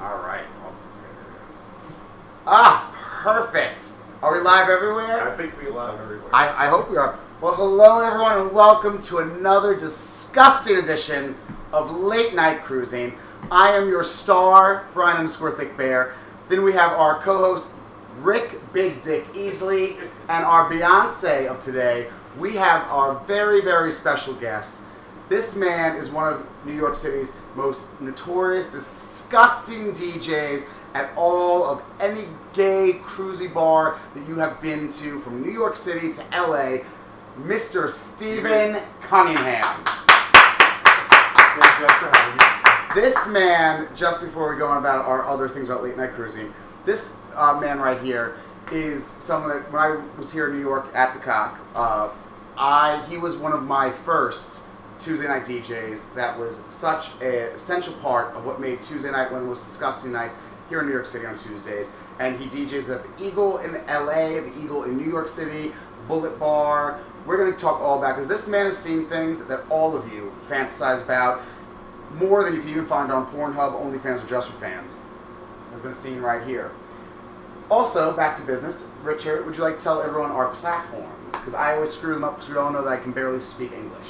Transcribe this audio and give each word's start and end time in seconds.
All 0.00 0.18
right. 0.18 0.44
Ah, 2.46 2.90
perfect. 3.22 3.92
Are 4.22 4.32
we 4.32 4.40
live 4.40 4.68
everywhere? 4.68 5.28
I 5.28 5.36
think 5.36 5.56
we 5.60 5.70
live 5.70 6.00
everywhere. 6.00 6.34
I, 6.34 6.66
I 6.66 6.68
hope 6.68 6.90
we 6.90 6.96
are. 6.96 7.18
Well, 7.40 7.54
hello 7.54 8.00
everyone, 8.00 8.38
and 8.38 8.52
welcome 8.52 9.00
to 9.02 9.18
another 9.18 9.76
disgusting 9.76 10.78
edition 10.78 11.36
of 11.72 11.90
Late 11.90 12.34
Night 12.34 12.64
Cruising. 12.64 13.16
I 13.50 13.70
am 13.72 13.88
your 13.88 14.02
star, 14.02 14.88
Brian 14.92 15.16
underscore 15.18 15.52
Thick 15.52 15.76
Bear. 15.76 16.14
Then 16.48 16.64
we 16.64 16.72
have 16.72 16.92
our 16.92 17.20
co-host 17.20 17.68
Rick 18.18 18.60
Big 18.72 19.02
Dick 19.02 19.24
Easley, 19.34 19.96
and 20.28 20.44
our 20.44 20.68
Beyonce 20.68 21.46
of 21.46 21.60
today. 21.60 22.08
We 22.38 22.54
have 22.54 22.82
our 22.90 23.20
very 23.26 23.60
very 23.60 23.92
special 23.92 24.34
guest. 24.34 24.80
This 25.28 25.54
man 25.54 25.96
is 25.96 26.10
one 26.10 26.32
of 26.32 26.46
New 26.64 26.72
York 26.72 26.96
City's 26.96 27.30
most 27.58 28.00
notorious, 28.00 28.70
disgusting 28.70 29.92
DJs 29.92 30.68
at 30.94 31.10
all 31.16 31.64
of 31.66 31.82
any 32.00 32.24
gay 32.54 33.00
cruisy 33.02 33.52
bar 33.52 33.98
that 34.14 34.26
you 34.28 34.36
have 34.36 34.62
been 34.62 34.88
to 34.90 35.18
from 35.18 35.42
New 35.42 35.50
York 35.50 35.76
City 35.76 36.12
to 36.12 36.22
LA, 36.30 36.78
Mr. 37.40 37.90
Stephen 37.90 38.80
Cunningham. 39.02 39.64
Thank 41.58 41.80
you 41.80 41.88
for 41.88 42.16
having 42.16 42.36
me. 42.36 43.02
This 43.02 43.28
man, 43.28 43.88
just 43.94 44.20
before 44.20 44.52
we 44.52 44.58
go 44.58 44.68
on 44.68 44.78
about 44.78 45.04
our 45.04 45.26
other 45.26 45.48
things 45.48 45.68
about 45.68 45.82
late 45.82 45.96
night 45.96 46.12
cruising, 46.12 46.54
this 46.86 47.16
uh, 47.34 47.58
man 47.60 47.80
right 47.80 48.00
here 48.00 48.36
is 48.70 49.04
someone 49.04 49.50
that 49.50 49.72
when 49.72 49.82
I 49.82 50.00
was 50.16 50.32
here 50.32 50.46
in 50.46 50.54
New 50.54 50.60
York 50.60 50.86
at 50.94 51.12
the 51.12 51.20
Cock, 51.20 51.58
uh, 51.74 52.10
I 52.56 53.04
he 53.08 53.18
was 53.18 53.36
one 53.36 53.52
of 53.52 53.64
my 53.64 53.90
first 53.90 54.67
Tuesday 54.98 55.26
night 55.26 55.44
DJs. 55.44 56.14
That 56.14 56.38
was 56.38 56.64
such 56.70 57.14
an 57.20 57.52
essential 57.52 57.94
part 57.94 58.34
of 58.34 58.44
what 58.44 58.60
made 58.60 58.82
Tuesday 58.82 59.10
night 59.10 59.30
one 59.30 59.40
of 59.40 59.42
the 59.42 59.48
most 59.48 59.64
disgusting 59.64 60.12
nights 60.12 60.36
here 60.68 60.80
in 60.80 60.86
New 60.86 60.92
York 60.92 61.06
City 61.06 61.26
on 61.26 61.36
Tuesdays. 61.36 61.90
And 62.18 62.38
he 62.38 62.46
DJs 62.46 62.94
at 62.96 63.18
the 63.18 63.24
Eagle 63.24 63.58
in 63.58 63.72
LA, 63.86 64.40
the 64.40 64.52
Eagle 64.62 64.84
in 64.84 64.96
New 64.96 65.10
York 65.10 65.28
City, 65.28 65.72
Bullet 66.06 66.38
Bar. 66.38 67.00
We're 67.26 67.36
going 67.36 67.52
to 67.52 67.58
talk 67.58 67.80
all 67.80 67.98
about 67.98 68.16
because 68.16 68.28
this 68.28 68.48
man 68.48 68.66
has 68.66 68.76
seen 68.76 69.06
things 69.06 69.44
that 69.44 69.60
all 69.70 69.96
of 69.96 70.12
you 70.12 70.32
fantasize 70.48 71.04
about 71.04 71.42
more 72.14 72.42
than 72.42 72.54
you 72.54 72.60
can 72.60 72.70
even 72.70 72.86
find 72.86 73.12
on 73.12 73.26
Pornhub, 73.26 73.74
OnlyFans, 73.74 74.24
or 74.24 74.28
Just 74.28 74.50
for 74.50 74.58
Fans. 74.58 74.98
Has 75.70 75.82
been 75.82 75.94
seen 75.94 76.20
right 76.20 76.46
here. 76.46 76.72
Also, 77.70 78.16
back 78.16 78.34
to 78.36 78.42
business. 78.42 78.90
Richard, 79.02 79.44
would 79.44 79.56
you 79.56 79.62
like 79.62 79.76
to 79.76 79.82
tell 79.82 80.00
everyone 80.00 80.30
our 80.30 80.48
platforms? 80.48 81.32
Because 81.32 81.52
I 81.52 81.74
always 81.74 81.92
screw 81.92 82.14
them 82.14 82.24
up 82.24 82.36
because 82.36 82.48
we 82.48 82.56
all 82.56 82.72
know 82.72 82.82
that 82.82 82.90
I 82.90 82.96
can 82.96 83.12
barely 83.12 83.40
speak 83.40 83.72
English. 83.72 84.08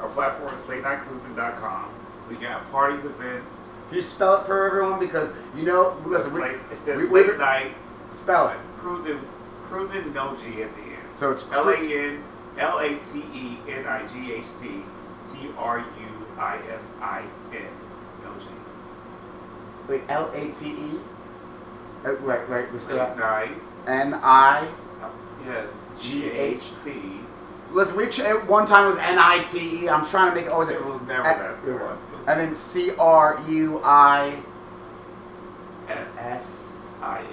Our 0.00 0.08
platform 0.10 0.54
is 0.54 0.60
latenightcruising.com. 0.62 1.90
We 2.28 2.36
got 2.36 2.70
parties, 2.70 3.04
events, 3.04 3.46
Can 3.88 3.96
you 3.96 4.02
spell 4.02 4.40
it 4.40 4.46
for 4.46 4.66
everyone? 4.66 5.00
Because 5.00 5.34
you 5.56 5.62
know, 5.64 5.96
listen, 6.06 6.32
we, 6.34 6.42
late, 6.42 6.56
we, 6.86 7.06
we, 7.06 7.22
late 7.26 7.38
night, 7.38 7.74
spell 8.12 8.48
it. 8.48 8.56
cruising, 8.78 9.20
cruising, 9.68 10.12
no 10.12 10.36
G 10.36 10.62
at 10.62 10.74
the 10.76 10.82
end. 10.82 10.96
So 11.12 11.32
it's 11.32 11.50
L 11.52 11.68
A 11.68 11.76
N 11.76 12.22
L 12.58 12.78
A 12.78 12.88
T 13.12 13.24
E 13.34 13.58
N 13.68 13.86
I 13.86 14.06
G 14.12 14.32
H 14.34 14.44
T 14.60 14.68
C 15.24 15.38
R 15.56 15.78
U 15.78 16.26
I 16.38 16.58
S 16.70 16.82
I 17.00 17.22
N. 17.52 17.62
No 18.22 18.32
G. 18.38 18.46
wait 19.88 20.02
L 20.08 20.30
A 20.34 20.48
T 20.52 20.70
E. 20.70 21.00
Uh, 22.04 22.14
Right, 22.18 22.48
right. 22.48 22.72
We 22.72 22.78
night. 22.94 23.50
N 23.86 24.14
I. 24.14 24.68
Yes. 25.46 25.68
G 26.00 26.26
H 26.30 26.70
T. 26.84 27.17
Listen, 27.70 27.96
we 27.96 28.08
ch- 28.08 28.20
at 28.20 28.46
one 28.46 28.66
time 28.66 28.86
it 28.86 28.88
was 28.88 28.98
N 28.98 29.18
I 29.18 29.42
T 29.42 29.84
E. 29.84 29.88
I'm 29.88 30.04
trying 30.04 30.30
to 30.30 30.34
make 30.34 30.46
it 30.46 30.52
always. 30.52 30.68
It 30.68 30.84
was 30.84 31.00
never 31.02 31.22
that. 31.22 31.68
It 31.68 31.74
was. 31.80 32.02
And 32.26 32.40
then 32.40 32.56
C 32.56 32.92
R 32.98 33.40
U 33.48 33.80
I 33.84 34.38
S 35.88 36.08
S 36.18 36.96
I 37.02 37.20
N. 37.20 37.26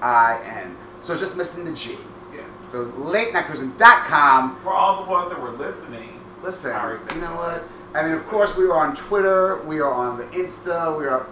I 0.00 0.42
N. 0.62 0.76
So 1.02 1.12
it's 1.12 1.22
just 1.22 1.36
missing 1.36 1.64
the 1.64 1.72
G. 1.72 1.96
Yes. 2.34 2.44
So 2.66 2.86
latenightcruising.com. 2.92 4.60
For 4.62 4.72
all 4.72 5.04
the 5.04 5.10
ones 5.10 5.30
that 5.30 5.40
were 5.40 5.50
listening, 5.52 6.18
Listen, 6.42 6.70
you 7.14 7.20
know 7.20 7.34
what? 7.36 7.64
And 7.94 8.06
then 8.06 8.14
of 8.14 8.26
course 8.28 8.56
we 8.56 8.64
are 8.64 8.74
on 8.74 8.94
Twitter, 8.94 9.56
we 9.62 9.80
are 9.80 9.92
on 9.92 10.18
the 10.18 10.24
Insta, 10.24 10.96
we 10.96 11.06
are 11.06 11.26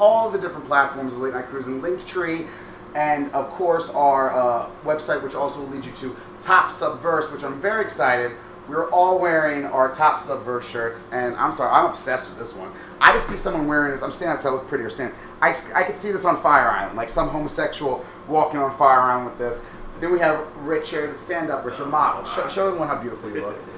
all 0.00 0.30
the 0.30 0.38
different 0.38 0.66
platforms 0.66 1.12
of 1.14 1.20
Late 1.20 1.34
Night 1.34 1.46
Cruising, 1.46 1.80
Linktree, 1.80 2.48
and 2.94 3.30
of 3.32 3.48
course 3.50 3.90
our 3.90 4.32
uh, 4.32 4.68
website, 4.84 5.22
which 5.22 5.34
also 5.34 5.60
will 5.60 5.68
lead 5.68 5.84
you 5.84 5.92
to 5.92 6.16
Top 6.42 6.70
Subverse, 6.70 7.32
which 7.32 7.42
I'm 7.44 7.60
very 7.60 7.82
excited. 7.84 8.32
We're 8.68 8.88
all 8.90 9.18
wearing 9.18 9.64
our 9.64 9.92
Top 9.92 10.20
Subverse 10.20 10.62
shirts, 10.70 11.08
and 11.12 11.34
I'm 11.36 11.52
sorry, 11.52 11.72
I'm 11.72 11.86
obsessed 11.90 12.28
with 12.30 12.38
this 12.38 12.54
one. 12.54 12.70
I 13.00 13.12
just 13.12 13.28
see 13.28 13.36
someone 13.36 13.66
wearing 13.66 13.90
this. 13.92 14.02
I'm 14.02 14.12
standing 14.12 14.36
up 14.36 14.42
to 14.42 14.50
look 14.50 14.68
prettier. 14.68 14.90
stand. 14.90 15.12
I, 15.42 15.54
I 15.74 15.82
could 15.82 15.96
see 15.96 16.12
this 16.12 16.24
on 16.24 16.40
Fire 16.42 16.68
Island, 16.68 16.96
like 16.96 17.08
some 17.08 17.28
homosexual 17.30 18.04
walking 18.28 18.60
on 18.60 18.76
Fire 18.76 19.00
Island 19.00 19.26
with 19.26 19.38
this. 19.38 19.66
Then 19.98 20.12
we 20.12 20.18
have 20.20 20.46
Richard, 20.58 21.18
stand 21.18 21.50
up, 21.50 21.64
Richard 21.64 21.86
model. 21.88 22.24
Show, 22.24 22.48
show 22.48 22.66
everyone 22.68 22.88
how 22.88 23.00
beautiful 23.00 23.30
you 23.30 23.42
look. 23.42 23.58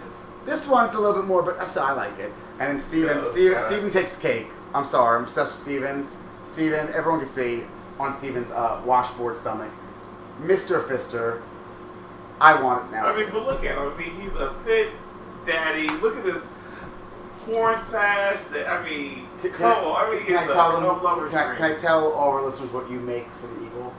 This 0.44 0.68
one's 0.68 0.94
a 0.94 0.98
little 0.98 1.14
bit 1.14 1.24
more, 1.24 1.40
but 1.44 1.60
I 1.60 1.66
still 1.66 1.84
I 1.84 1.92
like 1.92 2.18
it. 2.18 2.32
And 2.58 2.70
then 2.72 2.78
Steven, 2.80 3.18
Yeah, 3.18 3.22
Steven, 3.22 3.52
yeah. 3.52 3.66
Steven 3.66 3.90
takes 3.90 4.16
cake. 4.16 4.48
I'm 4.74 4.82
sorry, 4.82 5.16
I'm 5.16 5.22
obsessed 5.22 5.54
with 5.54 5.62
Steven's. 5.62 6.18
Steven, 6.44 6.88
everyone 6.92 7.20
can 7.20 7.28
see 7.28 7.62
on 8.00 8.12
Steven's 8.12 8.50
uh, 8.50 8.82
washboard 8.84 9.36
stomach. 9.36 9.70
Mr. 10.40 10.84
Fister, 10.84 11.42
I 12.42 12.60
want 12.60 12.88
it 12.88 12.92
now. 12.96 13.06
I 13.06 13.16
mean, 13.16 13.28
but 13.30 13.46
look 13.46 13.64
at 13.64 13.76
him. 13.76 13.92
I 13.92 13.96
mean, 13.96 14.20
he's 14.20 14.32
a 14.34 14.52
fit 14.64 14.90
daddy. 15.46 15.88
Look 15.88 16.16
at 16.16 16.24
this 16.24 16.42
porn 17.44 17.76
stash. 17.76 18.42
That 18.44 18.68
I 18.68 18.84
mean, 18.84 19.28
Can- 19.42 19.52
come 19.52 19.84
on. 19.84 20.06
I 20.06 20.10
mean, 20.14 20.24
can 20.26 20.36
I 20.38 20.46
tell 20.46 20.80
them? 20.80 21.30
Can 21.30 21.38
I, 21.38 21.54
can 21.56 21.72
I 21.72 21.74
tell 21.76 22.12
all 22.12 22.30
our 22.30 22.42
listeners 22.42 22.72
what 22.72 22.90
you 22.90 22.98
make 22.98 23.26
for 23.40 23.46
the 23.46 23.66
Eagle? 23.66 23.92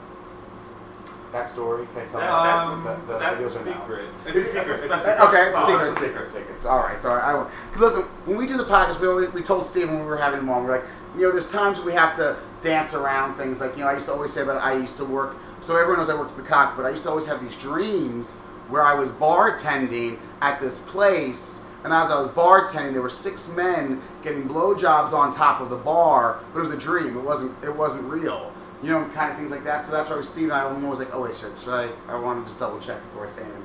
That 1.32 1.48
story? 1.48 1.86
Can 1.94 2.02
I 2.02 2.06
tell 2.06 2.20
That- 2.20 3.06
the, 3.06 3.12
the 3.12 3.18
that's 3.18 3.36
videos 3.36 3.64
the 3.64 3.72
secret. 3.72 4.08
It's 4.26 4.36
a 4.36 4.44
secret. 4.44 4.80
It's 4.84 4.92
a 4.92 4.98
secret. 4.98 5.20
Okay, 5.20 5.42
it's 5.48 5.56
a 5.56 5.60
secret, 5.66 5.88
it's 5.88 5.96
a 5.96 6.04
secret, 6.04 6.28
secrets. 6.30 6.66
All 6.66 6.78
right, 6.80 7.00
sorry. 7.00 7.22
I 7.22 7.48
because 7.72 7.94
listen, 7.94 8.02
when 8.26 8.36
we 8.36 8.46
do 8.46 8.56
the 8.56 8.64
podcast, 8.64 9.00
we 9.00 9.08
always, 9.08 9.32
we 9.32 9.42
told 9.42 9.66
Steven 9.66 9.94
when 9.94 10.04
we 10.04 10.10
were 10.10 10.16
having 10.16 10.40
him 10.40 10.48
on, 10.50 10.64
we're 10.64 10.76
like, 10.76 10.84
you 11.16 11.22
know, 11.22 11.32
there's 11.32 11.50
times 11.50 11.80
we 11.80 11.92
have 11.94 12.14
to 12.16 12.36
dance 12.62 12.94
around 12.94 13.36
things. 13.36 13.60
Like, 13.60 13.74
you 13.76 13.82
know, 13.82 13.88
I 13.88 13.94
used 13.94 14.06
to 14.06 14.12
always 14.12 14.32
say 14.32 14.42
about 14.42 14.62
I 14.62 14.74
used 14.76 14.96
to 14.98 15.04
work. 15.04 15.36
So 15.64 15.78
everyone 15.78 15.96
knows 15.98 16.10
I 16.10 16.14
worked 16.14 16.32
at 16.32 16.36
the 16.36 16.42
cock, 16.42 16.76
but 16.76 16.84
I 16.84 16.90
used 16.90 17.04
to 17.04 17.08
always 17.08 17.24
have 17.24 17.40
these 17.40 17.56
dreams 17.56 18.36
where 18.68 18.82
I 18.82 18.92
was 18.92 19.10
bartending 19.12 20.18
at 20.42 20.60
this 20.60 20.82
place, 20.82 21.64
and 21.84 21.92
as 21.92 22.10
I 22.10 22.20
was 22.20 22.28
bartending, 22.28 22.92
there 22.92 23.00
were 23.00 23.08
six 23.08 23.50
men 23.56 24.02
getting 24.22 24.46
blowjobs 24.46 25.14
on 25.14 25.32
top 25.32 25.62
of 25.62 25.70
the 25.70 25.76
bar, 25.76 26.40
but 26.52 26.58
it 26.58 26.62
was 26.62 26.70
a 26.70 26.76
dream. 26.76 27.16
It 27.16 27.22
wasn't. 27.22 27.64
It 27.64 27.74
wasn't 27.74 28.04
real. 28.04 28.52
You 28.82 28.90
know, 28.90 29.08
kind 29.14 29.32
of 29.32 29.38
things 29.38 29.50
like 29.50 29.64
that. 29.64 29.86
So 29.86 29.92
that's 29.92 30.10
why 30.10 30.20
Steve 30.20 30.50
and 30.50 30.52
I 30.52 30.70
was 30.70 30.98
like, 30.98 31.14
oh 31.14 31.22
wait, 31.22 31.34
should, 31.34 31.58
should 31.58 31.72
I? 31.72 31.88
I 32.08 32.18
want 32.18 32.40
to 32.40 32.44
just 32.44 32.58
double 32.58 32.78
check 32.78 33.00
before 33.04 33.26
I 33.26 33.30
say 33.30 33.42
anything. 33.42 33.62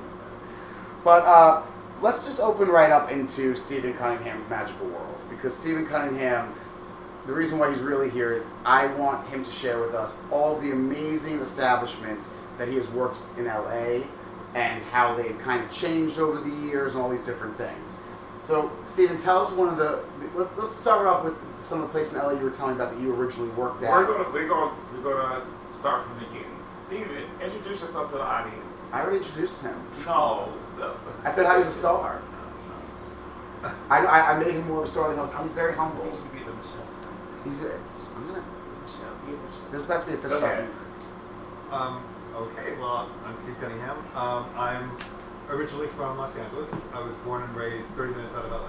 But 1.04 1.24
uh, 1.24 1.62
let's 2.00 2.24
just 2.24 2.40
open 2.40 2.68
right 2.68 2.90
up 2.90 3.10
into 3.10 3.54
Stephen 3.56 3.92
Cunningham's 3.92 4.48
magical 4.48 4.86
world 4.86 5.18
because 5.28 5.54
Stephen 5.54 5.86
Cunningham, 5.86 6.54
the 7.26 7.32
reason 7.32 7.58
why 7.58 7.70
he's 7.70 7.80
really 7.80 8.10
here 8.10 8.32
is 8.32 8.48
I 8.64 8.86
want 8.86 9.26
him 9.28 9.44
to 9.44 9.50
share 9.50 9.80
with 9.80 9.94
us 9.94 10.20
all 10.30 10.58
the 10.58 10.72
amazing 10.72 11.40
establishments 11.40 12.32
that 12.58 12.68
he 12.68 12.76
has 12.76 12.88
worked 12.90 13.18
in 13.38 13.46
LA 13.46 14.02
and 14.54 14.82
how 14.84 15.14
they've 15.14 15.38
kind 15.40 15.64
of 15.64 15.70
changed 15.70 16.18
over 16.18 16.40
the 16.40 16.66
years 16.66 16.94
and 16.94 17.02
all 17.02 17.10
these 17.10 17.22
different 17.22 17.56
things. 17.56 17.98
So, 18.42 18.72
Stephen, 18.86 19.18
tell 19.18 19.38
us 19.40 19.52
one 19.52 19.68
of 19.68 19.76
the. 19.76 20.02
Let's 20.34 20.56
let's 20.56 20.74
start 20.74 21.06
off 21.06 21.24
with 21.24 21.34
some 21.60 21.82
of 21.82 21.88
the 21.88 21.92
places 21.92 22.14
in 22.14 22.20
LA 22.20 22.32
you 22.32 22.44
were 22.44 22.50
telling 22.50 22.74
about 22.74 22.92
that 22.92 23.00
you 23.00 23.14
originally 23.14 23.50
worked 23.50 23.82
at. 23.82 23.90
We're 23.90 24.06
gonna 24.06 24.30
we're 24.30 24.48
gonna 24.48 24.74
we're 24.92 25.02
gonna 25.02 25.46
start 25.78 26.04
from 26.04 26.18
the 26.18 26.24
beginning. 26.24 26.56
Stephen, 26.86 27.24
introduce 27.40 27.82
yourself 27.82 28.10
to 28.12 28.16
the 28.16 28.22
audience. 28.22 28.64
I 28.92 29.02
already 29.02 29.18
introduced 29.18 29.62
him. 29.62 29.76
No, 30.06 30.52
no. 30.78 30.96
I 31.22 31.30
said 31.30 31.46
how 31.46 31.58
he's 31.58 31.68
a 31.68 31.70
star. 31.70 32.22
I, 33.62 33.98
I, 33.98 34.32
I 34.32 34.38
made 34.38 34.54
him 34.54 34.66
more 34.66 34.78
of 34.78 34.84
a 34.84 34.88
star 34.88 35.08
than 35.08 35.16
he 35.16 35.20
was. 35.20 35.36
He's 35.42 35.54
very 35.54 35.74
humble. 35.74 36.04
You 36.06 36.12
should 36.12 36.32
be 36.32 36.38
the 36.38 36.52
Michelle. 36.52 36.86
tonight. 36.86 37.14
He's 37.44 37.58
very. 37.58 37.74
I'm 38.16 38.26
gonna. 38.28 38.44
Michelle, 38.84 39.14
be 39.26 39.32
a 39.32 39.36
Michelle. 39.36 39.70
There's 39.70 39.84
about 39.84 40.04
to 40.04 40.06
be 40.10 40.14
a 40.14 40.18
fist 40.18 40.36
Okay. 40.36 40.66
fight. 40.66 41.72
Um, 41.72 42.02
okay, 42.34 42.72
well, 42.78 43.08
I'm 43.24 43.38
Steve 43.38 43.56
Cunningham. 43.60 43.96
Um, 44.16 44.46
I'm 44.56 44.98
originally 45.48 45.86
from 45.88 46.18
Los 46.18 46.36
Angeles. 46.36 46.70
I 46.92 47.00
was 47.00 47.14
born 47.26 47.42
and 47.42 47.54
raised 47.54 47.86
30 47.94 48.14
minutes 48.14 48.34
out 48.34 48.44
of 48.44 48.50
LA. 48.50 48.68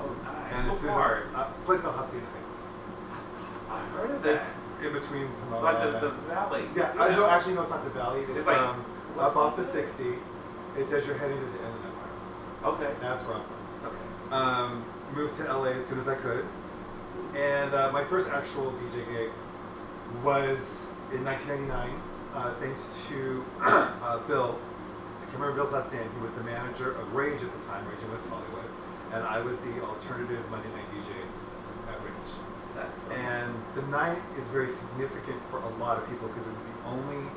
Oh, 0.00 0.16
nice. 0.24 0.52
And 0.54 0.66
What 0.66 0.74
as 0.74 0.80
soon 0.80 0.90
part? 0.90 1.26
as, 1.30 1.34
uh, 1.36 1.38
a 1.40 1.64
place 1.66 1.80
called 1.80 1.94
Hacienda 1.96 2.26
Heights. 2.26 2.62
I've 3.70 3.88
heard 3.92 4.10
of 4.10 4.22
that. 4.22 4.34
It's 4.36 4.54
in 4.84 4.92
between 4.92 5.28
Pomona 5.44 5.62
like 5.62 5.82
the, 5.82 6.00
the 6.00 6.10
valley. 6.26 6.64
Yeah, 6.74 6.92
I 6.98 7.10
know, 7.10 7.28
actually, 7.28 7.54
no, 7.54 7.62
it's 7.62 7.70
not 7.70 7.84
the 7.84 7.90
valley. 7.90 8.20
It's, 8.22 8.30
It's 8.38 8.46
like- 8.46 8.58
um, 8.58 8.84
up 9.18 9.36
off 9.36 9.56
the 9.56 9.64
60. 9.64 10.04
It's 10.76 10.92
as 10.92 11.06
you're 11.06 11.18
heading 11.18 11.36
to 11.38 11.44
the 11.44 11.58
Inland 11.58 11.84
Empire. 11.84 12.74
Okay. 12.74 12.94
That's 13.00 13.22
where 13.24 13.36
I'm 13.36 13.42
from. 13.44 13.88
Okay. 13.90 14.34
Um, 14.34 14.84
moved 15.14 15.36
to 15.36 15.44
LA 15.52 15.70
as 15.78 15.86
soon 15.86 15.98
as 16.00 16.08
I 16.08 16.14
could. 16.14 16.44
And 17.34 17.74
uh, 17.74 17.92
my 17.92 18.02
first 18.04 18.28
actual 18.28 18.72
DJ 18.72 19.06
gig 19.06 19.30
was 20.24 20.90
in 21.14 21.24
1999, 21.24 22.02
uh, 22.34 22.54
thanks 22.58 22.90
to 23.08 23.44
uh, 23.62 24.18
Bill. 24.26 24.58
I 24.58 25.24
can't 25.30 25.38
remember 25.38 25.62
Bill's 25.62 25.72
last 25.72 25.92
name. 25.92 26.02
He 26.02 26.22
was 26.22 26.32
the 26.34 26.42
manager 26.42 26.92
of 26.98 27.14
Rage 27.14 27.42
at 27.42 27.52
the 27.54 27.66
time, 27.66 27.86
Rage 27.86 28.02
in 28.02 28.10
West 28.10 28.26
Hollywood. 28.26 28.66
And 29.14 29.22
I 29.22 29.38
was 29.40 29.58
the 29.58 29.78
alternative 29.82 30.42
Monday 30.50 30.70
night 30.74 30.90
DJ 30.90 31.14
at 31.86 31.98
Rage. 32.02 32.30
That's 32.74 32.98
and 33.14 33.54
the 33.74 33.82
night 33.90 34.18
is 34.38 34.46
very 34.50 34.70
significant 34.70 35.38
for 35.50 35.58
a 35.58 35.70
lot 35.78 35.98
of 35.98 36.08
people 36.10 36.28
because 36.28 36.46
it 36.46 36.54
was 36.54 36.66
the 36.66 36.88
only 36.90 37.30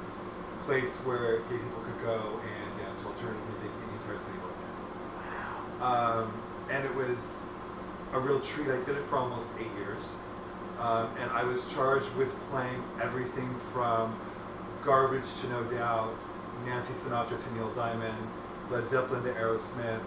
place 0.66 0.98
where 1.06 1.40
gay 1.50 1.58
people 1.58 1.82
could 1.86 2.02
go 2.02 2.40
and 2.42 2.66
dance 2.82 3.02
to 3.02 3.08
alternative 3.14 3.42
music 3.50 3.70
in 3.70 3.86
the 3.94 3.98
entire 4.02 4.22
city 4.22 4.38
of 4.38 4.46
Los 4.50 4.58
Angeles. 4.58 5.02
Um, 5.82 6.26
and 6.70 6.86
it 6.86 6.96
was 6.96 7.43
a 8.14 8.20
real 8.20 8.40
treat. 8.40 8.68
I 8.68 8.78
did 8.78 8.96
it 8.96 9.06
for 9.10 9.18
almost 9.18 9.50
eight 9.60 9.72
years. 9.78 10.04
Um, 10.80 11.10
and 11.20 11.32
I 11.32 11.44
was 11.44 11.72
charged 11.74 12.14
with 12.16 12.30
playing 12.50 12.84
everything 13.02 13.54
from 13.72 14.16
Garbage 14.84 15.26
to 15.42 15.50
No 15.50 15.64
Doubt, 15.64 16.14
Nancy 16.66 16.94
Sinatra 16.94 17.42
to 17.42 17.54
Neil 17.54 17.70
Diamond, 17.72 18.18
Led 18.70 18.88
Zeppelin 18.88 19.24
to 19.24 19.32
Aerosmith, 19.34 20.02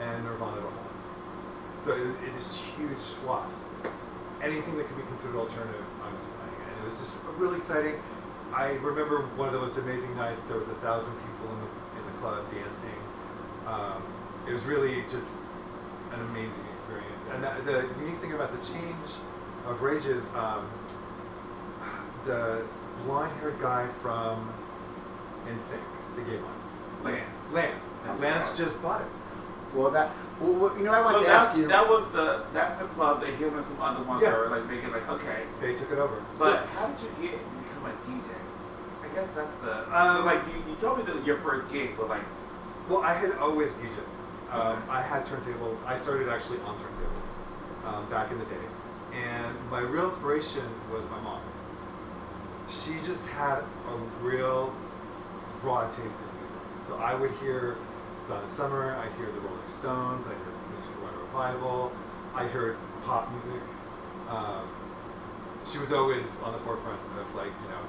and 0.00 0.24
Nirvana 0.24 0.56
to 0.56 0.62
Hole. 0.62 0.72
So 1.84 1.94
it 1.94 2.04
was 2.04 2.14
it 2.16 2.34
is 2.38 2.60
huge 2.76 2.98
swath. 2.98 3.50
Anything 4.42 4.76
that 4.76 4.86
could 4.86 4.96
be 4.96 5.02
considered 5.04 5.36
alternative, 5.36 5.84
I 6.02 6.12
was 6.12 6.24
playing, 6.36 6.62
and 6.68 6.82
it 6.82 6.84
was 6.84 6.98
just 6.98 7.14
really 7.38 7.56
exciting. 7.56 7.94
I 8.52 8.72
remember 8.82 9.22
one 9.36 9.48
of 9.48 9.54
the 9.54 9.60
most 9.60 9.78
amazing 9.78 10.14
nights. 10.16 10.40
There 10.48 10.58
was 10.58 10.68
a 10.68 10.78
thousand 10.84 11.12
people 11.12 11.54
in 11.54 11.60
the 11.60 11.70
in 11.98 12.06
the 12.06 12.14
club 12.20 12.44
dancing. 12.50 13.00
Um, 13.66 14.02
it 14.46 14.52
was 14.52 14.64
really 14.64 15.02
just 15.02 15.40
an 16.12 16.20
amazing. 16.20 16.67
And 17.32 17.42
the, 17.44 17.72
the 17.72 17.88
unique 18.04 18.18
thing 18.20 18.32
about 18.32 18.50
the 18.58 18.66
change 18.66 19.06
of 19.66 19.82
Rage 19.82 20.06
is 20.06 20.28
um, 20.34 20.68
the 22.24 22.62
blonde-haired 23.04 23.60
guy 23.60 23.86
from 24.02 24.52
NSYNC, 25.46 25.80
the 26.16 26.22
gay 26.22 26.38
one, 26.38 27.12
Lance. 27.12 27.24
Lance. 27.52 27.84
I'm 28.08 28.20
Lance 28.20 28.56
just 28.56 28.82
bought 28.82 29.00
it. 29.02 29.06
Well, 29.74 29.90
that 29.90 30.10
well, 30.40 30.54
what- 30.54 30.78
you 30.78 30.84
know, 30.84 30.92
I 30.92 31.00
wanted 31.02 31.18
So 31.18 31.24
to 31.24 31.30
that, 31.30 31.42
ask 31.42 31.56
you. 31.56 31.68
that 31.68 31.88
was 31.88 32.04
the 32.12 32.44
that's 32.54 32.78
the 32.80 32.86
club 32.88 33.20
that 33.20 33.30
him 33.34 33.54
and 33.54 33.64
some 33.64 33.80
other 33.80 34.02
ones 34.04 34.22
Yeah. 34.22 34.32
are 34.34 34.48
like 34.48 34.66
making 34.66 34.90
like 34.92 35.06
okay. 35.10 35.42
They 35.60 35.74
took 35.74 35.90
it 35.92 35.98
over. 35.98 36.22
But 36.38 36.66
how 36.74 36.86
did 36.88 37.00
you 37.22 37.28
get 37.28 37.38
to 37.38 37.56
become 37.56 37.84
a 37.86 37.92
DJ? 38.08 38.32
I 39.04 39.14
guess 39.14 39.30
that's 39.30 39.50
the 39.62 39.84
Um, 39.94 40.24
like 40.24 40.40
you, 40.46 40.70
you 40.70 40.76
told 40.80 40.98
me 40.98 41.04
that 41.04 41.24
your 41.26 41.38
first 41.38 41.68
gig, 41.68 41.96
but 41.98 42.08
like 42.08 42.22
Well, 42.88 43.02
I 43.02 43.12
had 43.14 43.32
always 43.38 43.72
DJ. 43.72 44.00
Um, 44.50 44.82
I 44.88 45.02
had 45.02 45.26
turntables. 45.26 45.76
I 45.86 45.98
started 45.98 46.28
actually 46.28 46.58
on 46.60 46.76
turntables 46.78 47.86
um, 47.86 48.08
back 48.10 48.30
in 48.30 48.38
the 48.38 48.44
day. 48.46 48.66
And 49.14 49.54
my 49.70 49.80
real 49.80 50.06
inspiration 50.06 50.64
was 50.90 51.04
my 51.10 51.20
mom. 51.20 51.42
She 52.68 52.94
just 53.06 53.28
had 53.28 53.58
a 53.58 53.96
real 54.22 54.74
broad 55.62 55.90
taste 55.90 56.00
in 56.00 56.04
music. 56.04 56.86
So 56.86 56.96
I 56.96 57.14
would 57.14 57.30
hear 57.42 57.76
Donna 58.28 58.48
Summer, 58.48 58.96
I'd 58.96 59.12
hear 59.16 59.26
the 59.26 59.40
Rolling 59.40 59.68
Stones, 59.68 60.26
I'd 60.26 60.36
hear 60.36 60.58
Water 61.02 61.18
Revival, 61.18 61.92
I 62.34 62.44
heard 62.46 62.76
pop 63.04 63.30
music. 63.32 63.60
Um, 64.28 64.68
she 65.66 65.78
was 65.78 65.92
always 65.92 66.40
on 66.42 66.52
the 66.52 66.58
forefront 66.60 67.00
of 67.00 67.34
like, 67.34 67.52
you 67.62 67.68
know, 67.68 67.82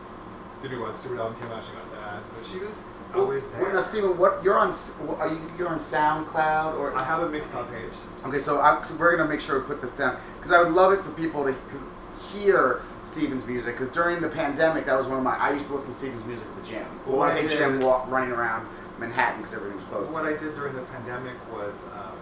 the 0.61 0.69
new 0.69 0.83
Rod 0.83 0.95
Stewart 0.95 1.19
album 1.19 1.39
came 1.41 1.51
out, 1.51 1.63
she 1.63 1.71
got 1.73 1.91
that. 1.91 2.23
So 2.29 2.51
she 2.51 2.63
was 2.63 2.83
Well, 3.13 3.23
always 3.23 3.44
well, 3.44 3.63
there. 3.63 3.73
now, 3.73 3.81
Stephen, 3.81 4.17
what 4.17 4.44
you're 4.44 4.57
on? 4.57 4.73
Are 5.17 5.27
you 5.27 5.41
you're 5.57 5.67
on 5.69 5.79
SoundCloud 5.79 6.77
or? 6.77 6.95
I 6.95 7.03
have 7.03 7.21
a 7.21 7.27
Mixcloud 7.27 7.69
page. 7.71 7.94
Okay, 8.25 8.39
so, 8.39 8.59
I, 8.61 8.81
so 8.83 8.95
we're 8.97 9.15
gonna 9.17 9.29
make 9.29 9.41
sure 9.41 9.59
we 9.59 9.65
put 9.65 9.81
this 9.81 9.91
down 9.91 10.17
because 10.38 10.51
I 10.51 10.61
would 10.61 10.73
love 10.73 10.94
it 10.94 11.03
for 11.03 11.11
people 11.11 11.44
to 11.45 11.53
cause 11.71 11.83
hear 12.31 12.81
Steven's 13.03 13.45
music. 13.45 13.73
Because 13.75 13.91
during 13.91 14.21
the 14.21 14.29
pandemic, 14.29 14.85
that 14.85 14.97
was 14.97 15.07
one 15.07 15.17
of 15.17 15.23
my. 15.23 15.35
I 15.38 15.53
used 15.53 15.67
to 15.67 15.73
listen 15.75 15.91
to 15.91 15.97
Steven's 15.97 16.25
music 16.25 16.47
at 16.47 16.63
the 16.63 16.69
gym. 16.69 16.85
Well, 17.06 17.17
when 17.17 17.29
I 17.29 17.33
I 17.33 17.35
say 17.35 17.47
did- 17.47 17.57
gym, 17.57 17.79
walk, 17.79 18.09
running 18.09 18.31
around 18.31 18.67
Manhattan 19.00 19.39
because 19.41 19.56
everything 19.56 19.77
was 19.77 19.85
closed. 19.85 20.11
What 20.11 20.25
I 20.25 20.31
did 20.31 20.53
during 20.56 20.75
the 20.75 20.83
pandemic 20.83 21.35
was 21.51 21.75
um, 21.95 22.13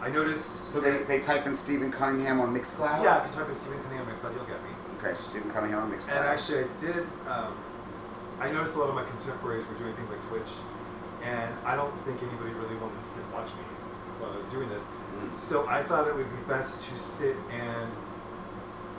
I 0.00 0.08
noticed. 0.08 0.72
So 0.72 0.80
they, 0.80 1.02
they 1.04 1.20
type 1.20 1.46
in 1.46 1.54
Stephen 1.54 1.92
Cunningham 1.92 2.40
on 2.40 2.56
Mixcloud. 2.56 3.02
yeah, 3.02 3.24
if 3.24 3.30
you 3.30 3.40
type 3.40 3.48
in 3.50 3.54
Stephen 3.56 3.82
Cunningham 3.82 4.08
on 4.08 4.14
Mixcloud, 4.14 4.34
you'll 4.34 4.44
get 4.46 4.62
me. 4.64 4.70
Okay, 4.98 5.14
so 5.14 5.22
Stephen 5.22 5.50
Cunningham 5.50 5.80
on 5.80 5.92
Mixcloud. 5.92 6.16
And 6.16 6.26
actually, 6.26 6.64
I 6.64 6.80
did. 6.80 7.06
Um, 7.28 7.54
I 8.40 8.50
noticed 8.50 8.76
a 8.76 8.80
lot 8.80 8.88
of 8.88 8.94
my 8.94 9.04
contemporaries 9.04 9.66
were 9.66 9.74
doing 9.74 9.94
things 9.94 10.10
like 10.10 10.22
Twitch, 10.28 10.52
and 11.22 11.54
I 11.64 11.76
don't 11.76 11.94
think 12.04 12.22
anybody 12.22 12.52
really 12.54 12.76
wanted 12.76 13.00
to 13.00 13.08
sit 13.08 13.22
and 13.22 13.32
watch 13.32 13.48
me 13.54 13.62
while 14.18 14.32
I 14.32 14.38
was 14.38 14.46
doing 14.48 14.68
this. 14.68 14.82
Mm. 14.82 15.32
So 15.32 15.66
I 15.68 15.82
thought 15.82 16.08
it 16.08 16.14
would 16.14 16.30
be 16.30 16.42
best 16.48 16.82
to 16.88 16.98
sit 16.98 17.36
and 17.50 17.90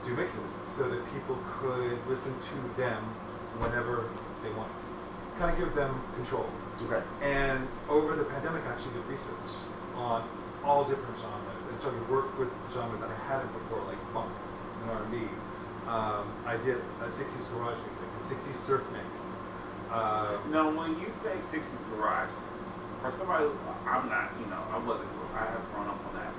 do 0.05 0.13
mixes 0.15 0.59
so 0.67 0.89
that 0.89 0.99
people 1.13 1.39
could 1.59 1.97
listen 2.07 2.35
to 2.39 2.55
them 2.75 3.01
whenever 3.59 4.09
they 4.43 4.51
wanted 4.51 4.75
to. 4.83 4.87
Kind 5.39 5.51
of 5.51 5.57
give 5.57 5.75
them 5.75 6.01
control. 6.15 6.47
Okay. 6.83 7.01
And 7.21 7.67
over 7.89 8.15
the 8.15 8.25
pandemic, 8.25 8.63
I 8.67 8.73
actually 8.75 8.93
did 8.93 9.05
research 9.07 9.51
on 9.95 10.27
all 10.63 10.83
different 10.83 11.15
genres. 11.17 11.63
I 11.71 11.75
started 11.79 11.99
to 11.99 12.11
work 12.11 12.37
with 12.37 12.49
genres 12.73 12.99
that 12.99 13.09
I 13.09 13.19
hadn't 13.27 13.51
before, 13.53 13.83
like 13.87 13.99
funk 14.13 14.31
and 14.81 14.91
R&B. 14.91 15.17
Um, 15.87 16.31
I 16.47 16.55
did 16.57 16.79
a 17.03 17.11
60s 17.11 17.43
garage 17.51 17.79
music, 17.79 18.02
a 18.02 18.02
60s 18.23 18.53
surf 18.55 18.83
mix. 18.91 19.31
Uh, 19.91 20.37
no, 20.49 20.71
when 20.73 20.97
you 20.99 21.07
say 21.21 21.35
'60s 21.51 21.77
garage, 21.95 22.31
for 23.01 23.11
somebody 23.11 23.45
I'm 23.85 24.09
not, 24.09 24.31
you 24.39 24.47
know, 24.47 24.63
I 24.71 24.79
wasn't, 24.79 25.09
I 25.35 25.45
have 25.45 25.61
grown 25.73 25.87
up 25.87 25.99
on 26.07 26.13
that. 26.15 26.31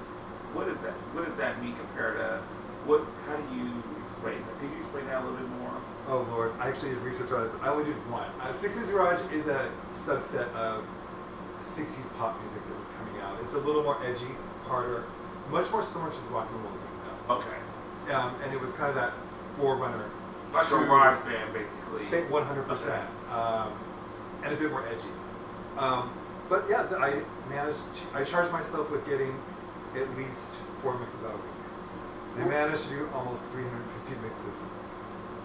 What 0.56 0.68
is 0.68 0.78
that? 0.80 0.94
What 1.14 1.26
does 1.28 1.36
that 1.36 1.62
mean 1.62 1.76
compared 1.76 2.16
to 2.16 2.40
what? 2.88 3.04
How 3.26 3.36
do 3.36 3.44
you 3.54 3.68
explain 4.06 4.40
that? 4.42 4.58
Can 4.58 4.72
you 4.72 4.78
explain 4.78 5.06
that 5.06 5.20
a 5.20 5.24
little 5.24 5.38
bit 5.38 5.48
more? 5.60 5.76
oh 6.06 6.26
lord, 6.30 6.52
I 6.60 6.68
actually 6.68 6.90
did 6.90 6.98
research 7.00 7.32
on 7.32 7.44
this. 7.44 7.54
I 7.62 7.68
only 7.68 7.84
did 7.84 7.96
one. 8.12 8.28
Uh, 8.40 8.52
60s 8.52 8.90
garage 8.90 9.20
is 9.32 9.48
a 9.48 9.70
subset 9.90 10.52
of 10.52 10.84
60s 11.60 12.04
pop 12.18 12.38
music 12.42 12.60
that 12.60 12.78
was 12.78 12.88
coming 13.00 13.16
out. 13.22 13.38
It's 13.42 13.54
a 13.54 13.58
little 13.58 13.82
more 13.82 13.96
edgy, 14.04 14.28
harder, 14.66 15.04
much 15.50 15.70
more 15.72 15.82
similar 15.82 16.10
to 16.10 16.16
the 16.16 16.28
rock 16.28 16.48
and 16.52 16.60
roll 16.60 16.72
thing 16.72 16.96
though. 17.00 17.34
Okay, 17.40 18.12
Um, 18.12 18.36
and 18.44 18.52
it 18.52 18.60
was 18.60 18.72
kind 18.72 18.90
of 18.90 18.96
that 18.96 19.12
forerunner. 19.56 20.10
Like 20.54 20.68
to- 20.68 20.76
a 20.76 20.86
garage 20.86 21.24
band, 21.24 21.52
basically. 21.52 22.06
100%. 22.30 23.06
Um, 23.32 23.72
and 24.42 24.52
a 24.52 24.56
bit 24.56 24.70
more 24.70 24.86
edgy. 24.86 25.08
Um, 25.78 26.10
but 26.48 26.66
yeah, 26.68 26.86
I 26.98 27.22
managed, 27.48 27.94
to, 27.94 28.18
I 28.18 28.24
charged 28.24 28.52
myself 28.52 28.90
with 28.90 29.06
getting 29.06 29.34
at 29.96 30.16
least 30.16 30.50
four 30.82 30.98
mixes 30.98 31.22
out 31.24 31.32
a 31.32 31.36
week. 31.36 32.44
I 32.44 32.48
managed 32.48 32.84
to 32.84 32.90
do 32.90 33.08
almost 33.14 33.48
350 33.48 34.20
mixes 34.22 34.68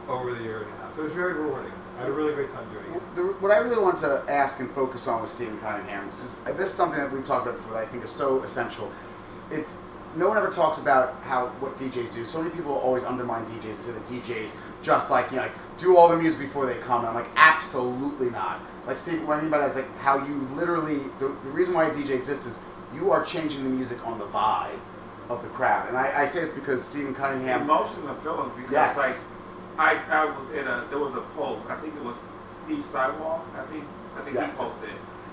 over 0.08 0.34
the 0.34 0.44
year 0.44 0.64
and 0.64 0.74
a 0.74 0.78
half. 0.78 0.96
So 0.96 1.02
it 1.02 1.04
was 1.06 1.14
very 1.14 1.34
rewarding. 1.34 1.72
I 1.98 2.02
had 2.02 2.10
a 2.10 2.14
really 2.14 2.34
great 2.34 2.50
time 2.50 2.66
doing 2.72 2.96
it. 2.96 3.16
The, 3.16 3.24
what 3.42 3.52
I 3.52 3.58
really 3.58 3.82
want 3.82 4.00
to 4.00 4.24
ask 4.28 4.60
and 4.60 4.72
focus 4.72 5.08
on 5.08 5.22
with 5.22 5.30
Stephen 5.30 5.60
Cunningham 5.60 6.06
this 6.08 6.24
is 6.24 6.40
this 6.58 6.70
is 6.70 6.74
something 6.74 7.00
that 7.00 7.12
we've 7.12 7.26
talked 7.26 7.46
about 7.46 7.58
before 7.58 7.74
that 7.74 7.84
I 7.84 7.86
think 7.88 8.04
is 8.04 8.12
so 8.12 8.42
essential. 8.44 8.92
It's 9.52 9.76
no 10.16 10.28
one 10.28 10.38
ever 10.38 10.50
talks 10.50 10.80
about 10.80 11.16
how 11.24 11.48
what 11.60 11.76
DJs 11.76 12.14
do. 12.16 12.26
So 12.26 12.42
many 12.42 12.54
people 12.56 12.74
always 12.74 13.04
undermine 13.04 13.46
DJs 13.46 13.66
and 13.66 13.76
say 13.84 13.92
that 13.92 14.06
DJs 14.06 14.56
just 14.82 15.12
like 15.12 15.30
you 15.32 15.38
know 15.38 15.44
like 15.44 15.52
do 15.78 15.98
all 15.98 16.08
the 16.10 16.18
music 16.18 16.40
before 16.40 16.66
they 16.66 16.78
come. 16.80 17.00
And 17.00 17.10
I'm 17.10 17.16
like 17.16 17.30
absolutely 17.36 18.30
not. 18.30 18.60
Like 18.88 18.98
Steve, 18.98 19.28
what 19.28 19.38
I 19.38 19.42
mean 19.42 19.52
by 19.52 19.60
that 19.60 19.70
is 19.72 19.76
like 19.76 19.98
how 20.00 20.26
you 20.26 20.48
literally 20.56 20.98
the, 21.20 21.28
the 21.28 21.52
reason 21.52 21.74
why 21.74 21.86
a 21.88 21.92
DJ 21.94 22.12
exists 22.12 22.46
is 22.48 22.60
you 22.96 23.12
are 23.12 23.24
changing 23.24 23.64
the 23.64 23.70
music 23.70 24.06
on 24.08 24.18
the 24.18 24.26
vibe 24.26 24.80
of 25.30 25.44
the 25.44 25.50
crowd. 25.50 25.88
And 25.90 25.96
I, 25.98 26.22
I 26.24 26.26
say 26.26 26.40
this 26.42 26.52
because 26.52 26.84
Stephen 26.84 27.14
Cunningham. 27.14 27.62
emotions 27.62 28.04
and 28.06 28.18
feelings 28.24 28.52
because 28.56 28.72
Yes. 28.72 28.98
like 28.98 29.16
I, 29.78 30.22
I 30.22 30.26
was 30.26 30.50
in 30.58 30.68
a 30.68 30.86
there 30.90 31.00
was 31.00 31.14
a 31.14 31.22
post 31.38 31.62
I 31.70 31.76
think 31.76 31.96
it 31.96 32.04
was 32.04 32.18
Steve 32.66 32.84
Sidewalk 32.86 33.46
I 33.56 33.64
think 33.72 33.84
I 34.18 34.22
think 34.22 34.36
Yes. 34.36 34.54
he 34.58 34.64
posted 34.64 34.90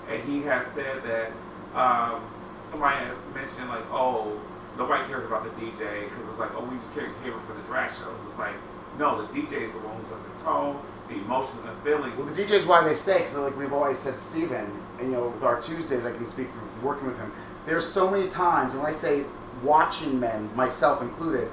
and 0.09 0.23
he 0.23 0.41
has 0.43 0.65
said 0.73 1.01
that 1.03 1.31
um, 1.75 2.21
somebody 2.69 2.95
had 3.05 3.13
mentioned 3.33 3.69
like 3.69 3.83
oh 3.91 4.39
nobody 4.77 5.05
cares 5.07 5.25
about 5.25 5.43
the 5.43 5.49
DJ 5.61 6.05
because 6.05 6.29
it's 6.29 6.39
like 6.39 6.51
oh 6.55 6.63
we 6.65 6.77
just 6.77 6.93
care 6.93 7.09
here 7.23 7.33
for 7.45 7.53
the 7.53 7.61
drag 7.61 7.91
show 7.91 8.13
it's 8.27 8.37
like 8.37 8.55
no 8.97 9.21
the 9.21 9.27
DJ 9.33 9.67
is 9.67 9.71
the 9.71 9.79
one 9.79 9.97
who 9.97 10.05
sets 10.07 10.21
the 10.21 10.43
tone 10.43 10.79
the 11.07 11.15
emotions 11.15 11.61
and 11.63 11.69
the 11.69 11.81
feelings 11.83 12.17
Well, 12.17 12.27
the 12.27 12.41
DJ 12.41 12.51
is 12.51 12.65
why 12.65 12.83
they 12.83 12.93
stay, 12.93 13.19
because 13.19 13.37
like 13.37 13.57
we've 13.57 13.73
always 13.73 13.97
said, 13.99 14.19
Steven, 14.19 14.71
you 14.99 15.07
know, 15.07 15.29
with 15.29 15.43
our 15.43 15.59
Tuesdays, 15.61 16.05
I 16.05 16.11
can 16.11 16.27
speak 16.27 16.49
from 16.51 16.83
working 16.83 17.07
with 17.07 17.17
him. 17.17 17.31
There's 17.65 17.85
so 17.85 18.09
many 18.09 18.29
times 18.29 18.73
when 18.73 18.85
I 18.85 18.91
say 18.91 19.23
watching 19.63 20.19
men, 20.19 20.53
myself 20.55 21.01
included, 21.01 21.49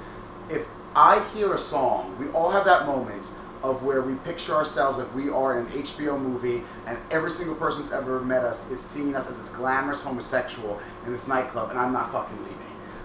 if 0.50 0.66
I 0.94 1.24
hear 1.34 1.54
a 1.54 1.58
song, 1.58 2.16
we 2.18 2.28
all 2.28 2.50
have 2.50 2.64
that 2.66 2.86
moment 2.86 3.32
of 3.62 3.82
where 3.82 4.02
we 4.02 4.14
picture 4.16 4.54
ourselves 4.54 4.98
like 4.98 5.12
we 5.14 5.30
are 5.30 5.58
in 5.58 5.66
an 5.66 5.72
HBO 5.72 6.20
movie, 6.20 6.62
and 6.86 6.98
every 7.10 7.30
single 7.30 7.56
person 7.56 7.82
who's 7.82 7.92
ever 7.92 8.20
met 8.20 8.44
us 8.44 8.70
is 8.70 8.80
seeing 8.80 9.16
us 9.16 9.30
as 9.30 9.38
this 9.38 9.48
glamorous 9.50 10.02
homosexual 10.02 10.78
in 11.06 11.12
this 11.12 11.26
nightclub, 11.26 11.70
and 11.70 11.78
I'm 11.78 11.92
not 11.92 12.12
fucking 12.12 12.36
leaving. 12.42 12.58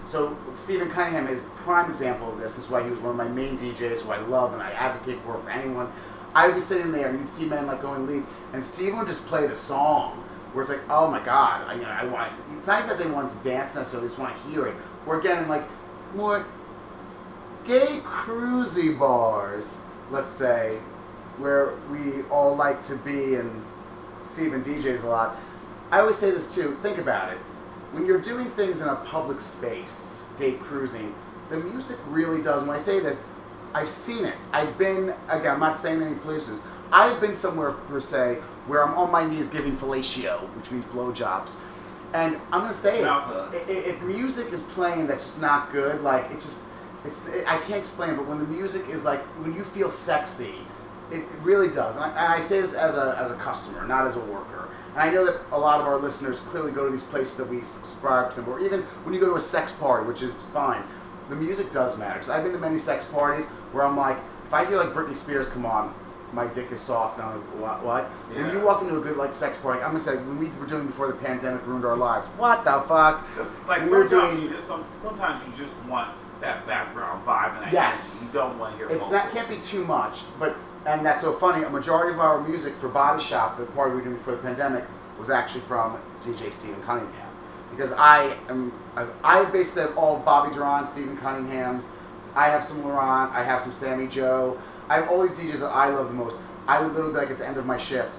So 0.06 0.36
Stephen 0.54 0.90
Cunningham 0.90 1.28
is 1.28 1.48
prime 1.56 1.88
example 1.88 2.32
of 2.32 2.38
this. 2.38 2.56
This 2.56 2.64
is 2.64 2.70
why 2.70 2.82
he 2.82 2.90
was 2.90 2.98
one 3.00 3.10
of 3.10 3.16
my 3.16 3.28
main 3.28 3.56
DJs 3.58 4.02
who 4.02 4.10
I 4.10 4.18
love 4.18 4.52
and 4.52 4.62
I 4.62 4.70
advocate 4.72 5.20
for 5.24 5.38
for 5.40 5.50
anyone. 5.50 5.92
I 6.34 6.46
would 6.46 6.54
be 6.54 6.60
sitting 6.60 6.92
there 6.92 7.08
and 7.08 7.18
you'd 7.18 7.28
see 7.28 7.46
men 7.46 7.66
like 7.66 7.82
go 7.82 7.94
and 7.94 8.06
leave, 8.06 8.24
and 8.52 8.62
Stephen 8.62 8.98
would 8.98 9.08
just 9.08 9.26
play 9.26 9.46
the 9.46 9.56
song 9.56 10.24
where 10.52 10.62
it's 10.62 10.70
like, 10.70 10.82
oh 10.88 11.08
my 11.08 11.24
god, 11.24 11.68
I, 11.68 11.74
you 11.74 11.82
know, 11.82 11.88
I 11.88 12.04
want. 12.04 12.32
It's 12.58 12.66
not 12.66 12.88
that 12.88 12.98
they 12.98 13.08
want 13.08 13.30
to 13.30 13.38
dance 13.38 13.74
necessarily; 13.74 14.08
they 14.08 14.10
just 14.10 14.20
want 14.20 14.36
to 14.36 14.48
hear 14.50 14.66
it. 14.66 14.74
Or 15.06 15.18
again, 15.18 15.48
like 15.48 15.64
more 16.14 16.46
gay 17.64 18.00
cruisy 18.04 18.96
bars, 18.98 19.80
let's 20.10 20.30
say, 20.30 20.78
where 21.38 21.74
we 21.90 22.22
all 22.30 22.56
like 22.56 22.82
to 22.84 22.96
be, 22.96 23.36
and 23.36 23.64
Stephen 24.24 24.62
DJs 24.62 25.04
a 25.04 25.08
lot. 25.08 25.36
I 25.90 26.00
always 26.00 26.16
say 26.16 26.30
this 26.30 26.54
too. 26.54 26.76
Think 26.82 26.98
about 26.98 27.32
it. 27.32 27.38
When 27.92 28.06
you're 28.06 28.20
doing 28.20 28.50
things 28.52 28.80
in 28.82 28.88
a 28.88 28.96
public 28.96 29.40
space, 29.40 30.26
gay 30.38 30.52
cruising, 30.52 31.14
the 31.48 31.56
music 31.58 31.98
really 32.08 32.40
does. 32.42 32.62
When 32.62 32.70
I 32.70 32.78
say 32.78 33.00
this, 33.00 33.26
I've 33.74 33.88
seen 33.88 34.24
it. 34.24 34.46
I've 34.52 34.76
been 34.78 35.14
again. 35.28 35.52
I'm 35.54 35.60
not 35.60 35.78
saying 35.78 36.02
any 36.02 36.14
places. 36.16 36.60
I've 36.92 37.20
been 37.20 37.34
somewhere 37.34 37.72
per 37.72 38.00
se 38.00 38.38
where 38.66 38.84
I'm 38.86 38.94
on 38.96 39.10
my 39.10 39.24
knees 39.28 39.48
giving 39.48 39.76
fellatio, 39.76 40.40
which 40.56 40.70
means 40.70 40.84
blowjobs. 40.86 41.56
And 42.12 42.36
I'm 42.52 42.62
gonna 42.62 42.72
say 42.72 43.00
it. 43.00 43.04
Mouth 43.04 43.24
hugs. 43.24 43.54
i- 43.56 43.70
i- 43.72 43.84
If 43.92 44.02
music 44.02 44.52
is 44.52 44.62
playing 44.62 45.06
that's 45.06 45.24
just 45.24 45.40
not 45.40 45.70
good, 45.72 46.02
like 46.02 46.30
it 46.32 46.40
just, 46.40 46.64
it's 47.04 47.28
I 47.46 47.58
can't 47.58 47.78
explain. 47.78 48.16
But 48.16 48.26
when 48.26 48.38
the 48.38 48.46
music 48.46 48.88
is 48.88 49.04
like 49.04 49.20
when 49.42 49.54
you 49.54 49.62
feel 49.64 49.90
sexy, 49.90 50.54
it 51.10 51.18
it 51.18 51.24
really 51.42 51.68
does. 51.68 51.94
And 51.96 52.04
I, 52.04 52.08
and 52.08 52.32
I 52.34 52.40
say 52.40 52.60
this 52.60 52.74
as 52.74 52.96
a 52.96 53.16
as 53.18 53.30
a 53.30 53.36
customer, 53.36 53.86
not 53.86 54.06
as 54.06 54.16
a 54.16 54.20
worker. 54.20 54.59
And 54.94 55.00
I 55.02 55.10
know 55.12 55.24
that 55.26 55.40
a 55.52 55.58
lot 55.58 55.80
of 55.80 55.86
our 55.86 55.96
listeners 55.98 56.40
clearly 56.40 56.72
go 56.72 56.84
to 56.86 56.90
these 56.92 57.04
places 57.04 57.36
that 57.36 57.48
we 57.48 57.62
subscribe 57.62 58.32
to, 58.34 58.42
or 58.44 58.60
even 58.60 58.82
when 59.04 59.14
you 59.14 59.20
go 59.20 59.26
to 59.26 59.36
a 59.36 59.40
sex 59.40 59.72
party, 59.72 60.06
which 60.06 60.22
is 60.22 60.42
fine. 60.54 60.82
The 61.28 61.36
music 61.36 61.70
does 61.70 61.96
matter. 61.98 62.14
Because 62.14 62.30
I've 62.30 62.42
been 62.42 62.52
to 62.52 62.58
many 62.58 62.76
sex 62.78 63.06
parties 63.06 63.46
where 63.72 63.84
I'm 63.84 63.96
like, 63.96 64.18
if 64.46 64.52
I 64.52 64.64
hear 64.64 64.78
like 64.78 64.88
Britney 64.92 65.14
Spears 65.14 65.48
come 65.48 65.64
on, 65.64 65.94
my 66.32 66.46
dick 66.48 66.70
is 66.72 66.80
soft. 66.80 67.18
And 67.18 67.26
I'm 67.28 67.36
like, 67.36 67.60
what? 67.60 67.84
What? 67.84 68.04
When 68.34 68.50
you 68.50 68.60
walk 68.60 68.82
into 68.82 68.96
a 68.96 69.00
good 69.00 69.16
like 69.16 69.32
sex 69.32 69.58
party, 69.58 69.80
I'm 69.80 69.88
gonna 69.90 70.00
say 70.00 70.16
when 70.16 70.38
we 70.38 70.46
were 70.58 70.66
doing 70.66 70.86
before 70.88 71.06
the 71.06 71.12
pandemic 71.14 71.64
ruined 71.66 71.84
our 71.84 71.96
lives. 71.96 72.26
What 72.36 72.64
the 72.64 72.80
fuck? 72.88 73.24
Like 73.68 73.80
When 73.82 73.90
we 73.90 73.96
were 73.96 74.08
sometimes, 74.08 74.36
doing- 74.38 74.50
you 74.50 74.56
just, 74.56 74.66
sometimes 75.02 75.40
you 75.46 75.52
just 75.64 75.74
want 75.88 76.10
that 76.40 76.66
background 76.66 77.24
vibe 77.26 77.54
and 77.56 77.64
that 77.66 77.72
Yes. 77.72 78.32
don't 78.32 78.58
want 78.58 78.72
to 78.72 78.78
hear 78.78 78.88
It's 78.96 79.10
not 79.10 79.30
can't 79.30 79.48
be 79.48 79.58
too 79.58 79.84
much, 79.84 80.22
but 80.38 80.56
and 80.86 81.04
that's 81.04 81.20
so 81.22 81.34
funny. 81.34 81.62
A 81.64 81.70
majority 81.70 82.14
of 82.14 82.20
our 82.20 82.40
music 82.40 82.74
for 82.80 82.88
Body 82.88 83.22
Shop, 83.22 83.58
the 83.58 83.66
party 83.66 83.90
we 83.90 83.96
were 83.98 84.04
doing 84.04 84.16
before 84.16 84.34
the 84.34 84.42
pandemic, 84.42 84.84
was 85.18 85.28
actually 85.28 85.60
from 85.62 85.98
DJ 86.22 86.50
Stephen 86.50 86.80
Cunningham, 86.82 87.28
because 87.70 87.92
I 87.92 88.34
am 88.48 88.72
I, 88.96 89.06
I 89.22 89.44
basically 89.50 89.82
have 89.82 89.98
all 89.98 90.18
Bobby 90.20 90.54
Duran, 90.54 90.86
Stephen 90.86 91.16
Cunningham's. 91.18 91.88
I 92.34 92.48
have 92.48 92.64
some 92.64 92.82
Laurent, 92.84 93.32
I 93.32 93.42
have 93.42 93.60
some 93.60 93.72
Sammy 93.72 94.06
Joe. 94.06 94.56
I 94.88 94.94
have 94.96 95.08
all 95.10 95.22
these 95.26 95.38
DJs 95.38 95.60
that 95.60 95.66
I 95.68 95.88
love 95.88 96.08
the 96.08 96.14
most. 96.14 96.40
I 96.66 96.80
would 96.80 96.92
literally 96.92 97.12
be 97.12 97.18
like 97.18 97.30
at 97.30 97.38
the 97.38 97.46
end 97.46 97.56
of 97.58 97.66
my 97.66 97.76
shift, 97.76 98.16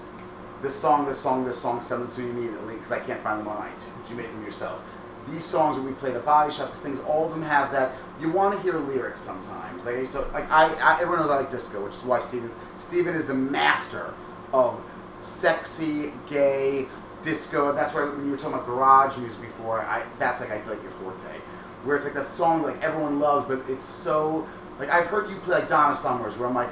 this 0.61 0.75
song, 0.75 1.05
this 1.05 1.19
song, 1.19 1.45
this 1.45 1.57
song, 1.59 1.81
send 1.81 2.03
them 2.03 2.11
to 2.11 2.21
me 2.21 2.29
immediately 2.29 2.75
because 2.75 2.91
I 2.91 2.99
can't 2.99 3.21
find 3.23 3.39
them 3.39 3.47
on 3.47 3.57
iTunes. 3.57 4.09
You 4.09 4.15
make 4.15 4.27
them 4.27 4.41
yourselves. 4.43 4.83
These 5.29 5.45
songs 5.45 5.77
that 5.77 5.83
we 5.83 5.91
played 5.93 6.15
at 6.15 6.25
Body 6.25 6.51
Shop, 6.51 6.71
these 6.71 6.81
things, 6.81 6.99
all 7.01 7.25
of 7.25 7.31
them 7.31 7.43
have 7.43 7.71
that. 7.71 7.93
You 8.19 8.31
want 8.31 8.55
to 8.55 8.61
hear 8.61 8.77
lyrics 8.77 9.19
sometimes. 9.19 9.85
Like 9.85 10.07
so, 10.07 10.29
like 10.33 10.49
I, 10.49 10.73
I 10.75 10.93
everyone 10.95 11.19
knows 11.19 11.29
I 11.29 11.37
like 11.37 11.51
disco, 11.51 11.83
which 11.83 11.93
is 11.93 12.03
why 12.03 12.19
Steven 12.19 12.51
Steven 12.77 13.15
is 13.15 13.27
the 13.27 13.33
master 13.33 14.13
of 14.53 14.81
sexy, 15.21 16.11
gay 16.29 16.87
disco. 17.23 17.73
That's 17.73 17.93
why 17.93 18.05
when 18.05 18.25
you 18.25 18.31
were 18.31 18.37
talking 18.37 18.53
about 18.53 18.65
garage 18.65 19.17
music 19.17 19.41
before, 19.41 19.81
I 19.81 20.03
that's 20.19 20.41
like 20.41 20.51
I 20.51 20.59
feel 20.61 20.73
like 20.73 20.83
your 20.83 20.91
forte, 20.93 21.35
where 21.83 21.95
it's 21.95 22.05
like 22.05 22.15
that 22.15 22.27
song 22.27 22.63
like 22.63 22.81
everyone 22.81 23.19
loves, 23.19 23.47
but 23.47 23.61
it's 23.69 23.87
so 23.87 24.47
like 24.79 24.89
I've 24.89 25.07
heard 25.07 25.29
you 25.29 25.37
play 25.37 25.59
like 25.59 25.69
Donna 25.69 25.95
Summers, 25.95 26.37
where 26.37 26.47
I'm 26.47 26.55
like 26.55 26.69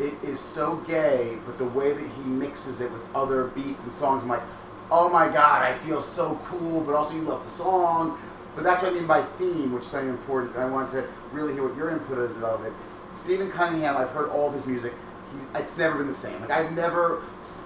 it 0.00 0.14
is 0.24 0.40
so 0.40 0.76
gay, 0.88 1.38
but 1.46 1.58
the 1.58 1.66
way 1.66 1.92
that 1.92 2.08
he 2.16 2.22
mixes 2.24 2.80
it 2.80 2.90
with 2.90 3.02
other 3.14 3.44
beats 3.48 3.84
and 3.84 3.92
songs, 3.92 4.22
I'm 4.22 4.28
like, 4.28 4.42
oh 4.90 5.08
my 5.08 5.26
god, 5.26 5.62
I 5.62 5.76
feel 5.78 6.00
so 6.00 6.40
cool, 6.44 6.80
but 6.80 6.94
also 6.94 7.14
you 7.16 7.22
love 7.22 7.44
the 7.44 7.50
song. 7.50 8.18
But 8.54 8.62
that's 8.62 8.82
what 8.82 8.92
I 8.92 8.94
mean 8.94 9.06
by 9.06 9.22
theme, 9.22 9.72
which 9.72 9.82
is 9.82 9.88
something 9.88 10.10
important, 10.10 10.54
and 10.54 10.62
I 10.62 10.66
want 10.66 10.90
to 10.90 11.08
really 11.32 11.54
hear 11.54 11.66
what 11.66 11.76
your 11.76 11.90
input 11.90 12.18
is 12.18 12.40
of 12.42 12.64
it. 12.64 12.72
Stephen 13.12 13.50
Cunningham, 13.50 13.96
I've 13.96 14.10
heard 14.10 14.30
all 14.30 14.48
of 14.48 14.54
his 14.54 14.66
music. 14.66 14.92
He's, 15.32 15.62
it's 15.62 15.78
never 15.78 15.98
been 15.98 16.06
the 16.06 16.14
same. 16.14 16.40
Like 16.40 16.50
I've 16.50 16.72
never 16.72 17.22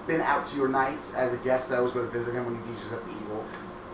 been 0.07 0.21
out 0.21 0.45
to 0.47 0.57
your 0.57 0.67
nights 0.67 1.13
as 1.13 1.33
a 1.33 1.37
guest. 1.37 1.71
I 1.71 1.77
always 1.77 1.93
go 1.93 2.01
to 2.01 2.09
visit 2.09 2.33
him 2.33 2.45
when 2.45 2.55
he 2.55 2.73
teaches 2.73 2.93
at 2.93 3.03
the 3.05 3.11
Eagle. 3.11 3.45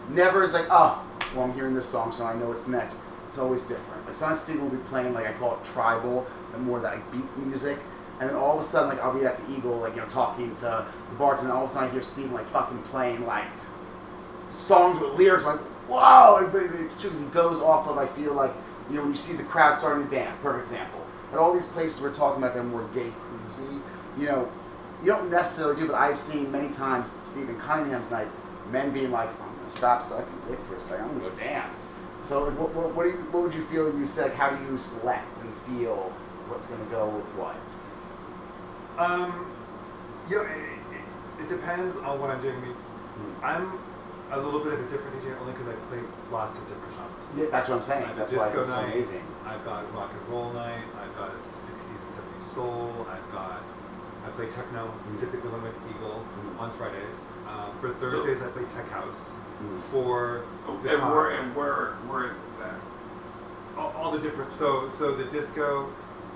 Never 0.10 0.44
is 0.44 0.53
like, 0.53 0.67
oh, 0.70 1.03
well, 1.34 1.46
I'm 1.46 1.53
hearing 1.53 1.74
this 1.74 1.88
song, 1.88 2.12
so 2.12 2.25
I 2.25 2.36
know 2.36 2.51
it's 2.51 2.67
next. 2.67 3.01
It's 3.27 3.38
always 3.38 3.63
different. 3.63 4.05
Like 4.05 4.15
sometimes 4.15 4.41
Stephen 4.41 4.63
will 4.63 4.77
be 4.77 4.84
playing 4.86 5.13
like 5.13 5.25
I 5.27 5.34
call 5.34 5.55
it 5.55 5.65
tribal, 5.65 6.25
the 6.53 6.60
more 6.60 6.79
that 6.79 6.94
like 6.94 7.12
beat 7.12 7.38
music. 7.38 7.79
And 8.19 8.29
then 8.29 8.36
all 8.38 8.57
of 8.57 8.63
a 8.63 8.67
sudden, 8.67 8.89
like 8.89 9.00
I'll 9.03 9.17
be 9.17 9.25
at 9.25 9.45
the 9.45 9.53
Eagle, 9.53 9.77
like 9.79 9.95
you 9.95 10.01
know, 10.01 10.07
talking 10.07 10.55
to 10.57 10.86
the 11.10 11.15
bartender, 11.17 11.50
and 11.51 11.57
all 11.57 11.65
of 11.65 11.72
a 11.72 11.74
sudden 11.74 11.89
I 11.89 11.91
hear 11.91 12.01
Stephen 12.01 12.34
like 12.34 12.48
fucking 12.50 12.81
playing 12.84 13.25
like 13.25 13.45
songs 14.53 15.00
with 15.00 15.13
lyrics, 15.13 15.45
like 15.45 15.60
whoa! 15.89 16.50
But 16.51 16.63
it's 16.79 17.00
true 17.00 17.10
'cause 17.10 17.19
he 17.19 17.25
goes 17.27 17.62
off 17.62 17.88
of. 17.88 17.98
I 17.98 18.07
feel 18.07 18.34
like 18.34 18.51
you 18.89 18.95
know 18.95 19.01
when 19.03 19.12
you 19.12 19.17
see 19.17 19.36
the 19.36 19.43
crowd 19.43 19.77
starting 19.79 20.07
to 20.07 20.10
dance. 20.15 20.38
Perfect 20.41 20.67
example. 20.67 21.01
At 21.31 21.39
all 21.39 21.53
these 21.53 21.67
places 21.67 22.01
we're 22.01 22.13
talking 22.13 22.41
about 22.43 22.55
them 22.55 22.72
were 22.72 22.84
gay 22.93 23.12
cruisy. 23.12 23.81
You 24.17 24.25
know, 24.27 24.50
you 25.01 25.07
don't 25.07 25.29
necessarily 25.29 25.75
do, 25.81 25.88
but 25.88 25.95
I've 25.95 26.17
seen 26.17 26.51
many 26.51 26.69
times 26.69 27.12
Stephen 27.22 27.60
Cunningham's 27.60 28.10
nights, 28.12 28.38
men 28.72 28.91
being 28.91 29.12
like, 29.12 29.27
I'm 29.41 29.55
gonna 29.57 29.69
stop 29.69 30.01
sucking 30.01 30.41
dick 30.48 30.60
for 30.69 30.75
a 30.75 30.79
second. 30.79 31.05
I'm 31.05 31.19
gonna 31.19 31.31
go 31.31 31.36
dance. 31.36 31.91
So 32.24 32.43
like, 32.45 32.57
what, 32.57 32.74
what, 32.74 32.95
what, 32.95 33.03
do 33.03 33.10
you, 33.10 33.15
what 33.31 33.43
would 33.43 33.53
you 33.53 33.65
feel? 33.65 33.93
You 34.00 34.07
said, 34.07 34.31
how 34.34 34.50
do 34.51 34.63
you 34.72 34.77
select 34.77 35.41
and 35.41 35.53
feel 35.67 36.13
what's 36.48 36.67
gonna 36.67 36.86
go 36.86 37.07
with 37.07 37.25
what? 37.36 37.55
Um, 38.97 39.45
you 40.29 40.37
know, 40.37 40.43
it, 40.43 40.57
it, 41.39 41.43
it 41.43 41.47
depends 41.49 41.95
on 41.97 42.19
what 42.19 42.29
I'm 42.29 42.41
doing. 42.41 42.55
I 42.55 42.61
mean, 42.61 42.75
I'm 43.43 43.79
a 44.31 44.39
little 44.39 44.59
bit 44.63 44.73
of 44.73 44.79
a 44.79 44.89
different 44.89 45.21
DJ 45.21 45.37
only 45.39 45.53
because 45.53 45.67
I 45.67 45.73
play 45.87 45.99
lots 46.31 46.57
of 46.57 46.67
different 46.67 46.93
genres. 46.93 47.25
Yeah, 47.37 47.45
that's 47.51 47.69
what 47.69 47.77
I'm 47.79 47.83
saying. 47.83 48.05
I've 48.05 48.15
That's 48.17 48.33
why 48.33 48.45
disco 48.45 48.61
it's 48.61 48.69
so 48.71 48.81
night. 48.81 48.93
amazing. 48.95 49.23
I've 49.45 49.63
got 49.65 49.93
rock 49.93 50.11
and 50.13 50.33
roll 50.33 50.51
night. 50.53 50.81
I've 50.99 51.15
got 51.15 51.29
a 51.29 51.37
60s 51.37 51.91
and 51.91 52.11
70s 52.41 52.53
soul. 52.55 53.05
I've 53.09 53.31
got 53.31 53.61
I 54.25 54.29
play 54.29 54.47
techno. 54.49 54.91
Mhm. 55.11 55.19
Typically 55.19 55.49
when 55.51 55.61
with 55.61 55.75
Eagle 55.87 56.25
Mhm. 56.25 56.59
on 56.59 56.71
Fridays. 56.71 57.29
Um, 57.47 57.69
for 57.79 57.89
Thursdays 58.01 58.41
I 58.41 58.47
play 58.47 58.63
tech 58.65 58.89
house. 58.89 59.29
Mhm. 59.61 59.79
For 59.91 60.41
the 60.81 60.89
And 60.93 60.99
con- 61.01 61.11
where 61.11 61.29
and 61.29 61.55
where 61.55 61.93
where 62.09 62.23
is 62.25 62.31
this 62.33 62.65
at? 62.65 63.77
all, 63.77 63.93
all 63.95 64.11
the 64.11 64.17
different 64.19 64.51
so 64.53 64.89
so 64.89 65.13
the 65.13 65.25
disco 65.25 65.89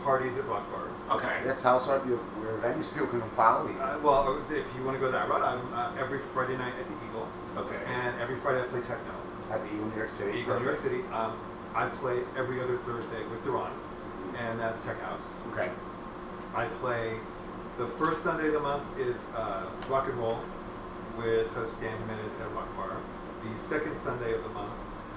parties 0.04 0.38
at 0.38 0.48
Rock 0.48 0.70
Bar. 0.72 0.84
Okay. 1.12 1.42
Yeah, 1.46 1.56
tell 1.56 1.78
us 1.78 1.88
our, 1.88 1.98
your, 2.06 2.20
your 2.42 2.60
venues. 2.62 2.94
People 2.94 3.08
can 3.08 3.22
follow 3.32 3.68
you. 3.68 3.78
Uh, 3.80 3.98
well, 4.04 4.42
if 4.52 4.66
you 4.78 4.84
want 4.84 4.96
to 4.96 5.00
go 5.00 5.12
that 5.12 5.28
route, 5.28 5.42
I'm 5.42 5.74
uh, 5.74 6.00
every 6.00 6.20
Friday 6.20 6.56
night 6.58 6.74
at 6.80 6.86
the 6.88 6.96
Eagle, 7.10 7.28
Okay. 7.58 7.78
and 7.88 8.20
every 8.22 8.36
Friday 8.38 8.62
I 8.62 8.66
play 8.68 8.82
techno. 8.82 9.14
At 9.52 9.62
the 9.62 9.74
Eagle, 9.74 9.88
New 9.88 9.96
York 9.98 10.10
City. 10.10 10.40
Eagle, 10.40 10.60
New 10.60 10.66
York 10.66 10.78
City. 10.78 11.02
Um, 11.12 11.36
I 11.74 11.88
play 11.88 12.20
every 12.38 12.62
other 12.62 12.78
Thursday 12.80 13.24
with 13.32 13.44
Duran, 13.44 13.72
and 14.38 14.60
that's 14.60 14.86
Tech 14.86 15.00
House. 15.02 15.24
Okay. 15.52 15.70
I 16.56 16.66
play 16.82 17.16
the 17.80 17.88
first 17.88 18.24
Sunday 18.24 18.48
of 18.48 18.54
the 18.54 18.60
month 18.60 18.84
is 19.00 19.24
uh, 19.36 19.66
rock 19.88 20.08
and 20.08 20.18
roll 20.18 20.40
with 21.18 21.48
host 21.54 21.80
Dan 21.82 21.98
Jimenez 22.00 22.32
at 22.42 22.52
Rock 22.54 22.76
Bar. 22.76 22.98
The 23.50 23.58
second 23.58 23.96
Sunday 23.96 24.34
of 24.34 24.44
the 24.44 24.50
month 24.50 24.74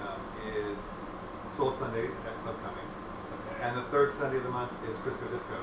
um, 0.06 0.20
is 0.56 1.52
Soul 1.52 1.72
Sundays 1.72 2.12
at 2.26 2.42
Club 2.42 2.56
Cumming. 2.62 2.88
And 3.62 3.76
the 3.76 3.82
third 3.94 4.10
Sunday 4.10 4.38
of 4.38 4.42
the 4.42 4.50
month 4.50 4.72
is 4.90 4.96
Crisco 4.98 5.30
Disco, 5.30 5.54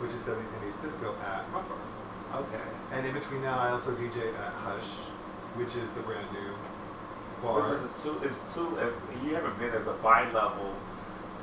which 0.00 0.10
is 0.12 0.22
70s 0.22 0.40
and 0.40 0.72
80s 0.72 0.82
disco 0.82 1.14
at 1.20 1.44
Rock 1.52 1.68
Bar. 1.68 2.40
okay. 2.40 2.64
And 2.92 3.06
in 3.06 3.12
between 3.12 3.42
that, 3.42 3.58
I 3.58 3.70
also 3.70 3.92
DJ 3.92 4.32
at 4.34 4.52
Hush, 4.64 5.12
which 5.60 5.76
is 5.76 5.88
the 5.92 6.00
brand 6.00 6.26
new 6.32 6.56
bar. 7.42 7.60
Which 7.60 7.90
is 7.90 8.02
two, 8.02 8.18
it's 8.24 8.54
two, 8.54 8.78
if 8.80 8.94
you 9.22 9.34
haven't 9.34 9.58
been 9.58 9.70
as 9.70 9.86
a 9.86 9.92
bi-level, 10.00 10.72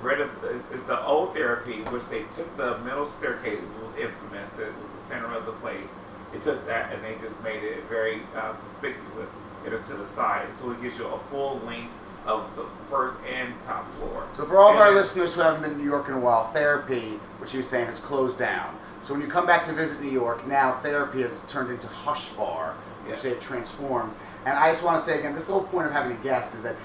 reno- 0.01 0.31
it's, 0.45 0.63
it's 0.73 0.83
the 0.83 0.99
old 1.05 1.35
therapy, 1.35 1.85
which 1.93 2.05
they 2.09 2.23
took 2.33 2.49
the 2.57 2.79
middle 2.79 3.05
staircase, 3.05 3.61
it 3.61 3.69
was 3.77 3.93
infamous, 3.95 4.49
that 4.57 4.73
was 4.79 4.89
the 4.89 5.07
center 5.07 5.31
of 5.31 5.45
the 5.45 5.53
place. 5.61 5.89
They 6.33 6.39
took 6.39 6.65
that 6.65 6.91
and 6.91 7.03
they 7.03 7.21
just 7.21 7.37
made 7.43 7.61
it 7.61 7.83
very 7.83 8.21
uh, 8.35 8.53
conspicuous. 8.53 9.29
It 9.63 9.73
is 9.73 9.85
to 9.89 9.93
the 9.93 10.05
side, 10.07 10.47
so 10.59 10.71
it 10.71 10.81
gives 10.81 10.97
you 10.97 11.05
a 11.05 11.19
full 11.29 11.59
length 11.59 11.93
of 12.25 12.55
the 12.55 12.65
first 12.89 13.15
and 13.33 13.53
top 13.65 13.85
floor. 13.97 14.25
So 14.33 14.45
for 14.45 14.57
all 14.59 14.71
of 14.73 14.77
our 14.77 14.91
listeners 14.93 15.33
who 15.35 15.41
haven't 15.41 15.61
been 15.61 15.71
to 15.71 15.77
New 15.77 15.83
York 15.89 16.07
in 16.07 16.13
a 16.13 16.19
while, 16.19 16.51
therapy, 16.51 17.19
which 17.39 17.51
he 17.51 17.57
was 17.57 17.67
saying, 17.67 17.87
has 17.87 17.99
closed 17.99 18.39
down. 18.39 18.77
So 19.01 19.13
when 19.13 19.21
you 19.21 19.27
come 19.27 19.45
back 19.45 19.63
to 19.65 19.73
visit 19.73 20.01
New 20.01 20.09
York, 20.11 20.47
now 20.47 20.79
therapy 20.81 21.21
has 21.23 21.41
turned 21.47 21.69
into 21.69 21.87
Hush 21.87 22.29
Bar, 22.29 22.73
which 23.03 23.15
Yes. 23.15 23.23
they've 23.23 23.41
transformed. 23.41 24.13
And 24.45 24.57
I 24.57 24.69
just 24.69 24.83
want 24.83 24.97
to 24.99 25.05
say 25.05 25.19
again, 25.19 25.35
this 25.35 25.47
whole 25.47 25.63
point 25.63 25.87
of 25.87 25.91
having 25.93 26.13
a 26.13 26.19
guest 26.23 26.55
is 26.55 26.63
that 26.63 26.75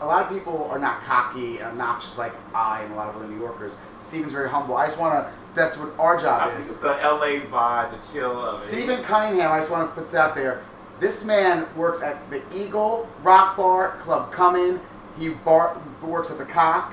a 0.00 0.06
lot 0.06 0.22
of 0.24 0.30
people 0.32 0.66
are 0.70 0.78
not 0.78 1.02
cocky 1.04 1.58
and 1.58 1.66
obnoxious 1.68 2.16
like 2.16 2.32
I 2.54 2.80
and 2.82 2.92
a 2.94 2.96
lot 2.96 3.10
of 3.10 3.16
other 3.16 3.26
New 3.28 3.38
Yorkers. 3.38 3.76
Steven's 4.00 4.32
very 4.32 4.48
humble. 4.48 4.74
I 4.76 4.86
just 4.86 4.98
want 4.98 5.26
to, 5.26 5.32
that's 5.54 5.76
what 5.76 5.92
our 5.98 6.18
job 6.18 6.48
think 6.48 6.60
is. 6.60 6.74
the 6.78 6.88
LA 6.88 7.40
vibe, 7.50 7.90
the 7.90 8.12
chill 8.12 8.42
of 8.46 8.54
it. 8.58 8.62
Stephen 8.62 9.02
Cunningham, 9.04 9.52
I 9.52 9.58
just 9.58 9.70
want 9.70 9.90
to 9.90 9.94
put 9.94 10.04
this 10.04 10.14
out 10.14 10.34
there. 10.34 10.62
This 11.00 11.24
man 11.24 11.66
works 11.76 12.02
at 12.02 12.28
the 12.30 12.42
Eagle, 12.54 13.08
Rock 13.22 13.56
Bar, 13.56 13.96
Club 14.02 14.30
Cumming. 14.32 14.80
He 15.18 15.30
bar, 15.30 15.80
works 16.02 16.30
at 16.30 16.38
the 16.38 16.44
Cock 16.44 16.92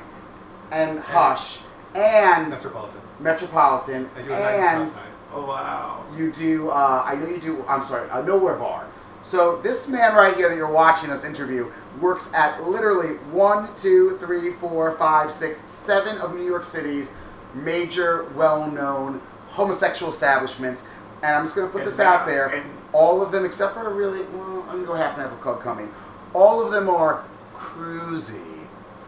and 0.71 0.99
Hush 0.99 1.59
and 1.93 2.49
Metropolitan. 2.49 3.01
Metropolitan. 3.19 4.09
I 4.15 4.21
do 4.21 4.33
a 4.33 4.39
night 4.39 4.53
and 4.53 4.81
And 4.83 4.91
South 4.91 5.07
Oh 5.33 5.45
wow. 5.45 6.05
you 6.17 6.31
do, 6.31 6.69
uh, 6.69 7.03
I 7.05 7.15
know 7.15 7.27
you 7.27 7.39
do, 7.39 7.63
I'm 7.67 7.83
sorry, 7.83 8.07
a 8.11 8.23
Nowhere 8.23 8.55
Bar. 8.55 8.87
So 9.23 9.61
this 9.61 9.89
man 9.89 10.15
right 10.15 10.35
here 10.35 10.47
that 10.47 10.55
you're 10.55 10.71
watching 10.71 11.09
us 11.09 11.25
interview 11.25 11.69
works 11.99 12.33
at 12.33 12.63
literally 12.63 13.15
one, 13.31 13.67
two, 13.75 14.17
three, 14.19 14.53
four, 14.53 14.95
five, 14.97 15.31
six, 15.31 15.69
seven 15.69 16.17
of 16.19 16.33
New 16.33 16.45
York 16.45 16.63
City's 16.63 17.13
major, 17.53 18.23
well-known 18.35 19.21
homosexual 19.49 20.11
establishments. 20.11 20.85
And 21.23 21.35
I'm 21.35 21.43
just 21.43 21.55
going 21.55 21.67
to 21.67 21.71
put 21.73 21.81
And 21.81 21.87
this 21.87 21.99
out 21.99 22.25
there. 22.25 22.47
and- 22.47 22.69
all 22.93 23.21
of 23.21 23.31
them, 23.31 23.45
except 23.45 23.73
for 23.73 23.87
a 23.87 23.93
really, 23.93 24.23
well, 24.33 24.65
I'm 24.69 24.81
to 24.81 24.85
go 24.87 24.93
half 24.95 25.13
and 25.13 25.23
half 25.23 25.31
of 25.31 25.41
Club 25.41 25.61
Cumming. 25.61 25.93
All 26.33 26.61
of 26.63 26.71
them 26.71 26.89
are 26.89 27.23
cruisy. 27.55 28.41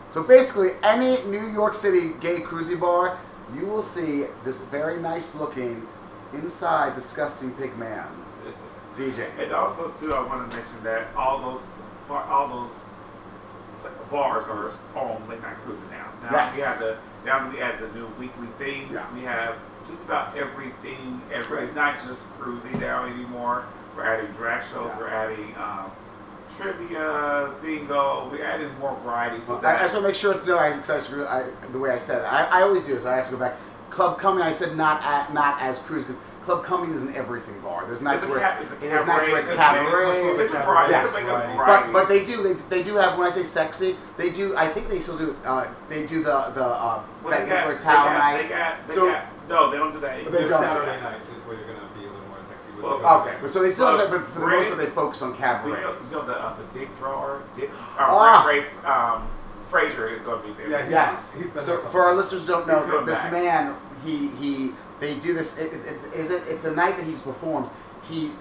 So 0.10 0.24
basically, 0.24 0.72
any 0.84 1.24
New 1.26 1.48
York 1.48 1.76
City 1.76 2.14
gay 2.20 2.40
cruisy 2.40 2.80
bar 2.80 3.18
you 3.56 3.66
will 3.66 3.82
see 3.82 4.26
this 4.44 4.64
very 4.66 5.00
nice 5.02 5.34
looking, 5.36 5.88
inside 6.34 6.94
disgusting 6.94 7.52
pig 7.54 7.76
man 7.78 8.08
DJ. 8.96 9.28
And 9.40 9.52
also 9.52 9.90
too, 10.00 10.14
I 10.14 10.22
want 10.26 10.50
to 10.52 10.58
mention 10.58 10.84
that 10.84 11.08
all 11.16 11.40
those 11.40 11.62
all 12.10 12.48
those 12.48 12.72
bars 14.12 14.46
are 14.46 14.72
on 15.00 15.28
late 15.30 15.42
night 15.42 15.56
cruising 15.64 15.90
now. 15.90 16.08
Now 16.24 16.32
Yes. 16.38 16.56
we 16.56 16.62
have 16.62 16.80
the 16.80 16.98
now 17.26 17.52
we 17.52 17.60
add 17.60 17.80
the 17.80 17.88
new 18.00 18.08
weekly 18.20 18.48
things. 18.58 18.92
Yeah. 18.92 19.06
We 19.14 19.22
have 19.22 19.56
just 19.90 20.04
about 20.04 20.38
everything. 20.38 21.22
Every 21.34 21.58
right. 21.58 21.66
it's 21.66 21.76
not 21.76 22.00
just 22.06 22.24
cruising 22.40 22.80
down 22.80 23.12
anymore. 23.14 23.66
We're 23.96 24.04
adding 24.06 24.32
drag 24.34 24.64
shows. 24.64 24.88
Yeah. 24.88 24.98
We're 24.98 25.10
adding 25.10 25.54
um, 25.58 25.92
trivia, 26.58 27.52
bingo. 27.62 28.30
We're 28.32 28.44
adding 28.44 28.70
more 28.80 28.96
variety. 29.04 29.44
So 29.46 29.58
I, 29.58 29.78
I 29.78 29.80
just 29.82 29.94
want 29.94 30.04
to 30.04 30.10
make 30.10 30.16
sure 30.16 30.34
it's 30.34 30.48
no. 30.48 30.58
I, 30.58 30.72
'cause 30.80 31.14
I, 31.14 31.42
I 31.42 31.46
the 31.72 31.80
way 31.80 31.90
I 31.92 31.98
said 31.98 32.22
it. 32.22 32.26
I, 32.26 32.46
I 32.46 32.62
always 32.64 32.86
do. 32.86 33.00
So 33.00 33.12
I 33.12 33.16
have 33.16 33.26
to 33.26 33.32
go 33.32 33.38
back. 33.38 33.56
Club 33.90 34.20
Cumming. 34.20 34.44
I 34.44 34.52
said 34.52 34.78
not 34.78 35.02
at 35.04 35.34
not 35.34 35.60
as 35.62 35.82
cruise 35.82 36.04
because 36.04 36.22
Club 36.46 36.64
Cumming 36.64 36.94
is 36.94 37.04
an 37.04 37.16
everything 37.16 37.60
bar. 37.62 37.86
There's 37.86 38.02
nights 38.02 38.24
It's 38.24 38.28
a 38.28 38.30
where 38.30 38.40
ca- 38.40 38.58
it's, 38.62 38.72
it's 38.72 38.84
a 38.84 38.86
it 38.86 38.94
is 38.94 39.08
nights 39.08 39.28
where 39.28 39.40
it's 39.42 39.50
cabaret, 39.50 39.86
cabaret. 39.86 40.86
It's. 40.86 40.92
Yes. 40.92 41.14
Like 41.30 41.54
a 41.54 41.58
But 41.58 41.92
but 41.94 42.08
they 42.08 42.24
do 42.24 42.44
they, 42.44 42.54
they 42.54 42.84
do 42.84 42.96
have 42.96 43.18
when 43.18 43.28
I 43.28 43.32
say 43.32 43.44
sexy 43.44 43.96
they 44.18 44.30
do 44.30 44.56
I 44.56 44.68
think 44.68 44.90
they 44.90 45.00
still 45.00 45.18
do 45.18 45.36
uh, 45.44 45.68
they 45.90 46.06
do 46.06 46.24
the 46.24 46.52
the 46.56 46.64
uh, 46.66 47.04
Well, 47.24 47.32
they 47.32 47.46
that 47.46 47.66
got, 47.66 47.78
they 47.78 47.84
got, 47.84 48.18
night. 48.18 48.44
They 48.44 48.50
got, 48.50 48.88
they 48.88 48.94
So- 48.94 49.12
got, 49.12 49.26
no, 49.50 49.70
they 49.72 49.78
don't 49.78 49.92
do 49.94 50.00
that. 50.00 50.24
But 50.24 50.32
they 50.34 50.42
This 50.44 50.52
don't. 50.52 50.62
Saturday 50.62 51.02
night 51.02 51.22
is 51.36 51.42
where 51.44 51.58
you're 51.58 51.66
gonna 51.68 51.88
be 51.98 52.06
a 52.06 52.12
little 52.12 52.28
more 52.30 52.38
sexy. 52.48 52.72
With 52.76 52.84
Well, 52.86 53.00
the 53.00 53.30
Okay, 53.30 53.38
so, 53.42 53.48
so 53.48 53.62
they 53.64 53.72
still 53.72 53.88
have 53.98 53.98
Well, 54.10 54.20
but 54.20 54.28
for 54.30 54.40
the 54.40 54.48
most 54.48 54.68
part 54.68 54.78
Ray- 54.80 54.86
they 54.86 54.92
focus 54.92 55.22
on 55.22 55.34
You 55.34 55.40
know, 55.40 55.76
you 55.76 56.16
know 56.16 56.22
the, 56.26 56.34
uh, 56.40 56.56
the 56.56 56.80
dick 56.80 56.98
drawer? 57.00 57.42
Dick, 57.58 57.70
Ah. 57.98 58.44
uh, 58.44 58.48
Ray, 58.48 58.60
Ray, 58.60 58.66
um, 58.86 59.28
Fraser 59.70 60.08
is 60.10 60.22
going 60.22 60.42
to 60.42 60.48
be 60.48 60.54
there. 60.54 60.70
Yeah, 60.70 60.78
he's- 60.80 60.92
Yes. 60.92 61.34
he's 61.38 61.52
been 61.52 61.64
so 61.64 61.78
there 61.78 61.90
for 61.90 62.02
our 62.06 62.16
listeners 62.16 62.42
who 62.48 62.54
don't 62.54 62.68
know, 62.68 62.80
He's 62.82 62.90
coming 62.92 63.06
this 63.06 63.22
back. 63.24 63.32
man, 63.32 63.76
he 64.06 64.28
he 64.30 64.72
they 65.00 65.16
do 65.16 65.34
this. 65.34 65.58
It, 65.60 65.72
it, 65.74 65.86
it, 65.86 66.14
is 66.20 66.30
it? 66.32 66.44
It's 66.48 66.66
a 66.66 66.72
night 66.76 66.98
that 66.98 67.06
he 67.06 67.12
just 67.12 67.26
performs. 67.26 67.70
He 68.10 68.32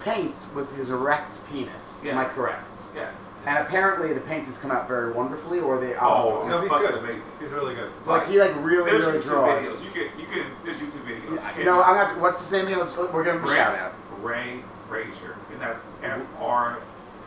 paints 0.00 0.46
with 0.54 0.74
his 0.76 0.90
erect 0.90 1.38
penis. 1.50 2.02
Am 2.06 2.18
I 2.18 2.24
correct? 2.24 2.80
Yes. 2.94 3.14
And 3.44 3.58
apparently 3.58 4.12
the 4.12 4.20
paintings 4.20 4.58
come 4.58 4.70
out 4.70 4.86
very 4.86 5.12
wonderfully, 5.12 5.58
or 5.58 5.80
they 5.80 5.94
Oh, 5.96 6.46
No, 6.48 6.58
It's 6.62 6.72
he's 6.72 6.80
good. 6.80 6.94
amazing. 6.94 7.22
He's 7.40 7.52
really 7.52 7.74
good. 7.74 7.90
so 8.00 8.12
like 8.12 8.28
he 8.28 8.38
like 8.38 8.54
really 8.60 8.90
There's 8.90 9.04
really 9.04 9.18
YouTube 9.18 9.22
draws. 9.24 9.64
videos. 9.64 9.84
You 9.84 9.90
can, 9.90 10.20
you 10.20 10.26
can, 10.26 10.46
there's 10.64 10.76
YouTube 10.76 11.04
videos. 11.06 11.34
Yeah, 11.36 11.50
can 11.50 11.58
you 11.58 11.64
know, 11.64 11.82
I'm 11.82 11.94
gonna, 12.08 12.20
what's 12.20 12.38
his 12.40 12.52
name? 12.52 12.68
here? 12.68 12.76
Let's 12.78 12.96
we're 12.96 13.24
giving 13.24 13.40
him 13.40 13.48
a 13.48 13.54
shout 13.54 13.74
out. 13.74 13.94
Ray 14.22 14.60
Fraser. 14.88 15.36
And 15.52 15.60
that's 15.60 15.78
F 16.04 16.22
R 16.38 16.78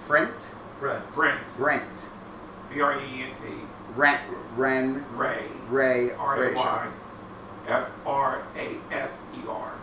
Frent, 0.07 0.53
Brent. 0.79 1.12
Brent. 1.12 1.57
Brent, 1.57 2.10
B 2.74 2.79
R 2.79 2.93
E 2.98 3.22
N 3.22 3.29
T. 3.31 3.48
Ren, 3.95 4.19
Ren, 4.55 5.05
Ray. 5.17 5.43
Ray 5.69 6.12
R 6.12 6.45
A. 6.45 6.53
Y. 6.55 6.88
F 7.67 7.89
R 8.05 8.41
A 8.57 8.93
S 8.93 9.12
E 9.36 9.39
R. 9.50 9.74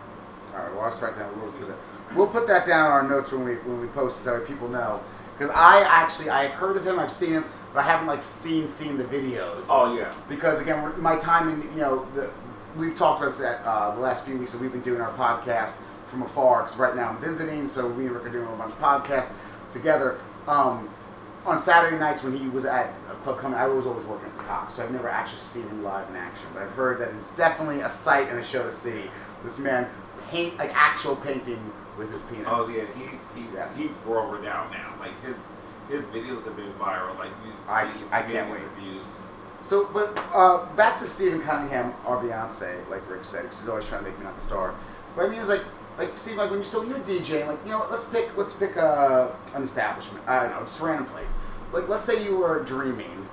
All 0.55 0.59
right, 0.63 0.71
well, 0.73 0.81
I'll 0.85 0.99
write 1.01 1.17
down. 1.19 1.31
We'll 1.39 1.51
put 1.51 1.67
that, 1.67 1.77
we'll 2.15 2.27
put 2.27 2.47
that 2.47 2.65
down 2.65 2.85
in 2.87 2.91
our 2.91 3.03
notes 3.07 3.31
when 3.31 3.43
we 3.43 3.55
when 3.55 3.81
we 3.81 3.87
post 3.87 4.21
so 4.21 4.39
that 4.39 4.47
people 4.47 4.67
know. 4.67 5.01
Because 5.37 5.51
I 5.55 5.81
actually 5.81 6.29
I've 6.29 6.51
heard 6.51 6.77
of 6.77 6.85
him, 6.85 6.99
I've 6.99 7.11
seen 7.11 7.31
him, 7.31 7.45
but 7.73 7.79
I 7.79 7.83
haven't 7.83 8.07
like 8.07 8.23
seen 8.23 8.67
seen 8.67 8.97
the 8.97 9.03
videos. 9.03 9.65
Oh, 9.69 9.95
yeah. 9.97 10.13
Because 10.29 10.61
again, 10.61 10.93
my 11.01 11.17
time 11.17 11.49
in 11.49 11.61
you 11.73 11.81
know 11.81 12.07
the, 12.15 12.31
we've 12.77 12.95
talked 12.95 13.21
about 13.21 13.31
this 13.31 13.41
at 13.41 13.61
uh, 13.65 13.93
the 13.95 14.01
last 14.01 14.25
few 14.25 14.37
weeks 14.37 14.51
that 14.51 14.61
we've 14.61 14.71
been 14.71 14.81
doing 14.81 15.01
our 15.01 15.11
podcast 15.13 15.77
from 16.07 16.21
afar. 16.23 16.63
Because 16.63 16.77
right 16.77 16.95
now 16.95 17.09
I'm 17.09 17.19
visiting, 17.21 17.67
so 17.67 17.87
we 17.87 18.05
and 18.05 18.15
Rick 18.15 18.25
are 18.25 18.29
doing 18.29 18.47
a 18.47 18.55
bunch 18.55 18.71
of 18.73 18.79
podcasts 18.79 19.33
together. 19.71 20.19
Um, 20.47 20.89
on 21.45 21.59
Saturday 21.59 21.97
nights 21.97 22.23
when 22.23 22.37
he 22.37 22.47
was 22.47 22.65
at 22.65 22.93
a 23.11 23.15
club 23.15 23.39
Cumming, 23.39 23.57
I 23.57 23.67
was 23.67 23.85
always 23.85 24.05
working 24.05 24.29
at 24.29 24.37
the 24.37 24.43
Cox, 24.45 24.75
so 24.75 24.83
I've 24.83 24.91
never 24.91 25.09
actually 25.09 25.39
seen 25.39 25.63
him 25.63 25.83
live 25.83 26.09
in 26.09 26.15
action. 26.15 26.47
But 26.53 26.63
I've 26.63 26.71
heard 26.71 26.99
that 26.99 27.09
it's 27.15 27.35
definitely 27.35 27.81
a 27.81 27.89
sight 27.89 28.29
and 28.29 28.39
a 28.39 28.43
show 28.43 28.63
to 28.63 28.71
see. 28.71 29.03
This 29.43 29.59
man 29.59 29.89
paint 30.29 30.57
like 30.57 30.71
actual 30.73 31.15
painting 31.17 31.59
with 31.97 32.11
his 32.11 32.21
penis. 32.23 32.47
Oh 32.47 32.69
yeah, 32.69 32.85
he's 32.97 33.19
he's 33.35 33.53
Yes. 33.53 33.77
he's 33.77 33.91
world 34.05 34.33
renowned 34.33 34.71
now. 34.71 34.92
Like 35.03 35.21
his 35.23 35.35
his 35.89 36.01
videos 36.07 36.43
have 36.45 36.55
been 36.55 36.71
viral. 36.79 37.17
Like 37.19 37.29
you, 37.45 37.51
I- 37.67 37.91
I 38.11 38.21
can't 38.23 38.49
wait. 38.49 38.61
views. 38.79 39.03
So, 39.61 39.85
but 39.93 40.17
uh, 40.33 40.65
back 40.75 40.97
to 40.97 41.05
Stephen 41.05 41.41
Cunningham, 41.41 41.93
or 42.05 42.17
Beyonce, 42.17 42.89
like 42.89 43.07
Rick 43.09 43.23
said, 43.25 43.45
'cause 43.45 43.59
he's 43.61 43.69
always 43.69 43.87
trying 43.87 44.03
to 44.03 44.09
make 44.09 44.17
me 44.19 44.25
not 44.25 44.35
the 44.35 44.41
star. 44.41 44.73
But 45.15 45.25
I 45.25 45.27
mean, 45.29 45.37
it 45.37 45.41
was 45.41 45.49
like, 45.49 45.63
like 45.97 46.17
Steve, 46.17 46.37
like 46.37 46.49
when 46.49 46.59
you 46.59 46.65
so 46.65 46.79
when 46.81 46.89
you're 46.89 46.99
DJing, 46.99 47.47
like 47.47 47.59
you 47.65 47.71
know, 47.71 47.85
let's 47.91 48.05
pick 48.05 48.35
let's 48.37 48.53
pick 48.53 48.75
uh, 48.77 49.27
an 49.55 49.63
establishment. 49.63 50.27
I 50.27 50.41
don't 50.43 50.51
know, 50.51 50.59
just 50.61 50.81
a 50.81 50.85
random 50.85 51.05
place. 51.07 51.37
Like 51.71 51.87
let's 51.87 52.03
say 52.05 52.23
you 52.23 52.37
were 52.37 52.63
dreaming, 52.63 53.27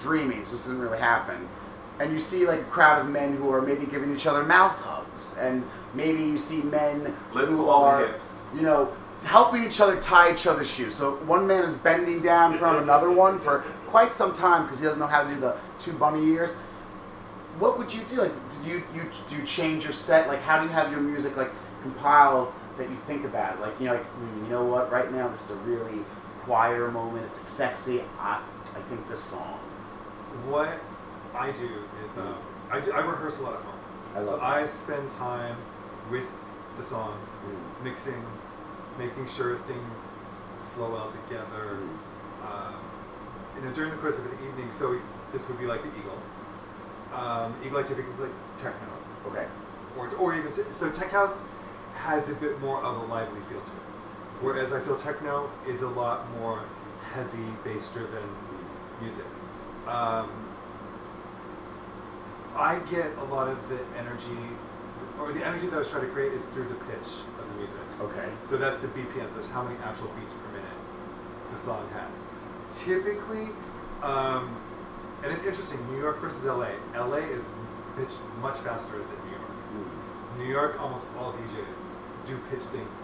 dreaming, 0.00 0.44
so 0.44 0.52
this 0.52 0.64
didn't 0.66 0.80
really 0.80 0.98
happen, 0.98 1.48
and 2.00 2.12
you 2.12 2.20
see 2.20 2.46
like 2.46 2.60
a 2.60 2.64
crowd 2.64 3.00
of 3.02 3.08
men 3.10 3.36
who 3.36 3.50
are 3.52 3.62
maybe 3.62 3.86
giving 3.86 4.14
each 4.14 4.26
other 4.26 4.42
mouth 4.44 4.76
hugs, 4.80 5.36
and 5.38 5.62
maybe 5.94 6.22
you 6.22 6.38
see 6.38 6.62
men 6.62 7.14
Lift 7.32 7.48
who 7.48 7.68
are 7.68 8.06
hips. 8.06 8.26
you 8.54 8.62
know, 8.62 8.92
helping 9.24 9.64
each 9.64 9.80
other 9.80 10.00
tie 10.00 10.32
each 10.32 10.46
other's 10.46 10.72
shoes. 10.72 10.94
So 10.94 11.16
one 11.26 11.46
man 11.46 11.64
is 11.64 11.74
bending 11.74 12.20
down 12.22 12.52
in 12.52 12.58
front 12.58 12.76
of 12.76 12.82
another 12.82 13.10
one 13.10 13.38
for 13.38 13.60
quite 13.88 14.12
some 14.14 14.32
time 14.32 14.62
because 14.64 14.78
he 14.78 14.84
doesn't 14.86 15.00
know 15.00 15.06
how 15.06 15.24
to 15.24 15.34
do 15.34 15.40
the 15.40 15.56
two 15.78 15.92
bunny 15.92 16.24
ears. 16.30 16.54
What 17.58 17.78
would 17.78 17.92
you 17.92 18.02
do? 18.04 18.22
Like, 18.22 18.32
do 18.62 18.70
you, 18.70 18.82
you 18.94 19.10
do 19.28 19.36
you 19.36 19.44
change 19.44 19.82
your 19.84 19.92
set? 19.92 20.28
Like, 20.28 20.40
how 20.42 20.60
do 20.60 20.66
you 20.66 20.72
have 20.72 20.92
your 20.92 21.00
music 21.00 21.36
like 21.36 21.50
compiled 21.82 22.52
that 22.76 22.88
you 22.88 22.96
think 22.96 23.24
about 23.24 23.56
it? 23.56 23.60
Like, 23.60 23.78
you 23.80 23.86
know, 23.86 23.94
like 23.94 24.16
mm, 24.18 24.44
you 24.44 24.50
know 24.50 24.64
what? 24.64 24.92
Right 24.92 25.12
now, 25.12 25.26
this 25.28 25.50
is 25.50 25.56
a 25.56 25.60
really 25.62 25.98
quieter 26.42 26.88
moment. 26.90 27.26
It's 27.26 27.38
like, 27.38 27.48
sexy. 27.48 28.02
I 28.20 28.40
I 28.76 28.80
think 28.88 29.08
this 29.08 29.22
song. 29.22 29.58
What 30.48 30.78
I 31.34 31.50
do 31.50 31.68
is 32.04 32.16
um, 32.16 32.36
I, 32.70 32.80
do, 32.80 32.92
I 32.92 33.00
rehearse 33.00 33.38
a 33.38 33.42
lot 33.42 33.54
at 33.54 33.60
home. 33.62 33.74
I 34.14 34.24
so 34.24 34.30
love 34.30 34.40
I 34.42 34.64
spend 34.64 35.10
time 35.10 35.56
with 36.10 36.26
the 36.76 36.82
songs, 36.84 37.28
Mm. 37.44 37.84
mixing, 37.84 38.22
making 38.98 39.26
sure 39.26 39.56
things 39.58 39.98
flow 40.74 40.90
well 40.92 41.10
together. 41.10 41.78
Um, 42.44 42.74
you 43.56 43.62
know, 43.64 43.72
during 43.72 43.90
the 43.90 43.96
course 43.98 44.18
of 44.18 44.26
an 44.26 44.38
evening, 44.46 44.70
so 44.72 44.92
this 45.32 45.48
would 45.48 45.58
be 45.58 45.66
like 45.66 45.82
the 45.82 45.88
Eagle. 45.98 46.20
Um, 47.14 47.54
Eagle 47.64 47.78
I 47.78 47.82
typically 47.82 48.12
play 48.14 48.28
techno, 48.56 48.88
Okay. 49.28 49.46
or, 49.96 50.08
or 50.16 50.34
even 50.34 50.52
t- 50.52 50.62
so 50.70 50.90
tech 50.90 51.10
house 51.10 51.44
has 51.96 52.30
a 52.30 52.34
bit 52.34 52.60
more 52.60 52.80
of 52.82 52.96
a 52.96 53.04
lively 53.12 53.40
feel 53.50 53.60
to 53.60 53.66
it, 53.66 53.82
whereas 54.42 54.72
I 54.72 54.80
feel 54.80 54.96
techno 54.96 55.50
is 55.66 55.82
a 55.82 55.88
lot 55.88 56.30
more 56.38 56.62
heavy 57.12 57.48
bass 57.64 57.90
driven 57.92 58.22
music. 59.00 59.24
Um, 59.88 60.30
I 62.54 62.78
get 62.90 63.06
a 63.18 63.24
lot 63.24 63.48
of 63.48 63.68
the 63.68 63.78
energy, 63.98 64.38
or 65.18 65.32
the 65.32 65.44
energy 65.44 65.66
that 65.68 65.74
I 65.76 65.78
was 65.78 65.90
trying 65.90 66.06
to 66.06 66.12
create 66.12 66.32
is 66.32 66.44
through 66.46 66.68
the 66.68 66.74
pitch 66.74 67.08
music. 67.58 67.80
Okay. 68.00 68.28
So 68.42 68.56
that's 68.56 68.80
the 68.80 68.88
BPMs. 68.88 69.34
That's 69.34 69.50
how 69.50 69.62
many 69.62 69.76
actual 69.82 70.08
beats 70.18 70.34
per 70.34 70.48
minute 70.52 70.78
the 71.50 71.58
song 71.58 71.88
has. 71.92 72.84
Typically, 72.84 73.48
um, 74.02 74.56
and 75.22 75.32
it's 75.32 75.44
interesting. 75.44 75.78
New 75.90 75.98
York 75.98 76.20
versus 76.20 76.44
LA. 76.44 76.70
LA 76.94 77.26
is 77.34 77.44
pitched 77.96 78.18
much 78.40 78.58
faster 78.58 78.98
than 78.98 79.18
New 79.26 79.36
York. 79.36 79.50
Mm. 79.74 80.38
New 80.38 80.52
York, 80.52 80.80
almost 80.80 81.04
all 81.18 81.32
DJs 81.32 81.98
do 82.26 82.38
pitch 82.50 82.64
things 82.64 82.96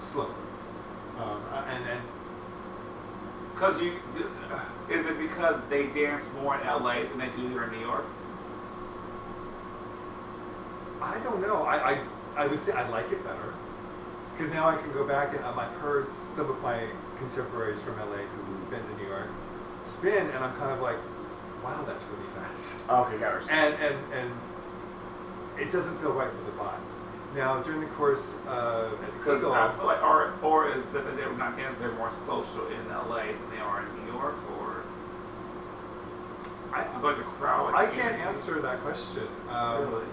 slower, 0.00 0.34
Um, 1.18 1.42
and 1.68 1.84
and 1.88 2.00
Cause 3.58 3.82
you, 3.82 3.92
is 4.88 5.04
it 5.04 5.18
because 5.18 5.56
they 5.68 5.86
dance 5.88 6.22
more 6.40 6.54
in 6.54 6.64
LA 6.64 7.02
than 7.02 7.18
they 7.18 7.28
do 7.36 7.48
here 7.48 7.64
in 7.64 7.72
New 7.72 7.80
York? 7.80 8.04
I 11.02 11.18
don't 11.18 11.40
know. 11.40 11.64
I, 11.64 11.94
I, 11.94 11.98
I 12.36 12.46
would 12.46 12.62
say 12.62 12.72
I 12.72 12.88
like 12.88 13.10
it 13.10 13.24
better 13.24 13.54
because 14.38 14.52
now 14.52 14.68
I 14.68 14.76
can 14.76 14.92
go 14.92 15.04
back 15.04 15.34
and 15.34 15.44
um, 15.44 15.58
I've 15.58 15.72
heard 15.78 16.06
some 16.16 16.48
of 16.48 16.62
my 16.62 16.86
contemporaries 17.18 17.82
from 17.82 17.98
LA 17.98 18.18
who've 18.18 18.70
been 18.70 18.80
to 18.80 19.02
New 19.02 19.08
York 19.08 19.26
spin, 19.84 20.28
and 20.28 20.38
I'm 20.38 20.54
kind 20.58 20.70
of 20.70 20.80
like, 20.80 20.96
wow, 21.64 21.82
that's 21.84 22.04
really 22.04 22.28
fast. 22.36 22.76
Okay, 22.88 23.18
got 23.18 23.42
it. 23.42 23.50
and 23.50 23.74
and 23.74 23.96
and 24.12 24.30
it 25.58 25.72
doesn't 25.72 25.98
feel 25.98 26.12
right 26.12 26.30
for 26.30 26.44
the 26.44 26.56
vibe. 26.56 26.78
Now 27.34 27.60
during 27.62 27.80
the 27.80 27.86
course 27.88 28.36
uh, 28.46 28.90
at 28.92 29.00
the 29.00 29.18
Because 29.18 29.38
Eagle, 29.38 29.52
I 29.54 29.74
feel 29.76 29.86
like, 29.86 30.02
or 30.02 30.32
or 30.42 30.70
is 30.70 30.86
that 30.90 31.16
they're 31.16 31.32
not? 31.32 31.56
They're 31.56 31.92
more 31.92 32.12
social 32.24 32.68
in 32.68 32.88
LA 32.88 33.24
than 33.26 33.50
they 33.50 33.60
are 33.60 33.82
in 33.82 34.04
New 34.04 34.12
York, 34.12 34.36
or 34.60 34.84
I, 36.72 36.82
I 36.82 36.84
feel 36.84 37.02
like 37.02 37.18
the 37.18 37.24
crowd. 37.24 37.74
I 37.74 37.86
can't 37.86 38.14
answer 38.20 38.60
that 38.60 38.80
question. 38.82 39.26
Um, 39.50 39.90
Really? 39.90 40.04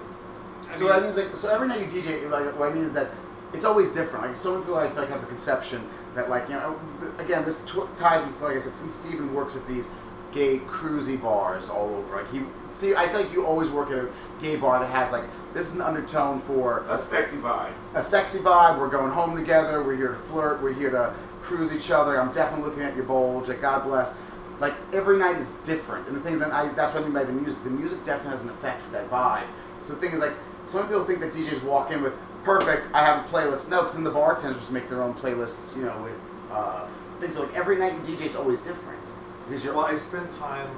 I 0.71 0.77
so 0.77 0.87
that 0.87 1.03
means 1.03 1.15
like 1.15 1.35
so 1.35 1.53
every 1.53 1.67
night 1.67 1.81
you 1.81 2.01
DJ, 2.01 2.27
like 2.27 2.57
what 2.57 2.71
I 2.71 2.73
mean 2.73 2.85
is 2.85 2.93
that 2.93 3.11
it's 3.53 3.65
always 3.65 3.91
different. 3.91 4.25
Like 4.27 4.35
so 4.35 4.51
many 4.53 4.63
people, 4.63 4.77
I 4.77 4.87
feel 4.89 4.97
like 5.01 5.09
have 5.09 5.21
the 5.21 5.27
conception 5.27 5.87
that 6.15 6.29
like 6.29 6.47
you 6.49 6.55
know, 6.55 6.79
again, 7.19 7.45
this 7.45 7.63
tw- 7.65 7.95
ties 7.97 8.23
into 8.23 8.43
like 8.45 8.55
I 8.55 8.59
said, 8.59 8.73
since 8.73 8.93
Steven 8.93 9.33
works 9.33 9.55
at 9.55 9.67
these 9.67 9.91
gay 10.33 10.59
cruisy 10.59 11.21
bars 11.21 11.69
all 11.69 11.89
over. 11.95 12.15
Like 12.17 12.31
he, 12.31 12.41
Steve, 12.73 12.95
I 12.97 13.07
feel 13.07 13.21
like 13.21 13.31
you 13.31 13.45
always 13.45 13.69
work 13.69 13.89
at 13.91 13.97
a 13.99 14.09
gay 14.41 14.55
bar 14.57 14.79
that 14.79 14.89
has 14.91 15.11
like 15.11 15.23
this 15.53 15.67
is 15.69 15.75
an 15.75 15.81
undertone 15.81 16.41
for 16.41 16.85
A 16.89 16.97
sexy 16.97 17.37
vibe. 17.37 17.71
a 17.93 18.03
sexy 18.03 18.39
vibe. 18.39 18.77
We're 18.77 18.89
going 18.89 19.11
home 19.11 19.35
together. 19.37 19.81
We're 19.83 19.95
here 19.95 20.09
to 20.09 20.15
flirt. 20.15 20.61
We're 20.61 20.73
here 20.73 20.89
to 20.91 21.13
cruise 21.41 21.71
each 21.73 21.91
other. 21.91 22.19
I'm 22.19 22.33
definitely 22.33 22.67
looking 22.69 22.83
at 22.83 22.95
your 22.95 23.05
bulge. 23.05 23.47
Like 23.47 23.61
God 23.61 23.83
bless. 23.85 24.19
like 24.59 24.73
every 24.93 25.17
night 25.17 25.37
is 25.37 25.53
different, 25.63 26.07
and 26.07 26.15
the 26.17 26.21
things 26.21 26.39
that 26.39 26.51
I 26.51 26.67
that's 26.69 26.93
what 26.93 27.03
I 27.03 27.05
mean 27.05 27.13
by 27.13 27.23
the 27.23 27.31
music. 27.33 27.63
The 27.63 27.69
music 27.69 28.03
definitely 28.03 28.31
has 28.31 28.43
an 28.43 28.49
effect 28.49 28.83
with 28.83 28.91
that 28.93 29.09
vibe. 29.09 29.45
So 29.81 29.93
the 29.93 29.99
thing 30.01 30.11
is 30.11 30.19
like 30.19 30.33
some 30.65 30.85
people 30.87 31.05
think 31.05 31.19
that 31.19 31.31
DJs 31.31 31.63
walk 31.63 31.91
in 31.91 32.01
with 32.01 32.13
perfect. 32.45 32.93
I 32.93 33.03
have 33.03 33.25
a 33.25 33.27
playlist. 33.29 33.69
No, 33.69 33.81
because 33.81 33.95
then 33.95 34.03
the 34.03 34.11
bartenders 34.11 34.69
make 34.71 34.87
their 34.89 35.01
own 35.01 35.13
playlists. 35.15 35.75
You 35.75 35.83
know, 35.83 35.97
with 36.03 36.19
uh, 36.51 36.87
things 37.19 37.35
so 37.35 37.43
like 37.43 37.55
every 37.55 37.77
night 37.77 37.93
you 38.07 38.15
DJ 38.15 38.29
is 38.29 38.35
always 38.35 38.61
different 38.61 39.01
because 39.47 39.63
you're 39.63 39.73
Well, 39.73 39.85
I 39.85 39.97
spend 39.97 40.29
time 40.29 40.69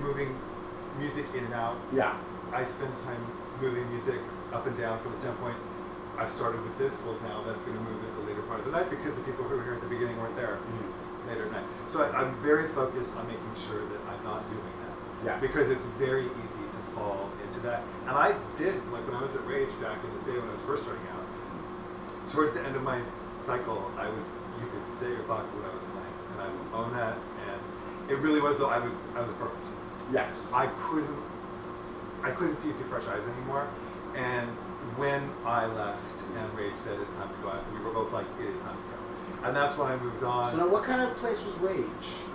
moving 0.00 0.34
music 0.98 1.26
in 1.36 1.44
and 1.44 1.54
out. 1.54 1.76
yeah. 1.92 2.16
I 2.52 2.62
spend 2.64 2.94
time 2.94 3.18
moving 3.60 3.88
music 3.90 4.20
up 4.52 4.66
and 4.66 4.76
down 4.78 4.98
from 5.00 5.12
the 5.12 5.18
standpoint. 5.18 5.56
I 6.16 6.26
started 6.26 6.62
with 6.62 6.78
this, 6.78 6.94
well 7.04 7.18
now 7.26 7.42
that's 7.42 7.60
going 7.62 7.76
to 7.76 7.82
move 7.82 7.98
in 8.04 8.14
the 8.14 8.30
later 8.30 8.42
part 8.42 8.60
of 8.60 8.66
the 8.66 8.70
night 8.70 8.88
because 8.90 9.12
the 9.14 9.22
people 9.22 9.42
who 9.44 9.56
were 9.56 9.64
here 9.64 9.74
at 9.74 9.80
the 9.80 9.88
beginning 9.88 10.16
weren't 10.18 10.36
there 10.36 10.58
later 11.26 11.46
at 11.46 11.52
night. 11.52 11.64
So 11.88 12.02
I, 12.02 12.10
I'm 12.14 12.34
very 12.42 12.68
focused 12.68 13.14
on 13.16 13.26
making 13.26 13.50
sure 13.56 13.80
that 13.82 14.00
I'm 14.06 14.22
not 14.22 14.46
doing 14.48 14.62
that. 14.62 14.83
Yes. 15.24 15.40
Because 15.40 15.70
it's 15.70 15.84
very 15.96 16.26
easy 16.44 16.64
to 16.70 16.78
fall 16.94 17.30
into 17.42 17.60
that. 17.60 17.82
And 18.06 18.10
I 18.10 18.34
did, 18.58 18.74
like 18.92 19.06
when 19.06 19.16
I 19.16 19.22
was 19.22 19.34
at 19.34 19.46
Rage 19.46 19.72
back 19.80 19.98
in 20.04 20.10
the 20.18 20.32
day 20.32 20.38
when 20.38 20.48
I 20.48 20.52
was 20.52 20.62
first 20.62 20.84
starting 20.84 21.04
out, 21.12 22.30
towards 22.30 22.52
the 22.52 22.60
end 22.60 22.76
of 22.76 22.82
my 22.82 23.00
cycle, 23.44 23.90
I 23.96 24.08
was, 24.08 24.24
you 24.60 24.66
could 24.68 24.86
say 24.86 25.12
or 25.12 25.22
thought 25.24 25.48
to 25.48 25.54
what 25.56 25.70
I 25.70 25.74
was 25.74 25.84
playing. 25.92 26.16
And 26.32 26.38
I 26.42 26.48
would 26.52 26.68
own 26.76 26.92
that. 26.94 27.16
And 27.48 28.10
it 28.10 28.18
really 28.20 28.40
was 28.40 28.58
though, 28.58 28.68
I 28.68 28.78
was, 28.78 28.92
I 29.14 29.20
was 29.20 29.32
burnt. 29.36 29.64
Yes. 30.12 30.50
I 30.52 30.66
couldn't 30.78 31.22
I 32.24 32.30
couldn't 32.30 32.56
see 32.56 32.70
it 32.70 32.76
through 32.76 32.86
fresh 32.86 33.06
eyes 33.06 33.26
anymore. 33.28 33.68
And 34.16 34.48
when 34.96 35.30
I 35.44 35.66
left 35.66 36.22
and 36.36 36.58
Rage 36.58 36.76
said 36.76 36.98
it's 36.98 37.10
time 37.16 37.28
to 37.28 37.34
go 37.42 37.50
out, 37.50 37.62
we 37.72 37.84
were 37.84 37.92
both 37.92 38.12
like, 38.12 38.26
it 38.40 38.48
is 38.48 38.60
time 38.60 38.76
to 38.76 38.82
go. 38.82 39.48
And 39.48 39.54
that's 39.54 39.76
when 39.76 39.92
I 39.92 39.96
moved 39.96 40.24
on. 40.24 40.50
so 40.50 40.56
now, 40.56 40.68
what 40.68 40.84
kind 40.84 41.02
of 41.02 41.14
place 41.18 41.44
was 41.44 41.54
Rage? 41.56 41.84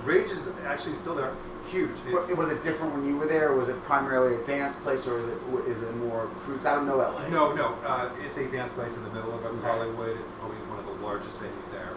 Rage 0.03 0.29
is 0.29 0.47
actually 0.65 0.93
still 0.93 1.15
there, 1.15 1.33
huge. 1.69 1.91
It's, 2.07 2.35
was 2.35 2.49
it 2.49 2.63
different 2.63 2.93
when 2.93 3.05
you 3.07 3.17
were 3.17 3.27
there? 3.27 3.53
Was 3.53 3.69
it 3.69 3.81
primarily 3.83 4.41
a 4.41 4.45
dance 4.45 4.77
place, 4.79 5.07
or 5.07 5.19
is 5.19 5.27
it 5.27 5.37
is 5.67 5.83
it 5.83 5.95
more 5.97 6.27
crudes? 6.41 6.65
I 6.65 6.75
don't 6.75 6.85
know 6.87 6.97
LA. 6.97 7.27
No, 7.29 7.53
no. 7.53 7.75
Uh, 7.85 8.09
it's 8.25 8.37
a 8.37 8.45
dance 8.47 8.71
place 8.73 8.95
in 8.95 9.03
the 9.03 9.09
middle 9.11 9.33
of 9.33 9.43
West 9.43 9.57
Okay. 9.57 9.67
Hollywood. 9.67 10.17
It's 10.19 10.33
probably 10.33 10.57
one 10.69 10.79
of 10.79 10.85
the 10.85 11.05
largest 11.05 11.39
venues 11.39 11.71
there. 11.71 11.89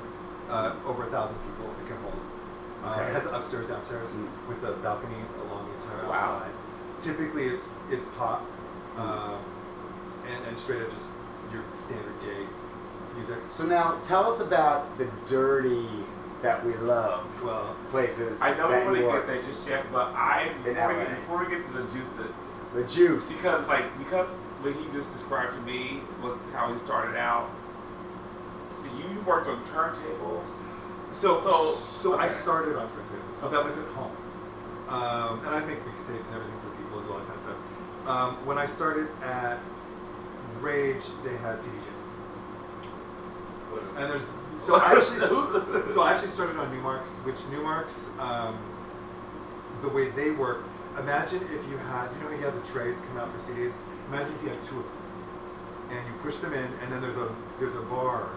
Uh, 0.50 0.74
over 0.86 1.06
a 1.06 1.10
thousand 1.10 1.38
people 1.48 1.70
it 1.80 1.86
can 1.88 1.96
hold. 2.02 2.14
Uh, 2.84 2.92
Okay. 2.98 3.10
It 3.10 3.14
has 3.14 3.26
upstairs, 3.26 3.68
downstairs, 3.68 4.08
Mm. 4.10 4.26
with 4.48 4.62
a 4.64 4.72
balcony 4.82 5.14
along 5.48 5.68
the 5.70 5.74
entire 5.86 6.08
Wow. 6.08 6.14
outside. 6.42 6.50
Typically, 7.00 7.44
it's 7.46 7.64
it's 7.90 8.06
pop, 8.18 8.42
um, 8.98 9.38
and, 10.30 10.44
and 10.48 10.58
straight 10.58 10.82
up 10.82 10.90
just 10.90 11.08
your 11.52 11.62
standard 11.74 12.14
gay 12.22 12.46
music. 13.16 13.36
So 13.50 13.64
now, 13.66 13.98
tell 14.02 14.32
us 14.32 14.40
about 14.40 14.98
the 14.98 15.06
dirty 15.26 15.86
that 16.42 16.64
we 16.66 16.74
love 16.74 17.24
Well, 17.42 17.74
places. 17.90 18.40
I 18.40 18.54
know 18.56 18.68
that 18.70 18.84
we 18.86 18.86
want 18.86 18.96
to 18.96 19.00
you 19.00 19.06
get 19.06 19.14
worked. 19.14 19.26
there 19.28 19.36
just 19.36 19.68
yet, 19.68 19.84
but 19.92 20.08
I 20.14 20.50
before 20.64 20.88
we, 20.88 20.94
get, 21.04 21.16
before 21.20 21.38
we 21.44 21.50
get 21.50 21.66
to 21.66 21.72
the 21.72 21.84
juice, 21.92 22.08
the, 22.18 22.80
the 22.80 22.86
juice. 22.88 23.36
because 23.42 23.68
like 23.68 23.98
because 23.98 24.26
what 24.62 24.74
he 24.74 24.84
just 24.92 25.12
described 25.12 25.54
to 25.54 25.60
me 25.62 26.00
was 26.22 26.38
how 26.52 26.72
he 26.72 26.78
started 26.80 27.16
out. 27.16 27.48
So 28.72 28.84
you 28.98 29.20
worked 29.22 29.48
on 29.48 29.62
turntables. 29.66 30.44
so 31.12 31.40
So- 31.42 31.76
so 32.02 32.18
I 32.18 32.26
started 32.26 32.76
on 32.76 32.88
turntables. 32.88 33.38
So 33.40 33.48
that 33.48 33.64
was 33.64 33.78
at 33.78 33.86
home, 33.88 34.16
um, 34.88 35.40
and 35.46 35.54
I 35.54 35.60
make 35.64 35.78
mixtapes 35.84 36.26
and 36.26 36.34
everything 36.34 36.60
for 36.64 36.70
people 36.82 36.98
and 36.98 37.06
do 37.06 37.12
all 37.12 37.18
that 37.20 37.26
kind 37.28 37.36
of 37.38 37.42
stuff. 37.42 37.56
Um, 38.08 38.46
when 38.46 38.58
I 38.58 38.66
started 38.66 39.06
at 39.22 39.58
Rage, 40.60 41.04
they 41.24 41.36
had 41.36 41.60
CDJs, 41.60 42.10
and 43.96 44.10
there's 44.10 44.26
so 44.62 44.76
I 44.76 44.92
actually 44.92 45.18
so 45.92 46.02
I 46.02 46.12
actually 46.12 46.28
started 46.28 46.56
on 46.56 46.70
Numarks, 46.70 47.10
which 47.26 47.36
Numarks, 47.50 48.16
um, 48.18 48.58
the 49.82 49.88
way 49.88 50.10
they 50.10 50.30
work. 50.30 50.62
Imagine 50.98 51.42
if 51.42 51.66
you 51.68 51.76
had, 51.90 52.08
you 52.12 52.20
know, 52.22 52.28
how 52.28 52.36
you 52.36 52.44
have 52.44 52.54
the 52.54 52.66
trays 52.70 53.00
come 53.00 53.18
out 53.18 53.32
for 53.32 53.40
CDs. 53.50 53.72
Imagine 54.08 54.32
if 54.36 54.42
you 54.42 54.48
had 54.50 54.62
two 54.64 54.78
of 54.78 54.84
them, 54.84 55.98
and 55.98 56.06
you 56.06 56.14
push 56.22 56.36
them 56.36 56.52
in, 56.52 56.68
and 56.80 56.92
then 56.92 57.00
there's 57.02 57.16
a 57.16 57.28
there's 57.58 57.74
a 57.74 57.82
bar 57.90 58.28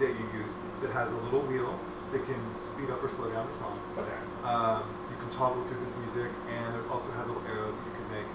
that 0.00 0.08
you 0.08 0.26
use 0.34 0.52
that 0.82 0.90
has 0.90 1.10
a 1.12 1.16
little 1.16 1.42
wheel 1.42 1.78
that 2.12 2.24
can 2.26 2.40
speed 2.58 2.90
up 2.90 3.02
or 3.02 3.08
slow 3.08 3.30
down 3.30 3.46
the 3.46 3.58
song. 3.58 3.78
Okay. 3.98 4.18
Um, 4.42 4.82
you 5.10 5.16
can 5.16 5.30
toggle 5.36 5.62
through 5.62 5.84
this 5.84 5.94
music, 6.02 6.32
and 6.48 6.74
there's 6.74 6.90
also 6.90 7.10
had 7.12 7.26
little 7.26 7.42
arrows 7.46 7.74
that 7.74 7.86
you 7.86 7.94
can 7.94 8.08
make 8.18 8.30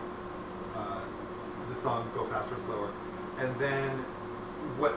uh, 0.75 1.01
the 1.67 1.75
song 1.75 2.10
go 2.15 2.25
faster 2.27 2.56
or 2.56 2.60
slower. 2.65 2.89
And 3.39 3.51
then 3.60 3.89
what 4.77 4.95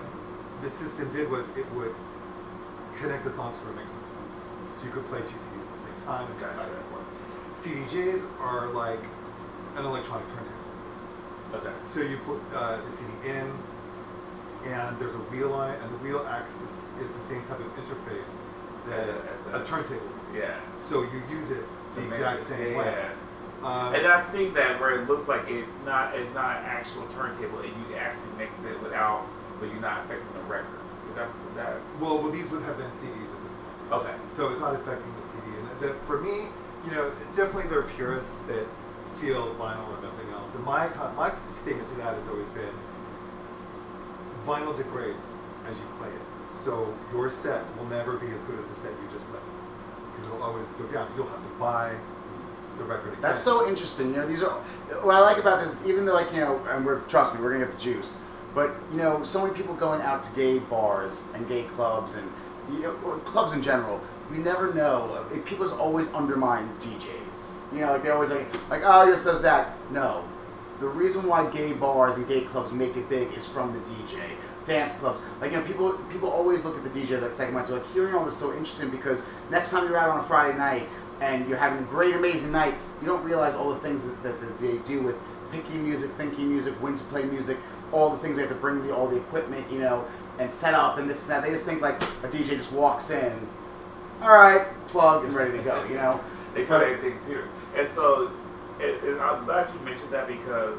the 0.62 0.70
system 0.70 1.11
did 1.12 1.30
was 1.30 1.48
it 1.56 1.66
would 1.72 1.94
connect 3.00 3.24
the 3.24 3.30
songs 3.30 3.56
to 3.62 3.68
a 3.68 3.72
mixer, 3.74 3.96
so 4.78 4.85
you 4.85 4.90
could 4.92 5.06
play 5.09 5.20
two 5.20 5.37
CDs 5.38 5.62
at 5.62 5.72
the 5.76 5.82
same 5.85 6.06
time 6.06 6.26
and 6.30 6.40
Gotcha. 6.40 6.62
so 6.62 6.70
and 6.70 6.87
forth. 6.90 7.06
CDJs 7.56 8.22
are 8.40 8.68
like 8.68 9.00
an 9.76 9.85
electronic 9.85 10.26
turntable. 10.28 10.52
Okay. 11.54 11.72
So 11.85 12.00
you 12.00 12.18
put 12.18 12.40
uh, 12.54 12.78
the 12.85 12.90
CD 12.92 13.11
in, 13.26 13.50
and 14.66 14.98
there's 14.98 15.14
a 15.14 15.24
wheel 15.30 15.52
on 15.54 15.70
it, 15.70 15.80
and 15.82 15.92
the 15.92 15.98
wheel 15.98 16.26
acts 16.28 16.56
this, 16.59 16.90
is 17.00 17.11
the 17.14 17.20
same 17.20 17.42
type 17.46 17.61
of 17.61 17.66
interface 17.76 18.32
that 18.88 19.09
a- 19.52 19.61
a 19.62 19.64
turntable. 19.64 20.02
Yeah. 20.35 20.54
So 20.80 21.02
you 21.02 21.22
use 21.30 21.50
it 21.50 21.64
the 21.94 22.00
To 22.02 22.06
exact 22.09 22.40
same 22.40 22.72
yeah. 22.72 22.78
way. 22.78 23.06
Um, 23.62 23.94
And 23.94 24.06
I 24.06 24.20
think 24.20 24.54
that 24.54 24.78
where 24.80 24.90
it 25.00 25.09
looks 25.09 25.26
like 25.28 25.48
it's 25.48 25.66
not 25.85 26.14
it's 26.14 26.32
not 26.35 26.59
an 26.59 26.64
actual 26.66 27.06
turntable 27.09 27.61
and 27.61 27.72
you 27.88 27.96
actually 27.96 28.28
mix 28.37 28.52
it 28.64 28.80
without 28.82 29.24
but 29.59 29.70
you're 29.70 29.80
not 29.80 30.04
affecting 30.04 30.28
the 30.35 30.40
record. 30.50 30.76
That 31.16 31.29
that 31.57 31.76
well, 32.00 32.18
well, 32.18 32.31
these 32.31 32.50
would 32.50 32.62
have 32.62 32.76
been 32.76 32.90
CDs 32.90 33.29
at 33.33 33.40
this 33.42 33.57
point, 33.88 34.05
okay. 34.05 34.14
so 34.31 34.48
it's 34.50 34.61
not 34.61 34.74
affecting 34.74 35.12
the 35.20 35.26
CD. 35.26 35.46
And 35.59 35.81
the, 35.81 35.94
for 36.07 36.20
me, 36.20 36.48
you 36.85 36.92
know, 36.92 37.11
definitely 37.35 37.68
there 37.68 37.81
are 37.81 37.90
purists 37.96 38.38
that 38.46 38.66
feel 39.18 39.55
vinyl 39.55 39.88
or 39.96 40.02
nothing 40.02 40.29
else. 40.33 40.55
And 40.55 40.64
my 40.64 40.88
my 41.16 41.33
statement 41.48 41.88
to 41.88 41.94
that 41.96 42.14
has 42.14 42.29
always 42.29 42.48
been, 42.50 42.74
vinyl 44.44 44.76
degrades 44.76 45.26
as 45.68 45.76
you 45.76 45.85
play 45.98 46.09
it. 46.09 46.50
So 46.50 46.94
your 47.12 47.29
set 47.29 47.64
will 47.76 47.87
never 47.87 48.16
be 48.16 48.29
as 48.29 48.40
good 48.42 48.59
as 48.59 48.66
the 48.66 48.74
set 48.74 48.92
you 48.92 49.09
just 49.11 49.26
played 49.29 49.42
because 50.12 50.26
it'll 50.26 50.42
always 50.42 50.68
go 50.72 50.85
down. 50.87 51.11
You'll 51.16 51.29
have 51.29 51.42
to 51.42 51.55
buy 51.59 51.94
the 52.79 52.85
record 52.85 53.09
again. 53.09 53.22
That's 53.22 53.42
so 53.42 53.68
interesting. 53.68 54.11
You 54.11 54.16
know, 54.16 54.26
these 54.26 54.42
are 54.42 54.52
what 55.02 55.16
I 55.16 55.20
like 55.20 55.38
about 55.38 55.62
this. 55.62 55.87
Even 55.87 56.07
though, 56.07 56.14
like 56.14 56.33
you 56.33 56.40
know, 56.40 56.61
and 56.70 56.85
we're 56.85 57.00
trust 57.02 57.35
me, 57.35 57.40
we're 57.40 57.52
gonna 57.52 57.66
get 57.66 57.74
the 57.74 57.83
juice. 57.83 58.20
But 58.57 58.75
you 58.90 58.97
know, 58.97 59.23
so 59.23 59.45
many 59.45 59.55
people 59.55 59.75
going 59.75 60.01
out 60.01 60.23
to 60.23 60.35
gay 60.35 60.59
bars 60.59 61.29
and 61.35 61.47
gay 61.47 61.64
clubs 61.75 62.16
and 62.16 62.33
you 62.73 62.81
know, 62.81 62.99
or 63.05 63.19
clubs 63.19 63.53
in 63.53 63.62
general. 63.62 64.01
You 64.33 64.38
never 64.38 64.73
know. 64.73 65.25
People 65.45 65.71
always 65.79 66.11
undermine 66.14 66.69
DJs. 66.79 67.61
You 67.73 67.81
know, 67.81 67.92
like 67.92 68.03
they 68.03 68.09
always 68.09 68.31
like, 68.31 68.71
like 68.71 68.81
oh, 68.83 69.07
just 69.07 69.27
does 69.27 69.42
that. 69.42 69.77
No, 69.90 70.25
the 70.81 70.88
reason 70.88 71.29
why 71.29 71.51
gay 71.51 71.75
bars 71.75 72.16
and 72.16 72.27
gay 72.27 72.40
clubs 72.40 72.73
make 72.73 72.97
it 72.97 73.07
big 73.11 73.31
is 73.35 73.47
from 73.47 73.75
the 73.75 73.81
DJ. 73.90 74.21
Dance 74.64 74.97
clubs, 74.97 75.21
like 75.40 75.53
you 75.53 75.59
know, 75.59 75.62
people 75.64 75.92
people 76.11 76.31
always 76.31 76.64
look 76.64 76.79
at 76.79 76.83
the 76.83 77.01
DJs 77.01 77.23
as 77.23 77.37
So 77.37 77.75
Like 77.75 77.92
hearing 77.92 78.14
all 78.14 78.25
this 78.25 78.35
is 78.35 78.40
so 78.40 78.53
interesting 78.53 78.88
because 78.88 79.23
next 79.51 79.71
time 79.71 79.87
you're 79.87 79.99
out 79.99 80.09
on 80.09 80.21
a 80.21 80.23
Friday 80.25 80.57
night 80.57 80.88
and 81.21 81.47
you're 81.47 81.59
having 81.59 81.85
a 81.85 81.87
great, 81.87 82.14
amazing 82.14 82.53
night, 82.53 82.75
you 83.03 83.07
don't 83.07 83.23
realize 83.23 83.55
all 83.55 83.71
the 83.71 83.79
things 83.81 84.03
that, 84.03 84.23
that, 84.23 84.40
that 84.40 84.59
they 84.59 84.79
do 84.79 85.03
with 85.03 85.16
picking 85.53 85.85
music, 85.85 86.11
thinking 86.12 86.49
music, 86.49 86.75
when 86.83 86.99
to 86.99 87.05
play 87.05 87.25
music, 87.25 87.57
all 87.92 88.11
the 88.11 88.18
things 88.18 88.37
they 88.37 88.42
have 88.42 88.51
to 88.51 88.57
bring, 88.57 88.87
the, 88.87 88.94
all 88.94 89.09
the 89.09 89.16
equipment, 89.16 89.70
you 89.70 89.79
know, 89.79 90.05
and 90.38 90.51
set 90.51 90.75
up 90.75 90.99
and 90.99 91.09
this 91.09 91.29
and 91.29 91.37
that. 91.37 91.46
They 91.46 91.53
just 91.53 91.64
think 91.64 91.81
like 91.81 92.03
a 92.03 92.29
DJ 92.29 92.51
just 92.51 92.72
walks 92.72 93.11
in, 93.11 93.33
all 94.22 94.31
right, 94.35 94.66
plug 94.88 95.25
and 95.25 95.35
ready 95.35 95.57
to 95.57 95.62
go, 95.64 95.85
you 95.85 95.94
know. 95.94 96.20
They 96.55 96.64
tell 96.64 96.81
everything 96.81 97.18
computer. 97.18 97.49
And 97.77 97.87
so 97.94 98.31
it, 98.81 99.05
it, 99.05 99.20
I'm 99.20 99.44
glad 99.44 99.68
you 99.75 99.81
mentioned 99.81 100.11
that 100.11 100.27
because 100.27 100.79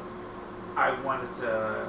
I 0.76 0.90
wanted 1.02 1.30
to 1.38 1.88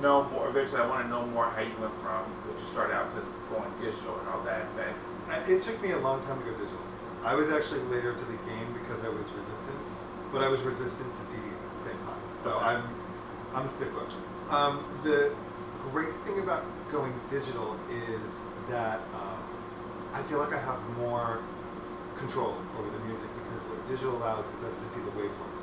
know 0.00 0.24
more 0.30 0.48
eventually 0.48 0.80
I 0.80 0.86
want 0.88 1.04
to 1.04 1.08
know 1.08 1.24
more 1.26 1.46
how 1.46 1.60
you 1.60 1.70
went 1.78 1.94
from 2.02 2.26
what 2.48 2.58
you 2.58 2.66
started 2.66 2.94
out 2.94 3.10
to 3.10 3.22
going 3.54 3.70
digital 3.78 4.18
and 4.18 4.28
all 4.30 4.42
that 4.42 4.66
effect. 4.74 4.98
It 5.48 5.62
took 5.62 5.80
me 5.82 5.92
a 5.92 5.98
long 5.98 6.18
time 6.26 6.38
to 6.40 6.44
go 6.44 6.52
digital. 6.58 6.82
I 7.22 7.34
was 7.34 7.50
actually 7.50 7.82
later 7.86 8.12
to 8.12 8.24
the 8.24 8.38
game 8.50 8.66
because 8.74 9.04
I 9.04 9.08
was 9.08 9.30
resistant, 9.30 9.78
but 10.32 10.42
I 10.42 10.48
was 10.48 10.60
resistant 10.62 11.06
to 11.14 11.22
CDs 11.30 11.54
at 11.54 11.70
the 11.78 11.84
same 11.86 11.98
time. 12.02 12.20
So 12.42 12.50
Okay. 12.58 12.64
I'm, 12.66 12.82
I'm 13.54 13.66
a 13.66 13.68
stickler. 13.68 14.06
Um, 14.50 14.84
the 15.04 15.34
great 15.90 16.14
thing 16.24 16.38
about 16.38 16.64
going 16.90 17.12
digital 17.28 17.78
is 17.90 18.38
that 18.70 19.00
um, 19.14 19.42
I 20.14 20.22
feel 20.22 20.38
like 20.38 20.52
I 20.52 20.58
have 20.58 20.80
more 20.98 21.40
control 22.16 22.54
over 22.78 22.90
the 22.90 23.04
music 23.04 23.28
because 23.34 23.62
what 23.68 23.88
digital 23.88 24.16
allows 24.16 24.46
is 24.54 24.64
us 24.64 24.78
to 24.78 24.88
see 24.88 25.00
the 25.00 25.10
waveforms. 25.10 25.62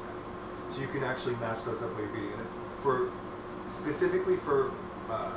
So 0.72 0.82
you 0.82 0.88
can 0.88 1.04
actually 1.04 1.36
match 1.36 1.64
those 1.66 1.82
up 1.82 1.92
while 1.94 2.02
you're 2.02 2.14
beating. 2.14 2.34
And 2.34 2.48
for 2.84 3.12
specifically 3.68 4.38
for 4.38 4.72
uh, 5.10 5.32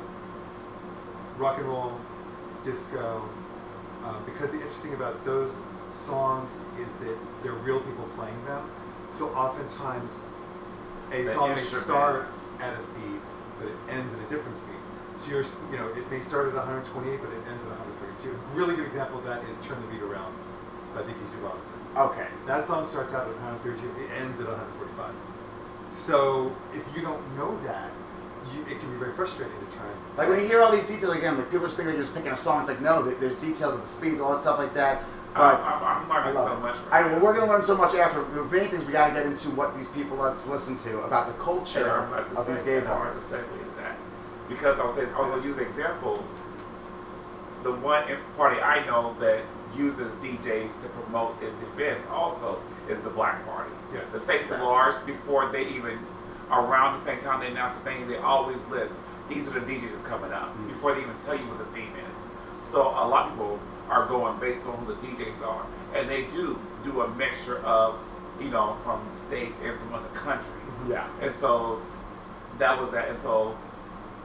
rock 1.38 1.58
and 1.58 1.66
roll, 1.66 1.98
disco, 2.64 3.28
um, 4.04 4.22
because 4.26 4.50
the 4.50 4.56
interesting 4.56 4.94
about 4.94 5.24
those 5.24 5.64
songs 5.90 6.52
is 6.80 6.92
that 6.96 7.16
they're 7.42 7.52
real 7.52 7.80
people 7.80 8.08
playing 8.16 8.44
them. 8.44 8.68
So 9.10 9.28
oftentimes, 9.30 10.22
a 11.12 11.26
song 11.26 11.54
may 11.54 11.62
start 11.62 12.26
at 12.60 12.76
a 12.76 12.80
speed, 12.80 13.20
but 13.58 13.68
it 13.68 13.76
ends 13.90 14.14
at 14.14 14.20
a 14.20 14.28
different 14.28 14.56
speed. 14.56 14.80
So 15.16 15.30
you're, 15.30 15.44
you 15.70 15.76
know, 15.76 15.88
it 15.94 16.10
may 16.10 16.20
start 16.20 16.48
at 16.48 16.54
128, 16.54 17.20
but 17.20 17.30
it 17.30 17.42
ends 17.48 17.62
at 17.62 17.68
132. 17.68 18.32
A 18.32 18.56
really 18.56 18.74
good 18.74 18.86
example 18.86 19.18
of 19.18 19.24
that 19.24 19.44
is 19.44 19.58
"Turn 19.66 19.80
the 19.82 19.88
Beat 19.92 20.02
Around" 20.02 20.34
by 20.94 21.02
Vicki 21.02 21.20
Sue 21.26 21.38
Robinson. 21.38 21.74
Okay. 21.96 22.26
That 22.46 22.64
song 22.64 22.86
starts 22.86 23.12
out 23.12 23.28
at 23.28 23.34
132. 23.44 23.84
It 24.02 24.10
ends 24.20 24.40
at 24.40 24.48
145. 24.48 25.14
So 25.92 26.56
if 26.74 26.84
you 26.96 27.02
don't 27.02 27.20
know 27.36 27.60
that, 27.64 27.90
you, 28.54 28.62
it 28.62 28.80
can 28.80 28.90
be 28.92 28.98
very 28.98 29.12
frustrating 29.12 29.54
to 29.54 29.76
try. 29.76 29.86
Like 30.16 30.28
when 30.28 30.40
you 30.40 30.48
hear 30.48 30.62
all 30.62 30.72
these 30.72 30.88
details 30.88 31.14
again, 31.14 31.36
like 31.36 31.50
people 31.50 31.66
just 31.66 31.76
thinking 31.76 31.94
you're 31.94 32.02
just 32.02 32.14
picking 32.14 32.32
a 32.32 32.36
song. 32.36 32.60
It's 32.60 32.70
like 32.70 32.80
no, 32.80 33.02
there's 33.02 33.36
details 33.36 33.74
of 33.74 33.82
the 33.82 33.88
speeds, 33.88 34.20
all 34.20 34.32
that 34.32 34.40
stuff 34.40 34.58
like 34.58 34.74
that. 34.74 35.04
But 35.34 35.60
I'm, 35.60 35.82
I'm, 35.82 36.08
learning 36.10 36.34
so 36.34 36.56
much. 36.60 36.76
From 36.76 36.92
I, 36.92 37.06
well, 37.06 37.20
we're 37.20 37.34
gonna 37.34 37.50
learn 37.50 37.62
so 37.64 37.76
much 37.76 37.94
after. 37.94 38.22
The 38.22 38.44
main 38.44 38.68
things 38.68 38.84
we 38.84 38.92
gotta 38.92 39.14
get 39.14 39.24
into 39.24 39.48
what 39.50 39.74
these 39.76 39.88
people 39.88 40.18
love 40.18 40.42
to 40.44 40.50
listen 40.50 40.76
to 40.78 41.00
about 41.02 41.26
the 41.28 41.32
culture 41.42 41.84
to 41.84 42.38
of 42.38 42.46
these 42.46 42.58
say- 42.58 42.64
gay 42.64 42.76
I'm 42.78 42.82
about 42.84 42.98
bars. 42.98 43.24
to 43.24 43.30
that. 43.30 43.96
Because 44.48 44.78
I 44.78 44.84
was 44.84 44.94
saying, 44.94 45.08
I 45.16 45.20
was 45.20 45.30
gonna 45.30 45.42
use 45.44 45.58
an 45.58 45.66
example. 45.66 46.22
The 47.62 47.72
one 47.72 48.04
party 48.36 48.60
I 48.60 48.84
know 48.86 49.14
that 49.20 49.40
uses 49.76 50.12
DJs 50.14 50.82
to 50.82 50.88
promote 50.90 51.40
its 51.42 51.56
events 51.62 52.04
also 52.10 52.60
is 52.90 53.00
the 53.00 53.08
Black 53.10 53.46
Party. 53.46 53.70
Yeah. 53.94 54.00
The 54.12 54.20
Saints 54.20 54.48
Yes. 54.50 54.60
of 54.60 54.66
Large, 54.66 55.06
before 55.06 55.46
they 55.50 55.66
even, 55.68 55.98
around 56.50 56.98
the 56.98 57.04
same 57.06 57.20
time 57.20 57.40
they 57.40 57.46
announce 57.46 57.72
the 57.74 57.80
thing, 57.80 58.06
they 58.08 58.18
always 58.18 58.58
list, 58.66 58.92
these 59.30 59.46
are 59.46 59.52
the 59.52 59.60
DJs 59.60 59.90
that's 59.92 60.02
coming 60.02 60.32
up, 60.32 60.54
Mm. 60.58 60.68
before 60.68 60.92
they 60.94 61.00
even 61.00 61.14
tell 61.24 61.36
you 61.36 61.46
what 61.46 61.58
the 61.58 61.64
theme 61.66 61.92
is. 61.96 62.68
So 62.68 62.82
a 62.82 63.06
lot 63.08 63.26
of 63.26 63.30
people 63.32 63.58
are 63.88 64.06
going 64.06 64.38
based 64.40 64.66
on 64.66 64.78
who 64.78 64.94
the 64.94 65.00
DJs 65.00 65.42
are. 65.42 65.66
And 65.94 66.08
they 66.08 66.22
do 66.24 66.58
do 66.84 67.02
a 67.02 67.08
mixture 67.14 67.58
of, 67.64 67.98
you 68.40 68.48
know, 68.48 68.76
from 68.84 69.08
states 69.14 69.56
and 69.62 69.78
from 69.78 69.94
other 69.94 70.08
countries. 70.08 70.72
Yeah. 70.88 71.08
And 71.20 71.32
so 71.34 71.82
that 72.58 72.80
was 72.80 72.90
that. 72.92 73.08
And 73.08 73.22
so 73.22 73.56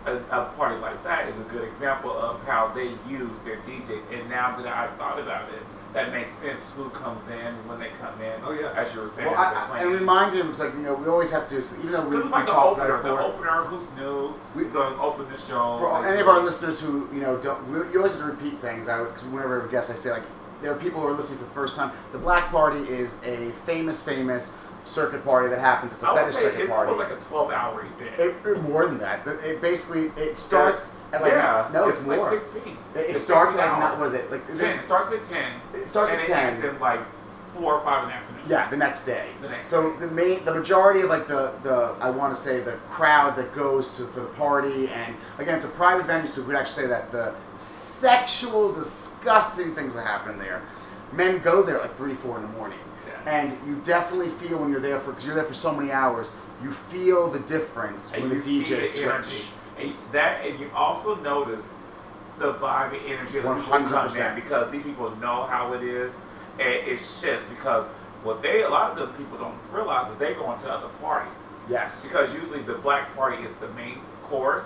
a, 0.06 0.15
a 0.32 0.46
party 0.58 0.80
like 0.80 1.04
that 1.04 1.28
is 1.28 1.38
a 1.38 1.43
good 1.43 1.67
example 1.67 2.12
of 2.12 2.41
how 2.43 2.72
they 2.74 2.89
use 3.10 3.38
their 3.43 3.58
DJ. 3.58 4.02
And 4.12 4.30
now 4.30 4.58
that 4.58 4.67
I've 4.67 4.96
thought 4.98 5.20
about 5.20 5.52
it, 5.54 5.62
that 5.93 6.12
makes 6.12 6.34
sense 6.36 6.60
who 6.76 6.89
comes 6.89 7.21
in 7.30 7.54
when 7.67 7.80
they 7.80 7.89
come 8.00 8.19
in. 8.21 8.34
Oh, 8.43 8.52
yeah. 8.52 8.73
As 8.76 8.93
you 8.93 9.02
were 9.02 9.10
saying, 9.10 9.28
Well, 9.28 9.36
I, 9.39 9.69
I, 9.71 9.82
and 9.84 9.91
remind 9.91 10.36
him, 10.36 10.50
it's 10.50 10.60
like 10.60 10.73
you 10.73 10.82
know, 10.82 10.93
we 10.95 11.08
always 11.08 11.32
have 11.32 11.47
to, 11.50 11.58
even 11.58 11.91
though 11.91 12.04
we, 12.04 12.10
Because 12.17 12.23
we 12.23 12.28
it's 12.28 12.32
like 12.32 12.47
talked 12.47 12.78
about 12.78 12.89
opener, 12.89 13.00
it 13.00 13.04
the 13.15 13.23
opener 13.23 13.63
who's 13.65 13.88
new, 13.97 14.34
We- 14.56 14.63
who's 14.63 14.73
going 14.73 14.93
to 14.93 15.02
open 15.02 15.28
the 15.30 15.38
show. 15.38 15.78
For 15.80 16.06
any 16.06 16.21
of 16.21 16.28
our 16.28 16.41
listeners 16.41 16.80
who 16.82 17.08
you 17.13 17.21
know 17.21 17.38
don't, 17.38 17.65
we, 17.69 17.78
you 17.91 17.97
always 18.00 18.13
have 18.13 18.21
to 18.21 18.28
repeat 18.28 18.60
things. 18.60 18.89
I 18.89 19.00
whenever 19.02 19.67
I 19.67 19.71
guess 19.71 19.89
I 19.89 19.95
say 19.95 20.12
like 20.12 20.23
there 20.62 20.71
are 20.71 20.76
people 20.78 21.02
who 21.02 21.08
are 21.08 21.13
listening 21.13 21.39
for 21.39 21.45
the 21.45 21.52
first 21.52 21.76
time. 21.76 21.91
The 22.12 22.17
Black 22.17 22.50
Party 22.52 22.80
is 22.89 23.19
a 23.23 23.52
famous, 23.65 24.04
famous 24.04 24.58
circuit 24.88 25.23
party 25.26 25.50
that 25.50 25.60
happens. 25.60 25.93
It's 25.93 26.04
a 26.04 26.13
fetish 26.13 26.36
circuit 26.36 26.62
it's 26.62 26.69
party. 26.69 26.91
more 26.91 27.04
like 27.04 27.12
a 27.12 27.21
12 27.21 27.52
hour 27.52 27.86
event. 27.86 28.19
It, 28.19 28.36
it- 28.45 28.62
more 28.63 28.88
than 28.88 28.97
that. 29.00 29.26
It 29.28 29.43
it 29.43 29.62
basically 29.62 30.12
it 30.21 30.38
starts 30.38 30.95
at 31.13 31.21
like 31.21 31.34
yeah, 31.34 31.69
no, 31.73 31.89
it's, 31.89 32.04
like 32.06 32.17
more. 32.17 32.38
16. 32.38 32.78
It, 32.95 33.00
it 33.00 33.15
It's 33.15 33.23
starts 33.23 33.54
16 33.56 33.71
like 33.71 33.80
not 33.80 34.00
what 34.00 34.08
is 34.10 34.13
it 34.15 34.32
like? 34.32 34.47
10. 34.47 34.60
It 34.80 34.82
starts 34.82 35.12
at 35.13 35.23
10. 35.26 35.52
It 35.76 35.89
starts 35.89 36.13
at 36.13 36.19
it 36.21 36.28
10. 36.28 36.54
ends 36.54 36.65
in 36.65 36.80
like 36.80 37.00
4 37.54 37.73
or 37.73 37.82
5 37.84 38.04
in 38.04 38.10
the 38.10 38.15
afternoon. 38.15 38.41
Yeah, 38.50 38.69
the 38.69 38.78
next 38.78 39.06
day. 39.06 39.30
The 39.41 39.50
next 39.50 39.67
so 39.67 39.93
the 39.97 40.08
main, 40.08 40.45
the 40.45 40.54
majority 40.54 41.02
of 41.02 41.10
like 41.10 41.28
the 41.28 41.54
the 41.63 41.95
I 42.00 42.10
want 42.10 42.34
to 42.36 42.41
say 42.41 42.62
the 42.62 42.73
crowd 42.89 43.36
that 43.38 43.54
goes 43.54 43.97
to 43.97 44.06
for 44.08 44.21
the 44.21 44.28
party, 44.28 44.88
and 44.89 45.15
again, 45.38 45.56
it's 45.56 45.65
a 45.65 45.69
private 45.69 46.06
venue, 46.06 46.28
so 46.28 46.41
we 46.41 46.47
would 46.47 46.56
actually 46.56 46.84
say 46.84 46.88
that 46.89 47.12
the 47.12 47.36
sexual, 47.58 48.71
disgusting 48.71 49.73
things 49.76 49.93
that 49.95 50.06
happen 50.06 50.38
there. 50.39 50.62
Men 51.13 51.39
go 51.41 51.63
there 51.63 51.82
at 51.82 51.95
three, 51.97 52.13
four 52.13 52.36
in 52.38 52.43
the 52.43 52.50
morning. 52.50 52.80
And 53.28 53.52
you 53.68 53.76
definitely 53.84 54.30
feel 54.30 54.58
when 54.58 54.72
you're 54.72 54.80
there 54.80 55.00
for 55.00 55.12
because 55.12 55.26
you're 55.26 55.36
there 55.36 55.44
for 55.44 55.54
so 55.54 55.74
many 55.76 55.92
hours. 55.92 56.32
You 56.63 56.72
feel 56.72 57.30
the 57.30 57.40
difference 57.40 58.13
and 58.13 58.24
when 58.30 58.40
the 58.40 58.44
DJ 58.63 58.88
switch. 58.88 59.04
energy. 59.04 59.44
And 59.80 59.94
that, 60.12 60.44
and 60.46 60.60
you 60.60 60.72
also 60.74 61.16
notice 61.16 61.63
the 62.40 62.54
vibe 62.54 62.94
and 62.98 63.06
energy 63.06 63.38
of 63.38 63.44
the 63.44 63.54
people 63.54 63.54
who 63.54 63.70
come 63.90 64.10
100%. 64.10 64.30
in 64.30 64.36
because 64.36 64.72
these 64.72 64.82
people 64.84 65.13
know 65.18 65.44
how 65.44 65.74
it 65.74 65.84
is, 65.84 66.13
and 66.60 66.70
it 66.70 66.98
shifts 66.98 67.44
because 67.50 67.86
what 68.24 68.42
they 68.42 68.63
a 68.63 68.70
lot 68.70 68.92
of 68.92 68.98
the 68.98 69.08
people 69.18 69.38
don't 69.38 69.56
realize 69.72 70.10
is 70.10 70.18
they 70.18 70.34
go 70.34 70.52
into 70.52 70.72
other 70.72 70.88
parties 71.00 71.38
Yes. 71.70 72.08
because 72.08 72.34
usually 72.34 72.62
the 72.62 72.74
black 72.76 73.13
party 73.16 73.44
is 73.44 73.54
the 73.56 73.68
main 73.70 74.00
course, 74.24 74.63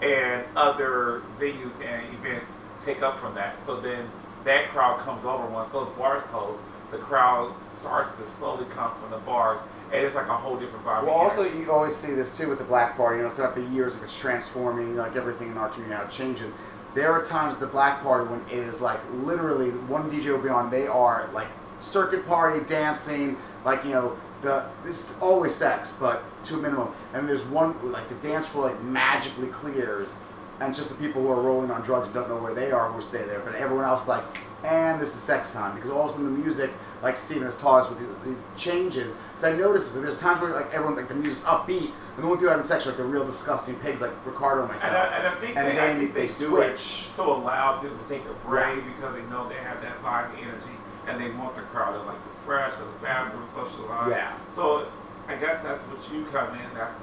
and 0.00 0.44
other 0.56 1.22
venues 1.40 1.72
and 1.84 2.14
events 2.14 2.50
take 2.84 3.02
up 3.02 3.18
from 3.18 3.34
that. 3.34 3.64
So 3.66 3.80
then 3.80 4.08
that 4.44 4.68
crowd 4.68 5.00
comes 5.00 5.24
over 5.24 5.44
once 5.46 5.70
those 5.72 5.88
bars 5.98 6.22
close. 6.22 6.56
The 6.90 6.98
crowd 6.98 7.54
starts 7.80 8.16
to 8.18 8.24
slowly 8.26 8.64
come 8.70 8.94
from 9.00 9.10
the 9.10 9.18
bars, 9.18 9.58
and 9.92 10.04
it's 10.04 10.14
like 10.14 10.28
a 10.28 10.36
whole 10.36 10.56
different 10.56 10.84
vibe. 10.84 11.04
Well, 11.04 11.14
also 11.14 11.42
you 11.52 11.70
always 11.70 11.94
see 11.94 12.14
this 12.14 12.36
too 12.36 12.48
with 12.48 12.58
the 12.58 12.64
black 12.64 12.96
party. 12.96 13.18
You 13.18 13.24
know, 13.24 13.30
throughout 13.30 13.54
the 13.54 13.64
years, 13.66 13.94
if 13.94 14.02
it's 14.02 14.18
transforming, 14.18 14.96
like 14.96 15.16
everything 15.16 15.50
in 15.50 15.58
our 15.58 15.68
community, 15.68 15.96
how 15.96 16.04
it 16.04 16.10
changes. 16.10 16.54
There 16.94 17.12
are 17.12 17.24
times 17.24 17.58
the 17.58 17.66
black 17.66 18.02
party 18.02 18.30
when 18.30 18.40
it 18.50 18.66
is 18.66 18.80
like 18.80 19.00
literally 19.12 19.70
one 19.70 20.10
DJ 20.10 20.32
will 20.32 20.38
be 20.38 20.48
on. 20.48 20.70
They 20.70 20.86
are 20.86 21.28
like 21.34 21.48
circuit 21.80 22.26
party 22.26 22.64
dancing, 22.64 23.36
like 23.64 23.84
you 23.84 23.90
know 23.90 24.18
the 24.42 24.64
this 24.84 25.10
is 25.10 25.20
always 25.20 25.54
sex, 25.54 25.96
but 25.98 26.22
to 26.44 26.54
a 26.54 26.56
minimum. 26.58 26.94
And 27.12 27.28
there's 27.28 27.44
one 27.44 27.74
like 27.92 28.08
the 28.08 28.14
dance 28.26 28.46
floor 28.46 28.70
like 28.70 28.82
magically 28.82 29.48
clears, 29.48 30.20
and 30.60 30.74
just 30.74 30.88
the 30.90 30.96
people 30.96 31.22
who 31.22 31.28
are 31.28 31.40
rolling 31.40 31.70
on 31.70 31.82
drugs 31.82 32.06
and 32.06 32.14
don't 32.14 32.28
know 32.28 32.38
where 32.38 32.54
they 32.54 32.72
are 32.72 32.90
who 32.90 33.00
stay 33.00 33.24
there. 33.24 33.40
But 33.40 33.54
everyone 33.54 33.84
else 33.84 34.08
like, 34.08 34.24
and 34.64 35.00
this 35.00 35.10
is 35.14 35.20
sex 35.22 35.52
time 35.52 35.74
because 35.76 35.90
all 35.90 36.02
of 36.04 36.10
a 36.10 36.12
sudden 36.12 36.24
the 36.26 36.38
music, 36.38 36.70
like 37.02 37.16
Steven 37.16 37.44
has 37.44 37.58
taught 37.60 37.82
us 37.84 37.88
with 37.90 37.98
the, 38.00 38.30
the 38.30 38.36
changes. 38.56 39.16
Because 39.34 39.44
I 39.52 39.56
noticed 39.56 39.92
this. 39.94 40.02
There's 40.02 40.18
times 40.18 40.40
where 40.40 40.52
like 40.52 40.72
everyone 40.72 40.96
like 40.96 41.08
the 41.08 41.14
music's 41.14 41.44
upbeat, 41.44 41.90
and 41.90 42.18
the 42.18 42.22
only 42.24 42.36
people 42.38 42.48
having 42.50 42.64
sex 42.64 42.86
are 42.86 42.90
like 42.90 42.98
the 42.98 43.04
real 43.04 43.24
disgusting 43.24 43.74
pigs 43.76 44.00
like 44.00 44.12
Ricardo 44.24 44.62
and 44.62 44.72
myself. 44.72 44.92
And 44.92 44.96
I, 45.14 45.16
and 45.18 45.26
I 45.28 45.34
think 45.40 45.56
And 45.56 45.66
they, 45.68 45.74
then 45.76 45.96
I 45.96 45.98
think 45.98 46.14
they 46.14 46.20
they, 46.22 46.28
switch. 46.28 47.08
to 47.16 47.22
allow 47.22 47.80
them 47.82 47.96
to 47.98 48.04
take 48.08 48.24
a 48.24 48.32
break 48.48 48.76
Yeah. 48.76 48.82
because 48.96 49.14
they 49.14 49.22
know 49.30 49.48
they 49.48 49.56
have 49.56 49.80
that 49.82 50.02
vibe 50.02 50.30
and 50.30 50.38
energy, 50.48 50.72
and 51.06 51.20
they 51.20 51.30
want 51.38 51.54
the 51.54 51.62
crowd 51.62 51.92
to 51.92 52.02
like 52.02 52.16
refresh, 52.40 52.72
go 52.78 52.86
to 52.86 52.92
the 52.92 52.98
bathroom, 53.04 53.44
socialize. 53.54 54.10
Yeah. 54.10 54.32
So 54.54 54.88
I 55.28 55.34
guess 55.36 55.62
that's 55.62 55.82
what 55.84 56.00
you 56.12 56.24
come 56.32 56.54
in. 56.54 56.64
That's 56.74 56.94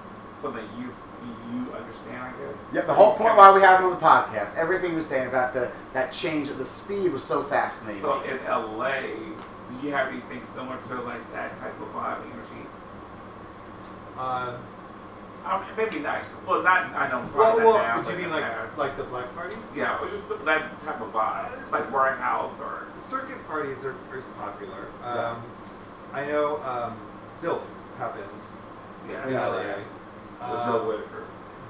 something 0.41 0.65
you 0.79 0.89
you 1.51 1.73
understand. 1.73 2.21
I 2.21 2.31
guess. 2.31 2.57
Yeah, 2.73 2.81
the 2.81 2.93
whole 2.93 3.13
point 3.15 3.35
why 3.37 3.53
we 3.53 3.61
have 3.61 3.79
it 3.81 3.83
on 3.83 3.91
the 3.91 3.97
podcast, 3.97 4.55
everything 4.55 4.93
we're 4.95 5.01
saying 5.01 5.27
about 5.27 5.53
the 5.53 5.71
that 5.93 6.11
change, 6.11 6.49
the 6.49 6.65
speed 6.65 7.11
was 7.11 7.23
so 7.23 7.43
fascinating. 7.43 8.01
So 8.01 8.21
in 8.21 8.37
LA, 8.45 9.01
do 9.01 9.87
you 9.87 9.91
have 9.93 10.07
anything 10.09 10.41
similar 10.53 10.77
to 10.89 11.01
like 11.01 11.31
that 11.33 11.59
type 11.59 11.79
of 11.81 11.87
vibe 11.89 12.21
energy? 12.25 12.67
Um, 14.17 14.55
I 15.45 15.59
mean, 15.59 15.75
maybe 15.75 15.99
not. 15.99 16.23
Well, 16.47 16.63
not. 16.63 16.93
I 16.93 17.09
don't 17.09 17.25
know. 17.31 17.37
well, 17.37 17.47
Probably 17.51 17.65
well, 17.65 17.73
not 17.73 17.87
now, 17.87 18.01
would 18.01 18.11
you 18.15 18.17
mean 18.21 18.31
like 18.31 18.43
past. 18.43 18.77
like 18.77 18.95
the 18.95 19.03
black 19.03 19.33
party? 19.35 19.57
Yeah, 19.75 19.99
or 19.99 20.07
just 20.07 20.29
that 20.29 20.45
type 20.85 21.01
of 21.01 21.11
vibe, 21.11 21.71
like 21.71 21.91
warehouse 21.91 22.51
or. 22.61 22.87
Circuit 22.95 23.45
parties 23.47 23.83
are, 23.83 23.91
are 24.11 24.21
popular. 24.37 24.87
Yeah. 25.01 25.31
Um, 25.31 25.43
I 26.13 26.25
know 26.27 26.61
um, 26.63 26.95
DILF 27.41 27.61
happens 27.97 28.53
Yeah. 29.09 29.27
in 29.27 29.33
Yeah, 29.33 29.47
LA. 29.47 29.79
Yes. 30.43 30.51
With 30.51 30.59
Um, 30.61 30.71
Joe 30.73 30.87
Whitaker. 30.87 31.23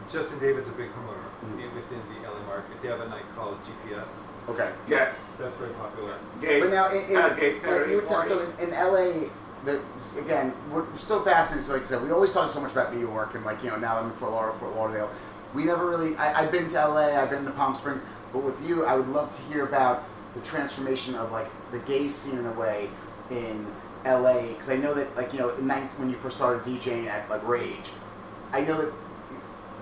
Justin 0.10 0.40
David's 0.40 0.68
a 0.70 0.72
big 0.74 0.92
promoter 0.94 1.20
Mhm. 1.46 1.74
within 1.76 2.02
the 2.14 2.28
LA 2.28 2.40
market. 2.48 2.82
They 2.82 2.88
have 2.90 3.00
a 3.02 3.08
night 3.08 3.24
called 3.36 3.58
GPS. 3.64 4.10
okay. 4.50 4.72
Yes. 4.88 5.16
That's 5.40 5.58
very 5.58 5.72
popular. 5.74 6.14
Gay. 6.42 6.60
But 6.60 6.72
now, 6.72 6.90
in, 6.90 7.04
in, 7.10 7.16
uh, 7.18 7.30
gay 7.30 7.52
like, 7.54 7.62
Saturday 7.62 7.92
you 7.92 7.98
were 7.98 8.06
so 8.06 8.40
in, 8.60 8.68
in 8.70 8.74
LA, 8.74 9.30
the, 9.66 9.80
again, 10.20 10.54
we're 10.72 10.84
so 10.98 11.22
fascinated. 11.22 11.66
So 11.68 11.74
like 11.74 11.84
I 11.84 11.86
said, 11.86 12.04
we 12.04 12.12
always 12.12 12.34
talk 12.34 12.52
so 12.52 12.60
much 12.60 12.74
about 12.74 12.94
New 12.94 13.00
York, 13.00 13.34
and 13.36 13.46
like 13.46 13.64
you 13.64 13.70
know, 13.70 13.78
now 13.78 13.98
I'm 13.98 14.06
in 14.06 14.12
Fort 14.14 14.32
Lauderdale, 14.32 14.60
Fort 14.60 14.76
Lauderdale. 14.76 15.10
We 15.54 15.64
never 15.64 15.90
really. 15.90 16.16
I, 16.18 16.42
I've 16.44 16.52
been 16.52 16.68
to 16.70 16.88
LA, 16.88 17.20
I've 17.22 17.30
been 17.30 17.46
to 17.46 17.52
Palm 17.52 17.74
Springs, 17.76 18.04
but 18.34 18.40
with 18.44 18.62
you, 18.68 18.86
I 18.86 18.96
would 18.96 19.08
love 19.10 19.32
to 19.38 19.42
hear 19.44 19.64
about 19.64 20.04
the 20.36 20.42
transformation 20.42 21.16
of 21.16 21.32
like 21.32 21.48
the 21.72 21.80
gay 21.80 22.08
scene 22.10 22.38
in 22.40 22.46
a 22.46 22.52
way 22.52 22.90
in 23.30 23.66
LA, 24.06 24.42
because 24.48 24.70
I 24.70 24.76
know 24.76 24.94
that 24.96 25.16
like 25.16 25.32
you 25.32 25.40
know, 25.40 25.50
in 25.50 25.66
19, 25.66 25.90
when 26.00 26.10
you 26.10 26.18
first 26.18 26.36
started 26.36 26.64
DJing 26.64 27.08
at 27.08 27.30
like 27.30 27.48
Rage, 27.48 27.92
I 28.54 28.62
know 28.62 28.78
that 28.82 28.94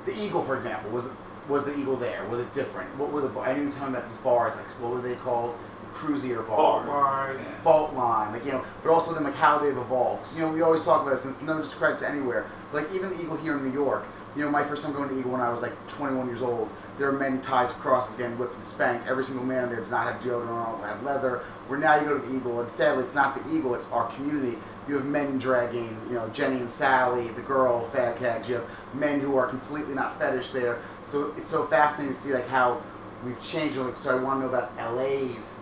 the 0.05 0.17
Eagle, 0.19 0.43
for 0.43 0.55
example, 0.55 0.89
was 0.91 1.09
was 1.47 1.65
the 1.65 1.77
Eagle 1.77 1.97
there? 1.97 2.23
Was 2.29 2.39
it 2.39 2.51
different? 2.53 2.89
What 2.97 3.11
were 3.11 3.21
the? 3.21 3.39
I 3.39 3.53
knew 3.53 3.61
you 3.63 3.67
were 3.67 3.73
talking 3.75 3.93
about 3.95 4.07
these 4.07 4.17
bars, 4.19 4.55
like 4.55 4.65
what 4.81 4.91
were 4.93 5.01
they 5.01 5.15
called? 5.15 5.55
Cruisier 5.93 6.47
bars 6.47 6.85
Fault 6.85 6.85
line. 6.87 7.37
fault 7.65 7.93
line, 7.95 8.31
like 8.31 8.45
you 8.45 8.53
know, 8.53 8.63
but 8.81 8.91
also 8.93 9.13
then 9.13 9.25
like 9.25 9.35
how 9.35 9.57
they've 9.59 9.75
evolved. 9.77 10.23
'Cause, 10.23 10.37
you 10.37 10.41
know, 10.45 10.49
we 10.51 10.61
always 10.61 10.81
talk 10.85 11.01
about 11.01 11.11
this, 11.11 11.25
and 11.25 11.33
it's 11.33 11.43
no 11.43 11.57
discredit 11.59 11.97
to 11.99 12.09
anywhere. 12.09 12.45
But, 12.71 12.83
like 12.83 12.93
even 12.93 13.09
the 13.09 13.21
Eagle 13.21 13.35
here 13.35 13.55
in 13.57 13.65
New 13.65 13.73
York, 13.73 14.05
you 14.33 14.41
know, 14.45 14.49
my 14.49 14.63
first 14.63 14.85
time 14.85 14.93
going 14.93 15.09
to 15.09 15.19
Eagle 15.19 15.31
when 15.31 15.41
I 15.41 15.49
was 15.49 15.61
like 15.61 15.73
21 15.89 16.27
years 16.27 16.41
old, 16.41 16.71
there 16.97 17.11
were 17.11 17.17
men 17.17 17.41
tied 17.41 17.67
to 17.67 17.75
crosses, 17.75 18.15
getting 18.15 18.37
whipped 18.37 18.55
and 18.55 18.63
spanked. 18.63 19.05
Every 19.05 19.25
single 19.25 19.43
man 19.45 19.67
there 19.67 19.81
did 19.81 19.91
not 19.91 20.07
have 20.07 20.21
deodorant 20.21 20.49
on, 20.49 20.81
had 20.87 21.03
leather. 21.03 21.41
Where 21.67 21.77
now 21.77 21.95
you 21.95 22.05
go 22.07 22.17
to 22.17 22.25
the 22.25 22.33
Eagle, 22.37 22.61
and 22.61 22.71
sadly, 22.71 23.03
it's 23.03 23.13
not 23.15 23.35
the 23.35 23.53
Eagle, 23.53 23.75
it's 23.75 23.91
our 23.91 24.07
community. 24.15 24.57
You 24.87 24.95
have 24.95 25.05
men 25.05 25.37
dragging, 25.37 25.97
you 26.07 26.15
know, 26.15 26.27
Jenny 26.29 26.57
and 26.57 26.69
Sally, 26.69 27.27
the 27.29 27.41
girl, 27.41 27.87
fag 27.93 28.17
hags. 28.17 28.49
You 28.49 28.55
have 28.55 28.69
men 28.93 29.19
who 29.19 29.35
are 29.37 29.47
completely 29.47 29.93
not 29.93 30.17
fetish 30.19 30.49
there. 30.49 30.79
So 31.05 31.33
it's 31.37 31.49
so 31.49 31.65
fascinating 31.65 32.13
to 32.15 32.19
see 32.19 32.33
like 32.33 32.47
how 32.47 32.81
we've 33.23 33.41
changed. 33.43 33.77
Like, 33.77 33.97
so 33.97 34.17
I 34.17 34.21
want 34.21 34.41
to 34.41 34.47
know 34.47 34.53
about 34.53 34.75
LA's 34.95 35.61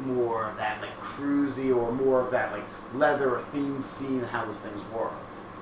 more 0.00 0.48
of 0.48 0.56
that 0.56 0.80
like 0.80 0.96
cruisy 1.00 1.76
or 1.76 1.90
more 1.92 2.20
of 2.20 2.30
that 2.30 2.52
like 2.52 2.62
leather 2.94 3.34
or 3.36 3.42
theme 3.46 3.82
scene 3.82 4.22
how 4.22 4.44
those 4.44 4.60
things 4.60 4.82
work. 4.92 5.12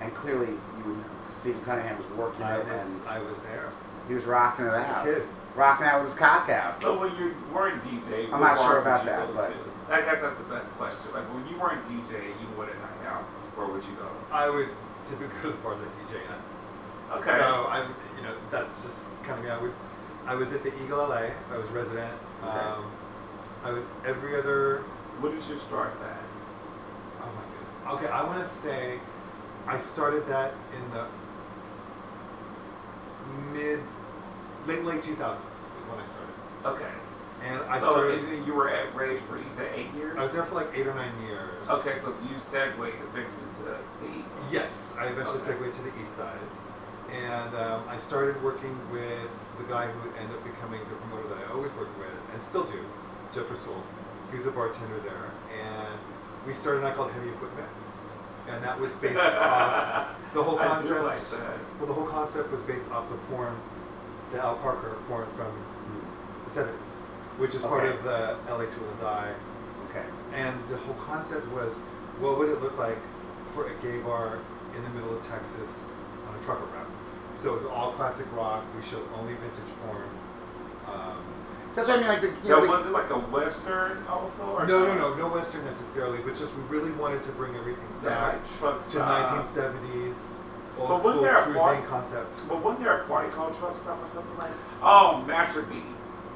And 0.01 0.15
clearly 0.15 0.53
you 0.85 1.05
Steve 1.29 1.62
Cunningham 1.65 1.97
was 1.97 2.07
working 2.09 2.43
I 2.43 2.59
it 2.59 2.67
was 2.67 2.87
and 2.87 3.09
I 3.09 3.19
was 3.21 3.39
there 3.39 3.71
he 4.09 4.15
was 4.15 4.25
rocking 4.25 4.67
it 4.67 4.73
as 4.73 4.89
a 4.89 4.93
out. 4.93 5.05
kid. 5.05 5.23
Rocking 5.55 5.87
out 5.87 6.03
with 6.03 6.12
his 6.12 6.19
cock 6.19 6.49
out. 6.51 6.83
So 6.83 6.99
when 7.01 7.17
you 7.17 7.35
were 7.53 7.71
in 7.71 7.81
DJ, 7.81 8.31
I'm 8.33 8.41
not 8.41 8.59
sure 8.59 8.79
about 8.81 9.05
that, 9.07 9.35
but- 9.35 9.49
to? 9.49 9.55
I 9.89 10.01
guess 10.01 10.21
that's 10.21 10.35
the 10.35 10.45
best 10.45 10.67
question. 10.73 11.12
Like 11.15 11.23
when 11.33 11.47
you 11.47 11.57
weren't 11.61 11.83
DJ, 11.87 12.27
you 12.41 12.47
went 12.59 12.71
a 12.71 12.75
night 12.75 13.07
out. 13.07 13.25
Where 13.57 13.66
would 13.66 13.83
you 13.85 13.92
go? 13.99 14.09
I 14.31 14.49
would 14.51 14.69
typically 15.05 15.29
go 15.42 15.51
to 15.51 15.57
the 15.57 15.62
bars 15.62 15.79
like 15.81 15.88
DJ 16.09 16.21
at. 16.31 17.19
Okay. 17.19 17.38
So 17.38 17.66
I'm, 17.69 17.95
you 18.16 18.23
know, 18.23 18.35
that's 18.51 18.83
just 18.83 19.11
kind 19.23 19.38
of 19.38 19.45
me. 19.45 19.51
I 19.51 19.59
would, 19.59 19.73
I 20.27 20.35
was 20.35 20.53
at 20.53 20.62
the 20.62 20.73
Eagle 20.85 20.99
LA. 20.99 21.31
I 21.53 21.57
was 21.57 21.69
resident. 21.71 22.12
Okay. 22.45 22.59
Um, 22.59 22.90
I 23.64 23.71
was 23.71 23.85
every 24.05 24.38
other. 24.38 24.83
What 25.21 25.33
did 25.33 25.42
you 25.49 25.57
start 25.59 25.99
that? 26.01 26.19
Oh 27.23 27.31
my 27.35 27.42
goodness. 27.57 28.05
Okay, 28.05 28.12
I 28.12 28.23
want 28.25 28.42
to 28.42 28.49
say, 28.49 28.99
I 29.66 29.79
started 29.79 30.27
that 30.29 30.53
in 30.77 30.90
the 30.92 31.07
mid, 33.53 33.81
late 34.66 34.85
late 34.85 35.03
two 35.03 35.14
thousands 35.14 35.47
is 35.47 35.88
when 35.90 35.99
I 35.99 36.05
started, 36.07 36.35
Okay. 36.83 36.92
and 37.45 37.61
I 37.71 37.81
so 37.81 37.92
started. 37.92 38.47
you 38.47 38.53
were 38.55 38.69
at 38.71 38.95
Rage 38.95 39.21
for 39.23 39.38
you 39.38 39.45
said 39.57 39.71
eight 39.75 39.92
years. 39.97 40.16
I 40.19 40.23
was 40.23 40.33
there 40.33 40.45
for 40.45 40.55
like 40.57 40.69
eight 40.75 40.87
or 40.87 40.95
nine 40.95 41.12
years. 41.27 41.69
Okay, 41.69 41.97
so 42.03 42.14
you 42.31 42.38
segued 42.38 42.79
the 42.79 42.88
Eagle. 42.88 43.31
Yes, 44.51 44.95
I 44.99 45.07
eventually 45.07 45.39
Okay. 45.39 45.53
segued 45.59 45.75
to 45.75 45.83
the 45.83 45.93
east 46.01 46.17
side, 46.17 46.39
and 47.13 47.55
um, 47.57 47.83
I 47.89 47.97
started 47.97 48.43
working 48.43 48.79
with 48.93 49.29
the 49.59 49.65
guy 49.65 49.87
who 49.87 50.09
would 50.09 50.17
end 50.19 50.31
up 50.31 50.43
becoming 50.45 50.81
the 50.89 50.95
promoter 50.97 51.29
that 51.35 51.49
I 51.49 51.53
always 51.53 51.73
worked 51.75 51.99
with, 51.99 52.15
and 52.33 52.41
still 52.43 52.65
do, 52.65 52.79
Jeff 53.35 53.51
Rasul. 53.51 53.83
He 54.31 54.37
was 54.37 54.47
a 54.47 54.51
bartender 54.51 54.99
there, 55.01 55.31
and 55.53 55.99
we 56.47 56.53
started 56.53 56.81
a 56.81 56.83
night 56.85 56.97
called 56.97 57.11
Heavy 57.13 57.29
Equipment, 57.31 57.69
and 58.49 58.63
that 58.63 58.79
was 58.79 58.93
based 58.95 59.19
off 59.21 60.09
the 60.35 60.43
whole 60.43 60.59
concept. 60.59 61.03
like 61.03 61.21
that. 61.31 61.59
Well, 61.79 61.87
the 61.89 61.95
whole 61.95 62.07
concept 62.07 62.51
was 62.53 62.61
based 62.63 62.91
off 62.91 63.09
the 63.11 63.17
porn, 63.35 63.57
the 64.33 64.39
Al 64.41 64.57
Parker 64.57 64.97
porn 65.09 65.27
from 65.37 65.53
the 66.45 66.51
'70s, 66.51 66.97
which 67.39 67.55
is 67.55 67.63
part 67.63 67.85
of 67.85 68.03
the 68.05 68.37
LA 68.49 68.67
Tool 68.67 68.89
and 68.91 69.01
Die 69.01 69.33
Okay. 69.91 70.05
and 70.35 70.55
the 70.69 70.77
whole 70.77 70.95
concept 70.95 71.47
was, 71.53 71.75
what 72.21 72.37
would 72.39 72.49
it 72.49 72.61
look 72.63 72.77
like 72.79 72.99
for 73.57 73.66
a 73.69 73.75
gay 73.81 73.99
bar 74.05 74.38
in 74.77 74.83
the 74.85 74.90
middle 74.90 75.16
of 75.16 75.27
Texas 75.27 75.95
on 76.29 76.38
a 76.38 76.42
trucker 76.42 76.66
route? 76.77 76.87
So 77.35 77.55
it 77.55 77.62
was 77.62 77.66
all 77.73 77.92
classic 77.92 78.27
rock. 78.37 78.62
We 78.77 78.83
showed 78.83 79.09
only 79.19 79.33
vintage 79.35 79.73
porn. 79.85 80.05
Um, 80.92 81.25
So 81.71 81.81
that's 81.85 81.88
what 81.88 81.99
I 81.99 82.01
mean. 82.01 82.09
Like 82.09 82.21
the, 82.21 82.29
you 82.29 82.55
Now, 82.55 82.61
know, 82.61 82.69
was 82.71 82.87
it 82.87 82.92
like 82.92 83.11
a 83.11 83.19
Western 83.19 84.05
also? 84.09 84.45
Or 84.53 84.66
no, 84.66 84.87
no, 84.87 84.95
no, 84.95 85.14
no 85.16 85.29
Western 85.35 85.64
necessarily, 85.64 86.19
but 86.19 86.35
just 86.37 86.55
we 86.57 86.62
really 86.69 86.92
wanted 86.92 87.23
to 87.23 87.33
bring 87.33 87.55
everything 87.57 87.85
back 88.05 88.37
truck 88.59 88.79
to 88.79 88.85
stop. 88.85 89.29
1970s 89.31 90.14
old 90.79 90.88
But 90.88 91.03
wasn't 91.03 91.03
school 91.14 91.23
there 91.23 91.37
a 91.37 91.42
cruising 91.42 91.61
part- 91.62 91.87
concept. 91.88 92.49
But 92.49 92.62
wasn't 92.62 92.85
there 92.85 93.01
a 93.01 93.05
party 93.07 93.31
called 93.31 93.57
Truck 93.59 93.75
Stop 93.77 93.99
or 94.05 94.09
something 94.14 94.38
like 94.38 94.53
Oh, 94.83 95.23
Master 95.27 95.62
B. 95.62 95.77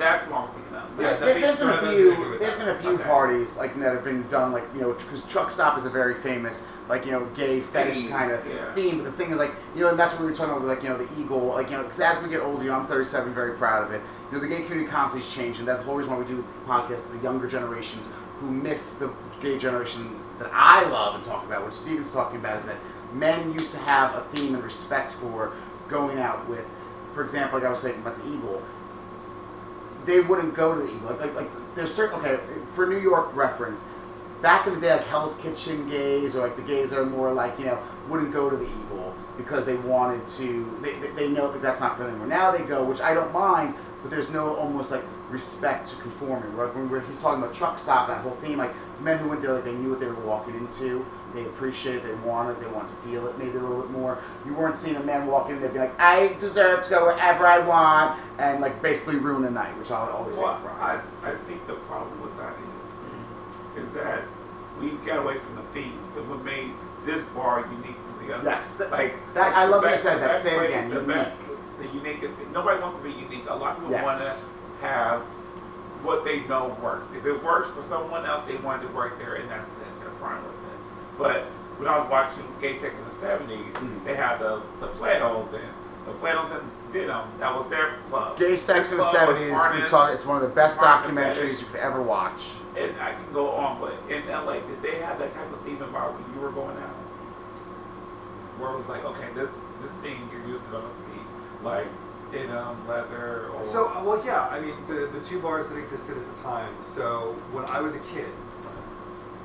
That's 0.01 0.27
what 0.31 0.39
I 0.39 0.43
was 0.43 0.51
thinking 0.53 0.75
of. 0.75 1.01
Yeah, 1.01 1.17
there, 1.17 1.39
has 1.41 1.57
been 1.59 1.69
a 1.69 1.79
few. 1.79 2.39
There's 2.39 2.57
been 2.57 2.69
a 2.71 2.75
few 2.77 2.93
Okay. 2.93 3.05
parties 3.05 3.59
like 3.59 3.79
that 3.81 3.93
have 3.93 4.03
been 4.03 4.27
done 4.29 4.51
like 4.51 4.65
you 4.75 4.81
know 4.81 4.93
because 4.95 5.25
Truck 5.27 5.51
Stop 5.51 5.77
is 5.77 5.85
a 5.85 5.91
very 5.91 6.15
famous 6.15 6.67
like 6.89 7.05
you 7.05 7.13
know 7.13 7.27
gay 7.37 7.61
fetish 7.61 8.09
kind 8.09 8.33
of 8.33 8.45
yeah. 8.47 8.75
theme. 8.75 8.97
But 8.99 9.05
the 9.05 9.13
thing 9.13 9.31
is 9.31 9.39
like 9.39 9.53
you 9.75 9.83
know 9.83 9.91
and 9.91 9.99
that's 9.99 10.15
what 10.15 10.23
we 10.23 10.31
were 10.31 10.37
talking 10.37 10.55
about 10.55 10.67
like 10.67 10.83
you 10.83 10.89
know 10.89 10.97
the 10.97 11.21
Eagle 11.21 11.45
like 11.49 11.71
you 11.71 11.77
know 11.77 11.83
because 11.83 12.01
as 12.01 12.23
we 12.23 12.31
get 12.31 12.41
older, 12.41 12.65
you 12.65 12.71
know 12.71 12.77
I'm 12.77 12.87
37, 12.87 13.35
very 13.35 13.53
proud 13.59 13.85
of 13.85 13.93
it. 13.93 14.01
You 14.31 14.39
know 14.39 14.41
the 14.41 14.49
gay 14.49 14.63
community 14.63 14.91
constantly 14.91 15.29
is 15.29 15.35
changing. 15.35 15.67
That's 15.67 15.81
the 15.81 15.85
whole 15.85 15.97
reason 15.97 16.13
why 16.15 16.19
we 16.19 16.25
do 16.25 16.43
this 16.51 16.61
podcast. 16.61 17.13
The 17.13 17.23
younger 17.23 17.47
generations 17.47 18.09
who 18.41 18.51
miss 18.51 18.95
the 18.95 19.13
gay 19.43 19.59
generation 19.59 20.17
that 20.39 20.49
I 20.51 20.89
love 20.89 21.15
and 21.15 21.23
talk 21.23 21.45
about, 21.45 21.67
which 21.67 21.75
Steven's 21.75 22.11
talking 22.11 22.39
about, 22.41 22.57
is 22.57 22.65
that 22.67 22.77
men 23.13 23.53
used 23.53 23.75
to 23.75 23.81
have 23.81 24.15
a 24.15 24.23
theme 24.35 24.55
and 24.55 24.65
respect 24.65 25.13
for 25.15 25.53
going 25.91 26.19
out 26.19 26.49
with. 26.49 26.65
For 27.13 27.23
example, 27.23 27.59
like 27.59 27.67
I 27.67 27.71
was 27.71 27.81
saying 27.81 28.01
about 28.01 28.17
the 28.23 28.33
Eagle, 28.33 28.63
they 30.07 30.21
wouldn't 30.21 30.55
go 30.55 30.75
to 30.75 30.81
the 30.81 30.89
Eagle. 30.89 31.11
Like, 31.11 31.21
like, 31.21 31.35
like 31.35 31.51
there's 31.75 31.93
certain 31.93 32.19
okay 32.21 32.39
for 32.75 32.87
New 32.87 32.99
York 32.99 33.35
reference. 33.35 33.87
Back 34.43 34.67
in 34.67 34.75
the 34.75 34.81
day, 34.81 34.93
like 34.93 35.07
Hell's 35.07 35.37
Kitchen 35.37 35.89
gays 35.89 36.35
or 36.35 36.47
like 36.47 36.57
the 36.57 36.63
gays 36.63 36.93
are 36.93 37.05
more 37.05 37.33
like 37.33 37.59
you 37.59 37.67
know 37.67 37.79
wouldn't 38.09 38.33
go 38.33 38.49
to 38.49 38.57
the 38.57 38.65
Eagle 38.65 39.15
because 39.37 39.67
they 39.67 39.77
wanted 39.77 40.27
to. 40.29 40.79
They, 40.83 40.95
they, 41.11 41.29
know 41.29 41.53
that 41.53 41.63
that's 41.63 41.81
not 41.81 41.97
for 41.97 42.05
them. 42.05 42.13
Anymore. 42.13 42.29
Now 42.29 42.51
they 42.51 42.65
go, 42.65 42.85
which 42.85 43.01
I 43.01 43.15
don't 43.15 43.33
mind, 43.33 43.75
but 44.03 44.11
there's 44.11 44.31
no 44.31 44.55
almost 44.57 44.91
like 44.91 45.05
respect 45.29 45.89
to 45.89 45.97
conforming. 45.97 46.55
Right? 46.55 46.75
When 46.75 47.05
he's 47.07 47.21
talking 47.21 47.43
about 47.43 47.55
truck 47.55 47.79
stop, 47.79 48.09
that 48.09 48.23
whole 48.23 48.37
theme, 48.37 48.59
like 48.59 48.75
men 49.01 49.19
who 49.19 49.29
went 49.29 49.43
there, 49.43 49.53
like 49.53 49.65
they 49.65 49.75
knew 49.75 49.91
what 49.91 50.01
they 50.01 50.07
were 50.07 50.15
walking 50.15 50.55
into. 50.55 51.05
They 51.35 51.45
appreciate 51.45 51.97
it, 51.97 52.05
they 52.05 52.15
want 52.29 52.51
it, 52.51 52.61
they 52.61 52.67
want 52.73 52.89
to 52.89 53.09
feel 53.09 53.27
it 53.29 53.39
maybe 53.39 53.57
a 53.57 53.61
little 53.61 53.83
bit 53.83 53.91
more. 53.91 54.19
You 54.45 54.53
weren't 54.55 54.75
seeing 54.75 54.97
a 54.97 55.03
man 55.03 55.27
walk 55.29 55.49
in 55.49 55.61
there 55.61 55.71
be 55.71 55.79
like, 55.79 55.99
I 56.01 56.35
deserve 56.41 56.83
to 56.85 56.91
go 56.91 57.05
wherever 57.07 57.47
I 57.47 57.61
want, 57.61 58.19
and 58.39 58.61
like 58.61 58.83
basically 58.83 59.17
ruin 59.17 59.43
the 59.43 59.51
night, 59.51 59.77
which 59.79 59.91
I'll 59.93 60.11
always 60.11 60.37
Well, 60.37 60.59
say. 60.61 60.69
I, 60.81 61.01
I 61.23 61.31
think 61.47 61.65
the 61.69 61.75
problem 61.75 62.21
with 62.21 62.37
that 62.39 62.53
is, 63.77 63.85
is 63.87 63.91
that 63.95 64.25
we 64.81 64.91
got 65.07 65.19
away 65.19 65.39
from 65.39 65.57
the 65.57 65.63
themes 65.73 66.17
and 66.17 66.29
what 66.29 66.45
made 66.45 66.73
this 67.07 67.25
bar 67.27 67.61
unique 67.71 67.97
from 67.97 68.27
the 68.27 68.35
others. 68.35 68.47
Yes, 68.47 68.75
that- 68.75 68.91
like 68.91 69.15
that- 69.35 69.57
I 69.57 69.67
love 69.67 69.83
the 69.83 69.91
you 69.91 69.97
said 69.97 70.21
that. 70.21 70.43
Say 70.43 70.57
it 70.57 70.65
again, 70.67 70.91
The, 70.91 70.97
unique. 71.01 71.15
best, 71.15 71.31
the 71.81 71.89
unique. 71.97 72.53
Nobody 72.53 72.81
wants 72.81 72.97
to 72.99 73.05
be 73.05 73.11
unique. 73.13 73.45
A 73.49 73.55
lot 73.55 73.73
of 73.73 73.77
people 73.77 73.93
Yes. 73.93 74.05
want 74.05 74.21
to 74.21 74.87
have 74.87 75.23
what 76.03 76.25
they 76.25 76.41
know 76.41 76.77
works. 76.83 77.07
If 77.17 77.25
it 77.25 77.43
works 77.45 77.69
for 77.69 77.83
someone 77.83 78.27
else, 78.27 78.43
they 78.49 78.57
want 78.57 78.83
it 78.83 78.89
to 78.89 78.93
work 78.95 79.19
there, 79.19 79.35
and 79.35 79.49
that's 79.51 79.69
it. 79.79 79.85
They're 80.01 80.11
fine 80.21 80.43
with 80.43 80.53
it. 80.55 80.60
But 81.21 81.43
when 81.77 81.87
I 81.87 81.99
was 81.99 82.09
watching 82.11 82.45
Gay 82.63 82.75
Sex 82.79 82.97
in 82.97 83.05
the 83.05 83.11
'70s, 83.21 83.75
Mhm. 83.75 84.05
they 84.05 84.15
had 84.17 84.39
the 84.39 84.63
the 84.81 84.89
Flannels 84.89 85.49
then. 85.53 85.69
The 86.07 86.15
Flannels 86.15 86.51
and 86.53 86.63
Denim. 86.95 87.29
That 87.39 87.55
was 87.55 87.69
their 87.69 87.97
club. 88.09 88.39
Gay 88.39 88.57
Sex 88.57 88.91
in 88.91 88.97
the 88.97 89.03
This 89.05 89.13
club 89.13 89.29
was 89.29 89.37
'70s. 89.39 89.51
We 89.51 89.55
Farnham. 89.55 89.89
talk. 89.89 90.11
It's 90.15 90.25
one 90.25 90.37
of 90.37 90.43
the 90.49 90.55
best 90.55 90.79
documentaries 90.79 91.61
you 91.61 91.67
could 91.67 91.81
ever 91.81 92.01
watch. 92.01 92.57
And 92.75 92.95
I 93.01 93.13
can 93.13 93.31
go 93.35 93.51
on, 93.51 93.79
but 93.81 93.93
in 94.09 94.29
LA, 94.31 94.55
did 94.61 94.81
they 94.81 94.97
have 95.01 95.19
that 95.19 95.35
type 95.35 95.53
of 95.53 95.61
theme 95.61 95.83
about 95.83 96.15
when 96.15 96.25
you 96.35 96.41
were 96.41 96.53
going 96.53 96.77
out? 96.79 96.97
Where 98.59 98.71
it 98.71 98.77
was 98.77 98.87
like, 98.89 99.05
okay, 99.05 99.29
this 99.35 99.51
this 99.83 99.93
thing 100.03 100.29
you're 100.33 100.47
used 100.49 100.65
to 100.67 100.71
gonna 100.71 100.89
see, 100.89 101.21
like 101.63 101.87
denim, 102.33 102.87
leather, 102.89 103.51
or 103.53 103.63
So, 103.65 103.89
uh, 103.89 104.03
well, 104.05 104.23
yeah, 104.25 104.47
I 104.51 104.61
mean, 104.61 104.75
the, 104.89 105.07
the 105.13 105.21
two 105.21 105.41
bars 105.41 105.67
that 105.69 105.77
existed 105.77 106.17
at 106.17 106.37
the 106.37 106.43
time. 106.43 106.69
So, 106.85 107.35
when 107.53 107.65
I 107.65 107.81
was 107.81 107.95
a 107.95 107.99
kid, 108.01 108.29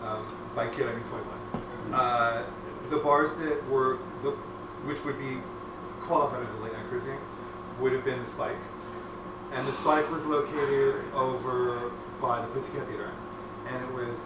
um, 0.05 0.23
by 0.55 0.67
kid 0.67 0.88
I 0.88 0.91
mean 0.93 1.03
21, 1.03 1.25
uh, 1.93 2.43
the 2.89 2.97
bars 2.97 3.35
that 3.35 3.67
were, 3.69 3.99
the, 4.23 4.31
which 4.85 5.03
would 5.05 5.17
be 5.17 5.37
qualified 6.01 6.45
under 6.45 6.63
late 6.63 6.73
night 6.73 6.85
cruising, 6.89 7.17
would 7.79 7.93
have 7.93 8.05
been 8.05 8.19
the 8.19 8.25
Spike. 8.25 8.55
And 9.53 9.67
the 9.67 9.73
Spike 9.73 10.09
was 10.11 10.25
located 10.25 11.03
over 11.13 11.91
by 12.21 12.41
the 12.41 12.47
Pussycat 12.47 12.87
Theater. 12.87 13.11
And 13.67 13.83
it 13.83 13.93
was, 13.93 14.19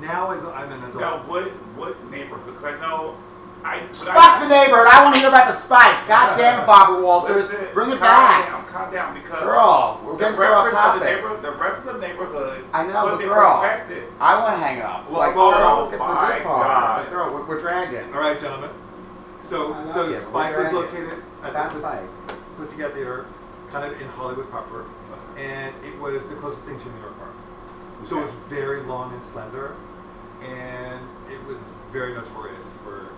now 0.00 0.30
as 0.30 0.44
I'm 0.44 0.72
an 0.72 0.84
adult. 0.84 1.00
now 1.00 1.18
what 1.28 1.48
what 1.76 2.10
neighborhood? 2.10 2.54
Because 2.54 2.74
I 2.74 2.80
know 2.80 3.16
I 3.64 3.80
Fuck 3.92 4.14
I, 4.16 4.42
the 4.44 4.48
neighborhood. 4.48 4.86
I 4.90 5.02
want 5.02 5.14
to 5.16 5.20
hear 5.20 5.28
about 5.28 5.46
the 5.48 5.52
spike. 5.52 6.06
God 6.06 6.36
damn 6.38 6.60
it, 6.62 6.66
Barbara 6.66 7.02
Walters. 7.02 7.50
Listen, 7.50 7.68
Bring 7.74 7.90
it 7.90 7.98
calm 7.98 8.00
back. 8.00 8.46
Down, 8.48 8.66
calm 8.66 8.92
down, 8.92 9.14
because 9.14 9.42
Girl, 9.42 10.00
we're 10.04 10.12
the 10.12 10.18
getting 10.18 10.34
so 10.36 10.52
off 10.54 10.64
reference 10.72 10.78
of 10.78 11.00
the 11.00 11.20
topic. 11.20 11.42
the 11.42 11.52
rest 11.52 11.86
of 11.86 11.94
the 11.94 12.00
neighborhood, 12.00 12.64
I 12.72 12.86
know, 12.86 13.04
was 13.06 13.14
but 13.16 13.22
in 13.22 13.28
girl. 13.28 13.60
perspective. 13.60 14.04
I 14.20 14.38
want 14.40 14.54
to 14.54 14.60
hang 14.60 14.80
up. 14.80 15.10
Well, 15.10 15.18
like, 15.20 15.34
well, 15.36 15.50
girl, 15.52 15.68
oh 15.68 15.78
let's 15.82 15.90
get 15.90 15.98
to 15.98 16.06
the 16.06 16.14
my 16.14 16.34
good 16.38 16.42
part. 16.46 16.66
God. 16.68 17.02
But 17.04 17.10
girl, 17.10 17.34
we're, 17.34 17.46
we're 17.46 17.60
dragging. 17.60 18.14
All 18.14 18.20
right, 18.20 18.38
gentlemen. 18.38 18.70
So, 19.40 19.72
I 19.74 19.78
love 19.78 19.86
so 19.86 20.08
you, 20.08 20.14
Spike 20.14 20.56
was 20.56 20.72
located 20.72 21.22
at 21.42 21.52
That's 21.52 21.74
the 21.74 21.80
Spike. 21.80 22.00
Pussy- 22.26 22.38
Pussycat 22.58 22.94
Theater, 22.94 23.26
kind 23.70 23.84
of 23.92 24.00
in 24.00 24.06
Hollywood 24.08 24.48
proper, 24.50 24.84
and 25.36 25.74
it 25.84 25.98
was 26.00 26.26
the 26.26 26.34
closest 26.36 26.64
thing 26.64 26.78
to 26.78 26.88
New 26.88 27.00
York 27.00 27.18
Park. 27.18 27.34
So 28.08 28.18
it 28.18 28.22
was 28.22 28.32
very 28.48 28.80
long 28.82 29.12
and 29.14 29.22
slender, 29.22 29.74
and 30.42 31.00
it 31.30 31.42
was 31.46 31.58
very 31.92 32.14
notorious 32.14 32.72
for 32.84 33.08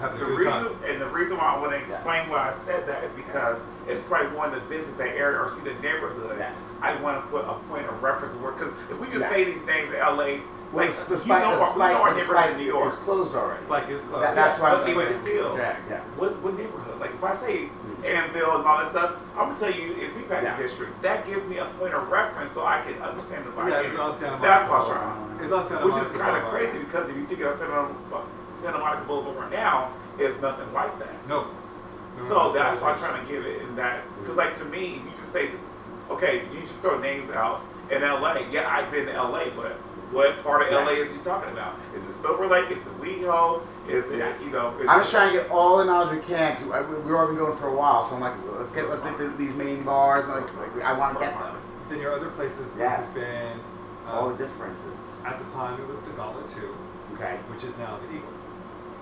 having 0.00 0.18
The 0.18 0.24
a 0.24 0.28
good 0.28 0.38
reason 0.38 0.52
time. 0.52 0.76
and 0.88 1.00
the 1.00 1.06
reason 1.08 1.36
why 1.36 1.44
I 1.54 1.58
want 1.58 1.72
to 1.72 1.78
explain 1.78 2.22
Yes. 2.24 2.30
why 2.30 2.48
I 2.48 2.52
said 2.66 2.86
that 2.88 3.04
is 3.04 3.10
because 3.16 3.58
if 3.88 3.98
somebody 4.00 4.28
wanted 4.34 4.54
to 4.56 4.60
visit 4.66 4.96
that 4.98 5.14
area 5.16 5.38
or 5.38 5.48
see 5.48 5.60
the 5.62 5.74
neighborhood, 5.74 6.36
Yes. 6.38 6.78
I 6.82 6.94
want 6.96 7.22
to 7.22 7.28
put 7.30 7.44
a 7.44 7.54
point 7.68 7.86
of 7.86 8.02
reference 8.02 8.34
where 8.36 8.52
because 8.52 8.72
if 8.90 8.98
we 8.98 9.06
just 9.08 9.20
Yeah. 9.20 9.30
say 9.30 9.44
these 9.44 9.62
names 9.66 9.92
in 9.92 10.00
LA, 10.00 10.40
Well, 10.72 10.86
like 10.86 10.94
the, 10.94 11.04
the 11.04 11.14
you 11.14 11.20
spike, 11.20 11.42
know, 11.42 11.58
the 11.58 11.66
spike, 11.66 11.96
our 11.96 12.10
the 12.10 12.16
neighborhood 12.20 12.36
spike 12.36 12.50
in 12.52 12.56
New 12.58 12.64
York. 12.64 12.86
It's 12.86 12.96
closed 12.98 13.34
already. 13.34 13.62
Spike 13.64 13.88
is 13.90 14.02
closed. 14.02 14.22
That, 14.24 14.34
that's 14.36 14.60
why 14.60 14.70
but 14.70 14.84
I'm 14.84 14.88
even 14.90 15.08
saying 15.08 15.20
still, 15.22 15.56
drag. 15.56 15.76
Yeah. 15.90 15.98
What 16.16 16.36
what 16.42 16.54
neighborhood? 16.56 17.00
Like 17.00 17.10
if 17.14 17.24
I 17.24 17.34
say 17.34 17.68
Mm. 18.00 18.06
Anvil 18.06 18.56
and 18.56 18.64
all 18.64 18.78
that 18.78 18.88
stuff, 18.90 19.10
I'm 19.36 19.48
gonna 19.48 19.58
tell 19.58 19.70
you 19.74 19.92
it's 19.98 20.14
Meatpacking 20.14 20.42
Yeah. 20.44 20.56
District. 20.56 21.02
That 21.02 21.26
gives 21.26 21.44
me 21.44 21.58
a 21.58 21.64
point 21.78 21.92
of 21.92 22.08
reference 22.08 22.52
so 22.52 22.64
I 22.64 22.80
can 22.82 23.02
understand 23.02 23.44
the 23.46 23.50
vibe. 23.50 23.68
Yeah, 23.70 23.80
it's 23.80 23.98
on 23.98 24.14
Santa 24.14 24.36
Monica. 24.38 24.46
That's 24.48 24.70
why 24.70 24.78
I'm 24.78 24.86
trying. 24.86 25.40
It's 25.42 25.52
on 25.52 25.66
Santa 25.66 25.84
Which 25.86 25.96
is 26.04 26.10
kind 26.12 26.36
of 26.36 26.44
crazy 26.50 26.78
because 26.78 27.08
if 27.10 27.16
you 27.16 27.24
think 27.26 27.40
of 27.42 27.58
Santa, 27.58 27.88
Santa 28.60 28.78
Monica 28.78 29.04
Boulevard 29.06 29.36
right 29.36 29.52
now, 29.52 29.92
is 30.18 30.40
nothing 30.40 30.72
like 30.72 30.98
that. 30.98 31.26
No. 31.28 31.46
No, 32.18 32.28
So 32.28 32.34
no, 32.34 32.52
that's 32.52 32.74
it's 32.74 32.82
why 32.82 32.92
I'm 32.92 33.00
not. 33.00 33.08
trying 33.10 33.26
to 33.26 33.32
give 33.32 33.46
it 33.46 33.62
in 33.62 33.76
that. 33.76 34.02
Because, 34.20 34.36
like, 34.36 34.54
to 34.58 34.64
me, 34.66 34.94
you 35.04 35.12
just 35.18 35.32
say, 35.32 35.50
okay, 36.10 36.42
you 36.52 36.60
just 36.62 36.80
throw 36.80 36.98
names 36.98 37.30
out 37.30 37.62
in 37.90 38.02
LA. 38.02 38.38
Yeah, 38.50 38.68
I've 38.68 38.90
been 38.90 39.06
to 39.06 39.12
LA, 39.12 39.44
but 39.56 39.72
what 40.12 40.42
part 40.42 40.62
of 40.62 40.72
LA 40.72 40.90
is 40.92 41.10
he 41.10 41.18
talking 41.18 41.52
about? 41.52 41.76
Is 41.94 42.02
it 42.04 42.20
Silver 42.20 42.46
Lake? 42.48 42.70
Is 42.70 42.78
it 42.78 43.00
WeHo? 43.00 43.62
Is 43.88 44.04
it, 44.10 44.18
Yes. 44.18 44.44
you 44.44 44.52
know, 44.52 44.76
is 44.78 44.88
I'm 44.88 44.98
it, 45.00 45.02
just 45.02 45.12
trying 45.12 45.32
to 45.32 45.38
get 45.40 45.50
all 45.50 45.78
the 45.78 45.84
knowledge 45.84 46.10
we 46.18 46.22
can. 46.22 46.56
'cause 46.56 46.70
I- 46.70 46.80
We've 46.82 47.14
already 47.14 47.36
been 47.36 47.44
going 47.46 47.56
for 47.56 47.68
a 47.68 47.74
while, 47.74 48.04
so 48.04 48.16
I'm 48.16 48.20
like, 48.20 48.34
let's 48.58 48.72
get 48.72 48.88
let's 48.90 49.04
get 49.04 49.38
these 49.38 49.54
main 49.54 49.82
bars. 49.84 50.28
Like, 50.28 50.42
like 50.58 50.84
I 50.84 50.92
want 50.92 51.14
to 51.18 51.24
get 51.24 51.32
them. 51.38 51.56
Then 51.88 52.00
your 52.00 52.12
other 52.12 52.28
places 52.30 52.70
would 52.72 52.80
Yes. 52.80 53.14
have 53.16 53.24
been 53.24 53.60
All 54.08 54.26
Um, 54.26 54.36
the 54.36 54.44
differences. 54.44 55.20
At 55.24 55.38
the 55.38 55.44
time, 55.52 55.78
it 55.80 55.86
was 55.86 56.00
the 56.00 56.10
Gauntlet 56.10 56.48
2, 56.48 56.74
Okay. 57.14 57.38
which 57.48 57.62
is 57.62 57.76
now 57.78 57.98
the 58.02 58.16
Eagle. 58.16 58.26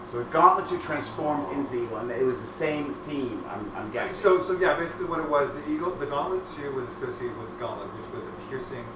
So 0.09 0.21
the 0.21 0.25
Gauntlet 0.33 0.67
2 0.67 0.79
transformed 0.79 1.53
into 1.53 1.85
Eagle, 1.85 1.99
and 1.99 2.11
it 2.11 2.25
was 2.25 2.41
the 2.41 2.49
same 2.49 2.95
theme, 3.07 3.45
I'm, 3.51 3.71
I'm 3.77 3.91
guessing. 3.93 4.17
So, 4.17 4.41
so 4.41 4.53
yeah, 4.59 4.75
basically 4.75 5.05
what 5.05 5.21
it 5.21 5.29
was, 5.29 5.53
the 5.53 5.61
Eagle, 5.71 5.91
the 5.97 6.07
Gauntlet 6.07 6.47
2 6.57 6.73
was 6.73 6.89
associated 6.89 7.37
with 7.37 7.51
the 7.53 7.57
Gauntlet, 7.61 7.89
which 7.95 8.09
was 8.15 8.25
a 8.25 8.33
piercing 8.49 8.87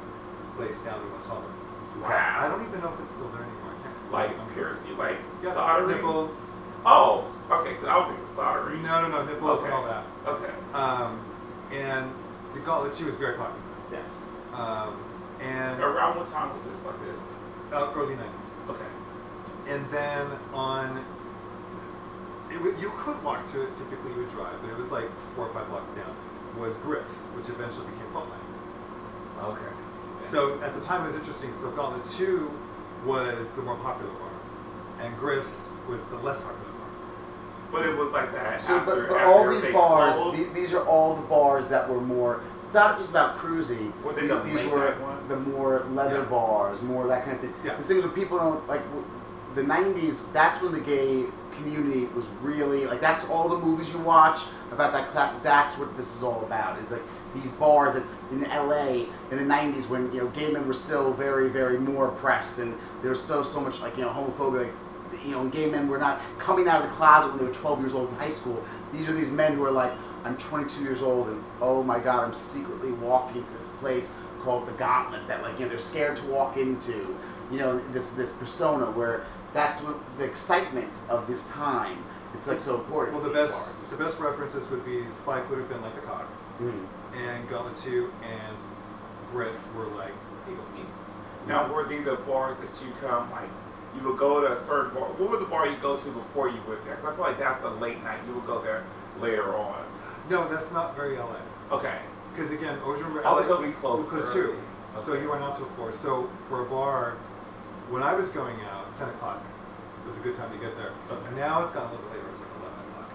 place 0.57 0.81
down 0.81 1.03
in 1.05 1.13
West 1.13 1.29
Hollywood. 1.29 1.53
I 2.03 2.49
don't 2.49 2.67
even 2.67 2.81
know 2.81 2.95
if 2.95 3.01
it's 3.01 3.11
still 3.11 3.29
there 3.29 3.43
anymore. 3.45 3.77
I 3.77 3.83
can't 3.85 4.13
Like 4.13 4.31
remember. 4.31 4.55
piercing, 4.55 4.97
like 4.97 5.19
Yeah, 5.45 5.53
soldering. 5.53 5.97
nipples. 5.97 6.51
Oh, 6.87 7.29
okay. 7.51 7.77
I 7.87 7.99
was 7.99 8.09
thinking 8.17 8.35
soldering. 8.35 8.83
No, 8.83 9.03
no, 9.03 9.09
no, 9.13 9.27
nipples 9.27 9.63
and 9.65 9.73
all 9.73 9.85
that. 9.85 10.05
Okay. 10.27 10.53
Um, 10.73 11.21
and 11.71 12.11
the 12.55 12.61
Gauntlet 12.61 12.95
2 12.95 13.05
was 13.05 13.17
very 13.17 13.37
popular. 13.37 13.61
Yes. 13.93 14.31
Um, 14.55 14.97
and 15.45 15.79
Around 15.79 16.17
what 16.17 16.31
time 16.33 16.49
was 16.55 16.63
this 16.65 16.81
like 16.89 16.97
uh, 17.77 17.93
early 18.01 18.15
90s. 18.17 18.57
Okay. 18.71 18.89
And 19.73 19.89
then 19.91 20.27
on, 20.53 20.99
it, 22.51 22.61
wa- 22.61 22.79
you 22.79 22.93
could 22.99 23.23
walk 23.25 23.47
to 23.53 23.63
it, 23.63 23.75
typically 23.75 24.11
you 24.13 24.19
would 24.19 24.29
drive, 24.31 24.61
but 24.61 24.71
it 24.71 24.77
was 24.77 24.91
like 24.91 25.09
four 25.35 25.47
or 25.49 25.55
five 25.55 25.67
blocks 25.69 25.91
down, 25.93 26.15
was 26.59 26.77
Griff's, 26.77 27.27
which 27.37 27.49
eventually 27.49 27.87
became 27.87 28.07
Faultline. 28.13 29.45
Okay. 29.45 29.73
So 30.21 30.61
at 30.63 30.75
the 30.75 30.81
time 30.83 31.03
it 31.05 31.07
was 31.07 31.17
interesting. 31.17 31.55
So 31.55 31.71
Gauntlet 31.71 32.05
2 32.13 32.51
was 33.07 33.53
the 33.55 33.63
more 33.63 33.77
popular 33.77 34.13
bar, 34.13 34.31
and 35.01 35.17
Griff's 35.17 35.71
was 35.89 36.01
the 36.11 36.17
less 36.17 36.41
popular 36.41 36.59
bar. 36.59 36.89
But 37.73 37.87
it 37.87 37.97
was 37.97 38.13
like 38.13 38.31
that. 38.33 38.61
So, 38.63 38.77
after, 38.77 38.95
but, 38.95 39.09
but 39.09 39.17
after 39.17 39.27
all 39.33 39.49
these 39.49 39.73
bars, 39.73 40.37
the- 40.37 40.45
these 40.53 40.75
are 40.75 40.85
all 40.87 41.17
the 41.17 41.23
bars 41.23 41.69
that 41.71 41.89
were 41.89 42.01
more. 42.03 42.43
It's 42.67 42.75
not 42.75 42.99
just 42.99 43.11
about 43.11 43.39
cruising. 43.39 43.93
Were 44.05 44.13
they 44.13 44.23
These- 44.23 44.31
the 44.31 44.41
these 44.43 44.65
were 44.71 44.95
the 45.29 45.37
more 45.37 45.85
leather 45.93 46.17
Yeah. 46.19 46.25
bars, 46.25 46.83
more 46.83 47.07
that 47.09 47.25
kind 47.25 47.37
of 47.37 47.41
thing. 47.41 47.55
Yeah. 47.65 47.77
These 47.77 47.87
things 47.87 48.05
where 48.05 48.13
people 48.13 48.39
don't 48.39 48.69
like. 48.69 48.83
The 49.55 49.63
'90s. 49.63 50.33
That's 50.33 50.63
when 50.63 50.73
the 50.73 50.81
gay 50.81 51.25
community 51.57 52.07
was 52.15 52.27
really 52.41 52.87
like. 52.87 53.01
That's 53.01 53.25
all 53.27 53.49
the 53.49 53.59
movies 53.59 53.93
you 53.93 53.99
watch 54.01 54.43
about 54.71 54.93
that. 54.93 55.43
That's 55.43 55.79
what 55.79 55.97
this 55.97 56.15
is 56.17 56.23
all 56.23 56.43
about. 56.45 56.79
It's 56.81 56.91
like 56.91 57.03
these 57.35 57.53
bars 57.53 57.95
that 57.95 58.05
in 58.31 58.43
LA 58.43 59.07
in 59.31 59.37
the 59.37 59.55
'90s 59.55 59.89
when 59.89 60.13
you 60.13 60.21
know 60.21 60.29
gay 60.29 60.51
men 60.51 60.67
were 60.67 60.75
still 60.75 61.13
very, 61.13 61.49
very 61.49 61.79
more 61.79 62.09
oppressed, 62.09 62.59
and 62.59 62.79
there 63.03 63.11
was 63.11 63.23
so 63.23 63.43
so 63.43 63.61
much 63.61 63.81
like 63.81 63.97
you 63.97 64.03
know 64.03 64.11
homophobia. 64.11 64.67
Like, 64.67 64.75
you 65.25 65.33
know, 65.33 65.47
gay 65.49 65.71
men 65.71 65.89
were 65.89 65.99
not 65.99 66.21
coming 66.39 66.69
out 66.69 66.83
of 66.83 66.89
the 66.89 66.97
closet 66.97 67.29
when 67.29 67.39
they 67.39 67.45
were 67.45 67.53
12 67.53 67.81
years 67.81 67.95
old 67.95 68.09
in 68.09 68.15
high 68.17 68.31
school. 68.31 68.65
These 68.93 69.09
are 69.09 69.13
these 69.13 69.31
men 69.31 69.57
who 69.57 69.65
are 69.65 69.71
like, 69.71 69.93
I'm 70.25 70.39
22 70.39 70.83
years 70.83 71.03
old, 71.03 71.29
and 71.29 71.45
oh 71.61 71.83
my 71.83 71.99
God, 71.99 72.25
I'm 72.25 72.33
secretly 72.33 72.93
walking 72.93 73.45
to 73.45 73.53
this 73.59 73.69
place 73.69 74.15
called 74.43 74.67
the 74.67 74.73
Gauntlet 74.73 75.27
that 75.29 75.43
like 75.43 75.59
you 75.59 75.65
know 75.65 75.69
they're 75.69 75.79
scared 75.79 76.17
to 76.17 76.27
walk 76.27 76.57
into. 76.57 77.17
You 77.51 77.59
know, 77.59 77.79
this 77.93 78.11
this 78.11 78.33
persona 78.33 78.91
where 78.93 79.25
that's 79.55 79.81
what 79.83 79.97
the 80.19 80.25
excitement 80.25 81.03
of 81.09 81.27
this 81.27 81.49
time. 81.51 81.99
It's 82.35 82.49
like 82.49 82.61
so 82.61 82.77
important. 82.77 83.15
Well, 83.17 83.23
the 83.25 83.29
these 83.31 83.51
best 83.51 83.91
the 83.91 83.97
best 83.97 84.19
references 84.21 84.69
would 84.71 84.85
be 84.85 85.05
Spike 85.11 85.49
would 85.51 85.59
have 85.59 85.69
been 85.69 85.83
like 85.83 85.95
the 85.95 86.01
cock, 86.03 86.27
bars. 86.61 86.73
Mhm. 86.73 86.87
and 87.15 87.49
Gauntlet 87.49 87.77
2 87.77 88.11
and 88.23 88.57
Griff's 89.33 89.67
were 89.77 89.85
like 89.87 90.13
Eagle. 90.51 90.65
Now, 91.47 91.73
were 91.73 91.85
these 91.85 92.05
the 92.05 92.15
bars 92.17 92.57
that 92.57 92.71
you 92.85 92.93
come 93.01 93.31
like? 93.33 93.49
You 93.97 94.09
would 94.09 94.19
go 94.19 94.41
to 94.41 94.53
a 94.53 94.65
certain 94.65 94.95
bar. 94.95 95.05
What 95.09 95.31
was 95.31 95.41
the 95.41 95.47
bar 95.47 95.67
you 95.69 95.77
go 95.83 95.97
to 95.97 96.11
before 96.11 96.49
you 96.49 96.59
went 96.67 96.85
there? 96.85 96.97
Because 96.97 97.13
I 97.13 97.17
feel 97.17 97.25
like 97.25 97.39
that's 97.39 97.63
the 97.63 97.71
late 97.71 98.03
night. 98.05 98.21
You 98.27 98.35
would 98.35 98.47
go 98.47 98.61
there 98.63 98.85
later 99.21 99.55
on. 99.55 99.85
No, 100.31 100.49
that's 100.49 100.73
not 100.73 100.97
very 100.97 101.17
LA. 101.19 101.37
Okay. 101.71 101.99
Because 102.33 102.53
again, 102.53 102.79
always 102.85 103.03
remember 103.03 103.23
LA 103.23 103.43
because 103.43 103.61
we 103.61 103.73
closed 103.73 104.09
close 104.09 104.35
early. 104.37 104.55
too. 104.55 104.57
So 105.01 105.15
you 105.15 105.29
went 105.31 105.43
out 105.43 105.57
till 105.57 105.67
four. 105.77 105.93
So 105.93 106.31
for 106.49 106.63
a 106.63 106.65
bar, 106.65 107.17
when 107.91 108.03
I 108.03 108.15
was 108.15 108.29
going 108.31 108.57
out, 108.71 108.95
ten 108.95 109.09
o'clock 109.09 109.43
was 110.07 110.17
a 110.17 110.21
good 110.21 110.35
time 110.35 110.51
to 110.53 110.59
get 110.59 110.77
there. 110.77 110.91
Okay. 111.11 111.37
Now 111.37 111.63
it's 111.63 111.73
gotten 111.73 111.91
a 111.91 111.93
little 111.93 112.09
bit 112.11 112.19
later. 112.19 112.31
It's 112.33 112.41
like 112.41 112.51
eleven 112.61 112.91
o'clock. 112.91 113.11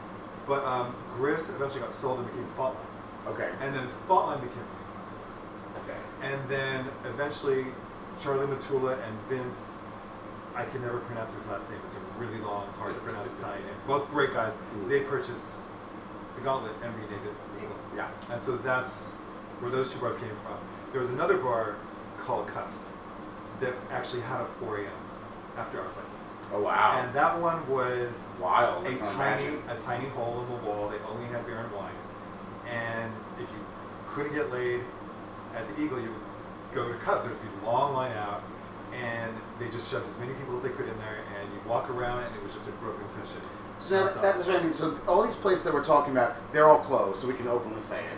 But 0.48 0.64
um, 0.66 0.96
Griff's 1.18 1.50
eventually 1.50 1.82
got 1.82 1.94
sold 1.94 2.20
and 2.20 2.28
became 2.28 2.48
Faultline, 2.58 2.88
Okay. 3.28 3.50
and 3.62 3.76
then 3.76 3.88
Faultline 4.08 4.42
became, 4.42 4.68
Okay. 5.84 5.98
and 6.22 6.40
then 6.50 6.86
eventually 7.06 7.66
Charlie 8.20 8.48
Matula 8.48 8.98
and 9.06 9.18
Vince. 9.30 9.82
I 10.56 10.66
can 10.66 10.82
never 10.82 10.98
pronounce 11.02 11.36
his 11.36 11.46
last 11.46 11.70
name. 11.70 11.80
It's 11.86 11.96
a 11.98 12.20
really 12.20 12.40
long, 12.40 12.66
hard 12.80 12.96
to 12.96 13.02
pronounce 13.02 13.30
Italian 13.38 13.62
name. 13.64 13.76
Both 13.86 14.10
great 14.10 14.34
guys. 14.34 14.54
Mm. 14.76 14.90
They 14.90 15.02
purchased 15.02 15.52
the 16.36 16.42
Gauntlet 16.42 16.72
and 16.84 16.92
renamed 16.96 17.28
it. 17.28 17.70
Yeah. 17.96 18.08
And 18.32 18.42
so 18.42 18.58
that's 18.58 19.10
where 19.60 19.70
those 19.70 19.94
two 19.94 20.00
bars 20.00 20.18
came 20.18 20.30
from. 20.44 20.58
There 20.94 21.00
was 21.02 21.10
another 21.12 21.38
bar 21.38 21.76
called 22.22 22.48
Cuffs 22.48 22.90
that 23.60 23.74
actually 23.92 24.22
had 24.22 24.42
a 24.42 24.46
4 24.46 24.78
a.m. 24.80 24.92
after 25.58 25.82
hours 25.82 25.96
license. 25.96 26.14
Oh 26.54 26.62
wow. 26.62 27.02
And 27.04 27.14
that 27.16 27.40
one 27.40 27.68
was 27.70 28.28
Wild. 28.40 28.86
a 28.86 28.90
I 28.90 28.94
can 28.94 29.00
tiny, 29.02 29.46
imagine. 29.46 29.70
a 29.70 29.80
tiny 29.80 30.10
hole 30.10 30.42
in 30.44 30.48
the 30.56 30.70
wall. 30.70 30.90
They 30.90 30.98
only 31.12 31.26
had 31.28 31.46
beer 31.46 31.60
and 31.60 31.72
wine. 31.74 31.92
And 32.70 33.12
if 33.36 33.50
you 33.50 33.60
couldn't 34.10 34.34
get 34.34 34.52
laid 34.52 34.82
at 35.56 35.68
the 35.76 35.82
Eagle, 35.84 36.00
you 36.00 36.10
would 36.10 36.76
go 36.76 36.88
to 36.88 36.94
Cuffs. 37.00 37.24
There'd 37.26 37.36
be 37.42 37.48
a 37.64 37.70
long 37.70 37.94
line 37.94 38.12
out, 38.18 38.44
and 38.94 39.34
they 39.60 39.70
just 39.70 39.90
shoved 39.92 40.10
as 40.10 40.18
many 40.20 40.34
people 40.36 40.56
as 40.58 40.62
they 40.64 40.70
could 40.70 40.88
in 40.88 40.98
there, 41.00 41.20
and 41.40 41.50
you 41.52 41.60
walk 41.70 41.90
around, 41.90 42.24
and 42.24 42.36
it 42.36 42.44
was 42.44 42.54
just 42.54 42.68
a 42.68 42.72
broken 42.74 43.10
session. 43.10 43.42
So 43.80 44.06
now 44.06 44.22
that's 44.22 44.48
what 44.48 44.56
I 44.58 44.64
mean. 44.64 44.74
So 44.74 44.98
all 45.08 45.24
these 45.24 45.36
places 45.36 45.64
that 45.66 45.74
we're 45.74 45.84
talking 45.84 46.12
about, 46.14 46.36
they're 46.54 46.68
all 46.68 46.80
closed, 46.80 47.20
so 47.20 47.28
we 47.28 47.34
can 47.34 47.48
openly 47.48 47.82
say 47.82 48.00
it. 48.00 48.18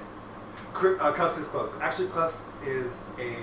Cri- 0.73 0.97
Uh, 0.99 1.11
Cuffs 1.13 1.37
is 1.37 1.47
closed. 1.47 1.73
Actually, 1.81 2.09
Cuffs 2.09 2.45
is 2.65 3.01
a 3.19 3.35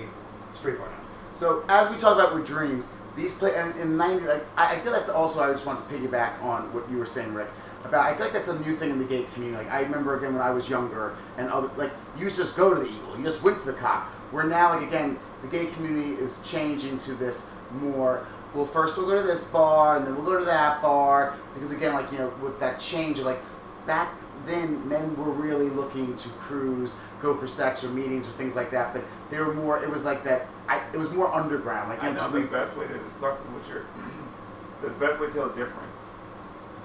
straight 0.55 0.77
bar 0.79 0.87
now. 0.87 0.95
So 1.37 1.63
as 1.69 1.87
we 1.91 1.97
talk 1.97 2.15
about 2.15 2.33
with 2.33 2.47
dreams, 2.47 2.89
these 3.15 3.35
play 3.35 3.55
and 3.55 3.75
in 3.79 3.95
ninety. 3.95 4.25
Like 4.25 4.43
I, 4.57 4.79
feel 4.79 4.91
that's 4.91 5.09
also 5.09 5.43
I 5.43 5.51
just 5.51 5.67
want 5.67 5.87
to 5.87 5.95
piggyback 5.95 6.41
on 6.41 6.73
what 6.73 6.89
you 6.89 6.97
were 6.97 7.05
saying, 7.05 7.33
Rick. 7.33 7.47
About 7.85 8.07
I 8.07 8.15
feel 8.15 8.25
like 8.25 8.33
that's 8.33 8.47
a 8.47 8.59
new 8.61 8.75
thing 8.75 8.89
in 8.89 8.97
the 8.97 9.05
gay 9.05 9.23
community. 9.33 9.63
Like 9.63 9.71
I 9.71 9.81
remember 9.81 10.17
again 10.17 10.33
when 10.33 10.41
I 10.41 10.49
was 10.49 10.67
younger, 10.67 11.15
and 11.37 11.49
other 11.51 11.69
like 11.77 11.91
you 12.17 12.25
just 12.25 12.57
go 12.57 12.73
to 12.73 12.79
the 12.79 12.87
Eagle, 12.87 13.17
you 13.17 13.23
just 13.23 13.43
went 13.43 13.59
to 13.59 13.67
the 13.67 13.73
cock. 13.73 14.07
Where 14.31 14.45
now, 14.45 14.73
like 14.73 14.87
again, 14.87 15.19
the 15.43 15.47
gay 15.47 15.67
community 15.67 16.13
is 16.13 16.39
changing 16.43 16.97
to 16.99 17.13
this 17.13 17.51
more. 17.71 18.25
Well, 18.55 18.65
first 18.65 18.97
we'll 18.97 19.05
go 19.05 19.21
to 19.21 19.27
this 19.27 19.45
bar, 19.45 19.97
and 19.97 20.07
then 20.07 20.15
we'll 20.15 20.25
go 20.25 20.39
to 20.39 20.45
that 20.45 20.81
bar, 20.81 21.35
because 21.53 21.71
again, 21.71 21.93
like 21.93 22.11
you 22.11 22.17
know, 22.17 22.33
with 22.41 22.59
that 22.59 22.79
change 22.79 23.19
of 23.19 23.25
like 23.25 23.39
back 23.85 24.11
then, 24.47 24.87
men 24.87 25.15
were 25.15 25.31
really 25.31 25.69
looking 25.69 26.15
to 26.17 26.29
cruise, 26.29 26.97
go 27.21 27.35
for 27.35 27.45
sex 27.45 27.83
or 27.83 27.89
meetings 27.89 28.27
or 28.27 28.31
things 28.31 28.55
like 28.55 28.71
that. 28.71 28.93
But 28.93 29.03
they 29.29 29.39
were 29.39 29.53
more. 29.53 29.83
It 29.83 29.89
was 29.89 30.03
like 30.03 30.23
that. 30.23 30.47
I, 30.67 30.81
it 30.93 30.97
was 30.97 31.11
more 31.11 31.33
underground. 31.33 31.89
Like 31.89 32.03
I 32.03 32.11
know 32.11 32.29
the 32.29 32.41
best 32.41 32.75
way 32.77 32.87
to 32.87 32.97
describe 32.97 33.35
what 33.37 33.67
you're, 33.69 33.85
the 34.81 34.89
best 34.99 35.19
way 35.21 35.27
to 35.27 35.33
tell 35.33 35.49
the 35.49 35.55
difference. 35.55 35.95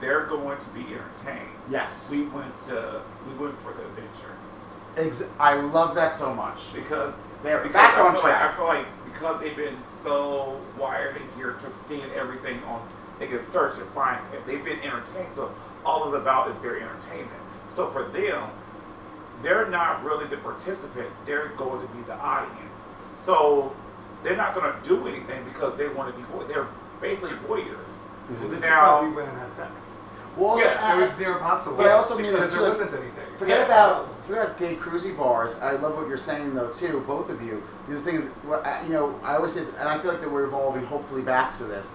They're 0.01 0.26
going 0.26 0.59
to 0.59 0.70
be 0.70 0.80
entertained. 0.95 1.49
yes. 1.70 2.11
We 2.11 2.26
went 2.28 2.53
to, 2.68 3.03
we 3.26 3.35
went 3.45 3.57
for 3.62 3.72
the 3.72 3.85
adventure 3.87 4.35
Ex- 4.97 5.30
I 5.39 5.55
love 5.55 5.95
that 5.95 6.14
so 6.14 6.35
much. 6.35 6.74
because 6.74 7.14
They're 7.43 7.59
because 7.61 7.72
back 7.74 7.99
on 7.99 8.14
feel 8.14 8.22
like- 8.24 8.33
track. 8.37 8.53
I 8.53 8.57
feel 8.57 8.66
like 8.66 8.87
because 9.12 9.41
they've 9.41 9.57
been 9.57 9.76
so 10.03 10.61
wired 10.78 11.16
and 11.16 11.24
geared 11.37 11.61
to 11.61 11.66
seeing 11.89 12.03
everything 12.16 12.62
on, 12.64 12.87
they 13.18 13.26
can 13.28 13.39
search 13.53 13.78
and 13.78 13.89
find 13.91 14.18
it. 14.35 14.45
They've 14.47 14.64
been 14.64 14.80
entertained, 14.80 15.28
so 15.37 15.55
all 15.85 16.07
it's 16.12 16.16
about 16.20 16.51
is 16.51 16.59
their 16.59 16.76
entertainment. 16.80 17.30
So 17.68 17.89
for 17.89 18.03
them, 18.05 18.49
they're 19.43 19.68
not 19.68 20.03
really 20.05 20.26
the 20.26 20.37
participant; 20.39 21.09
they're 21.26 21.49
going 21.57 21.87
to 21.87 21.95
be 21.95 22.03
the 22.03 22.14
audience. 22.14 22.59
So 23.24 23.74
they're 24.22 24.36
not 24.36 24.54
going 24.54 24.72
to 24.72 24.88
do 24.88 25.06
anything 25.06 25.44
because 25.44 25.76
they 25.76 25.88
want 25.88 26.12
to 26.14 26.20
be. 26.20 26.24
vo- 26.32 26.44
They're 26.46 26.66
basically 27.00 27.30
voyeurs. 27.46 27.76
Well, 28.40 28.48
this 28.48 28.60
Now- 28.62 28.66
is 28.66 28.72
how 28.72 29.04
we 29.04 29.10
went 29.14 29.28
and 29.28 29.38
had 29.38 29.52
sex. 29.52 29.70
Well, 30.36 30.52
also, 30.52 30.64
Yeah, 30.64 30.92
uh, 30.94 30.96
It 30.96 31.00
was 31.02 31.18
near 31.18 31.32
impossible. 31.32 31.76
But 31.76 31.86
I 31.88 31.92
also 31.92 32.16
mean 32.16 32.26
because 32.30 32.46
this 32.46 32.54
too, 32.54 32.62
wasn't 32.62 32.90
anything. 32.92 33.12
Forget 33.38 33.58
Yeah. 33.58 33.64
about 33.66 34.08
forget 34.26 34.44
about 34.46 34.58
gay 34.58 34.76
cruisy 34.76 35.16
bars. 35.16 35.60
I 35.60 35.72
love 35.72 35.96
what 35.96 36.08
you're 36.08 36.16
saying 36.16 36.54
though 36.54 36.68
too, 36.68 37.04
both 37.06 37.28
of 37.28 37.42
you. 37.42 37.62
These 37.88 38.00
things, 38.00 38.24
what 38.46 38.64
I- 38.64 38.82
you 38.86 38.92
know, 38.94 39.14
I 39.24 39.36
always 39.36 39.52
say, 39.52 39.60
this, 39.60 39.74
and 39.76 39.88
I 39.88 39.98
feel 39.98 40.10
like 40.12 40.20
that 40.22 40.30
we're 40.30 40.44
evolving 40.44 40.86
hopefully 40.86 41.20
back 41.22 41.54
to 41.58 41.64
this. 41.64 41.94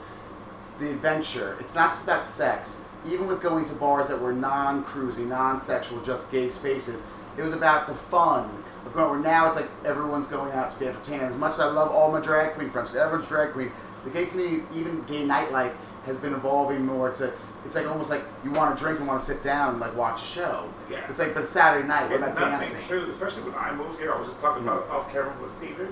The 0.80 0.90
adventure. 0.92 1.56
It's 1.60 1.74
not 1.74 1.90
just 1.90 2.04
about 2.04 2.26
sex. 2.26 2.82
Even 3.08 3.26
with 3.26 3.42
going 3.42 3.66
to 3.66 3.74
bars 3.76 4.08
that 4.10 4.22
were 4.22 4.34
non-cruisy, 4.34 5.26
non-sexual, 5.26 6.02
just 6.02 6.30
gay 6.30 6.50
spaces, 6.50 7.06
it 7.38 7.42
was 7.42 7.54
about 7.54 7.88
the 7.88 7.94
fun 7.96 8.64
of 8.88 8.94
going. 8.94 9.10
Where 9.12 9.20
now 9.20 9.48
it's 9.48 9.56
like 9.56 9.70
everyone's 9.86 10.28
going 10.28 10.52
out 10.54 10.72
to 10.72 10.80
be 10.80 10.88
entertained. 10.88 11.24
As 11.24 11.38
much 11.38 11.54
as 11.54 11.60
I 11.60 11.66
love 11.66 11.92
all 11.92 12.12
my 12.12 12.20
drag 12.20 12.54
queen 12.56 12.70
friends, 12.70 12.96
everyone's 12.96 13.28
drag 13.28 13.54
queen. 13.54 13.72
The 14.04 14.10
gay 14.10 14.26
community, 14.26 14.64
even 14.74 15.04
gay 15.04 15.24
nightlife, 15.24 15.74
has 16.06 16.18
been 16.18 16.34
evolving 16.34 16.86
more 16.86 17.12
to. 17.12 17.34
It's 17.66 17.76
like 17.76 17.88
almost 17.88 18.10
like 18.10 18.24
you 18.46 18.52
want 18.52 18.78
to 18.78 18.82
drink 18.82 19.00
and 19.00 19.08
want 19.08 19.20
to 19.20 19.26
sit 19.26 19.44
down 19.44 19.72
and 19.72 19.80
like 19.80 19.96
watch 19.96 20.22
a 20.22 20.26
show. 20.26 20.70
Yeah. 20.90 21.06
It's 21.10 21.20
like, 21.20 21.34
but 21.34 21.46
Saturday 21.46 21.86
night, 21.86 22.10
we're 22.10 22.20
not 22.20 22.38
dancing. 22.38 22.80
too, 22.88 23.10
especially 23.10 23.44
when 23.44 23.56
I 23.56 23.74
moved 23.74 24.00
here, 24.00 24.14
I 24.14 24.18
was 24.18 24.30
just 24.30 24.40
talking 24.40 24.64
about 24.64 24.88
off 24.90 25.12
camera 25.12 25.36
with 25.42 25.52
Steven. 25.52 25.88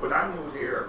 When 0.00 0.12
I 0.12 0.34
moved 0.34 0.56
here, 0.56 0.88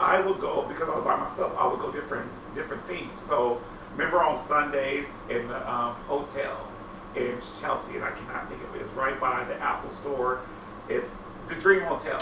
I 0.00 0.20
would 0.20 0.40
go 0.40 0.64
because 0.68 0.88
I 0.88 0.94
was 0.94 1.04
by 1.04 1.16
myself. 1.16 1.54
I 1.58 1.66
would 1.66 1.80
go 1.80 1.92
different 1.92 2.30
different 2.54 2.86
themes. 2.86 3.10
So 3.28 3.60
remember 3.92 4.22
on 4.22 4.38
Sundays 4.48 5.06
in 5.28 5.48
the 5.48 5.70
um, 5.70 5.94
hotel 6.06 6.68
in 7.16 7.38
Chelsea, 7.60 7.96
and 7.96 8.04
I 8.04 8.10
cannot 8.12 8.48
think 8.48 8.62
of 8.62 8.74
it. 8.74 8.82
It's 8.82 8.90
right 8.90 9.18
by 9.20 9.44
the 9.44 9.54
Apple 9.60 9.90
Store. 9.90 10.40
It's 10.88 11.08
the 11.48 11.54
Dream 11.56 11.82
Hotel. 11.82 12.18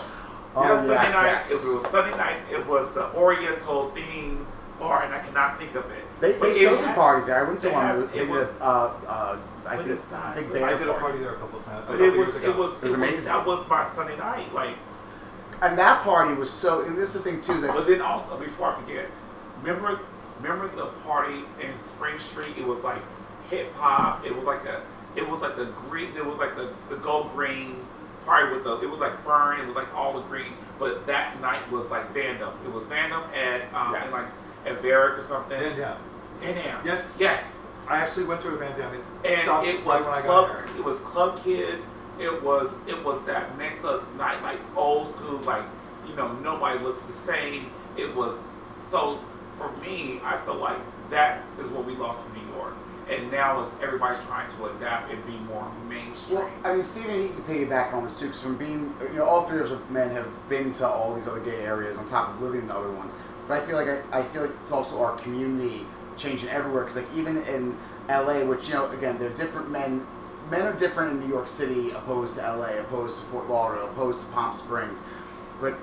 Oh, 0.55 0.62
you 0.62 0.69
know, 0.69 0.93
yes, 0.93 1.03
Sunday 1.05 1.12
nights. 1.33 1.51
yes. 1.51 1.64
It 1.64 1.69
was 1.75 1.91
Sunday 1.91 2.17
nights. 2.17 2.41
It 2.51 2.67
was 2.67 2.93
the 2.93 3.12
Oriental 3.14 3.91
theme 3.91 4.47
bar, 4.79 5.03
and 5.05 5.14
I 5.14 5.19
cannot 5.21 5.59
think 5.59 5.75
of 5.75 5.85
it. 5.91 6.05
They, 6.21 6.33
But 6.33 6.41
they 6.49 6.53
still 6.55 6.79
do 6.79 6.87
parties 6.95 7.27
there. 7.27 7.45
I 7.45 7.49
went 7.49 7.61
to 7.61 7.71
one. 7.71 7.87
had- 7.87 7.97
with- 7.99 8.14
it 8.17 8.29
was- 8.29 8.47
did, 8.49 8.57
uh, 8.61 8.64
uh, 8.64 9.37
I 9.67 9.77
But 9.77 9.77
think 9.79 9.91
it's 9.91 10.11
not- 10.11 10.35
Big 10.35 10.53
but 10.53 10.62
I 10.62 10.75
did 10.75 10.83
a 10.83 10.93
party. 10.93 11.01
party 11.01 11.19
there 11.19 11.35
a 11.35 11.37
couple 11.37 11.61
times. 11.61 11.85
But 11.89 12.01
it 12.01 12.11
was 12.17 12.29
years 12.29 12.37
it 12.37 12.49
ago. 12.49 12.59
was 12.62 12.73
It 12.73 12.83
was 12.83 12.93
amazing. 12.95 13.33
that 13.33 13.45
was 13.47 13.69
my 13.69 13.85
Sunday 13.95 14.17
night. 14.17 14.55
Like, 14.55 14.77
And 15.62 15.79
that 15.79 16.03
party 16.05 16.35
was 16.35 16.51
so. 16.51 16.83
And 16.83 16.97
this 16.99 17.14
is 17.14 17.23
the 17.23 17.31
thing 17.31 17.41
too. 17.41 17.53
Is 17.53 17.62
that 17.62 17.73
but 17.75 17.87
then 17.87 18.01
also 18.03 18.37
before 18.37 18.73
I 18.73 18.81
forget, 18.81 19.07
remember 19.62 19.99
remember 20.43 20.69
the 20.77 20.87
party 21.07 21.45
in 21.61 21.71
Spring 21.85 22.19
Street? 22.19 22.55
It 22.59 22.67
was 22.67 22.79
like 22.81 23.01
hip 23.51 23.75
hop. 23.77 24.25
It 24.27 24.37
was 24.37 24.45
like 24.45 24.64
a 24.67 24.81
it 25.19 25.27
was 25.29 25.41
like 25.41 25.57
the 25.57 25.64
green. 25.89 26.12
It 26.17 26.25
was 26.27 26.39
like 26.39 26.57
the 26.57 26.69
the 26.91 26.97
gold 26.97 27.35
green 27.35 27.77
party 28.27 28.53
with 28.53 28.64
the. 28.64 28.81
It 28.81 28.91
was 28.91 28.99
like 29.01 29.22
fern. 29.24 29.61
It 29.61 29.66
was 29.66 29.77
like 29.77 29.93
all 29.95 30.12
the 30.12 30.22
green. 30.22 30.53
But 30.79 31.07
that 31.07 31.41
night 31.41 31.70
was 31.70 31.87
like 31.87 32.12
Vandam. 32.12 32.53
It 32.64 32.72
was 32.72 32.85
Vandam 32.85 33.22
at 33.35 33.72
um 33.72 33.93
Yes. 33.95 34.12
like 34.12 34.27
at 34.66 34.83
Varick 34.83 35.18
or 35.18 35.22
something. 35.22 35.59
Vandam. 35.59 35.97
Van 36.41 36.81
Yes. 36.85 37.16
Yes. 37.18 37.45
I 37.89 37.99
actually 37.99 38.27
went 38.27 38.41
to 38.43 38.49
a 38.49 38.59
Vandam. 38.59 38.95
It 38.95 39.01
and 39.24 39.43
stopped 39.43 39.66
it 39.66 39.85
was 39.85 40.05
club. 40.24 40.51
It 40.77 40.85
was 40.85 41.01
club 41.01 41.43
kids. 41.43 41.83
It 42.18 42.43
was 42.43 42.72
it 42.87 43.03
was 43.05 43.24
that 43.27 43.57
mix 43.57 43.85
of 43.85 44.05
night 44.16 44.43
like 44.43 44.59
old 44.77 45.14
school 45.16 45.39
like 45.41 45.64
you 46.09 46.14
know 46.16 46.33
nobody 46.35 46.79
looks 46.81 47.03
the 47.03 47.12
same. 47.12 47.70
It 47.97 48.14
was 48.14 48.35
so 48.91 49.20
for 49.57 49.70
me. 49.79 50.20
I 50.24 50.37
feel 50.45 50.57
like 50.57 50.79
that 51.11 51.43
is 51.61 51.68
what 51.68 51.85
we 51.85 51.95
lost 51.95 52.29
in 52.29 52.35
New 52.43 52.55
York, 52.57 52.74
and 53.09 53.30
now 53.30 53.61
is 53.61 53.68
everybody's 53.82 54.22
trying 54.24 54.50
to 54.50 54.66
adapt 54.66 55.12
and 55.12 55.24
be 55.26 55.36
more 55.50 55.70
mainstream. 55.88 56.40
Well, 56.40 56.50
I 56.64 56.74
mean, 56.74 56.82
Stephen, 56.82 57.20
he 57.20 57.28
can 57.28 57.42
piggyback 57.44 57.92
on 57.92 58.04
this 58.04 58.18
too, 58.18 58.26
because 58.26 58.42
from 58.42 58.57
being, 58.57 58.92
you 59.00 59.18
know, 59.18 59.24
all 59.24 59.48
three 59.48 59.61
of 59.61 59.70
us 59.70 59.90
men 59.90 60.11
have 60.11 60.28
been 60.48 60.72
to 60.74 60.88
all 60.88 61.14
these 61.14 61.28
other 61.28 61.40
gay 61.40 61.64
areas 61.64 61.98
on 61.98 62.07
top 62.07 62.30
of 62.30 62.42
living 62.42 62.62
in 62.62 62.68
the 62.68 62.76
other 62.76 62.90
ones. 62.90 63.12
But 63.46 63.62
I 63.62 63.66
feel 63.66 63.76
like 63.76 63.88
I, 63.88 64.18
I 64.18 64.22
feel 64.24 64.42
like 64.42 64.50
it's 64.61 64.72
also 64.72 65.00
our 65.02 65.16
community 65.18 65.86
changing 66.16 66.48
everywhere. 66.48 66.84
Because 66.84 66.96
like 66.96 67.09
even 67.14 67.38
in 67.44 67.76
LA, 68.09 68.44
which 68.44 68.68
you 68.68 68.74
know, 68.74 68.90
again, 68.90 69.18
they're 69.18 69.30
different 69.30 69.70
men. 69.70 70.07
Men 70.50 70.62
are 70.62 70.76
different 70.76 71.12
in 71.12 71.20
New 71.20 71.28
York 71.28 71.48
City 71.48 71.90
opposed 71.90 72.36
to 72.36 72.40
LA, 72.40 72.78
opposed 72.78 73.18
to 73.18 73.24
Fort 73.26 73.48
Lauderdale, 73.48 73.88
opposed 73.88 74.20
to 74.22 74.26
Palm 74.28 74.54
Springs. 74.54 75.02
But 75.61 75.76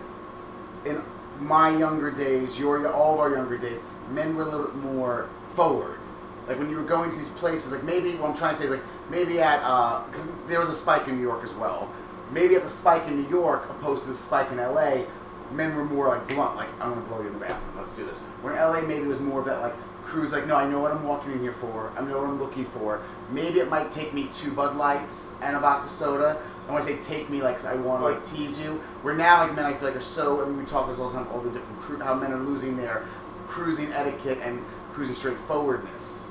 in 0.86 1.02
my 1.40 1.76
younger 1.78 2.12
days, 2.12 2.60
your 2.60 2.88
all 2.92 3.16
of 3.16 3.20
our 3.20 3.32
younger 3.32 3.58
days, 3.58 3.82
men 4.10 4.36
were 4.36 4.44
a 4.44 4.46
little 4.46 4.68
bit 4.68 4.76
more 4.76 5.30
forward. 5.54 6.00
Like 6.48 6.60
when 6.60 6.70
you 6.70 6.78
were 6.78 6.84
going 6.84 7.12
to 7.12 7.18
these 7.18 7.30
places, 7.30 7.72
like 7.72 7.84
maybe 7.84 8.16
what 8.16 8.32
I'm 8.32 8.38
trying 8.38 8.54
to 8.54 8.58
say 8.58 8.66
is 8.66 8.72
like 8.72 8.84
maybe 9.10 9.40
at 9.40 9.62
uh, 9.64 10.04
because 10.10 10.28
there 10.48 10.60
was 10.60 10.70
a 10.70 10.76
spike 10.76 11.08
in 11.08 11.16
New 11.16 11.22
York 11.22 11.44
as 11.44 11.54
well. 11.54 11.90
Maybe 12.32 12.56
at 12.56 12.64
the 12.64 12.70
spike 12.70 13.08
in 13.08 13.22
New 13.22 13.30
York 13.30 13.70
opposed 13.70 14.04
to 14.04 14.10
the 14.10 14.16
spike 14.16 14.52
in 14.52 14.58
LA, 14.58 15.04
men 15.52 15.76
were 15.76 15.86
more 15.86 16.10
like 16.10 16.28
blunt, 16.28 16.56
like 16.56 16.70
I'm 16.82 16.94
gonna 16.94 17.02
blow 17.02 17.22
you 17.22 17.28
in 17.28 17.34
the 17.34 17.40
bathroom. 17.40 17.78
Let's 17.78 17.96
do 17.96 18.06
this. 18.06 18.22
When 18.42 18.56
LA 18.56 18.82
maybe 18.82 19.06
was 19.06 19.20
more 19.20 19.40
of 19.40 19.46
that 19.46 19.62
like 19.62 19.76
cruise, 20.04 20.34
like 20.34 20.48
no, 20.48 20.56
I 20.56 20.70
know 20.70 20.80
what 20.80 20.92
I'm 20.92 21.04
walking 21.04 21.32
in 21.32 21.40
here 21.40 21.54
for. 21.54 21.92
I 21.98 22.02
know 22.02 22.18
what 22.18 22.28
I'm 22.28 22.40
looking 22.40 22.66
for. 22.66 23.02
Maybe 23.32 23.60
it 23.60 23.70
might 23.70 23.90
take 23.92 24.14
me 24.14 24.28
two 24.32 24.52
Bud 24.52 24.76
Lights 24.76 25.36
and 25.42 25.56
a 25.56 25.60
vodka 25.60 25.90
soda. 25.90 26.42
And 26.66 26.74
when 26.74 26.82
I 26.82 26.86
say 26.86 26.98
take 26.98 27.30
me, 27.30 27.42
like 27.42 27.64
I 27.66 27.76
want 27.76 28.02
to 28.02 28.06
like 28.06 28.24
tease 28.26 28.60
you. 28.60 28.82
Where 29.02 29.16
now, 29.16 29.46
like 29.46 29.56
men, 29.56 29.66
I 29.66 29.74
feel 29.74 29.90
like 29.90 29.98
are 29.98 30.02
so. 30.02 30.42
I 30.42 30.46
mean, 30.46 30.58
we 30.58 30.66
talk 30.66 30.90
this 30.90 31.00
all 31.00 31.10
the 31.10 31.18
time. 31.18 31.28
All 31.30 31.40
the 31.40 31.52
different 31.52 31.80
cru- 31.82 32.00
how 32.00 32.14
men 32.14 32.32
are 32.32 32.40
losing 32.40 32.78
their 32.78 33.06
cruising 33.48 33.92
etiquette 33.94 34.40
and 34.42 34.64
cruising 34.94 35.16
straightforwardness. 35.16 36.23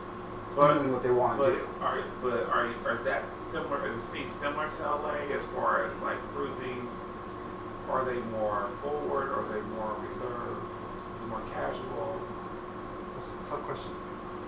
But- 0.56 0.74
knowing 0.74 0.92
what 0.92 1.02
they 1.02 1.10
want 1.10 1.40
to 1.40 1.46
do. 1.48 1.60
are 1.80 1.98
but 2.22 2.46
are 2.48 2.68
are 2.86 2.96
that 3.04 3.24
similar? 3.50 3.86
Is 3.86 3.96
the 3.96 4.02
scene 4.12 4.26
similar 4.40 4.68
to 4.68 4.82
LA 4.82 5.14
as 5.34 5.42
far 5.54 5.86
as 5.86 5.92
like 6.02 6.18
cruising? 6.34 6.88
Are 7.90 8.04
they 8.04 8.18
more 8.36 8.68
forward? 8.82 9.32
Are 9.32 9.44
they 9.52 9.60
more 9.76 9.96
reserved? 10.08 10.62
Is 11.16 11.22
it 11.22 11.28
more 11.28 11.42
casual? 11.52 12.20
That's 13.16 13.28
a 13.28 13.50
tough 13.50 13.60
questions. 13.62 13.94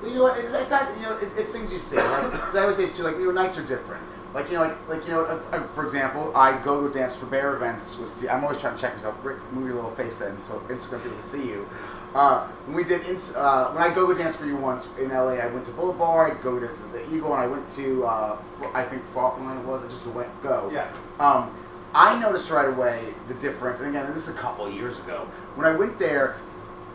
Well, 0.02 0.10
you 0.10 0.16
know 0.18 0.22
what? 0.24 0.38
It's, 0.38 0.54
it's 0.54 0.70
not. 0.70 0.88
You 0.96 1.02
know, 1.02 1.16
it's, 1.18 1.34
it's 1.36 1.52
things 1.52 1.72
you 1.72 1.78
say. 1.78 1.96
Right? 1.96 2.30
'Cause 2.32 2.56
I 2.56 2.60
always 2.62 2.76
say 2.76 2.84
it's 2.84 2.96
too. 2.96 3.02
Like 3.04 3.16
you 3.16 3.26
know, 3.26 3.30
nights 3.32 3.58
are 3.58 3.66
different. 3.66 4.02
Like 4.34 4.48
you 4.50 4.54
know, 4.56 4.62
like 4.62 4.88
like 4.88 5.06
you 5.06 5.12
know, 5.12 5.24
uh, 5.24 5.62
for 5.68 5.84
example, 5.84 6.32
I 6.34 6.52
go 6.64 6.80
go 6.82 6.88
dance 6.92 7.14
for 7.16 7.26
bear 7.26 7.54
events 7.54 7.98
with. 7.98 8.08
Steve. 8.08 8.30
I'm 8.30 8.42
always 8.44 8.60
trying 8.60 8.74
to 8.76 8.80
check 8.80 8.94
myself. 8.94 9.16
Rick, 9.22 9.38
move 9.52 9.66
your 9.66 9.74
little 9.76 9.90
face 9.92 10.18
then, 10.18 10.40
so 10.42 10.58
Instagram 10.68 11.02
people 11.02 11.18
can 11.18 11.28
see 11.28 11.46
you. 11.46 11.68
Uh, 12.14 12.46
when 12.66 12.76
we 12.76 12.84
did, 12.84 13.02
ins- 13.06 13.34
uh, 13.34 13.70
when 13.72 13.82
I 13.82 13.92
go 13.92 14.06
go 14.06 14.14
dance 14.14 14.36
for 14.36 14.46
you 14.46 14.56
once 14.56 14.88
in 15.00 15.08
LA, 15.10 15.32
I 15.34 15.48
went 15.48 15.66
to 15.66 15.72
Boulevard, 15.72 16.38
I 16.38 16.42
go 16.42 16.60
to 16.60 16.66
the 16.92 17.04
Eagle, 17.12 17.32
and 17.34 17.42
I 17.42 17.46
went 17.48 17.68
to 17.70 18.04
uh, 18.04 18.38
I 18.72 18.84
think 18.84 19.02
Faultline 19.12 19.60
it 19.60 19.66
was. 19.66 19.84
I 19.84 19.88
just 19.88 20.06
went 20.06 20.30
go. 20.42 20.70
Yeah. 20.72 20.88
Um, 21.18 21.52
I 21.92 22.18
noticed 22.20 22.50
right 22.50 22.68
away 22.68 23.14
the 23.26 23.34
difference, 23.34 23.80
and 23.80 23.88
again, 23.90 24.12
this 24.14 24.28
is 24.28 24.34
a 24.34 24.38
couple 24.38 24.66
of 24.66 24.74
years 24.74 24.98
ago. 25.00 25.26
When 25.56 25.66
I 25.66 25.74
went 25.76 25.98
there, 25.98 26.36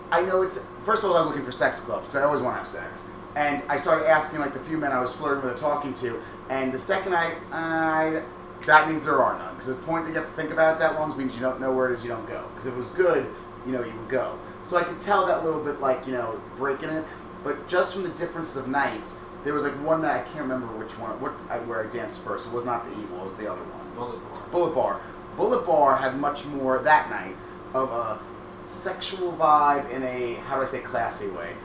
I 0.09 0.21
know 0.21 0.41
it's 0.41 0.63
first 0.85 1.03
of 1.03 1.11
all, 1.11 1.17
I'm 1.17 1.27
looking 1.27 1.43
for 1.43 1.51
sex 1.51 1.81
clubs 1.81 2.07
because 2.07 2.15
I 2.15 2.23
always 2.23 2.41
want 2.41 2.55
to 2.55 2.59
have 2.59 2.67
sex, 2.67 3.03
and 3.35 3.61
I 3.67 3.75
started 3.75 4.07
asking 4.07 4.39
like 4.39 4.53
the 4.53 4.59
few 4.61 4.77
men 4.77 4.93
I 4.93 5.01
was 5.01 5.13
flirting 5.13 5.43
with 5.43 5.53
or 5.53 5.59
talking 5.59 5.93
to, 5.95 6.21
and 6.49 6.71
the 6.71 6.79
second 6.79 7.13
I, 7.13 7.35
I 7.51 8.23
that 8.65 8.87
means 8.89 9.03
there 9.03 9.21
are 9.21 9.37
none 9.37 9.53
because 9.55 9.67
the 9.67 9.75
point 9.83 10.05
that 10.05 10.11
you 10.11 10.17
have 10.17 10.27
to 10.29 10.35
think 10.35 10.51
about 10.51 10.75
it 10.77 10.79
that 10.79 10.95
long 10.95 11.15
means 11.17 11.35
you 11.35 11.41
don't 11.41 11.59
know 11.59 11.73
where 11.73 11.91
it 11.91 11.95
is, 11.95 12.03
you 12.03 12.09
don't 12.09 12.27
go. 12.27 12.45
Because 12.53 12.67
if 12.67 12.73
it 12.73 12.77
was 12.77 12.89
good, 12.89 13.25
you 13.65 13.73
know, 13.73 13.83
you 13.83 13.93
would 13.93 14.09
go. 14.09 14.39
So 14.69 14.77
I 14.77 14.83
could 14.83 15.01
tell 15.01 15.25
that 15.25 15.43
little 15.43 15.63
bit 15.63 15.81
like 15.81 16.05
you 16.05 16.13
know 16.13 16.39
breaking 16.55 16.89
it, 16.89 17.03
but 17.43 17.67
just 17.67 17.95
from 17.95 18.03
the 18.03 18.09
differences 18.09 18.55
of 18.55 18.67
nights, 18.67 19.17
there 19.43 19.55
was 19.55 19.63
like 19.63 19.73
one 19.83 20.03
night 20.03 20.17
I 20.17 20.21
can't 20.25 20.41
remember 20.41 20.67
which 20.77 20.91
one, 20.99 21.19
what 21.19 21.33
I, 21.49 21.57
where 21.57 21.83
I 21.83 21.89
danced 21.89 22.23
first. 22.23 22.45
It 22.45 22.53
was 22.53 22.65
not 22.65 22.85
the 22.85 22.91
Eagle, 22.91 23.21
it 23.21 23.25
was 23.25 23.35
the 23.37 23.51
other 23.51 23.63
one. 23.63 23.95
Bullet 23.95 24.19
bar. 24.21 24.51
Bullet 24.51 24.75
Bar. 24.75 25.01
Bullet 25.37 25.65
Bar 25.65 25.97
had 25.97 26.19
much 26.19 26.45
more 26.45 26.77
that 26.77 27.09
night 27.09 27.35
of 27.73 27.89
a 27.89 28.19
sexual 28.67 29.33
vibe 29.33 29.89
in 29.89 30.03
a 30.03 30.35
how 30.35 30.57
do 30.57 30.61
I 30.61 30.65
say 30.65 30.81
classy 30.81 31.29
way. 31.29 31.55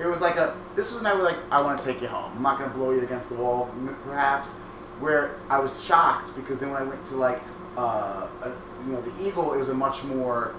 It 0.00 0.06
was 0.06 0.22
like 0.22 0.36
a 0.36 0.56
this 0.74 0.90
was 0.90 1.02
a 1.02 1.04
night 1.04 1.16
where 1.16 1.24
like 1.24 1.36
I 1.50 1.60
want 1.60 1.78
to 1.78 1.84
take 1.86 2.00
you 2.00 2.08
home. 2.08 2.32
I'm 2.34 2.42
not 2.42 2.58
gonna 2.58 2.72
blow 2.72 2.92
you 2.92 3.02
against 3.02 3.28
the 3.28 3.36
wall, 3.36 3.68
perhaps. 4.04 4.54
Where 5.00 5.36
I 5.50 5.58
was 5.58 5.84
shocked 5.84 6.34
because 6.34 6.60
then 6.60 6.70
when 6.70 6.80
I 6.80 6.86
went 6.86 7.04
to 7.06 7.16
like 7.16 7.42
uh, 7.76 8.26
a, 8.42 8.48
you 8.86 8.92
know 8.92 9.02
the 9.02 9.28
Eagle, 9.28 9.52
it 9.52 9.58
was 9.58 9.68
a 9.68 9.74
much 9.74 10.02
more 10.04 10.54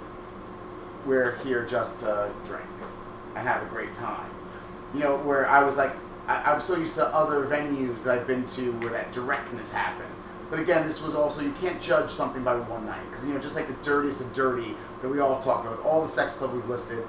we're 1.05 1.37
here 1.37 1.65
just 1.65 1.99
to 2.01 2.31
drink 2.45 2.65
and 3.35 3.47
have 3.47 3.61
a 3.61 3.65
great 3.67 3.93
time. 3.93 4.29
You 4.93 5.01
know, 5.01 5.17
where 5.17 5.47
I 5.47 5.63
was 5.63 5.77
like, 5.77 5.93
I, 6.27 6.51
I'm 6.51 6.61
so 6.61 6.77
used 6.77 6.95
to 6.95 7.07
other 7.07 7.45
venues 7.45 8.03
that 8.03 8.19
I've 8.19 8.27
been 8.27 8.45
to 8.47 8.71
where 8.79 8.91
that 8.91 9.11
directness 9.11 9.71
happens. 9.71 10.23
But 10.49 10.59
again, 10.59 10.85
this 10.85 11.01
was 11.01 11.15
also, 11.15 11.41
you 11.41 11.53
can't 11.59 11.81
judge 11.81 12.11
something 12.11 12.43
by 12.43 12.55
one 12.55 12.85
night. 12.85 13.03
Because, 13.09 13.25
you 13.27 13.33
know, 13.33 13.39
just 13.39 13.55
like 13.55 13.67
the 13.67 13.73
dirtiest 13.83 14.21
of 14.21 14.33
dirty 14.33 14.75
that 15.01 15.09
we 15.09 15.19
all 15.19 15.41
talk 15.41 15.65
about, 15.65 15.79
all 15.83 16.01
the 16.01 16.07
sex 16.07 16.35
club 16.35 16.53
we've 16.53 16.67
listed, 16.69 17.05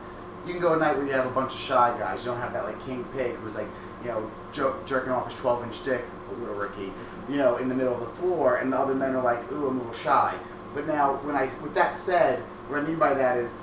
you 0.46 0.52
can 0.52 0.60
go 0.60 0.74
a 0.74 0.78
night 0.78 0.96
where 0.96 1.06
you 1.06 1.12
have 1.12 1.26
a 1.26 1.30
bunch 1.30 1.52
of 1.52 1.60
shy 1.60 1.96
guys. 1.98 2.24
You 2.24 2.32
don't 2.32 2.40
have 2.40 2.52
that 2.52 2.64
like 2.64 2.84
King 2.86 3.04
Pig 3.14 3.34
who's 3.36 3.56
like, 3.56 3.68
you 4.02 4.08
know, 4.08 4.30
jo- 4.52 4.76
jerking 4.86 5.12
off 5.12 5.30
his 5.30 5.38
12 5.40 5.64
inch 5.64 5.84
dick, 5.84 6.04
little 6.38 6.54
Ricky, 6.54 6.92
you 7.28 7.36
know, 7.36 7.56
in 7.56 7.68
the 7.68 7.74
middle 7.74 7.94
of 7.94 8.00
the 8.00 8.14
floor, 8.16 8.56
and 8.56 8.72
the 8.72 8.78
other 8.78 8.94
men 8.94 9.14
are 9.14 9.22
like, 9.22 9.40
ooh, 9.52 9.68
I'm 9.68 9.76
a 9.76 9.82
little 9.82 9.94
shy. 9.94 10.34
But 10.74 10.86
now, 10.86 11.16
when 11.22 11.34
I, 11.34 11.50
with 11.62 11.74
that 11.74 11.94
said, 11.94 12.40
what 12.68 12.80
I 12.80 12.82
mean 12.82 12.98
by 12.98 13.14
that 13.14 13.38
is, 13.38 13.56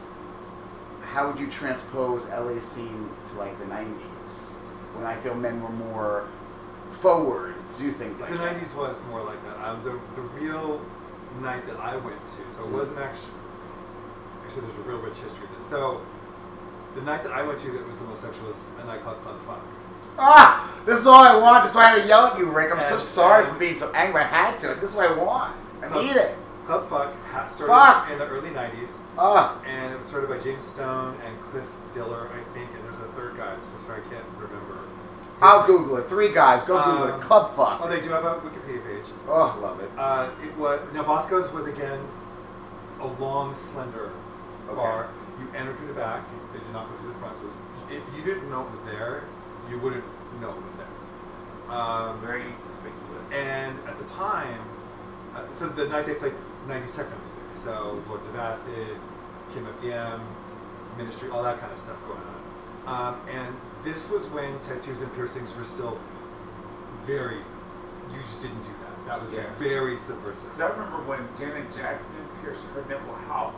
how 1.14 1.28
would 1.30 1.40
you 1.40 1.48
transpose 1.50 2.28
LA 2.30 2.60
scene 2.60 3.10
to 3.28 3.36
like 3.38 3.58
the 3.60 3.66
90s? 3.66 4.54
When 4.96 5.06
I 5.06 5.16
feel 5.18 5.36
men 5.36 5.62
were 5.62 5.70
more 5.70 6.28
forward 6.92 7.56
to 7.70 7.78
do 7.78 7.92
things 7.92 8.20
like 8.22 8.30
the 8.32 8.38
that. 8.38 8.56
90s 8.56 8.76
was 8.76 9.02
more 9.10 9.24
like 9.24 9.44
that. 9.46 9.58
Um, 9.68 9.84
the, 9.84 9.92
the 10.16 10.22
real 10.40 10.82
night 11.42 11.66
that 11.68 11.78
I 11.78 11.96
went 11.98 12.22
to, 12.24 12.54
so 12.56 12.64
it 12.64 12.68
Mhm. 12.68 12.72
wasn't 12.72 13.00
actually, 13.00 13.34
actually 14.46 14.62
there's 14.68 14.78
a 14.78 14.82
real 14.90 14.98
rich 15.00 15.18
history 15.18 15.48
to 15.48 15.54
this. 15.56 15.66
So 15.66 16.02
the 16.96 17.02
night 17.02 17.24
that 17.24 17.32
I 17.32 17.42
went 17.44 17.60
to 17.62 17.72
that 17.72 17.88
was 17.88 17.98
the 17.98 18.04
most 18.06 18.22
sexual 18.22 18.48
was 18.48 18.68
a 18.82 18.86
night 18.86 19.04
called 19.04 19.22
Club 19.24 19.40
Fuck. 19.48 19.60
Ah! 20.20 20.70
This 20.86 21.00
is 21.00 21.08
all 21.08 21.24
I 21.24 21.36
want. 21.36 21.64
This 21.64 21.72
is 21.72 21.76
why 21.76 21.86
I 21.86 21.90
had 21.90 22.02
to 22.04 22.08
yell 22.08 22.28
at 22.28 22.38
you, 22.38 22.46
Rick. 22.52 22.72
I'm 22.72 22.82
so 22.84 23.00
sorry 23.00 23.46
for 23.46 23.56
being 23.56 23.74
so 23.74 23.92
angry. 23.94 24.22
I 24.22 24.26
had 24.26 24.60
to. 24.60 24.76
This 24.76 24.92
is 24.92 24.96
what 24.96 25.10
I 25.10 25.14
want. 25.14 25.56
I 25.82 25.88
Club- 25.88 26.04
need 26.06 26.16
it. 26.16 26.36
Club 26.68 26.88
Fuck 26.88 27.14
started 27.50 27.74
Fuck! 27.74 28.12
in 28.12 28.20
the 28.20 28.28
early 28.28 28.52
90s, 28.52 28.92
Ah! 29.18 29.62
and 29.66 29.94
it 29.94 29.98
was 29.98 30.08
started 30.08 30.30
by 30.30 30.40
James 30.40 30.64
Stone 30.64 31.16
and 31.26 31.40
Cliff 31.52 31.66
Diller, 31.94 32.30
I 32.34 32.42
think, 32.54 32.70
and 32.74 32.84
there's 32.84 32.96
a 32.96 33.12
third 33.14 33.38
guy, 33.38 33.54
I'm 33.54 33.64
so 33.64 33.78
sorry 33.78 34.02
I 34.08 34.10
can't 34.14 34.26
remember. 34.40 34.80
I'll 35.42 35.66
Google 35.68 35.98
it. 35.98 36.08
Three 36.08 36.32
guys. 36.34 36.64
Go 36.64 36.78
Google 36.84 37.04
Um, 37.14 37.20
it. 37.20 37.22
Club 37.22 37.54
fuck. 37.56 37.80
Oh, 37.84 37.90
they 37.90 38.00
do 38.00 38.10
have 38.10 38.24
a 38.24 38.36
Wikipedia 38.36 38.86
page. 38.86 39.12
Oh, 39.28 39.58
love 39.62 39.80
it. 39.82 39.90
Uh, 39.98 40.30
it 40.42 40.56
was 40.58 40.80
now 40.94 41.04
Bosco's 41.04 41.52
was 41.52 41.66
again 41.66 42.00
a 43.02 43.08
long, 43.08 43.54
slender 43.54 44.12
Okay. 44.70 44.76
bar. 44.76 45.08
You 45.40 45.48
enter 45.58 45.74
through 45.76 45.88
the 45.88 45.94
back. 45.96 46.22
They 46.54 46.60
did 46.60 46.72
not 46.72 46.88
go 46.90 46.96
through 46.98 47.12
the 47.14 47.20
front. 47.20 47.38
So 47.38 47.44
it 47.44 47.48
was, 47.48 47.56
if 47.92 48.16
you 48.16 48.24
didn't 48.24 48.50
know 48.50 48.62
it 48.62 48.72
was 48.72 48.82
there, 48.84 49.24
you 49.70 49.80
wouldn't 49.80 50.06
know 50.40 50.52
it 50.52 50.64
was 50.64 50.74
there. 50.76 51.76
Um, 51.76 52.20
Very 52.22 52.44
conspicuous. 52.64 53.32
and 53.34 53.78
at 53.88 53.98
the 53.98 54.06
time, 54.06 54.62
uh, 55.36 55.42
so 55.54 55.68
the 55.68 55.88
night 55.88 56.06
they 56.06 56.14
played 56.14 56.34
90s 56.68 56.96
techno 56.96 57.18
music. 57.20 57.33
So 57.54 58.02
Lords 58.10 58.26
of 58.28 58.36
Acid, 58.36 58.98
Kim 59.54 59.66
FDM, 59.80 60.20
Ministry, 60.98 61.30
all 61.30 61.44
that 61.44 61.60
kind 61.60 61.72
of 61.72 61.78
stuff 61.80 61.98
going 62.08 62.20
on. 62.20 63.14
Um, 63.16 63.22
and 63.30 63.56
this 63.84 64.10
was 64.10 64.24
when 64.28 64.60
tattoos 64.60 65.02
and 65.02 65.14
piercings 65.16 65.56
were 65.56 65.64
still 65.64 65.98
very 67.06 67.38
you 68.14 68.22
just 68.22 68.42
didn't 68.42 68.62
do 68.64 68.70
that. 68.82 69.08
That 69.08 69.22
was 69.24 69.32
Yeah. 69.34 69.44
very 69.58 69.98
subversive. 69.98 70.44
Because 70.54 70.62
I 70.62 70.68
remember 70.76 70.98
when 71.08 71.28
Janet 71.38 71.72
Jackson 71.74 72.16
pierced 72.42 72.64
her 72.76 72.84
nipple, 72.88 73.16
how 73.28 73.54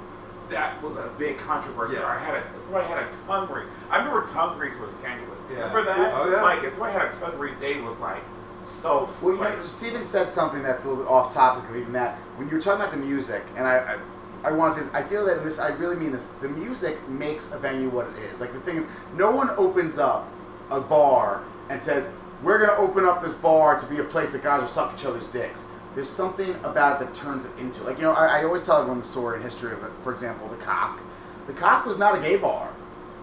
that 0.50 0.82
was 0.84 0.96
a 0.98 1.10
big 1.18 1.38
controversy. 1.40 1.96
Yeah. 1.96 2.06
I 2.08 2.18
had 2.20 2.36
a 2.36 2.44
somebody 2.60 2.86
had 2.88 3.00
a 3.04 3.08
tongue 3.26 3.50
ring. 3.52 3.68
I 3.90 3.98
remember 3.98 4.28
tongue 4.28 4.58
rings 4.60 4.78
were 4.80 4.90
scandalous. 4.92 5.40
Yeah. 5.52 5.68
Remember 5.74 5.84
that? 5.86 6.14
Oh, 6.14 6.30
yeah. 6.30 6.42
Like 6.44 6.64
if 6.64 6.74
somebody 6.76 6.94
had 6.94 7.14
a 7.14 7.18
tongue 7.18 7.38
ring, 7.40 7.56
they 7.60 7.82
was 7.82 7.98
like 7.98 8.22
so. 8.66 9.10
Well, 9.22 9.36
you 9.36 9.40
like, 9.40 9.58
know, 9.58 9.66
Steven 9.66 10.04
said 10.04 10.30
something 10.30 10.64
that's 10.64 10.84
a 10.84 10.90
little 10.90 11.04
bit 11.04 11.10
off 11.10 11.34
topic 11.34 11.70
of 11.70 11.76
even 11.76 11.94
that. 11.94 12.18
When 12.38 12.48
you 12.50 12.56
were 12.56 12.62
talking 12.62 12.82
about 12.82 12.94
the 12.94 13.00
music, 13.00 13.44
and 13.56 13.68
I, 13.68 13.98
I, 14.44 14.50
I 14.50 14.52
want 14.52 14.76
to 14.76 14.84
say, 14.84 14.90
I 14.94 15.04
feel 15.04 15.26
that 15.26 15.38
in 15.38 15.44
this, 15.44 15.60
I 15.60 15.70
really 15.70 15.96
mean 15.96 16.12
this. 16.12 16.28
The 16.42 16.50
music 16.50 17.08
makes 17.08 17.52
a 17.52 17.60
venue 17.60 17.90
what 17.90 18.08
it 18.08 18.18
is. 18.32 18.42
Like 18.42 18.54
the 18.54 18.60
thing 18.62 18.78
is, 18.78 18.90
no 19.16 19.32
one 19.32 19.50
opens 19.52 19.98
up 19.98 20.30
a 20.70 20.82
bar 20.82 21.44
and 21.70 21.82
says, 21.82 22.10
"We're 22.44 22.60
gonna 22.60 22.80
open 22.80 23.06
up 23.06 23.24
this 23.24 23.36
bar 23.36 23.80
to 23.80 23.86
be 23.88 24.00
a 24.00 24.04
place 24.04 24.34
that 24.34 24.44
guys 24.44 24.62
will 24.62 24.68
suck 24.68 24.94
each 24.98 25.06
other's 25.06 25.28
dicks." 25.30 25.68
There's 25.96 26.10
something 26.10 26.54
about 26.64 27.02
it 27.02 27.06
that 27.06 27.14
turns 27.16 27.46
it 27.46 27.58
into 27.58 27.84
like 27.84 27.98
you 27.98 28.04
know. 28.04 28.14
I, 28.14 28.40
I 28.40 28.44
always 28.44 28.64
tell 28.64 28.78
everyone 28.78 29.00
the 29.00 29.06
story 29.06 29.38
in 29.38 29.44
history 29.44 29.74
of, 29.74 29.80
for 30.04 30.12
example, 30.12 30.48
the 30.50 30.58
Cock. 30.58 31.00
The 31.48 31.54
Cock 31.54 31.86
was 31.86 31.98
not 31.98 32.18
a 32.18 32.22
gay 32.22 32.38
bar. 32.38 32.70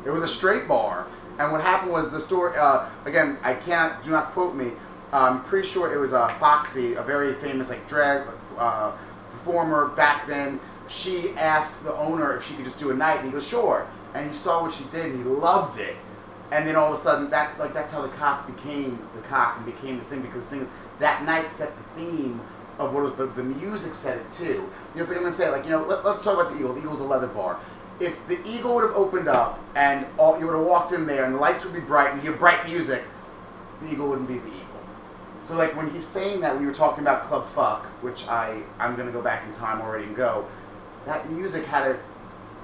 It 0.05 0.11
was 0.11 0.23
a 0.23 0.29
straight 0.29 0.67
bar. 0.67 1.07
And 1.39 1.51
what 1.51 1.61
happened 1.63 1.93
was 1.93 2.11
the 2.11 2.21
story. 2.21 2.57
Uh, 2.57 2.89
again, 3.05 3.39
I 3.43 3.55
can't. 3.55 4.03
Do 4.03 4.11
not 4.11 4.33
quote 4.33 4.55
me. 4.55 4.73
I'm 5.13 5.45
pretty 5.45 5.69
sure 5.69 5.93
it 5.93 5.99
was 5.99 6.15
uh, 6.15 6.29
Foxy, 6.29 6.95
a 6.95 7.03
very 7.03 7.35
famous 7.35 7.69
like 7.69 7.87
drag 7.87 8.27
uh, 8.57 8.93
performer 9.33 9.89
back 9.89 10.27
then. 10.27 10.59
She 10.89 11.31
asked 11.31 11.85
the 11.85 11.95
owner 11.95 12.37
if 12.37 12.47
she 12.47 12.55
could 12.55 12.65
just 12.65 12.79
do 12.79 12.91
a 12.91 12.95
night, 12.95 13.19
and 13.19 13.27
he 13.27 13.33
goes, 13.33 13.47
"Sure." 13.47 13.87
And 14.15 14.29
he 14.29 14.35
saw 14.35 14.63
what 14.63 14.73
she 14.73 14.85
did, 14.85 15.07
and 15.07 15.19
he 15.19 15.25
loved 15.25 15.79
it. 15.79 15.97
And 16.51 16.69
then 16.69 16.77
all 16.77 16.93
of 16.93 16.99
a 16.99 17.01
sudden, 17.01 17.31
that 17.31 17.59
like 17.59 17.75
that's 17.75 17.93
how 17.93 18.03
the 18.03 18.09
cock 18.09 18.47
became 18.47 18.99
the 19.15 19.23
cock 19.23 19.57
and 19.57 19.67
became 19.67 19.99
the 19.99 20.05
thing 20.05 20.23
because 20.23 20.47
things 20.47 20.71
that 20.99 21.25
night 21.25 21.51
set 21.53 21.73
the 21.77 21.85
theme 22.01 22.41
of 22.79 22.95
what 22.95 23.03
was, 23.03 23.13
but 23.13 23.37
the 23.37 23.43
music 23.43 23.95
set 23.95 24.19
it 24.19 24.33
too. 24.33 24.45
You 24.45 24.71
know, 24.97 25.03
it's 25.03 25.11
like 25.11 25.19
I'm 25.19 25.25
gonna 25.25 25.33
say, 25.33 25.51
like 25.51 25.65
you 25.65 25.71
know, 25.71 25.85
let, 25.85 26.05
let's 26.05 26.25
talk 26.25 26.35
about 26.39 26.53
the 26.53 26.59
Eagle. 26.59 26.75
The 26.75 26.81
Eagle's 26.81 27.01
a 27.01 27.05
leather 27.05 27.27
bar. 27.27 27.59
If 28.01 28.27
the 28.29 28.39
Eagle 28.47 28.75
would 28.77 28.85
have 28.85 28.97
opened 28.97 29.29
up 29.29 29.61
and 29.75 30.07
all 30.19 30.39
you 30.39 30.47
would 30.47 30.57
have 30.57 30.67
walked 30.67 30.93
in 30.93 31.07
there 31.07 31.25
and 31.25 31.35
the 31.35 31.39
lights 31.39 31.65
would 31.65 31.75
be 31.75 31.81
bright 31.81 32.13
and 32.13 32.23
you 32.23 32.31
have 32.31 32.39
bright 32.39 32.67
music, 32.67 33.05
the 33.81 33.93
Eagle 33.93 34.09
wouldn't 34.09 34.29
be 34.29 34.39
the 34.39 34.47
Eagle. 34.47 34.62
So 35.43 35.57
like 35.57 35.77
when 35.77 35.91
he's 35.91 36.07
saying 36.07 36.41
that 36.41 36.55
when 36.55 36.63
you 36.63 36.69
were 36.69 36.75
talking 36.75 37.03
about 37.03 37.25
Club 37.25 37.49
Fuck, 37.49 37.85
which 38.03 38.27
I 38.29 38.63
I'm 38.79 38.97
gonna 38.97 39.13
go 39.13 39.23
back 39.23 39.45
in 39.47 39.53
time 39.53 39.81
already 39.81 40.05
and 40.05 40.17
go, 40.17 40.47
that 41.07 41.31
music 41.31 41.65
had 41.67 41.91
a 41.91 41.99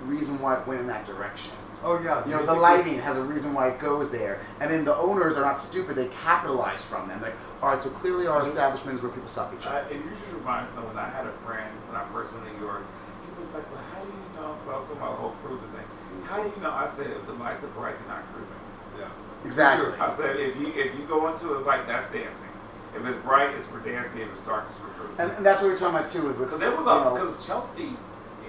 reason 0.03 0.41
why 0.41 0.59
it 0.59 0.67
went 0.67 0.81
in 0.81 0.87
that 0.87 1.05
direction. 1.05 1.53
Oh 1.83 2.01
yeah. 2.03 2.25
You 2.25 2.33
know, 2.33 2.45
the 2.45 2.55
lighting 2.55 2.97
was- 2.97 3.05
has 3.05 3.19
a 3.19 3.23
reason 3.23 3.55
why 3.55 3.69
it 3.69 3.81
goes 3.81 4.11
there, 4.11 4.41
and 4.61 4.71
then 4.71 4.85
the 4.85 4.97
owners 4.97 5.37
are 5.37 5.43
not 5.43 5.61
stupid; 5.61 5.97
they 5.97 6.09
capitalize 6.09 6.85
from 6.85 7.09
them. 7.09 7.21
Like, 7.23 7.35
all 7.63 7.71
right, 7.71 7.83
so 7.83 7.91
clearly 7.91 8.27
our 8.27 8.39
mm-hmm. 8.39 8.49
establishment 8.49 8.97
is 8.97 9.03
where 9.03 9.13
people 9.13 9.29
suck 9.29 9.53
each 9.59 9.67
I, 9.67 9.81
other. 9.81 9.87
Uh, 9.87 9.91
it 9.91 9.97
usually 9.97 10.39
reminds 10.39 10.73
someone. 10.75 10.97
I 10.97 11.09
had 11.09 11.27
a 11.27 11.33
friend 11.47 11.71
when 11.87 12.01
I 12.01 12.05
first 12.11 12.33
went 12.33 12.47
to 12.47 12.53
New 12.53 12.67
York. 12.67 12.83
He 13.27 13.31
was 13.39 13.51
like, 13.55 13.67
"Well, 13.71 13.83
how 13.95 14.01
do 14.03 14.07
you 14.07 14.23
know?" 14.35 14.55
So 14.65 14.71
I 14.71 14.79
was 14.79 14.87
talking 14.87 15.03
about 15.03 15.11
the 15.15 15.23
whole 15.23 15.37
cruising 15.43 15.71
thing. 15.71 15.87
Mm-hmm. 15.87 16.27
How 16.27 16.43
do 16.43 16.51
you 16.51 16.63
know? 16.63 16.75
I 16.75 16.87
said, 16.91 17.11
"If 17.15 17.27
the 17.27 17.39
lights 17.39 17.63
are 17.63 17.75
bright, 17.79 17.95
they're 17.99 18.11
not 18.11 18.27
cruising." 18.35 18.59
Yeah. 18.99 19.47
Exactly. 19.47 19.95
I 19.99 20.11
said, 20.19 20.35
"If 20.35 20.59
you 20.59 20.75
if 20.75 20.99
you 20.99 21.07
go 21.07 21.31
into 21.31 21.55
it, 21.55 21.63
it's 21.63 21.67
like 21.67 21.87
that's 21.87 22.11
dancing. 22.11 22.48
If 22.97 23.05
it's 23.07 23.17
bright, 23.23 23.51
it's 23.57 23.67
for 23.69 23.79
dancing. 23.81 24.21
If 24.23 24.29
it's 24.33 24.47
dark, 24.47 24.65
it's 24.69 24.79
for 24.79 24.87
cruising." 24.89 25.21
And, 25.21 25.33
and 25.33 25.47
that's 25.47 25.63
what 25.63 25.69
we're 25.71 25.79
talking 25.79 25.97
about 25.99 26.11
too. 26.11 26.23
With, 26.27 26.39
Because 26.39 26.61
there 26.61 26.75
was 26.75 26.85
because 27.13 27.47
Chelsea 27.47 27.91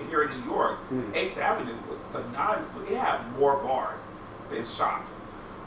here 0.09 0.23
in 0.23 0.39
New 0.39 0.45
York, 0.49 0.77
Mm. 0.91 1.13
Eighth 1.15 1.37
Avenue 1.37 1.75
was 1.89 1.99
synonymous. 2.11 2.73
with 2.73 2.89
It 2.89 2.97
had 2.97 3.19
more 3.37 3.57
bars 3.57 4.01
than 4.49 4.63
shops, 4.65 5.11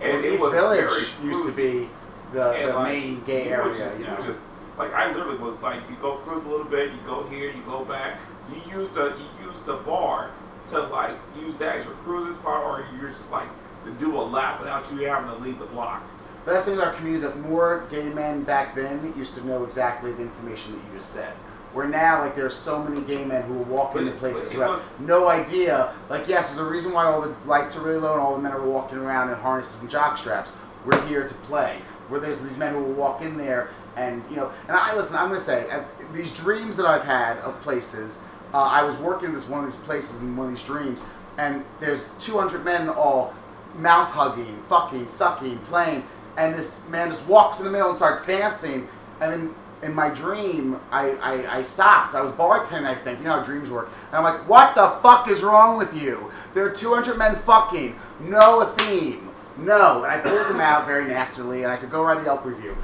and 0.00 0.12
well, 0.14 0.24
it 0.24 0.32
East 0.32 0.42
was 0.42 0.52
Village 0.52 1.12
used 1.22 1.46
to 1.46 1.52
be 1.52 1.88
the, 2.32 2.52
the 2.66 2.72
like, 2.74 2.88
main 2.88 3.22
gay 3.24 3.44
you 3.48 3.50
area. 3.50 3.76
just, 3.76 3.98
you 3.98 4.04
you 4.04 4.10
know. 4.10 4.16
just 4.26 4.38
like 4.78 4.92
I 4.94 5.12
literally 5.12 5.38
was 5.38 5.60
like 5.60 5.80
you 5.90 5.96
go 6.00 6.16
cruise 6.16 6.44
a 6.44 6.48
little 6.48 6.64
bit, 6.66 6.90
you 6.92 6.98
go 7.06 7.24
here, 7.24 7.50
you 7.50 7.62
go 7.66 7.84
back. 7.84 8.18
You 8.50 8.78
use 8.80 8.88
the 8.90 9.14
you 9.18 9.46
use 9.46 9.56
the 9.66 9.74
bar 9.76 10.30
to 10.70 10.80
like 10.84 11.16
use 11.38 11.54
that 11.56 11.76
as 11.76 11.84
your 11.84 11.94
cruising 11.96 12.34
spot, 12.34 12.64
or 12.64 12.86
you're 12.98 13.10
just 13.10 13.30
like 13.30 13.48
to 13.84 13.90
do 13.92 14.16
a 14.18 14.22
lap 14.22 14.60
without 14.60 14.90
you 14.92 14.98
having 15.06 15.28
to 15.30 15.36
leave 15.42 15.58
the 15.58 15.66
block. 15.66 16.02
But 16.44 16.52
that's 16.52 16.64
the 16.64 16.72
thing 16.72 16.78
with 16.80 16.88
our 16.88 16.94
community 16.94 17.24
is 17.24 17.30
that 17.32 17.38
more 17.40 17.84
gay 17.90 18.04
men 18.04 18.42
back 18.42 18.74
then 18.74 19.14
used 19.16 19.38
to 19.38 19.46
know 19.46 19.64
exactly 19.64 20.12
the 20.12 20.22
information 20.22 20.72
that 20.72 20.78
you 20.78 20.98
just 20.98 21.10
said. 21.10 21.32
Where 21.72 21.86
now, 21.86 22.20
like, 22.20 22.36
there 22.36 22.44
are 22.44 22.50
so 22.50 22.82
many 22.82 23.00
gay 23.02 23.24
men 23.24 23.42
who 23.44 23.54
will 23.54 23.64
walk 23.64 23.94
But 23.94 24.02
into 24.02 24.12
places 24.18 24.52
who 24.52 24.60
have 24.60 24.70
was- 24.70 24.80
no 25.00 25.28
idea. 25.28 25.92
Like, 26.10 26.28
yes, 26.28 26.54
there's 26.54 26.66
a 26.66 26.70
reason 26.70 26.92
why 26.92 27.04
all 27.06 27.20
the 27.22 27.34
lights 27.46 27.76
are 27.76 27.80
really 27.80 27.98
low 28.00 28.12
and 28.12 28.20
all 28.20 28.34
the 28.36 28.42
men 28.42 28.52
are 28.52 28.60
walking 28.60 28.98
around 28.98 29.30
in 29.30 29.36
harnesses 29.36 29.80
and 29.82 29.90
jock 29.90 30.18
straps. 30.18 30.52
We're 30.84 31.00
here 31.06 31.26
to 31.26 31.34
play. 31.34 31.80
Where 32.08 32.20
there's 32.20 32.42
these 32.42 32.58
men 32.58 32.74
who 32.74 32.80
will 32.82 32.92
walk 32.92 33.22
in 33.22 33.38
there 33.38 33.70
and, 33.96 34.22
you 34.28 34.36
know, 34.36 34.50
and 34.68 34.76
I 34.76 34.94
listen, 34.94 35.16
I'm 35.16 35.28
going 35.28 35.38
to 35.38 35.44
say, 35.44 35.70
uh, 35.70 35.80
these 36.12 36.32
dreams 36.32 36.76
that 36.76 36.86
I've 36.86 37.04
had 37.04 37.38
of 37.38 37.58
places, 37.62 38.22
uh, 38.52 38.58
I 38.58 38.82
was 38.82 38.96
working 38.96 39.28
in 39.28 39.34
this 39.34 39.48
one 39.48 39.64
of 39.64 39.70
these 39.70 39.80
places 39.80 40.20
in 40.22 40.36
one 40.36 40.48
of 40.48 40.52
these 40.54 40.64
dreams, 40.64 41.02
and 41.38 41.64
there's 41.80 42.08
200 42.18 42.64
men 42.64 42.88
all 42.90 43.32
mouth 43.76 44.08
hugging, 44.10 44.62
fucking, 44.68 45.08
sucking, 45.08 45.58
playing, 45.60 46.04
and 46.36 46.54
this 46.54 46.86
man 46.88 47.08
just 47.08 47.26
walks 47.26 47.58
in 47.58 47.64
the 47.64 47.70
middle 47.70 47.88
and 47.88 47.96
starts 47.96 48.24
dancing, 48.26 48.88
and 49.20 49.32
then 49.32 49.54
in 49.82 49.94
my 49.94 50.10
dream, 50.10 50.78
I, 50.92 51.10
I, 51.14 51.58
I 51.58 51.62
stopped. 51.64 52.14
I 52.14 52.20
was 52.22 52.30
bartending, 52.32 52.86
I 52.86 52.94
think. 52.94 53.18
You 53.18 53.24
know 53.24 53.32
how 53.38 53.42
dreams 53.42 53.68
work. 53.68 53.90
And 54.08 54.16
I'm 54.16 54.22
like, 54.22 54.48
what 54.48 54.76
the 54.76 54.88
fuck 55.02 55.28
is 55.28 55.42
wrong 55.42 55.76
with 55.76 56.00
you? 56.00 56.30
There 56.54 56.64
are 56.64 56.70
200 56.70 57.18
men 57.18 57.34
fucking. 57.34 57.96
No 58.20 58.60
a 58.60 58.66
theme. 58.66 59.30
No. 59.58 60.04
And 60.04 60.12
I 60.12 60.18
pulled 60.18 60.46
him 60.54 60.60
out 60.60 60.86
very 60.86 61.06
nastily, 61.08 61.64
and 61.64 61.72
I 61.72 61.74
said, 61.76 61.90
go 61.90 62.04
write 62.04 62.20
a 62.20 62.22
Yelp 62.24 62.44
review. 62.44 62.76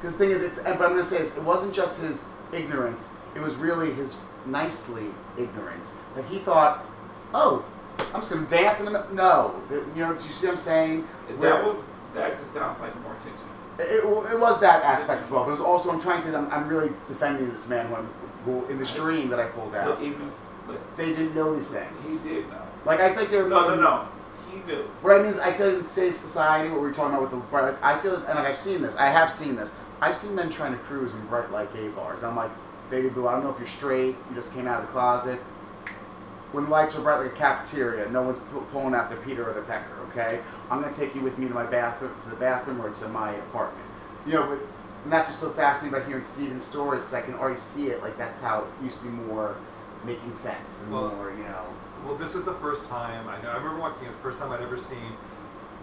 Because 0.00 0.16
the 0.16 0.24
thing 0.24 0.34
is, 0.34 0.42
it's, 0.42 0.58
but 0.58 0.66
I'm 0.72 0.78
going 0.78 0.96
to 0.96 1.04
say 1.04 1.18
this, 1.18 1.36
it 1.36 1.42
wasn't 1.44 1.72
just 1.72 2.00
his 2.00 2.24
ignorance, 2.52 3.10
it 3.36 3.40
was 3.40 3.54
really 3.54 3.92
his 3.92 4.16
nicely 4.44 5.06
ignorance. 5.38 5.94
That 6.16 6.24
he 6.24 6.38
thought, 6.38 6.84
oh, 7.32 7.64
I'm 8.12 8.22
just 8.22 8.30
going 8.32 8.44
to 8.44 8.50
dance 8.50 8.80
in 8.80 8.86
the 8.86 8.90
mi-" 8.90 9.14
No. 9.14 9.54
You 9.70 10.02
know, 10.02 10.14
do 10.14 10.26
you 10.26 10.32
see 10.32 10.46
what 10.48 10.54
I'm 10.54 10.58
saying? 10.58 11.02
Where- 11.36 11.50
That 11.50 11.64
was 11.64 11.76
that 12.14 12.32
just 12.38 12.52
sounds 12.52 12.80
like 12.80 12.94
more 13.02 13.12
attention. 13.12 13.44
it, 13.78 14.04
it 14.32 14.40
was 14.40 14.60
that 14.60 14.82
aspect 14.84 15.22
as 15.24 15.30
well, 15.30 15.44
but 15.44 15.50
it 15.50 15.52
was 15.52 15.60
also 15.60 15.90
I'm 15.90 16.00
trying 16.00 16.18
to 16.18 16.22
say 16.24 16.30
that 16.32 16.38
I'm, 16.38 16.50
I'm 16.52 16.68
really 16.68 16.88
defending 17.08 17.50
this 17.50 17.68
man 17.68 17.92
I'm, 17.94 18.06
who 18.44 18.66
in 18.66 18.78
the 18.78 18.86
stream 18.86 19.28
that 19.30 19.38
I 19.40 19.46
pulled 19.46 19.74
out. 19.74 19.98
But 19.98 20.04
even 20.04 20.30
but 20.66 20.78
They 20.96 21.06
didn't 21.06 21.34
know 21.34 21.54
these 21.54 21.70
things. 21.70 22.22
he 22.22 22.28
did 22.28 22.48
know. 22.50 22.62
Like 22.84 23.00
I 23.00 23.14
think 23.14 23.30
they're 23.30 23.48
No, 23.48 23.68
no, 23.68 23.80
no. 23.80 24.08
He 24.50 24.58
knew. 24.66 24.82
What 25.02 25.14
I 25.14 25.18
mean 25.18 25.26
is 25.28 25.38
I 25.38 25.52
feel 25.52 25.78
in 25.78 25.84
today's 25.84 26.16
society, 26.18 26.68
what 26.70 26.80
we 26.80 26.88
are 26.88 26.92
talking 26.92 27.10
about 27.14 27.22
with 27.22 27.30
the 27.30 27.36
bright 27.48 27.64
lights, 27.64 27.78
I 27.82 27.98
feel 28.00 28.16
and 28.16 28.24
like 28.24 28.46
I've 28.46 28.58
seen 28.58 28.82
this. 28.82 28.96
I 28.96 29.06
have 29.06 29.30
seen 29.30 29.54
this. 29.56 29.72
I've 30.00 30.16
seen 30.16 30.34
men 30.34 30.48
trying 30.50 30.72
to 30.72 30.78
cruise 30.78 31.12
in 31.14 31.24
bright 31.26 31.50
light 31.52 31.72
gay 31.74 31.88
bars. 31.88 32.24
I'm 32.24 32.34
like, 32.34 32.50
baby 32.90 33.08
boo, 33.10 33.28
I 33.28 33.32
don't 33.32 33.44
know 33.44 33.50
if 33.50 33.58
you're 33.58 33.68
straight. 33.68 34.16
You 34.28 34.34
just 34.34 34.54
came 34.54 34.66
out 34.66 34.80
of 34.80 34.86
the 34.86 34.92
closet. 34.92 35.38
When 36.52 36.68
lights 36.68 36.96
are 36.96 37.02
bright 37.02 37.22
like 37.22 37.32
a 37.32 37.36
cafeteria, 37.36 38.08
no 38.10 38.22
one's 38.22 38.38
pu- 38.50 38.62
pulling 38.72 38.94
out 38.94 39.08
the 39.10 39.16
Peter 39.16 39.48
or 39.48 39.52
the 39.54 39.62
Pecker. 39.62 39.94
Okay, 40.10 40.40
I'm 40.70 40.82
gonna 40.82 40.94
take 40.94 41.14
you 41.14 41.20
with 41.20 41.38
me 41.38 41.46
to 41.46 41.54
my 41.54 41.64
bathroom, 41.64 42.12
to 42.22 42.28
the 42.30 42.36
bathroom 42.36 42.80
or 42.80 42.90
to 42.90 43.08
my 43.08 43.30
apartment. 43.32 43.86
You 44.26 44.34
know, 44.34 44.46
but 44.46 44.58
and 45.04 45.12
that's 45.12 45.28
what's 45.28 45.38
so 45.38 45.50
fascinating 45.50 45.96
about 45.96 46.08
hearing 46.08 46.24
Steven's 46.24 46.64
stories 46.64 47.02
because 47.02 47.14
I 47.14 47.22
can 47.22 47.34
already 47.34 47.58
see 47.58 47.86
it. 47.88 48.02
Like 48.02 48.18
that's 48.18 48.40
how 48.40 48.64
it 48.64 48.84
used 48.84 48.98
to 48.98 49.04
be 49.04 49.10
more 49.10 49.56
making 50.04 50.32
sense 50.34 50.84
and 50.84 50.92
Well, 50.94 51.14
more, 51.14 51.30
you 51.30 51.44
know. 51.44 51.64
Well, 52.04 52.16
this 52.16 52.34
was 52.34 52.44
the 52.44 52.54
first 52.54 52.88
time 52.88 53.28
I 53.28 53.40
know. 53.42 53.50
I 53.50 53.56
remember 53.56 53.80
walking. 53.80 54.08
The 54.08 54.14
first 54.14 54.38
time 54.38 54.52
I'd 54.52 54.60
ever 54.62 54.76
seen 54.76 55.16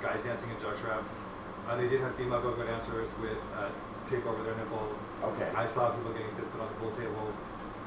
guys 0.01 0.21
dancing 0.23 0.49
in 0.49 0.59
jug 0.59 0.77
straps. 0.77 1.21
Uh, 1.67 1.75
they 1.75 1.87
did 1.87 2.01
have 2.01 2.15
female 2.15 2.41
go-go 2.41 2.65
dancers 2.65 3.09
with 3.21 3.37
uh, 3.55 3.69
tape 4.05 4.25
over 4.25 4.41
their 4.43 4.55
nipples. 4.55 5.03
Okay. 5.23 5.49
I 5.55 5.65
saw 5.65 5.89
people 5.91 6.11
getting 6.13 6.33
fisted 6.35 6.59
on 6.61 6.67
the 6.67 6.75
pool 6.75 6.91
table. 6.91 7.33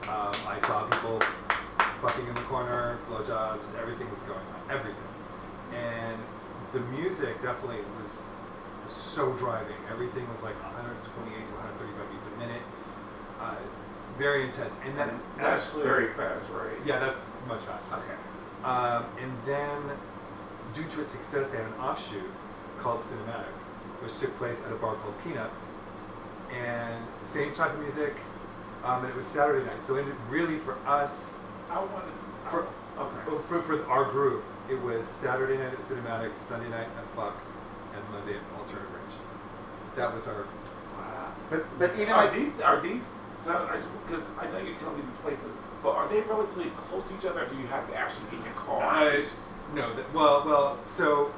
Um, 0.04 0.34
I 0.48 0.58
saw 0.60 0.86
people 0.86 1.20
fucking 2.00 2.26
in 2.26 2.34
the 2.34 2.40
corner, 2.42 2.98
blowjobs. 3.08 3.76
Everything 3.78 4.10
was 4.10 4.20
going 4.22 4.40
on. 4.40 4.70
Everything. 4.70 5.04
And 5.74 6.18
the 6.72 6.80
music 6.96 7.40
definitely 7.42 7.82
was, 8.00 8.24
was 8.84 8.92
so 8.94 9.32
driving. 9.34 9.76
Everything 9.90 10.26
was 10.32 10.42
like 10.42 10.56
128 10.62 11.34
to 11.34 11.54
135 11.54 12.12
beats 12.12 12.26
a 12.26 12.38
minute. 12.38 12.62
Uh, 13.40 13.54
very 14.18 14.44
intense. 14.44 14.76
And 14.84 14.98
then 14.98 15.20
That's 15.38 15.66
actually, 15.66 15.84
very 15.84 16.12
fast, 16.14 16.48
right? 16.50 16.76
yeah, 16.84 16.98
that's 16.98 17.26
much 17.48 17.60
faster. 17.62 17.94
Okay. 17.94 18.18
Um, 18.64 19.04
and 19.20 19.32
then, 19.46 19.96
due 20.74 20.84
to 20.84 21.02
its 21.02 21.12
success, 21.12 21.48
they 21.48 21.56
had 21.56 21.66
an 21.66 21.80
offshoot 21.80 22.30
called 22.80 23.00
Cinematic, 23.00 23.52
which 24.02 24.18
took 24.18 24.36
place 24.36 24.62
at 24.64 24.72
a 24.72 24.76
bar 24.76 24.94
called 24.96 25.14
Peanuts. 25.24 25.64
And 26.52 27.02
same 27.22 27.52
type 27.52 27.72
of 27.72 27.80
music, 27.80 28.14
um, 28.84 29.04
and 29.04 29.10
it 29.10 29.16
was 29.16 29.26
Saturday 29.26 29.64
night. 29.64 29.80
So 29.80 29.96
it 29.96 30.04
really, 30.28 30.58
for 30.58 30.76
us, 30.86 31.38
I 31.70 31.78
wanted. 31.78 32.12
For- 32.50 32.66
okay. 32.98 33.16
oh, 33.28 33.38
for, 33.48 33.62
for 33.62 33.86
our 33.86 34.10
group, 34.10 34.44
it 34.68 34.80
was 34.82 35.06
Saturday 35.06 35.56
night 35.56 35.72
at 35.72 35.78
Cinematic, 35.78 36.34
Sunday 36.34 36.68
night 36.68 36.88
at 36.98 37.06
Fuck, 37.14 37.36
and 37.94 38.02
Monday 38.10 38.34
at 38.34 38.58
Alternative 38.58 38.92
Range. 38.92 39.14
That 39.96 40.12
was 40.12 40.26
our. 40.26 40.46
Wow. 40.96 41.32
But 41.48 41.78
but 41.78 41.94
even 41.94 42.10
Are 42.12 42.26
like 42.26 42.34
these 42.34 42.60
are 42.60 42.80
these? 42.80 43.04
Because 43.38 44.26
I 44.38 44.46
know 44.50 44.58
you're 44.58 44.76
telling 44.76 44.98
me 44.98 45.04
these 45.06 45.16
places, 45.18 45.46
but 45.82 45.90
are 45.90 46.08
they 46.08 46.20
relatively 46.20 46.70
close 46.76 47.08
to 47.08 47.16
each 47.16 47.24
other, 47.24 47.44
or 47.44 47.48
do 47.48 47.56
you 47.56 47.66
have 47.68 47.88
to 47.88 47.96
actually 47.96 48.26
get 48.30 48.40
in 48.40 48.44
your 48.44 48.54
car? 48.54 48.82
Uh, 48.82 49.22
no, 49.74 49.94
that, 49.94 50.12
well, 50.12 50.44
well, 50.44 50.78
so, 50.84 51.32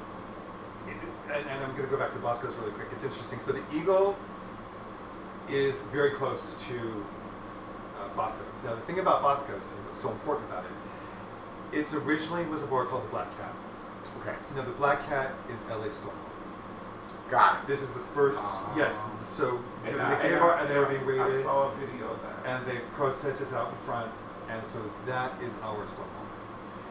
and, 0.87 1.47
and 1.47 1.63
I'm 1.63 1.71
going 1.71 1.83
to 1.83 1.87
go 1.87 1.97
back 1.97 2.11
to 2.11 2.19
Bosco's 2.19 2.55
really 2.55 2.71
quick. 2.71 2.87
It's 2.91 3.03
interesting. 3.03 3.39
So 3.39 3.53
the 3.53 3.63
Eagle 3.73 4.17
is 5.49 5.81
very 5.93 6.11
close 6.11 6.55
to 6.67 7.05
Bosco's. 8.15 8.45
Now, 8.63 8.75
the 8.75 8.81
thing 8.81 8.99
about 8.99 9.21
Bosco's 9.21 9.67
and 9.75 9.85
what's 9.87 10.01
so 10.01 10.11
important 10.11 10.49
about 10.49 10.65
it, 10.65 11.77
it's 11.79 11.93
originally 11.93 12.45
was 12.45 12.63
a 12.63 12.67
bar 12.67 12.85
called 12.85 13.03
the 13.05 13.09
Black 13.09 13.27
Cat. 13.37 13.53
Okay. 14.21 14.35
Now, 14.55 14.63
the 14.63 14.71
Black 14.71 15.05
Cat 15.07 15.31
is 15.51 15.59
LA 15.69 15.89
Storm. 15.89 16.15
Got 17.29 17.61
it. 17.63 17.67
This 17.67 17.81
is 17.81 17.89
the 17.91 17.99
first, 18.13 18.39
Oh. 18.41 18.73
yes. 18.77 18.97
So 19.25 19.59
it 19.85 19.89
And 19.89 19.97
was 19.97 20.05
I- 20.07 20.13
a 20.13 20.21
gay 20.29 20.39
bar, 20.39 20.57
and 20.57 20.69
they 20.69 20.77
were 20.77 20.85
being 20.85 21.05
raided. 21.05 21.39
I 21.39 21.43
saw 21.43 21.69
a 21.69 21.75
video 21.75 22.11
of 22.11 22.19
that. 22.21 22.49
and 22.49 22.65
they 22.67 22.79
protest 22.95 23.41
us 23.41 23.53
out 23.53 23.69
in 23.69 23.75
front, 23.77 24.11
and 24.49 24.63
so 24.63 24.79
that 25.05 25.31
is 25.41 25.55
our 25.63 25.87
Storm. 25.87 26.07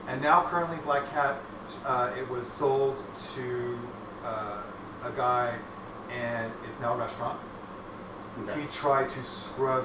And 0.09 0.21
now, 0.23 0.43
currently, 0.43 0.79
Black 0.85 1.09
Cat, 1.13 1.37
uh, 1.87 2.11
it 2.19 2.29
was 2.29 2.47
sold 2.51 3.03
to 3.35 3.79
uh, 4.25 4.63
a 5.05 5.11
guy, 5.17 5.55
and 6.11 6.51
it's 6.69 6.81
now 6.81 6.95
a 6.95 6.97
restaurant. 6.97 7.39
Okay. 8.49 8.63
He 8.63 8.67
tried 8.69 9.11
to 9.11 9.23
scrub 9.23 9.85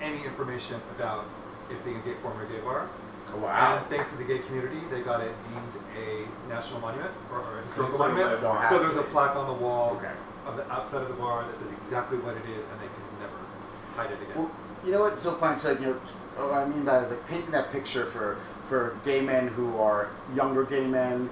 any 0.00 0.24
information 0.24 0.80
about 0.96 1.26
it 1.70 1.82
being 1.84 1.96
a 1.96 2.00
gay 2.00 2.14
former 2.22 2.46
gay 2.46 2.58
bar. 2.60 2.88
Oh, 3.32 3.38
wow. 3.38 3.78
And 3.78 3.86
thanks 3.86 4.10
to 4.10 4.16
the 4.16 4.24
gay 4.24 4.38
community, 4.38 4.80
they 4.90 5.02
got 5.02 5.20
it 5.20 5.32
deemed 5.42 5.74
a 5.96 6.26
national 6.48 6.80
monument 6.80 7.12
or, 7.30 7.38
or 7.38 7.60
a 7.60 7.62
historical 7.62 7.98
So 7.98 8.08
monument. 8.08 8.38
So 8.40 8.52
it 8.52 8.58
has 8.58 8.68
So 8.70 8.78
to 8.78 8.84
there's 8.84 8.96
a 8.96 9.08
plaque 9.10 9.36
on 9.36 9.46
the 9.46 9.64
wall 9.64 9.96
Okay. 9.96 10.10
of 10.46 10.56
the 10.56 10.70
outside 10.72 11.02
of 11.02 11.08
the 11.08 11.14
bar 11.14 11.44
that 11.46 11.56
says 11.56 11.70
exactly 11.72 12.18
what 12.18 12.36
it 12.36 12.44
is, 12.56 12.64
and 12.64 12.80
they 12.80 12.86
can 12.86 13.04
never 13.20 13.36
hide 13.94 14.10
it 14.10 14.20
again. 14.22 14.36
Well, 14.36 14.50
you 14.84 14.92
know 14.92 15.02
what's 15.02 15.22
so 15.22 15.34
funny? 15.34 15.58
So, 15.60 15.72
you 15.72 15.80
know, 15.80 15.92
what 16.36 16.54
I 16.54 16.64
mean 16.64 16.84
by 16.84 16.98
that 16.98 17.04
is 17.04 17.10
like 17.10 17.28
painting 17.28 17.50
that 17.52 17.70
picture 17.70 18.06
for 18.06 18.38
for 18.68 18.96
gay 19.04 19.20
men 19.20 19.48
who 19.48 19.76
are 19.78 20.10
younger 20.34 20.64
gay 20.64 20.86
men, 20.86 21.28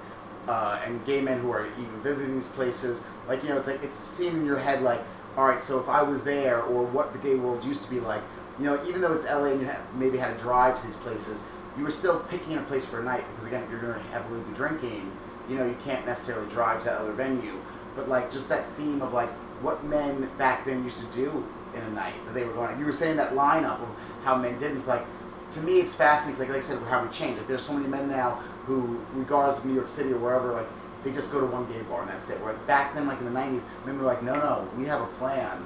uh, 0.47 0.79
and 0.85 1.03
gay 1.05 1.21
men 1.21 1.39
who 1.39 1.51
are 1.51 1.67
even 1.67 2.01
visiting 2.01 2.35
these 2.35 2.49
places. 2.49 3.03
Like, 3.27 3.43
you 3.43 3.49
know, 3.49 3.57
it's 3.57 3.67
like 3.67 3.83
it's 3.83 3.97
seen 3.97 4.35
in 4.37 4.45
your 4.45 4.59
head 4.59 4.81
like, 4.83 5.01
all 5.37 5.45
right, 5.45 5.61
so 5.61 5.79
if 5.79 5.87
I 5.89 6.03
was 6.03 6.23
there, 6.23 6.61
or 6.61 6.83
what 6.85 7.13
the 7.13 7.19
gay 7.19 7.35
world 7.35 7.63
used 7.63 7.83
to 7.83 7.89
be 7.89 7.99
like, 7.99 8.21
you 8.59 8.65
know, 8.65 8.85
even 8.87 9.01
though 9.01 9.13
it's 9.13 9.25
LA 9.25 9.45
and 9.45 9.61
you 9.61 9.67
have, 9.67 9.81
maybe 9.95 10.17
had 10.17 10.37
to 10.37 10.43
drive 10.43 10.79
to 10.81 10.85
these 10.85 10.97
places, 10.97 11.41
you 11.77 11.83
were 11.83 11.91
still 11.91 12.19
picking 12.21 12.57
a 12.57 12.61
place 12.63 12.85
for 12.85 12.99
a 12.99 13.03
night 13.03 13.23
because 13.31 13.47
again, 13.47 13.63
if 13.63 13.69
you're 13.69 13.79
going 13.79 13.93
to 13.93 14.09
heavily 14.09 14.41
be 14.41 14.53
drinking, 14.53 15.11
you 15.49 15.55
know, 15.55 15.65
you 15.65 15.77
can't 15.83 16.05
necessarily 16.05 16.49
drive 16.49 16.79
to 16.79 16.85
that 16.85 16.99
other 16.99 17.13
venue. 17.13 17.59
But 17.95 18.09
like 18.09 18.31
just 18.31 18.49
that 18.49 18.65
theme 18.75 19.01
of 19.01 19.13
like 19.13 19.29
what 19.61 19.83
men 19.83 20.29
back 20.37 20.65
then 20.65 20.83
used 20.83 20.99
to 20.99 21.15
do 21.15 21.47
in 21.75 21.81
a 21.81 21.89
night 21.91 22.13
that 22.25 22.33
they 22.33 22.43
were 22.43 22.53
going. 22.53 22.77
You 22.79 22.85
were 22.85 22.91
saying 22.91 23.17
that 23.17 23.33
lineup 23.33 23.81
of 23.81 23.89
how 24.23 24.35
men 24.35 24.59
did. 24.59 24.75
It's 24.75 24.87
like 24.87 25.05
to 25.51 25.61
me, 25.61 25.79
it's 25.79 25.95
fascinating. 25.95 26.39
Like, 26.39 26.49
like 26.49 26.57
I 26.57 26.61
said, 26.61 26.79
how 26.83 27.03
we 27.03 27.09
changed. 27.09 27.39
Like 27.39 27.47
there's 27.47 27.63
so 27.63 27.73
many 27.73 27.87
men 27.87 28.09
now 28.09 28.35
who, 28.65 28.99
regardless 29.13 29.59
of 29.59 29.65
New 29.65 29.73
York 29.73 29.87
City 29.87 30.11
or 30.11 30.19
wherever, 30.19 30.53
like 30.53 30.67
they 31.03 31.11
just 31.11 31.31
go 31.31 31.39
to 31.39 31.45
one 31.45 31.65
gay 31.71 31.81
bar 31.83 32.01
and 32.01 32.09
that's 32.09 32.29
it. 32.29 32.41
Where 32.41 32.53
back 32.67 32.93
then, 32.93 33.07
like 33.07 33.19
in 33.19 33.25
the 33.25 33.39
'90s, 33.39 33.63
men 33.85 33.97
were 33.97 34.05
like, 34.05 34.21
no, 34.21 34.33
no, 34.33 34.67
we 34.77 34.85
have 34.85 35.01
a 35.01 35.07
plan. 35.17 35.65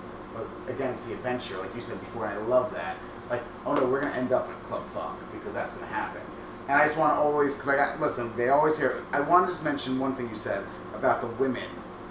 Again, 0.67 0.91
it's 0.91 1.05
the 1.05 1.13
adventure, 1.13 1.57
like 1.57 1.75
you 1.75 1.81
said 1.81 1.99
before. 1.99 2.25
I 2.25 2.37
love 2.37 2.73
that. 2.73 2.95
Like, 3.29 3.41
oh 3.65 3.73
no, 3.73 3.85
we're 3.85 4.01
gonna 4.01 4.15
end 4.15 4.31
up 4.31 4.47
at 4.49 4.63
Club 4.67 4.83
Fuck 4.93 5.17
because 5.31 5.53
that's 5.53 5.73
gonna 5.73 5.87
happen. 5.87 6.21
And 6.67 6.77
I 6.77 6.85
just 6.85 6.97
want 6.97 7.13
to 7.13 7.19
always, 7.19 7.55
because 7.55 7.69
I 7.69 7.75
got 7.75 7.99
listen, 7.99 8.31
they 8.37 8.49
always 8.49 8.77
hear. 8.77 9.03
I 9.11 9.19
want 9.19 9.45
to 9.45 9.51
just 9.51 9.63
mention 9.63 9.99
one 9.99 10.15
thing 10.15 10.29
you 10.29 10.35
said 10.35 10.63
about 10.95 11.21
the 11.21 11.27
women 11.27 11.63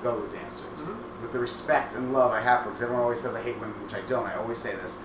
go-go 0.02 0.26
dancers 0.26 0.66
Mhm. 0.88 0.96
with 1.22 1.32
the 1.32 1.38
respect 1.38 1.94
and 1.94 2.12
love 2.12 2.32
I 2.32 2.40
have 2.40 2.62
for, 2.62 2.70
because 2.70 2.82
everyone 2.82 3.04
always 3.04 3.20
says 3.20 3.34
I 3.36 3.40
hate 3.40 3.54
women, 3.60 3.80
which 3.82 3.94
I 3.94 4.00
don't. 4.08 4.26
I 4.26 4.34
always 4.34 4.58
say 4.58 4.74
this. 4.74 4.98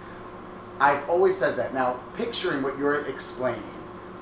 I've 0.79 1.07
always 1.09 1.37
said 1.37 1.55
that. 1.57 1.73
Now, 1.73 1.97
picturing 2.15 2.63
what 2.63 2.77
you're 2.79 3.01
explaining, 3.05 3.63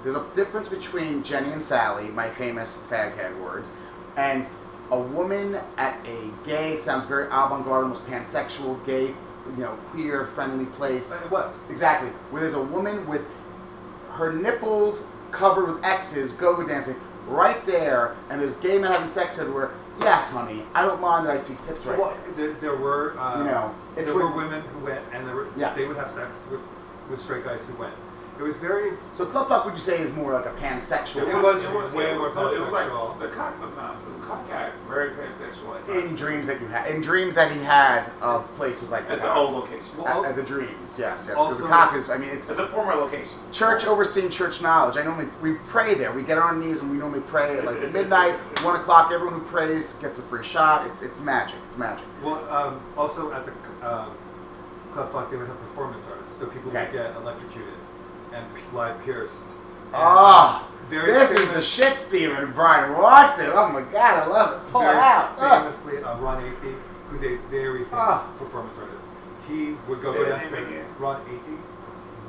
there's 0.03 0.15
a 0.15 0.23
difference 0.35 0.67
between 0.69 1.23
Jenny 1.23 1.51
and 1.51 1.61
Sally, 1.61 2.09
my 2.09 2.29
famous 2.29 2.83
faghead 2.89 3.39
words, 3.41 3.73
and 4.17 4.45
a 4.91 4.99
woman 4.99 5.57
at 5.77 5.97
a 6.05 6.29
gay, 6.45 6.73
it 6.73 6.81
sounds 6.81 7.05
very 7.05 7.25
avant-garde, 7.27 7.83
almost 7.83 8.05
pansexual, 8.07 8.83
gay, 8.85 9.07
you 9.07 9.57
know, 9.57 9.71
queer, 9.91 10.25
friendly 10.27 10.65
place. 10.65 11.11
It 11.11 11.31
was. 11.31 11.55
Exactly. 11.69 12.09
Where 12.31 12.41
there's 12.41 12.53
a 12.53 12.63
woman 12.63 13.07
with 13.07 13.25
her 14.11 14.31
nipples 14.33 15.03
covered 15.31 15.73
with 15.73 15.83
X's 15.83 16.33
go-go 16.33 16.67
dancing 16.67 16.95
right 17.27 17.65
there, 17.65 18.15
and 18.29 18.39
there's 18.39 18.55
gay 18.57 18.77
men 18.77 18.91
having 18.91 19.07
sex 19.07 19.39
everywhere. 19.39 19.71
Yes, 19.99 20.31
honey, 20.31 20.63
I 20.73 20.85
don't 20.85 20.99
mind 21.01 21.25
that 21.25 21.31
I 21.33 21.37
see 21.37 21.55
tits 21.55 21.85
right 21.85 21.97
Well, 21.97 22.15
there. 22.35 22.53
there, 22.53 22.75
were, 22.75 23.17
uh, 23.17 23.37
You 23.39 23.43
know, 23.45 23.73
there 23.95 24.13
were 24.13 24.29
women 24.31 24.61
who 24.61 24.85
went, 24.85 25.01
and 25.13 25.27
there 25.27 25.35
were, 25.35 25.47
Yeah. 25.55 25.73
they 25.73 25.85
would 25.87 25.97
have 25.97 26.11
sex 26.11 26.41
with, 26.51 26.59
with 27.09 27.19
straight 27.19 27.45
guys 27.45 27.61
who 27.65 27.73
went. 27.81 27.93
It 28.37 28.43
was 28.43 28.57
very, 28.57 28.91
So 29.13 29.25
club 29.25 29.47
fuck, 29.47 29.63
would 29.63 29.75
you 29.75 29.79
say, 29.79 30.01
is 30.01 30.11
more 30.13 30.33
like 30.33 30.45
a 30.45 30.49
pansexual? 30.59 31.27
It 31.27 31.41
was 31.41 31.63
It 31.63 31.73
was, 31.73 31.93
way 31.93 32.13
more 32.13 32.23
was, 32.29 32.35
it 32.35 32.59
was 32.59 32.69
pansexual. 32.83 33.09
like 33.11 33.19
the 33.19 33.27
cock 33.35 33.57
sometimes. 33.57 33.97
The 34.05 34.25
cock 34.27 34.45
cat 34.49 34.73
very 34.89 35.11
pansexual 35.11 35.77
at 35.79 35.85
times. 35.85 36.09
in 36.11 36.15
dreams 36.17 36.47
that 36.47 36.59
you 36.59 36.67
had, 36.67 36.87
in 36.89 36.99
dreams 36.99 37.35
that 37.35 37.51
he 37.53 37.59
had 37.59 38.11
of 38.21 38.45
places 38.57 38.91
like 38.91 39.09
At 39.09 39.21
the 39.21 39.33
old 39.33 39.53
location. 39.53 39.97
Well, 39.97 40.25
At, 40.25 40.31
at 40.31 40.35
the 40.35 40.43
dreams, 40.43 40.97
yes, 40.99 40.99
yes. 40.99 41.27
Because 41.27 41.59
the 41.59 41.63
Also- 41.63 41.67
cock 41.67 41.95
is, 41.95 42.09
I 42.09 42.17
mean, 42.17 42.29
it's 42.29 42.49
At 42.51 42.57
the 42.57 42.67
former 42.67 42.95
location. 42.95 43.37
church 43.53 43.85
overseeing 43.85 44.29
church 44.29 44.61
knowledge. 44.61 44.97
I 44.97 45.03
normally 45.03 45.29
we 45.41 45.53
pray 45.67 45.93
there. 45.95 46.11
We 46.11 46.23
get 46.23 46.37
on 46.37 46.43
our 46.43 46.55
knees 46.55 46.81
and 46.81 46.91
we 46.91 46.97
normally 46.97 47.21
pray 47.21 47.57
at 47.59 47.63
like 47.65 47.93
midnight, 47.93 48.33
one 48.65 48.75
o'clock. 48.75 49.11
Everyone 49.13 49.39
who 49.39 49.45
prays 49.45 49.93
gets 49.93 50.19
a 50.19 50.23
free 50.23 50.43
shot. 50.43 50.85
It's 50.87 51.01
it's 51.03 51.21
magic. 51.21 51.55
It's 51.67 51.77
magic. 51.77 52.05
well, 52.21 52.43
um, 52.49 52.81
also 52.97 53.31
at 53.31 53.45
the 53.45 53.51
um, 53.89 54.11
Club 54.93 55.11
Fuck, 55.11 55.31
they 55.31 55.37
would 55.37 55.47
have 55.47 55.59
performance 55.59 56.05
artists, 56.09 56.37
so 56.37 56.47
people 56.47 56.69
Okay. 56.69 56.83
would 56.85 56.91
get 56.93 57.15
electrocuted 57.17 57.73
and 58.35 58.45
p- 58.55 58.61
live 58.75 59.01
pierced. 59.03 59.45
And 59.47 59.95
Oh, 59.95 60.67
very 60.89 61.11
this 61.11 61.31
is 61.31 61.49
the 61.53 61.61
shit, 61.61 61.97
Steven 61.97 62.35
and 62.37 62.53
Brian. 62.53 62.93
What 62.97 63.37
the? 63.37 63.53
Oh 63.53 63.69
my 63.71 63.81
god, 63.81 64.23
I 64.23 64.27
love 64.27 64.53
it. 64.65 64.71
Pull 64.71 64.81
it 64.81 64.85
very 64.85 64.97
out. 64.97 65.35
Ugh. 65.37 65.61
Famously, 65.61 66.03
uh, 66.03 66.17
Ron 66.19 66.43
Athey, 66.43 66.75
who's 67.09 67.23
a 67.23 67.37
very 67.49 67.79
famous 67.85 67.93
Ah. 67.93 68.27
performance 68.37 68.77
artist. 68.77 69.05
He 69.47 69.75
would 69.87 70.01
go 70.01 70.11
Say 70.13 70.17
go 70.19 70.23
the 70.25 70.29
there. 70.65 70.85
Ron 70.99 71.21
Athey, 71.25 71.57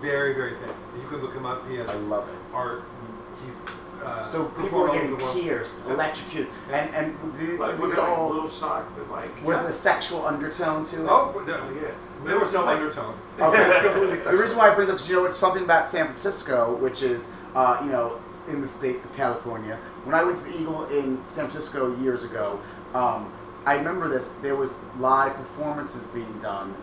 very 0.00 0.34
very 0.34 0.54
famous. 0.56 0.76
So 0.86 0.98
you 0.98 1.08
can 1.08 1.20
look 1.22 1.34
him 1.34 1.44
up. 1.46 1.66
He 1.68 1.76
has 1.76 1.90
I 1.90 1.94
love 1.94 2.28
it. 2.28 2.34
art. 2.54 2.82
He's 3.44 3.54
uh, 4.06 4.22
So 4.22 4.44
people 4.44 4.78
were 4.80 4.88
all 4.90 4.94
getting 4.94 5.16
pierced, 5.34 5.86
electrocuted, 5.88 6.48
and 6.70 6.94
and 6.94 7.16
the, 7.38 7.56
Like, 7.58 7.72
these 7.72 7.80
with 7.80 7.98
like 7.98 8.08
all 8.08 8.30
little 8.30 8.48
shocks 8.48 8.92
and 8.96 9.10
like. 9.10 9.42
was 9.44 9.58
it 9.62 9.70
a 9.70 9.72
sexual 9.72 10.24
undertone 10.26 10.84
to 10.86 11.02
it? 11.04 11.08
Oh, 11.10 11.42
there, 11.44 11.60
Yes. 11.82 12.06
there 12.24 12.38
was 12.38 12.52
no 12.52 12.64
Like- 12.64 12.78
undertone. 12.78 13.14
Okay. 13.40 13.80
Completely 13.82 14.16
The 14.18 14.36
reason 14.36 14.56
why 14.58 14.70
I 14.70 14.74
bring 14.74 14.88
it 14.88 14.92
up 14.92 15.00
is 15.00 15.08
you 15.10 15.16
know 15.16 15.24
it's 15.26 15.36
something 15.36 15.64
about 15.64 15.86
San 15.88 16.06
Francisco, 16.06 16.76
which 16.76 17.02
is 17.02 17.30
uh, 17.54 17.78
you 17.82 17.90
know 17.90 18.18
in 18.48 18.60
the 18.60 18.68
state 18.68 18.96
of 19.04 19.12
California. 19.16 19.76
When 20.04 20.14
I 20.14 20.22
went 20.24 20.38
to 20.38 20.44
the 20.44 20.56
Eagle 20.60 20.86
in 20.86 21.20
San 21.26 21.48
Francisco 21.50 21.96
years 22.00 22.22
ago, 22.24 22.60
um, 22.94 23.32
I 23.66 23.74
remember 23.76 24.08
this. 24.08 24.28
There 24.40 24.54
was 24.54 24.72
live 25.00 25.34
performances 25.34 26.06
being 26.06 26.38
done. 26.40 26.74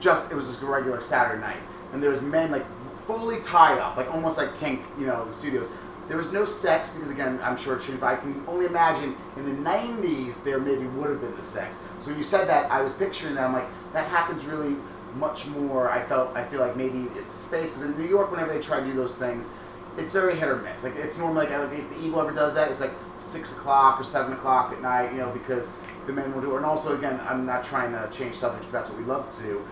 Just 0.00 0.32
it 0.32 0.34
was 0.34 0.46
just 0.48 0.62
a 0.62 0.66
regular 0.66 1.00
Saturday 1.00 1.40
night, 1.40 1.62
and 1.92 2.02
there 2.02 2.10
was 2.10 2.20
men 2.20 2.50
like 2.50 2.66
fully 3.06 3.40
tied 3.40 3.78
up, 3.78 3.96
like 3.96 4.12
almost 4.12 4.36
like 4.38 4.58
kink, 4.58 4.82
you 4.98 5.06
know, 5.06 5.24
the 5.24 5.32
studios. 5.32 5.70
There 6.12 6.18
was 6.18 6.30
no 6.30 6.44
sex 6.44 6.90
because 6.90 7.08
again, 7.08 7.40
I'm 7.42 7.56
sure 7.56 7.78
it 7.78 7.82
shouldn't, 7.82 8.02
but 8.02 8.08
I 8.08 8.16
can 8.16 8.44
only 8.46 8.66
imagine 8.66 9.16
in 9.38 9.46
the 9.46 9.70
90s 9.70 10.44
there 10.44 10.58
maybe 10.58 10.84
would 10.88 11.08
have 11.08 11.22
been 11.22 11.34
the 11.34 11.42
sex. 11.42 11.78
So 12.00 12.10
when 12.10 12.18
you 12.18 12.22
said 12.22 12.46
that, 12.48 12.70
I 12.70 12.82
was 12.82 12.92
picturing 12.92 13.34
that. 13.36 13.44
I'm 13.44 13.54
like, 13.54 13.66
that 13.94 14.06
happens 14.08 14.44
really 14.44 14.76
much 15.14 15.46
more. 15.46 15.90
I 15.90 16.02
felt, 16.04 16.36
I 16.36 16.44
feel 16.44 16.60
like 16.60 16.76
maybe 16.76 17.08
it's 17.16 17.32
space 17.32 17.70
because 17.72 17.84
in 17.84 17.98
New 17.98 18.06
York, 18.06 18.30
whenever 18.30 18.52
they 18.52 18.60
try 18.60 18.78
to 18.78 18.84
do 18.84 18.92
those 18.92 19.16
things, 19.18 19.48
it's 19.96 20.12
very 20.12 20.36
hit 20.36 20.50
or 20.50 20.56
miss. 20.56 20.84
Like 20.84 20.96
it's 20.96 21.16
normally 21.16 21.46
like 21.46 21.72
if 21.72 21.88
the 21.88 22.06
Eagle 22.06 22.20
ever 22.20 22.32
does 22.32 22.52
that, 22.56 22.70
it's 22.70 22.82
like 22.82 22.92
six 23.16 23.56
o'clock 23.56 23.98
or 23.98 24.04
seven 24.04 24.34
o'clock 24.34 24.70
at 24.74 24.82
night, 24.82 25.12
you 25.12 25.16
know, 25.16 25.30
because 25.30 25.70
the 26.06 26.12
men 26.12 26.34
will 26.34 26.42
do 26.42 26.52
it. 26.52 26.56
And 26.58 26.66
also, 26.66 26.94
again, 26.94 27.22
I'm 27.26 27.46
not 27.46 27.64
trying 27.64 27.92
to 27.92 28.06
change 28.12 28.34
subjects, 28.34 28.66
but 28.70 28.80
that's 28.80 28.90
what 28.90 28.98
we 28.98 29.06
love 29.06 29.34
to 29.38 29.42
do. 29.42 29.66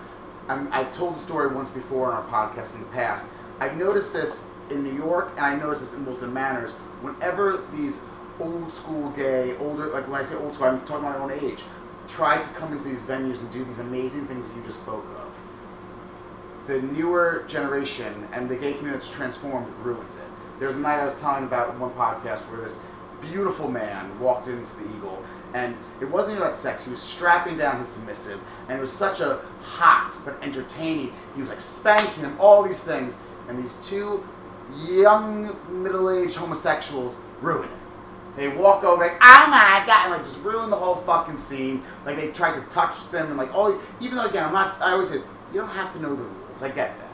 I've 0.48 0.90
told 0.94 1.16
the 1.16 1.20
story 1.20 1.54
once 1.54 1.68
before 1.68 2.10
on 2.10 2.14
our 2.14 2.26
podcast 2.30 2.76
in 2.76 2.80
the 2.80 2.86
past. 2.88 3.28
I've 3.60 3.76
noticed 3.76 4.14
this 4.14 4.46
in 4.70 4.84
New 4.84 4.94
York, 4.94 5.32
and 5.36 5.44
I 5.44 5.56
noticed 5.56 5.82
this 5.82 5.94
in 5.94 6.06
Wilton 6.06 6.32
Manors. 6.32 6.72
Whenever 7.02 7.62
these 7.74 8.00
old 8.38 8.72
school 8.72 9.10
gay, 9.10 9.56
older, 9.58 9.86
like 9.88 10.08
when 10.08 10.20
I 10.20 10.22
say 10.22 10.36
old 10.36 10.54
school, 10.54 10.68
I'm 10.68 10.80
talking 10.80 11.06
about 11.06 11.18
my 11.18 11.24
own 11.24 11.32
age, 11.32 11.62
try 12.08 12.40
to 12.40 12.48
come 12.54 12.72
into 12.72 12.88
these 12.88 13.06
venues 13.06 13.40
and 13.40 13.52
do 13.52 13.64
these 13.64 13.78
amazing 13.78 14.26
things 14.26 14.48
that 14.48 14.56
you 14.56 14.62
just 14.64 14.82
spoke 14.82 15.04
of. 15.16 15.32
The 16.66 16.82
newer 16.82 17.44
generation 17.48 18.28
and 18.32 18.48
the 18.48 18.56
gay 18.56 18.74
community 18.74 18.98
that's 18.98 19.10
transformed 19.10 19.66
ruins 19.82 20.18
it. 20.18 20.24
There's 20.58 20.76
a 20.76 20.80
night 20.80 21.00
I 21.00 21.04
was 21.04 21.20
telling 21.20 21.44
about 21.44 21.78
one 21.78 21.90
podcast 21.92 22.50
where 22.50 22.60
this 22.60 22.84
beautiful 23.20 23.70
man 23.70 24.18
walked 24.18 24.48
into 24.48 24.76
the 24.76 24.84
Eagle, 24.96 25.22
and 25.54 25.76
it 26.00 26.04
wasn't 26.04 26.36
even 26.36 26.46
about 26.46 26.56
sex. 26.56 26.84
He 26.84 26.90
was 26.90 27.00
strapping 27.00 27.56
down 27.56 27.78
his 27.78 27.88
submissive, 27.88 28.40
and 28.68 28.78
it 28.78 28.80
was 28.80 28.92
such 28.92 29.20
a 29.20 29.40
hot 29.62 30.16
but 30.24 30.36
entertaining. 30.42 31.12
He 31.34 31.40
was 31.40 31.50
like 31.50 31.60
spanking 31.60 32.24
him, 32.24 32.36
all 32.38 32.62
these 32.62 32.84
things, 32.84 33.18
and 33.48 33.62
these 33.62 33.76
two 33.88 34.24
young 34.86 35.56
middle-aged 35.82 36.36
homosexuals 36.36 37.16
ruin 37.40 37.64
it. 37.64 37.70
They 38.36 38.48
walk 38.48 38.84
over 38.84 39.02
like, 39.04 39.18
oh 39.20 39.46
my 39.50 39.82
god, 39.86 40.04
and 40.04 40.12
like 40.12 40.22
just 40.24 40.42
ruin 40.42 40.70
the 40.70 40.76
whole 40.76 40.96
fucking 40.96 41.36
scene. 41.36 41.82
Like 42.06 42.16
they 42.16 42.28
tried 42.28 42.54
to 42.54 42.60
touch 42.70 43.10
them 43.10 43.26
and 43.28 43.36
like 43.36 43.52
all. 43.54 43.78
Even 44.00 44.16
though 44.16 44.26
again, 44.26 44.44
I'm 44.44 44.52
not. 44.52 44.80
I 44.80 44.92
always 44.92 45.08
say 45.08 45.16
this, 45.16 45.26
you 45.52 45.60
don't 45.60 45.68
have 45.70 45.92
to 45.94 46.00
know 46.00 46.14
the 46.14 46.22
rules. 46.22 46.62
I 46.62 46.68
get 46.68 46.96
that. 46.96 47.08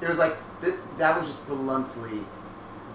It 0.00 0.08
was 0.08 0.18
like 0.18 0.36
th- 0.62 0.74
that 0.98 1.16
was 1.16 1.26
just 1.26 1.46
bluntly 1.46 2.20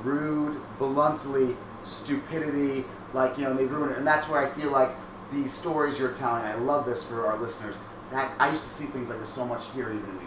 rude, 0.03 0.59
bluntly 0.79 1.55
stupidity. 1.83 2.83
Like 3.13 3.37
you 3.37 3.43
know, 3.43 3.53
they 3.53 3.65
ruin 3.65 3.91
it, 3.91 3.97
and 3.97 4.07
that's 4.07 4.27
where 4.27 4.39
I 4.45 4.49
feel 4.49 4.71
like 4.71 4.91
these 5.31 5.53
stories 5.53 5.99
you're 5.99 6.13
telling. 6.13 6.43
I 6.43 6.55
love 6.55 6.85
this 6.85 7.05
for 7.05 7.27
our 7.27 7.37
listeners. 7.37 7.75
that 8.11 8.33
I 8.39 8.49
used 8.49 8.63
to 8.63 8.69
see 8.69 8.85
things 8.85 9.09
like 9.09 9.19
this 9.19 9.29
so 9.29 9.45
much 9.45 9.63
here, 9.73 9.89
even 9.89 9.99
in 9.99 10.15
New. 10.17 10.26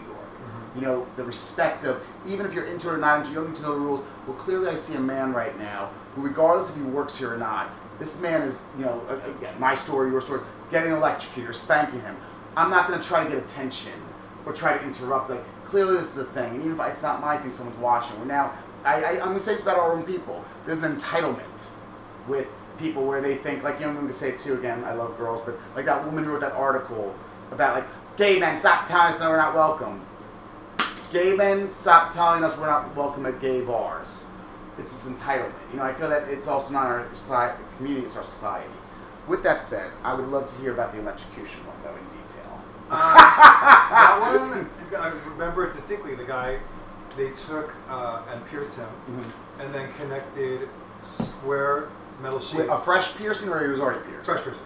You 0.75 0.81
know, 0.81 1.07
the 1.17 1.23
respect 1.23 1.83
of 1.83 2.01
even 2.25 2.45
if 2.45 2.53
you're 2.53 2.65
into 2.65 2.89
it 2.89 2.93
or 2.93 2.97
not 2.97 3.19
into, 3.19 3.29
you 3.29 3.35
don't 3.35 3.49
need 3.49 3.57
to 3.57 3.63
know 3.63 3.73
the 3.73 3.79
rules. 3.79 4.03
Well, 4.25 4.37
clearly, 4.37 4.69
I 4.69 4.75
see 4.75 4.95
a 4.95 4.99
man 4.99 5.33
right 5.33 5.57
now 5.59 5.89
who, 6.15 6.21
regardless 6.21 6.69
if 6.69 6.77
he 6.77 6.81
works 6.83 7.17
here 7.17 7.33
or 7.33 7.37
not, 7.37 7.69
this 7.99 8.19
man 8.21 8.41
is, 8.41 8.65
you 8.77 8.85
know, 8.85 9.01
again, 9.37 9.53
my 9.59 9.75
story, 9.75 10.09
your 10.09 10.21
story, 10.21 10.41
getting 10.71 10.91
electrocuted 10.91 11.49
or 11.49 11.53
spanking 11.53 12.01
him. 12.01 12.15
I'm 12.55 12.69
not 12.69 12.87
going 12.87 12.99
to 12.99 13.07
try 13.07 13.23
to 13.23 13.29
get 13.29 13.37
attention 13.37 13.93
or 14.45 14.53
try 14.53 14.77
to 14.77 14.83
interrupt. 14.83 15.29
Like, 15.29 15.43
clearly, 15.65 15.97
this 15.97 16.11
is 16.11 16.17
a 16.19 16.25
thing, 16.25 16.55
and 16.55 16.61
even 16.61 16.79
if 16.79 16.87
it's 16.87 17.03
not 17.03 17.21
my 17.21 17.37
thing, 17.37 17.51
someone's 17.51 17.77
watching. 17.79 18.27
Now, 18.27 18.53
I, 18.83 19.03
I, 19.03 19.09
I'm 19.11 19.19
going 19.19 19.33
to 19.33 19.39
say 19.39 19.53
this 19.53 19.63
about 19.63 19.77
our 19.77 19.93
own 19.93 20.03
people. 20.03 20.43
There's 20.65 20.81
an 20.81 20.95
entitlement 20.95 21.69
with 22.27 22.47
people 22.79 23.05
where 23.05 23.21
they 23.21 23.35
think, 23.35 23.63
like, 23.63 23.75
you 23.75 23.81
know, 23.81 23.89
I'm 23.89 23.95
going 23.95 24.07
to 24.07 24.13
say 24.13 24.29
it 24.29 24.39
too 24.39 24.55
again. 24.55 24.83
I 24.83 24.93
love 24.93 25.17
girls, 25.17 25.41
but 25.41 25.57
like 25.75 25.85
that 25.85 26.03
woman 26.05 26.23
who 26.23 26.31
wrote 26.31 26.41
that 26.41 26.53
article 26.53 27.13
about 27.51 27.75
like 27.75 27.85
gay 28.17 28.39
men 28.39 28.57
stop 28.57 28.85
telling 28.85 29.07
us 29.07 29.19
that 29.19 29.29
we're 29.29 29.37
not 29.37 29.53
welcome. 29.53 30.01
Gay 31.11 31.33
men 31.35 31.75
stop 31.75 32.13
telling 32.13 32.43
us 32.43 32.57
we're 32.57 32.67
not 32.67 32.95
welcome 32.95 33.25
at 33.25 33.41
gay 33.41 33.61
bars. 33.61 34.27
It's 34.77 34.91
this 35.05 35.13
entitlement. 35.13 35.51
You 35.71 35.77
know, 35.77 35.83
I 35.83 35.93
feel 35.93 36.09
that 36.09 36.29
it's 36.29 36.47
also 36.47 36.73
not 36.73 36.85
our 36.85 37.07
society, 37.13 37.61
community; 37.77 38.05
it's 38.05 38.15
our 38.17 38.23
society. 38.23 38.69
With 39.27 39.43
that 39.43 39.61
said, 39.61 39.91
I 40.03 40.13
would 40.13 40.27
love 40.29 40.47
to 40.53 40.61
hear 40.61 40.71
about 40.73 40.93
the 40.93 40.99
electrocution 40.99 41.59
one 41.67 41.75
though 41.83 41.95
in 41.95 42.05
detail. 42.05 42.61
Um, 42.89 42.97
that 42.97 44.19
one, 44.19 44.69
I 45.01 45.07
remember 45.29 45.67
it 45.67 45.73
distinctly. 45.73 46.15
The 46.15 46.23
guy, 46.25 46.59
they 47.17 47.31
took 47.31 47.73
uh, 47.89 48.21
and 48.31 48.45
pierced 48.47 48.75
him, 48.75 48.87
Mhm. 49.09 49.63
and 49.65 49.75
then 49.75 49.91
connected 49.93 50.67
square 51.01 51.89
metal 52.21 52.39
sheets. 52.39 52.53
With 52.55 52.69
a 52.69 52.77
fresh 52.77 53.15
piercing, 53.17 53.49
or 53.49 53.61
he 53.61 53.67
was 53.69 53.81
already 53.81 53.99
pierced. 54.09 54.25
fresh 54.25 54.43
piercing. 54.43 54.63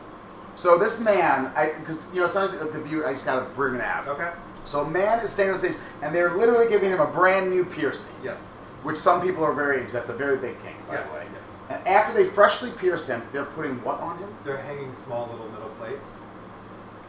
So 0.56 0.78
this 0.78 1.02
man, 1.02 1.52
I 1.56 1.74
because 1.80 2.08
you 2.14 2.22
know 2.22 2.28
sometimes 2.28 2.60
the 2.72 2.82
viewer, 2.82 3.08
I 3.08 3.14
just 3.14 3.26
gotta 3.26 3.46
bring 3.56 3.76
it 3.76 3.82
out. 3.82 4.08
Okay. 4.08 4.30
So 4.66 4.82
a 4.82 4.90
man 4.90 5.20
is 5.20 5.30
standing 5.30 5.54
on 5.54 5.60
stage, 5.60 5.76
and 6.02 6.14
they're 6.14 6.36
literally 6.36 6.68
giving 6.68 6.90
him 6.90 7.00
a 7.00 7.08
brand 7.08 7.50
new 7.50 7.64
piercing. 7.66 8.14
Yes. 8.24 8.52
which 8.84 8.98
some 8.98 9.20
people 9.20 9.44
are 9.44 9.52
very 9.54 9.82
into. 9.82 9.94
That's 9.94 10.10
a 10.10 10.14
very 10.16 10.38
big 10.38 10.62
kink, 10.62 10.76
by 10.88 10.94
Yes. 10.96 11.10
the 11.12 11.18
way. 11.18 11.26
Yes. 11.34 11.42
And 11.72 11.88
after 11.88 12.14
they 12.14 12.26
freshly 12.30 12.70
pierce 12.70 13.08
him, 13.08 13.24
they're 13.34 13.46
putting 13.58 13.84
what 13.84 14.00
on 14.00 14.20
him? 14.20 14.30
They're 14.44 14.58
hanging 14.62 14.94
small 14.94 15.28
little 15.32 15.50
metal 15.50 15.70
plates. 15.80 16.14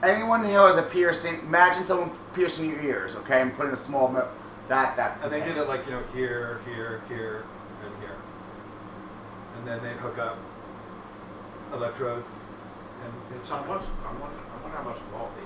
Anyone 0.03 0.43
who 0.43 0.53
has 0.53 0.79
a 0.79 0.83
piercing, 0.83 1.39
imagine 1.41 1.85
someone 1.85 2.13
piercing 2.35 2.71
your 2.71 2.81
ears, 2.81 3.15
okay, 3.17 3.43
and 3.43 3.55
putting 3.55 3.73
a 3.73 3.77
small 3.77 4.09
me- 4.09 4.21
that 4.69 4.97
that's. 4.97 5.23
And 5.25 5.31
the 5.33 5.37
they 5.37 5.43
kink. 5.43 5.55
did 5.57 5.63
it 5.65 5.69
like, 5.69 5.85
you 5.85 5.93
know, 5.93 6.03
here, 6.15 6.61
here, 6.67 7.03
here, 7.09 7.45
and 7.85 7.93
here. 8.03 8.17
And 9.59 9.69
then 9.69 9.83
they'd 9.83 10.01
hook 10.01 10.17
up 10.17 10.39
electrodes 11.75 12.31
and 13.05 13.13
they'd 13.31 13.47
How 13.49 13.59
much? 13.59 13.69
much. 13.69 13.83
I 14.07 14.13
wonder, 14.13 14.37
I 14.39 14.63
wonder 14.63 14.77
how 14.79 14.83
much 14.85 14.99
vault 15.13 15.31
they 15.37 15.43
use. 15.43 15.46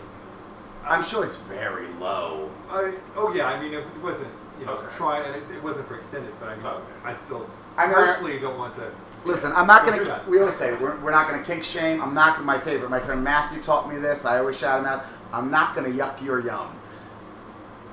I'm 0.84 1.04
sure 1.04 1.24
it's 1.24 1.36
very 1.38 1.88
low. 1.94 2.50
I, 2.68 2.94
oh, 3.16 3.32
yeah, 3.34 3.46
I 3.46 3.62
mean, 3.62 3.74
it 3.74 3.84
wasn't, 4.02 4.30
you 4.58 4.66
know, 4.66 4.72
Okay. 4.72 4.96
trying, 4.96 5.24
and 5.26 5.36
it, 5.36 5.56
it 5.56 5.62
wasn't 5.62 5.86
for 5.86 5.96
extended, 5.96 6.32
but 6.40 6.48
I 6.48 6.56
mean, 6.56 6.66
Okay. 6.66 6.82
I 7.04 7.12
still 7.12 7.48
I 7.76 7.86
mean, 7.86 7.94
personally 7.94 8.38
don't 8.38 8.58
want 8.58 8.74
to. 8.76 8.90
Listen, 9.24 9.52
I'm 9.54 9.66
not 9.66 9.84
gonna. 9.84 10.02
that. 10.04 10.26
We 10.28 10.38
always 10.40 10.54
say 10.54 10.72
we're, 10.76 10.98
we're 11.00 11.10
not 11.10 11.28
gonna 11.28 11.44
kink 11.44 11.62
shame. 11.62 12.00
I'm 12.02 12.14
not 12.14 12.34
gonna 12.34 12.46
my 12.46 12.58
favorite. 12.58 12.90
My 12.90 13.00
friend 13.00 13.22
Matthew 13.22 13.62
taught 13.62 13.88
me 13.88 13.96
this. 13.98 14.24
I 14.24 14.38
always 14.38 14.58
shout 14.58 14.80
him 14.80 14.86
out. 14.86 15.04
I'm 15.32 15.50
not 15.50 15.74
gonna 15.74 15.90
yuck 15.90 16.22
your 16.24 16.40
yum. 16.40 16.74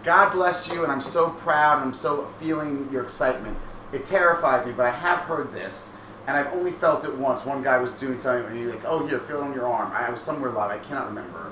God 0.03 0.31
bless 0.31 0.71
you, 0.71 0.83
and 0.83 0.91
I'm 0.91 1.01
so 1.01 1.31
proud. 1.31 1.77
and 1.81 1.88
I'm 1.88 1.93
so 1.93 2.27
feeling 2.39 2.88
your 2.91 3.03
excitement. 3.03 3.57
It 3.91 4.05
terrifies 4.05 4.65
me, 4.65 4.71
but 4.71 4.85
I 4.85 4.91
have 4.91 5.19
heard 5.19 5.53
this, 5.53 5.95
and 6.27 6.38
I've 6.38 6.51
only 6.53 6.71
felt 6.71 7.03
it 7.03 7.13
once. 7.15 7.45
One 7.45 7.61
guy 7.61 7.77
was 7.77 7.93
doing 7.95 8.17
something, 8.17 8.45
and 8.49 8.57
he 8.57 8.65
was 8.65 8.75
like, 8.75 8.85
"Oh, 8.85 9.05
here, 9.05 9.19
feel 9.19 9.39
it 9.39 9.43
on 9.43 9.53
your 9.53 9.67
arm." 9.67 9.91
I 9.93 10.09
was 10.09 10.21
somewhere 10.21 10.51
live. 10.51 10.71
I 10.71 10.77
cannot 10.79 11.07
remember, 11.07 11.51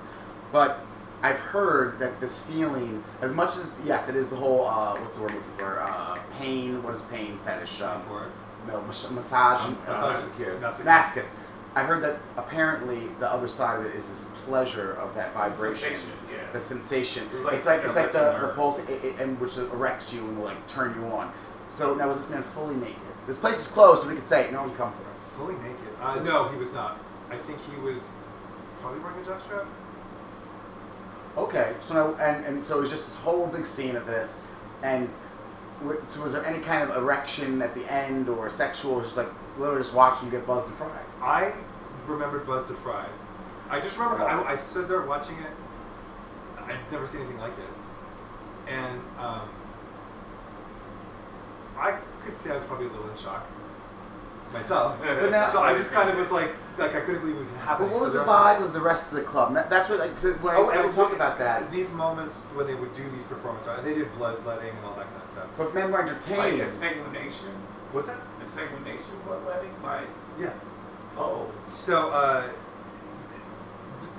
but 0.54 0.80
I've 1.26 1.40
heard 1.40 1.98
that 1.98 2.20
this 2.22 2.44
feeling, 2.46 3.04
as 3.22 3.34
much 3.34 3.50
as 3.58 3.72
yes, 3.84 4.10
it 4.10 4.16
is 4.16 4.30
the 4.30 4.36
whole 4.36 4.68
uh, 4.68 4.96
what's 5.00 5.18
the 5.18 5.24
word 5.24 5.32
I'm 5.32 5.38
looking 5.38 5.52
for? 5.58 5.82
Uh, 5.82 6.20
pain. 6.38 6.84
What 6.84 6.94
is 6.94 7.02
pain 7.04 7.40
fetish? 7.44 7.82
Um, 7.82 8.02
for 8.04 8.30
no, 8.68 8.80
mas- 8.84 9.10
massage. 9.10 9.62
Um, 9.66 9.78
uh, 9.88 9.92
massage 9.92 10.24
is 10.24 10.30
kiss. 10.38 10.62
That's 10.62 10.80
it. 10.80 10.86
Masochist. 10.86 11.32
I 11.74 11.84
heard 11.84 12.04
that 12.04 12.18
apparently 12.38 13.08
the 13.20 13.28
other 13.30 13.48
side 13.48 13.80
of 13.80 13.88
it 13.88 13.96
is 13.96 14.08
this 14.08 14.32
pleasure 14.46 14.94
of 14.94 15.16
that 15.16 15.34
vibration, 15.34 15.90
Sensation, 15.90 16.10
yeah. 16.32 16.52
the 16.54 16.60
sensation. 16.62 17.24
It's 17.34 17.44
like- 17.44 17.54
It's 17.56 17.66
like 17.66 17.80
it's 17.80 17.88
it's 17.88 17.96
like 17.96 18.04
like 18.06 18.14
the, 18.14 18.40
the 18.40 18.48
the 18.48 18.54
pulse, 18.54 18.80
it, 18.80 18.90
it, 19.04 19.20
and 19.20 19.40
which 19.42 19.58
erects 19.58 20.14
you 20.14 20.22
and 20.28 20.38
will 20.38 20.46
like 20.46 20.68
turn 20.68 20.94
you 20.96 21.08
on. 21.08 21.34
So 21.72 21.96
now 21.96 22.08
was 22.08 22.20
this 22.20 22.30
man 22.30 22.44
fully 22.54 22.76
naked? 22.76 22.96
This 23.26 23.40
place 23.40 23.60
is 23.60 23.68
closed, 23.68 24.04
so 24.04 24.10
we 24.10 24.16
could 24.16 24.26
say 24.28 24.50
no 24.52 24.62
one 24.62 24.76
come 24.76 24.94
for 24.94 25.04
us. 25.10 25.28
Fully 25.36 25.56
naked. 25.56 25.90
Uh, 26.00 26.20
no, 26.24 26.50
he 26.50 26.58
was 26.58 26.72
not. 26.72 27.00
I 27.32 27.38
think 27.38 27.58
he 27.70 27.76
was 27.82 28.14
probably 28.82 29.00
wearing 29.00 29.18
a 29.20 29.24
jockstrap. 29.28 29.66
Okay, 31.38 31.74
so 31.82 31.94
now 31.94 32.24
and 32.24 32.46
and 32.46 32.64
so 32.64 32.78
it 32.78 32.82
was 32.82 32.90
just 32.90 33.08
this 33.08 33.18
whole 33.20 33.48
big 33.48 33.66
scene 33.66 33.96
of 33.98 34.06
this, 34.06 34.40
and 34.84 35.10
w- 35.82 36.02
so 36.08 36.24
was 36.24 36.32
there 36.34 36.46
any 36.46 36.60
kind 36.60 36.90
of 36.90 36.96
erection 36.96 37.62
at 37.62 37.74
the 37.76 37.92
end 37.92 38.30
or 38.30 38.50
sexual? 38.50 39.02
Just 39.02 39.18
like 39.18 39.28
literally 39.58 39.82
just 39.82 39.94
watching 39.94 40.28
you 40.28 40.32
get 40.32 40.48
buzzed 40.48 40.68
and 40.68 40.76
fried. 40.78 40.92
I 41.22 41.52
remembered 42.08 42.46
Buzz 42.48 42.66
to 42.68 42.74
Fry. 42.76 43.06
I 43.70 43.80
just 43.82 43.98
remember 43.98 44.24
I, 44.24 44.52
I 44.52 44.56
stood 44.56 44.88
there 44.88 45.02
watching 45.02 45.36
it. 45.40 45.52
I'd 46.62 46.78
never 46.92 47.06
seen 47.06 47.22
anything 47.22 47.40
like 47.40 47.54
it, 47.58 48.72
and 48.72 49.02
um, 49.20 49.50
I 51.78 51.98
could 52.24 52.34
say 52.36 52.52
I 52.52 52.56
was 52.56 52.64
probably 52.64 52.86
a 52.88 52.90
little 52.90 53.10
in 53.10 53.18
shock 53.18 53.46
myself. 54.54 54.98
But 55.02 55.32
now- 55.32 55.50
so 55.52 55.62
I 55.62 55.76
just 55.76 55.92
kind 55.92 56.10
of 56.10 56.16
was 56.18 56.32
like, 56.32 56.52
like 56.78 56.96
I 56.96 57.00
couldn't 57.02 57.22
believe 57.22 57.36
it 57.38 57.40
was 57.40 57.54
happening. 57.56 57.90
But 57.90 57.94
what 57.96 58.04
was 58.04 58.14
so 58.14 58.20
the 58.20 58.26
there 58.26 58.34
vibe 58.34 58.62
of 58.64 58.74
the 58.74 58.82
rest 58.82 59.12
of 59.12 59.18
the 59.18 59.24
club? 59.24 59.54
That, 59.54 59.70
that's 59.70 59.90
what 59.90 60.00
like 60.00 60.12
'cause 60.12 60.26
when 60.42 60.56
I, 60.56 60.58
Oh, 60.58 60.66
when 60.68 60.78
I 60.78 60.84
and 60.84 60.94
talk 60.94 61.10
we- 61.10 61.16
about 61.16 61.38
that. 61.40 61.72
These 61.72 61.92
moments 61.92 62.46
when 62.54 62.68
they 62.68 62.76
would 62.76 62.94
do 62.94 63.04
these 63.16 63.26
performances, 63.26 63.72
and 63.78 63.86
they 63.88 63.94
did 63.94 64.14
bloodletting 64.18 64.70
and 64.76 64.86
all 64.86 64.96
that 64.96 65.08
kind 65.12 65.24
of 65.24 65.30
stuff. 65.32 65.48
But 65.58 65.74
men 65.74 65.92
were 65.92 66.00
Like 66.00 66.10
entertained. 66.10 66.62
exsanguination. 66.62 67.54
What's 67.92 68.08
that? 68.08 68.18
Exsanguination 68.44 69.24
bloodletting? 69.26 69.72
Like, 69.84 70.08
Yeah. 70.40 70.50
oh. 71.18 71.48
So 71.64 72.10
uh, 72.12 72.44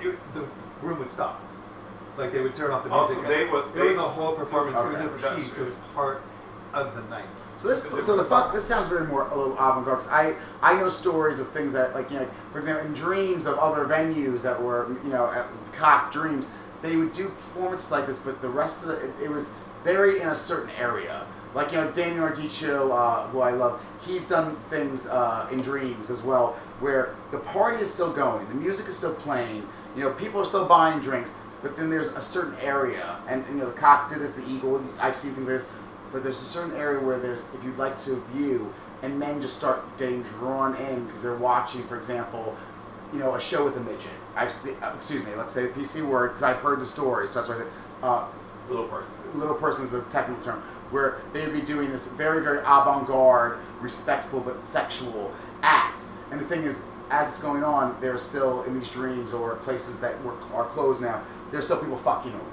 it, 0.01 0.17
the 0.33 0.45
room 0.81 0.99
would 0.99 1.09
stop. 1.09 1.41
Like 2.17 2.31
they 2.31 2.41
would 2.41 2.55
turn 2.55 2.71
off 2.71 2.83
the 2.83 2.89
Oh, 2.91 3.05
music. 3.05 3.23
so 3.23 3.29
they 3.29 3.43
and 3.43 3.51
would- 3.51 3.75
It 3.75 3.83
was 3.89 3.97
a 3.97 4.01
whole 4.01 4.33
performance. 4.33 4.77
Okay. 4.79 5.03
It 5.03 5.11
was 5.13 5.23
a 5.23 5.35
piece. 5.35 5.57
It 5.59 5.65
was 5.65 5.75
part 5.93 6.21
of 6.73 6.95
the 6.95 7.01
night. 7.03 7.25
So 7.57 7.67
this, 7.69 7.83
so 8.05 8.15
the 8.15 8.23
fuck, 8.23 8.53
this 8.53 8.65
sounds 8.65 8.87
very 8.87 9.05
more 9.07 9.27
a 9.29 9.35
little 9.37 9.53
avant-garde. 9.53 9.99
'cause 9.99 10.09
I, 10.09 10.35
I 10.61 10.75
know 10.79 10.89
stories 10.89 11.39
of 11.39 11.49
things 11.49 11.73
that, 11.73 11.95
like 11.95 12.11
you 12.11 12.19
know, 12.19 12.27
for 12.51 12.59
example, 12.59 12.85
in 12.85 12.93
dreams 12.93 13.45
of 13.47 13.57
other 13.57 13.85
venues 13.85 14.43
that 14.43 14.61
were, 14.61 14.87
you 15.03 15.09
know, 15.09 15.25
at 15.31 15.45
Cock 15.75 16.11
Dreams, 16.11 16.47
they 16.83 16.95
would 16.95 17.11
do 17.13 17.29
performances 17.29 17.89
like 17.91 18.05
this, 18.05 18.19
but 18.19 18.41
the 18.41 18.49
rest 18.49 18.83
of 18.83 18.89
the, 18.89 19.05
it, 19.07 19.11
it 19.23 19.29
was 19.31 19.53
very 19.83 20.21
in 20.21 20.27
a 20.27 20.35
certain 20.35 20.69
area. 20.79 21.25
Like 21.55 21.71
you 21.71 21.79
know, 21.79 21.89
Daniel 21.91 22.27
Ardicchio, 22.27 22.91
uh, 22.91 23.27
who 23.29 23.39
I 23.39 23.51
love, 23.51 23.81
he's 24.01 24.27
done 24.27 24.55
things 24.69 25.07
uh, 25.07 25.47
in 25.51 25.61
dreams 25.61 26.11
as 26.11 26.21
well, 26.21 26.55
where 26.79 27.15
the 27.31 27.39
party 27.39 27.81
is 27.81 27.91
still 27.91 28.11
going, 28.13 28.47
the 28.49 28.55
music 28.55 28.87
is 28.87 28.95
still 28.97 29.15
playing, 29.15 29.67
you 29.95 30.03
know, 30.03 30.11
people 30.11 30.39
are 30.41 30.45
still 30.45 30.65
buying 30.67 30.99
drinks, 30.99 31.33
but 31.63 31.75
then 31.75 31.89
there's 31.89 32.09
a 32.09 32.21
certain 32.21 32.55
area, 32.61 33.17
and 33.27 33.43
you 33.49 33.55
know, 33.55 33.65
the 33.65 33.79
Cock 33.79 34.09
did 34.11 34.19
this, 34.19 34.33
the 34.33 34.47
Eagle, 34.47 34.83
I've 34.99 35.15
seen 35.15 35.33
things 35.33 35.47
like 35.47 35.57
this, 35.61 35.67
but 36.11 36.23
there's 36.23 36.41
a 36.41 36.45
certain 36.45 36.75
area 36.75 36.99
where 36.99 37.19
there's, 37.19 37.45
if 37.53 37.63
you'd 37.63 37.77
like 37.77 37.97
to 38.03 38.21
view, 38.33 38.73
and 39.03 39.19
men 39.19 39.41
just 39.41 39.57
start 39.57 39.83
getting 39.99 40.23
drawn 40.23 40.75
in 40.75 41.05
because 41.05 41.21
they're 41.21 41.35
watching, 41.35 41.83
for 41.83 41.97
example, 41.97 42.55
you 43.13 43.19
know, 43.19 43.35
a 43.35 43.39
show 43.39 43.63
with 43.63 43.77
a 43.77 43.79
midget. 43.81 44.09
I've 44.35 44.51
seen, 44.51 44.75
uh, 44.81 44.93
excuse 44.97 45.23
me, 45.23 45.33
let's 45.35 45.53
say 45.53 45.67
the 45.67 45.73
PC 45.73 46.01
word 46.05 46.29
because 46.29 46.43
I've 46.43 46.57
heard 46.57 46.79
the 46.79 46.85
story, 46.85 47.27
so 47.27 47.39
that's 47.39 47.49
why 47.49 47.55
I 47.55 47.57
said, 47.59 47.67
uh, 48.03 48.25
Little 48.69 48.87
person. 48.87 49.11
little 49.35 49.55
person 49.55 49.85
is 49.85 49.91
the 49.91 50.01
technical 50.03 50.43
term, 50.43 50.61
where 50.91 51.21
they 51.31 51.43
would 51.45 51.53
be 51.53 51.61
doing 51.61 51.89
this 51.89 52.07
very, 52.07 52.43
very 52.43 52.59
avant-garde, 52.59 53.59
respectful 53.79 54.41
but 54.41 54.65
sexual 54.67 55.31
act. 55.63 56.03
And 56.31 56.41
the 56.41 56.45
thing 56.45 56.63
is, 56.63 56.83
as 57.09 57.29
it's 57.29 57.41
going 57.41 57.63
on, 57.63 57.95
they're 58.01 58.17
still 58.17 58.63
in 58.63 58.77
these 58.77 58.91
dreams 58.91 59.33
or 59.33 59.55
places 59.57 59.99
that 60.01 60.21
were 60.25 60.33
are 60.53 60.65
closed 60.65 61.01
now. 61.01 61.21
There's 61.51 61.63
still 61.63 61.77
people 61.79 61.95
fucking 61.97 62.33
over 62.33 62.43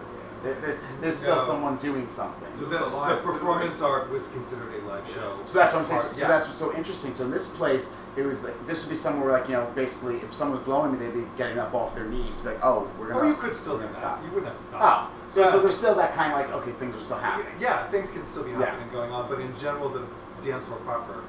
there. 0.45 0.55
there 0.55 0.61
there's, 0.61 0.79
there's 1.01 1.17
still 1.17 1.37
No. 1.37 1.45
someone 1.47 1.77
doing 1.79 2.09
something. 2.09 2.44
The, 2.59 2.67
This 2.67 2.75
is 2.81 2.87
a 2.87 2.91
the 2.91 3.21
performance 3.23 3.81
art 3.83 4.11
was 4.11 4.29
considered 4.31 4.73
a 4.83 4.87
live 4.87 5.09
show. 5.09 5.39
So 5.47 5.59
that's 5.59 5.73
what 5.75 5.81
I'm 5.81 5.85
saying. 5.85 6.01
So, 6.01 6.07
Part- 6.07 6.17
so 6.17 6.23
yeah. 6.23 6.29
that's 6.29 6.47
what's 6.47 6.59
so 6.59 6.75
interesting. 6.77 7.15
So 7.15 7.25
in 7.25 7.31
this 7.31 7.49
place, 7.51 7.93
it 8.17 8.23
was 8.25 8.45
like 8.45 8.55
this 8.67 8.85
would 8.85 8.91
be 8.91 8.97
somewhere 8.97 9.33
like 9.33 9.49
you 9.49 9.55
know, 9.55 9.71
basically, 9.75 10.17
if 10.19 10.33
someone 10.33 10.59
was 10.59 10.65
blowing 10.65 10.93
me, 10.93 10.99
they'd 10.99 11.15
be 11.15 11.27
getting 11.37 11.59
up 11.59 11.75
off 11.75 11.95
their 11.95 12.07
knees, 12.07 12.45
like, 12.45 12.59
oh, 12.63 12.89
we're 12.99 13.09
gonna. 13.09 13.21
Or 13.21 13.27
you 13.27 13.35
could 13.35 13.55
still 13.55 13.75
we're 13.75 13.81
do 13.81 13.87
gonna 13.89 13.95
that. 13.95 14.01
stop. 14.01 14.25
You 14.25 14.31
wouldn't 14.31 14.47
have 14.53 14.57
to 14.57 14.63
stop. 14.63 15.11
Oh, 15.11 15.33
so 15.33 15.51
so 15.51 15.61
there's 15.61 15.77
still 15.77 15.95
that 15.97 16.15
kind 16.15 16.33
of 16.33 16.39
like 16.39 16.51
okay, 16.63 16.73
things 16.79 16.95
are 16.97 17.01
still 17.01 17.19
happening. 17.19 17.53
Yeah, 17.61 17.87
things 17.89 18.11
can 18.11 18.25
still 18.25 18.45
be 18.45 18.51
Yeah. 18.53 18.67
happening 18.67 18.89
going 18.93 19.11
on, 19.11 19.29
but 19.29 19.41
in 19.41 19.55
general, 19.57 19.89
the 19.89 20.03
dance 20.43 20.65
floor 20.67 20.79
proper, 20.81 21.23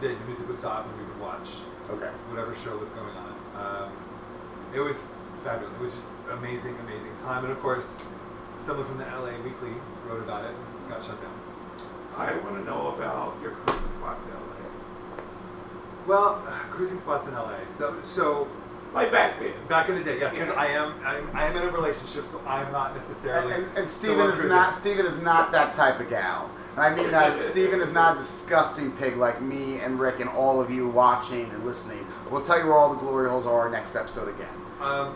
the, 0.00 0.08
the 0.08 0.24
music 0.26 0.46
would 0.46 0.58
stop 0.58 0.86
and 0.86 0.96
we 0.98 1.04
would 1.04 1.20
watch 1.20 1.48
Okay. 1.90 2.10
whatever 2.30 2.54
show 2.54 2.76
was 2.78 2.90
going 2.90 3.14
on. 3.16 3.34
Um, 3.58 3.92
it 4.72 4.78
was 4.80 5.06
fabulous. 5.42 5.74
It 5.74 5.80
was 5.80 5.90
just 5.92 6.06
amazing, 6.30 6.76
amazing 6.86 7.10
time. 7.18 7.42
And 7.44 7.52
of 7.52 7.60
course, 7.60 7.96
someone 8.60 8.86
from 8.86 8.98
the 8.98 9.04
LA 9.04 9.32
Weekly 9.42 9.72
wrote 10.06 10.22
about 10.22 10.44
it 10.44 10.50
and 10.54 10.88
got 10.88 11.02
shut 11.02 11.20
down. 11.20 11.32
I 12.16 12.32
want 12.38 12.56
to 12.56 12.64
know 12.64 12.94
about 12.94 13.34
your 13.42 13.52
cruising 13.52 13.90
spots 13.92 14.20
in 14.26 14.32
LA. 14.32 15.24
Well, 16.06 16.42
cruising 16.70 16.98
spots 17.00 17.26
in 17.26 17.34
LA. 17.34 17.56
So, 17.76 17.94
so 18.02 18.48
Like 18.92 19.12
back 19.12 19.38
then. 19.38 19.52
Back 19.68 19.88
in 19.88 19.94
the 19.96 20.02
day, 20.04 20.18
yes, 20.18 20.32
because 20.32 20.48
Yeah. 20.48 20.54
I 20.60 20.66
am 20.66 20.92
I'm, 21.04 21.36
I 21.36 21.44
am 21.46 21.56
in 21.56 21.62
a 21.62 21.70
relationship, 21.70 22.24
so 22.30 22.40
I'm 22.46 22.70
not 22.72 22.94
necessarily. 22.94 23.54
and, 23.54 23.64
and 23.76 23.84
the 23.84 23.88
Steven 23.88 24.26
is 24.26 24.34
cruising. 24.34 24.48
not 24.50 24.74
Steven 24.74 25.06
is 25.06 25.22
not 25.22 25.52
that 25.52 25.72
type 25.72 26.00
of 26.00 26.10
gal. 26.10 26.50
And 26.76 26.80
I 26.84 26.94
mean 26.94 27.10
that 27.12 27.40
Steven 27.52 27.80
is 27.80 27.92
not 27.92 28.14
a 28.16 28.18
disgusting 28.18 28.92
pig 28.92 29.16
like 29.16 29.40
me 29.40 29.78
and 29.80 29.98
Rick 30.00 30.20
and 30.20 30.28
all 30.28 30.60
of 30.60 30.70
you 30.70 30.88
watching 30.88 31.48
and 31.50 31.64
listening. 31.64 32.04
We'll 32.30 32.42
tell 32.44 32.58
you 32.58 32.66
where 32.66 32.76
all 32.76 32.92
the 32.92 33.00
glory 33.00 33.28
holes 33.30 33.46
are 33.46 33.68
next 33.70 33.94
episode 33.96 34.28
again. 34.28 34.48
Um, 34.80 35.14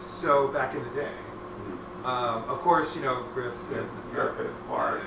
so 0.00 0.48
back 0.48 0.74
in 0.74 0.82
the 0.82 0.90
day, 0.94 1.10
um, 2.04 2.44
of 2.48 2.58
course, 2.60 2.96
you 2.96 3.02
know 3.02 3.22
Griff's 3.34 3.70
and 3.70 3.88
Griffith 4.12 4.50
Park. 4.68 5.02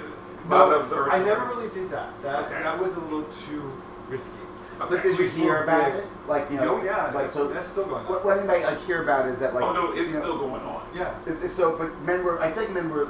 No, 0.48 0.82
I 1.12 1.20
never 1.24 1.46
really 1.46 1.70
did 1.70 1.90
that. 1.90 2.10
That 2.22 2.46
Okay. 2.46 2.62
that 2.64 2.80
was 2.80 2.96
a 2.96 3.00
little 3.00 3.24
too 3.48 3.72
risky. 4.10 4.38
But 4.78 4.92
Okay. 4.92 5.10
did 5.10 5.20
you 5.20 5.28
hear 5.30 5.64
about 5.64 5.94
be- 5.94 6.00
it? 6.00 6.08
Like 6.28 6.52
you 6.52 6.58
know, 6.58 6.80
oh 6.80 6.84
yeah, 6.84 7.12
like 7.16 7.32
so. 7.32 7.48
that's 7.48 7.66
still 7.68 7.86
going 7.86 8.06
on. 8.06 8.12
What, 8.12 8.26
what 8.26 8.34
I 8.36 8.38
mean 8.40 8.48
by 8.48 8.64
like 8.64 8.80
hear 8.82 9.02
about 9.02 9.28
is 9.28 9.40
that 9.40 9.54
like 9.56 9.64
oh 9.64 9.74
no, 9.74 9.92
it's 9.94 10.12
you 10.12 10.18
know, 10.18 10.22
still 10.24 10.38
going 10.38 10.62
on. 10.62 10.86
yeah. 10.94 11.16
It- 11.26 11.38
it's 11.44 11.56
so, 11.56 11.78
but 11.78 12.00
men 12.02 12.24
were. 12.24 12.40
I 12.42 12.52
think 12.52 12.72
men 12.72 12.90
were 12.90 13.08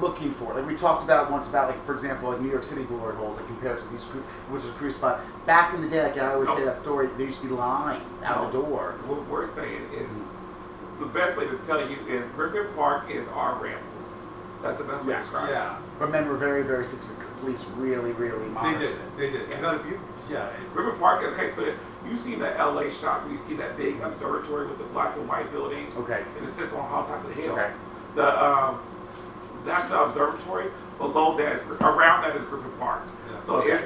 looking 0.00 0.32
for. 0.32 0.54
Like 0.54 0.66
we 0.66 0.74
talked 0.74 1.04
about 1.04 1.30
once 1.30 1.48
about 1.50 1.68
like 1.68 1.84
for 1.84 1.92
example 1.92 2.30
like 2.30 2.40
New 2.40 2.50
York 2.50 2.64
City 2.64 2.84
glory 2.84 3.14
holes 3.16 3.36
like 3.36 3.46
compared 3.48 3.78
to 3.78 3.88
these 3.88 4.04
cru- 4.04 4.22
which 4.48 4.62
is 4.64 4.70
a 4.70 4.72
cruise 4.72 4.96
spot. 4.96 5.20
Back 5.44 5.74
in 5.74 5.82
the 5.82 5.88
day, 5.88 6.02
like 6.04 6.16
I 6.16 6.32
always 6.32 6.48
say 6.54 6.64
that 6.64 6.78
story. 6.78 7.08
There 7.18 7.26
used 7.26 7.42
to 7.42 7.48
be 7.48 7.52
lines 7.54 8.22
out 8.22 8.50
the 8.50 8.58
door. 8.62 8.94
What 9.06 9.28
we're 9.28 9.44
saying 9.44 9.82
is 9.92 10.08
the 11.02 11.08
best 11.18 11.36
way 11.36 11.46
to 11.46 11.56
tell 11.66 11.80
you 11.88 11.96
is 12.08 12.26
Griffith 12.36 12.74
Park 12.76 13.10
is 13.10 13.26
our 13.28 13.54
rambles. 13.54 13.82
That's 14.62 14.76
the 14.78 14.84
best 14.84 15.04
way 15.04 15.12
Yes. 15.14 15.26
to 15.26 15.32
describe 15.32 15.48
it. 15.48 15.52
Yeah, 15.52 15.76
But 15.98 16.10
men 16.10 16.28
were 16.28 16.36
very 16.36 16.62
very 16.62 16.84
successful. 16.84 17.16
Police 17.40 17.64
really 17.76 18.12
really 18.12 18.46
they 18.48 18.54
monitored. 18.54 18.80
did. 18.80 19.16
They 19.16 19.30
did. 19.30 19.48
Yeah. 19.50 19.72
You 19.72 19.90
you, 19.90 20.00
yeah, 20.30 20.48
it's, 20.64 20.74
River 20.74 20.92
Park, 20.92 21.24
okay, 21.32 21.50
so 21.50 21.72
you 22.08 22.16
see 22.16 22.36
the 22.36 22.48
LA 22.56 22.88
shots 22.90 23.24
where 23.24 23.32
you 23.32 23.36
see 23.36 23.54
that 23.56 23.76
big 23.76 24.00
observatory 24.00 24.66
with 24.68 24.78
the 24.78 24.84
black 24.84 25.16
and 25.16 25.28
white 25.28 25.50
building. 25.52 25.88
Okay. 25.96 26.22
And 26.38 26.46
it 26.48 26.54
sits 26.54 26.72
on 26.72 26.88
top 26.88 27.24
of 27.24 27.34
the 27.34 27.42
hill. 27.42 27.52
Okay. 27.54 27.72
The 28.14 28.44
um 28.44 28.78
that's 29.64 29.88
the 29.88 30.00
observatory. 30.00 30.66
Below 30.98 31.36
that 31.38 31.56
is 31.56 31.62
around 31.80 32.22
that 32.22 32.36
is 32.36 32.44
Griffith 32.44 32.78
Park. 32.78 33.02
Yeah. 33.06 33.36
So 33.46 33.56
Okay. 33.56 33.72
it's 33.72 33.84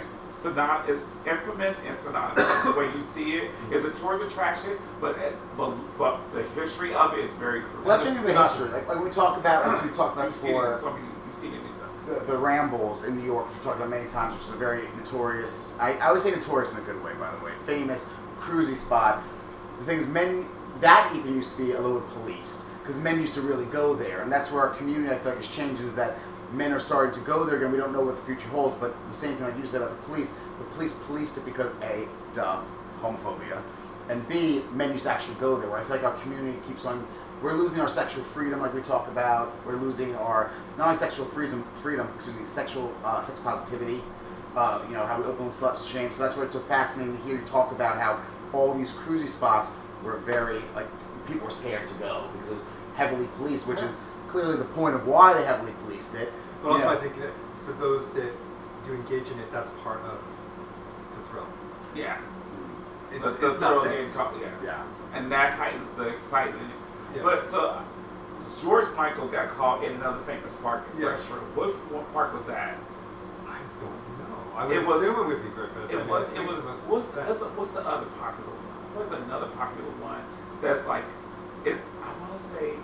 synony- 0.51 0.89
it's 0.89 1.03
infamous 1.27 1.77
and 1.87 1.97
synonymous 1.99 2.63
the 2.65 2.73
way 2.73 2.87
you 2.87 3.03
see 3.15 3.37
it. 3.37 3.51
It's 3.71 3.85
a 3.85 3.91
tourist 4.01 4.25
attraction, 4.25 4.79
but 5.01 5.17
but, 5.57 5.75
but 5.99 6.21
the 6.35 6.43
history 6.61 6.95
of 6.95 7.15
it 7.15 7.25
is 7.25 7.33
very 7.35 7.61
cruel. 7.63 7.85
Well, 7.85 7.99
that's 7.99 8.09
you 8.09 8.23
history. 8.23 8.71
Like, 8.71 8.89
like 8.89 9.05
we 9.05 9.11
talk 9.11 9.37
about, 9.39 9.67
like 9.67 9.85
we've 9.85 9.97
talked 9.97 10.17
about 10.17 10.27
You've 10.27 10.35
seen 10.37 10.51
it 10.51 10.71
before. 10.71 10.99
you've 11.27 11.37
seen 11.37 11.53
it 11.53 11.57
in 11.57 11.67
the, 12.07 12.21
the 12.21 12.39
Rambles 12.39 13.05
in 13.05 13.19
New 13.19 13.25
York, 13.25 13.47
which 13.47 13.57
we've 13.57 13.65
talked 13.65 13.79
about 13.79 13.91
many 13.91 14.09
times, 14.09 14.35
which 14.39 14.47
is 14.49 14.55
a 14.55 14.57
very 14.57 14.89
notorious, 14.97 15.77
I, 15.81 15.95
I 15.95 16.09
always 16.09 16.23
say 16.23 16.31
notorious 16.31 16.73
in 16.75 16.81
a 16.81 16.85
good 16.85 17.03
way, 17.03 17.13
by 17.15 17.35
the 17.35 17.45
way, 17.45 17.53
famous 17.67 18.11
cruisy 18.41 18.77
spot. 18.77 19.23
The 19.81 19.85
thing 19.85 19.99
is, 19.99 20.07
men, 20.09 20.47
that 20.81 21.13
even 21.17 21.35
used 21.35 21.57
to 21.57 21.65
be 21.65 21.73
a 21.73 21.81
little 21.81 22.01
bit 22.01 22.11
policed, 22.11 22.63
because 22.81 22.99
men 22.99 23.21
used 23.21 23.35
to 23.35 23.41
really 23.41 23.65
go 23.67 23.95
there, 23.95 24.23
and 24.23 24.31
that's 24.31 24.53
where 24.53 24.63
our 24.63 24.75
community, 24.75 25.15
I 25.15 25.19
feel 25.19 25.33
like, 25.33 25.45
has 25.45 25.51
changed, 25.51 25.83
is 25.83 25.97
that 25.97 26.17
men 26.53 26.73
are 26.73 26.81
starting 26.81 27.15
to 27.19 27.27
go 27.27 27.45
there 27.45 27.57
again. 27.57 27.73
We 27.73 27.79
don't 27.79 27.93
know 27.93 28.03
what 28.03 28.17
the 28.17 28.23
future 28.23 28.49
holds, 28.49 28.77
but 28.81 28.95
the 29.09 29.15
same 29.15 29.37
thing 29.37 29.47
like 29.47 29.59
you 29.59 29.67
said 29.67 29.83
about 29.83 29.97
the 29.97 30.03
police, 30.05 30.35
the 30.59 30.65
police 30.75 30.95
policed 31.07 31.39
it 31.39 31.45
because 31.45 31.73
A, 31.83 32.07
duh, 32.33 32.63
homophobia, 33.01 33.63
and 34.09 34.27
B, 34.29 34.63
men 34.73 34.93
used 34.93 35.05
to 35.05 35.11
actually 35.11 35.35
go 35.37 35.59
there, 35.59 35.69
where 35.69 35.81
I 35.81 35.85
feel 35.85 35.97
like 35.97 36.05
our 36.05 36.19
community 36.21 36.59
keeps 36.69 36.87
on 36.87 37.07
we're 37.43 37.55
losing 37.55 37.81
our 37.81 37.89
sexual 37.89 38.25
freedom, 38.25 38.61
like 38.61 38.73
we 38.73 38.81
talk 38.81 39.09
about. 39.09 39.55
We're 39.67 39.77
losing 39.77 40.15
our 40.17 40.51
not 40.79 40.87
only 40.87 40.99
sexual 40.99 41.27
freedom, 41.27 41.65
freedom, 41.83 42.11
excuse 42.15 42.37
me, 42.37 42.47
sexual 42.47 42.95
uh, 43.05 43.21
sex 43.21 43.41
positivity. 43.41 44.01
Uh, 44.57 44.83
you 44.89 44.95
know 44.95 45.05
how 45.05 45.21
we 45.21 45.25
openly 45.27 45.53
slut 45.53 45.77
shame. 45.77 46.13
So 46.13 46.23
that's 46.23 46.37
why 46.37 46.45
it's 46.45 46.55
so 46.55 46.61
fascinating 46.61 47.19
to 47.19 47.23
hear 47.25 47.37
you 47.37 47.45
talk 47.45 47.73
about 47.73 47.99
how 47.99 48.23
all 48.55 48.73
these 48.75 48.95
cruisy 48.95 49.27
spots 49.27 49.69
were 50.03 50.17
very 50.19 50.63
like 50.75 50.87
people 51.27 51.45
were 51.45 51.53
scared 51.53 51.87
to 51.89 51.95
go 51.95 52.29
because 52.33 52.51
it 52.51 52.55
was 52.55 52.67
heavily 52.95 53.29
policed, 53.37 53.67
which 53.67 53.83
is 53.83 53.99
clearly 54.29 54.57
the 54.57 54.65
point 54.65 54.95
of 54.95 55.07
why 55.07 55.33
they 55.35 55.45
heavily 55.45 55.73
policed 55.85 56.15
it. 56.15 56.33
But 56.63 56.71
also, 56.71 56.79
You 56.81 56.85
know, 56.95 56.99
I 56.99 57.03
think 57.03 57.21
that 57.21 57.33
for 57.65 57.73
those 57.73 58.09
that 58.11 58.33
do 58.85 58.95
engage 58.95 59.31
in 59.31 59.39
it, 59.41 59.53
that's 59.53 59.71
part 59.83 60.01
of 60.03 60.19
the 61.17 61.29
thrill. 61.31 61.47
Yeah. 61.95 62.17
Mm. 62.17 63.17
It's, 63.17 63.25
the, 63.25 63.31
the 63.33 63.49
it's 63.51 63.61
not 63.61 63.71
thrill 63.71 63.83
safe. 63.85 64.15
getting 64.15 64.41
yeah. 64.41 64.51
yeah. 64.65 64.83
And 65.15 65.31
that 65.33 65.53
heightens 65.55 65.91
the 65.93 66.09
excitement. 66.09 66.73
Yeah. 67.15 67.23
But 67.23 67.47
so 67.47 67.83
George 68.63 68.87
Michael 68.97 69.29
got 69.29 69.49
caught 69.49 69.83
in 69.85 69.93
another 69.95 70.21
famous 70.25 70.55
park 70.57 70.85
in 70.95 71.01
Yeah. 71.03 71.09
West 71.13 71.25
What, 71.27 71.71
what 71.91 72.13
park 72.13 72.35
was 72.35 72.45
that? 72.47 72.77
I 73.47 73.59
don't 73.81 73.91
know. 74.21 74.57
I 74.57 74.67
would 74.67 74.77
It 74.77 74.87
was- 74.87 75.03
assume 75.03 75.17
it 75.21 75.27
would 75.27 75.43
be 75.43 75.49
Griffith. 75.51 75.89
I 75.89 75.93
It 75.93 75.97
mean, 75.99 76.09
was. 76.09 76.33
it 76.33 76.37
It 76.37 76.41
makes 76.41 76.53
was. 76.53 76.63
the 76.63 76.93
What's, 76.93 77.07
sense. 77.07 77.29
what's, 77.29 77.41
the, 77.41 77.47
what's 77.57 77.73
the 77.73 77.81
other 77.81 78.07
popular 78.21 78.51
one? 78.51 78.67
I 78.67 78.93
feel 78.93 79.01
like 79.03 79.11
there's 79.11 79.23
another 79.25 79.47
popular 79.57 79.91
one 80.01 80.23
that's 80.63 80.87
like. 80.87 81.05
It's. 81.65 81.83
I 82.05 82.09
want 82.21 82.33
to 82.37 82.43
say. 82.57 82.75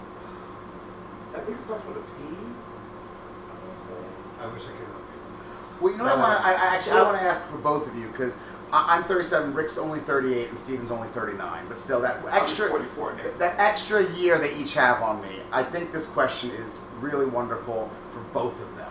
I 1.34 1.40
think 1.40 1.58
it 1.58 1.60
starts 1.60 1.86
with 1.86 1.96
a 1.96 2.00
P. 2.00 2.06
I 2.22 3.54
to 3.54 3.80
say. 3.86 4.42
I 4.42 4.46
wish 4.52 4.62
I 4.64 4.66
could 4.66 4.86
help 4.88 5.06
you. 5.14 5.80
Well, 5.80 5.92
you 5.92 5.98
know 5.98 6.04
what 6.04 6.12
I 6.12 6.16
No. 6.16 6.22
want 6.22 6.38
to. 6.40 6.46
I, 6.46 6.50
I 6.52 6.76
actually 6.76 6.92
I 6.98 7.02
want 7.02 7.18
to 7.18 7.22
ask 7.24 7.46
for 7.48 7.56
both 7.58 7.86
of 7.88 7.96
you 7.96 8.08
because 8.08 8.36
I'm 8.74 9.04
37, 9.04 9.52
Rick's 9.52 9.76
only 9.76 10.00
38, 10.00 10.48
and 10.48 10.58
Steven's 10.58 10.90
only 10.90 11.08
39. 11.08 11.66
But 11.68 11.78
still, 11.78 12.00
that 12.00 12.24
extra 12.30 12.68
44 12.68 13.20
that 13.38 13.58
extra 13.58 14.10
year 14.14 14.38
they 14.38 14.56
each 14.56 14.72
have 14.74 15.02
on 15.02 15.20
me, 15.22 15.40
I 15.52 15.62
think 15.62 15.92
this 15.92 16.08
question 16.08 16.50
is 16.52 16.84
really 17.00 17.26
wonderful 17.26 17.90
for 18.12 18.20
both 18.32 18.58
of 18.62 18.76
them. 18.76 18.88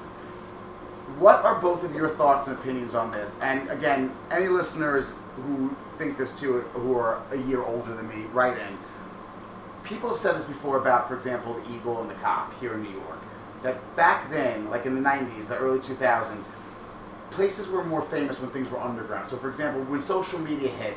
What 1.17 1.43
are 1.43 1.55
both 1.55 1.83
of 1.83 1.93
your 1.95 2.09
thoughts 2.09 2.47
and 2.47 2.57
opinions 2.57 2.93
on 2.95 3.11
this? 3.11 3.39
And 3.41 3.69
again, 3.69 4.11
any 4.29 4.47
listeners 4.47 5.15
who 5.35 5.75
think 5.97 6.17
this 6.17 6.39
too, 6.39 6.61
who 6.73 6.95
are 6.97 7.21
a 7.31 7.37
year 7.37 7.63
older 7.63 7.93
than 7.95 8.07
me, 8.07 8.25
write 8.33 8.57
in. 8.57 8.77
People 9.91 10.07
have 10.07 10.17
said 10.17 10.35
this 10.35 10.45
before 10.45 10.77
about, 10.77 11.09
for 11.09 11.15
example, 11.15 11.53
the 11.53 11.75
Eagle 11.75 11.99
and 11.99 12.09
the 12.09 12.13
Cock 12.15 12.57
here 12.61 12.75
in 12.75 12.81
New 12.81 12.91
York. 12.91 13.19
That 13.61 13.95
back 13.97 14.31
then, 14.31 14.69
like 14.69 14.85
in 14.85 14.95
the 14.95 15.01
90s, 15.01 15.49
the 15.49 15.57
early 15.57 15.79
2000s, 15.79 16.45
places 17.29 17.67
were 17.67 17.83
more 17.83 18.01
famous 18.01 18.39
when 18.39 18.49
things 18.51 18.71
were 18.71 18.79
underground. 18.79 19.27
So, 19.27 19.35
for 19.35 19.49
example, 19.49 19.83
when 19.83 20.01
social 20.01 20.39
media 20.39 20.69
hit, 20.69 20.95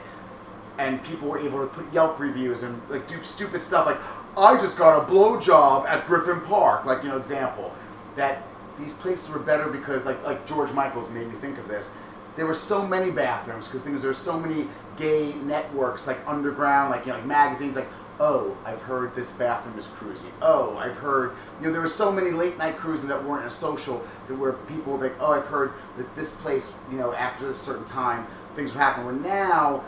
and 0.79 1.03
people 1.03 1.29
were 1.29 1.41
able 1.41 1.61
to 1.61 1.67
put 1.67 1.93
Yelp 1.93 2.21
reviews 2.21 2.63
and 2.63 2.81
like 2.89 3.07
do 3.09 3.23
stupid 3.23 3.63
stuff 3.63 3.87
like 3.87 3.99
I 4.37 4.61
just 4.61 4.77
got 4.79 5.01
a 5.01 5.13
blowjob 5.13 5.87
at 5.87 6.07
Griffith 6.07 6.45
Park, 6.45 6.85
like 6.85 7.03
you 7.03 7.09
know, 7.09 7.17
example. 7.17 7.73
That 8.15 8.43
these 8.79 8.95
places 8.95 9.29
were 9.29 9.41
better 9.41 9.69
because 9.71 10.07
like 10.07 10.23
like 10.25 10.47
George 10.47 10.73
Michael's 10.73 11.11
made 11.11 11.27
me 11.27 11.35
think 11.41 11.59
of 11.59 11.67
this. 11.67 11.95
There 12.37 12.47
were 12.47 12.55
so 12.55 12.87
many 12.87 13.11
bathrooms 13.11 13.67
because 13.67 13.83
things 13.83 14.03
there 14.03 14.11
were 14.11 14.15
so 14.15 14.39
many 14.39 14.69
gay 14.97 15.33
networks 15.35 16.07
like 16.07 16.19
underground, 16.29 16.91
like 16.91 17.07
you 17.07 17.13
know, 17.13 17.19
like 17.19 17.27
magazines 17.27 17.75
like 17.75 17.89
oh, 18.21 18.57
I've 18.65 18.83
heard 18.83 19.15
this 19.15 19.33
bathroom 19.33 19.79
is 19.79 19.87
cruisy. 19.87 20.31
Oh, 20.41 20.77
I've 20.77 20.97
heard, 20.97 21.33
you 21.61 21.67
know, 21.67 21.73
there 21.73 21.81
were 21.81 21.89
so 21.89 22.13
many 22.13 22.31
late 22.31 22.57
night 22.59 22.77
cruises 22.77 23.09
that 23.09 23.25
weren't 23.25 23.47
a 23.47 23.51
social, 23.51 24.05
that 24.29 24.39
where 24.39 24.53
people 24.53 24.97
were 24.97 25.05
like, 25.05 25.17
oh, 25.21 25.33
I've 25.33 25.47
heard 25.47 25.73
that 25.97 26.15
this 26.15 26.35
place, 26.37 26.75
you 26.91 26.97
know, 26.97 27.13
after 27.15 27.49
a 27.49 27.55
certain 27.55 27.85
time, 27.85 28.27
things 28.55 28.73
would 28.73 28.79
happen. 28.79 29.05
Where 29.05 29.15
now, 29.15 29.83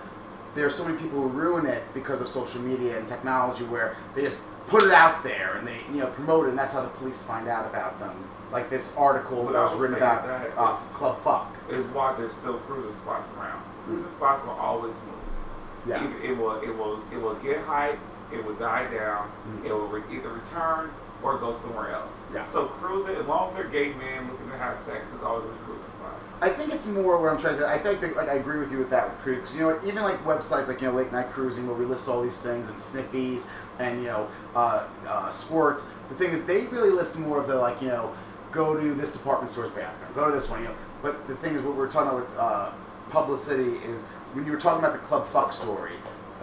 there 0.54 0.66
are 0.66 0.70
so 0.70 0.84
many 0.84 0.98
people 0.98 1.20
who 1.20 1.28
ruin 1.28 1.66
it 1.66 1.82
because 1.94 2.20
of 2.20 2.28
social 2.28 2.60
media 2.62 2.98
and 2.98 3.06
technology 3.06 3.64
where 3.64 3.96
they 4.14 4.22
just 4.22 4.42
put 4.68 4.82
it 4.82 4.92
out 4.92 5.22
there 5.22 5.56
and 5.56 5.66
they, 5.66 5.80
you 5.92 6.00
know, 6.00 6.06
promote 6.06 6.46
it, 6.46 6.50
and 6.50 6.58
that's 6.58 6.72
how 6.72 6.82
the 6.82 6.88
police 6.88 7.22
find 7.22 7.46
out 7.48 7.66
about 7.66 7.98
them. 7.98 8.14
Like 8.50 8.70
this 8.70 8.94
article 8.96 9.42
Well, 9.44 9.52
that 9.52 9.58
I 9.58 9.62
was 9.64 9.72
was 9.72 9.80
written 9.80 9.96
about 9.96 10.28
uh, 10.56 10.76
Club 10.94 11.20
Fuck. 11.22 11.54
Is 11.68 11.84
why 11.86 12.14
there's 12.16 12.32
still 12.32 12.58
cruising 12.58 12.94
spots 12.94 13.28
around. 13.36 13.62
Cruising 13.84 14.08
spots 14.08 14.44
will 14.44 14.52
always 14.52 14.94
move. 14.94 15.16
Yeah. 15.88 16.04
Either 16.04 16.22
it 16.22 16.36
will 16.36 16.60
it 16.60 16.76
will 16.76 17.02
it 17.12 17.16
will 17.16 17.34
get 17.34 17.58
hype, 17.60 17.98
it 18.32 18.44
will 18.44 18.54
die 18.54 18.86
down, 18.92 19.28
Mhm. 19.48 19.64
it 19.66 19.72
will 19.72 19.86
re- 19.88 20.02
either 20.10 20.28
return 20.28 20.90
or 21.22 21.36
go 21.38 21.52
somewhere 21.52 21.90
else. 21.92 22.12
Yeah. 22.34 22.44
So 22.44 22.66
cruising, 22.66 23.16
as 23.16 23.26
long 23.26 23.50
as 23.50 23.54
they're 23.56 23.64
gay 23.64 23.92
men 23.94 24.28
looking 24.30 24.50
to 24.50 24.58
have 24.58 24.76
sex, 24.76 25.04
there's 25.10 25.24
always 25.24 25.44
gonna 25.44 25.54
be 25.56 25.64
cruising 25.64 25.84
spots. 25.98 26.22
I 26.42 26.48
think 26.50 26.74
it's 26.74 26.86
more 26.86 27.16
what 27.18 27.30
I'm 27.32 27.38
trying 27.38 27.54
to 27.54 27.60
say. 27.62 27.72
I 27.72 27.78
think 27.78 28.00
that, 28.02 28.16
like 28.16 28.28
I 28.28 28.34
agree 28.34 28.58
with 28.58 28.70
you 28.70 28.78
with 28.78 28.90
that 28.90 29.08
with 29.10 29.22
cruise. 29.22 29.38
'Cause, 29.40 29.54
you 29.56 29.62
know? 29.62 29.78
Even 29.84 30.02
like 30.02 30.22
websites 30.26 30.68
like 30.68 30.82
you 30.82 30.88
know 30.88 30.94
late 30.94 31.10
night 31.12 31.32
cruising 31.32 31.66
where 31.66 31.76
we 31.76 31.86
list 31.86 32.08
all 32.08 32.20
these 32.22 32.40
things 32.42 32.68
and 32.68 32.76
sniffies 32.76 33.46
and 33.78 34.02
you 34.02 34.08
know 34.08 34.26
uh, 34.54 34.80
uh, 35.08 35.30
squirt. 35.30 35.82
The 36.10 36.14
thing 36.16 36.32
is, 36.32 36.44
they 36.44 36.66
really 36.66 36.90
list 36.90 37.18
more 37.18 37.38
of 37.38 37.46
the 37.48 37.56
like 37.56 37.80
you 37.80 37.88
know 37.88 38.10
go 38.52 38.74
to 38.78 38.94
this 38.94 39.12
department 39.12 39.50
store's 39.52 39.70
bathroom, 39.70 40.10
go 40.14 40.26
to 40.28 40.32
this 40.34 40.50
one. 40.50 40.60
You 40.62 40.68
know, 40.68 40.74
but 41.02 41.26
the 41.28 41.34
thing 41.36 41.54
is, 41.54 41.62
what 41.62 41.74
we're 41.74 41.88
talking 41.88 42.08
about 42.08 42.20
with 42.28 42.38
uh, 42.38 42.68
publicity 43.10 43.78
is 43.84 44.04
when 44.34 44.44
you 44.44 44.52
were 44.52 44.58
talking 44.58 44.80
about 44.84 44.92
the 44.92 45.06
club 45.06 45.26
fuck 45.28 45.52
story 45.52 45.92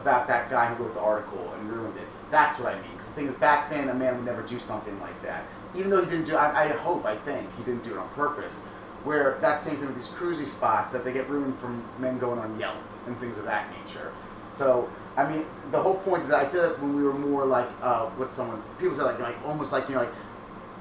about 0.04 0.28
that 0.28 0.50
guy 0.50 0.68
who 0.68 0.84
wrote 0.84 0.94
the 0.94 1.00
article 1.00 1.52
and 1.58 1.72
ruined 1.72 1.98
it. 1.98 2.08
That's 2.30 2.60
what 2.60 2.76
I 2.76 2.82
mean. 2.82 2.92
Because 2.92 3.08
the 3.08 3.14
thing 3.14 3.28
is, 3.28 3.36
back 3.36 3.70
then 3.70 3.90
a 3.90 3.94
man 3.94 4.16
would 4.16 4.26
never 4.26 4.44
do 4.44 4.60
something 4.60 5.00
like 5.00 5.20
that. 5.24 5.46
Even 5.76 5.90
though 5.90 6.04
he 6.04 6.10
didn't 6.10 6.26
do, 6.26 6.36
I, 6.36 6.66
I 6.66 6.68
hope, 6.70 7.06
I 7.06 7.16
think 7.16 7.50
he 7.58 7.64
didn't 7.64 7.84
do 7.84 7.94
it 7.94 7.98
on 7.98 8.08
purpose 8.10 8.66
where 9.04 9.38
that 9.42 9.60
same 9.60 9.76
thing 9.78 9.88
with 9.88 9.96
these 9.96 10.10
cruisy 10.10 10.46
spots 10.46 10.92
that 10.92 11.04
they 11.04 11.12
get 11.12 11.30
ruined 11.30 11.58
from 11.60 11.84
men 12.00 12.18
going 12.18 12.40
on 12.40 12.58
Yelp 12.60 12.78
and 13.06 13.18
things 13.20 13.38
of 13.38 13.46
that 13.46 13.68
nature. 13.72 14.14
So 14.50 14.90
I 15.16 15.30
mean, 15.30 15.46
the 15.72 15.82
whole 15.82 15.96
point 15.96 16.24
is 16.24 16.30
that 16.30 16.46
I 16.46 16.50
feel 16.50 16.68
like 16.68 16.82
when 16.82 16.96
we 16.96 17.04
were 17.04 17.14
more 17.14 17.46
like 17.46 17.70
uh, 17.82 18.10
someone 18.28 18.62
people 18.80 18.96
said 18.96 19.04
like 19.04 19.20
like 19.20 19.36
almost 19.46 19.72
like 19.72 19.88
you 19.90 19.96
know 19.96 20.02
like 20.02 20.14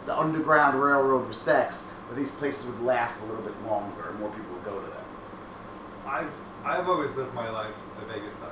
the 0.06 0.18
underground 0.18 0.80
railroad 0.80 1.28
of 1.28 1.34
sex, 1.34 1.90
that 2.08 2.16
these 2.16 2.32
places 2.32 2.66
would 2.66 2.80
last 2.82 3.22
a 3.22 3.26
little 3.26 3.42
bit 3.42 3.60
longer 3.66 4.10
and 4.10 4.20
more 4.20 4.30
people 4.30 4.52
would 4.52 4.64
go 4.64 4.80
to 4.80 4.86
them. 4.86 5.04
I've 6.06 6.32
I've 6.64 6.88
always 6.88 7.12
lived 7.14 7.34
my 7.34 7.50
life 7.50 7.74
a 8.00 8.12
Vegas 8.12 8.34
style. 8.34 8.50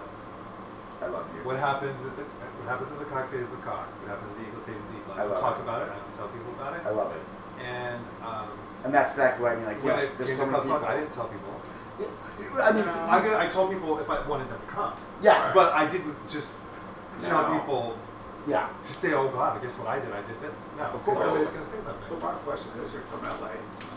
I 1.03 1.07
love 1.07 1.26
you. 1.34 1.40
What 1.44 1.59
happens 1.59 2.05
at 2.05 2.16
the 2.16 2.22
what 2.24 2.68
happens 2.68 2.92
at 2.92 2.98
the 2.98 3.07
cock 3.07 3.26
stays 3.26 3.48
the 3.48 3.57
cock. 3.64 3.88
What 4.05 4.09
happens 4.12 4.30
at 4.32 4.36
the 4.38 4.44
eagle 4.48 4.61
stays 4.61 4.82
the 4.84 4.94
eagle. 5.01 5.12
I 5.16 5.22
I 5.22 5.24
love 5.24 5.40
talk 5.40 5.59
it. 5.59 5.62
about 5.64 5.82
it. 5.82 5.88
I 5.92 5.96
don't 5.96 6.12
tell 6.12 6.28
people 6.28 6.53
about 6.61 6.76
it. 6.76 6.82
I 6.84 6.90
love 6.90 7.11
it. 7.16 7.22
And 7.64 8.01
um, 8.24 8.48
And 8.84 8.92
that's 8.92 9.12
exactly 9.12 9.42
what 9.44 9.53
I 9.53 9.57
mean. 9.57 9.66
Like, 9.66 9.82
when 9.84 9.96
yeah, 9.96 10.05
it 10.05 10.18
there's 10.18 10.36
so 10.36 10.44
to 10.44 10.51
many 10.53 10.62
people. 10.64 10.78
Funk, 10.80 10.90
I 10.92 10.96
didn't 11.01 11.12
tell 11.12 11.28
people. 11.28 11.55
Yeah, 12.01 12.07
I 12.64 12.72
mean, 12.72 12.84
No. 12.86 13.09
I, 13.12 13.20
could- 13.20 13.36
I 13.36 13.46
told 13.48 13.70
people 13.72 13.98
if 14.01 14.09
I 14.09 14.26
wanted 14.26 14.48
them 14.48 14.61
to 14.61 14.66
come. 14.72 14.92
yes, 15.20 15.53
But 15.53 15.72
I 15.74 15.84
didn't 15.88 16.16
just 16.28 16.57
tell 17.20 17.44
people 17.53 17.96
yeah, 18.48 18.68
to 18.82 18.92
say, 18.92 19.12
"Oh 19.12 19.28
God, 19.28 19.61
I 19.61 19.62
guess 19.62 19.76
what 19.76 19.88
I 19.88 20.01
did, 20.01 20.09
I 20.12 20.22
did 20.24 20.40
that." 20.40 20.53
No, 20.78 20.84
Of 20.84 21.05
because 21.05 21.05
course. 21.05 21.18
somebody's 21.20 21.53
gonna 21.53 21.66
say 21.68 21.80
So 21.84 21.92
something. 22.09 22.20
my 22.24 22.32
question 22.48 22.72
is, 22.80 22.88
you're 22.92 23.03
from 23.12 23.20
LA. 23.28 23.53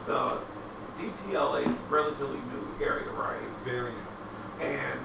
The 0.06 0.38
DTLA 1.00 1.62
is 1.68 1.76
relatively 1.90 2.40
new 2.52 2.86
area, 2.86 3.08
right? 3.12 3.40
Very 3.64 3.92
new. 3.92 4.66
And 4.68 5.00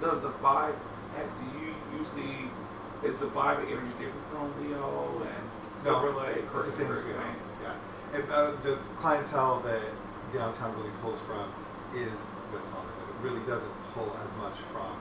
does 0.00 0.20
the 0.22 0.30
vibe? 0.42 0.74
Have- 1.16 1.30
Do 1.40 1.58
you 1.58 1.74
usually 1.98 2.50
is 3.02 3.16
the 3.16 3.26
vibe 3.26 3.60
and 3.60 3.68
energy 3.68 3.92
different 3.98 4.26
from 4.30 4.52
Leo 4.62 5.22
and 5.24 5.82
Silver 5.82 6.10
Lake? 6.12 6.44
or 6.54 6.60
It's 6.60 6.70
the 6.70 6.76
same 6.84 6.92
is 6.92 6.98
as 6.98 7.04
it 7.04 7.06
we 7.06 7.12
the 7.12 7.18
know. 7.18 7.24
same? 7.24 7.36
Yeah. 7.62 8.16
And, 8.18 8.24
uh, 8.32 8.50
the 8.62 8.78
clientele 8.96 9.60
that 9.60 9.80
downtown 10.32 10.74
really 10.76 10.90
pulls 11.02 11.18
from 11.20 11.48
is 11.94 12.34
West 12.52 12.66
Hollywood. 12.72 13.08
It 13.08 13.18
really 13.22 13.40
doesn't 13.46 13.72
pull 13.94 14.14
as 14.24 14.30
much 14.42 14.58
from. 14.72 14.92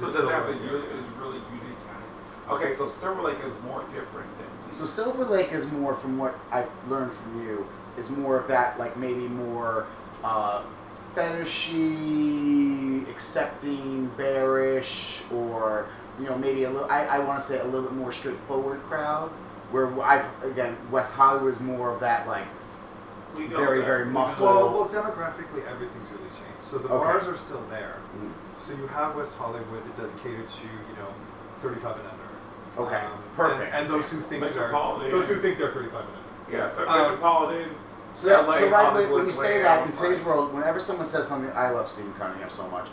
So 0.00 0.06
does 0.06 0.14
that 0.14 0.20
have 0.30 0.44
Silver 0.46 0.48
a 0.48 0.52
Lake 0.52 0.62
really, 0.70 0.86
area. 0.88 1.00
is 1.00 1.06
really 1.20 1.38
unique 1.52 1.80
kind? 1.86 2.50
Okay, 2.50 2.74
so 2.74 2.88
Silver 2.88 3.22
Lake 3.22 3.38
is 3.44 3.52
more 3.64 3.82
different 3.92 4.28
than. 4.38 4.74
So 4.74 4.84
Silver 4.86 5.24
Lake 5.24 5.52
is 5.52 5.70
more, 5.70 5.94
from 5.94 6.18
what 6.18 6.34
I've 6.52 6.68
learned 6.88 7.12
from 7.12 7.44
you, 7.44 7.66
is 7.96 8.10
more 8.10 8.38
of 8.38 8.46
that 8.48 8.78
like 8.78 8.96
maybe 8.96 9.28
more 9.28 9.86
uh, 10.24 10.62
fetishy, 11.14 13.08
accepting, 13.10 14.08
bearish, 14.16 15.22
or 15.32 15.86
you 16.20 16.26
know 16.26 16.36
maybe 16.38 16.64
a 16.64 16.70
little. 16.70 16.90
I, 16.90 17.04
I 17.06 17.18
want 17.20 17.40
to 17.40 17.46
say 17.46 17.58
a 17.60 17.64
little 17.64 17.82
bit 17.82 17.92
more 17.92 18.12
straightforward 18.12 18.80
crowd. 18.82 19.30
Where 19.70 19.88
I've 20.02 20.26
again 20.44 20.76
West 20.90 21.12
Hollywood 21.12 21.52
is 21.54 21.60
more 21.60 21.90
of 21.92 22.00
that 22.00 22.26
like 22.26 22.46
we 23.36 23.48
know 23.48 23.58
very, 23.58 23.80
that. 23.80 23.86
very 23.86 24.04
We 24.06 24.12
muscle. 24.12 24.46
Well, 24.46 24.70
well, 24.80 24.88
demographically, 24.88 25.66
everything's 25.70 26.08
really 26.10 26.24
changed. 26.30 26.62
So 26.62 26.78
the 26.78 26.88
Okay. 26.88 27.04
bars 27.04 27.26
are 27.28 27.36
still 27.36 27.62
there. 27.68 27.96
mm, 28.16 28.30
So 28.56 28.72
you 28.74 28.86
have 28.86 29.14
West 29.14 29.34
Hollywood 29.36 29.84
that 29.84 29.96
does 29.96 30.12
cater 30.22 30.42
to 30.42 30.64
you 30.66 30.96
know 30.98 31.08
35 31.60 31.96
and 31.98 32.06
under. 32.08 32.18
Okay, 32.78 33.04
Um, 33.04 33.12
perfect. 33.36 33.72
And, 33.74 33.82
and 33.86 33.90
those 33.90 34.08
who 34.08 34.20
think 34.20 34.42
they're 34.54 34.70
those 35.10 35.28
who 35.28 35.36
think 35.40 35.58
they're 35.58 35.72
35 35.72 36.00
and 36.00 36.08
under. 36.08 36.56
Yeah, 36.56 36.68
the 36.74 36.90
Um, 36.90 37.02
Metropolitan. 37.02 37.68
So, 38.14 38.28
that, 38.28 38.46
LA, 38.48 38.54
so 38.54 38.68
right 38.68 38.70
when, 38.70 38.92
Hollywood, 38.92 39.14
when 39.18 39.26
you 39.26 39.32
say 39.32 39.62
that 39.62 39.86
in 39.86 39.92
today's 39.92 40.22
world, 40.24 40.52
whenever 40.52 40.80
someone 40.80 41.06
says 41.06 41.28
something, 41.28 41.50
I 41.54 41.70
love 41.70 41.88
Stephen 41.88 42.12
Cunningham 42.14 42.50
so 42.50 42.68
much. 42.68 42.88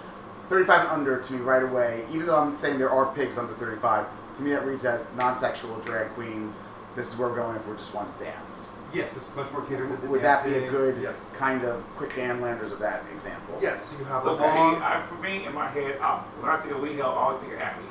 35 0.49 0.81
and 0.81 0.89
under 0.89 1.19
to 1.19 1.33
me 1.33 1.39
right 1.39 1.63
away, 1.63 2.05
even 2.11 2.27
though 2.27 2.37
I'm 2.37 2.53
saying 2.53 2.77
there 2.77 2.91
are 2.91 3.11
pigs 3.15 3.37
under 3.39 3.53
35, 3.53 4.05
to 4.37 4.41
me 4.43 4.51
that 4.51 4.65
reads 4.65 4.85
as 4.85 5.07
non-sexual 5.17 5.77
drag 5.79 6.09
queens. 6.11 6.59
This 6.95 7.11
is 7.11 7.17
where 7.19 7.29
we're 7.29 7.35
going 7.35 7.55
if 7.55 7.67
we 7.67 7.75
just 7.75 7.93
want 7.95 8.15
to 8.17 8.23
dance. 8.23 8.71
Yes, 8.93 9.17
it's 9.17 9.35
much 9.35 9.51
more 9.51 9.63
catered 9.63 9.89
to 9.89 9.97
the 9.97 10.07
Would 10.07 10.21
that 10.21 10.45
be 10.45 10.53
a 10.53 10.69
good 10.69 11.01
yes. 11.01 11.35
kind 11.37 11.63
of 11.65 11.83
quick 11.97 12.15
Landers 12.15 12.71
of 12.71 12.79
that 12.79 13.03
example? 13.13 13.59
Yes, 13.61 13.93
you 13.99 14.05
have 14.05 14.23
So 14.23 14.35
a 14.35 14.37
for 14.37 14.43
me, 14.43 14.47
long. 14.47 14.81
I, 14.81 15.05
for 15.07 15.15
me, 15.15 15.45
in 15.45 15.53
my 15.53 15.67
head, 15.67 15.97
I, 15.99 16.19
when 16.39 16.49
I 16.51 16.57
think 16.57 16.73
of 16.75 16.81
Lee 16.81 16.93
Hill, 16.93 17.07
I 17.07 17.09
always 17.09 17.41
think 17.41 17.53
of 17.53 17.59
Abby. 17.59 17.83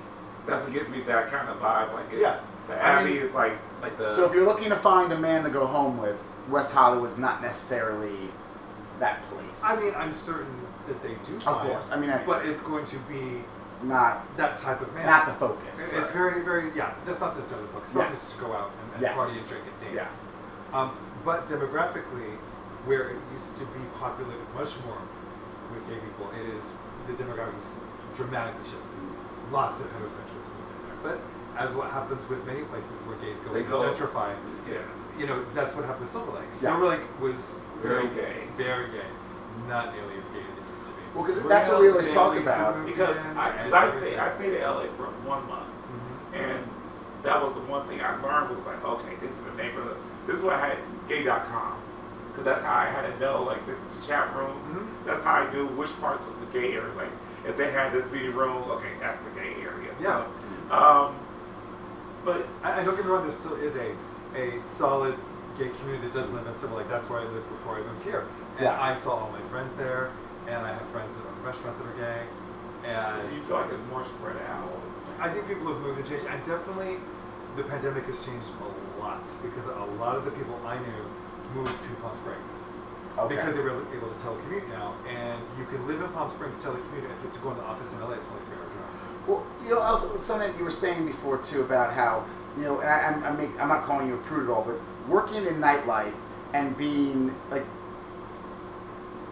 That's 0.47 0.65
what 0.65 0.73
gives 0.73 0.89
me 0.89 1.01
that 1.01 1.31
kind 1.31 1.49
of 1.49 1.59
vibe. 1.59 1.93
Like, 1.93 2.07
it's, 2.13 2.23
Yeah. 2.23 2.39
the 2.69 2.83
I 2.83 3.05
mean- 3.05 3.17
is 3.17 3.33
like, 3.33 3.53
like 3.83 3.99
the. 3.99 4.15
So 4.15 4.25
if 4.27 4.33
you're 4.35 4.47
looking 4.47 4.71
to 4.71 4.77
find 4.77 5.13
a 5.13 5.19
man 5.19 5.43
to 5.45 5.51
go 5.51 5.67
home 5.67 5.99
with, 6.01 6.17
West 6.49 6.73
Hollywood's 6.75 7.19
not 7.19 7.43
necessarily 7.43 8.17
that 9.01 9.23
place. 9.31 9.63
I 9.65 9.81
mean, 9.81 9.93
I'm 9.97 10.13
certain 10.13 10.55
that 10.87 11.03
they 11.03 11.15
do. 11.27 11.37
of 11.37 11.43
find 11.43 11.69
course. 11.69 11.91
I 11.91 11.97
mean, 11.97 12.11
I, 12.11 12.25
but 12.25 12.45
it's 12.47 12.61
going 12.63 12.85
to 12.87 12.97
be 13.11 13.43
not 13.83 14.25
that 14.37 14.57
type 14.57 14.81
of 14.81 14.93
man. 14.95 15.07
not 15.07 15.27
the 15.27 15.33
It- 15.33 15.39
focus. 15.39 15.97
It's 15.99 16.11
very, 16.13 16.43
very, 16.43 16.71
yeah. 16.77 16.93
That's 17.07 17.21
not 17.21 17.37
necessarily 17.37 17.67
the 17.69 17.73
focus. 17.73 17.93
Focus 17.93 18.11
Yes. 18.13 18.29
is 18.33 18.37
to 18.39 18.45
go 18.45 18.53
out 18.53 18.71
and, 18.83 18.93
and 18.95 19.03
Yes. 19.03 19.15
party 19.17 19.33
and 19.39 19.49
drink 19.49 19.65
and 19.67 19.81
dance. 19.81 19.95
Yes. 19.95 20.25
Um, 20.73 20.91
but 21.25 21.49
demographically, 21.49 22.37
where 22.85 23.11
it 23.11 23.17
used 23.33 23.57
to 23.59 23.65
be 23.67 23.81
populated 23.99 24.45
much 24.55 24.77
more 24.85 25.01
with 25.73 25.89
gay 25.89 25.97
people, 25.99 26.29
it 26.37 26.47
is 26.55 26.77
the 27.07 27.15
demographic 27.15 27.57
is 27.59 27.73
dramatically 28.15 28.65
shifted. 28.65 29.01
Lots 29.51 29.81
of 29.81 29.87
heterosexuals 29.89 30.49
moved 30.53 30.71
in 30.73 30.81
there. 30.89 30.99
But 31.03 31.19
as 31.61 31.73
what 31.75 31.91
happens 31.91 32.29
with 32.29 32.45
many 32.47 32.63
places 32.65 32.93
where 33.09 33.17
gays 33.19 33.41
go 33.41 33.53
They 33.53 33.61
and 33.61 33.69
go- 33.71 33.81
gentrify, 33.81 34.35
yeah. 34.69 34.79
You 35.19 35.27
know, 35.27 35.45
that's 35.55 35.75
what 35.75 35.85
happened 35.85 36.03
with 36.03 36.11
Silver 36.11 36.33
Lake. 36.33 36.49
Silver 36.53 36.87
Lake 36.89 37.21
was 37.21 37.59
Very 37.83 38.05
know, 38.05 38.15
gay. 38.15 38.37
Very 38.57 38.91
gay. 38.91 39.07
Not 39.69 39.95
nearly 39.95 40.19
as 40.19 40.29
gay 40.29 40.41
as 40.41 40.57
it 40.59 40.65
used 40.71 40.87
to 40.87 40.93
be. 40.93 41.03
Well, 41.15 41.25
because 41.25 41.43
that's 41.45 41.69
what 41.71 41.81
we 41.81 41.91
always 41.91 42.13
talk 42.13 42.37
about. 42.37 42.85
Because 42.87 43.17
I, 43.37 43.51
cause 43.63 43.73
I, 43.73 43.91
stayed, 43.99 44.19
I 44.19 44.35
stayed 44.35 44.55
in 44.55 44.63
LA 44.63 44.87
for 44.97 45.07
one 45.27 45.47
month. 45.49 45.69
Mhm. 45.71 46.41
And 46.41 46.59
that 47.23 47.41
was 47.43 47.55
the 47.55 47.61
one 47.61 47.87
thing 47.87 48.01
I 48.01 48.21
learned 48.21 48.51
was 48.51 48.65
like, 48.67 48.85
okay, 48.85 49.15
this 49.21 49.31
is 49.31 49.41
the 49.45 49.55
neighborhood. 49.63 49.97
This 50.27 50.37
is 50.39 50.43
what 50.43 50.55
I 50.55 50.67
had 50.69 50.79
gay.com. 51.09 51.79
Because 52.31 52.45
that's 52.45 52.63
how 52.63 52.75
I 52.75 52.87
had 52.87 53.03
to 53.07 53.19
know, 53.21 53.45
like, 53.45 53.65
the, 53.67 53.73
the 53.95 54.07
chat 54.07 54.35
rooms. 54.35 54.59
Mhm. 54.75 54.87
That's 55.07 55.23
how 55.23 55.35
I 55.47 55.53
knew 55.53 55.67
which 55.69 55.95
part 56.01 56.21
was 56.27 56.35
the 56.37 56.47
gay 56.59 56.73
area. 56.75 56.93
Like, 56.97 57.11
if 57.47 57.57
they 57.57 57.71
had 57.71 57.93
this 57.93 58.11
meeting 58.11 58.35
room, 58.35 58.65
okay, 58.73 58.91
that's 59.01 59.19
the 59.23 59.31
gay 59.41 59.55
area. 59.63 59.95
So, 59.99 60.03
Yeah. 60.03 60.25
um, 60.77 61.15
but 62.25 62.49
I, 62.65 62.73
and 62.73 62.87
don't 62.87 62.97
get 62.97 63.05
me 63.05 63.11
wrong, 63.13 63.23
there 63.23 63.31
still 63.33 63.55
is 63.55 63.77
a, 63.77 63.93
a 64.35 64.61
solid 64.61 65.15
gay 65.59 65.71
community 65.81 66.09
that 66.09 66.15
does 66.15 66.31
live 66.33 66.47
in 66.47 66.55
Silver 66.55 66.77
Lake. 66.77 66.89
That's 66.89 67.09
where 67.09 67.21
I 67.21 67.25
lived 67.25 67.49
before 67.49 67.77
I 67.77 67.83
moved 67.83 68.03
here. 68.03 68.27
And 68.59 68.65
Yeah. 68.67 68.81
I 68.81 68.93
saw 68.93 69.15
all 69.15 69.31
my 69.31 69.41
friends 69.51 69.75
there, 69.77 70.11
and 70.49 70.57
I 70.67 70.73
have 70.73 70.87
friends 70.89 71.15
that 71.15 71.23
own 71.27 71.45
restaurants 71.45 71.79
that 71.79 71.87
are 71.87 71.99
gay. 71.99 72.23
so 72.83 72.89
And 72.91 73.31
do 73.31 73.37
you 73.37 73.43
feel 73.43 73.57
like 73.57 73.71
it's 73.73 73.83
more 73.91 74.05
spread 74.05 74.37
out? 74.51 74.69
I 75.21 75.31
think 75.31 75.47
people 75.47 75.73
have 75.73 75.81
moved 75.81 75.99
and 76.01 76.09
changed. 76.09 76.27
And 76.27 76.43
definitely, 76.45 76.99
the 77.57 77.63
pandemic 77.63 78.05
has 78.07 78.19
changed 78.27 78.49
a 78.61 79.01
lot 79.01 79.23
because 79.43 79.65
a 79.67 79.87
lot 80.03 80.17
of 80.17 80.25
the 80.25 80.33
people 80.33 80.59
I 80.67 80.77
knew 80.79 81.03
moved 81.55 81.71
to 81.71 81.91
Palm 82.03 82.17
Springs. 82.19 82.63
Okay. 83.17 83.37
Because 83.37 83.55
they 83.55 83.61
were 83.61 83.71
able 83.71 84.11
to 84.11 84.19
telecommute 84.19 84.69
now. 84.69 84.95
And 85.09 85.39
you 85.57 85.65
can 85.67 85.87
live 85.87 86.03
in 86.03 86.09
Palm 86.11 86.31
Springs, 86.33 86.59
telecommute, 86.59 87.07
and 87.07 87.15
you 87.15 87.23
have 87.23 87.33
to 87.33 87.39
go 87.39 87.53
in 87.53 87.57
the 87.59 87.63
office 87.63 87.93
in 87.93 88.01
LA, 88.01 88.19
it's 88.19 88.27
only 88.27 88.43
three 88.51 88.59
hour 88.59 88.67
drive. 88.75 89.29
Well, 89.29 89.47
you 89.63 89.71
know, 89.71 89.81
also 89.81 90.19
something 90.19 90.53
you 90.59 90.65
were 90.65 90.71
saying 90.71 91.07
before 91.07 91.39
too 91.39 91.63
about 91.63 91.95
how 91.95 92.25
you 92.57 92.65
know, 92.65 92.81
and 92.81 92.89
I, 92.89 93.01
I'm, 93.03 93.25
I'm, 93.25 93.37
make, 93.37 93.51
I'm 93.61 93.69
not 93.69 93.85
calling 93.85 94.09
you 94.09 94.15
a 94.15 94.19
prude 94.19 94.45
at 94.49 94.51
all, 94.55 94.63
but 94.63 94.77
working 95.09 95.47
in 95.47 95.55
nightlife 95.57 96.13
and 96.53 96.77
being 96.77 97.35
like 97.51 97.65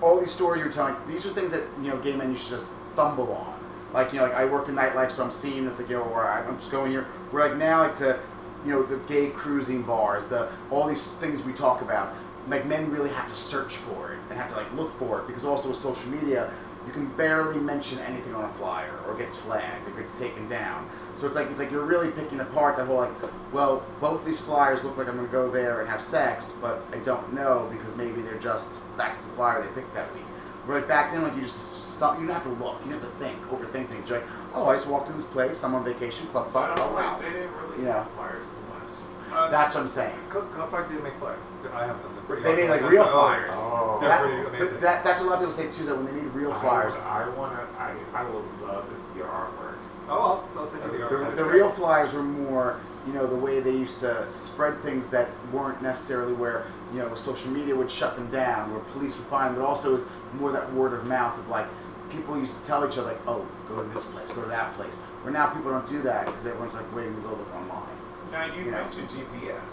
all 0.00 0.18
these 0.20 0.32
stories 0.32 0.60
you're 0.62 0.72
telling, 0.72 0.96
these 1.06 1.24
are 1.26 1.30
things 1.30 1.52
that 1.52 1.62
you 1.80 1.88
know, 1.90 1.96
gay 1.98 2.16
men 2.16 2.30
used 2.30 2.44
to 2.46 2.50
just 2.50 2.72
fumble 2.96 3.32
on. 3.32 3.58
Like 3.92 4.12
you 4.12 4.18
know, 4.18 4.24
like 4.26 4.34
I 4.34 4.44
work 4.44 4.68
in 4.68 4.74
nightlife, 4.74 5.10
so 5.12 5.22
I'm 5.22 5.30
seeing 5.30 5.64
this 5.64 5.78
like 5.78 5.88
you 5.88 5.96
know, 5.96 6.12
I- 6.14 6.40
I'm 6.46 6.58
just 6.58 6.72
going 6.72 6.90
here. 6.90 7.06
We're 7.30 7.46
like 7.46 7.56
now 7.56 7.82
like 7.82 7.94
to, 7.96 8.18
you 8.64 8.72
know, 8.72 8.82
the 8.82 8.96
gay 9.06 9.30
cruising 9.30 9.82
bars, 9.82 10.26
the 10.28 10.48
all 10.70 10.88
these 10.88 11.12
things 11.12 11.42
we 11.42 11.52
talk 11.52 11.82
about. 11.82 12.14
Like 12.48 12.66
men 12.66 12.90
really 12.90 13.10
have 13.10 13.28
to 13.28 13.34
search 13.36 13.76
for 13.76 14.12
it 14.14 14.18
and 14.30 14.38
have 14.38 14.48
to 14.50 14.56
like 14.56 14.72
look 14.74 14.98
for 14.98 15.20
it 15.20 15.26
because 15.28 15.44
also 15.44 15.68
with 15.68 15.76
social 15.78 16.10
media, 16.10 16.50
you 16.86 16.92
can 16.92 17.06
barely 17.16 17.60
mention 17.60 17.98
anything 18.00 18.34
on 18.34 18.44
a 18.44 18.52
flyer 18.54 18.98
or 19.06 19.14
gets 19.16 19.36
flagged 19.36 19.86
or 19.86 19.92
gets 19.92 20.18
taken 20.18 20.48
down. 20.48 20.88
So 21.16 21.26
it's 21.26 21.36
like 21.36 21.48
it's 21.50 21.58
like 21.60 21.70
you're 21.70 21.84
really 21.84 22.10
picking 22.10 22.40
apart 22.40 22.76
that 22.78 22.86
whole 22.86 22.96
like, 22.96 23.10
well, 23.52 23.84
both 24.00 24.24
these 24.24 24.40
flyers 24.40 24.82
look 24.82 24.96
like 24.96 25.08
I'm 25.08 25.16
gonna 25.16 25.28
go 25.28 25.50
there 25.50 25.80
and 25.80 25.88
have 25.88 26.00
sex, 26.02 26.56
but 26.60 26.82
I 26.92 26.96
don't 26.98 27.32
know 27.32 27.68
because 27.72 27.94
maybe 27.96 28.22
they're 28.22 28.38
just 28.38 28.82
that's 28.96 29.22
the 29.24 29.30
flyer 29.32 29.62
they 29.62 29.68
picked 29.80 29.94
that 29.94 30.12
week. 30.14 30.22
Where 30.64 30.78
like 30.78 30.88
back 30.88 31.12
then, 31.12 31.22
like 31.22 31.34
you 31.34 31.42
just 31.42 31.84
stop, 31.96 32.18
you 32.20 32.26
don't 32.26 32.34
have 32.34 32.44
to 32.44 32.50
look, 32.64 32.80
you 32.84 32.92
don't 32.92 33.00
have 33.00 33.10
to 33.10 33.16
think, 33.18 33.36
overthink 33.50 33.88
things. 33.88 34.08
You're 34.08 34.18
like, 34.20 34.28
oh, 34.54 34.66
I 34.68 34.74
just 34.74 34.86
walked 34.86 35.10
in 35.10 35.16
this 35.16 35.26
place, 35.26 35.62
I'm 35.64 35.74
on 35.74 35.84
vacation, 35.84 36.26
club 36.28 36.52
fuck, 36.52 36.76
oh 36.78 36.92
wow. 36.94 37.16
like, 37.18 37.22
they 37.26 37.32
didn't 37.40 37.54
really 37.56 37.84
Yeah. 37.84 38.04
have 38.04 38.10
flyers 38.12 38.44
so 38.46 38.58
much. 38.72 39.36
Uh, 39.36 39.50
That's 39.50 39.74
what 39.74 39.80
I'm 39.82 39.88
saying. 39.88 40.14
Club, 40.28 40.52
Club 40.52 40.70
Fire 40.70 40.86
didn't 40.86 41.04
make 41.04 41.14
flyers. 41.18 41.44
I 41.72 41.86
have 41.86 42.02
them. 42.02 42.12
They're 42.14 42.24
pretty 42.24 42.42
They 42.42 42.54
made 42.54 42.70
awesome. 42.70 42.82
like 42.82 42.90
real 42.92 43.04
That's- 43.04 43.14
flyers. 43.20 43.56
Oh. 43.58 43.96
They're 44.00 44.08
That- 44.10 44.20
pretty 44.20 44.40
amazing. 44.46 44.68
But 44.68 44.80
that, 44.82 45.04
that's 45.04 45.20
what 45.20 45.26
a 45.26 45.30
lot 45.30 45.34
of 45.34 45.40
people 45.40 45.52
say 45.56 45.70
too. 45.78 45.86
That 45.86 45.96
when 45.96 46.04
they 46.06 46.12
need 46.20 46.30
real 46.34 46.52
flyers, 46.54 46.94
I, 47.00 47.24
would- 47.24 47.34
I 47.34 47.38
wanna, 47.38 47.66
I, 47.78 47.90
I 48.14 48.22
would 48.24 48.44
love 48.68 48.84
to 48.88 48.94
see 49.08 49.18
your 49.18 49.26
artwork. 49.28 49.61
Oh, 50.08 50.44
I'll, 50.54 50.58
I'll 50.60 50.66
send 50.66 50.82
you 50.92 50.98
the 50.98 51.08
the, 51.08 51.30
the 51.36 51.44
real 51.44 51.70
flyers 51.70 52.12
were 52.12 52.22
more, 52.22 52.80
you 53.06 53.12
know, 53.12 53.26
the 53.26 53.36
way 53.36 53.60
they 53.60 53.70
used 53.72 54.00
to 54.00 54.30
spread 54.30 54.80
things 54.82 55.08
that 55.10 55.28
weren't 55.52 55.80
necessarily 55.82 56.32
where, 56.34 56.66
you 56.92 56.98
know, 56.98 57.14
social 57.14 57.50
media 57.50 57.74
would 57.74 57.90
shut 57.90 58.16
them 58.16 58.30
down, 58.30 58.70
where 58.72 58.80
police 58.92 59.16
would 59.16 59.26
find, 59.28 59.54
but 59.56 59.64
also 59.64 59.94
is 59.94 60.08
more 60.34 60.52
that 60.52 60.72
word 60.74 60.92
of 60.92 61.06
mouth 61.06 61.38
of 61.38 61.48
like, 61.48 61.66
people 62.10 62.38
used 62.38 62.60
to 62.60 62.66
tell 62.66 62.86
each 62.86 62.98
other 62.98 63.08
like, 63.12 63.20
oh, 63.26 63.46
go 63.68 63.82
to 63.82 63.88
this 63.90 64.06
place, 64.06 64.30
go 64.32 64.42
to 64.42 64.48
that 64.48 64.74
place. 64.76 64.98
Where 65.22 65.32
now 65.32 65.46
people 65.48 65.70
don't 65.70 65.86
do 65.88 66.02
that 66.02 66.26
because 66.26 66.46
everyone's 66.46 66.74
like 66.74 66.94
waiting 66.94 67.14
to 67.14 67.20
go 67.22 67.30
look 67.30 67.54
online. 67.54 67.88
Now 68.30 68.46
you 68.46 68.64
Yeah. 68.64 68.82
mentioned 68.82 69.08
GPS. 69.08 69.72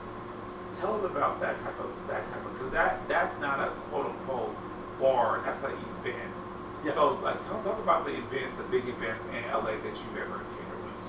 Tell 0.80 0.96
us 0.96 1.04
about 1.04 1.42
that 1.42 1.60
type 1.64 1.78
of 1.80 1.90
that 2.08 2.24
type 2.32 2.46
of 2.46 2.54
because 2.54 2.72
that 2.72 3.06
that's 3.10 3.40
not 3.42 3.60
a 3.60 3.72
quote 3.90 4.06
unquote 4.06 4.56
bar. 5.02 5.42
That's 5.44 5.62
an 5.66 5.72
event. 5.72 6.32
Yes. 6.84 6.96
So 6.96 7.16
like 7.22 7.46
talk, 7.46 7.64
talk 7.64 7.80
about 7.80 8.06
the 8.06 8.16
events, 8.16 8.58
the 8.58 8.64
big 8.64 8.88
events 8.88 9.22
in 9.36 9.44
LA 9.52 9.76
that 9.76 9.96
you've 10.00 10.18
ever 10.18 10.36
attended 10.36 10.74
or 10.74 10.80
went 10.86 11.00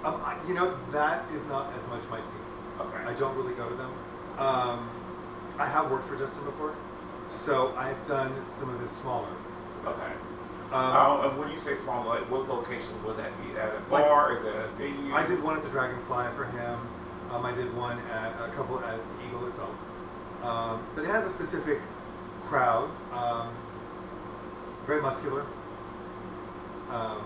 to. 0.00 0.06
Um, 0.08 0.22
I, 0.24 0.36
you 0.48 0.54
know, 0.54 0.76
that 0.92 1.24
is 1.34 1.44
not 1.46 1.72
as 1.74 1.86
much 1.88 2.02
my 2.10 2.20
scene. 2.20 2.46
Okay. 2.80 3.04
I 3.04 3.14
don't 3.14 3.36
really 3.36 3.54
go 3.54 3.68
to 3.68 3.74
them. 3.74 3.92
Um, 4.38 4.90
I 5.58 5.66
have 5.66 5.90
worked 5.90 6.08
for 6.08 6.16
Justin 6.16 6.44
before, 6.44 6.74
so 7.28 7.74
I've 7.76 8.06
done 8.06 8.32
some 8.50 8.70
of 8.72 8.80
his 8.80 8.90
smaller. 8.90 9.28
Okay. 9.84 10.12
Um, 10.72 11.24
and 11.24 11.38
when 11.38 11.50
you 11.50 11.58
say 11.58 11.74
small, 11.74 12.06
like 12.06 12.30
what 12.30 12.48
locations 12.48 13.02
would 13.04 13.16
that 13.16 13.32
be? 13.42 13.58
At 13.58 13.74
a 13.74 13.80
bar? 13.90 14.36
Is 14.36 14.44
it 14.44 14.54
a 14.54 14.68
venue? 14.76 15.14
I 15.14 15.26
did 15.26 15.42
one 15.42 15.56
at 15.56 15.64
the 15.64 15.70
Dragonfly 15.70 16.26
for 16.36 16.44
him. 16.44 16.78
Um, 17.30 17.44
I 17.44 17.54
did 17.54 17.74
one 17.76 17.98
at 18.10 18.32
a 18.40 18.52
couple 18.54 18.78
at 18.80 19.00
Eagle 19.26 19.46
itself. 19.48 19.74
Um, 20.42 20.86
but 20.94 21.04
it 21.04 21.08
has 21.08 21.24
a 21.24 21.30
specific 21.30 21.80
crowd. 22.46 22.90
Um, 24.88 24.94
very 24.94 25.02
muscular. 25.02 25.44
Um, 26.90 27.22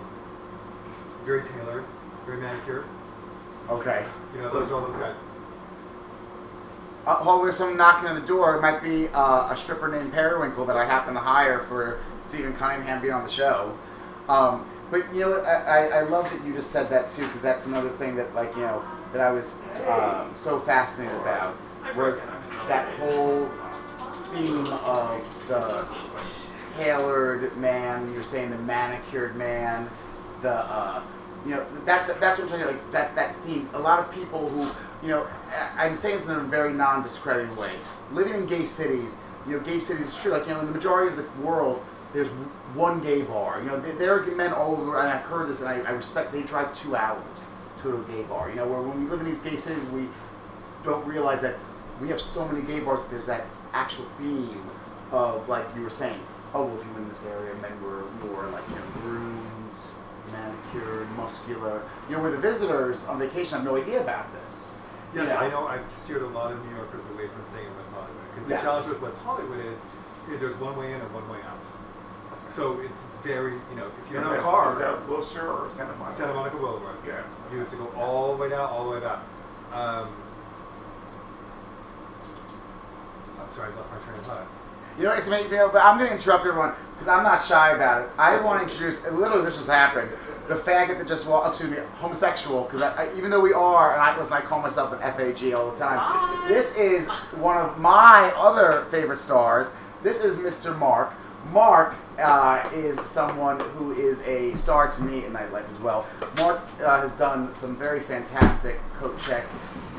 very 1.25 1.43
tailored. 1.43 1.85
Very 2.27 2.41
manicured. 2.41 2.85
Okay. 3.71 4.05
You 4.35 4.43
know, 4.43 4.53
those 4.53 4.71
are 4.71 4.75
all 4.75 4.81
those 4.81 4.97
guys. 4.97 5.15
Uh, 7.07 7.17
hold 7.17 7.45
with 7.45 7.55
someone 7.55 7.77
knocking 7.77 8.09
on 8.09 8.21
the 8.21 8.27
door. 8.27 8.57
It 8.57 8.63
might 8.63 8.83
be 8.83 9.09
uh, 9.09 9.53
a 9.53 9.57
stripper 9.57 9.89
named 9.89 10.13
Periwinkle 10.13 10.67
that 10.67 10.77
I 10.77 10.85
happen 10.85 11.15
to 11.15 11.21
hire 11.21 11.61
for 11.61 12.01
Stephen 12.21 12.53
Cunningham 12.55 13.01
being 13.01 13.13
on 13.13 13.25
the 13.25 13.31
show. 13.31 13.77
Um, 14.29 14.67
but 14.91 15.13
you 15.15 15.21
know 15.21 15.31
what? 15.31 15.45
I, 15.45 15.55
I, 15.55 15.87
I 15.99 16.01
love 16.03 16.31
that 16.31 16.45
you 16.45 16.53
just 16.53 16.71
said 16.71 16.91
that 16.91 17.11
too 17.11 17.27
because 17.27 17.43
that's 17.43 17.67
another 17.67 17.89
thing 17.91 18.15
that 18.17 18.35
like 18.35 18.55
you 18.55 18.63
know 18.63 18.85
that 19.13 19.21
I 19.21 19.31
was 19.31 19.61
uh, 19.87 20.33
so 20.33 20.61
fascinated 20.61 21.17
about 21.21 21.57
was 21.97 22.23
that 22.69 22.89
whole 22.99 23.49
theme 24.27 24.67
of 24.67 25.49
the 25.49 25.87
tailored 26.77 27.57
man. 27.57 28.13
You're 28.15 28.23
saying 28.23 28.51
the 28.51 28.59
manicured 28.59 29.37
man, 29.37 29.89
the 30.41 30.53
uh, 30.53 31.03
you 31.45 31.53
know 31.53 31.67
that, 31.85 32.07
that 32.07 32.21
that's 32.21 32.41
what 32.41 32.53
I'm 32.53 32.61
talking 32.61 32.75
like 32.75 32.93
that 32.93 33.15
that 33.15 33.37
theme. 33.45 33.69
A 33.75 33.79
lot 33.79 33.99
of 33.99 34.13
people 34.13 34.49
who 34.49 34.71
you 35.03 35.09
know 35.09 35.27
I'm 35.77 35.97
saying 35.97 36.17
this 36.17 36.29
in 36.29 36.37
a 36.37 36.43
very 36.43 36.73
non-discrediting 36.73 37.57
way. 37.57 37.75
Living 38.13 38.35
in 38.35 38.47
gay 38.47 38.65
cities, 38.65 39.17
you 39.47 39.57
know, 39.57 39.61
gay 39.61 39.79
cities 39.79 40.09
is 40.09 40.23
true. 40.23 40.33
Like 40.33 40.47
you 40.47 40.55
know, 40.55 40.61
in 40.61 40.67
the 40.67 40.73
majority 40.73 41.17
of 41.17 41.17
the 41.17 41.43
world, 41.43 41.85
there's 42.13 42.29
one 42.75 43.01
gay 43.01 43.23
bar. 43.23 43.61
You 43.61 43.67
know, 43.67 43.81
there, 43.81 43.95
there 43.95 44.19
are 44.19 44.27
men 44.27 44.53
all 44.53 44.77
over, 44.77 44.99
and 44.99 45.09
I've 45.09 45.23
heard 45.23 45.49
this, 45.49 45.61
and 45.61 45.69
I, 45.69 45.89
I 45.89 45.93
respect. 45.93 46.33
They 46.33 46.43
drive 46.43 46.73
two 46.75 46.97
hours 46.97 47.23
to 47.83 47.97
a 47.97 48.05
gay 48.05 48.23
bar. 48.23 48.51
You 48.51 48.57
know, 48.57 48.67
where 48.67 48.81
when 48.81 49.05
we 49.05 49.11
live 49.11 49.21
in 49.21 49.27
these 49.27 49.41
gay 49.41 49.57
cities, 49.57 49.85
we 49.87 50.09
don't 50.85 51.07
realize 51.07 51.41
that 51.43 51.57
we 52.01 52.09
have 52.09 52.21
so 52.21 52.47
many 52.47 52.65
gay 52.67 52.81
bars. 52.81 53.01
That 53.03 53.11
there's 53.11 53.27
that 53.27 53.47
actual 53.73 54.05
theme 54.19 54.63
of 55.11 55.49
like 55.49 55.67
you 55.75 55.83
were 55.83 55.91
saying. 55.91 56.21
Oh, 56.55 56.65
well, 56.67 56.77
if 56.79 56.85
you 56.85 56.93
live 56.93 57.03
in 57.03 57.09
this 57.09 57.27
area, 57.27 57.55
men 57.63 57.73
were 57.83 58.05
more 58.29 58.45
like 58.51 58.63
you 58.69 58.75
know 58.77 58.83
groomed, 59.01 59.79
manicured, 60.31 61.11
muscular. 61.17 61.83
You 62.09 62.17
know, 62.17 62.23
where 62.23 62.31
the 62.31 62.39
visitors 62.39 63.07
on 63.07 63.19
vacation 63.19 63.57
have 63.57 63.65
no 63.65 63.77
idea 63.77 64.01
about 64.03 64.27
this. 64.45 64.75
Yes. 65.15 65.29
I 65.31 65.49
know. 65.49 65.67
I've 65.67 65.91
steered 65.93 66.23
a 66.23 66.27
lot 66.29 66.53
of 66.53 66.65
New 66.67 66.75
Yorkers 66.77 67.03
away 67.15 67.29
from 67.29 67.45
staying 67.51 67.67
in 67.67 67.77
West 67.77 67.91
Hollywood 67.93 68.25
because 68.35 68.49
the 68.49 68.55
Yes. 68.55 68.63
challenge 68.63 68.89
with 68.89 69.03
West 69.03 69.19
Hollywood 69.19 69.65
is 69.67 69.79
there's 70.41 70.57
one 70.57 70.77
way 70.77 70.93
in 70.93 71.01
and 71.01 71.13
one 71.15 71.29
way 71.29 71.39
out. 71.45 71.59
So 72.49 72.81
it's 72.81 73.03
very, 73.23 73.53
you 73.53 73.77
know, 73.77 73.87
if 73.87 74.11
you 74.11 74.17
don't 74.17 74.25
have 74.25 74.33
a 74.35 74.39
Is 74.39 74.45
car, 74.45 74.79
that 74.79 75.09
Wilshire 75.09 75.49
or 75.49 75.71
Santa 75.71 75.95
Monica? 75.97 76.17
Santa 76.17 76.35
Monica 76.35 76.57
Boulevard, 76.57 76.97
Yeah. 77.07 77.23
you 77.53 77.59
have 77.61 77.71
to 77.71 77.77
go 77.77 77.89
all 77.97 78.37
the 78.37 78.43
way 78.43 78.49
down, 78.51 78.69
all 78.69 78.85
the 78.85 78.91
way 78.91 79.01
back. 79.01 79.21
Um, 79.73 80.09
I'm 83.41 83.51
sorry, 83.51 83.73
I 83.73 83.77
lost 83.77 83.91
my 83.91 83.99
train 84.05 84.19
of 84.19 84.27
thought. 84.27 84.47
You 84.99 85.05
know, 85.05 85.13
it's 85.13 85.29
know, 85.29 85.71
but 85.73 85.83
I'm 85.83 85.97
going 85.97 86.09
to 86.09 86.15
interrupt 86.15 86.45
everyone 86.45 86.75
because 86.93 87.09
I'm 87.09 87.23
not 87.23 87.43
shy 87.43 87.71
about 87.71 88.03
it. 88.03 88.11
I 88.19 88.41
want 88.41 88.59
to 88.61 88.71
introduce, 88.71 89.05
and 89.05 89.19
literally 89.19 89.45
this 89.45 89.57
just 89.57 89.69
happened, 89.69 90.11
the 90.49 90.55
faggot 90.55 90.99
that 90.99 91.09
just 91.09 91.27
walked, 91.27 91.49
excuse 91.49 91.71
me, 91.71 91.79
homosexual, 91.95 92.65
because 92.65 92.83
even 93.17 93.31
though 93.31 93.41
we 93.41 93.53
are, 93.53 93.93
and 93.95 94.03
I, 94.03 94.17
listen, 94.17 94.37
I 94.37 94.41
call 94.41 94.61
myself 94.61 94.93
an 94.93 94.99
FAG 94.99 95.53
all 95.55 95.71
the 95.71 95.79
time, 95.79 96.49
this 96.49 96.77
is 96.77 97.09
one 97.09 97.57
of 97.57 97.79
my 97.79 98.33
other 98.37 98.87
favorite 98.91 99.19
stars. 99.19 99.73
This 100.03 100.23
is 100.23 100.39
Mr. 100.39 100.79
Mark. 100.79 101.15
Mark 101.51 101.95
uh, 102.19 102.69
is 102.75 103.01
someone 103.01 103.59
who 103.61 103.93
is 103.93 104.21
a 104.23 104.55
star 104.55 104.89
to 104.89 105.03
me 105.03 105.25
in 105.25 105.33
nightlife 105.33 105.69
as 105.71 105.79
well. 105.79 106.07
Mark 106.37 106.61
uh, 106.85 107.01
has 107.01 107.13
done 107.15 107.53
some 107.53 107.77
very 107.77 108.01
fantastic 108.01 108.79
coat 108.99 109.19
check, 109.27 109.45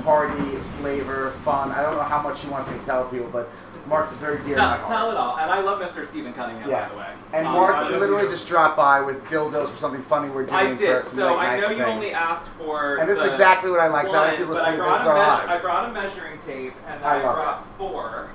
party, 0.04 0.56
flavor, 0.80 1.32
fun. 1.44 1.72
I 1.72 1.82
don't 1.82 1.96
know 1.96 2.04
how 2.04 2.22
much 2.22 2.42
he 2.42 2.50
wants 2.50 2.70
me 2.70 2.78
to 2.78 2.84
tell 2.84 3.06
people, 3.10 3.30
but 3.32 3.50
Mark's 3.86 4.14
very 4.14 4.38
dear 4.44 4.56
to 4.56 4.62
my 4.62 4.78
Tell, 4.78 4.88
tell 4.88 5.12
it 5.12 5.18
all. 5.18 5.38
And 5.38 5.52
I 5.52 5.60
love 5.60 5.82
Mr. 5.82 6.06
Stephen 6.08 6.34
Cunningham, 6.34 6.70
Yes. 6.70 6.90
by 6.92 6.96
the 6.96 7.02
way. 7.02 7.08
And 7.34 7.48
Um, 7.48 7.54
Mark 7.54 7.76
I 7.76 7.90
literally 7.90 8.30
just 8.30 8.48
dropped 8.48 8.78
by 8.78 9.02
with 9.02 9.26
dildos 9.26 9.68
for 9.70 9.78
something 9.78 10.02
funny 10.04 10.30
we're 10.30 10.46
doing 10.46 10.68
I 10.68 10.74
did. 10.74 11.04
for 11.04 11.10
some 11.10 11.20
So 11.20 11.28
late 11.28 11.38
I 11.40 11.46
night 11.48 11.62
know 11.62 11.70
you 11.70 11.76
things. 11.78 11.88
only 11.90 12.14
asked 12.14 12.50
for. 12.52 12.96
and 12.96 13.10
this 13.10 13.20
is 13.20 13.26
exactly 13.26 13.70
what 13.72 13.80
I 13.82 13.88
like. 13.88 14.08
So 14.08 14.16
I 14.18 14.28
like 14.30 14.38
people 14.38 14.54
but 14.54 14.64
see 14.66 14.72
this 14.72 14.80
brought, 14.80 15.02
is 15.02 15.08
a 15.08 15.10
our 15.10 15.48
meas- 15.48 15.60
I 15.60 15.62
brought 15.62 15.90
a 15.90 15.94
measuring 15.94 16.40
tape, 16.46 16.74
and 16.88 17.04
I 17.04 17.20
I, 17.20 17.24
love 17.24 17.36
brought 17.36 17.68
four 17.78 18.28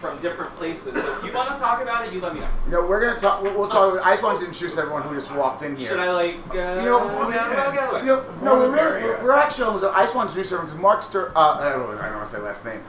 from 0.00 0.18
different 0.20 0.54
places. 0.56 0.94
So 1.02 1.16
if 1.18 1.24
you 1.24 1.32
want 1.32 1.48
to 1.54 1.58
talk 1.58 1.80
about 1.82 2.06
it, 2.06 2.12
you 2.12 2.20
let 2.20 2.34
me 2.34 2.40
know. 2.40 2.48
No, 2.68 2.86
we're 2.86 3.00
gonna 3.06 3.18
talk. 3.20 3.42
We'll, 3.42 3.58
we'll 3.58 3.68
talk. 3.68 3.98
I 4.06 4.10
just 4.12 4.22
wanted 4.22 4.40
to 4.40 4.46
introduce 4.46 4.76
everyone 4.78 5.02
who 5.02 5.14
just 5.14 5.32
walked 5.34 5.62
in 5.62 5.74
here. 5.76 5.88
Should 5.88 6.00
I 6.00 6.10
like? 6.12 6.36
Uh, 6.50 6.54
You 6.54 6.82
know, 6.84 7.08
go 7.08 7.30
the 7.30 7.40
other 7.40 7.50
way, 7.50 7.56
go 7.56 7.72
the 7.72 7.80
other 7.80 7.92
way? 7.94 8.00
You 8.00 8.06
know, 8.06 8.24
no, 8.42 8.54
we're 8.56 8.70
really, 8.70 8.80
area. 9.02 9.06
we're, 9.06 9.24
we're 9.24 9.32
actually 9.32 9.64
almost. 9.64 9.84
I 9.84 10.02
just 10.02 10.14
want 10.14 10.30
to 10.30 10.36
introduce 10.36 10.52
everyone 10.52 10.66
because 10.66 10.80
Mark 10.82 11.00
Stur. 11.00 11.32
Uh, 11.34 11.58
I 11.60 11.68
don't, 11.70 11.80
know- 11.96 11.98
I 12.00 12.06
don't 12.08 12.16
want 12.16 12.28
to 12.28 12.34
say 12.36 12.40
last 12.42 12.64
name. 12.64 12.82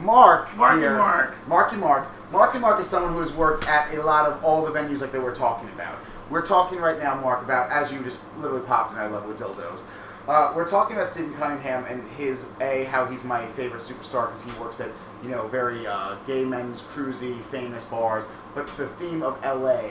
Mark 0.00 0.54
Marky 0.56 0.80
here. 0.80 0.96
Mark. 0.96 1.48
Marky 1.48 1.76
Mark. 1.76 2.08
Marky 2.30 2.58
Mark 2.58 2.80
is 2.80 2.86
someone 2.86 3.12
who 3.12 3.20
has 3.20 3.32
worked 3.32 3.66
at 3.66 3.94
a 3.94 4.02
lot 4.02 4.30
of 4.30 4.42
all 4.42 4.64
the 4.64 4.70
venues 4.70 5.00
like 5.00 5.12
they 5.12 5.18
were 5.18 5.34
talking 5.34 5.68
about. 5.70 5.98
We're 6.30 6.44
talking 6.44 6.78
right 6.78 6.98
now, 6.98 7.14
Mark, 7.14 7.42
about 7.42 7.70
as 7.70 7.92
you 7.92 8.02
just 8.02 8.22
literally 8.38 8.64
popped 8.66 8.92
in. 8.92 8.98
I 8.98 9.06
love 9.06 9.26
with 9.26 9.38
dildos. 9.38 9.82
Uh, 10.26 10.52
we're 10.54 10.68
talking 10.68 10.96
about 10.96 11.08
Stephen 11.08 11.34
Cunningham 11.34 11.84
and 11.86 12.08
his 12.12 12.48
a 12.60 12.84
how 12.84 13.04
he's 13.06 13.24
my 13.24 13.44
favorite 13.48 13.82
superstar 13.82 14.26
because 14.28 14.44
he 14.44 14.60
works 14.60 14.80
at 14.80 14.90
you 15.22 15.28
know 15.28 15.48
very 15.48 15.86
uh, 15.86 16.14
gay 16.26 16.44
men's 16.44 16.82
cruisy 16.82 17.40
famous 17.46 17.86
bars. 17.86 18.28
But 18.54 18.68
the 18.76 18.86
theme 18.88 19.22
of 19.22 19.38
L.A. 19.44 19.88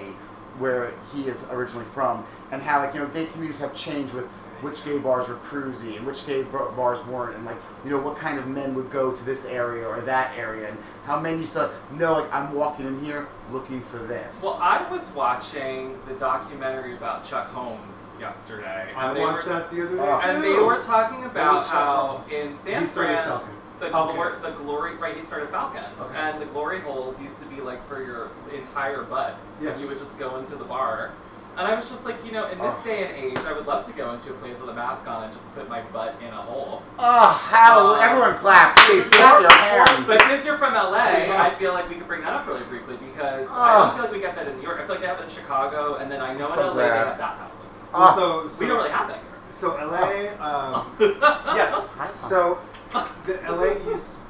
where 0.58 0.94
he 1.14 1.28
is 1.28 1.48
originally 1.52 1.86
from 1.94 2.26
and 2.52 2.62
how 2.62 2.80
like 2.80 2.94
you 2.94 3.02
know 3.02 3.08
gay 3.08 3.26
communities 3.28 3.60
have 3.60 3.76
changed 3.76 4.14
with 4.14 4.26
which 4.62 4.84
gay 4.86 4.98
bars 4.98 5.28
were 5.28 5.36
cruisy 5.36 5.98
and 5.98 6.06
which 6.06 6.26
gay 6.26 6.44
bar- 6.44 6.72
bars 6.72 7.04
weren't 7.08 7.36
and 7.36 7.46
like 7.46 7.58
you 7.84 7.90
know 7.92 8.00
what 8.00 8.18
kind 8.18 8.38
of 8.40 8.48
men 8.48 8.74
would 8.76 8.90
go 8.92 9.12
to 9.12 9.26
this 9.26 9.46
area 9.46 9.88
or 9.88 10.02
that 10.02 10.38
area 10.38 10.70
and 10.70 10.78
how 11.06 11.20
men 11.20 11.40
used 11.40 11.54
to 11.54 11.72
know 11.94 12.14
like 12.14 12.34
I'm 12.34 12.54
walking 12.54 12.86
in 12.86 13.04
here 13.04 13.28
looking 13.52 13.82
for 13.82 13.98
this. 13.98 14.42
Well, 14.44 14.58
I 14.62 14.88
was 14.90 15.12
watching 15.14 15.98
the 16.08 16.14
documentary 16.14 16.96
about 16.96 17.26
Chuck 17.26 17.48
Holmes 17.48 18.12
yesterday, 18.20 18.88
and 18.90 18.98
I 18.98 19.14
they 19.14 19.20
watched 19.20 19.48
were, 19.48 19.54
that 19.54 19.72
the 19.72 19.86
other 19.86 19.98
day. 19.98 20.20
And 20.30 20.44
too. 20.44 20.54
they 20.54 20.60
were 20.62 20.80
talking 20.82 21.26
about 21.26 21.66
how 21.66 22.24
in 22.32 22.58
San 22.60 22.82
He 22.84 22.88
started 22.88 23.24
Fran, 23.24 23.42
the 23.80 23.88
Okay. 23.98 24.14
glory, 24.14 24.34
the 24.44 24.52
glory, 24.52 24.96
right? 24.96 25.18
He 25.18 25.26
started 25.26 25.50
Falcon, 25.50 25.84
Okay. 26.00 26.16
and 26.16 26.40
the 26.40 26.46
glory 26.46 26.80
holes 26.82 27.20
used 27.20 27.40
to 27.40 27.46
be 27.48 27.62
like 27.62 27.86
for 27.90 28.02
your 28.04 28.30
entire 28.54 29.02
butt. 29.02 29.36
Yeah. 29.60 29.72
And 29.72 29.82
you 29.82 29.88
would 29.88 29.98
just 29.98 30.18
go 30.20 30.38
into 30.38 30.56
the 30.56 30.66
bar. 30.66 31.12
And 31.62 31.70
I 31.72 31.76
was 31.76 31.88
just 31.92 32.04
like, 32.06 32.16
you 32.26 32.32
know, 32.32 32.48
in 32.50 32.58
this 32.58 32.74
Oh. 32.76 32.84
day 32.84 33.04
and 33.06 33.16
age, 33.16 33.38
I 33.46 33.54
would 33.54 33.68
love 33.68 33.86
to 33.86 33.92
go 33.92 34.14
into 34.14 34.32
a 34.32 34.34
place 34.34 34.60
with 34.60 34.72
a 34.72 34.74
mask 34.74 35.08
on 35.08 35.26
and 35.26 35.32
just 35.32 35.46
put 35.54 35.70
my 35.70 35.82
butt 35.94 36.16
in 36.20 36.30
a 36.30 36.42
hole. 36.42 36.82
oh, 36.98 37.28
how 37.28 37.94
Uh, 37.94 38.00
everyone 38.02 38.34
clap, 38.40 38.76
please 38.78 39.08
clap 39.12 39.42
your 39.42 39.52
hands. 39.54 40.08
But 40.08 40.22
since 40.24 40.44
you're 40.44 40.58
from 40.58 40.74
LA, 40.74 41.30
I 41.30 41.54
feel 41.60 41.74
like 41.74 41.88
we 41.88 41.96
could 41.98 42.08
bring 42.08 42.22
that 42.22 42.34
up 42.34 42.48
really 42.48 42.64
briefly 42.64 42.98
because 42.98 43.48
I 43.52 43.78
don't 43.78 43.94
feel 43.94 44.04
like 44.06 44.12
we 44.12 44.20
get 44.20 44.36
that 44.38 44.48
in 44.48 44.58
New 44.58 44.64
York. 44.64 44.78
I 44.80 44.86
feel 44.88 44.96
like 44.96 45.02
they 45.02 45.08
have 45.08 45.20
it 45.20 45.26
in 45.26 45.30
Chicago, 45.30 45.98
and 45.98 46.10
then 46.12 46.20
I 46.20 46.34
know 46.34 46.46
I'm 46.46 46.60
in 46.60 46.66
LA 46.66 46.74
glad. 46.74 46.92
they 46.94 46.98
have 46.98 47.18
bathhouses. 47.20 47.84
Well, 47.94 48.02
Ah. 48.02 48.16
so, 48.16 48.48
so, 48.48 48.60
We 48.62 48.66
don't 48.68 48.78
really 48.78 48.90
have 48.90 49.08
that 49.10 49.18
here. 49.18 49.26
so 49.52 49.68
LA, 49.78 50.34
um, 50.44 50.96
yes. 51.56 51.96
So 52.10 52.58
the 53.26 53.40
LA 53.48 53.92
use, 53.92 54.22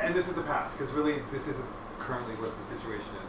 and 0.00 0.14
this 0.14 0.28
is 0.28 0.34
the 0.34 0.42
past 0.42 0.78
because 0.78 0.94
really 0.94 1.16
this 1.30 1.46
isn't 1.46 1.68
currently 2.00 2.34
what 2.36 2.52
the 2.58 2.64
situation 2.74 3.10
is. 3.22 3.23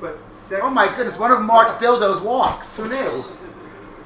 But 0.00 0.18
sex. 0.32 0.62
oh 0.64 0.70
my 0.70 0.86
goodness, 0.96 1.18
one 1.18 1.32
of 1.32 1.40
Mark's 1.40 1.74
dildos 1.74 2.22
walks. 2.22 2.76
Who 2.76 2.88
knew? 2.88 3.24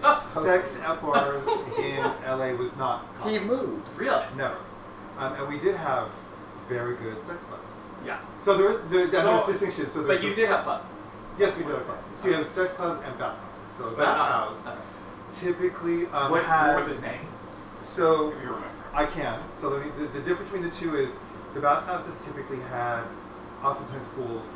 Sex 0.01 0.79
at 0.81 1.01
bars 1.03 1.47
in 1.79 2.03
LA 2.27 2.53
was 2.55 2.77
not. 2.77 3.07
He 3.25 3.39
moves. 3.39 3.99
Really? 4.01 4.25
Never. 4.37 4.57
Um, 5.19 5.35
and 5.35 5.49
we 5.49 5.59
did 5.59 5.77
have 5.77 6.09
very 6.69 6.97
good 6.97 7.17
sex 7.23 7.39
clubs. 7.49 7.63
Yeah. 8.05 8.19
So 8.43 8.57
there 8.57 8.71
is 8.71 8.81
there, 8.91 9.07
there- 9.07 9.23
there's 9.23 9.41
So- 9.43 9.53
distinction. 9.53 9.91
So 9.91 10.03
there's 10.03 10.19
But 10.19 10.25
you 10.25 10.31
the- 10.31 10.37
did 10.43 10.49
have 10.49 10.65
clubs. 10.65 10.87
Yes, 11.39 11.57
we 11.57 11.63
did 11.65 11.73
have 11.73 11.85
clubs. 11.85 12.03
So 12.21 12.29
we 12.29 12.33
have 12.35 12.47
sex 12.47 12.73
clubs 12.73 13.01
and 13.07 13.19
bathhouses. 13.19 13.61
So 13.79 13.85
a 13.89 13.91
But 13.93 14.05
not- 14.05 14.57
typically 15.33 16.07
um, 16.07 16.31
what 16.31 16.45
has. 16.45 16.89
were 16.89 16.95
the 16.95 17.01
names? 17.03 17.27
So 17.81 18.29
If 18.31 18.35
you 18.43 18.49
remember. 18.49 18.69
I 18.95 19.07
can. 19.07 19.39
So 19.53 19.71
the, 19.79 19.89
the, 20.01 20.07
the 20.09 20.21
difference 20.21 20.51
between 20.51 20.69
the 20.69 20.75
two 20.75 20.97
is 20.97 21.11
the 21.55 21.61
bathhouses 21.61 22.21
typically 22.25 22.61
had 22.71 23.03
oftentimes 23.63 24.05
pools 24.17 24.47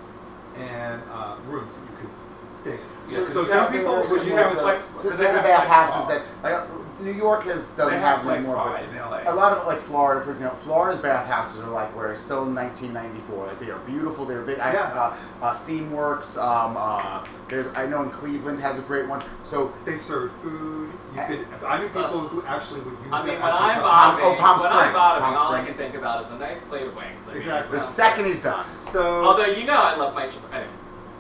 and 0.59 1.03
uh, 1.12 1.37
rooms 1.47 1.73
that 1.74 1.81
you 1.83 1.97
could 2.01 2.59
stay 2.59 2.73
in. 2.73 2.78
Yeah, 3.09 3.27
so, 3.28 3.45
so 3.45 3.45
some 3.45 3.73
people 3.73 3.93
were 3.93 3.99
would 4.01 4.09
similar 4.09 4.43
use 4.49 4.53
to 4.53 4.59
as 4.59 4.62
flex- 4.62 4.95
like 4.95 5.03
the 5.03 5.11
they 5.16 5.24
have 5.31 5.43
bathhouses 5.45 6.09
that 6.09 6.23
like 6.43 6.86
New 6.98 7.12
York 7.12 7.44
has 7.44 7.70
doesn't 7.73 7.93
They 7.93 8.01
have 8.01 8.18
have 8.23 8.24
them 8.24 8.43
flex 8.43 8.44
anymore. 8.44 8.56
spa 8.56 8.73
but 8.73 9.18
in 9.20 9.27
LA. 9.27 9.32
A 9.32 9.35
lot 9.35 9.52
of 9.52 9.66
like 9.66 9.81
Florida, 9.81 10.24
for 10.24 10.31
example, 10.31 10.59
Florida's 10.60 11.01
bathhouses 11.02 11.62
are 11.62 11.70
like 11.70 11.94
where 11.94 12.10
it's 12.12 12.20
still 12.23 12.44
in 12.47 12.55
1994. 12.55 13.47
Like 13.47 13.60
they 13.60 13.70
are 13.70 13.78
beautiful. 13.81 14.24
They're 14.24 14.43
big. 14.43 14.59
I, 14.59 14.73
Yeah. 14.73 14.82
uh, 14.82 15.16
uh, 15.44 15.52
Steamworks. 15.55 16.39
Um, 16.43 16.77
uh, 16.78 17.24
there's 17.48 17.66
I 17.77 17.86
know 17.86 18.02
in 18.02 18.10
Cleveland 18.10 18.60
has 18.60 18.78
a 18.78 18.82
great 18.82 19.06
one. 19.09 19.20
So 19.44 19.73
they 19.85 19.97
serve 19.97 20.32
food. 20.43 20.90
You 21.14 21.23
could. 21.27 21.47
I 21.66 21.78
mean, 21.81 21.89
people 21.89 22.20
who 22.28 22.43
actually 22.47 22.81
would 22.81 22.93
use 22.98 23.09
I 23.12 23.24
mean, 23.24 23.35
when 23.40 23.43
a 23.43 23.55
I'm 23.56 23.74
job. 23.77 23.82
bottoming, 23.82 24.24
oh, 24.27 24.35
Palm 24.40 24.59
when 24.59 24.66
I'm 24.66 24.73
Springs, 24.78 24.94
bottoming, 24.94 25.35
Palm 25.36 25.47
all 25.47 25.55
I 25.55 25.64
can 25.64 25.74
think 25.74 25.94
about 25.94 26.24
is 26.27 26.31
a 26.32 26.39
nice 26.39 26.60
plate 26.62 26.86
of 26.86 26.97
wings. 26.97 27.23
I 27.27 27.28
mean, 27.28 27.36
Exactly. 27.39 27.73
the 27.78 27.81
sounds 27.82 27.94
second 27.94 28.18
like- 28.23 28.27
he's 28.28 28.43
done. 28.43 28.73
So 28.73 29.24
Although 29.24 29.47
you 29.47 29.64
know 29.64 29.81
I 29.82 29.97
love 29.97 30.14
my 30.14 30.27
chicken. 30.27 30.43
Anyway, 30.52 30.68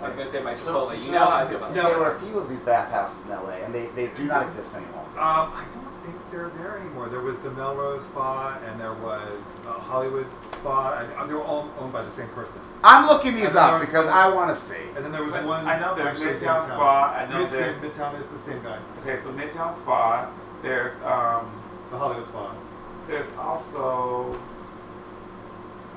I 0.02 0.08
was 0.08 0.16
gonna 0.16 0.30
say 0.30 0.42
my 0.42 0.54
So- 0.56 0.90
you 0.92 1.12
know 1.12 1.18
how 1.24 1.36
I 1.36 1.46
feel 1.46 1.56
about 1.58 1.74
No. 1.74 1.82
There 1.82 2.02
are 2.04 2.16
a 2.16 2.20
few 2.20 2.38
of 2.38 2.48
these 2.48 2.60
bathhouses 2.60 3.26
in 3.26 3.32
LA, 3.32 3.64
and 3.64 3.74
they, 3.74 3.86
they 3.94 4.08
do 4.08 4.24
not 4.24 4.42
exist 4.42 4.74
anymore. 4.76 5.04
Um, 5.16 5.52
I 5.54 5.64
don't 5.72 6.04
think 6.04 6.16
they're 6.30 6.50
there 6.50 6.78
anymore. 6.78 7.08
There 7.08 7.20
was 7.22 7.38
the 7.38 7.50
Melrose 7.52 8.04
Spa, 8.04 8.58
and 8.66 8.78
there 8.78 8.92
was 8.92 9.64
uh, 9.66 9.72
Hollywood 9.72 10.26
Spa, 10.52 10.98
and 11.00 11.12
uh, 11.14 11.26
they 11.26 11.32
were 11.32 11.42
all 11.42 11.70
owned 11.80 11.92
by 11.92 12.02
the 12.02 12.10
same 12.10 12.28
person. 12.28 12.60
I'm 12.84 13.06
looking 13.06 13.34
these 13.34 13.50
And 13.50 13.58
up 13.58 13.70
there 13.70 13.78
was 13.80 13.88
because 13.88 14.06
I 14.06 14.28
want 14.28 14.50
to 14.50 14.56
see. 14.56 14.76
And 14.94 15.04
then 15.04 15.12
there 15.12 15.22
was 15.22 15.32
But 15.32 15.46
one. 15.46 15.66
I 15.66 15.78
know 15.78 15.94
there's 15.94 16.08
actually 16.08 16.30
in 16.32 16.36
Midtown 16.36 16.60
Midtown. 16.60 16.66
Spa, 16.68 17.14
I 17.14 17.26
know 17.32 17.46
Midtown, 17.46 17.50
there- 17.50 17.74
Midtown 17.80 18.20
is 18.20 18.26
the 18.28 18.38
same 18.38 18.62
guy. 18.62 18.78
Okay, 19.00 19.16
so 19.22 19.32
Midtown 19.32 19.74
Spa. 19.74 20.30
There's 20.62 20.92
um, 21.02 21.50
The 21.90 21.98
Hollywood 21.98 22.26
Spa. 22.28 22.54
there's 23.08 23.26
also 23.38 24.38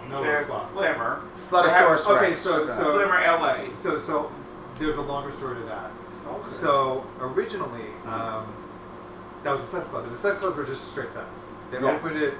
No 0.09 0.23
there's 0.23 0.47
Spa. 0.47 0.59
Slammer. 0.69 1.21
Slutosaurus 1.35 2.07
Okay, 2.07 2.27
Rex. 2.29 2.39
so- 2.39 2.65
so- 2.67 2.95
Slammer 2.95 3.19
LA. 3.21 3.75
So, 3.75 3.99
so 3.99 4.31
there's 4.79 4.97
a 4.97 5.01
longer 5.01 5.31
story 5.31 5.55
to 5.59 5.63
that. 5.67 5.91
Okay. 6.27 6.47
So 6.47 7.05
originally, 7.19 7.85
um, 8.05 8.45
that 9.43 9.51
was 9.51 9.61
a 9.61 9.67
sex 9.67 9.87
club. 9.87 10.03
And 10.05 10.13
the 10.13 10.17
sex 10.17 10.39
clubs 10.39 10.57
were 10.57 10.65
just 10.65 10.91
straight 10.91 11.11
sex. 11.11 11.45
They 11.71 11.79
Yes. 11.79 12.03
opened 12.03 12.21
it. 12.21 12.33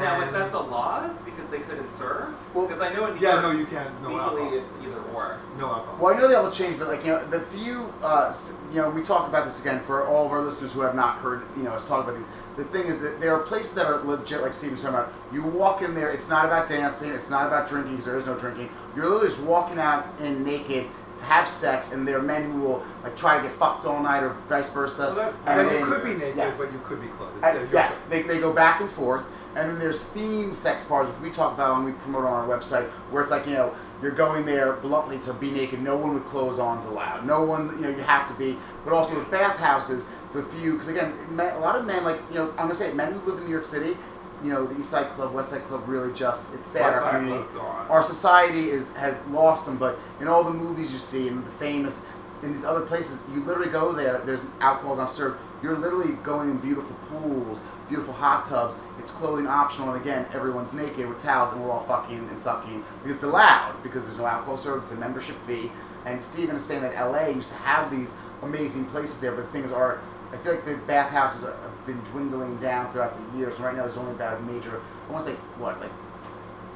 Now, 0.00 0.16
was 0.18 0.30
10 0.30 0.32
that 0.40 0.52
the 0.52 0.58
laws 0.60 1.20
because 1.20 1.46
they 1.48 1.58
couldn't 1.58 1.90
serve? 1.90 2.28
Well- 2.54 2.66
Because 2.66 2.80
I 2.80 2.94
know 2.94 3.06
in 3.06 3.14
New 3.16 3.20
Yeah, 3.20 3.32
York, 3.32 3.42
no, 3.42 3.50
you 3.50 3.66
can't. 3.66 3.90
No 4.02 4.08
legally 4.08 4.22
alcohol. 4.42 4.52
it's 4.54 4.72
either 4.82 5.00
or. 5.14 5.36
No 5.58 5.66
alcohol. 5.66 5.96
Well, 6.00 6.14
I 6.14 6.18
know 6.18 6.28
they 6.28 6.34
all 6.34 6.50
changed, 6.50 6.78
but 6.78 6.88
like 6.88 7.04
you 7.04 7.12
know, 7.12 7.20
the 7.30 7.40
few, 7.40 7.92
uh, 8.02 8.32
you 8.72 8.80
know, 8.80 8.88
we 8.88 9.02
talk 9.02 9.28
about 9.28 9.44
this 9.44 9.60
again 9.60 9.82
for 9.86 10.06
all 10.06 10.24
of 10.26 10.32
our 10.32 10.40
listeners 10.40 10.72
who 10.72 10.80
have 10.80 10.94
not 10.94 11.16
heard, 11.18 11.42
you 11.58 11.62
know, 11.62 11.72
us 11.72 11.86
talk 11.86 12.04
about 12.04 12.16
these. 12.16 12.28
The 12.56 12.64
thing 12.64 12.86
is 12.86 13.00
that 13.00 13.20
there 13.20 13.34
are 13.34 13.40
places 13.40 13.74
that 13.74 13.84
are 13.84 13.98
legit, 13.98 14.40
like 14.40 14.54
Steven 14.54 14.76
was 14.76 14.82
talking 14.82 14.96
about. 14.98 15.12
You 15.30 15.42
walk 15.42 15.82
in 15.82 15.94
there, 15.94 16.08
it's 16.08 16.30
not 16.30 16.46
about 16.46 16.66
dancing, 16.66 17.10
it's 17.10 17.28
not 17.28 17.46
about 17.46 17.68
drinking 17.68 17.92
because 17.92 18.06
there 18.06 18.16
is 18.16 18.24
no 18.24 18.34
drinking. 18.34 18.70
You're 18.94 19.04
literally 19.04 19.26
just 19.28 19.40
walking 19.42 19.78
out 19.78 20.06
in 20.20 20.42
naked 20.42 20.86
to 20.86 20.90
have 21.22 21.48
sex, 21.48 21.92
and 21.92 22.06
there 22.06 22.18
are 22.18 22.22
men 22.22 22.50
who 22.50 22.60
will 22.60 22.84
like 23.02 23.16
try 23.16 23.36
to 23.36 23.42
get 23.42 23.52
fucked 23.52 23.86
all 23.86 24.02
night 24.02 24.22
or 24.22 24.30
vice 24.48 24.70
versa. 24.70 25.14
Well, 25.16 25.34
and 25.46 25.68
and 25.68 25.80
you 25.80 25.86
could 25.86 26.04
be 26.04 26.14
naked, 26.14 26.36
yes. 26.36 26.58
but 26.58 26.72
you 26.72 26.80
could 26.84 27.00
be 27.00 27.08
clothed. 27.08 27.42
And 27.42 27.72
yes, 27.72 28.08
they, 28.08 28.22
they 28.22 28.38
go 28.38 28.52
back 28.52 28.80
and 28.80 28.90
forth. 28.90 29.24
And 29.56 29.70
then 29.70 29.78
there's 29.78 30.02
theme 30.02 30.52
sex 30.52 30.84
bars, 30.84 31.08
which 31.08 31.18
we 31.22 31.30
talk 31.30 31.54
about 31.54 31.76
and 31.78 31.86
we 31.86 31.92
promote 31.92 32.26
on 32.26 32.32
our 32.32 32.46
website, 32.46 32.88
where 33.10 33.22
it's 33.22 33.30
like, 33.30 33.46
you 33.46 33.54
know, 33.54 33.74
you're 34.02 34.10
going 34.10 34.44
there 34.44 34.74
bluntly 34.74 35.18
to 35.20 35.32
be 35.32 35.50
naked. 35.50 35.80
No 35.80 35.96
one 35.96 36.12
with 36.12 36.26
clothes 36.26 36.58
on 36.58 36.78
is 36.78 36.84
allowed. 36.84 37.24
No 37.26 37.42
one, 37.42 37.70
you 37.76 37.80
know, 37.80 37.88
you 37.88 38.02
have 38.02 38.28
to 38.28 38.34
be. 38.34 38.58
But 38.84 38.92
also 38.92 39.18
with 39.18 39.30
bathhouses, 39.30 40.10
the 40.34 40.42
few, 40.42 40.72
because 40.72 40.88
again, 40.88 41.14
men, 41.34 41.54
a 41.54 41.58
lot 41.58 41.76
of 41.76 41.86
men, 41.86 42.04
like, 42.04 42.20
you 42.28 42.34
know, 42.34 42.50
I'm 42.50 42.56
going 42.56 42.68
to 42.70 42.74
say, 42.74 42.92
men 42.92 43.14
who 43.14 43.30
live 43.30 43.38
in 43.38 43.44
New 43.44 43.50
York 43.50 43.64
City, 43.64 43.96
you 44.44 44.52
know, 44.52 44.66
the 44.66 44.78
East 44.78 44.90
Side 44.90 45.08
Club, 45.16 45.32
West 45.32 45.50
Side 45.50 45.66
Club 45.68 45.82
really 45.86 46.12
just, 46.12 46.54
it's 46.54 46.68
sad. 46.68 46.82
Our 46.94 47.00
Side 47.00 47.10
community, 47.16 47.42
Club's 47.44 47.58
gone. 47.58 47.86
our 47.88 48.02
society 48.02 48.68
is 48.70 48.94
has 48.96 49.24
lost 49.28 49.66
them. 49.66 49.78
But 49.78 49.98
in 50.20 50.28
all 50.28 50.44
the 50.44 50.50
movies 50.50 50.92
you 50.92 50.98
see, 50.98 51.28
and 51.28 51.44
the 51.44 51.50
famous, 51.52 52.06
in 52.42 52.52
these 52.52 52.64
other 52.64 52.82
places, 52.82 53.22
you 53.34 53.42
literally 53.44 53.70
go 53.70 53.92
there. 53.92 54.18
There's 54.18 54.42
alcohol's 54.60 54.98
not 54.98 55.10
served. 55.10 55.38
You're 55.62 55.78
literally 55.78 56.12
going 56.22 56.50
in 56.50 56.58
beautiful 56.58 56.94
pools, 57.08 57.60
beautiful 57.88 58.12
hot 58.12 58.44
tubs. 58.44 58.76
It's 58.98 59.10
clothing 59.10 59.46
optional, 59.46 59.92
and 59.92 60.00
again, 60.02 60.26
everyone's 60.34 60.74
naked 60.74 61.08
with 61.08 61.18
towels, 61.18 61.52
and 61.52 61.64
we're 61.64 61.70
all 61.70 61.84
fucking 61.84 62.18
and 62.18 62.38
sucking 62.38 62.84
because 63.02 63.18
they're 63.20 63.30
loud 63.30 63.74
because 63.82 64.04
there's 64.04 64.18
no 64.18 64.26
alcohol 64.26 64.58
served. 64.58 64.84
It's 64.84 64.92
a 64.92 64.96
membership 64.96 65.36
fee. 65.46 65.70
And 66.04 66.22
Steven 66.22 66.56
is 66.56 66.64
saying 66.64 66.82
that 66.82 66.94
LA 66.94 67.28
used 67.28 67.52
to 67.52 67.58
have 67.58 67.90
these 67.90 68.14
amazing 68.42 68.84
places 68.86 69.20
there, 69.20 69.32
but 69.32 69.50
things 69.50 69.72
are. 69.72 69.98
I 70.32 70.36
feel 70.38 70.52
like 70.52 70.64
the 70.64 70.76
bathhouses 70.86 71.44
are- 71.44 71.56
been 71.86 71.98
dwindling 72.12 72.56
down 72.58 72.92
throughout 72.92 73.14
the 73.32 73.38
years. 73.38 73.58
Right 73.60 73.74
now, 73.74 73.82
there's 73.82 73.96
only 73.96 74.12
about 74.12 74.38
a 74.38 74.42
major. 74.42 74.80
I 75.08 75.12
want 75.12 75.24
to 75.24 75.30
say 75.32 75.36
what 75.58 75.80
like. 75.80 75.90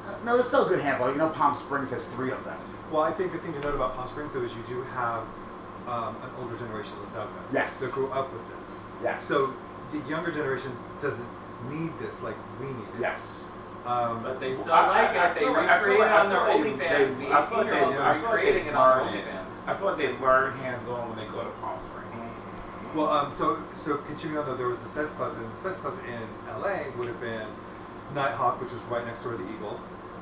uh, 0.07 0.15
No, 0.25 0.33
there's 0.35 0.47
still 0.47 0.65
a 0.65 0.69
good 0.69 0.79
handful. 0.81 1.11
You 1.11 1.17
know, 1.17 1.29
Palm 1.29 1.53
Springs 1.53 1.91
has 1.91 2.07
three 2.07 2.31
of 2.31 2.43
them. 2.45 2.57
Well, 2.91 3.03
I 3.03 3.11
think 3.11 3.31
the 3.31 3.37
thing 3.39 3.53
to 3.53 3.59
note 3.59 3.75
about 3.75 3.95
Palm 3.95 4.07
Springs, 4.07 4.31
though, 4.31 4.41
is 4.43 4.55
you 4.55 4.63
do 4.67 4.81
have 4.93 5.23
um, 5.87 6.15
an 6.23 6.29
older 6.41 6.55
generation 6.57 6.95
that 6.97 7.03
lives 7.05 7.15
out 7.15 7.29
there. 7.33 7.61
Yes. 7.63 7.79
That 7.79 7.91
grew 7.91 8.07
up 8.11 8.31
with 8.33 8.41
this. 8.49 8.79
Yes. 9.03 9.23
So 9.23 9.53
the 9.91 9.99
younger 10.09 10.31
generation 10.31 10.71
doesn't 11.01 11.25
need 11.69 11.91
this 11.99 12.23
like 12.23 12.35
we 12.59 12.67
need 12.67 12.73
it. 12.95 12.99
Yes. 13.01 13.53
Um, 13.85 14.21
But 14.23 14.39
they 14.39 14.53
still 14.53 14.71
I- 14.71 14.87
like 14.87 15.09
I- 15.09 15.17
I 15.17 15.31
it. 15.31 15.33
They 15.33 15.39
feel 15.41 15.53
like- 15.53 15.69
I 15.69 15.79
feel 15.79 15.87
recreate 15.89 15.99
like- 15.99 16.09
it 16.11 16.13
on 16.13 16.29
their 16.29 16.45
feel 16.45 16.47
like 16.47 16.81
OnlyFans. 16.81 17.17
The 17.17 17.31
I 17.33 17.45
feel 17.45 17.59
18 17.61 17.65
year 17.73 17.83
olds 17.85 17.97
they- 17.97 18.03
are 18.03 18.09
I 18.11 18.13
feel 18.13 18.23
like 18.23 18.33
recreating 18.35 18.65
it 18.67 18.75
on 18.75 18.97
their 18.97 19.05
learn 19.05 19.13
it. 19.15 19.25
OnlyFans. 19.25 19.67
I 19.67 19.73
feel 19.73 19.85
like 19.87 19.97
they 19.97 20.17
learn 20.19 20.53
hands 20.59 20.89
on 20.89 21.09
when 21.09 21.17
they 21.17 21.25
go 21.31 21.43
to 21.43 21.49
Palm 21.61 21.79
Springs. 21.81 22.00
Well, 22.95 23.09
um, 23.09 23.31
so 23.31 23.61
so 23.73 23.97
continuing 23.97 24.39
on 24.43 24.45
though, 24.49 24.55
there 24.57 24.67
was 24.67 24.79
the 24.81 24.89
sex 24.89 25.11
clubs, 25.11 25.37
and 25.37 25.51
the 25.51 25.55
sex 25.57 25.77
clubs 25.79 25.97
in 26.07 26.21
LA 26.61 26.89
would 26.97 27.07
have 27.07 27.19
been 27.21 27.45
Nighthawk, 28.13 28.61
which 28.61 28.71
was 28.73 28.81
right 28.83 29.05
next 29.05 29.23
door 29.23 29.33
to 29.33 29.37
the 29.37 29.49
Eagle. 29.53 29.79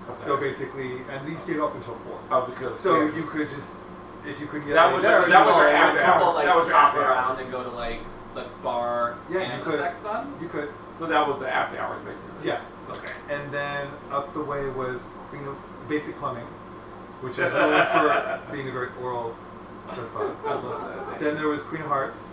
Okay. 0.10 0.22
So 0.22 0.38
basically, 0.38 1.02
and 1.12 1.28
these 1.28 1.40
stayed 1.40 1.60
up 1.60 1.76
until 1.76 1.96
four. 1.96 2.20
Oh, 2.32 2.46
because 2.46 2.80
So 2.80 3.06
yeah. 3.06 3.16
you 3.16 3.24
could 3.24 3.48
just, 3.50 3.84
if 4.26 4.40
you 4.40 4.48
couldn't 4.48 4.68
get 4.68 4.74
That 4.74 4.92
was 4.94 5.04
there, 5.04 5.22
you 5.24 5.30
that 5.30 5.46
was 5.46 5.56
your 5.56 5.68
after 5.70 6.02
hours. 6.02 6.36
Like 6.36 6.46
That 6.46 6.56
was 6.56 6.68
your 6.68 6.76
after 6.76 7.02
around 7.02 7.32
hours. 7.32 7.40
and 7.40 7.52
go 7.52 7.64
to 7.64 7.70
like 7.70 8.00
the 8.34 8.46
bar 8.64 9.18
Yeah, 9.32 9.40
and 9.42 9.60
you 9.60 9.66
could. 9.66 9.80
sex 9.80 10.00
club. 10.00 10.28
You 10.42 10.48
could, 10.50 10.70
So 10.98 11.06
that 11.06 11.28
was 11.28 11.40
the 11.40 11.48
after 11.50 11.78
hours, 11.80 12.04
basically. 12.04 12.48
yeah. 12.48 12.62
Okay. 12.90 13.12
And 13.30 13.52
then 13.54 13.88
up 14.12 14.34
the 14.34 14.42
way 14.44 14.68
was 14.70 15.12
Queen 15.30 15.46
of 15.46 15.58
Basic 15.88 16.18
Plumbing, 16.18 16.46
which 17.22 17.34
is 17.38 17.54
known 17.54 17.86
for 17.86 18.42
being 18.52 18.68
a 18.68 18.72
very 18.72 18.90
oral 19.04 19.36
sex 19.94 20.10
club. 20.10 20.36
I 20.46 20.54
love 20.56 21.08
that. 21.10 21.20
Then 21.20 21.36
there 21.36 21.48
was 21.50 21.62
Queen 21.62 21.82
of 21.82 21.88
Hearts, 21.88 22.28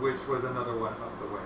which 0.00 0.26
was 0.26 0.44
another 0.44 0.74
one 0.76 0.92
up 0.92 1.18
the 1.20 1.26
way. 1.34 1.40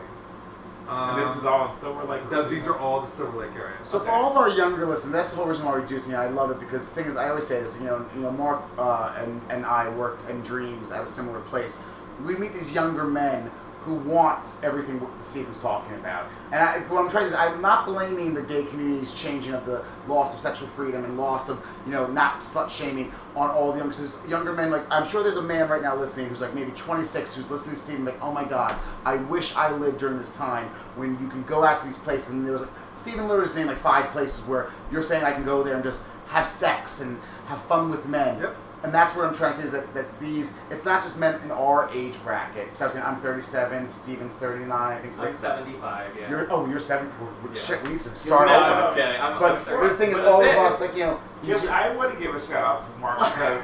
and 0.89 1.19
this 1.19 1.27
is 1.37 1.43
Um, 1.43 1.47
all 1.49 1.65
in 1.73 1.81
Silver 1.81 2.05
Lake. 2.05 2.29
th- 2.31 2.49
these 2.49 2.67
are 2.69 2.77
all 2.79 3.01
the 3.01 3.07
Silver 3.07 3.39
Lake 3.39 3.51
area. 3.57 3.73
So 3.85 4.01
for 4.01 4.11
all 4.11 4.31
of 4.31 4.37
our 4.37 4.49
younger 4.51 4.85
listeners, 4.87 5.13
that's 5.13 5.31
the 5.31 5.37
whole 5.39 5.47
reason 5.47 5.65
why 5.65 5.79
we 5.79 5.87
do 5.87 5.95
this. 5.95 6.07
You 6.07 6.13
know, 6.13 6.21
I 6.21 6.29
love 6.29 6.51
it 6.51 6.61
because 6.61 6.87
the 6.89 6.95
thing 6.95 7.07
is, 7.07 7.17
I 7.17 7.31
always 7.31 7.47
say 7.47 7.61
this. 7.61 7.79
You 7.81 7.87
know, 7.87 8.05
you 8.15 8.21
know, 8.21 8.31
Mark 8.31 8.63
uh, 8.79 9.13
and 9.19 9.41
and 9.49 9.65
I 9.65 9.89
worked 9.89 10.29
in 10.29 10.43
Dreams 10.43 10.93
at 10.93 11.03
a 11.03 11.07
similar 11.07 11.41
place. 11.41 11.79
We 12.25 12.37
meet 12.37 12.53
these 12.53 12.75
younger 12.75 13.05
men 13.05 13.51
who 13.85 13.95
wants 13.95 14.57
everything 14.63 14.99
what 14.99 15.11
Steven's 15.25 15.61
talking 15.61 15.95
about. 15.97 16.27
And 16.53 16.61
I, 16.61 16.79
what 16.89 17.05
I'm 17.05 17.11
trying 17.11 17.25
to 17.25 17.31
say, 17.31 17.37
is 17.37 17.53
I'm 17.53 17.61
not 17.61 17.85
blaming 17.85 18.33
the 18.33 18.43
gay 18.43 18.65
community's 18.65 19.15
changing 19.15 19.53
of 19.53 19.67
the 19.67 19.85
loss 20.09 20.35
of 20.35 20.41
sexual 20.41 20.69
freedom 20.69 21.05
and 21.05 21.19
loss 21.19 21.51
of 21.51 21.65
you 21.85 21.93
know 21.93 22.07
not 22.07 22.41
slut 22.41 22.71
shaming 22.71 23.13
on 23.37 23.51
all 23.51 23.73
the 23.73 23.79
youngsters. 23.79 24.19
Younger 24.27 24.55
men, 24.55 24.71
like 24.71 24.91
I'm 24.91 25.07
sure 25.07 25.23
there's 25.23 25.37
a 25.37 25.43
man 25.43 25.69
right 25.69 25.83
now 25.83 25.95
listening 25.97 26.29
who's 26.29 26.41
like 26.41 26.55
maybe 26.55 26.73
26 26.73 27.37
who's 27.37 27.51
listening 27.51 27.75
to 27.75 27.81
Steven 27.81 28.05
like, 28.07 28.23
oh 28.23 28.33
my 28.33 28.45
god, 28.45 28.75
I 29.05 29.17
wish 29.17 29.55
I 29.55 29.71
lived 29.71 29.99
during 29.99 30.17
this 30.17 30.35
time 30.35 30.69
when 30.97 31.19
you 31.21 31.29
can 31.29 31.43
go 31.43 31.63
out 31.63 31.81
to 31.81 31.87
these 31.87 31.99
places 31.99 32.31
and 32.31 32.45
there 32.45 32.53
was 32.53 32.63
like 32.63 32.71
Stephen 32.97 33.29
literally 33.29 33.55
named 33.55 33.69
like 33.69 33.81
five 33.81 34.11
places 34.13 34.41
where 34.47 34.71
you're 34.91 35.03
saying 35.03 35.25
I 35.25 35.33
can 35.33 35.45
go 35.45 35.63
there 35.63 35.75
and 35.75 35.85
just 35.85 36.05
have 36.29 36.47
sex 36.47 37.01
and 37.01 37.21
have 37.47 37.61
fun 37.65 37.91
with 37.91 38.07
men. 38.07 38.41
Yep. 38.41 38.57
And 38.85 38.93
that's 38.93 39.17
what 39.17 39.25
I'm 39.25 39.35
trying 39.35 39.53
to 39.53 39.59
say 39.59 39.65
is 39.65 39.73
that, 39.73 39.95
that 39.95 40.21
these, 40.21 40.59
it's 40.71 40.85
not 40.85 41.03
just 41.03 41.19
men 41.19 41.41
in 41.41 41.51
our 41.51 41.89
age 41.91 42.23
bracket. 42.23 42.77
So 42.77 42.85
I 42.85 42.87
was 42.89 42.95
saying 42.95 43.07
I'm 43.07 43.19
37, 43.23 43.89
Steven's 43.89 44.35
39, 44.35 44.71
I 44.71 44.99
think. 45.01 45.19
I'm 45.19 45.35
75. 45.35 46.15
Yeah. 46.21 46.29
You're, 46.29 46.53
oh, 46.53 46.69
you're 46.69 46.79
7. 46.79 47.11
Yeah. 47.11 47.55
Shit, 47.55 47.83
we 47.83 47.93
need 47.95 48.01
to 48.01 48.11
start 48.11 48.47
no, 48.47 48.55
over. 48.55 48.65
I'm 48.65 48.95
kidding. 48.95 49.21
I'm, 49.23 49.33
I'm 49.33 49.41
But 49.41 49.65
the 49.65 49.97
thing 49.97 50.11
is, 50.11 50.17
But 50.17 50.27
all 50.27 50.45
of 50.45 50.57
us, 50.57 50.83
like, 50.83 50.95
you 50.95 51.05
know, 51.05 51.21
Give- 51.43 51.63
these- 51.63 51.71
I 51.71 51.97
want 51.97 52.13
to 52.13 52.23
give 52.23 52.35
a 52.35 52.41
shout 52.41 52.63
out 52.63 52.85
to 52.85 52.99
Mark 53.01 53.19
because 53.35 53.63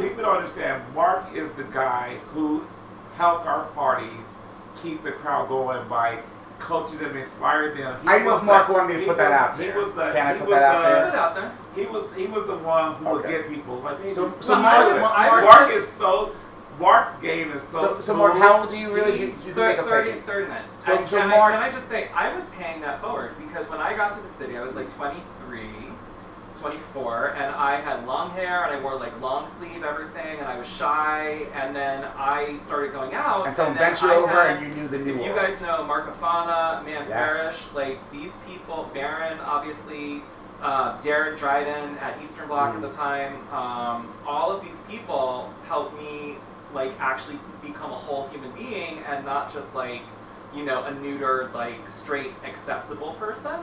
people 0.00 0.22
don't 0.24 0.36
understand. 0.38 0.82
Mark 0.94 1.34
is 1.34 1.50
the 1.52 1.64
guy 1.64 2.16
who 2.32 2.64
helped 3.16 3.46
our 3.46 3.64
parties 3.66 4.24
keep 4.82 5.02
the 5.04 5.12
crowd 5.12 5.48
going 5.48 5.86
by 5.86 6.18
coaching 6.60 6.98
them, 6.98 7.14
inspiring 7.14 7.76
them. 7.78 8.00
He 8.02 8.08
I 8.08 8.20
know 8.20 8.36
was 8.36 8.42
Mark 8.44 8.68
the- 8.68 8.72
wanted 8.72 8.94
me 8.94 9.00
to 9.00 9.06
put 9.06 9.18
that 9.18 9.32
out 9.32 9.58
He 9.58 9.66
there. 9.66 9.76
was 9.78 9.92
the. 9.94 10.12
Can 10.12 10.26
I 10.26 10.38
put 10.38 10.48
that 10.48 10.62
out 10.62 11.34
the- 11.34 11.40
there? 11.42 11.52
Put 11.74 11.80
it 11.82 11.86
out 11.86 11.86
there. 11.86 11.86
He 11.86 11.90
was 11.90 12.04
he 12.16 12.26
was 12.26 12.46
the 12.46 12.56
one 12.58 12.94
who 12.96 13.04
would 13.10 13.26
get 13.26 13.48
people 13.48 13.76
like. 13.80 14.00
hey, 14.02 14.10
So- 14.10 14.32
so 14.40 14.56
Mark, 14.56 14.86
Mark- 14.88 14.96
is- 14.96 15.02
Mark- 15.02 15.44
Mark 15.44 15.70
is 15.72 15.88
so. 15.98 16.32
Mark's 16.78 17.14
game 17.20 17.50
is 17.52 17.62
so. 17.70 17.94
so, 17.94 18.00
so 18.00 18.14
Mark, 18.16 18.38
how 18.38 18.60
old 18.60 18.70
do 18.70 18.78
you 18.78 18.90
really, 18.94 19.12
He- 19.18 19.24
you, 19.24 19.34
you 19.46 19.52
can 19.52 19.66
make 19.66 19.76
a 19.78 19.82
30, 19.82 20.12
fake? 20.12 20.24
39. 20.24 20.62
So- 20.78 20.96
and 20.96 21.08
so 21.08 21.18
can, 21.18 21.28
Mark- 21.28 21.52
I, 21.52 21.56
can 21.56 21.62
I 21.62 21.70
just 21.72 21.88
say, 21.90 22.08
I 22.14 22.34
was 22.34 22.46
paying 22.58 22.80
that 22.80 23.02
forward 23.02 23.34
because 23.38 23.68
when 23.68 23.80
I 23.80 23.94
got 23.94 24.16
to 24.16 24.22
the 24.22 24.28
city, 24.30 24.56
I 24.56 24.62
was 24.62 24.76
like 24.76 24.90
23, 24.96 25.60
24, 26.58 27.34
and 27.36 27.54
I 27.54 27.76
had 27.80 28.06
long 28.06 28.30
hair 28.30 28.64
and 28.64 28.74
I 28.76 28.80
wore 28.82 28.94
like 28.96 29.18
long 29.20 29.50
sleeve 29.50 29.82
everything, 29.84 30.38
and 30.38 30.46
I 30.48 30.58
was 30.58 30.66
shy, 30.66 31.46
and 31.54 31.76
then 31.76 32.04
I 32.16 32.56
started 32.64 32.92
going 32.92 33.14
out. 33.14 33.46
And 33.46 33.54
someone 33.56 33.76
then 33.76 33.90
bent 33.92 34.02
you 34.02 34.12
over 34.12 34.28
had- 34.28 34.56
and 34.56 34.66
you 34.66 34.82
knew 34.82 34.88
the 34.88 34.98
new 34.98 35.14
If 35.16 35.26
you 35.26 35.34
guys 35.34 35.60
know 35.60 35.86
Marcafana, 35.88 36.84
Man 36.84 37.06
Yes. 37.08 37.10
Parrish, 37.10 37.74
like 37.74 38.10
these 38.10 38.36
people, 38.46 38.90
Baron, 38.94 39.38
obviously, 39.40 40.22
uh, 40.62 41.00
Darren 41.00 41.38
Dryden 41.38 41.96
at 41.98 42.20
Eastern 42.22 42.48
Bloc 42.48 42.74
Mm. 42.74 42.76
at 42.76 42.90
the 42.90 42.96
time, 42.96 43.34
um, 43.52 44.14
all 44.26 44.52
of 44.52 44.62
these 44.62 44.80
people 44.82 45.52
helped 45.66 45.96
me 45.96 46.36
like 46.74 46.92
actually 47.00 47.38
become 47.62 47.90
a 47.90 47.96
whole 47.96 48.28
human 48.28 48.50
being 48.52 48.98
and 49.08 49.24
not 49.24 49.52
just 49.52 49.74
like, 49.74 50.02
you 50.54 50.64
know, 50.64 50.84
a 50.84 50.92
neutered, 50.92 51.52
like 51.52 51.76
straight 51.88 52.32
acceptable 52.44 53.14
person. 53.14 53.58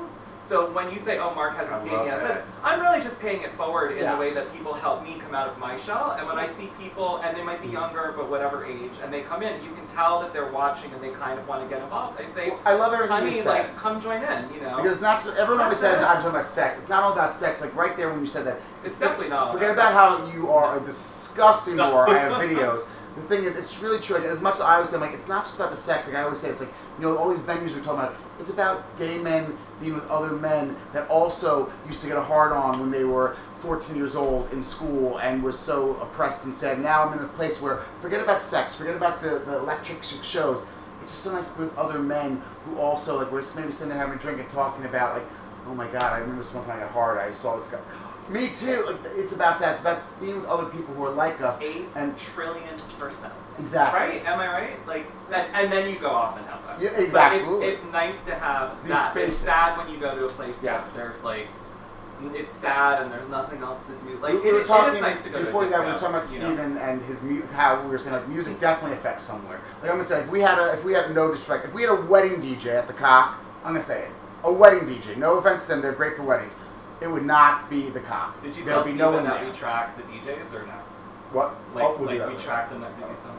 So 0.48 0.72
when 0.72 0.91
you 0.94 0.99
say, 0.99 1.19
"Oh, 1.19 1.36
Mark 1.36 1.57
has 1.57 1.69
I 1.69 1.80
this 1.84 1.91
love 1.91 2.06
dating," 2.06 2.19
that. 2.19 2.45
I'm 2.64 2.78
I'm 2.78 2.86
really 2.86 3.03
just 3.03 3.19
paying 3.19 3.41
it 3.41 3.53
forward 3.53 3.94
in 3.94 4.03
Yeah. 4.03 4.14
the 4.14 4.19
way 4.19 4.34
that 4.34 4.53
people 4.53 4.74
help 4.74 5.03
me 5.03 5.19
come 5.19 5.34
out 5.34 5.48
of 5.48 5.57
my 5.57 5.78
shell. 5.78 6.15
And 6.18 6.28
when 6.28 6.38
I 6.38 6.48
see 6.48 6.69
people, 6.80 7.18
and 7.18 7.36
they 7.36 7.44
might 7.44 7.60
be 7.60 7.68
mm-hmm. 7.68 7.78
younger, 7.78 8.14
but 8.15 8.30
whatever 8.30 8.65
age, 8.65 8.91
and 9.03 9.11
they 9.11 9.22
come 9.22 9.41
in, 9.41 9.64
you 9.64 9.72
can 9.72 9.86
tell 9.88 10.22
that 10.22 10.32
they're 10.32 10.52
watching 10.52 10.91
and 10.94 11.03
they 11.03 11.10
kind 11.10 11.40
of 11.40 11.48
want 11.48 11.64
to 11.64 11.74
get 11.74 11.84
involved. 11.84 12.22
I 12.22 12.30
say, 12.30 12.53
I 12.65 12.76
love 12.76 12.94
everything 12.94 13.18
honey, 13.18 13.36
you 13.36 13.41
said. 13.41 13.49
like, 13.49 13.78
come 13.78 13.99
join 13.99 14.22
in, 14.24 14.53
you 14.53 14.61
know? 14.61 14.76
because 14.78 14.91
it's 14.94 15.02
not. 15.02 15.22
so- 15.22 15.34
Everyone 15.34 15.64
always 15.64 15.80
says 15.80 16.02
I'm 16.03 16.18
talking 16.18 16.30
about 16.30 16.48
sex. 16.48 16.78
It's 16.78 16.90
not 16.90 17.03
all 17.03 17.14
about 17.14 17.34
sex. 17.36 17.61
Like 17.61 17.76
right 17.76 17.98
there 17.98 18.10
when 18.11 18.22
you 18.22 18.28
said 18.28 18.45
that. 18.45 18.61
It's 18.86 18.99
definitely 18.99 19.30
not 19.30 19.48
all 19.48 19.53
Forget 19.53 19.72
about 19.72 19.91
about 19.91 20.30
how 20.30 20.34
you 20.34 20.49
are 20.52 20.78
a 20.78 20.86
disgusting 20.86 21.76
whore. 21.78 22.07
I 22.07 22.19
have 22.19 22.34
videos. 22.34 22.88
The 23.15 23.24
thing 23.24 23.44
is, 23.45 23.56
it's 23.56 23.82
really 23.82 23.99
true. 23.99 24.18
Like, 24.18 24.26
as 24.26 24.41
much 24.41 24.56
as 24.56 24.61
I 24.61 24.76
always 24.76 24.90
say, 24.90 24.95
I'm 24.98 25.02
like, 25.02 25.14
it's 25.14 25.28
not 25.28 25.45
just 25.45 25.56
about 25.56 25.72
the 25.72 25.78
sex. 25.78 26.07
Like 26.07 26.18
I 26.18 26.22
always 26.22 26.40
say, 26.40 26.49
it's 26.49 26.60
like 26.60 26.74
you 26.98 27.06
know, 27.06 27.18
all 27.18 27.30
these 27.30 27.44
venues 27.44 27.76
we're 27.76 27.84
talking 27.84 27.99
about. 27.99 28.15
It's 28.40 28.49
about 28.49 28.98
gay 28.98 29.18
men 29.18 29.57
being 29.80 29.94
with 29.94 30.07
other 30.10 30.32
men 30.32 30.76
that 30.94 31.07
also 31.10 31.72
used 31.88 32.02
to 32.02 32.07
get 32.07 32.18
a 32.18 32.22
hard 32.22 32.52
on 32.52 32.80
when 32.80 32.91
they 32.91 33.03
were 33.03 33.36
14 33.60 33.95
years 33.95 34.15
old 34.15 34.52
in 34.52 34.61
school 34.61 35.18
and 35.18 35.44
were 35.44 35.52
so 35.52 35.95
oppressed 35.98 36.45
and 36.45 36.53
sad. 36.53 36.80
Now 36.80 37.03
I'm 37.03 37.18
in 37.18 37.24
a 37.24 37.28
place 37.30 37.61
where 37.61 37.84
forget 38.02 38.22
about 38.22 38.41
sex, 38.41 38.76
forget 38.76 38.95
about 38.95 39.22
the, 39.22 39.40
the 39.45 39.57
electric 39.57 40.03
sh- 40.03 40.15
shows. 40.24 40.65
It's 41.02 41.11
just 41.11 41.24
so 41.24 41.32
nice 41.32 41.49
to 41.49 41.57
be 41.57 41.64
with 41.65 41.78
other 41.78 41.99
men 41.99 42.41
who 42.65 42.80
also 42.80 43.19
like 43.19 43.32
we're 43.32 43.41
just 43.41 43.56
maybe 43.56 43.72
sitting 43.72 43.90
there 43.90 43.98
having 43.98 44.18
a 44.18 44.22
drink 44.22 44.40
and 44.40 44.49
talking 44.49 44.86
about 44.86 45.15
like, 45.15 45.28
oh 45.68 45.76
my 45.76 45.88
god, 45.88 46.14
I 46.14 46.18
remember 46.18 46.41
this 46.41 46.53
one 46.53 46.65
time 46.65 46.78
I 46.78 46.82
got 46.82 46.91
hard. 46.91 47.18
I 47.18 47.32
saw 47.32 47.57
this 47.57 47.69
guy. 47.69 47.80
Me 48.29 48.49
too. 48.49 48.83
Like, 48.85 48.97
it's 49.15 49.33
about 49.33 49.59
that. 49.59 49.73
It's 49.73 49.81
about 49.81 50.01
being 50.19 50.41
with 50.41 50.49
other 50.49 50.65
people 50.69 50.93
who 50.95 51.03
are 51.05 51.11
like 51.11 51.39
us. 51.41 51.61
Eight 51.61 51.85
And 51.95 52.17
trillion 52.17 52.67
percent. 52.99 53.33
exactly. 53.59 53.99
Right? 54.19 54.25
Am 54.25 54.39
I 54.39 54.47
right? 54.47 54.87
Like, 54.87 55.05
and, 55.33 55.55
and 55.55 55.71
then 55.71 55.89
you 55.89 55.97
go 55.99 56.09
off 56.09 56.37
and 56.37 56.45
have 56.47 56.61
sex. 56.61 56.81
Yeah, 56.81 56.89
absolutely. 57.15 57.67
It's, 57.67 57.83
it's 57.83 57.91
nice 57.91 58.23
to 58.25 58.35
have 58.35 58.81
These 58.83 58.89
that. 58.91 59.17
It's 59.17 59.37
sad 59.37 59.77
when 59.77 59.93
you 59.93 59.99
go 59.99 60.17
to 60.17 60.25
a 60.25 60.29
place 60.29 60.59
Yeah. 60.61 60.77
that 60.77 60.93
there's 60.93 61.23
like, 61.23 61.47
it's 62.33 62.57
sad 62.57 63.03
and 63.03 63.11
there's 63.11 63.29
nothing 63.29 63.61
else 63.61 63.85
to 63.85 63.93
do. 64.05 64.17
Like, 64.17 64.33
we, 64.33 64.39
we 64.41 64.49
it, 64.49 64.53
were 64.53 64.59
it 64.59 64.61
is 64.63 64.67
talking 64.67 65.01
nice 65.01 65.23
to 65.23 65.29
go 65.29 65.39
before 65.39 65.65
to 65.65 65.73
a 65.73 65.79
we 65.85 65.91
were 65.91 65.97
talking 65.97 66.15
about 66.15 66.31
you 66.33 66.39
know? 66.39 66.45
Steven 66.55 66.77
and 66.77 67.01
his 67.03 67.21
mu- 67.21 67.45
how 67.53 67.81
we 67.83 67.89
were 67.89 67.99
saying 67.99 68.15
like 68.15 68.27
music 68.27 68.59
definitely 68.59 68.97
affects 68.97 69.23
somewhere. 69.23 69.61
Like 69.81 69.91
I'm 69.91 69.97
gonna 69.97 70.03
say 70.03 70.21
if 70.21 70.29
we 70.29 70.41
had 70.41 70.57
a 70.57 70.73
if 70.73 70.83
we 70.83 70.93
had 70.93 71.13
no 71.13 71.29
disrespect 71.31 71.65
if 71.65 71.73
we 71.73 71.83
had 71.83 71.91
a 71.91 72.01
wedding 72.01 72.41
DJ 72.41 72.75
at 72.75 72.87
the 72.87 72.93
cock 72.93 73.37
I'm 73.63 73.73
gonna 73.73 73.81
say 73.81 74.01
it 74.05 74.11
a 74.43 74.51
wedding 74.51 74.87
DJ 74.87 75.15
no 75.15 75.37
offense 75.37 75.63
to 75.63 75.67
them 75.69 75.81
they're 75.81 75.91
great 75.93 76.15
for 76.17 76.23
weddings 76.23 76.55
it 77.02 77.07
would 77.07 77.26
not 77.26 77.69
be 77.69 77.90
the 77.90 77.99
cop. 77.99 78.41
Did 78.41 78.56
you 78.56 78.64
There'd 78.64 78.76
tell 78.76 78.84
be 78.84 78.91
Steven 78.91 78.98
no 78.98 79.11
one 79.11 79.24
that 79.26 79.41
there. 79.41 79.49
we 79.49 79.56
track 79.56 79.95
the 79.98 80.03
DJs 80.03 80.53
or 80.53 80.65
no? 80.65 80.74
What? 81.32 81.56
Like, 81.76 81.84
oh, 81.86 81.98
we'll 81.98 82.07
like 82.07 82.19
we 82.19 82.26
later. 82.26 82.40
track 82.40 82.69
them 82.69 82.84
at 82.84 82.95
DJs. 82.98 83.38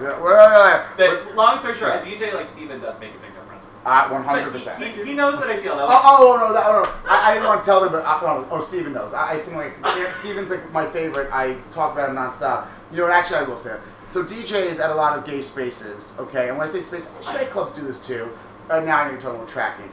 Yeah, 0.00 0.20
well, 0.20 0.32
yeah, 0.32 0.86
yeah. 0.98 1.24
But 1.24 1.36
long 1.36 1.60
story 1.60 1.74
short, 1.74 1.94
a 1.94 1.98
DJ 1.98 2.32
like 2.32 2.48
Steven 2.48 2.80
does 2.80 2.98
make 2.98 3.10
a 3.10 3.18
big 3.18 3.34
difference. 3.34 3.64
Uh, 3.84 4.08
100%. 4.08 4.78
he, 4.78 5.04
he 5.04 5.12
knows 5.12 5.38
that 5.40 5.50
I 5.50 5.60
feel 5.60 5.76
that. 5.76 5.86
Oh, 5.88 6.38
oh, 6.40 6.46
no, 6.48 6.52
that, 6.52 6.66
oh, 6.66 6.82
no. 6.82 7.10
I, 7.10 7.30
I 7.30 7.34
didn't 7.34 7.48
want 7.48 7.62
to 7.62 7.66
tell 7.66 7.80
them, 7.80 7.92
but 7.92 8.04
uh, 8.04 8.20
oh, 8.22 8.48
oh, 8.50 8.60
Steven 8.60 8.92
knows. 8.92 9.12
I, 9.12 9.32
I 9.32 9.36
sing 9.36 9.56
like 9.56 9.74
Steven's 10.14 10.50
like 10.50 10.72
my 10.72 10.88
favorite. 10.90 11.28
I 11.32 11.54
talk 11.70 11.92
about 11.92 12.08
him 12.08 12.16
nonstop. 12.16 12.68
You 12.90 12.98
know 12.98 13.02
what? 13.04 13.12
Actually, 13.12 13.38
I 13.38 13.42
will 13.42 13.56
say 13.56 13.74
it. 13.74 13.80
So 14.10 14.22
DJs 14.22 14.78
at 14.78 14.90
a 14.90 14.94
lot 14.94 15.18
of 15.18 15.24
gay 15.24 15.42
spaces, 15.42 16.16
okay. 16.18 16.48
And 16.48 16.58
when 16.58 16.66
I 16.66 16.70
say 16.70 16.80
space, 16.80 17.10
straight 17.20 17.50
clubs 17.50 17.72
do 17.72 17.82
this 17.82 18.06
too. 18.06 18.30
Uh, 18.70 18.80
now 18.80 19.08
you're 19.10 19.20
talking 19.20 19.36
about 19.36 19.48
tracking. 19.48 19.92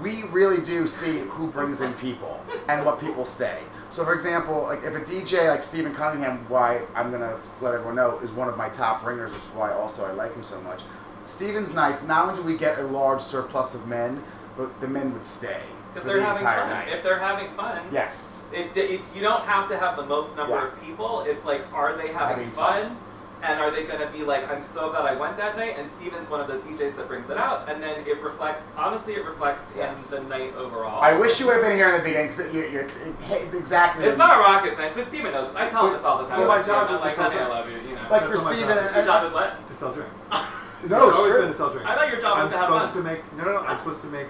We 0.00 0.24
really 0.24 0.60
do 0.62 0.86
see 0.86 1.20
who 1.20 1.48
brings 1.48 1.80
in 1.80 1.92
people 1.94 2.44
and 2.68 2.84
what 2.84 3.00
people 3.00 3.24
stay. 3.24 3.60
So, 3.90 4.04
for 4.04 4.14
example, 4.14 4.62
like 4.64 4.82
if 4.82 4.94
a 4.94 5.00
DJ 5.00 5.48
like 5.48 5.62
Stephen 5.62 5.94
Cunningham, 5.94 6.44
why 6.48 6.82
I'm 6.94 7.10
gonna 7.12 7.38
let 7.60 7.74
everyone 7.74 7.94
know, 7.94 8.18
is 8.20 8.32
one 8.32 8.48
of 8.48 8.56
my 8.56 8.68
top 8.68 9.04
ringers, 9.06 9.30
which 9.32 9.42
is 9.42 9.48
why 9.50 9.72
also 9.72 10.04
I 10.06 10.12
like 10.12 10.34
him 10.34 10.42
so 10.42 10.60
much. 10.62 10.82
Steven's 11.26 11.72
nights, 11.74 12.04
not 12.06 12.28
only 12.28 12.40
do 12.40 12.46
we 12.46 12.56
get 12.58 12.78
a 12.78 12.82
large 12.82 13.20
surplus 13.22 13.74
of 13.74 13.86
men, 13.86 14.22
but 14.56 14.78
the 14.80 14.88
men 14.88 15.12
would 15.12 15.24
stay 15.24 15.60
for 15.92 16.00
Because 16.00 16.06
the 16.06 16.12
they're 16.14 16.22
having 16.22 16.36
entire 16.42 16.60
fun. 16.60 16.70
night. 16.70 16.88
If 16.88 17.02
they're 17.04 17.18
having 17.18 17.50
fun, 17.54 17.80
Yes. 17.92 18.48
it, 18.52 18.76
it, 18.76 19.00
you 19.14 19.20
don't 19.22 19.42
have 19.44 19.68
to 19.68 19.78
have 19.78 19.96
the 19.96 20.04
most 20.06 20.36
number 20.36 20.54
Yeah. 20.54 20.66
of 20.66 20.82
people. 20.82 21.22
It's 21.26 21.44
like, 21.44 21.62
are 21.72 21.94
they 21.96 22.08
having, 22.08 22.18
Having 22.46 22.50
fun? 22.50 22.82
fun. 22.88 22.96
And 23.44 23.60
are 23.60 23.70
they 23.70 23.84
going 23.84 24.00
to 24.00 24.06
be 24.10 24.24
like, 24.24 24.50
I'm 24.50 24.62
so 24.62 24.88
glad 24.90 25.04
I 25.04 25.14
went 25.14 25.36
that 25.36 25.56
night? 25.56 25.74
And 25.76 25.88
Steven's 25.88 26.30
one 26.30 26.40
of 26.40 26.48
those 26.48 26.62
DJs 26.62 26.96
that 26.96 27.06
brings 27.06 27.28
it 27.28 27.36
out. 27.36 27.68
And 27.68 27.82
then 27.82 28.00
it 28.06 28.22
reflects, 28.22 28.62
honestly, 28.74 29.12
it 29.14 29.24
reflects 29.24 29.66
Yes. 29.76 30.12
in 30.14 30.22
the 30.24 30.28
night 30.30 30.54
overall. 30.56 31.02
I 31.02 31.12
wish 31.12 31.38
you 31.40 31.46
would 31.46 31.56
have 31.56 31.62
been 31.62 31.76
here 31.76 31.90
in 31.90 31.98
the 31.98 32.02
beginning 32.02 32.28
because 32.30 32.52
you're, 32.54 32.68
you're 32.70 32.84
it, 32.84 33.54
exactly. 33.54 34.06
It's 34.06 34.16
not 34.16 34.34
a 34.36 34.40
rocket 34.40 34.74
science, 34.76 34.94
but 34.96 35.08
Steven 35.08 35.32
knows 35.32 35.48
this. 35.48 35.56
I 35.56 35.68
tell 35.68 35.86
him 35.88 35.92
this 35.92 36.04
all 36.04 36.22
the 36.22 36.28
time. 36.28 36.40
Well, 36.40 36.48
my 36.48 36.58
I'm 36.58 36.64
job 36.64 36.90
is 36.90 37.00
like, 37.00 37.10
to 37.10 37.16
sell 37.16 37.30
honey, 37.30 37.42
I 37.42 37.46
drinks. 37.46 37.54
love 37.54 37.82
you, 37.84 37.88
you 37.90 37.94
know. 37.96 38.02
like 38.02 38.10
That's 38.10 38.24
for 38.24 38.36
what 38.38 38.44
my 38.44 38.52
Steven. 38.56 38.76
job 38.76 38.84
is. 38.88 38.94
Your 38.96 39.04
job 39.04 39.24
is 39.26 39.32
what? 39.34 39.66
to 39.66 39.74
sell 39.74 39.92
drinks. 39.92 40.22
no, 40.30 40.40
It's 40.40 40.84
it's 40.84 40.94
always 41.18 41.30
true. 41.32 41.40
been 41.42 41.48
to 41.50 41.54
sell 41.54 41.70
drinks. 41.70 41.90
I 41.90 41.94
thought 41.94 42.08
your 42.08 42.20
job 42.20 42.38
I'm 42.38 42.44
was 42.44 42.52
to 42.52 42.58
have 42.58 42.66
supposed 42.66 42.92
fun. 42.94 43.02
to 43.04 43.10
make 43.12 43.20
no, 43.36 43.44
no, 43.44 43.52
no. 43.60 43.66
I'm 43.68 43.76
supposed 43.78 44.00
to 44.02 44.08
make 44.08 44.26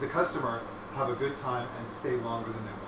the 0.00 0.08
customer 0.08 0.60
have 0.96 1.08
a 1.08 1.14
good 1.14 1.36
time 1.36 1.68
and 1.78 1.88
stay 1.88 2.16
longer 2.26 2.50
than 2.50 2.64
they 2.66 2.72
want. 2.82 2.85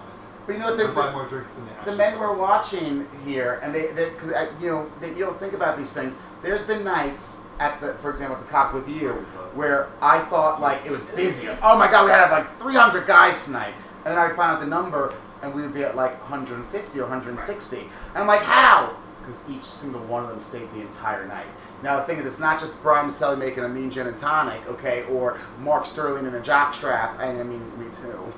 But 0.48 0.54
you 0.54 0.60
know 0.60 0.74
what? 0.74 0.78
The, 0.78 0.88
buy 0.94 1.12
more 1.12 1.26
drinks 1.26 1.52
than 1.52 1.68
the 1.84 1.94
men 1.94 2.14
who 2.16 2.20
are 2.20 2.34
watching 2.34 3.06
here, 3.26 3.60
and 3.62 3.74
they, 3.74 3.88
because 3.88 4.32
uh, 4.32 4.50
you 4.58 4.70
know, 4.70 4.90
they, 4.98 5.10
you 5.10 5.18
don't 5.18 5.38
think 5.38 5.52
about 5.52 5.76
these 5.76 5.92
things. 5.92 6.16
There's 6.42 6.62
been 6.62 6.82
nights 6.82 7.44
at 7.60 7.78
the, 7.82 7.92
for 7.94 8.10
example, 8.10 8.38
at 8.38 8.46
the 8.46 8.50
cock 8.50 8.72
with 8.72 8.88
you, 8.88 9.10
where 9.54 9.90
I 10.00 10.20
thought 10.20 10.62
like 10.62 10.86
it 10.86 10.90
was 10.90 11.04
busy. 11.04 11.48
Oh 11.62 11.78
my 11.78 11.90
god, 11.90 12.06
we 12.06 12.12
had 12.12 12.30
like 12.30 12.50
300 12.58 13.06
guys 13.06 13.44
tonight, 13.44 13.74
and 14.06 14.06
then 14.06 14.18
I'd 14.18 14.34
find 14.36 14.52
out 14.52 14.60
the 14.60 14.66
number, 14.66 15.14
and 15.42 15.54
we 15.54 15.60
would 15.60 15.74
be 15.74 15.84
at 15.84 15.96
like 15.96 16.18
150 16.22 16.98
or 16.98 17.02
160, 17.02 17.76
and 17.76 17.88
I'm 18.16 18.26
like, 18.26 18.40
how? 18.40 18.96
Because 19.20 19.46
each 19.50 19.64
single 19.64 20.00
one 20.04 20.24
of 20.24 20.30
them 20.30 20.40
stayed 20.40 20.72
the 20.72 20.80
entire 20.80 21.28
night. 21.28 21.46
Now 21.82 21.96
the 21.96 22.02
thing 22.02 22.18
is, 22.18 22.26
it's 22.26 22.40
not 22.40 22.58
just 22.58 22.82
Brian 22.82 23.06
Maselli 23.08 23.38
making 23.38 23.64
a 23.64 23.68
mean 23.68 23.90
gin 23.90 24.06
and 24.06 24.18
tonic, 24.18 24.66
okay, 24.68 25.04
or 25.04 25.38
Mark 25.60 25.86
Sterling 25.86 26.26
in 26.26 26.34
a 26.34 26.40
jockstrap, 26.40 27.20
and 27.20 27.38
I 27.38 27.44
mean 27.44 27.78
me 27.78 27.86
too. 27.94 28.32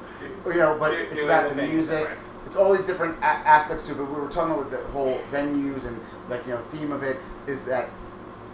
You 0.47 0.59
know, 0.59 0.77
but 0.79 0.91
Do- 0.91 0.97
it's 0.97 1.15
doing 1.15 1.27
about 1.27 1.49
the 1.49 1.55
the 1.57 1.67
music. 1.67 2.07
right. 2.07 2.19
It's 2.47 2.57
all 2.57 2.73
these 2.73 2.85
different 2.85 3.19
a- 3.21 3.25
aspects 3.25 3.87
to 3.87 3.93
it. 3.93 3.99
But 3.99 4.07
we 4.11 4.21
were 4.21 4.29
talking 4.29 4.55
about 4.55 4.71
the 4.71 4.83
whole 4.89 5.21
venues 5.33 5.87
and 5.87 6.01
like 6.29 6.45
you 6.47 6.53
know 6.53 6.59
theme 6.73 6.93
of 6.93 7.03
it 7.03 7.19
is 7.47 7.65
that 7.67 7.89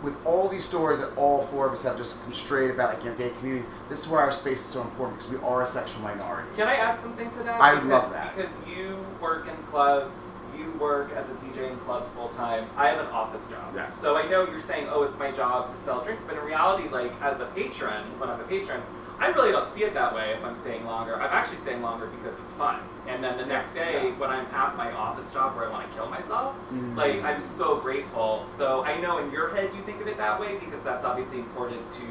with 0.02 0.14
all 0.24 0.48
these 0.48 0.64
stories 0.64 1.00
that 1.00 1.16
all 1.16 1.42
four 1.46 1.66
of 1.66 1.72
us 1.72 1.82
have 1.84 1.96
just 1.96 2.32
straight 2.34 2.70
about 2.70 2.94
like 2.94 3.02
you 3.04 3.10
know 3.10 3.16
gay 3.16 3.30
communities. 3.40 3.68
This 3.88 4.04
is 4.04 4.08
where 4.08 4.20
our 4.20 4.30
space 4.30 4.60
is 4.60 4.66
so 4.66 4.82
important 4.82 5.18
because 5.18 5.32
we 5.32 5.38
are 5.44 5.62
a 5.62 5.66
sexual 5.66 6.02
minority. 6.02 6.48
Can 6.54 6.68
I 6.68 6.76
add 6.76 6.98
something 6.98 7.28
to 7.30 7.38
that? 7.44 7.60
I 7.60 7.74
because, 7.74 7.88
love 7.88 8.12
that. 8.12 8.36
Because 8.36 8.52
you 8.68 9.04
work 9.20 9.48
in 9.48 9.56
clubs, 9.64 10.35
you 10.66 10.78
work 10.78 11.10
as 11.12 11.28
a 11.28 11.32
DJ 11.34 11.70
in 11.70 11.76
clubs 11.78 12.10
full 12.12 12.28
time. 12.28 12.68
I 12.76 12.88
have 12.88 12.98
an 12.98 13.06
office 13.06 13.46
job. 13.46 13.72
Yes. 13.74 13.98
So 14.00 14.16
I 14.16 14.28
know 14.28 14.44
you're 14.50 14.60
saying, 14.60 14.88
oh, 14.90 15.02
it's 15.02 15.18
my 15.18 15.30
job 15.30 15.70
to 15.70 15.76
sell 15.76 16.02
drinks, 16.02 16.24
but 16.24 16.36
in 16.36 16.44
reality, 16.44 16.88
like 16.88 17.12
as 17.22 17.40
a 17.40 17.46
patron, 17.46 18.04
when 18.18 18.28
I'm 18.28 18.40
a 18.40 18.44
patron, 18.44 18.82
I 19.18 19.28
really 19.28 19.50
don't 19.50 19.68
see 19.68 19.82
it 19.82 19.94
that 19.94 20.14
way 20.14 20.32
if 20.36 20.44
I'm 20.44 20.54
staying 20.56 20.84
longer. 20.84 21.14
I'm 21.16 21.30
actually 21.32 21.56
staying 21.58 21.80
longer 21.80 22.06
because 22.06 22.38
it's 22.38 22.50
fun. 22.52 22.80
And 23.06 23.24
then 23.24 23.38
the 23.38 23.46
next 23.46 23.72
day, 23.72 24.12
when 24.18 24.28
I'm 24.28 24.44
at 24.52 24.76
my 24.76 24.92
office 24.92 25.30
job 25.32 25.56
where 25.56 25.66
I 25.66 25.70
want 25.70 25.88
to 25.88 25.96
kill 25.96 26.08
myself, 26.10 26.54
Mm. 26.72 26.96
like 26.96 27.22
I'm 27.24 27.40
so 27.40 27.76
grateful. 27.80 28.44
So 28.44 28.84
I 28.84 29.00
know 29.00 29.18
in 29.18 29.30
your 29.32 29.54
head 29.54 29.70
you 29.74 29.80
think 29.82 30.02
of 30.02 30.08
it 30.08 30.18
that 30.18 30.38
way 30.38 30.58
because 30.58 30.82
that's 30.82 31.04
obviously 31.04 31.38
important 31.38 31.90
to 31.92 32.02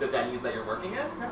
the 0.00 0.06
venues 0.06 0.40
that 0.42 0.54
you're 0.54 0.64
working 0.66 0.92
in. 0.92 1.06
Yeah. 1.20 1.30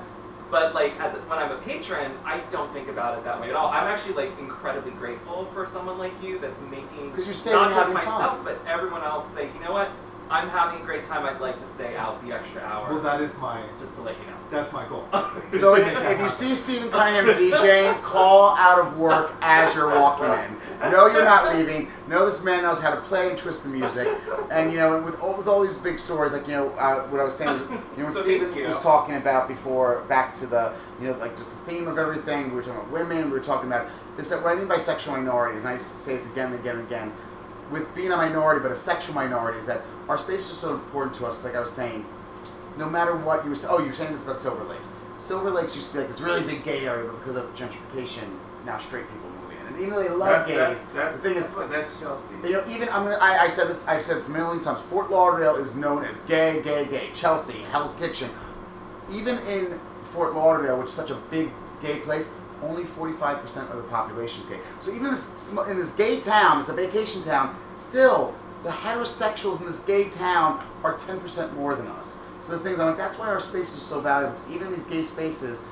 But 0.50 0.74
like 0.74 0.98
as 1.00 1.14
a, 1.14 1.18
when 1.22 1.38
I'm 1.38 1.50
a 1.50 1.56
patron, 1.58 2.12
I 2.24 2.38
don't 2.50 2.72
think 2.72 2.88
about 2.88 3.18
it 3.18 3.24
that 3.24 3.40
way 3.40 3.48
at 3.50 3.56
all. 3.56 3.68
I'm 3.68 3.84
actually 3.84 4.14
like 4.14 4.38
incredibly 4.38 4.92
grateful 4.92 5.46
for 5.46 5.66
someone 5.66 5.98
like 5.98 6.12
you 6.22 6.38
that's 6.38 6.60
making 6.70 7.12
'Cause 7.12 7.26
you 7.26 7.32
stay 7.34 7.52
not 7.52 7.68
just 7.68 7.78
having 7.78 7.94
fun. 7.96 8.04
myself, 8.06 8.38
but 8.44 8.58
everyone 8.66 9.02
else 9.02 9.28
say, 9.28 9.48
you 9.52 9.60
know 9.64 9.72
what, 9.72 9.88
I'm 10.30 10.48
having 10.48 10.80
a 10.80 10.84
great 10.84 11.04
time. 11.04 11.24
I'd 11.26 11.40
like 11.40 11.60
to 11.60 11.66
stay 11.66 11.96
out 11.96 12.24
the 12.26 12.32
extra 12.32 12.62
hour 12.62 12.90
Well, 12.90 13.02
that 13.02 13.20
is 13.20 13.36
my 13.38 13.62
just 13.78 13.94
to 13.94 14.02
let 14.02 14.16
you 14.18 14.26
know. 14.26 14.36
that's 14.50 14.72
my 14.72 14.86
goal. 14.88 15.06
So 15.60 15.76
if, 15.76 15.86
if 15.86 16.18
you 16.18 16.28
see 16.28 16.54
Stephen 16.54 16.90
Cunningham 16.90 17.26
DJing, 17.34 18.02
call 18.02 18.56
out 18.56 18.78
of 18.78 18.96
work 18.98 19.32
as 19.42 19.74
you're 19.74 19.88
walking 20.00 20.24
in. 20.26 20.90
No, 20.90 21.06
you're 21.06 21.24
not 21.24 21.54
leaving. 21.54 21.90
Know 22.08 22.26
this 22.26 22.42
man 22.42 22.62
knows 22.62 22.80
how 22.80 22.94
to 22.94 23.00
play 23.02 23.30
and 23.30 23.38
twist 23.38 23.62
the 23.64 23.68
music. 23.68 24.08
And 24.50 24.72
you 24.72 24.78
know, 24.78 25.00
with 25.02 25.18
all, 25.20 25.36
with 25.36 25.46
all 25.46 25.62
these 25.62 25.78
big 25.78 25.98
stories, 25.98 26.32
like 26.32 26.46
you 26.48 26.54
know, 26.54 26.70
uh, 26.70 27.02
what 27.08 27.20
I 27.20 27.24
was 27.24 27.34
saying 27.34 27.52
was, 27.52 27.60
you 27.62 27.68
know, 27.98 28.04
when 28.04 28.12
So 28.12 28.22
Stephen 28.22 28.64
was 28.66 28.80
talking 28.80 29.14
about 29.16 29.46
before, 29.48 30.00
back 30.08 30.34
to 30.34 30.46
the, 30.46 30.74
you 31.00 31.08
know, 31.08 31.16
like 31.18 31.36
just 31.36 31.50
the 31.50 31.70
theme 31.70 31.86
of 31.86 31.98
everything. 31.98 32.50
We 32.50 32.56
were 32.56 32.62
talking 32.62 32.80
about 32.80 32.90
women. 32.90 33.26
We 33.26 33.32
were 33.38 33.44
talking 33.44 33.68
about 33.70 33.88
this. 34.16 34.30
What 34.32 34.46
I 34.46 34.54
mean 34.56 34.68
by 34.68 34.78
sexual 34.78 35.14
minorities, 35.16 35.64
and 35.64 35.74
I 35.74 35.76
say 35.76 36.14
this 36.14 36.30
again 36.30 36.50
and 36.52 36.60
again 36.60 36.78
and 36.78 36.86
again, 36.86 37.12
with 37.70 37.94
being 37.94 38.12
a 38.12 38.16
minority, 38.16 38.60
but 38.62 38.72
a 38.72 38.76
sexual 38.76 39.14
minority, 39.14 39.58
is 39.58 39.66
that 39.66 39.82
our 40.08 40.18
space 40.18 40.50
is 40.50 40.56
so 40.56 40.74
important 40.74 41.14
to 41.16 41.26
us. 41.26 41.44
like 41.44 41.54
I 41.54 41.60
was 41.60 41.70
saying, 41.72 42.04
no 42.76 42.88
matter 42.88 43.16
what 43.16 43.44
you 43.44 43.50
were 43.50 43.56
saying, 43.56 43.74
oh, 43.74 43.78
you 43.80 43.86
were 43.86 43.92
saying 43.92 44.12
this 44.12 44.24
about 44.24 44.38
Silver 44.38 44.64
Lakes. 44.64 44.90
Silver 45.16 45.50
Lakes 45.50 45.76
used 45.76 45.88
to 45.88 45.94
be 45.94 45.98
like 46.00 46.08
this 46.08 46.20
really 46.20 46.42
big 46.42 46.64
gay 46.64 46.86
area, 46.86 47.08
but 47.10 47.18
because 47.20 47.36
of 47.36 47.54
gentrification, 47.54 48.24
now 48.66 48.76
straight 48.78 49.04
people 49.10 49.30
moving 49.42 49.58
in. 49.60 49.66
And 49.68 49.76
even 49.78 49.90
though 49.94 50.02
they 50.02 50.08
love 50.10 50.46
That- 50.46 50.48
gays, 50.48 50.56
that's, 50.56 50.86
that's, 50.86 51.16
the 51.16 51.22
thing 51.22 51.36
is, 51.36 51.48
that's 51.70 52.00
Chelsea. 52.00 52.34
you 52.44 52.52
know, 52.52 52.64
even 52.68 52.88
I'm 52.88 53.04
gonna, 53.04 53.16
I, 53.20 53.44
I 53.44 53.48
said 53.48 53.68
this, 53.68 53.86
I've 53.86 54.02
said 54.02 54.16
this 54.16 54.28
a 54.28 54.32
million 54.32 54.60
times. 54.62 54.80
Fort 54.90 55.10
Lauderdale 55.10 55.56
is 55.56 55.74
known 55.76 56.04
as 56.04 56.20
gay, 56.22 56.60
gay, 56.62 56.84
gay. 56.86 57.10
Chelsea, 57.14 57.58
Hell's 57.70 57.94
Kitchen. 57.94 58.28
Even 59.12 59.38
in 59.46 59.78
Fort 60.12 60.34
Lauderdale, 60.34 60.78
which 60.78 60.88
is 60.88 60.94
such 60.94 61.10
a 61.10 61.16
big 61.30 61.50
gay 61.80 62.00
place, 62.00 62.30
only 62.62 62.84
45% 62.84 63.70
of 63.70 63.76
the 63.76 63.82
population 63.84 64.42
is 64.42 64.48
gay. 64.48 64.58
So 64.80 64.90
even 64.92 65.06
in 65.06 65.12
this, 65.12 65.52
in 65.68 65.78
this 65.78 65.94
gay 65.94 66.20
town, 66.20 66.60
it's 66.62 66.70
a 66.70 66.74
vacation 66.74 67.22
town, 67.22 67.54
still 67.76 68.34
the 68.64 68.70
heterosexuals 68.70 69.60
in 69.60 69.66
this 69.66 69.80
gay 69.80 70.08
town 70.08 70.64
are 70.82 70.94
10% 70.94 71.52
more 71.54 71.76
than 71.76 71.86
us. 71.86 72.18
So 72.40 72.52
the 72.52 72.58
things 72.58 72.80
I'm 72.80 72.88
like, 72.88 72.96
that's 72.96 73.18
why 73.18 73.26
our 73.26 73.40
space 73.40 73.74
is 73.74 73.82
so 73.82 74.00
valuable. 74.00 74.36
Even 74.52 74.72
these 74.72 74.84
gay 74.84 75.02
spaces, 75.02 75.62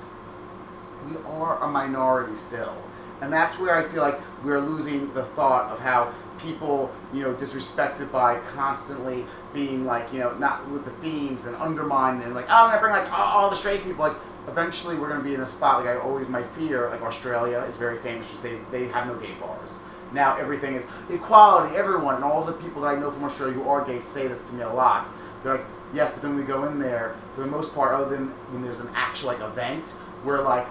we 1.08 1.16
are 1.26 1.62
a 1.62 1.68
minority 1.68 2.36
still. 2.36 2.76
And 3.22 3.32
that's 3.32 3.58
where 3.58 3.76
I 3.76 3.88
feel 3.88 4.02
like 4.02 4.18
we're 4.44 4.60
losing 4.60 5.12
the 5.14 5.24
thought 5.24 5.70
of 5.70 5.80
how 5.80 6.12
people, 6.38 6.92
you 7.14 7.22
know, 7.22 7.32
disrespected 7.34 8.10
by 8.12 8.38
constantly 8.54 9.24
being 9.54 9.86
like, 9.86 10.12
you 10.12 10.18
know, 10.18 10.36
not 10.38 10.68
with 10.68 10.84
the 10.84 10.90
themes 10.90 11.46
and 11.46 11.56
undermining 11.56 12.22
and 12.22 12.34
like, 12.34 12.46
oh, 12.48 12.64
I'm 12.64 12.70
gonna 12.70 12.80
bring 12.80 12.92
like 12.92 13.10
all, 13.12 13.48
the 13.48 13.56
straight 13.56 13.84
people. 13.84 14.06
Like, 14.06 14.16
eventually 14.48 14.96
we're 14.96 15.08
gonna 15.08 15.22
be 15.22 15.34
in 15.34 15.40
a 15.40 15.46
spot 15.46 15.84
like 15.84 15.96
I 15.96 16.00
always 16.00 16.28
my 16.28 16.42
fear. 16.42 16.90
Like 16.90 17.02
Australia 17.02 17.58
is 17.68 17.76
very 17.76 17.98
famous 17.98 18.28
for 18.28 18.36
saying 18.36 18.66
they 18.70 18.88
have 18.88 19.06
no 19.06 19.14
gay 19.16 19.32
bars. 19.40 19.78
Now 20.12 20.36
everything 20.36 20.74
is 20.74 20.86
equality, 21.10 21.76
everyone, 21.76 22.16
and 22.16 22.24
all 22.24 22.44
the 22.44 22.52
people 22.52 22.82
that 22.82 22.88
I 22.88 22.98
know 22.98 23.10
from 23.10 23.24
Australia 23.24 23.54
who 23.54 23.68
are 23.68 23.84
gay 23.84 24.00
say 24.00 24.28
this 24.28 24.50
to 24.50 24.56
me 24.56 24.62
a 24.62 24.72
lot. 24.72 25.08
They're 25.42 25.56
like, 25.56 25.66
yes, 25.94 26.12
but 26.12 26.22
then 26.22 26.36
we 26.36 26.42
go 26.42 26.64
in 26.66 26.78
there 26.78 27.14
for 27.34 27.40
the 27.42 27.46
most 27.46 27.74
part, 27.74 27.94
other 27.94 28.14
than 28.14 28.28
when 28.52 28.62
there's 28.62 28.80
an 28.80 28.90
actual 28.94 29.28
like 29.28 29.40
event, 29.40 29.96
we're 30.24 30.42
like, 30.42 30.66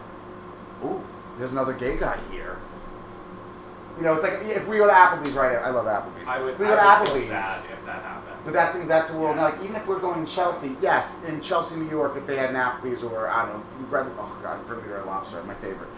ooh, 0.86 1.04
there's 1.38 1.52
another 1.52 1.74
gay 1.74 1.98
guy 1.98 2.20
here. 2.32 2.58
You 3.98 4.04
know, 4.04 4.14
it's 4.14 4.24
like 4.24 4.42
if 4.44 4.68
we 4.68 4.78
go 4.78 4.88
to 4.88 4.94
Applebee's, 4.94 5.34
right? 5.34 5.54
Now, 5.54 5.68
I 5.68 5.70
love 5.70 5.86
Applebee's. 5.86 6.28
I 6.28 6.40
would, 6.40 6.54
if 6.54 6.60
we 6.60 6.66
go 6.66 6.76
to 6.76 6.82
I 6.82 7.00
would 7.00 7.10
feel 7.10 7.18
Applebee's. 7.18 7.44
sad 7.44 7.72
if 7.78 7.86
that 7.86 8.02
happened. 8.04 8.36
But 8.46 8.54
that's 8.54 9.12
the 9.12 9.18
world. 9.18 9.36
Now, 9.36 9.46
like 9.46 9.62
even 9.64 9.76
if 9.76 9.86
we're 9.86 10.00
going 10.00 10.26
to 10.26 10.32
Chelsea, 10.32 10.76
yes, 10.82 11.24
in 11.26 11.42
Chelsea, 11.42 11.76
New 11.76 11.90
York, 11.90 12.16
if 12.16 12.26
they 12.26 12.38
had 12.38 12.50
an 12.52 12.56
Applebee's 12.56 13.04
or 13.04 13.28
I 13.28 13.46
don't 13.46 13.58
know, 13.58 13.64
Red, 13.90 14.08
oh 14.18 14.40
god, 14.42 14.66
Burgundy 14.68 14.92
Red 14.92 15.06
Lobster, 15.06 15.44
my 15.44 15.54
favorite. 15.56 15.90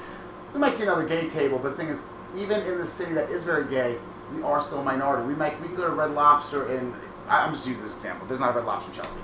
We 0.53 0.59
might 0.59 0.75
see 0.75 0.83
another 0.83 1.05
gay 1.07 1.29
table, 1.29 1.59
but 1.59 1.69
the 1.69 1.77
thing 1.77 1.87
is, 1.87 2.03
even 2.35 2.61
in 2.61 2.77
the 2.77 2.85
city 2.85 3.13
that 3.13 3.29
is 3.29 3.43
very 3.43 3.69
gay, 3.69 3.97
we 4.35 4.43
are 4.43 4.61
still 4.61 4.79
a 4.79 4.83
minority. 4.83 5.27
We 5.27 5.35
might 5.35 5.59
we 5.61 5.67
can 5.67 5.75
go 5.75 5.87
to 5.87 5.93
Red 5.93 6.11
Lobster 6.11 6.75
and 6.75 6.93
I'm 7.27 7.53
just 7.53 7.67
using 7.67 7.83
this 7.83 7.95
example. 7.95 8.27
There's 8.27 8.39
not 8.39 8.51
a 8.51 8.53
Red 8.53 8.65
Lobster 8.65 8.91
in 8.91 8.97
Chelsea. 8.97 9.21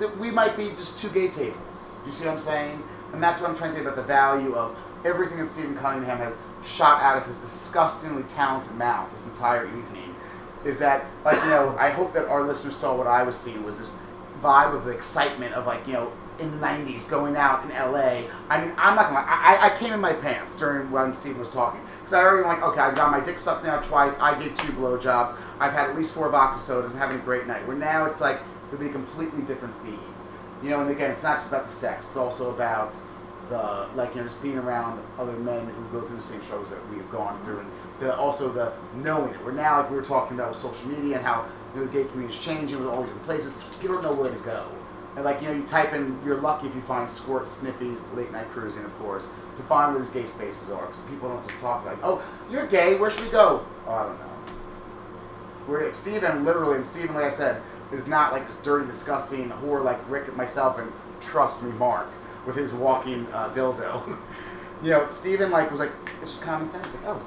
That 0.00 0.16
we 0.18 0.30
might 0.30 0.56
be 0.56 0.70
just 0.70 0.98
two 0.98 1.08
gay 1.08 1.28
tables. 1.28 1.98
Do 2.02 2.06
you 2.06 2.12
see 2.12 2.26
what 2.26 2.32
I'm 2.32 2.38
saying? 2.38 2.82
And 3.12 3.22
that's 3.22 3.40
what 3.40 3.50
I'm 3.50 3.56
trying 3.56 3.70
to 3.70 3.76
say 3.76 3.82
about 3.82 3.96
the 3.96 4.02
value 4.02 4.54
of 4.54 4.76
everything 5.04 5.38
that 5.38 5.46
Stephen 5.46 5.76
Cunningham 5.76 6.18
has 6.18 6.38
shot 6.64 7.02
out 7.02 7.16
of 7.16 7.26
his 7.26 7.38
disgustingly 7.38 8.22
talented 8.24 8.76
mouth 8.76 9.10
this 9.12 9.26
entire 9.26 9.66
evening. 9.66 10.14
Is 10.64 10.78
that 10.80 11.06
like 11.24 11.36
you 11.42 11.50
know? 11.50 11.76
I 11.78 11.90
hope 11.90 12.12
that 12.14 12.26
our 12.26 12.42
listeners 12.42 12.76
saw 12.76 12.96
what 12.96 13.06
I 13.06 13.22
was 13.22 13.36
seeing 13.36 13.64
was 13.64 13.78
this 13.78 13.98
vibe 14.42 14.74
of 14.74 14.84
the 14.84 14.90
excitement 14.90 15.54
of 15.54 15.66
like 15.66 15.86
you 15.86 15.94
know 15.94 16.12
in 16.38 16.52
the 16.52 16.66
90s 16.66 17.08
going 17.08 17.36
out 17.36 17.64
in 17.64 17.70
LA. 17.70 18.28
I 18.48 18.64
mean, 18.64 18.72
I'm 18.76 18.94
not 18.94 19.06
gonna 19.06 19.14
lie, 19.14 19.26
I, 19.26 19.66
I 19.66 19.78
came 19.78 19.92
in 19.92 20.00
my 20.00 20.12
pants 20.12 20.54
during 20.54 20.90
when 20.90 21.12
Stephen 21.12 21.38
was 21.38 21.50
talking. 21.50 21.80
Because 22.08 22.24
I 22.24 22.26
already 22.26 22.48
like, 22.48 22.62
okay, 22.62 22.80
I've 22.80 22.96
got 22.96 23.10
my 23.10 23.20
dick 23.20 23.38
sucked 23.38 23.64
now 23.64 23.82
twice, 23.82 24.18
I 24.18 24.32
gave 24.40 24.54
two 24.54 24.72
blowjobs, 24.72 25.36
I've 25.60 25.72
had 25.72 25.90
at 25.90 25.94
least 25.94 26.14
four 26.14 26.30
vodka 26.30 26.58
sodas, 26.58 26.90
I'm 26.90 26.96
having 26.96 27.20
a 27.20 27.22
great 27.22 27.46
night. 27.46 27.68
Where 27.68 27.76
now 27.76 28.06
it's 28.06 28.22
like, 28.22 28.40
it'll 28.68 28.78
be 28.78 28.86
a 28.86 28.92
completely 28.92 29.42
different 29.42 29.74
feed. 29.84 29.98
You 30.62 30.70
know, 30.70 30.80
and 30.80 30.90
again, 30.90 31.10
it's 31.10 31.22
not 31.22 31.36
just 31.36 31.48
about 31.48 31.66
the 31.66 31.72
sex, 31.72 32.06
it's 32.06 32.16
also 32.16 32.54
about 32.54 32.96
the, 33.50 33.86
like, 33.94 34.14
you 34.14 34.22
know, 34.22 34.26
just 34.26 34.42
being 34.42 34.56
around 34.56 35.04
other 35.18 35.32
men 35.32 35.66
who 35.66 36.00
go 36.00 36.06
through 36.06 36.16
the 36.16 36.22
same 36.22 36.42
struggles 36.44 36.70
that 36.70 36.80
we've 36.88 37.10
gone 37.10 37.44
through. 37.44 37.60
And 37.60 37.70
the, 38.00 38.16
also 38.16 38.50
the 38.50 38.72
knowing 38.94 39.34
it. 39.34 39.44
We're 39.44 39.52
now, 39.52 39.82
like 39.82 39.90
we 39.90 39.96
were 39.96 40.02
talking 40.02 40.38
about 40.38 40.48
with 40.48 40.58
social 40.58 40.88
media 40.88 41.16
and 41.16 41.26
how, 41.26 41.44
you 41.74 41.80
know, 41.80 41.86
the 41.88 41.92
gay 41.92 42.08
community 42.08 42.34
is 42.34 42.42
changing 42.42 42.78
with 42.78 42.88
all 42.88 43.02
these 43.02 43.12
places. 43.26 43.54
You 43.82 43.88
don't 43.88 44.02
know 44.02 44.14
where 44.14 44.32
to 44.32 44.38
go. 44.44 44.66
And 45.16 45.24
like 45.24 45.42
you 45.42 45.48
know, 45.48 45.54
you 45.54 45.66
type 45.66 45.92
in, 45.92 46.18
you're 46.24 46.40
lucky 46.40 46.68
if 46.68 46.74
you 46.74 46.80
find 46.82 47.10
squirt 47.10 47.46
sniffies, 47.46 48.14
late 48.14 48.30
night 48.30 48.48
cruising, 48.50 48.84
of 48.84 48.98
course, 48.98 49.32
find 49.64 49.94
where 49.94 50.02
these 50.02 50.12
gay 50.12 50.26
spaces 50.26 50.70
are. 50.70 50.86
Because 50.86 51.00
people 51.10 51.28
don't 51.28 51.46
just 51.46 51.60
talk 51.60 51.84
like, 51.84 51.98
oh, 52.02 52.22
you're 52.50 52.66
gay. 52.66 52.96
Where 52.96 53.10
should 53.10 53.24
we 53.24 53.30
go? 53.30 53.64
Oh, 53.86 53.92
I 53.92 54.02
don't 54.04 54.18
know. 54.18 54.24
Where 55.66 55.92
Stephen 55.92 56.44
literally, 56.44 56.76
and 56.76 56.86
Stephen, 56.86 57.14
like 57.14 57.24
I 57.24 57.30
said, 57.30 57.62
is 57.92 58.06
not 58.06 58.32
like 58.32 58.46
this 58.46 58.60
dirty, 58.60 58.86
disgusting 58.86 59.50
whore 59.50 59.82
like 59.84 59.98
Rick 60.10 60.28
and 60.28 60.36
myself, 60.36 60.78
and 60.78 60.90
trust 61.20 61.62
me, 61.62 61.70
Mark, 61.72 62.08
with 62.46 62.56
his 62.56 62.74
walking 62.74 63.26
uh, 63.32 63.50
dildo. 63.50 64.18
you 64.82 64.90
know, 64.90 65.08
Stephen 65.10 65.50
like 65.50 65.70
was 65.70 65.80
like, 65.80 65.92
it's 66.22 66.32
just 66.32 66.42
common 66.42 66.68
sense. 66.68 66.86
Like, 66.94 67.06
oh, 67.06 67.22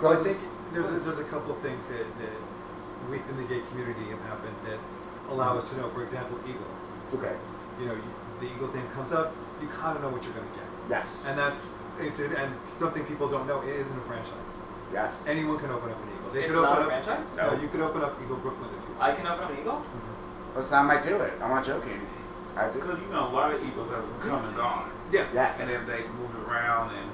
Well, 0.00 0.12
I 0.12 0.22
think 0.22 0.36
think 0.36 0.50
there's 0.72 0.86
a, 0.86 0.92
there's 0.92 1.18
a 1.18 1.24
couple 1.24 1.54
of 1.54 1.60
things 1.62 1.86
that, 1.88 2.06
that 2.18 3.10
within 3.10 3.36
the 3.36 3.44
gay 3.44 3.60
community 3.70 4.10
have 4.10 4.20
happened 4.22 4.54
that 4.66 4.78
allow 5.30 5.56
us 5.56 5.70
to 5.70 5.76
know. 5.76 5.88
For 5.90 6.02
example, 6.02 6.38
Eagle. 6.46 6.62
okay, 7.14 7.34
You 7.80 7.86
know, 7.86 7.94
you, 7.94 8.02
the 8.40 8.46
Eagles 8.46 8.74
name 8.74 8.86
comes 8.94 9.12
up, 9.12 9.34
you 9.60 9.68
kind 9.68 9.96
of 9.96 10.02
know 10.02 10.10
what 10.10 10.22
you're 10.24 10.32
going 10.34 10.48
to 10.48 10.54
get, 10.56 10.59
yes, 10.90 11.26
and 11.30 11.38
that's 11.38 11.74
is 12.00 12.18
it, 12.20 12.32
and 12.32 12.52
something 12.66 13.04
people 13.04 13.28
don't 13.28 13.46
know. 13.46 13.60
It 13.62 13.76
isn't 13.80 13.96
a 13.96 14.00
franchise. 14.02 14.50
yes. 14.92 15.28
Anyone 15.28 15.58
can 15.58 15.70
open 15.70 15.90
up 15.90 16.02
an 16.02 16.08
Eagle. 16.16 16.30
They 16.32 16.44
It's 16.44 16.54
could 16.54 16.62
not 16.62 16.78
open 16.78 16.92
a 16.92 16.96
up. 16.96 17.04
franchise? 17.04 17.26
No, 17.36 17.60
you 17.60 17.68
could 17.68 17.80
open 17.80 18.02
up 18.02 18.16
Eagle 18.22 18.36
Brooklyn 18.36 18.70
if 18.76 18.88
you. 18.88 18.94
I 19.00 19.12
can 19.14 19.26
open 19.26 19.44
up 19.44 19.50
an 19.50 19.58
Eagle? 19.60 19.82
Listen, 20.56 20.78
I 20.78 20.82
might 20.82 21.02
do 21.02 21.16
it. 21.20 21.32
I'm 21.42 21.50
not 21.50 21.64
joking. 21.66 22.00
I 22.56 22.68
do. 22.70 22.80
Because 22.80 22.98
you 23.00 23.06
know 23.08 23.28
a 23.28 23.32
lot 23.32 23.54
of 23.54 23.62
Eagles 23.62 23.88
have 23.90 24.04
come 24.20 24.44
and 24.46 24.56
gone, 24.56 24.90
Yes. 25.12 25.30
Yes. 25.34 25.60
and 25.60 25.68
then 25.70 25.86
they 25.86 26.08
moved 26.18 26.34
around 26.48 26.94
and. 26.94 27.08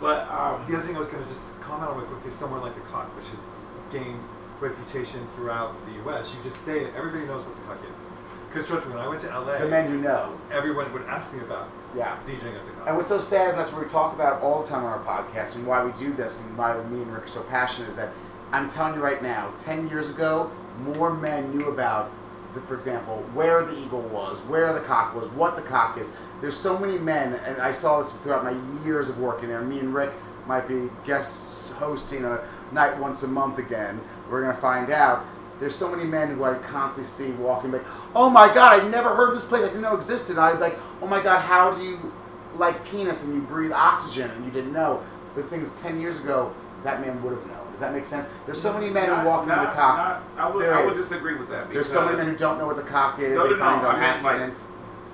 But 0.00 0.30
um, 0.30 0.64
The 0.70 0.76
other 0.78 0.86
thing 0.86 0.94
I 0.96 1.00
was 1.00 1.08
going 1.08 1.22
to 1.24 1.28
just 1.28 1.60
comment 1.60 1.90
on 1.90 1.98
real 1.98 2.06
quick 2.06 2.24
is 2.32 2.34
somewhere 2.38 2.60
like 2.60 2.74
the 2.76 2.80
Cock, 2.92 3.08
which 3.16 3.26
has 3.34 3.40
gained 3.92 4.20
reputation 4.60 5.26
throughout 5.34 5.74
the 5.86 5.92
U.S. 6.04 6.32
You 6.34 6.42
just 6.48 6.62
say 6.62 6.80
it, 6.84 6.94
everybody 6.96 7.26
knows 7.26 7.44
what 7.44 7.56
the 7.56 7.62
Cock 7.66 7.78
is. 7.82 8.06
Because 8.48 8.68
trust 8.68 8.86
me, 8.86 8.94
when 8.94 9.02
I 9.02 9.08
went 9.08 9.20
to 9.22 9.30
L.A., 9.32 9.58
The 9.58 9.66
men 9.68 9.90
you 9.90 9.98
know. 10.00 10.38
everyone 10.52 10.92
would 10.92 11.02
ask 11.02 11.32
me 11.34 11.40
about 11.40 11.68
Yeah. 11.96 12.18
DJing 12.26 12.54
at 12.54 12.66
the 12.66 12.72
Cock. 12.72 12.88
And 12.88 12.96
what's 12.96 13.08
so 13.08 13.20
sad 13.20 13.50
is 13.50 13.56
that's 13.56 13.72
what 13.72 13.82
we 13.82 13.88
talk 13.88 14.14
about 14.14 14.42
all 14.42 14.62
the 14.62 14.68
time 14.68 14.84
on 14.84 14.92
our 14.92 15.04
podcast 15.04 15.56
and 15.56 15.66
why 15.66 15.84
we 15.84 15.92
do 15.92 16.12
this 16.12 16.44
and 16.44 16.56
why 16.56 16.74
me 16.84 17.02
and 17.02 17.12
Rick 17.12 17.24
are 17.24 17.28
so 17.28 17.42
passionate 17.44 17.88
is 17.88 17.96
that 17.96 18.10
I'm 18.52 18.70
telling 18.70 18.94
you 18.94 19.00
right 19.00 19.22
now, 19.22 19.52
10 19.58 19.88
years 19.88 20.10
ago, 20.10 20.50
more 20.80 21.12
men 21.12 21.56
knew 21.56 21.66
about, 21.66 22.10
the, 22.54 22.60
for 22.62 22.74
example, 22.74 23.18
where 23.34 23.64
the 23.64 23.78
eagle 23.78 24.02
was, 24.02 24.38
where 24.40 24.72
the 24.72 24.80
cock 24.80 25.14
was, 25.14 25.28
what 25.30 25.56
the 25.56 25.62
cock 25.62 25.98
is. 25.98 26.10
There's 26.40 26.56
so 26.56 26.78
many 26.78 26.98
men, 26.98 27.34
and 27.34 27.60
I 27.60 27.72
saw 27.72 27.98
this 27.98 28.12
throughout 28.12 28.44
my 28.44 28.54
years 28.86 29.08
of 29.08 29.18
working 29.18 29.48
there. 29.48 29.60
Me 29.60 29.80
and 29.80 29.92
Rick 29.92 30.12
might 30.46 30.66
be 30.66 30.88
guests 31.04 31.72
hosting 31.72 32.24
a 32.24 32.40
night 32.72 32.96
once 32.98 33.22
a 33.22 33.28
month 33.28 33.58
again. 33.58 34.00
We're 34.30 34.42
going 34.42 34.54
to 34.54 34.60
find 34.60 34.90
out. 34.90 35.26
There's 35.60 35.74
so 35.74 35.90
many 35.90 36.04
men 36.04 36.28
who 36.34 36.44
I 36.44 36.54
constantly 36.54 37.08
see 37.08 37.32
walking 37.32 37.72
like, 37.72 37.84
oh 38.14 38.30
my 38.30 38.52
god, 38.52 38.80
I 38.80 38.88
never 38.88 39.14
heard 39.14 39.30
of 39.30 39.34
this 39.34 39.46
place. 39.48 39.62
I 39.64 39.68
didn't 39.68 39.82
know 39.82 39.96
existed. 39.96 40.36
And 40.36 40.40
I'd 40.44 40.54
be 40.54 40.60
like, 40.60 40.78
oh 41.02 41.06
my 41.06 41.22
god, 41.22 41.40
how 41.40 41.72
do 41.74 41.82
you 41.82 42.12
like 42.56 42.84
penis 42.84 43.24
and 43.24 43.34
you 43.34 43.40
breathe 43.42 43.72
oxygen 43.72 44.30
and 44.30 44.44
you 44.44 44.50
didn't 44.50 44.72
know? 44.72 45.02
But 45.34 45.48
things 45.50 45.68
10 45.80 46.00
years 46.00 46.20
ago, 46.20 46.54
that 46.84 47.00
man 47.00 47.22
would 47.22 47.32
have 47.32 47.46
known. 47.46 47.70
Does 47.72 47.80
that 47.80 47.92
make 47.92 48.04
sense? 48.04 48.26
There's 48.46 48.60
so 48.60 48.72
many 48.72 48.88
men 48.90 49.08
not- 49.08 49.22
who 49.22 49.28
walk 49.28 49.42
into 49.44 49.54
the 49.54 49.62
not- 49.62 49.74
cock. 49.74 49.96
not- 49.96 50.22
I 50.44 50.48
would, 50.54 50.68
I 50.68 50.84
would 50.84 50.94
disagree 50.94 51.34
with 51.36 51.48
that. 51.50 51.72
There's 51.72 51.88
so 51.92 52.04
many 52.04 52.16
men 52.16 52.26
who 52.28 52.36
don't 52.36 52.58
know 52.58 52.66
what 52.66 52.76
the 52.76 52.82
cock 52.82 53.18
is. 53.18 53.36
No, 53.36 53.44
they 53.44 53.50
no, 53.50 53.56
no, 53.56 53.62
find 53.64 53.82
it 53.82 53.86
on 53.88 53.94
I 53.96 53.98
like, 53.98 54.24
accident. 54.24 54.60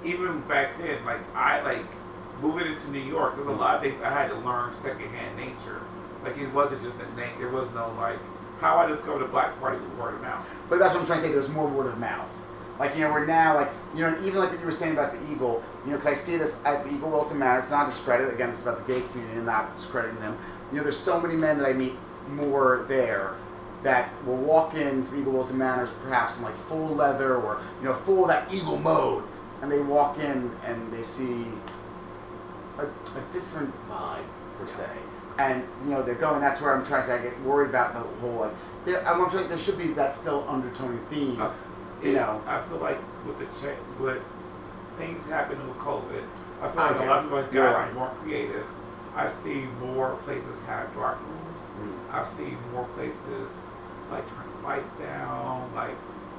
even 0.05 0.41
back 0.43 0.79
then, 0.79 1.05
like 1.05 1.21
I 1.35 1.61
like 1.63 1.85
moving 2.43 2.67
into 2.67 2.91
New 2.91 3.01
York. 3.01 3.37
There's 3.37 3.49
a 3.49 3.51
lot 3.51 3.77
of 3.77 3.83
things 3.83 4.01
I 4.03 4.11
had 4.11 4.29
to 4.29 4.37
learn 4.37 4.73
secondhand 4.83 5.37
nature. 5.37 5.81
Like 6.23 6.37
it 6.39 6.49
wasn't 6.53 6.83
just 6.83 6.97
a 7.01 7.17
name. 7.17 7.33
There 7.39 7.49
was 7.51 7.69
no 7.75 7.93
like 7.99 8.19
how 8.65 8.79
I 8.79 8.87
discovered 8.87 9.19
the 9.19 9.29
black 9.29 9.61
party 9.61 9.79
was 9.79 9.91
word 9.99 10.15
of 10.15 10.23
mouth. 10.23 10.47
But 10.71 10.79
that's 10.79 10.95
what 10.95 11.01
I'm 11.01 11.07
trying 11.07 11.19
to 11.21 11.27
say. 11.27 11.33
There's 11.33 11.51
more 11.51 11.69
word 11.69 11.87
of 11.87 11.99
mouth. 11.99 12.31
Like, 12.79 12.95
you 12.95 13.03
know, 13.03 13.11
we're 13.11 13.27
now, 13.27 13.57
like, 13.57 13.69
you 13.95 14.01
know, 14.01 14.17
even 14.21 14.37
like 14.37 14.53
what 14.53 14.59
you 14.59 14.65
were 14.65 14.73
saying 14.73 14.95
about 14.95 15.13
the 15.13 15.31
Eagle, 15.31 15.63
you 15.85 15.91
know, 15.91 15.99
because 15.99 16.11
I 16.11 16.15
see 16.15 16.39
this 16.39 16.65
at 16.65 16.83
the 16.83 16.91
Eagle 16.91 17.11
Wilton 17.11 17.39
Manor. 17.39 17.61
It's 17.61 17.71
not 17.71 17.91
discredit. 17.91 18.33
Again, 18.33 18.49
it's 18.49 18.63
about 18.63 18.87
the 18.87 18.95
gay 18.95 19.07
community 19.09 19.37
and 19.37 19.45
not 19.45 19.77
discrediting 19.77 20.19
them. 20.19 20.39
You 20.73 20.79
know, 20.79 20.83
there's 20.83 20.99
so 20.99 21.21
many 21.21 21.37
men 21.37 21.59
that 21.59 21.67
I 21.67 21.75
meet 21.75 21.93
more 22.31 22.87
there 22.89 23.35
that 23.83 24.11
will 24.25 24.39
walk 24.39 24.73
into 24.73 25.11
the 25.11 25.21
Eagle 25.21 25.35
Wilton 25.35 25.59
Manors 25.59 25.93
perhaps 26.03 26.39
in 26.39 26.45
like 26.45 26.57
full 26.57 26.89
leather 26.89 27.37
or, 27.37 27.61
you 27.83 27.87
know, 27.87 27.95
full 27.95 28.27
that 28.29 28.53
Eagle 28.53 28.79
mode. 28.79 29.25
And 29.61 29.71
they 29.71 29.81
walk 29.81 30.19
in 30.19 30.51
and 30.65 30.91
they 30.91 31.03
see 31.03 31.45
a, 32.79 32.87
a 32.87 33.23
different 33.31 33.75
vibe, 33.91 34.25
per 34.59 34.67
se. 34.67 34.89
And, 35.39 35.65
you 35.85 35.91
know, 35.91 36.03
they're 36.03 36.15
going, 36.15 36.41
that's 36.41 36.61
where 36.61 36.75
I'm 36.77 36.87
trying 36.87 37.03
to 37.03 37.09
say, 37.09 37.19
I 37.19 37.23
get 37.23 37.41
worried 37.43 37.71
about 37.71 37.93
the 37.95 38.01
whole, 38.21 38.41
like, 38.43 38.53
there, 38.85 39.07
I'm 39.07 39.29
trying, 39.31 39.49
there 39.49 39.59
should 39.59 39.79
be 39.79 39.89
that 39.95 40.15
still 40.15 40.45
undertoning 40.49 41.01
theme. 41.11 41.41
Uh, 41.41 41.51
You 42.03 42.11
it- 42.11 42.15
know. 42.15 42.41
I 42.47 42.61
feel 42.63 42.79
like 42.79 42.99
with 43.27 43.39
the 43.39 43.47
check, 43.61 43.77
with 43.99 44.23
things 44.99 45.25
happening 45.29 45.67
with 45.67 45.79
COVID, 45.79 46.23
I 46.63 46.69
feel 46.69 46.81
I 46.81 46.87
like 46.91 46.99
do. 46.99 47.05
a 47.05 47.07
lot 47.07 47.19
of 47.25 47.51
people 47.51 47.63
have 47.67 47.75
right. 47.75 47.95
more 47.95 48.11
creative. 48.23 48.67
I've 49.17 49.33
seen 49.33 49.69
more 49.81 50.17
places 50.25 50.57
have 50.67 50.93
dark 50.95 51.19
rooms. 51.21 51.63
Mm. 51.81 52.15
I've 52.15 52.29
seen 52.29 52.57
more 52.73 52.85
places 52.97 53.51
like 54.11 54.25
turn 54.29 54.45
the 54.61 54.69
lights 54.69 54.91
down, 55.01 55.71
like 55.75 55.95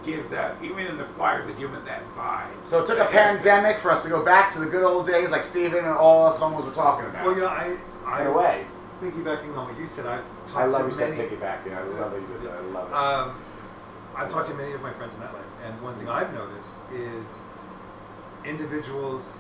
give 0.05 0.30
that 0.30 0.55
even 0.63 0.85
in 0.85 0.97
the 0.97 1.05
flyers 1.17 1.45
they're 1.47 1.55
giving 1.55 1.76
it 1.76 1.85
that 1.85 2.01
vibe. 2.17 2.45
So 2.63 2.84
it 2.84 2.88
took 2.88 2.95
a 2.97 2.99
That 2.99 3.13
essence. 3.13 3.41
pandemic 3.45 3.80
for 3.80 3.91
us 3.91 4.03
to 4.03 4.09
go 4.09 4.23
back 4.23 4.51
to 4.53 4.59
the 4.59 4.67
good 4.67 4.84
old 4.84 5.07
days 5.07 5.31
like 5.31 5.43
Steven 5.43 5.80
and 5.84 5.88
all 5.97 6.26
us 6.27 6.38
homos 6.38 6.65
were 6.65 6.72
talking 6.72 7.05
about. 7.07 7.26
Well, 7.26 7.34
you 7.35 7.41
know, 7.41 7.47
I, 7.47 7.76
I 8.05 8.22
In 8.22 8.27
a 8.27 8.31
way. 8.31 8.65
Piggybacking 9.11 9.56
on 9.57 9.69
what 9.69 9.77
you 9.80 9.88
said, 9.88 10.06
I've 10.06 10.23
talked 10.48 10.57
I 10.57 10.65
love 10.65 10.86
you 10.86 10.91
to 10.91 10.98
said 10.98 11.14
piggybacking. 11.18 11.76
I 11.76 11.84
love 11.84 12.11
that 12.11 12.22
you 12.22 12.27
did 12.27 12.41
that. 12.44 12.57
I 12.57 12.61
love 12.61 12.90
it. 12.90 12.95
Um, 12.95 13.41
I've 14.15 14.30
talked 14.30 14.48
to 14.49 14.56
many 14.56 14.73
of 14.73 14.82
my 14.82 14.91
friends 14.94 15.14
in 15.14 15.19
that 15.19 15.34
life, 15.34 15.44
and 15.65 15.82
one 15.82 15.95
thing 15.95 16.10
I've 16.10 16.34
noticed 16.34 16.73
is 16.94 17.40
individuals 18.45 19.40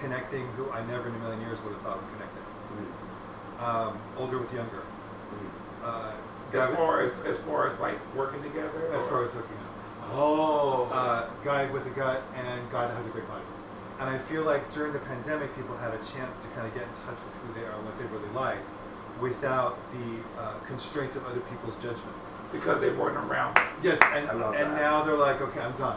connecting 0.00 0.46
who 0.56 0.70
I 0.70 0.84
never 0.86 1.08
in 1.08 1.14
a 1.14 1.18
million 1.18 1.40
years 1.42 1.60
would 1.62 1.72
have 1.72 1.82
thought 1.82 1.96
were 1.96 2.08
connected. 2.16 2.42
Mm, 2.42 3.62
Um, 3.62 3.98
older 4.18 4.38
with 4.38 4.52
younger. 4.52 4.82
mm. 4.82 5.86
Uh, 5.86 6.12
As 6.52 6.68
with- 6.68 6.76
far 6.76 7.00
as 7.02 7.18
as 7.24 7.38
far 7.40 7.66
as 7.66 7.78
like 7.78 7.98
working 8.14 8.42
together. 8.42 8.70
as 8.92 9.04
or- 9.04 9.08
far 9.08 9.24
as 9.24 9.32
hooking 9.32 9.56
up. 9.56 10.12
oh, 10.14 10.88
uh, 10.92 11.26
guy 11.44 11.64
with 11.66 11.86
a 11.86 11.90
gut 11.90 12.22
and 12.36 12.70
guy 12.70 12.86
that 12.86 12.96
has 12.96 13.06
a 13.06 13.10
great 13.10 13.26
body. 13.28 13.42
And 14.00 14.10
I 14.10 14.18
feel 14.18 14.42
like 14.42 14.70
during 14.72 14.92
the 14.92 14.98
pandemic, 15.00 15.54
people 15.54 15.76
had 15.76 15.94
a 15.94 15.98
chance 15.98 16.34
to 16.44 16.48
kind 16.54 16.66
of 16.66 16.74
get 16.74 16.82
in 16.82 16.88
touch 17.06 17.18
with 17.22 17.34
who 17.46 17.54
they 17.60 17.64
are 17.66 17.72
and 17.72 17.84
what 17.86 17.96
they 17.98 18.04
really 18.06 18.28
like. 18.34 18.58
Without 19.22 19.78
the 19.92 20.40
uh, 20.42 20.54
constraints 20.66 21.14
of 21.16 21.24
other 21.26 21.40
people's 21.50 21.76
judgments. 21.76 22.34
because 22.52 22.80
they 22.80 22.90
weren't 22.90 23.16
around. 23.16 23.56
Yes, 23.82 23.98
and 24.14 24.28
I 24.28 24.34
love 24.34 24.54
and 24.54 24.72
that. 24.72 24.80
now 24.82 25.02
they're 25.04 25.16
like, 25.16 25.40
okay, 25.40 25.60
I'm 25.60 25.72
done. 25.72 25.96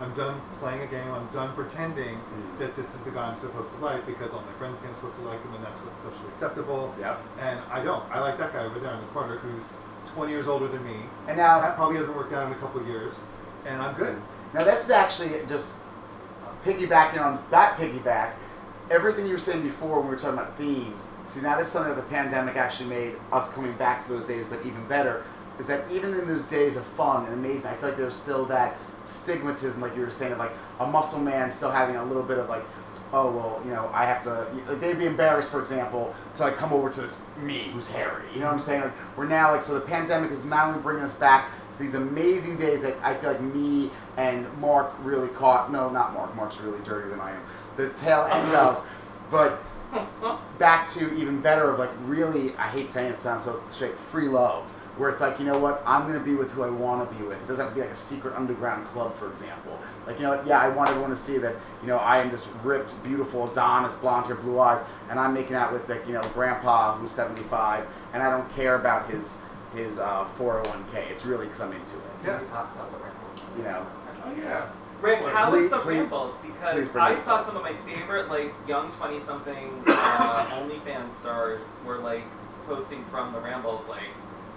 I'm 0.00 0.12
done 0.12 0.38
playing 0.58 0.82
a 0.82 0.86
game. 0.86 1.08
I'm 1.14 1.28
done 1.28 1.54
pretending 1.54 2.16
Mm. 2.18 2.58
that 2.58 2.74
this 2.76 2.94
is 2.94 3.00
the 3.02 3.10
guy 3.12 3.28
I'm 3.30 3.38
supposed 3.38 3.70
to 3.74 3.78
like 3.78 4.04
because 4.06 4.32
all 4.34 4.42
my 4.42 4.52
friends 4.58 4.80
say 4.80 4.88
I'm 4.88 4.94
supposed 4.96 5.16
to 5.16 5.22
like 5.22 5.40
him, 5.42 5.54
and 5.54 5.64
that's 5.64 5.80
what's 5.80 6.00
socially 6.00 6.28
acceptable. 6.28 6.92
Yep. 7.00 7.16
And 7.40 7.60
I 7.70 7.82
don't. 7.82 8.04
I 8.10 8.18
like 8.20 8.36
that 8.38 8.52
guy 8.52 8.64
over 8.64 8.78
there 8.80 8.92
in 8.92 9.00
the 9.00 9.06
corner 9.16 9.36
who's 9.38 9.76
20 10.14 10.30
years 10.32 10.46
older 10.48 10.68
than 10.68 10.84
me. 10.84 10.96
And 11.28 11.36
now 11.38 11.60
That 11.60 11.76
probably 11.76 11.96
hasn't 11.96 12.16
worked 12.16 12.32
out 12.34 12.46
in 12.48 12.52
a 12.52 12.56
couple 12.56 12.80
of 12.80 12.86
years, 12.88 13.12
and 13.66 13.80
I'm 13.80 13.94
good. 13.94 14.20
Now 14.52 14.64
this 14.64 14.84
is 14.84 14.90
actually 14.90 15.30
just 15.48 15.78
piggybacking 16.64 17.20
on 17.24 17.42
that 17.50 17.78
piggyback. 17.78 18.32
Everything 18.90 19.26
you 19.26 19.32
were 19.32 19.38
saying 19.38 19.62
before 19.62 20.00
when 20.00 20.08
we 20.08 20.14
were 20.14 20.20
talking 20.20 20.38
about 20.38 20.58
themes. 20.58 21.08
See, 21.26 21.40
now 21.40 21.56
that's 21.56 21.70
something 21.70 21.94
that 21.94 22.00
the 22.00 22.08
pandemic 22.08 22.56
actually 22.56 22.90
made 22.90 23.14
us 23.32 23.50
coming 23.52 23.72
back 23.74 24.04
to 24.04 24.12
those 24.12 24.26
days, 24.26 24.44
but 24.48 24.64
even 24.66 24.86
better 24.86 25.24
is 25.58 25.66
that 25.68 25.90
even 25.90 26.14
in 26.14 26.26
those 26.26 26.48
days 26.48 26.76
of 26.76 26.84
fun 26.84 27.24
and 27.26 27.34
amazing, 27.34 27.70
I 27.70 27.74
feel 27.74 27.90
like 27.90 27.98
there's 27.98 28.14
still 28.14 28.44
that 28.46 28.76
stigmatism, 29.04 29.80
like 29.80 29.94
you 29.94 30.02
were 30.02 30.10
saying, 30.10 30.32
of 30.32 30.38
like 30.38 30.52
a 30.80 30.86
muscle 30.86 31.20
man 31.20 31.50
still 31.50 31.70
having 31.70 31.96
a 31.96 32.04
little 32.04 32.22
bit 32.22 32.38
of 32.38 32.48
like, 32.48 32.64
oh 33.12 33.30
well, 33.30 33.62
you 33.64 33.70
know, 33.70 33.88
I 33.92 34.04
have 34.04 34.22
to. 34.24 34.46
Like 34.68 34.80
they'd 34.80 34.98
be 34.98 35.06
embarrassed, 35.06 35.50
for 35.50 35.60
example, 35.60 36.14
to 36.34 36.42
like 36.42 36.56
come 36.56 36.72
over 36.72 36.90
to 36.90 37.02
this 37.02 37.20
me 37.38 37.70
who's 37.72 37.90
hairy. 37.90 38.24
You 38.32 38.40
know 38.40 38.46
what 38.46 38.54
I'm 38.54 38.60
saying? 38.60 38.82
Like, 38.82 39.16
we're 39.16 39.26
now 39.26 39.52
like 39.52 39.62
so 39.62 39.74
the 39.74 39.86
pandemic 39.86 40.30
is 40.30 40.44
not 40.44 40.68
only 40.68 40.80
bringing 40.80 41.04
us 41.04 41.14
back 41.14 41.50
to 41.72 41.78
these 41.78 41.94
amazing 41.94 42.56
days 42.56 42.82
that 42.82 42.96
I 43.02 43.14
feel 43.14 43.32
like 43.32 43.40
me 43.40 43.90
and 44.16 44.46
Mark 44.58 44.94
really 45.00 45.28
caught. 45.28 45.70
No, 45.70 45.88
not 45.90 46.12
Mark. 46.12 46.34
Mark's 46.34 46.60
really 46.60 46.82
dirtier 46.84 47.10
than 47.10 47.20
I 47.20 47.30
am. 47.32 47.40
The 47.76 47.90
tail 47.90 48.28
end 48.30 48.54
of, 48.54 48.84
but 49.30 49.62
back 50.58 50.88
to 50.90 51.14
even 51.14 51.40
better 51.40 51.70
of 51.70 51.78
like 51.78 51.90
really. 52.02 52.54
I 52.56 52.68
hate 52.68 52.90
saying 52.90 53.10
it 53.12 53.16
sounds 53.16 53.44
so 53.44 53.62
straight. 53.70 53.98
Free 53.98 54.28
love. 54.28 54.64
Where 54.96 55.10
it's 55.10 55.20
like, 55.20 55.40
you 55.40 55.44
know 55.44 55.58
what, 55.58 55.82
I'm 55.84 56.06
gonna 56.06 56.20
be 56.20 56.36
with 56.36 56.52
who 56.52 56.62
I 56.62 56.70
want 56.70 57.10
to 57.10 57.16
be 57.16 57.24
with. 57.24 57.42
It 57.42 57.48
doesn't 57.48 57.64
have 57.64 57.74
to 57.74 57.74
be 57.74 57.80
like 57.80 57.90
a 57.90 57.96
secret 57.96 58.32
underground 58.36 58.86
club, 58.88 59.16
for 59.16 59.28
example. 59.28 59.76
Like, 60.06 60.18
you 60.18 60.22
know 60.22 60.36
what, 60.36 60.46
yeah, 60.46 60.60
I 60.60 60.68
want 60.68 60.88
everyone 60.88 61.10
to 61.10 61.16
see 61.16 61.36
that, 61.38 61.56
you 61.82 61.88
know, 61.88 61.96
I 61.96 62.18
am 62.18 62.30
this 62.30 62.48
ripped, 62.62 63.02
beautiful 63.02 63.50
Adonis, 63.50 63.96
blonde 63.96 64.26
hair, 64.26 64.36
blue 64.36 64.60
eyes, 64.60 64.84
and 65.10 65.18
I'm 65.18 65.34
making 65.34 65.56
out 65.56 65.72
with 65.72 65.88
like, 65.88 66.06
you 66.06 66.12
know, 66.12 66.22
grandpa 66.32 66.96
who's 66.96 67.10
75, 67.10 67.84
and 68.12 68.22
I 68.22 68.30
don't 68.30 68.48
care 68.54 68.76
about 68.76 69.10
his 69.10 69.42
his 69.74 69.98
uh, 69.98 70.26
401k. 70.38 71.10
It's 71.10 71.26
really 71.26 71.46
because 71.46 71.60
I'm 71.60 71.72
into 71.72 71.96
it. 71.96 72.02
Yeah. 72.24 72.36
Can 72.36 72.44
we 72.44 72.50
talk 72.50 72.72
about 72.76 72.92
the 72.92 72.98
Rambles? 72.98 73.46
You 73.56 73.64
know. 73.64 73.86
Oh 74.24 74.34
yeah. 74.38 74.66
Rick, 75.04 75.22
Please- 75.22 75.62
was 75.62 75.70
the 75.70 75.78
please- 75.78 75.98
Rambles? 75.98 76.36
Because 76.38 76.96
I 76.96 77.18
saw 77.18 77.36
up. 77.36 77.46
some 77.46 77.56
of 77.56 77.62
my 77.62 77.74
favorite 77.86 78.28
like 78.30 78.54
young 78.66 78.90
twenty 78.92 79.20
something 79.20 79.82
uh, 79.86 80.46
OnlyFans 80.52 81.16
stars 81.18 81.62
were 81.84 81.98
like 81.98 82.24
posting 82.66 83.04
from 83.06 83.32
the 83.34 83.40
Rambles 83.40 83.86
like 83.88 84.08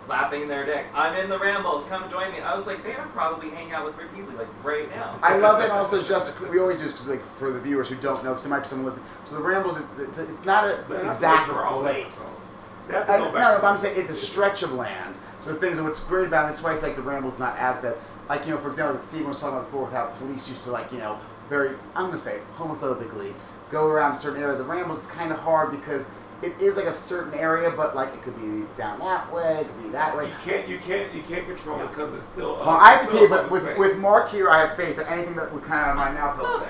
slapping 0.06 0.48
their 0.48 0.66
dick. 0.66 0.86
I'm 0.94 1.14
in 1.16 1.30
the 1.30 1.38
Rambles, 1.38 1.86
come 1.88 2.10
join 2.10 2.32
me. 2.32 2.40
I 2.40 2.56
was 2.56 2.66
like, 2.66 2.82
they 2.82 2.94
are 2.94 3.06
probably 3.08 3.50
hanging 3.50 3.74
out 3.74 3.84
with 3.86 3.98
Rick 3.98 4.16
Beasley 4.16 4.36
like 4.36 4.48
right 4.64 4.90
now. 4.90 5.20
I 5.22 5.36
love 5.38 5.62
it 5.62 5.70
also 5.70 6.02
just 6.02 6.40
we 6.48 6.60
always 6.60 6.80
do 6.80 6.86
because 6.86 7.10
like 7.10 7.26
for 7.36 7.52
the 7.52 7.60
viewers 7.60 7.90
who 7.90 7.96
don't 7.96 8.24
know 8.24 8.30
because 8.30 8.44
there 8.44 8.52
might 8.52 8.62
be 8.62 8.68
someone 8.68 8.86
listening. 8.86 9.10
So 9.26 9.36
the 9.36 9.42
Rambles, 9.42 9.78
it's, 10.00 10.18
it's, 10.18 10.30
it's 10.30 10.46
not 10.46 10.66
an 10.66 11.06
exact 11.08 11.50
place. 11.50 12.06
episodes. 12.06 12.54
They 12.88 12.94
have 12.94 13.06
to 13.08 13.14
I, 13.14 13.18
no, 13.18 13.26
no, 13.26 13.60
but 13.62 13.66
I'm 13.66 13.78
saying 13.78 14.00
it's 14.00 14.10
a 14.10 14.16
stretch 14.16 14.64
of 14.64 14.72
land. 14.72 15.16
So 15.42 15.52
the 15.54 15.60
things 15.60 15.76
that 15.76 15.84
what's 15.84 16.04
great 16.06 16.28
about 16.28 16.46
it, 16.46 16.48
that's 16.48 16.64
why 16.64 16.72
I 16.72 16.76
feel 16.76 16.84
like 16.84 16.96
the 16.96 17.02
Rambles 17.02 17.38
not 17.38 17.58
as 17.58 17.76
bad. 17.82 17.96
Like 18.30 18.46
you 18.46 18.52
know, 18.52 18.58
for 18.58 18.70
example, 18.70 19.02
Stephen 19.02 19.30
was 19.30 19.40
talking 19.40 19.58
about 19.58 19.68
before, 19.68 19.86
with 19.86 19.94
how 19.94 20.08
police 20.18 20.50
used 20.50 20.64
to 20.66 20.72
like 20.72 20.92
you 20.92 21.00
know 21.00 21.20
very 21.50 21.76
I'm 21.96 22.08
gonna 22.08 22.18
say 22.18 22.40
homophobically 22.58 23.34
go 23.72 23.88
around 23.88 24.14
a 24.14 24.16
certain 24.16 24.42
area. 24.42 24.54
Of 24.54 24.60
the 24.60 24.66
Rambles 24.66 25.00
it's 25.00 25.08
kind 25.08 25.32
of 25.32 25.40
hard 25.40 25.72
because 25.72 26.12
it 26.42 26.54
is 26.62 26.76
like 26.76 26.86
a 26.86 26.94
certain 26.94 27.34
area, 27.34 27.72
but 27.72 27.96
like 27.96 28.14
it 28.14 28.22
could 28.22 28.36
be 28.36 28.66
down 28.78 29.00
that 29.00 29.32
way, 29.34 29.62
it 29.62 29.68
could 29.68 29.84
be 29.84 29.90
that 29.90 30.16
way. 30.16 30.28
You 30.28 30.34
can't, 30.44 30.68
you 30.68 30.78
can't, 30.78 31.14
you 31.14 31.24
can't 31.24 31.48
control 31.48 31.82
it 31.82 31.88
because 31.88 32.14
it's 32.14 32.26
still. 32.26 32.56
Well, 32.58 32.70
I 32.70 32.96
have 32.96 33.10
to 33.10 33.18
pee, 33.18 33.28
but 33.28 33.50
with, 33.50 33.64
space. 33.64 33.78
with 33.78 33.98
Mark 33.98 34.30
here, 34.30 34.50
I 34.50 34.60
have 34.60 34.78
faith 34.78 34.98
that 34.98 35.10
anything 35.10 35.36
that 35.36 35.52
would 35.52 35.64
come 35.64 35.74
out 35.74 35.92
of 35.92 35.98
my 35.98 36.12
mouth, 36.12 36.40
he'll 36.40 36.60
say. 36.60 36.70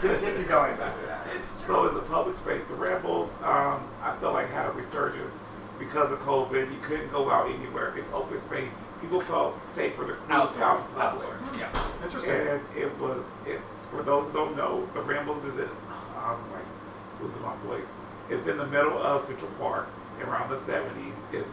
Continue 0.00 0.46
going 0.46 0.76
back 0.76 0.98
to 1.00 1.06
that. 1.06 1.26
It's 1.34 1.64
So 1.64 1.86
it's 1.86 1.96
a 1.96 2.02
public 2.02 2.36
space. 2.36 2.60
The 2.68 2.74
Rambles, 2.74 3.30
um, 3.42 3.88
I 4.02 4.14
felt 4.20 4.34
like 4.34 4.50
had 4.50 4.66
a 4.66 4.72
resurgence 4.72 5.30
because 5.78 6.12
of 6.12 6.18
COVID. 6.20 6.70
You 6.70 6.78
couldn't 6.82 7.10
go 7.10 7.30
out 7.30 7.50
anywhere. 7.50 7.96
It's 7.96 8.06
open 8.12 8.40
space. 8.42 8.68
People 9.02 9.20
felt 9.20 9.62
safer 9.66 10.06
to 10.06 10.12
cruise 10.14 10.30
outdoors, 10.30 10.90
out 10.96 11.14
outdoors. 11.14 11.42
Yeah. 11.58 11.68
Interesting. 12.04 12.30
And 12.32 12.60
it 12.76 12.96
was, 12.98 13.24
it's, 13.46 13.86
for 13.90 14.02
those 14.02 14.28
who 14.28 14.32
don't 14.32 14.56
know, 14.56 14.88
the 14.94 15.02
Rambles 15.02 15.44
is 15.44 15.54
in, 15.58 15.68
I'm 16.16 16.38
like, 16.52 16.64
losing 17.20 17.42
my 17.42 17.54
voice. 17.66 17.88
It's 18.30 18.46
in 18.46 18.56
the 18.56 18.66
middle 18.66 18.96
of 18.96 19.26
Central 19.26 19.50
Park 19.58 19.88
around 20.22 20.50
the 20.50 20.56
70s. 20.56 21.12
It's, 21.32 21.48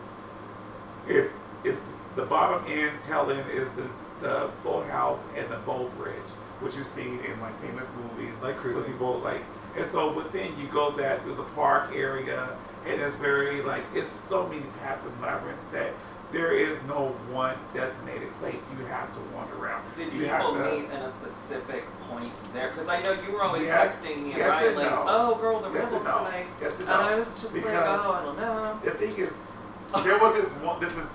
it's, 1.07 1.33
it's 1.63 1.81
the 2.15 2.25
bottom 2.25 2.63
end, 2.71 3.01
tail 3.03 3.29
end 3.31 3.49
is 3.51 3.71
the, 3.71 3.89
the 4.21 4.49
boat 4.63 4.87
house 4.89 5.21
and 5.35 5.49
the 5.49 5.57
boat 5.57 5.95
bridge, 5.97 6.15
which 6.59 6.75
you've 6.75 6.87
seen 6.87 7.19
in 7.19 7.39
like 7.41 7.59
famous 7.61 7.85
movies. 7.97 8.35
Like 8.41 8.57
cruising. 8.57 8.83
with 8.83 8.91
People 8.91 9.19
like, 9.19 9.41
and 9.75 9.85
so 9.85 10.13
within 10.13 10.57
you 10.59 10.67
go 10.67 10.91
that 10.91 11.23
through 11.23 11.35
the 11.35 11.43
park 11.55 11.91
area, 11.95 12.49
and 12.85 13.01
it's 13.01 13.15
very 13.15 13.61
like, 13.61 13.83
it's 13.93 14.09
so 14.09 14.47
many 14.47 14.63
paths 14.81 15.05
and 15.05 15.21
labyrinths 15.21 15.65
that 15.71 15.93
there 16.31 16.53
is 16.53 16.77
no 16.87 17.07
one 17.31 17.55
designated 17.73 18.29
place 18.39 18.61
you 18.77 18.85
have 18.85 19.11
to 19.13 19.19
wander 19.35 19.55
around. 19.55 19.83
Did 19.95 20.13
you 20.13 20.21
people 20.27 20.53
have 20.53 20.69
to, 20.71 20.75
meet 20.77 20.85
in 20.91 21.01
a 21.01 21.09
specific 21.09 21.85
point 22.09 22.31
there? 22.53 22.69
Because 22.69 22.87
I 22.87 23.01
know 23.01 23.13
you 23.13 23.31
were 23.31 23.41
always 23.41 23.63
Yes, 23.63 23.95
texting 23.95 24.19
me 24.23 24.29
and 24.33 24.37
yes 24.37 24.63
and 24.67 24.75
like, 24.75 24.91
no. 24.91 25.05
oh 25.07 25.35
girl, 25.41 25.59
the 25.59 25.71
Yes 25.73 25.83
and 25.91 25.91
Rambles 25.93 26.05
no. 26.05 26.25
tonight. 26.25 26.47
Yes 26.61 26.79
and 26.79 26.89
And 26.89 27.01
no. 27.01 27.07
I 27.07 27.15
was 27.19 27.27
just 27.41 27.43
like, 27.53 27.63
Because- 27.63 27.99
oh, 28.05 28.11
I 28.11 28.21
don't 28.23 28.37
know. 28.37 28.79
The 28.83 28.91
thing 28.91 29.17
is, 29.17 29.33
there 30.03 30.19
was 30.19 30.35
this 30.35 30.49
one. 30.61 30.79
This 30.79 30.93
is 30.93 31.05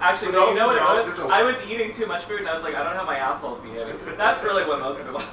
Actually, 0.00 0.32
no, 0.32 0.48
you 0.48 0.56
know 0.56 0.66
what 0.66 0.76
it 0.76 1.08
was? 1.10 1.20
a- 1.20 1.26
I 1.26 1.42
was 1.44 1.54
eating 1.68 1.92
too 1.92 2.06
much 2.06 2.24
food 2.24 2.40
and 2.40 2.48
I 2.48 2.54
was 2.54 2.64
like, 2.64 2.74
I 2.74 2.82
don't 2.82 2.94
know 2.94 3.00
how 3.00 3.06
my 3.06 3.18
asshole's 3.18 3.60
behaving. 3.60 3.98
That's 4.16 4.42
really 4.42 4.64
what 4.64 4.80
most 4.80 5.00
of 5.00 5.06
it 5.08 5.12
was. 5.12 5.24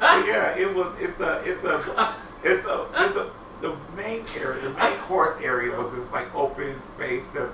yeah. 0.00 0.54
It 0.56 0.72
was. 0.72 0.94
It's 1.00 1.16
the. 1.18 1.42
It's 1.44 1.60
the. 1.62 1.74
It's 2.44 2.62
the. 2.64 2.86
It's 2.94 3.14
the. 3.14 3.30
The 3.60 3.74
main 3.96 4.24
area, 4.40 4.60
the 4.62 4.70
main 4.70 4.96
course 5.08 5.36
area, 5.42 5.76
was 5.76 5.92
this 5.92 6.08
like 6.12 6.32
open 6.32 6.80
space 6.80 7.26
that's 7.34 7.52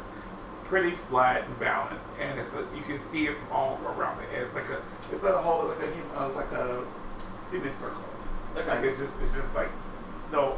pretty 0.65 0.91
flat 0.91 1.45
and 1.45 1.59
balanced, 1.61 2.07
and 2.21 2.39
it's 2.39 2.49
a, 2.55 2.61
you 2.77 2.83
can 2.83 2.99
see 3.13 3.27
it 3.27 3.37
from 3.37 3.53
all 3.53 3.79
around 3.87 4.21
it. 4.23 4.29
It's 4.37 4.53
like 4.55 4.69
a. 4.71 4.81
It's 5.13 5.23
like 5.23 5.35
a 5.35 5.43
whole. 5.43 5.69
Like 5.69 5.79
a. 5.83 5.87
hum- 5.87 6.11
Uh, 6.17 6.27
it's 6.29 6.37
like 6.37 6.53
a 6.53 6.85
semicircle. 7.51 8.03
Like 8.55 8.69
Okay. 8.69 8.89
it's 8.89 8.99
just. 8.99 9.13
It's 9.23 9.35
just 9.35 9.53
like 9.55 9.69
no 10.33 10.57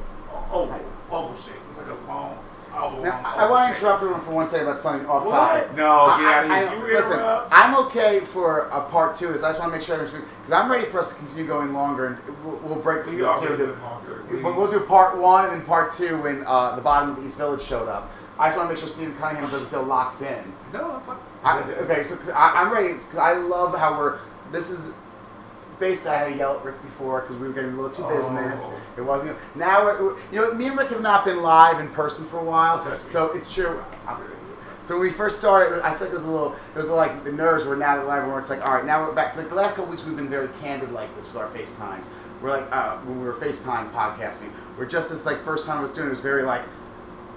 oval 0.52 0.80
oval 1.10 1.36
shape. 1.36 1.54
It's 1.70 1.78
like 1.78 1.88
a 1.88 2.10
long. 2.10 2.38
Oval, 2.76 3.02
Now, 3.04 3.10
long 3.12 3.24
I, 3.24 3.34
I 3.46 3.50
want 3.50 3.72
to 3.72 3.78
interrupt 3.78 4.02
everyone 4.02 4.20
for 4.22 4.32
one 4.32 4.48
second 4.48 4.66
about 4.68 4.82
something 4.82 5.08
off 5.08 5.24
What? 5.24 5.30
topic. 5.32 5.74
No, 5.76 6.00
I- 6.02 6.20
get 6.20 6.26
out 6.34 6.44
of 6.44 6.50
I- 6.50 6.58
here. 6.58 6.68
I- 6.68 6.74
You 6.88 6.94
listen, 6.94 7.12
interrupt. 7.14 7.48
I'm 7.52 7.74
okay 7.86 8.20
for 8.20 8.58
a 8.68 8.80
part 8.90 9.14
two 9.16 9.28
of 9.28 9.32
this. 9.32 9.42
I 9.42 9.48
just 9.50 9.60
want 9.60 9.72
to 9.72 9.78
make 9.78 9.86
sure 9.86 9.94
everyone's 9.94 10.26
because 10.42 10.52
I'm 10.52 10.70
ready 10.70 10.84
for 10.86 10.98
us 11.00 11.12
to 11.14 11.18
continue 11.18 11.46
going 11.46 11.72
longer, 11.72 12.06
and 12.08 12.18
we'll, 12.44 12.56
we'll 12.58 12.82
break 12.82 13.04
this 13.04 13.14
We 13.14 13.20
into 13.20 13.28
already 13.30 13.56
two. 13.56 13.66
went 13.68 13.82
longer. 13.82 14.22
We- 14.30 14.42
But 14.42 14.56
we'll 14.56 14.70
do 14.70 14.80
part 14.80 15.16
one 15.16 15.46
and 15.46 15.54
then 15.54 15.66
part 15.66 15.94
two 15.94 16.18
when 16.20 16.44
uh, 16.46 16.76
the 16.76 16.82
bottom 16.82 17.10
of 17.10 17.16
the 17.16 17.24
East 17.24 17.38
Village 17.38 17.62
showed 17.62 17.88
up. 17.88 18.10
I 18.38 18.48
just 18.48 18.58
want 18.58 18.68
to 18.68 18.74
make 18.74 18.80
sure 18.80 18.88
Stephen 18.88 19.16
Cunningham 19.16 19.50
doesn't 19.50 19.68
feel 19.70 19.82
locked 19.82 20.20
in. 20.22 20.52
No. 20.72 21.02
I, 21.42 21.60
okay, 21.62 22.02
so 22.02 22.18
I, 22.34 22.62
I'm 22.62 22.72
ready 22.72 22.94
because 22.94 23.18
I 23.18 23.34
love 23.34 23.76
how 23.78 23.96
we're. 23.98 24.18
This 24.52 24.70
is 24.70 24.92
basically 25.80 26.10
I 26.12 26.18
had 26.18 26.32
to 26.32 26.36
yell 26.36 26.58
at 26.58 26.64
Rick 26.64 26.80
before 26.82 27.22
because 27.22 27.36
we 27.36 27.48
were 27.48 27.54
getting 27.54 27.72
a 27.72 27.76
little 27.76 27.90
too 27.90 28.04
Oh. 28.04 28.16
business. 28.16 28.68
It 28.96 29.02
wasn't. 29.02 29.36
Now 29.54 29.84
we're, 29.84 30.02
we're- 30.02 30.22
you 30.32 30.40
know 30.40 30.52
me 30.54 30.66
and 30.66 30.76
Rick 30.76 30.90
have 30.90 31.02
not 31.02 31.24
been 31.24 31.42
live 31.42 31.80
in 31.80 31.88
person 31.90 32.24
for 32.26 32.38
a 32.38 32.44
while, 32.44 32.82
so 33.06 33.32
it's 33.32 33.52
true. 33.54 33.82
So 34.82 34.94
when 34.94 35.02
we 35.08 35.10
first 35.10 35.38
started, 35.38 35.84
I 35.84 35.90
think 35.94 36.10
it 36.10 36.14
was 36.14 36.22
a 36.22 36.28
little, 36.30 36.54
it 36.74 36.78
was 36.78 36.86
like 36.88 37.24
the 37.24 37.32
nerves 37.32 37.64
were 37.64 37.74
now 37.76 37.96
that 37.96 38.06
live 38.06 38.24
where 38.28 38.38
it's 38.38 38.50
like, 38.50 38.64
all 38.64 38.72
right, 38.74 38.84
now 38.84 39.04
we're 39.04 39.12
back. 39.14 39.36
Like 39.36 39.48
the 39.48 39.54
last 39.56 39.74
couple 39.74 39.90
weeks, 39.90 40.04
we've 40.04 40.14
been 40.14 40.28
very 40.30 40.48
candid 40.60 40.92
like 40.92 41.14
this 41.16 41.26
with 41.26 41.42
our 41.42 41.48
FaceTimes. 41.48 42.04
We're 42.40 42.50
like, 42.50 42.68
uh, 42.70 42.98
when 42.98 43.18
we 43.18 43.26
were 43.26 43.34
FaceTime 43.34 43.90
podcasting, 43.92 44.52
we're 44.78 44.86
just 44.86 45.10
this 45.10 45.26
like 45.26 45.42
first 45.42 45.66
time 45.66 45.78
I 45.78 45.82
was 45.82 45.90
doing 45.92 46.06
it 46.06 46.10
was 46.10 46.20
very 46.20 46.44
like, 46.44 46.62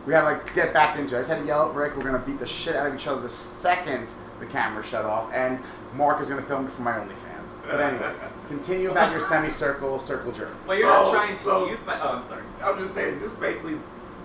we 0.06 0.14
had 0.14 0.22
to 0.22 0.28
like 0.28 0.54
get 0.56 0.74
back 0.74 0.98
into 0.98 1.16
it. 1.16 1.18
I 1.18 1.22
just 1.22 1.30
had 1.30 1.40
to 1.42 1.46
yell 1.46 1.70
at 1.70 1.76
Rick. 1.76 1.96
We're 1.98 2.04
gonna 2.04 2.20
beat 2.20 2.40
the 2.40 2.48
shit 2.48 2.76
out 2.76 2.88
of 2.88 2.96
each 2.96 3.08
other 3.08 3.22
the 3.22 3.30
second 3.30 4.12
the 4.40 4.46
camera 4.46 4.84
shut 4.84 5.04
off, 5.06 5.32
and 5.34 5.60
Mark 5.94 6.22
is 6.22 6.30
gonna 6.30 6.42
film 6.42 6.66
it 6.68 6.72
for 6.72 6.82
my 6.82 6.94
OnlyFans. 6.94 7.54
But 7.70 7.82
anyway, 7.82 8.14
continue 8.48 8.92
about 8.92 9.12
your 9.12 9.20
semicircle 9.20 10.00
circle 10.00 10.32
jerk. 10.32 10.56
Well, 10.68 10.78
you're 10.78 10.88
not 10.88 11.06
So- 11.08 11.12
trying 11.14 11.38
to 11.38 11.44
so- 11.44 11.68
use 11.70 11.86
my. 11.86 12.00
Oh, 12.02 12.16
I'm 12.18 12.24
sorry. 12.24 12.44
I 12.62 12.70
was 12.72 12.80
just 12.80 12.94
saying, 12.96 13.20
just 13.20 13.40
basically, 13.40 13.78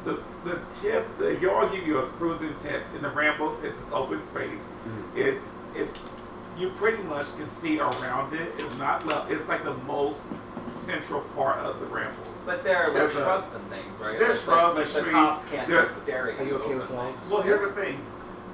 the 0.05 0.21
the 0.45 0.61
tip, 0.81 1.07
the 1.19 1.37
y'all 1.41 1.69
give 1.69 1.87
you 1.87 1.99
a 1.99 2.07
cruising 2.07 2.55
tip 2.57 2.83
in 2.95 3.03
the 3.03 3.11
Rambles. 3.11 3.55
It's 3.65 3.75
this 3.75 3.85
open 3.93 4.21
space. 4.21 4.63
Mhm. 4.87 5.17
It's 5.17 5.43
it's 5.75 6.09
you 6.57 6.71
pretty 6.71 7.03
much 7.03 7.35
can 7.37 7.51
see 7.51 7.81
around 7.81 8.33
it. 8.35 8.53
It's 8.59 8.79
not 8.79 9.03
It's 9.29 9.47
like 9.49 9.65
the 9.65 9.75
most 9.89 10.21
central 10.87 11.23
part 11.35 11.59
of 11.59 11.81
the 11.81 11.87
Rambles. 11.87 12.29
But 12.47 12.62
there 12.65 12.77
are 12.77 12.85
like 12.89 12.95
There's 12.95 13.15
a- 13.16 13.19
shrubs 13.21 13.55
and 13.55 13.65
things, 13.71 14.01
right? 14.01 14.19
there's 14.19 14.47
Like- 14.47 14.57
shrubs, 14.57 14.66
like, 14.66 14.75
there's 14.77 14.93
the 14.95 15.01
trees, 15.03 15.12
cops 15.15 15.45
can't 15.51 15.69
there's- 15.69 15.89
just 15.89 16.03
stare 16.03 16.31
at 16.31 16.41
Are 16.41 16.45
you 16.45 16.55
okay 16.57 16.75
with 16.75 16.85
openly. 16.91 17.12
dogs? 17.12 17.31
Well, 17.31 17.43
here's 17.43 17.61
the 17.61 17.73
thing. 17.73 18.01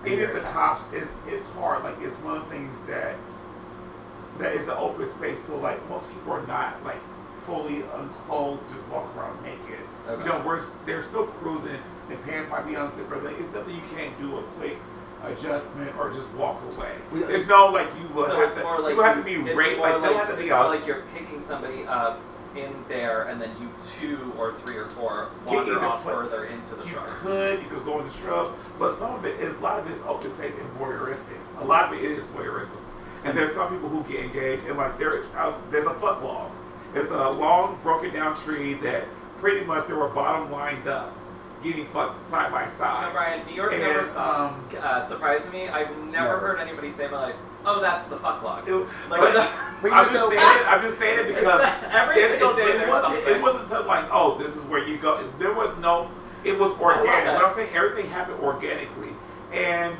Even 0.07 0.21
if 0.25 0.33
the 0.35 0.41
cops, 0.41 0.85
it's 0.93 1.11
it's 1.29 1.45
hard. 1.59 1.85
Like 1.85 1.97
it's 2.01 2.17
one 2.25 2.37
of 2.37 2.45
the 2.49 2.51
things 2.55 2.75
that 2.89 3.15
that 4.39 4.55
is 4.55 4.67
the 4.67 4.77
open 4.79 5.07
space. 5.09 5.45
So 5.47 5.57
like 5.57 5.79
most 5.91 6.09
people 6.09 6.33
are 6.33 6.47
not 6.47 6.83
like 6.85 7.01
fully 7.45 7.83
unclothed, 7.95 8.62
just 8.73 8.87
walk 8.89 9.07
around 9.17 9.43
naked. 9.43 9.81
Okay. 10.09 10.23
You 10.23 10.29
know, 10.29 10.43
we're 10.45 10.61
they're 10.87 11.03
still 11.03 11.27
cruising 11.27 11.79
the 12.09 12.17
pants 12.17 12.51
might 12.51 12.67
be 12.67 12.77
on 12.77 12.91
unzipped, 12.91 13.12
or 13.12 13.29
it's 13.31 13.53
nothing 13.55 13.75
you 13.75 13.83
can't 13.97 14.19
do 14.21 14.39
a 14.39 14.43
quick 14.59 14.77
adjustment 15.25 15.95
or 15.99 16.11
just 16.11 16.33
walk 16.33 16.61
away. 16.77 16.93
We- 17.12 17.21
There's 17.21 17.47
no 17.47 17.67
like 17.67 17.89
you 18.01 18.09
will 18.15 18.25
So 18.27 18.37
have 18.37 18.49
it's 18.49 18.57
to. 18.57 18.62
more 18.62 18.79
like 18.79 18.95
you 18.95 19.01
have 19.03 19.17
to 19.17 19.23
be 19.23 19.35
it's 19.35 19.55
raped. 19.57 19.79
more 19.79 19.91
Like, 19.91 20.01
like, 20.01 20.11
they 20.11 20.17
have 20.17 20.27
to 20.29 20.33
it's 20.35 20.43
be 20.43 20.49
more 20.49 20.59
up. 20.61 20.69
like 20.71 20.87
you're 20.87 21.03
picking 21.15 21.43
somebody 21.43 21.85
up 21.87 22.19
in 22.56 22.72
there, 22.89 23.22
and 23.28 23.40
then 23.40 23.51
you 23.60 23.68
two 23.98 24.32
or 24.39 24.52
three 24.64 24.77
or 24.77 24.86
four 24.86 25.31
wander 25.47 25.85
off 25.85 26.05
further 26.05 26.44
into 26.47 26.74
the 26.74 26.85
You 26.85 26.90
shrubs. 26.90 27.12
could, 27.20 27.62
you 27.62 27.68
could 27.68 27.85
go 27.85 28.01
in 28.01 28.06
the 28.06 28.12
shrub, 28.12 28.48
but 28.78 28.97
some 28.98 29.14
of 29.14 29.24
it 29.24 29.39
is 29.40 29.56
a 29.56 29.60
lot 29.60 29.78
of 29.78 29.86
it 29.90 29.93
is 29.94 30.02
open 30.06 30.31
space 30.31 30.52
and 30.59 30.78
voyeuristic. 30.78 31.39
A 31.60 31.64
lot 31.64 31.93
of 31.93 31.98
it 31.98 32.05
is 32.05 32.22
voyeuristic, 32.28 32.81
and 33.24 33.36
there's 33.36 33.52
some 33.55 33.72
people 33.72 33.89
who 33.89 34.02
get 34.10 34.24
engaged 34.24 34.64
and 34.66 34.77
like 34.77 34.97
there, 34.98 35.22
uh, 35.36 35.52
there's 35.70 35.86
a 35.86 35.94
fuck 35.94 36.22
log. 36.22 36.51
It's 36.94 37.10
a 37.10 37.31
long 37.31 37.78
broken 37.82 38.12
down 38.12 38.35
tree 38.35 38.74
that 38.74 39.05
pretty 39.39 39.64
much 39.64 39.86
they 39.86 39.94
were 39.94 40.09
bottom 40.09 40.51
lined 40.51 40.89
up, 40.89 41.14
getting 41.62 41.86
fucked 41.86 42.28
side 42.28 42.51
by 42.51 42.66
side. 42.66 43.12
Brian, 43.12 43.40
New 43.47 43.55
York 43.55 43.72
And, 43.72 43.81
never 43.82 44.01
um, 44.18 44.64
uh, 44.78 45.01
surprising 45.02 45.52
me. 45.52 45.68
I've 45.68 45.89
never 45.98 46.10
Never. 46.10 46.39
heard 46.39 46.59
anybody 46.59 46.90
say 46.93 47.09
like, 47.09 47.36
"Oh, 47.65 47.81
that's 47.81 48.05
the 48.05 48.16
fuck 48.16 48.43
log." 48.43 48.69
It- 48.69 48.74
Like, 49.09 49.20
but- 49.20 49.32
the- 49.32 49.91
I'm 49.93 50.12
just 50.12 50.28
saying 50.28 50.41
it. 50.61 50.66
I'm 50.69 50.82
just 50.82 50.99
saying 50.99 51.19
it 51.20 51.28
because 51.35 51.61
Every 51.91 52.16
it, 52.23 52.31
single 52.32 52.51
it, 52.51 52.57
day 52.57 52.62
it 52.73 52.78
there's 52.78 52.89
wasn't, 52.91 53.15
something. 53.15 53.35
It 53.35 53.43
wasn't 53.43 53.87
like, 53.87 54.05
oh, 54.12 54.39
this 54.39 54.55
is 54.57 54.62
where 54.65 54.87
you 54.87 54.99
go. 54.99 55.27
There 55.39 55.53
was 55.55 55.70
no. 55.78 56.11
It 56.45 56.59
was 56.59 56.73
organic. 56.81 57.43
I'm 57.43 57.55
saying 57.55 57.70
everything 57.74 58.11
happened 58.11 58.41
organically, 58.41 59.11
and 59.53 59.95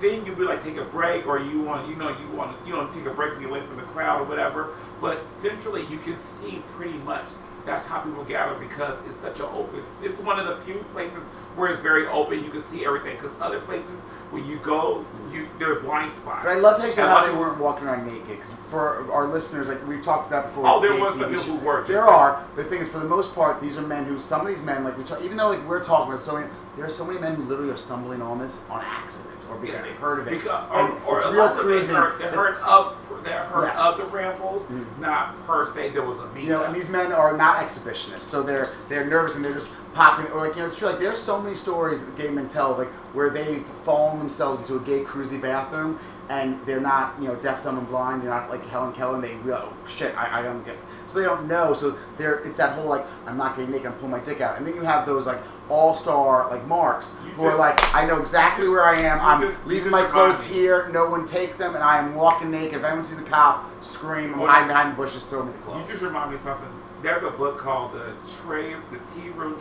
then 0.00 0.24
you 0.26 0.32
would 0.32 0.38
be 0.38 0.44
like 0.44 0.62
take 0.62 0.76
a 0.76 0.84
break, 0.84 1.26
or 1.26 1.38
you 1.38 1.62
want, 1.62 1.88
you 1.88 1.94
know, 1.96 2.08
you 2.08 2.26
want, 2.36 2.56
you 2.66 2.72
know, 2.72 2.86
take 2.88 3.06
a 3.06 3.10
break 3.10 3.32
and 3.32 3.40
get 3.42 3.50
away 3.50 3.60
from 3.60 3.76
the 3.76 3.82
crowd 3.84 4.20
or 4.20 4.24
whatever. 4.24 4.70
But 5.00 5.24
centrally, 5.40 5.86
you 5.86 5.98
can 5.98 6.18
see 6.18 6.62
pretty 6.76 6.98
much 6.98 7.24
that's 7.64 7.86
how 7.86 8.00
people 8.00 8.24
gather 8.24 8.54
because 8.58 8.98
it's 9.08 9.16
such 9.20 9.38
an 9.40 9.46
open. 9.54 9.82
It's 10.02 10.18
one 10.18 10.38
of 10.38 10.46
the 10.46 10.56
few 10.64 10.84
places 10.92 11.22
where 11.56 11.70
it's 11.70 11.80
very 11.80 12.06
open. 12.08 12.42
You 12.44 12.50
can 12.50 12.60
see 12.60 12.84
everything 12.84 13.16
because 13.16 13.30
other 13.40 13.60
places 13.60 14.00
where 14.34 14.42
you 14.42 14.56
go, 14.58 15.04
you 15.32 15.48
there 15.58 15.72
are 15.72 15.80
blind 15.80 16.12
spots. 16.12 16.44
But 16.44 16.50
I 16.50 16.58
love 16.58 16.80
how 16.80 16.86
you 16.86 16.92
said 16.92 17.06
how 17.06 17.24
they 17.24 17.32
weren't 17.36 17.58
walking 17.58 17.86
around 17.86 18.06
naked. 18.06 18.28
Because 18.28 18.52
for 18.68 19.10
our 19.12 19.26
listeners, 19.28 19.68
like 19.68 19.86
we've 19.86 20.02
talked 20.02 20.28
about 20.28 20.48
before. 20.48 20.66
Oh, 20.66 20.80
there 20.80 20.98
was 20.98 21.14
TV 21.14 21.28
people 21.38 21.42
who 21.58 21.64
were 21.64 21.84
There 21.84 22.04
are. 22.04 22.44
The 22.56 22.64
thing 22.64 22.80
is, 22.80 22.90
for 22.90 22.98
the 22.98 23.08
most 23.08 23.34
part, 23.34 23.60
these 23.60 23.78
are 23.78 23.82
men 23.86 24.04
who. 24.04 24.18
Some 24.18 24.40
of 24.42 24.48
these 24.48 24.62
men, 24.64 24.84
like 24.84 24.98
we 24.98 25.04
talk, 25.04 25.22
even 25.22 25.36
though 25.36 25.50
like 25.50 25.66
we're 25.66 25.82
talking 25.82 26.12
about 26.12 26.24
so 26.24 26.34
many, 26.34 26.48
there 26.76 26.84
are 26.84 26.90
so 26.90 27.04
many 27.06 27.18
men 27.20 27.36
who 27.36 27.44
literally 27.44 27.70
are 27.72 27.76
stumbling 27.76 28.20
on 28.20 28.38
this 28.38 28.64
on 28.68 28.82
accident 28.82 29.38
or 29.50 29.56
because 29.58 29.76
Yeah. 29.76 29.82
they've 29.82 29.96
heard 29.96 30.18
of 30.20 30.26
it. 30.28 30.30
Because, 30.30 30.70
or, 30.70 30.98
or 31.06 31.18
it's 31.18 31.26
real 31.28 31.48
cruising. 31.50 31.94
They 31.94 32.00
heard, 32.00 32.18
they 32.20 32.28
heard 32.28 32.56
of, 32.62 32.96
they 33.24 33.30
heard 33.32 33.64
Yes. 33.74 33.78
of 34.00 34.10
the 34.12 34.16
rambles, 34.16 34.62
Mm. 34.70 34.84
not 35.00 35.46
per 35.46 35.66
se 35.72 35.90
there 35.90 36.02
was 36.02 36.18
a 36.18 36.22
meetup. 36.22 36.42
You 36.42 36.48
know, 36.50 36.62
and 36.64 36.74
these 36.74 36.90
men 36.90 37.12
are 37.12 37.36
not 37.36 37.58
exhibitionists, 37.58 38.20
so 38.20 38.42
they're 38.42 38.68
they're 38.88 39.04
nervous 39.06 39.36
and 39.36 39.44
they're 39.44 39.54
just 39.54 39.74
popping. 39.94 40.30
Or 40.32 40.46
like 40.46 40.56
you 40.56 40.62
know, 40.62 40.68
it's 40.68 40.78
true. 40.78 40.88
Like 40.88 41.00
there's 41.00 41.20
so 41.20 41.40
many 41.40 41.54
stories 41.54 42.04
that 42.04 42.16
gay 42.16 42.28
men 42.28 42.48
tell, 42.48 42.76
like 42.76 42.88
where 43.14 43.30
they've 43.30 43.64
fallen 43.84 44.18
themselves 44.18 44.60
into 44.60 44.76
a 44.76 44.80
gay 44.80 45.02
cruisy 45.04 45.40
bathroom, 45.40 45.98
and 46.28 46.58
they're 46.66 46.80
not 46.80 47.14
you 47.20 47.28
know 47.28 47.34
deaf, 47.36 47.62
dumb, 47.64 47.78
and 47.78 47.88
blind. 47.88 48.22
They're 48.22 48.30
not 48.30 48.50
like 48.50 48.66
Helen 48.68 48.92
Keller. 48.92 49.14
And 49.16 49.24
they 49.24 49.36
oh 49.52 49.72
shit, 49.88 50.16
I, 50.16 50.40
I 50.40 50.42
don't 50.42 50.64
get. 50.64 50.76
So 51.14 51.20
they 51.20 51.26
don't 51.26 51.46
know. 51.46 51.72
So 51.72 51.96
they're 52.18 52.40
it's 52.40 52.56
that 52.56 52.72
whole 52.72 52.86
like 52.86 53.06
I'm 53.24 53.36
not 53.36 53.54
getting 53.56 53.70
naked. 53.70 53.86
I'm 53.86 53.92
pulling 53.94 54.10
my 54.10 54.18
dick 54.18 54.40
out. 54.40 54.58
And 54.58 54.66
then 54.66 54.74
you 54.74 54.80
have 54.82 55.06
those 55.06 55.26
like 55.28 55.38
all 55.70 55.94
star 55.94 56.50
like 56.50 56.66
marks 56.66 57.16
You 57.24 57.30
who 57.34 57.44
are 57.44 57.56
like 57.56 57.78
I 57.94 58.04
know 58.04 58.18
exactly 58.18 58.64
you 58.66 58.72
where 58.72 58.84
I 58.84 58.98
am. 59.00 59.20
I'm 59.20 59.40
just- 59.40 59.64
leaving 59.64 59.92
my 59.92 60.04
clothes 60.06 60.44
here. 60.44 60.88
No 60.92 61.08
one 61.08 61.24
take 61.24 61.56
them, 61.56 61.76
and 61.76 61.84
I 61.84 61.98
am 61.98 62.16
walking 62.16 62.50
naked. 62.50 62.78
If 62.78 62.84
anyone 62.84 63.04
sees 63.04 63.18
a 63.18 63.22
cop, 63.22 63.70
scream. 63.82 64.34
I'm 64.34 64.40
Well, 64.40 64.50
hiding 64.50 64.66
behind 64.68 64.92
the 64.92 64.96
bushes. 64.96 65.24
Throw 65.24 65.44
me 65.44 65.52
the 65.52 65.58
clothes. 65.58 65.86
You 65.86 65.92
just 65.94 66.02
remind 66.04 66.30
me 66.30 66.34
of 66.34 66.42
something. 66.42 66.68
There's 67.00 67.22
a 67.22 67.30
book 67.30 67.58
called 67.58 67.92
the 67.92 68.12
Trade, 68.42 68.76
the 68.90 68.98
Tea 69.14 69.28
Room, 69.30 69.56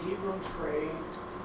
Tea 0.00 0.14
Room 0.22 0.40
Trade, 0.56 0.90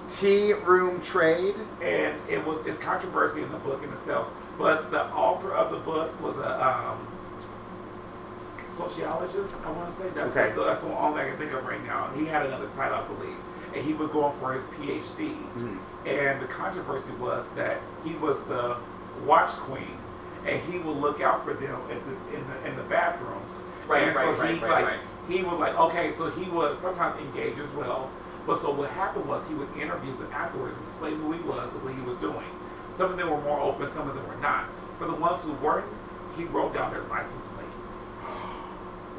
tea 0.07 0.53
room 0.53 1.01
trade. 1.01 1.55
and 1.81 2.15
it 2.29 2.45
was 2.45 2.63
it's 2.67 2.77
controversy 2.79 3.41
in 3.41 3.51
the 3.51 3.57
book 3.59 3.83
in 3.83 3.91
itself. 3.91 4.27
But 4.57 4.91
the 4.91 5.05
author 5.13 5.53
of 5.53 5.71
the 5.71 5.77
book 5.77 6.21
was 6.21 6.35
a 6.37 6.67
um, 6.67 7.07
sociologist. 8.79 9.53
I 9.65 9.71
want 9.71 9.89
to 9.91 9.95
say 9.97 10.09
that's 10.15 10.29
Okay. 10.31 10.51
the, 10.55 10.63
that's 10.63 10.79
the 10.79 10.87
only 10.97 11.21
I 11.21 11.29
can 11.29 11.37
think 11.37 11.51
of 11.53 11.65
right 11.65 11.83
now. 11.85 12.09
He 12.15 12.25
had 12.25 12.45
another 12.45 12.67
title, 12.75 12.97
I 12.97 13.03
believe, 13.13 13.37
and 13.75 13.83
he 13.85 13.93
was 13.93 14.09
going 14.09 14.33
for 14.39 14.53
his 14.53 14.63
PhD. 14.65 15.35
Mhm. 15.57 15.77
And 16.07 16.41
the 16.41 16.47
controversy 16.47 17.11
was 17.19 17.47
that 17.55 17.77
he 18.05 18.15
was 18.15 18.41
the 18.43 18.77
watch 19.25 19.51
queen, 19.67 19.97
and 20.47 20.59
he 20.71 20.79
would 20.79 20.97
look 20.97 21.19
out 21.21 21.43
for 21.43 21.53
them 21.53 21.77
at 21.91 21.99
this 22.07 22.17
in 22.33 22.43
the 22.49 22.69
in 22.69 22.75
the 22.77 22.83
bathrooms. 22.83 23.53
Right, 23.87 24.03
and 24.03 24.15
right, 24.15 24.35
so 24.35 24.41
right, 24.41 24.55
he 24.55 24.59
right, 24.61 24.71
like 24.71 24.85
right. 24.85 24.99
he 25.27 25.43
was 25.43 25.59
like 25.59 25.77
okay, 25.77 26.13
so 26.17 26.29
he 26.31 26.49
would 26.49 26.77
sometimes 26.77 27.19
engage 27.19 27.59
as 27.59 27.69
well. 27.71 28.09
But 28.47 28.57
so 28.59 28.71
what 28.71 28.89
happened 28.91 29.25
was 29.27 29.45
he 29.47 29.53
would 29.55 29.69
interview 29.77 30.15
them 30.17 30.31
afterwards 30.33 30.73
and 30.75 30.81
explain 30.87 31.15
who 31.19 31.33
he 31.33 31.41
was 31.41 31.67
and 31.73 31.83
what 31.83 31.93
he 31.93 32.01
was 32.01 32.17
doing. 32.17 32.47
Some 32.89 33.11
of 33.11 33.17
them 33.17 33.29
were 33.29 33.41
more 33.41 33.59
open, 33.59 33.87
some 33.91 34.07
of 34.09 34.15
them 34.15 34.25
were 34.27 34.41
not. 34.41 34.65
For 34.97 35.05
the 35.05 35.13
ones 35.13 35.43
who 35.43 35.53
weren't, 35.65 35.85
he 36.35 36.45
wrote 36.45 36.73
down 36.73 36.91
their 36.91 37.03
license. 37.03 37.43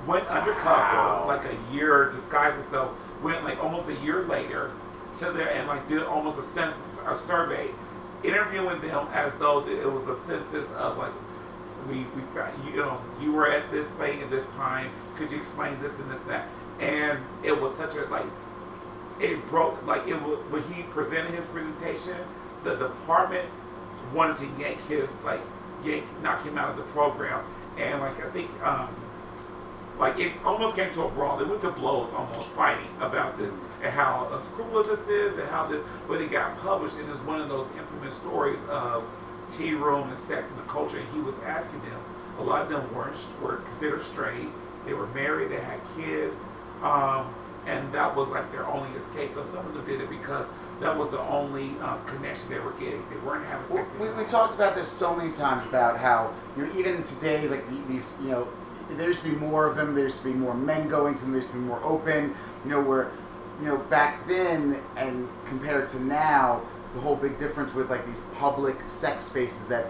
Went 0.06 0.26
undercover 0.28 0.64
Wow. 0.64 1.24
like 1.26 1.42
a 1.44 1.74
year, 1.74 2.10
disguised 2.10 2.56
himself. 2.56 2.92
Went 3.22 3.44
like 3.44 3.62
almost 3.62 3.88
a 3.88 3.94
year 3.96 4.22
later 4.24 4.70
to 5.18 5.32
there 5.32 5.50
and 5.52 5.68
like 5.68 5.86
did 5.88 6.02
almost 6.02 6.38
a 6.38 6.42
census, 6.54 6.82
a 7.06 7.16
survey, 7.16 7.68
interviewing 8.24 8.80
them 8.80 9.06
as 9.12 9.32
though 9.34 9.66
it 9.66 9.90
was 9.90 10.04
a 10.06 10.16
census 10.26 10.70
of 10.76 10.96
like 10.96 11.12
we 11.88 11.98
we 12.14 12.22
found 12.34 12.52
you 12.64 12.76
know 12.76 13.00
you 13.20 13.32
were 13.32 13.50
at 13.50 13.70
this 13.70 13.88
thing 13.88 14.22
at 14.22 14.30
this 14.30 14.46
time. 14.56 14.88
Could 15.16 15.30
you 15.30 15.36
explain 15.38 15.78
this 15.82 15.92
and 15.98 16.10
this 16.10 16.20
and 16.22 16.30
that? 16.30 16.48
And 16.80 17.18
it 17.44 17.60
was 17.60 17.74
such 17.76 17.94
a 17.96 18.04
like 18.06 18.24
it 19.20 19.46
broke 19.50 19.84
like 19.86 20.06
it 20.08 20.14
was 20.22 20.38
when 20.50 20.62
he 20.72 20.82
presented 20.84 21.34
his 21.34 21.44
presentation. 21.46 22.16
The 22.64 22.76
department 22.76 23.48
wanted 24.14 24.36
to 24.38 24.46
yank 24.62 24.78
his 24.88 25.10
like 25.22 25.40
yank 25.84 26.04
knock 26.22 26.42
him 26.44 26.56
out 26.56 26.70
of 26.70 26.76
the 26.76 26.82
program, 26.84 27.44
and 27.78 28.00
like 28.00 28.18
I 28.24 28.30
think 28.30 28.50
um 28.62 28.88
like 30.00 30.18
it 30.18 30.32
almost 30.44 30.76
came 30.76 30.92
to 30.94 31.02
a 31.02 31.08
brawl. 31.10 31.36
They 31.36 31.44
went 31.44 31.60
to 31.62 31.70
blows, 31.70 32.12
almost 32.14 32.48
fighting 32.52 32.88
about 33.00 33.36
this 33.38 33.52
and 33.82 33.92
how 33.92 34.28
unscrupulous 34.32 34.88
this 34.88 35.08
is, 35.08 35.38
and 35.38 35.48
how 35.48 35.66
this. 35.66 35.82
But 36.08 36.20
it 36.20 36.30
got 36.30 36.58
published, 36.60 36.96
and 36.98 37.08
it's 37.10 37.20
one 37.20 37.40
of 37.40 37.48
those 37.48 37.66
infamous 37.78 38.16
stories 38.16 38.58
of 38.68 39.04
tea 39.52 39.74
room 39.74 40.08
and 40.08 40.18
sex 40.18 40.50
in 40.50 40.56
the 40.56 40.62
culture. 40.62 40.98
And 40.98 41.08
he 41.14 41.20
was 41.20 41.34
asking 41.46 41.80
them. 41.82 42.00
A 42.38 42.42
lot 42.42 42.62
of 42.62 42.68
them 42.70 42.94
weren't 42.94 43.14
were 43.42 43.56
considered 43.56 44.02
straight. 44.02 44.48
They 44.86 44.94
were 44.94 45.06
married. 45.08 45.50
They 45.50 45.60
had 45.60 45.78
kids, 45.96 46.34
um, 46.82 47.34
and 47.66 47.92
that 47.92 48.16
was 48.16 48.28
like 48.28 48.50
their 48.52 48.66
only 48.66 48.88
escape. 48.96 49.32
But 49.34 49.44
some 49.44 49.66
of 49.66 49.74
them 49.74 49.84
did 49.84 50.00
it 50.00 50.08
because 50.08 50.46
that 50.80 50.96
was 50.96 51.10
the 51.10 51.20
only 51.20 51.70
um, 51.82 52.02
connection 52.06 52.48
they 52.48 52.58
were 52.58 52.72
getting. 52.72 53.02
They 53.10 53.18
weren't 53.18 53.44
having 53.44 53.66
sex. 53.66 53.88
we, 54.00 54.08
we 54.12 54.24
talked 54.24 54.54
about 54.54 54.74
this 54.74 54.88
so 54.88 55.14
many 55.14 55.32
times 55.32 55.66
about 55.66 55.98
how 55.98 56.32
you 56.56 56.64
know, 56.64 56.78
even 56.78 56.94
in 56.96 57.02
today's 57.02 57.50
like 57.50 57.66
the- 57.68 57.82
these 57.92 58.16
you 58.22 58.28
know 58.30 58.48
there 58.96 59.08
used 59.08 59.22
to 59.22 59.28
be 59.30 59.36
more 59.36 59.66
of 59.66 59.76
them 59.76 59.94
there 59.94 60.04
used 60.04 60.22
to 60.22 60.28
be 60.28 60.34
more 60.34 60.54
men 60.54 60.88
going 60.88 61.14
to 61.14 61.20
them 61.22 61.30
there 61.32 61.40
used 61.40 61.52
to 61.52 61.56
be 61.58 61.62
more 61.64 61.80
open 61.84 62.34
you 62.64 62.70
know 62.70 62.80
where 62.80 63.10
you 63.60 63.66
know 63.66 63.76
back 63.76 64.26
then 64.28 64.78
and 64.96 65.28
compared 65.46 65.88
to 65.88 66.00
now 66.02 66.60
the 66.94 67.00
whole 67.00 67.16
big 67.16 67.36
difference 67.38 67.72
with 67.74 67.88
like 67.90 68.04
these 68.06 68.22
public 68.36 68.76
sex 68.86 69.24
spaces 69.24 69.68
that 69.68 69.86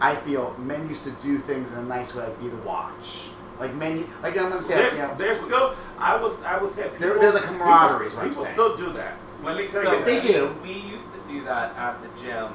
I 0.00 0.14
feel 0.16 0.54
men 0.58 0.88
used 0.88 1.04
to 1.04 1.10
do 1.22 1.38
things 1.38 1.72
in 1.72 1.78
a 1.80 1.82
nice 1.82 2.14
way 2.14 2.24
like 2.24 2.40
be 2.40 2.48
the 2.48 2.56
watch 2.58 3.30
like 3.58 3.74
men 3.74 4.08
like 4.22 4.34
you 4.34 4.40
know 4.40 4.46
what 4.48 4.56
I'm 4.58 4.62
saying 4.62 4.80
There's, 4.82 4.96
you 4.96 5.02
know, 5.02 5.14
there's 5.18 5.40
still, 5.40 5.74
I 5.98 6.16
was, 6.16 6.40
I 6.42 6.56
was 6.58 6.72
say, 6.74 6.84
people, 6.84 6.98
There- 7.00 7.18
there's 7.18 7.34
a 7.34 7.40
camaraderie 7.40 8.06
is 8.06 8.12
People, 8.12 8.22
I'm 8.24 8.28
people 8.30 8.44
saying. 8.44 8.54
still 8.54 8.76
do 8.76 8.92
that. 8.92 9.14
Let 9.42 9.56
me 9.56 9.66
tell 9.68 9.82
So 9.82 9.98
you, 9.98 10.04
they 10.04 10.20
do. 10.20 10.54
We 10.62 10.72
used 10.72 11.12
to 11.12 11.18
do 11.28 11.42
that 11.44 11.74
at 11.76 11.96
the 12.02 12.08
gym. 12.22 12.52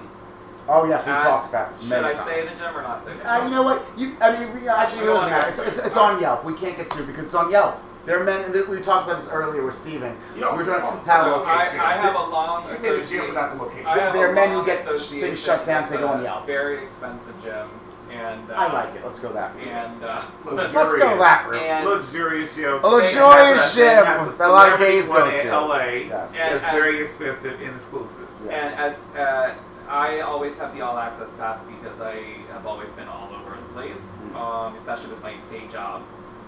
Oh 0.67 0.85
yes 0.87 1.05
we've 1.05 1.15
Uh, 1.15 1.21
talked 1.23 1.49
about 1.49 1.71
this 1.71 1.83
many 1.87 2.01
times. 2.03 2.15
Should 2.17 2.25
many 2.25 2.37
I 2.39 2.43
times 2.45 2.51
say 2.51 2.57
the 2.57 2.65
gym 2.65 2.77
or 2.77 2.81
not 2.83 3.03
say 3.03 3.11
the 3.13 3.17
gym? 3.17 3.27
Uh, 3.27 3.43
you 3.45 3.49
know 3.51 3.63
what? 3.63 3.85
You, 3.97 4.15
I 4.21 4.39
mean, 4.39 4.53
we 4.61 4.67
actually, 4.67 5.03
it 5.03 5.05
doesn't 5.05 5.23
on, 5.23 5.29
matter. 5.31 5.49
It's, 5.49 5.59
it's, 5.59 5.77
it's 5.87 5.97
on 5.97 6.21
Yelp. 6.21 6.43
We 6.45 6.53
can't 6.53 6.77
get 6.77 6.91
sued 6.93 7.07
because 7.07 7.25
it's 7.25 7.35
on 7.35 7.51
Yelp. 7.51 7.79
There 8.05 8.19
are 8.19 8.23
men, 8.25 8.43
and 8.43 8.67
we 8.67 8.81
talked 8.81 9.07
about 9.07 9.21
this 9.21 9.29
earlier 9.31 9.63
with 9.65 9.75
Steven. 9.75 10.17
You 10.35 10.41
don't 10.41 10.57
we 10.57 10.63
were 10.63 10.69
talking 10.69 10.83
want 10.97 11.07
how 11.07 11.23
to 11.23 11.29
So 11.29 11.43
I, 11.45 11.55
location. 11.63 11.79
I 11.79 11.93
have 11.93 12.15
a 12.15 12.19
long 12.19 12.69
You 12.69 12.75
say 12.75 12.81
the 12.81 12.87
gym, 12.95 12.99
associate- 12.99 13.27
but 13.27 13.33
not 13.41 13.55
the 13.57 13.63
location. 13.63 13.85
I 13.87 13.97
have 13.99 14.13
There 14.13 14.27
are 14.27 14.31
a 14.31 14.35
men 14.35 14.49
who 14.49 14.55
long 14.57 14.65
get 14.65 14.79
things 14.85 15.01
association 15.01 15.35
shut 15.37 15.65
down, 15.65 15.87
so 15.87 15.93
they 15.95 15.99
go 16.01 16.07
on 16.09 16.21
Yelp. 16.23 16.45
Very 16.45 16.83
expensive 16.83 17.41
gym, 17.41 17.69
and 18.11 18.51
uh, 18.51 18.55
I 18.55 18.73
like 18.73 18.95
it. 18.95 19.05
Let's 19.05 19.19
go 19.21 19.31
that 19.31 19.55
way. 19.55 19.69
And 19.69 20.03
uh, 20.03 20.21
Let's 20.43 20.73
go 20.73 21.17
that 21.17 21.47
route. 21.49 21.61
and 21.61 21.85
luxurious 21.87 22.53
gym. 22.55 22.83
A 22.83 22.87
luxurious 22.87 23.73
gym 23.73 24.03
that 24.03 24.35
a 24.41 24.47
lot 24.51 24.73
of 24.73 24.79
gays 24.79 25.07
go 25.07 25.29
in 25.29 25.39
to. 25.39 25.47
LA. 25.61 25.83
Yes. 26.11 26.33
And 26.35 26.55
It's 26.55 26.63
very 26.65 27.01
expensive 27.03 27.61
and 27.61 27.75
exclusive. 27.75 28.27
Yes. 28.45 28.73
And 28.73 28.79
as 28.81 29.17
uh, 29.17 29.55
I 29.89 30.21
always 30.21 30.57
have 30.57 30.73
the 30.75 30.81
all 30.81 30.97
access 30.97 31.31
pass 31.33 31.63
because 31.63 31.99
I 32.01 32.15
have 32.51 32.65
always 32.65 32.91
been 32.93 33.07
all 33.07 33.29
over 33.33 33.55
the 33.55 33.73
place, 33.73 34.19
Mm. 34.23 34.35
um, 34.35 34.75
especially 34.75 35.09
with 35.09 35.21
my 35.21 35.35
day 35.49 35.67
job. 35.71 36.01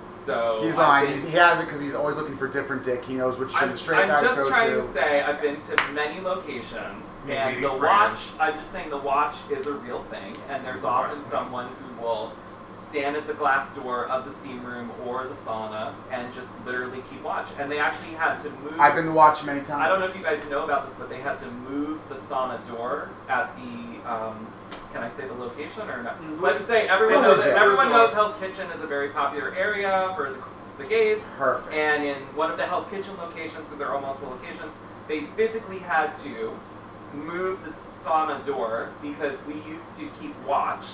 So 0.10 0.60
He's 0.62 0.74
I've 0.74 0.78
lying. 0.80 1.06
been- 1.06 1.14
He's, 1.16 1.24
he 1.32 1.38
has 1.38 1.60
it 1.60 1.66
because 1.66 1.82
he's 1.82 1.95
always 1.95 2.16
looking 2.16 2.38
for 2.38 2.48
different 2.48 2.84
dick. 2.84 3.03
He 3.03 3.16
knows 3.16 3.38
which 3.40 3.49
gym 3.49 3.57
I'm, 3.64 3.72
the 3.72 3.78
straight 3.78 4.02
I'm 4.03 4.07
guys 4.10 4.24
just 4.24 4.48
trying 4.48 4.70
to. 4.76 4.82
to 4.82 4.88
say 4.88 5.22
I've 5.22 5.41
been 5.41 5.60
to 5.62 5.76
many 5.94 6.20
locations, 6.22 7.03
and 7.28 7.64
the 7.64 7.70
friends. 7.70 7.82
watch. 7.82 8.20
I'm 8.40 8.53
just 8.53 8.72
saying 8.72 8.90
the 8.91 8.98
watch 8.98 9.36
is 9.49 9.66
a 9.68 9.74
real 9.74 10.03
thing, 10.03 10.36
and 10.49 10.64
there's 10.64 10.84
often 10.84 11.24
someone 11.24 11.70
who 11.80 12.03
will 12.03 12.32
stand 12.90 13.16
at 13.18 13.28
the 13.28 13.34
glass 13.34 13.74
door 13.74 14.06
of 14.07 14.26
the 14.26 14.32
steam 14.32 14.64
room 14.66 14.91
or 15.06 15.24
the 15.26 15.34
sauna 15.34 15.94
and 16.12 16.34
just 16.34 16.49
literally 16.66 17.02
keep 17.10 17.22
watch. 17.24 17.48
And 17.60 17.72
they 17.72 17.80
actually 17.80 18.14
had 18.14 18.38
to 18.44 18.49
move. 18.49 18.80
I've 18.80 18.95
been 18.95 19.06
to 19.06 19.12
watch 19.12 19.44
many 19.44 19.60
times. 19.60 19.72
I 19.72 19.88
don't 19.88 19.99
know 19.99 20.06
if 20.06 20.18
you 20.18 20.24
guys 20.24 20.41
know 20.49 20.64
about 20.64 20.86
this, 20.88 20.95
but 20.95 21.10
they 21.10 21.20
had 21.20 21.40
to 21.40 21.45
move 21.52 21.99
the 22.10 22.16
sauna 22.16 22.66
door 22.68 23.10
at 23.30 23.56
the. 23.57 24.10
Um, 24.10 24.48
can 24.94 25.03
I 25.03 25.10
say 25.10 25.28
the 25.28 25.34
location 25.34 25.90
or 25.90 26.03
not? 26.03 26.22
Mhm. 26.22 26.41
Let's 26.41 26.57
just 26.57 26.68
say 26.70 26.88
everyone 26.88 27.22
knows. 27.24 27.45
yeah. 27.45 27.62
Everyone 27.62 27.90
knows 27.90 28.14
Hell's 28.14 28.38
Kitchen 28.40 28.70
is 28.72 28.82
a 28.82 28.88
very 28.88 29.10
popular 29.10 29.53
area 29.56 30.14
for 30.16 30.30
the, 30.32 30.38
the 30.84 30.88
gays. 30.90 31.28
Perfect. 31.38 31.74
And 31.74 32.03
in 32.06 32.16
one 32.36 32.52
of 32.52 32.57
the 32.57 32.66
Hell's 32.66 32.88
Kitchen 32.90 33.16
locations, 33.18 33.66
because 33.66 33.78
there 33.80 33.90
are 33.90 33.99
multiple 34.02 34.30
locations, 34.30 34.72
they 35.07 35.22
physically 35.36 35.80
had 35.80 36.16
to 36.18 36.57
move 37.14 37.64
the 37.64 37.72
sauna 38.03 38.45
door 38.45 38.90
because 39.02 39.44
we 39.45 39.56
used 39.70 39.95
to 39.98 40.07
keep 40.22 40.36
watch. 40.45 40.86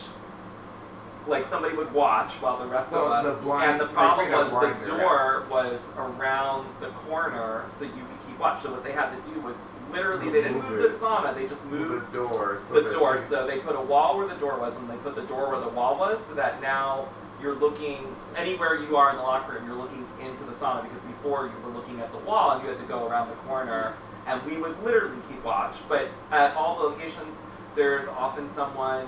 Like 1.28 1.46
somebody 1.46 1.76
would 1.76 1.94
watch 1.94 2.32
while 2.42 2.58
the 2.58 2.66
rest 2.66 2.92
of 2.92 3.24
the 3.24 3.30
us, 3.30 3.38
blinds- 3.42 3.72
and 3.72 3.82
the 3.82 3.94
problem 3.94 4.32
was 4.32 4.52
the 4.82 4.88
door 4.88 5.44
was 5.52 5.92
around 5.98 6.68
the 6.80 6.88
corner, 7.08 7.66
so 7.72 7.86
you 7.86 7.92
could 7.92 8.28
keep 8.28 8.40
watch. 8.40 8.62
So 8.64 8.72
what 8.72 8.84
they 8.84 8.92
had 8.94 9.12
to 9.12 9.30
do 9.30 9.40
was 9.42 9.64
literally 9.92 10.26
they 10.32 10.42
didn't 10.42 10.62
Move 10.68 10.82
the 10.82 10.88
sauna, 10.88 11.34
they 11.36 11.48
just 11.48 11.64
moved 11.66 12.12
the 12.12 12.24
doors. 12.24 12.62
so 12.68 12.74
the 12.82 12.90
door. 12.90 13.16
you- 13.16 13.22
So 13.22 13.46
they 13.46 13.60
put 13.60 13.76
a 13.76 13.82
wall 13.82 14.18
where 14.18 14.28
the 14.28 14.36
door 14.36 14.58
was, 14.58 14.76
and 14.76 14.90
they 14.90 14.96
put 14.98 15.14
the 15.16 15.22
door 15.22 15.50
where 15.52 15.60
the 15.60 15.70
wall 15.70 15.96
was, 15.98 16.26
so 16.26 16.34
that 16.34 16.60
now 16.62 17.08
you're 17.40 17.56
looking 17.56 18.16
anywhere 18.36 18.76
you 18.76 18.98
are 18.98 19.12
in 19.12 19.18
the 19.18 19.22
locker 19.24 19.54
room, 19.54 19.66
you're 19.68 19.76
looking 19.76 20.08
into 20.20 20.44
the 20.44 20.54
sauna 20.54 20.84
because 20.84 21.02
before 21.02 21.46
you 21.48 21.54
were 21.66 21.72
looking 21.72 22.00
at 22.00 22.12
the 22.12 22.18
wall 22.20 22.52
and 22.52 22.64
you 22.64 22.70
had 22.70 22.78
to 22.80 22.86
go 22.86 23.08
around 23.08 23.30
the 23.30 23.36
corner, 23.48 23.94
and 24.26 24.42
we 24.44 24.58
would 24.58 24.76
literally 24.84 25.18
keep 25.30 25.44
watch. 25.44 25.76
But 25.88 26.08
at 26.32 26.56
all 26.56 26.78
locations, 26.78 27.36
there's 27.76 28.08
often 28.08 28.50
someone 28.50 29.08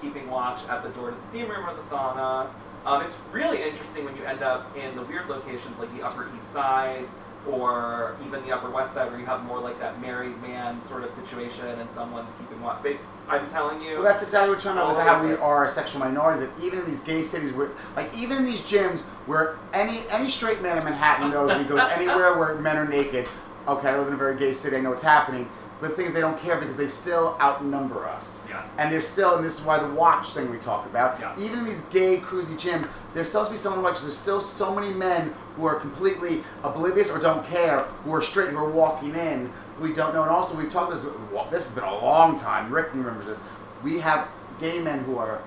keeping 0.00 0.28
watch 0.30 0.60
at 0.68 0.82
the 0.82 0.88
door 0.90 1.10
to 1.10 1.16
the 1.16 1.26
steam 1.26 1.48
room 1.48 1.68
or 1.68 1.74
the 1.74 1.82
sauna. 1.82 2.48
Um, 2.86 3.02
it's 3.02 3.16
really 3.32 3.62
interesting 3.62 4.04
when 4.04 4.16
you 4.16 4.24
end 4.24 4.42
up 4.42 4.74
in 4.76 4.94
the 4.96 5.02
weird 5.02 5.28
locations 5.28 5.78
like 5.78 5.94
the 5.96 6.02
Upper 6.04 6.28
East 6.34 6.50
Side 6.52 7.04
or 7.48 8.16
even 8.26 8.42
the 8.44 8.52
Upper 8.52 8.70
West 8.70 8.94
Side 8.94 9.10
where 9.10 9.18
you 9.20 9.26
have 9.26 9.42
more 9.44 9.58
like 9.60 9.78
that 9.80 10.00
married 10.00 10.40
man 10.42 10.80
sort 10.82 11.02
of 11.04 11.10
situation 11.10 11.66
and 11.66 11.90
someone's 11.90 12.30
keeping 12.38 12.60
watch. 12.62 12.84
It's- 12.84 13.04
I'm 13.28 13.46
telling 13.48 13.80
you, 13.82 13.94
Well, 13.96 14.02
that's 14.04 14.22
exactly 14.22 14.48
what 14.50 14.58
we're 14.58 14.62
talking 14.62 14.78
about 14.80 14.96
with 14.96 15.06
how 15.06 15.22
we 15.26 15.34
are 15.36 15.68
sexual 15.68 16.00
minorities. 16.00 16.46
That 16.48 16.64
even 16.64 16.78
in 16.80 16.86
these 16.86 17.00
gay 17.02 17.22
cities, 17.22 17.52
where 17.52 17.68
like 17.96 18.14
even 18.16 18.38
in 18.38 18.44
these 18.44 18.62
gyms 18.62 19.02
where 19.26 19.56
any 19.72 20.02
any 20.10 20.28
straight 20.28 20.62
man 20.62 20.78
in 20.78 20.84
Manhattan 20.84 21.30
knows 21.30 21.48
when 21.48 21.60
he 21.62 21.68
goes 21.68 21.80
anywhere 21.92 22.38
where 22.38 22.54
men 22.56 22.76
are 22.76 22.88
naked. 22.88 23.28
Okay, 23.66 23.88
I 23.90 23.98
live 23.98 24.08
in 24.08 24.14
a 24.14 24.16
very 24.16 24.36
gay 24.36 24.52
city. 24.54 24.76
I 24.76 24.80
know 24.80 24.90
what's 24.90 25.02
happening. 25.02 25.50
But 25.80 25.90
the 25.90 25.96
thing 25.96 26.06
is, 26.06 26.12
they 26.12 26.20
don't 26.20 26.40
care 26.40 26.58
because 26.58 26.76
they 26.76 26.88
still 26.88 27.36
outnumber 27.40 28.08
us. 28.08 28.44
Yeah. 28.48 28.66
And 28.78 28.92
there's 28.92 29.06
still, 29.06 29.36
and 29.36 29.44
this 29.44 29.60
is 29.60 29.64
why 29.64 29.78
the 29.78 29.86
watch 29.88 30.30
thing 30.30 30.50
we 30.50 30.58
talk 30.58 30.86
about. 30.86 31.20
Yeah. 31.20 31.38
Even 31.38 31.60
in 31.60 31.64
these 31.64 31.82
gay 31.82 32.16
cruisy 32.16 32.58
gyms, 32.58 32.88
there's 33.14 33.28
still 33.28 33.44
to 33.44 33.50
be 33.50 33.56
someone 33.56 33.82
to 33.82 33.88
watch. 33.88 34.00
There's 34.00 34.16
still 34.16 34.40
so 34.40 34.74
many 34.74 34.92
men 34.92 35.32
who 35.54 35.66
are 35.66 35.76
completely 35.76 36.42
oblivious 36.64 37.10
or 37.12 37.20
don't 37.20 37.46
care, 37.46 37.80
who 38.04 38.12
are 38.12 38.20
straight, 38.20 38.50
who 38.50 38.56
are 38.56 38.68
walking 38.68 39.14
in, 39.14 39.52
who 39.76 39.84
we 39.84 39.92
don't 39.92 40.14
know. 40.14 40.22
And 40.22 40.30
also, 40.30 40.58
we've 40.58 40.70
talked 40.70 40.92
this. 40.92 41.04
This 41.50 41.66
has 41.66 41.74
been 41.74 41.84
a 41.84 42.04
long 42.04 42.36
time. 42.36 42.72
Rick 42.72 42.92
remembers 42.92 43.26
this. 43.26 43.42
We 43.84 44.00
have 44.00 44.26
gay 44.60 44.80
men 44.80 45.04
who 45.04 45.18
are 45.18 45.40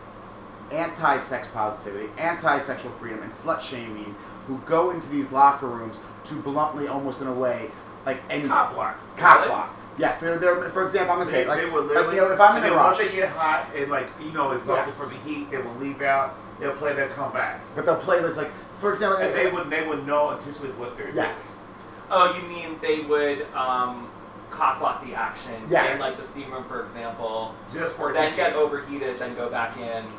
anti-sex 0.71 1.49
positivity, 1.49 2.09
anti-sexual 2.17 2.91
freedom, 2.93 3.21
and 3.21 3.29
slut 3.29 3.59
shaming, 3.59 4.15
who 4.47 4.57
go 4.59 4.91
into 4.91 5.09
these 5.09 5.33
locker 5.33 5.67
rooms 5.67 5.99
to 6.23 6.35
bluntly, 6.35 6.87
almost 6.87 7.21
in 7.21 7.27
a 7.27 7.33
way, 7.33 7.69
like 8.05 8.21
any 8.29 8.47
Cop 8.47 8.73
block. 8.73 8.97
cop 9.17 9.45
block. 9.47 9.75
Yes, 9.97 10.19
they're, 10.19 10.37
they're. 10.39 10.69
For 10.69 10.83
example, 10.83 11.11
I'm 11.13 11.19
gonna 11.19 11.25
They, 11.31 11.43
say 11.43 11.47
like, 11.47 11.59
they 11.61 11.69
will 11.69 11.83
like, 11.83 12.13
you 12.13 12.21
know, 12.21 12.31
if 12.31 12.39
I'm 12.39 12.51
in 12.57 12.63
and 12.63 12.65
a 12.65 12.69
then 12.69 12.77
once 12.77 12.99
rush, 12.99 13.09
they 13.09 13.15
get 13.15 13.29
hot 13.29 13.69
and 13.75 13.91
like 13.91 14.09
you 14.23 14.31
know 14.31 14.51
exhausted 14.51 14.87
Yes. 14.87 14.97
from 14.97 15.09
the 15.09 15.29
heat, 15.29 15.51
they 15.51 15.57
will 15.57 15.75
leave 15.75 16.01
out. 16.01 16.35
They'll 16.59 16.75
play 16.75 16.93
their 16.93 17.09
comeback, 17.09 17.59
but 17.75 17.85
they'll 17.85 17.97
play 17.97 18.21
this 18.21 18.37
like, 18.37 18.51
for 18.79 18.91
example, 18.91 19.17
and 19.19 19.33
they 19.35 19.49
would 19.51 19.69
they 19.69 19.85
would 19.87 20.05
know 20.07 20.31
intentionally 20.31 20.71
what 20.73 20.95
they're 20.95 21.07
doing. 21.07 21.15
yes, 21.17 21.61
oh, 22.09 22.35
you 22.39 22.47
mean 22.47 22.77
they 22.81 23.01
would 23.01 23.47
um, 23.53 24.09
cock 24.49 24.79
block 24.79 25.05
the 25.05 25.13
action 25.13 25.53
Yes. 25.69 25.95
in 25.95 25.99
like 25.99 26.13
the 26.13 26.21
steam 26.21 26.51
room, 26.51 26.63
for 26.65 26.83
example, 26.83 27.53
doing 27.73 27.83
just 27.85 27.95
for 27.95 28.13
then 28.13 28.35
get 28.35 28.53
overheated, 28.53 29.17
then 29.17 29.33
go 29.35 29.49
back 29.49 29.75
in. 29.77 29.85
and 29.87 30.09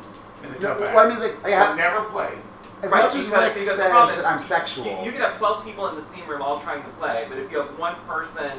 the 0.55 0.59
No, 0.59 0.73
comeback. 0.75 0.93
what 0.95 1.05
I 1.05 1.07
mean 1.07 1.17
is 1.17 1.23
like, 1.23 1.45
I 1.45 1.49
They'll 1.49 1.57
have, 1.59 1.77
never 1.77 2.01
play. 2.09 2.33
as 2.81 2.91
Right, 2.91 3.03
much 3.05 3.15
as 3.15 3.25
because- 3.25 3.43
Rick 3.45 3.53
because 3.53 3.67
the 3.69 3.73
says 3.83 3.89
problem 3.91 4.17
is 4.17 4.23
that 4.23 4.31
I'm 4.33 4.39
sexual, 4.39 4.85
You, 4.85 5.05
you 5.05 5.11
could 5.13 5.21
have 5.21 5.37
12 5.37 5.63
people 5.63 5.87
in 5.87 5.95
the 5.95 6.01
steam 6.01 6.27
room 6.27 6.41
all 6.41 6.59
trying 6.59 6.83
to 6.83 6.89
play, 6.99 7.25
but 7.29 7.37
if 7.37 7.49
you 7.51 7.57
have 7.59 7.79
one 7.79 7.95
person 8.07 8.51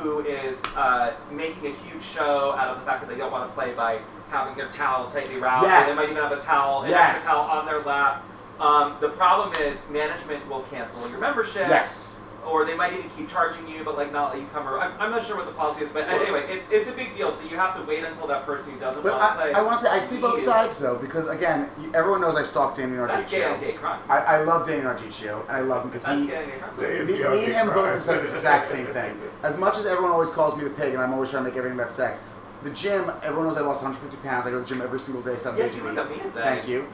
who 0.00 0.20
is 0.20 0.60
uh, 0.76 1.12
making 1.30 1.66
a 1.66 1.74
huge 1.88 2.02
show 2.02 2.52
out 2.52 2.68
of 2.68 2.80
the 2.80 2.86
fact 2.86 3.00
that 3.02 3.08
they 3.10 3.16
don't 3.16 3.30
want 3.32 3.48
to 3.48 3.54
play 3.54 3.72
by 3.74 3.98
having 4.30 4.56
their 4.56 4.68
towel 4.68 5.10
tightly 5.10 5.36
wrapped, 5.36 5.64
or 5.64 5.68
Yes. 5.68 5.88
they 5.90 5.96
might 5.96 6.10
even 6.10 6.22
have 6.22 6.32
a 6.32 6.42
towel, 6.42 6.82
an 6.82 6.90
Yes. 6.90 7.16
extra 7.16 7.32
towel 7.32 7.58
on 7.58 7.66
their 7.66 7.80
lap. 7.80 8.22
Um, 8.60 8.96
the 9.00 9.08
problem 9.10 9.52
is 9.62 9.88
management 9.90 10.46
will 10.48 10.62
cancel 10.70 11.08
your 11.08 11.18
membership, 11.18 11.66
yes, 11.68 12.16
or 12.46 12.64
they 12.64 12.74
might 12.74 12.92
even 12.94 13.08
keep 13.10 13.28
charging 13.28 13.68
you, 13.68 13.84
but 13.84 13.96
like 13.96 14.12
not 14.12 14.32
let 14.32 14.40
you 14.40 14.46
come. 14.52 14.66
Or 14.66 14.80
I'm, 14.80 14.92
I'm 15.00 15.10
not 15.10 15.24
sure 15.26 15.36
what 15.36 15.46
the 15.46 15.52
policy 15.52 15.84
is, 15.84 15.90
but 15.90 16.04
uh, 16.04 16.12
Well- 16.12 16.22
anyway, 16.22 16.44
it's 16.48 16.64
it's 16.70 16.88
a 16.88 16.92
big 16.92 17.14
deal. 17.14 17.30
So 17.32 17.44
you 17.44 17.56
have 17.56 17.76
to 17.76 17.82
wait 17.82 18.02
until 18.04 18.26
that 18.28 18.46
person 18.46 18.72
who 18.72 18.80
doesn't 18.80 19.02
but 19.02 19.12
want 19.18 19.32
to 19.32 19.38
play. 19.38 19.52
I, 19.52 19.60
I 19.60 19.62
want 19.62 19.78
to 19.78 19.84
say 19.84 19.90
I 19.90 19.98
see 19.98 20.20
both 20.20 20.34
leaves. 20.34 20.44
sides 20.46 20.78
though 20.78 20.96
because 20.98 21.28
again, 21.28 21.68
you, 21.80 21.92
everyone 21.94 22.20
knows 22.20 22.36
I 22.36 22.42
stalk 22.42 22.74
Damien 22.74 23.06
That's 23.06 23.30
gay 23.30 23.44
on 23.44 23.58
Ardicchio. 23.58 23.60
gay 23.60 23.72
crime. 23.72 24.00
I, 24.08 24.18
I 24.18 24.42
love 24.42 24.66
Damien 24.66 24.86
Ardicchio 24.86 25.42
and 25.48 25.50
I 25.56 25.60
love 25.60 25.84
him 25.84 25.90
because 25.90 26.04
That's 26.04 26.20
he 26.20 26.26
gay 26.26 26.46
gay 26.46 26.58
crime. 26.58 27.06
Me, 27.06 27.12
me 27.12 27.44
and 27.44 27.52
him 27.52 27.70
are 27.70 27.74
both 27.74 27.86
have 27.86 28.02
said 28.02 28.22
this 28.22 28.34
exact 28.34 28.66
same 28.66 28.86
thing. 28.86 29.18
As 29.42 29.58
much 29.58 29.76
as 29.78 29.86
everyone 29.86 30.12
always 30.12 30.30
calls 30.30 30.56
me 30.56 30.64
the 30.64 30.70
pig, 30.70 30.94
and 30.94 31.02
I'm 31.02 31.12
always 31.12 31.30
trying 31.30 31.44
to 31.44 31.50
make 31.50 31.56
everything 31.58 31.78
about 31.78 31.90
sex, 31.90 32.22
the 32.62 32.70
gym, 32.70 33.10
everyone 33.22 33.46
knows 33.46 33.56
I 33.56 33.62
lost 33.62 33.82
150 33.82 34.26
pounds. 34.26 34.46
I 34.46 34.50
go 34.50 34.56
to 34.56 34.62
the 34.62 34.68
gym 34.68 34.82
every 34.82 35.00
single 35.00 35.22
day, 35.22 35.36
seven 35.36 35.58
Yeah, 35.58 35.66
days 35.66 35.76
you 35.76 35.82
a 35.82 35.86
week. 35.86 35.96
look. 35.96 36.32
Thank 36.34 36.68
you. 36.68 36.86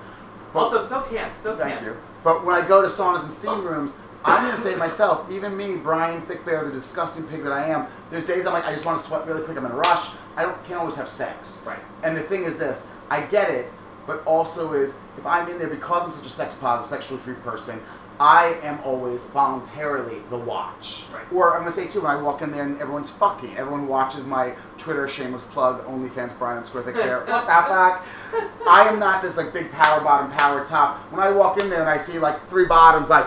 But- 0.52 0.60
Also, 0.60 0.80
so 0.80 1.00
tan, 1.02 1.30
so 1.36 1.56
tan. 1.56 1.70
Thank 1.70 1.82
you. 1.82 1.96
But 2.22 2.44
when 2.44 2.54
I 2.54 2.66
go 2.66 2.82
to 2.82 2.88
saunas 2.88 3.22
and 3.24 3.32
steam 3.32 3.50
oh. 3.50 3.62
rooms, 3.62 3.96
I'm 4.26 4.42
to 4.50 4.60
say 4.60 4.72
it 4.72 4.78
myself, 4.78 5.30
even 5.30 5.56
me, 5.56 5.76
Brian 5.76 6.20
Thickbear, 6.22 6.64
the 6.64 6.72
disgusting 6.72 7.24
pig 7.28 7.44
that 7.44 7.52
I 7.52 7.68
am, 7.68 7.86
there's 8.10 8.26
days 8.26 8.44
I'm 8.44 8.52
like, 8.52 8.64
I 8.64 8.72
just 8.72 8.84
want 8.84 8.98
to 8.98 9.04
sweat 9.04 9.24
really 9.24 9.42
quick. 9.44 9.56
I'm 9.56 9.64
in 9.64 9.70
a 9.70 9.76
rush. 9.76 10.10
I 10.36 10.42
don't 10.42 10.64
can't 10.64 10.80
always 10.80 10.96
have 10.96 11.08
sex. 11.08 11.62
Right. 11.64 11.78
And 12.02 12.16
the 12.16 12.22
thing 12.22 12.42
is 12.42 12.58
this, 12.58 12.90
I 13.08 13.22
get 13.22 13.50
it, 13.50 13.70
but 14.04 14.24
also 14.26 14.72
is 14.72 14.98
if 15.16 15.24
I'm 15.24 15.48
in 15.48 15.58
there 15.58 15.68
because 15.68 16.04
I'm 16.04 16.12
such 16.12 16.26
a 16.26 16.28
sex 16.28 16.56
positive, 16.56 16.90
sexually 16.90 17.20
free 17.20 17.34
person, 17.34 17.80
I 18.18 18.58
am 18.62 18.80
always 18.80 19.24
voluntarily 19.26 20.18
the 20.30 20.38
watch. 20.38 21.04
Right. 21.12 21.30
Or 21.32 21.54
I'm 21.54 21.60
gonna 21.60 21.70
say 21.70 21.86
too, 21.86 22.00
when 22.00 22.10
I 22.10 22.20
walk 22.20 22.42
in 22.42 22.50
there 22.50 22.64
and 22.64 22.80
everyone's 22.80 23.10
fucking, 23.10 23.56
everyone 23.56 23.86
watches 23.86 24.26
my 24.26 24.54
Twitter 24.78 25.06
shameless 25.06 25.44
plug, 25.44 25.86
OnlyFans 25.86 26.36
Brian 26.38 26.64
Square 26.64 26.84
Thick 26.84 26.94
Bear, 26.94 27.20
the? 27.26 28.02
I 28.66 28.88
am 28.88 28.98
not 28.98 29.22
this 29.22 29.36
like 29.36 29.52
big 29.52 29.70
power 29.70 30.02
bottom, 30.02 30.30
power 30.32 30.64
top. 30.64 30.98
When 31.12 31.20
I 31.20 31.30
walk 31.30 31.58
in 31.58 31.68
there 31.68 31.80
and 31.80 31.90
I 31.90 31.98
see 31.98 32.18
like 32.18 32.44
three 32.46 32.66
bottoms, 32.66 33.10
like, 33.10 33.26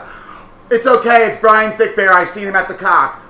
it's 0.71 0.85
okay, 0.87 1.27
it's 1.29 1.39
Brian 1.39 1.73
Thickbear, 1.77 2.09
I've 2.09 2.29
seen 2.29 2.47
him 2.47 2.55
at 2.55 2.67
the 2.67 2.73
cock. 2.73 3.23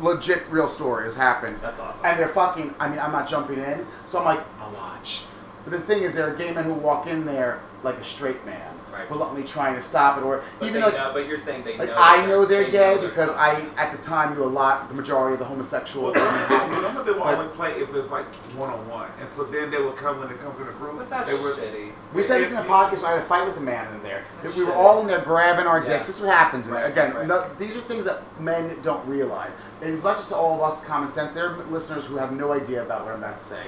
Legit 0.00 0.44
real 0.48 0.68
story 0.68 1.04
has 1.04 1.16
happened 1.16 1.56
That's 1.58 1.80
awesome. 1.80 2.06
and 2.06 2.18
they're 2.20 2.28
fucking. 2.28 2.72
I 2.78 2.88
mean, 2.88 3.00
I'm 3.00 3.10
not 3.10 3.28
jumping 3.28 3.58
in, 3.58 3.84
so 4.06 4.20
I'm 4.20 4.24
like, 4.24 4.40
I'll 4.60 4.70
watch. 4.72 5.24
But 5.64 5.72
the 5.72 5.80
thing 5.80 6.02
is, 6.04 6.14
there 6.14 6.32
are 6.32 6.36
gay 6.36 6.52
men 6.52 6.64
who 6.64 6.74
walk 6.74 7.08
in 7.08 7.26
there 7.26 7.60
like 7.82 7.96
a 7.96 8.04
straight 8.04 8.44
man, 8.46 8.67
Right. 8.98 9.08
bluntly 9.08 9.44
trying 9.44 9.74
to 9.76 9.82
stop 9.82 10.18
it, 10.18 10.24
or 10.24 10.42
But 10.58 10.66
even 10.68 10.80
they 10.80 10.86
like, 10.86 10.94
know, 10.96 11.10
but 11.12 11.26
you're 11.26 11.38
saying 11.38 11.62
they 11.64 11.76
like 11.78 11.88
know. 11.88 11.94
I 11.98 12.26
know 12.26 12.44
they're 12.44 12.64
they 12.64 12.70
gay 12.70 12.94
know 12.96 13.02
because 13.08 13.30
I, 13.30 13.64
at 13.76 13.92
the 13.92 13.98
time, 13.98 14.34
knew 14.34 14.44
a 14.44 14.46
lot, 14.46 14.88
the 14.88 14.94
majority 14.94 15.34
of 15.34 15.38
the 15.38 15.44
homosexuals. 15.44 16.16
in 16.16 16.22
Manhattan. 16.22 16.74
Some 16.82 16.96
of 16.96 17.06
them 17.06 17.14
will 17.16 17.24
But- 17.24 17.38
only 17.38 17.48
play 17.54 17.70
if 17.80 17.94
it's 17.94 18.10
like 18.10 18.24
one 18.56 18.70
on 18.70 18.88
one, 18.88 19.08
and 19.20 19.32
so 19.32 19.44
then 19.44 19.70
they 19.70 19.78
will 19.78 19.92
come 19.92 20.18
when 20.20 20.30
it 20.30 20.40
comes 20.42 20.58
in 20.58 20.66
the 20.66 20.72
group. 20.72 20.98
But 20.98 21.10
that's 21.10 21.30
they 21.30 21.36
were, 21.38 21.52
shitty. 21.52 21.92
We 22.12 22.22
said 22.22 22.40
this 22.42 22.50
in 22.50 22.56
the 22.56 22.62
If- 22.62 22.68
podcast. 22.68 23.04
I 23.04 23.10
had 23.12 23.18
a 23.20 23.22
fight 23.22 23.46
with 23.46 23.56
a 23.56 23.60
man 23.60 23.86
in 23.94 24.02
there. 24.02 24.24
That 24.42 24.54
we 24.54 24.62
were 24.64 24.70
Shit. 24.72 24.76
all 24.76 25.00
in 25.00 25.06
there 25.06 25.20
grabbing 25.20 25.66
our 25.66 25.78
Yeah. 25.78 25.84
dicks. 25.84 26.06
This 26.08 26.18
is 26.20 26.24
what 26.24 26.34
happens. 26.34 26.66
in 26.66 26.72
there. 26.74 26.82
Right, 26.82 26.90
Again, 26.92 27.14
right. 27.14 27.26
no, 27.26 27.44
these 27.58 27.76
are 27.76 27.80
things 27.82 28.04
that 28.06 28.22
men 28.40 28.78
don't 28.82 29.06
realize. 29.06 29.56
And 29.82 29.94
as 29.94 30.02
much 30.02 30.18
as 30.18 30.32
all 30.32 30.54
of 30.56 30.72
us 30.72 30.84
common 30.84 31.08
sense, 31.08 31.32
there 31.32 31.50
are 31.50 31.56
listeners 31.70 32.06
who 32.06 32.16
have 32.16 32.32
no 32.32 32.52
idea 32.52 32.82
about 32.82 33.04
what 33.04 33.14
I'm 33.14 33.22
about 33.22 33.38
to 33.38 33.44
say. 33.44 33.62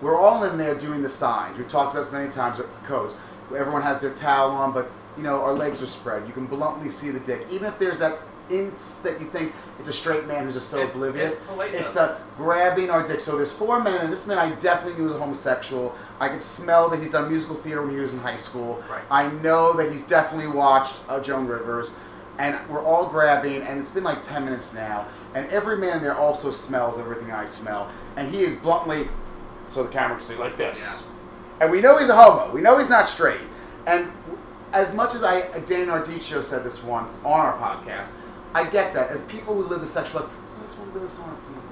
We're 0.00 0.16
all 0.18 0.44
in 0.44 0.56
there 0.58 0.74
doing 0.74 1.02
the 1.02 1.08
signs. 1.08 1.58
We've 1.58 1.68
talked 1.68 1.92
about 1.94 2.04
this 2.04 2.12
many 2.12 2.30
times 2.30 2.58
with 2.58 2.72
the 2.72 2.86
codes. 2.86 3.14
Everyone 3.56 3.82
has 3.82 4.00
their 4.00 4.12
towel 4.14 4.50
on, 4.52 4.72
but 4.72 4.90
you 5.16 5.22
know 5.22 5.42
our 5.42 5.52
legs 5.52 5.82
are 5.82 5.86
spread. 5.86 6.26
You 6.26 6.32
can 6.32 6.46
bluntly 6.46 6.88
see 6.88 7.10
the 7.10 7.20
dick, 7.20 7.46
even 7.50 7.66
if 7.66 7.78
there's 7.78 7.98
that 7.98 8.18
inch 8.50 8.78
that 9.04 9.20
you 9.20 9.26
think 9.28 9.52
it's 9.78 9.88
a 9.88 9.92
straight 9.92 10.26
man 10.26 10.44
who's 10.44 10.54
just 10.54 10.70
so 10.70 10.78
It's- 10.78 10.94
oblivious. 10.94 11.40
it's. 11.40 11.74
It's 11.86 11.96
a 11.96 12.18
grabbing 12.36 12.90
our 12.90 13.06
dick. 13.06 13.20
So 13.20 13.36
there's 13.36 13.52
four 13.52 13.80
men, 13.80 13.94
and 13.94 14.12
this 14.12 14.26
man 14.26 14.38
I 14.38 14.50
definitely 14.56 14.98
knew 14.98 15.04
was 15.04 15.14
a 15.14 15.18
homosexual. 15.18 15.94
I 16.18 16.28
could 16.28 16.42
smell 16.42 16.88
that 16.90 16.98
he's 16.98 17.10
done 17.10 17.28
musical 17.28 17.54
theater 17.56 17.82
when 17.82 17.92
he 17.92 17.98
was 18.00 18.12
in 18.12 18.20
high 18.20 18.36
school. 18.36 18.82
Right. 18.90 19.02
I 19.10 19.28
know 19.34 19.72
that 19.74 19.92
he's 19.92 20.04
definitely 20.06 20.48
watched 20.48 20.96
uh, 21.08 21.20
Joan 21.20 21.46
Rivers, 21.46 21.94
and 22.38 22.58
we're 22.68 22.82
all 22.84 23.06
grabbing, 23.06 23.62
and 23.62 23.78
it's 23.78 23.90
been 23.92 24.04
like 24.04 24.20
10 24.22 24.44
minutes 24.44 24.74
now, 24.74 25.06
and 25.34 25.48
every 25.50 25.76
man 25.78 26.02
there 26.02 26.16
also 26.16 26.50
smells 26.50 26.98
everything 26.98 27.30
I 27.30 27.44
smell, 27.44 27.88
and 28.16 28.28
he 28.34 28.42
is 28.42 28.56
bluntly, 28.56 29.08
so 29.68 29.84
the 29.84 29.90
camera 29.90 30.16
can 30.16 30.26
see, 30.26 30.34
like 30.34 30.56
this. 30.56 31.04
And 31.60 31.70
we 31.70 31.80
know 31.80 31.98
he's 31.98 32.08
a 32.08 32.14
homo. 32.16 32.52
We 32.52 32.60
know 32.60 32.78
he's 32.78 32.90
not 32.90 33.08
straight. 33.08 33.40
And 33.86 34.10
as 34.72 34.94
much 34.94 35.14
as 35.14 35.22
I, 35.22 35.42
Dan 35.60 35.88
Ardicchio 35.88 36.42
said 36.42 36.64
this 36.64 36.82
once 36.82 37.18
on 37.24 37.38
our 37.38 37.56
podcast, 37.58 38.10
I 38.54 38.68
get 38.68 38.94
that. 38.94 39.10
As 39.10 39.22
people 39.26 39.54
who 39.54 39.62
live 39.64 39.80
the 39.80 39.86
sexual 39.86 40.22
life, 40.22 40.30
I 40.30 40.46
just 40.64 40.78
want 40.78 40.92
to 40.92 40.98
be 40.98 41.04
honest 41.04 41.46
to 41.46 41.52
you. 41.52 41.62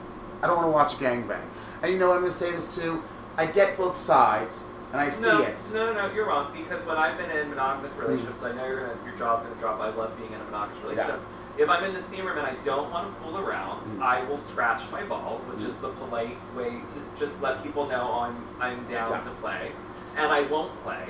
I 0.42 0.46
don't 0.46 0.56
want 0.56 0.68
to 0.68 0.72
watch 0.72 0.94
a 0.94 0.96
gangbang. 0.96 1.42
And 1.82 1.92
you 1.92 1.98
know 1.98 2.08
what 2.08 2.16
I'm 2.16 2.20
going 2.22 2.32
to 2.32 2.38
say 2.38 2.52
this 2.52 2.76
too? 2.76 3.02
I 3.36 3.46
get 3.46 3.76
both 3.76 3.96
sides, 3.96 4.64
and 4.92 5.00
I 5.00 5.08
see 5.08 5.26
no, 5.26 5.42
it. 5.42 5.70
No, 5.72 5.92
no, 5.92 6.08
no, 6.08 6.14
you're 6.14 6.26
wrong. 6.26 6.52
Because 6.52 6.84
when 6.84 6.96
I've 6.96 7.16
been 7.16 7.30
in 7.30 7.50
monogamous 7.50 7.92
Mm. 7.92 8.00
relationships, 8.08 8.42
I 8.42 8.52
know 8.52 8.66
you're 8.66 8.80
gonna 8.80 8.98
your 9.04 9.14
jaw's 9.16 9.42
gonna 9.42 9.54
drop. 9.60 9.80
I 9.80 9.90
love 9.90 10.16
being 10.18 10.32
in 10.32 10.40
a 10.40 10.44
monogamous 10.44 10.82
relationship. 10.82 11.20
If 11.58 11.68
I'm 11.68 11.82
in 11.84 11.92
the 11.92 12.00
steam 12.00 12.24
room 12.24 12.38
and 12.38 12.46
I 12.46 12.54
don't 12.64 12.90
want 12.90 13.08
to 13.12 13.20
fool 13.20 13.38
around, 13.38 13.84
Mm. 13.84 14.02
I 14.02 14.22
will 14.24 14.38
scratch 14.38 14.82
my 14.92 15.02
balls, 15.02 15.44
which 15.46 15.58
Mm. 15.58 15.70
is 15.70 15.76
the 15.78 15.88
polite 15.88 16.36
way 16.54 16.70
to 16.70 16.98
just 17.18 17.40
let 17.42 17.62
people 17.64 17.86
know 17.86 18.12
I'm 18.22 18.36
I'm 18.60 18.84
down 18.84 19.10
Yeah. 19.10 19.20
to 19.20 19.30
play, 19.42 19.72
and 20.16 20.30
I 20.32 20.42
won't 20.42 20.72
play. 20.84 21.08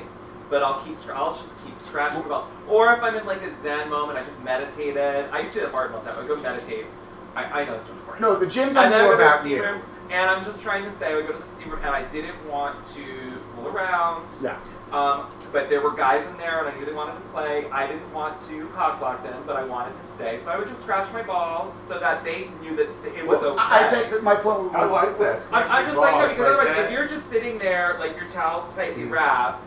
But 0.50 0.62
I'll 0.62 0.80
keep 0.80 0.96
I'll 1.14 1.34
just 1.34 1.54
keep 1.64 1.76
scratching 1.76 2.22
my 2.22 2.28
balls. 2.28 2.44
Or 2.66 2.94
if 2.94 3.02
I'm 3.02 3.14
in 3.16 3.26
like 3.26 3.42
a 3.42 3.54
zen 3.62 3.90
moment, 3.90 4.18
I 4.18 4.22
just 4.24 4.42
meditated. 4.42 5.28
I 5.32 5.40
used 5.40 5.52
to 5.52 5.58
do 5.60 5.66
that 5.66 5.72
part 5.74 5.92
all 5.92 6.00
the 6.00 6.10
time. 6.10 6.18
I 6.18 6.26
would 6.26 6.36
go 6.36 6.42
meditate. 6.42 6.86
I, 7.36 7.44
I 7.60 7.64
know 7.66 7.78
this 7.78 7.88
was 7.90 8.00
boring. 8.00 8.22
No, 8.22 8.34
the 8.36 8.46
gyms 8.46 8.74
are 8.76 8.86
I 8.86 8.88
more 8.88 8.98
go 8.98 9.10
to 9.12 9.16
the 9.18 9.22
about 9.28 9.40
steam 9.40 9.56
you. 9.58 9.62
room, 9.62 9.82
and 10.10 10.30
I'm 10.30 10.42
just 10.42 10.62
trying 10.62 10.82
to 10.84 10.90
say, 10.92 11.12
I 11.12 11.16
would 11.16 11.26
go 11.26 11.34
to 11.34 11.38
the 11.38 11.44
steam 11.46 11.70
room, 11.70 11.80
and 11.84 11.94
I 11.94 12.02
didn't 12.04 12.42
want 12.48 12.82
to 12.94 13.04
fool 13.54 13.68
around. 13.68 14.24
Yeah. 14.40 14.56
Um, 14.92 15.26
but 15.52 15.68
there 15.68 15.80
were 15.82 15.92
guys 15.94 16.26
in 16.26 16.36
there, 16.38 16.60
and 16.64 16.68
I 16.74 16.78
knew 16.78 16.86
they 16.86 16.92
wanted 16.92 17.14
to 17.14 17.20
play. 17.28 17.66
I 17.70 17.86
didn't 17.86 18.10
want 18.12 18.38
to 18.48 18.66
cock 18.68 18.98
block 18.98 19.22
them, 19.22 19.42
but 19.46 19.56
I 19.56 19.64
wanted 19.64 19.94
to 19.94 20.00
stay. 20.00 20.38
So 20.38 20.50
I 20.50 20.58
would 20.58 20.68
just 20.68 20.80
scratch 20.80 21.12
my 21.12 21.22
balls 21.22 21.74
so 21.82 21.98
that 21.98 22.24
they 22.24 22.48
knew 22.62 22.74
that 22.76 22.88
it 23.16 23.26
was 23.26 23.42
Well, 23.42 23.52
okay. 23.52 23.60
I 23.62 23.80
I 23.80 23.90
said 23.90 24.10
that 24.12 24.22
my 24.22 24.34
point. 24.36 24.74
I 24.74 24.84
like 24.84 25.18
that. 25.18 25.42
I'm, 25.52 25.70
I'm 25.70 25.86
just 25.86 25.98
like, 25.98 26.14
no, 26.14 26.28
because 26.28 26.38
like 26.38 26.48
otherwise, 26.48 26.76
that. 26.76 26.84
if 26.86 26.90
you're 26.92 27.06
just 27.08 27.28
sitting 27.30 27.58
there, 27.58 27.96
like 27.98 28.16
your 28.16 28.28
towel's 28.28 28.74
tightly 28.74 29.02
Mm. 29.04 29.10
wrapped, 29.10 29.66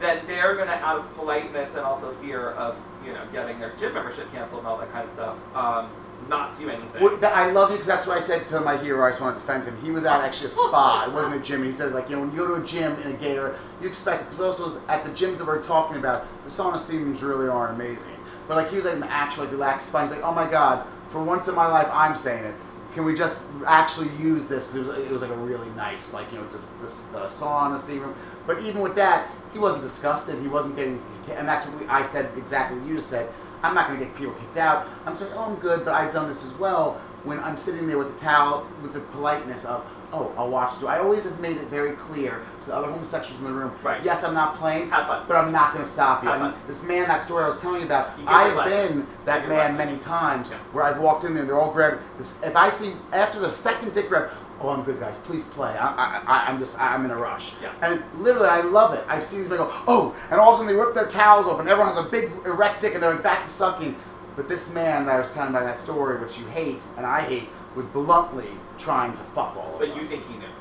then 0.00 0.22
they're 0.26 0.56
gonna, 0.56 0.72
out 0.72 0.98
of 1.00 1.14
politeness 1.16 1.74
and 1.74 1.80
also 1.84 2.12
fear 2.14 2.50
of, 2.52 2.76
you 3.06 3.12
know, 3.12 3.22
getting 3.32 3.58
their 3.60 3.72
gym 3.78 3.92
membership 3.94 4.30
canceled 4.32 4.60
and 4.60 4.68
all 4.68 4.78
that 4.78 4.90
kind 4.92 5.04
of 5.06 5.12
stuff, 5.12 5.36
um, 5.54 5.88
not 6.28 6.58
do 6.58 6.68
anything. 6.68 7.02
Well, 7.02 7.18
I 7.24 7.50
love 7.50 7.70
you 7.70 7.76
because 7.76 7.86
that's 7.86 8.06
what 8.06 8.16
I 8.16 8.20
said 8.20 8.46
to 8.48 8.60
my 8.60 8.76
hero. 8.76 9.04
I 9.06 9.10
just 9.10 9.20
wanted 9.20 9.34
to 9.34 9.40
defend 9.40 9.64
him. 9.64 9.76
He 9.82 9.90
was 9.90 10.04
at 10.04 10.20
actually 10.20 10.48
a 10.48 10.50
spa. 10.50 11.04
It 11.06 11.12
wasn't 11.12 11.36
a 11.36 11.40
gym. 11.40 11.64
He 11.64 11.72
said, 11.72 11.92
like, 11.92 12.08
you 12.08 12.16
know, 12.16 12.22
when 12.22 12.32
you 12.32 12.38
go 12.38 12.46
to 12.46 12.62
a 12.62 12.66
gym 12.66 13.00
in 13.02 13.12
a 13.12 13.16
gator, 13.16 13.58
you 13.80 13.88
expect. 13.88 14.30
Because 14.30 14.60
also 14.60 14.80
at 14.88 15.04
the 15.04 15.10
gyms 15.10 15.38
that 15.38 15.46
we're 15.46 15.62
talking 15.62 15.96
about, 15.96 16.26
the 16.44 16.50
sauna 16.50 16.78
steam 16.78 17.04
rooms 17.04 17.22
really 17.22 17.48
are 17.48 17.68
amazing. 17.68 18.14
But 18.48 18.56
like 18.56 18.70
he 18.70 18.76
was 18.76 18.84
like 18.84 18.96
an 18.96 19.04
actual 19.04 19.44
like, 19.44 19.52
relaxed 19.52 19.88
spa. 19.88 20.02
He's 20.02 20.10
like, 20.10 20.22
oh 20.22 20.32
my 20.32 20.50
god, 20.50 20.86
for 21.08 21.22
once 21.22 21.48
in 21.48 21.54
my 21.54 21.66
life, 21.66 21.88
I'm 21.92 22.16
saying 22.16 22.44
it. 22.44 22.54
Can 22.94 23.06
we 23.06 23.14
just 23.14 23.42
actually 23.66 24.10
use 24.16 24.48
this? 24.48 24.66
Because 24.66 24.86
it 24.86 24.90
was, 24.90 25.06
it 25.06 25.12
was 25.12 25.22
like 25.22 25.30
a 25.30 25.36
really 25.36 25.68
nice, 25.70 26.12
like 26.12 26.30
you 26.30 26.38
know, 26.38 26.44
uh, 26.44 27.28
sauna 27.28 27.78
steam 27.78 28.00
room. 28.00 28.14
But 28.46 28.60
even 28.62 28.82
with 28.82 28.94
that, 28.96 29.30
he 29.52 29.58
wasn't 29.58 29.84
disgusted. 29.84 30.38
He 30.40 30.48
wasn't 30.48 30.76
getting, 30.76 31.02
and 31.30 31.48
that's 31.48 31.66
what 31.66 31.80
we, 31.80 31.86
I 31.86 32.02
said 32.02 32.30
exactly 32.36 32.78
what 32.78 32.88
you 32.88 32.96
just 32.96 33.08
said. 33.08 33.30
I'm 33.62 33.74
not 33.74 33.86
going 33.88 33.98
to 33.98 34.04
get 34.04 34.14
people 34.16 34.32
kicked 34.34 34.56
out. 34.56 34.86
I'm 35.06 35.16
saying, 35.16 35.32
oh, 35.34 35.40
I'm 35.44 35.56
good, 35.56 35.84
but 35.84 35.94
I've 35.94 36.12
done 36.12 36.28
this 36.28 36.44
as 36.44 36.54
well. 36.58 37.00
When 37.24 37.38
I'm 37.40 37.56
sitting 37.56 37.86
there 37.86 37.98
with 37.98 38.12
the 38.14 38.18
towel, 38.20 38.66
with 38.82 38.92
the 38.92 39.00
politeness 39.00 39.64
of, 39.64 39.86
oh, 40.12 40.34
I'll 40.36 40.50
watch 40.50 40.80
you. 40.80 40.88
I 40.88 40.98
always 40.98 41.22
have 41.24 41.38
made 41.38 41.56
it 41.56 41.68
very 41.68 41.92
clear 41.92 42.42
to 42.62 42.66
the 42.66 42.74
other 42.74 42.88
homosexuals 42.90 43.38
in 43.40 43.46
the 43.46 43.52
room. 43.52 43.72
Right. 43.84 44.02
Yes, 44.04 44.24
I'm 44.24 44.34
not 44.34 44.56
playing, 44.56 44.90
Have 44.90 45.06
fun. 45.06 45.24
but 45.28 45.36
I'm 45.36 45.52
not 45.52 45.72
going 45.72 45.84
to 45.84 45.90
stop 45.90 46.24
you. 46.24 46.28
Have 46.30 46.40
And 46.42 46.52
fun. 46.54 46.62
this 46.66 46.82
man, 46.84 47.06
that 47.06 47.22
story 47.22 47.44
I 47.44 47.46
was 47.46 47.60
telling 47.60 47.80
you 47.80 47.86
about, 47.86 48.18
You 48.18 48.24
I've 48.26 48.68
been 48.68 49.06
that 49.24 49.48
man 49.48 49.74
blessing. 49.74 49.76
many 49.76 49.98
times 50.00 50.50
Yeah. 50.50 50.56
where 50.72 50.84
I've 50.84 50.98
walked 50.98 51.22
in 51.24 51.34
there, 51.34 51.42
and 51.42 51.48
they're 51.48 51.58
all 51.60 51.72
grabbing. 51.72 52.00
This, 52.18 52.42
if 52.42 52.56
I 52.56 52.68
see 52.68 52.94
after 53.12 53.38
the 53.38 53.50
second 53.50 53.92
dick 53.92 54.08
grab, 54.08 54.30
oh, 54.62 54.70
I'm 54.70 54.82
good, 54.84 55.00
guys. 55.00 55.18
Please 55.18 55.44
play. 55.44 55.70
I, 55.76 55.88
I, 55.88 56.22
I, 56.26 56.46
I'm 56.48 56.58
just, 56.58 56.80
I'm 56.80 57.04
in 57.04 57.10
a 57.10 57.16
rush. 57.16 57.52
Yeah. 57.62 57.72
And 57.82 58.02
literally, 58.22 58.48
I 58.48 58.60
love 58.60 58.94
it. 58.94 59.04
I've 59.08 59.22
seen 59.22 59.40
these 59.40 59.48
men 59.48 59.58
go, 59.58 59.68
oh, 59.88 60.16
and 60.30 60.40
all 60.40 60.50
of 60.50 60.54
a 60.54 60.58
sudden 60.58 60.74
they 60.74 60.80
rip 60.80 60.94
their 60.94 61.06
towels 61.08 61.46
open. 61.46 61.68
Everyone 61.68 61.92
has 61.92 61.96
a 62.04 62.08
big 62.08 62.30
erect 62.46 62.80
dick, 62.80 62.94
and 62.94 63.02
they're 63.02 63.16
back 63.16 63.42
to 63.42 63.48
sucking. 63.48 63.96
But 64.36 64.48
this 64.48 64.72
man 64.72 65.04
that 65.06 65.16
I 65.16 65.18
was 65.18 65.32
telling 65.34 65.52
by 65.52 65.62
that 65.62 65.78
story, 65.78 66.18
which 66.18 66.38
you 66.38 66.46
hate 66.46 66.82
and 66.96 67.04
I 67.04 67.20
hate, 67.20 67.48
was 67.76 67.86
bluntly 67.86 68.48
trying 68.78 69.12
to 69.12 69.20
fuck 69.34 69.56
all 69.56 69.74
of 69.74 69.80
them. 69.80 69.90
But 69.90 69.90
us. 69.90 69.96
you 69.96 70.04
think 70.04 70.22
he 70.32 70.38
knew. 70.38 70.52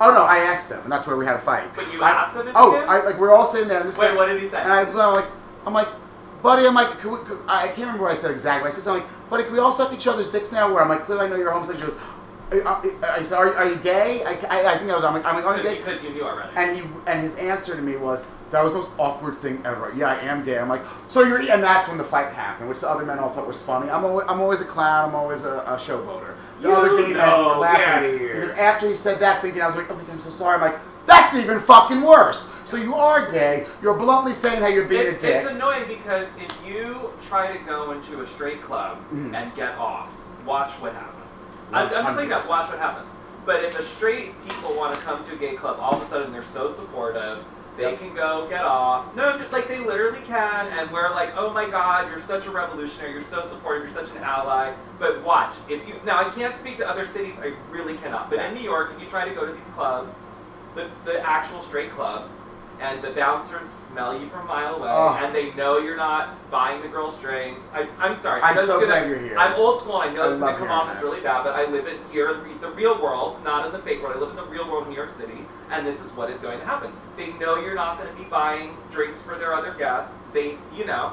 Oh 0.00 0.12
no, 0.12 0.22
I 0.22 0.38
asked 0.38 0.70
him, 0.70 0.80
and 0.84 0.92
that's 0.92 1.06
where 1.06 1.16
we 1.16 1.26
had 1.26 1.34
a 1.34 1.40
fight. 1.40 1.74
But 1.74 1.92
you 1.92 2.00
I- 2.02 2.10
asked 2.10 2.36
him 2.36 2.52
Oh? 2.54 2.76
I 2.76 3.04
like 3.04 3.18
we're 3.18 3.32
all 3.34 3.46
sitting 3.46 3.66
there, 3.68 3.80
and 3.80 3.88
this 3.88 3.98
Wait, 3.98 4.08
man- 4.08 4.16
what 4.16 4.26
did 4.26 4.40
he 4.40 4.48
say? 4.48 4.62
and 4.62 4.72
I, 4.72 4.84
well, 4.84 5.08
I'm 5.10 5.14
like, 5.16 5.30
I'm 5.66 5.72
like, 5.74 5.88
buddy, 6.42 6.66
I'm 6.66 6.74
like, 6.74 6.90
could 7.00 7.10
we, 7.10 7.18
could, 7.24 7.40
I 7.48 7.64
I 7.64 7.66
can't 7.66 7.78
remember 7.78 8.04
what 8.04 8.12
I 8.12 8.14
said 8.14 8.30
exactly. 8.30 8.68
I 8.70 8.72
said 8.72 8.84
something 8.84 9.02
like, 9.02 9.30
buddy, 9.30 9.42
can 9.44 9.52
we 9.52 9.58
all 9.58 9.72
suck 9.72 9.92
each 9.92 10.06
other's 10.06 10.30
dicks 10.30 10.52
now? 10.52 10.72
Where 10.72 10.80
I'm 10.82 10.88
like, 10.88 11.04
clearly 11.04 11.26
I 11.26 11.28
know 11.28 11.34
you're 11.36 11.50
homosexual. 11.50 11.90
He 11.90 11.96
goes, 11.96 12.00
I, 12.50 12.60
I, 12.60 13.16
I 13.18 13.22
said, 13.22 13.36
are, 13.38 13.46
you- 13.46 13.52
are 13.54 13.68
you 13.68 13.76
gay? 13.76 14.22
I, 14.24 14.32
I, 14.48 14.74
I 14.74 14.78
think 14.78 14.90
I 14.90 14.94
was. 14.94 15.04
I'm 15.04 15.12
like, 15.14 15.24
I'm 15.24 15.34
like, 15.36 15.44
are 15.44 15.56
you 15.56 15.62
gay? 15.62 15.76
Because 15.78 16.02
you 16.02 16.10
knew 16.10 16.22
already. 16.24 16.50
And 16.56 16.76
he 16.76 16.82
and 17.06 17.20
his 17.20 17.36
answer 17.36 17.76
to 17.76 17.82
me 17.82 17.96
was, 17.96 18.26
that 18.52 18.64
was 18.64 18.72
the 18.72 18.78
most 18.78 18.90
awkward 18.98 19.36
thing 19.36 19.60
ever. 19.66 19.92
Yeah, 19.94 20.08
I 20.08 20.20
am 20.20 20.44
gay. 20.44 20.58
I'm 20.58 20.68
like, 20.68 20.80
so 21.08 21.22
you're, 21.22 21.40
and 21.40 21.62
that's 21.62 21.88
when 21.88 21.98
the 21.98 22.04
fight 22.04 22.32
happened, 22.32 22.68
which 22.70 22.80
the 22.80 22.88
other 22.88 23.04
men 23.04 23.18
all 23.18 23.30
thought 23.30 23.46
was 23.46 23.60
funny. 23.62 23.90
I'm 23.90 24.04
always, 24.04 24.26
I'm 24.28 24.40
always 24.40 24.60
a 24.62 24.64
clown. 24.64 25.10
I'm 25.10 25.14
always 25.14 25.44
a, 25.44 25.58
a 25.60 25.76
showboater. 25.76 26.34
The 26.62 26.68
You 26.68 26.74
other 26.74 26.96
gay 26.96 27.08
men 27.08 27.18
know, 27.18 27.48
were 27.48 27.56
laughing 27.58 27.80
get 27.80 27.88
outta 27.88 28.18
here. 28.18 28.34
because 28.40 28.50
after 28.56 28.88
he 28.88 28.94
said 28.94 29.20
that, 29.20 29.42
thinking 29.42 29.60
I 29.60 29.66
was 29.66 29.76
like, 29.76 29.90
oh 29.90 29.94
my 29.94 30.02
god, 30.04 30.12
I'm 30.12 30.20
so 30.20 30.30
sorry. 30.30 30.54
I'm 30.54 30.62
like, 30.62 30.78
that's 31.04 31.34
even 31.36 31.60
fucking 31.60 32.00
worse. 32.02 32.50
So 32.64 32.76
you 32.78 32.94
are 32.94 33.30
gay. 33.30 33.66
You're 33.82 33.94
bluntly 33.94 34.32
saying 34.32 34.60
how 34.60 34.68
you're 34.68 34.84
being 34.88 35.06
it's, 35.06 35.22
a 35.24 35.26
dick. 35.26 35.36
it's 35.42 35.50
annoying 35.50 35.86
because 35.88 36.28
if 36.38 36.50
you 36.66 37.10
try 37.28 37.56
to 37.56 37.62
go 37.64 37.92
into 37.92 38.20
a 38.22 38.26
straight 38.26 38.62
club 38.62 38.98
Mhm. 39.12 39.34
and 39.34 39.54
get 39.54 39.74
off, 39.78 40.08
watch 40.46 40.72
what 40.80 40.92
happens. 40.94 41.14
I'm, 41.72 41.86
I'm 41.88 42.04
just 42.04 42.16
saying 42.16 42.28
that, 42.30 42.48
watch 42.48 42.68
what 42.68 42.78
happens. 42.78 43.08
But 43.44 43.64
if 43.64 43.78
a 43.78 43.82
straight 43.82 44.32
people 44.48 44.74
want 44.76 44.94
to 44.94 45.00
come 45.00 45.24
to 45.24 45.32
a 45.32 45.36
gay 45.36 45.54
club, 45.56 45.78
all 45.80 45.94
of 45.94 46.02
a 46.02 46.06
sudden 46.06 46.32
they're 46.32 46.42
so 46.42 46.70
supportive, 46.70 47.44
they 47.76 47.90
Yep. 47.92 47.98
can 48.00 48.14
go 48.14 48.46
get 48.48 48.64
off. 48.64 49.14
No, 49.14 49.40
like 49.52 49.68
they 49.68 49.78
literally 49.78 50.20
can, 50.26 50.66
and 50.66 50.90
we're 50.90 51.10
like, 51.10 51.32
oh 51.36 51.50
my 51.52 51.68
god, 51.68 52.10
you're 52.10 52.18
such 52.18 52.46
a 52.46 52.50
revolutionary, 52.50 53.12
you're 53.12 53.22
so 53.22 53.40
supportive, 53.42 53.84
you're 53.84 53.92
such 54.06 54.10
an 54.16 54.22
ally. 54.22 54.74
But 54.98 55.22
watch, 55.22 55.54
if 55.68 55.86
you 55.86 55.94
now 56.04 56.18
I 56.26 56.30
can't 56.30 56.56
speak 56.56 56.76
to 56.78 56.88
other 56.88 57.06
cities, 57.06 57.36
I 57.40 57.52
really 57.70 57.94
cannot. 57.98 58.30
But 58.30 58.40
in 58.40 58.54
New 58.54 58.62
York, 58.62 58.92
if 58.96 59.00
you 59.00 59.08
try 59.08 59.28
to 59.28 59.34
go 59.34 59.46
to 59.46 59.52
these 59.52 59.70
clubs, 59.74 60.18
the, 60.74 60.90
the 61.04 61.20
actual 61.20 61.62
straight 61.62 61.90
clubs, 61.92 62.40
and 62.80 63.02
the 63.02 63.10
bouncers 63.10 63.68
smell 63.68 64.18
you 64.18 64.28
from 64.28 64.42
a 64.42 64.44
mile 64.44 64.76
away, 64.76 64.88
Oh. 64.90 65.18
and 65.22 65.34
they 65.34 65.52
know 65.54 65.78
you're 65.78 65.96
not 65.96 66.34
buying 66.50 66.80
the 66.82 66.88
girls' 66.88 67.16
drinks. 67.18 67.70
I, 67.74 67.88
I'm 67.98 68.14
sorry. 68.16 68.40
I'm 68.42 68.56
so 68.56 68.78
because 68.78 68.86
glad 68.86 69.02
I- 69.02 69.06
you're 69.06 69.18
here. 69.18 69.36
I'm 69.38 69.54
old 69.54 69.80
school. 69.80 69.96
I 69.96 70.12
know 70.12 70.22
I 70.24 70.28
this 70.28 70.34
is 70.34 70.40
gonna 70.40 70.52
come 70.52 70.68
hearing 70.68 70.72
off 70.72 70.96
as 70.96 71.02
really 71.02 71.20
bad, 71.20 71.42
but 71.44 71.54
I 71.54 71.64
live 71.66 71.86
in 71.88 71.98
here 72.12 72.30
in 72.30 72.60
the 72.60 72.70
real 72.70 73.00
world, 73.02 73.42
not 73.44 73.66
in 73.66 73.72
the 73.72 73.78
fake 73.80 74.02
world. 74.02 74.16
I 74.16 74.20
live 74.20 74.30
in 74.30 74.36
the 74.36 74.44
real 74.46 74.70
world 74.70 74.84
in 74.84 74.90
New 74.90 74.96
York 74.96 75.10
City, 75.10 75.38
and 75.70 75.86
this 75.86 76.00
is 76.00 76.12
what 76.12 76.30
is 76.30 76.38
going 76.38 76.58
to 76.60 76.64
happen. 76.64 76.92
They 77.16 77.32
know 77.34 77.56
you're 77.60 77.74
not 77.74 77.98
going 77.98 78.10
to 78.14 78.22
be 78.22 78.28
buying 78.28 78.76
drinks 78.90 79.20
for 79.20 79.34
their 79.36 79.54
other 79.54 79.72
guests. 79.74 80.14
They, 80.32 80.56
you 80.74 80.84
know, 80.84 81.12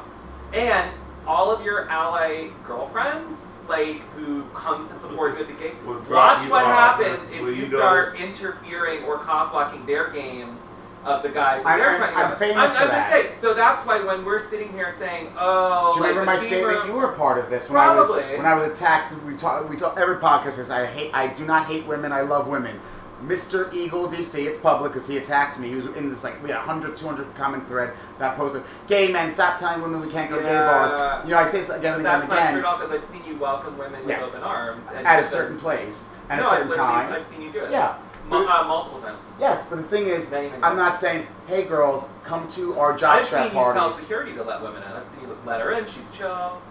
and 0.53 0.91
all 1.25 1.51
of 1.51 1.63
your 1.65 1.89
ally 1.89 2.49
girlfriends, 2.67 3.39
like 3.67 4.01
who 4.13 4.43
come 4.53 4.87
to 4.87 4.93
support 4.93 5.33
you 5.35 5.41
at 5.41 5.47
the 5.47 5.53
gate, 5.53 5.73
Will 5.85 5.95
drop 6.01 6.39
watch 6.39 6.49
what 6.51 6.65
off. 6.65 6.99
happens 7.01 7.27
if 7.29 7.35
you 7.41 7.49
you 7.49 7.65
start 7.65 8.15
interfering 8.19 9.03
or 9.05 9.17
cock 9.17 9.51
blocking 9.51 9.83
their 9.87 10.09
game 10.11 10.59
of 11.05 11.21
the 11.23 11.29
guys 11.29 11.61
I- 11.65 11.77
they're 11.77 11.89
I'm- 11.89 11.97
trying 11.97 12.13
to 12.13 12.19
I'm 12.19 12.29
get. 12.31 12.39
famous 12.39 12.71
I'm, 12.71 12.75
for 12.77 12.81
I'm 12.83 12.87
that. 12.89 13.11
saying. 13.11 13.33
So 13.39 13.53
that's 13.53 13.85
why 13.85 13.99
when 14.03 14.25
we're 14.25 14.39
sitting 14.41 14.71
here 14.73 14.91
saying, 14.97 15.31
"Oh, 15.39 15.91
Do 15.93 15.97
you 15.97 16.01
like 16.01 16.09
remember 16.09 16.31
my 16.31 16.37
statement? 16.37 16.77
room- 16.79 16.87
You 16.87 16.93
were 16.93 17.11
a 17.11 17.13
part 17.15 17.37
of 17.37 17.49
this 17.49 17.69
when 17.69 17.79
I 17.79 17.93
was 17.95 18.07
Probably. 18.07 18.37
when 18.37 18.45
I 18.45 18.55
was 18.55 18.67
attacked. 18.71 19.13
We 19.23 19.35
talk. 19.35 19.69
We 19.69 19.75
talk. 19.77 19.99
Every 19.99 20.15
podcast 20.17 20.53
says 20.53 20.71
I 20.71 20.85
hate. 20.85 21.11
I 21.13 21.27
do 21.27 21.45
not 21.45 21.65
hate 21.67 21.85
women. 21.85 22.11
I 22.11 22.21
love 22.21 22.47
women. 22.47 22.79
Mr. 23.25 23.73
Eagle 23.73 24.07
DC, 24.09 24.45
it's 24.45 24.59
public 24.59 24.91
because 24.91 25.07
he 25.07 25.17
attacked 25.17 25.57
me. 25.57 25.69
He 25.69 25.75
was 25.75 25.85
in 25.85 26.09
this 26.09 26.23
like 26.23 26.41
we 26.43 26.49
had 26.49 26.57
100, 26.57 26.95
200 26.97 27.33
comment 27.35 27.65
thread 27.67 27.93
that 28.19 28.35
posted, 28.35 28.61
"Gay 28.87 29.11
men, 29.11 29.31
stop 29.31 29.57
telling 29.57 29.81
women 29.81 30.01
we 30.01 30.11
can't 30.11 30.29
go 30.29 30.35
to 30.35 30.43
gay 30.43 30.53
bars." 30.53 31.23
You 31.25 31.31
know, 31.31 31.37
I 31.39 31.45
say 31.45 31.59
this 31.59 31.69
again 31.69 31.93
and 31.93 32.01
again 32.05 32.19
That's 32.19 32.29
not 32.29 32.49
true 32.51 32.59
at 32.59 32.65
all 32.65 32.77
because 32.77 32.91
I've 32.91 33.03
seen 33.05 33.23
you 33.25 33.37
welcome 33.37 33.77
women 33.77 34.01
with 34.01 34.09
Yes. 34.09 34.35
open 34.45 34.55
arms 34.55 34.89
at 34.91 35.19
a 35.19 35.23
certain 35.23 35.57
place 35.57 36.11
and 36.29 36.41
no, 36.41 36.47
a 36.47 36.49
I've 36.49 36.55
certain 36.57 36.69
literally- 36.71 36.91
time. 36.93 37.13
I've 37.13 37.25
seen 37.25 37.41
you 37.41 37.51
do 37.51 37.59
it. 37.63 37.71
Yeah. 37.71 37.93
Mu- 38.29 38.37
uh, 38.47 38.63
multiple 38.67 38.99
times. 39.01 39.21
Yes, 39.39 39.67
but 39.69 39.75
the 39.77 39.83
thing 39.83 40.07
is, 40.07 40.31
Many, 40.31 40.49
many 40.49 40.63
I'm 40.63 40.75
not 40.75 40.99
saying, 40.99 41.27
"Hey, 41.47 41.63
girls, 41.63 42.07
come 42.23 42.47
to 42.49 42.73
our 42.75 42.97
job 42.97 43.19
I've 43.19 43.25
seen 43.25 43.51
trap 43.51 43.53
you 43.53 43.73
tell 43.73 43.91
security 43.93 44.33
to 44.33 44.43
let 44.43 44.61
women 44.61 44.81
in. 44.81 44.91
I've 44.91 45.05
seen 45.05 45.21
you 45.21 45.37
let 45.45 45.61
her 45.61 45.71
in. 45.73 45.85
She's 45.85 46.09
chill. 46.11 46.61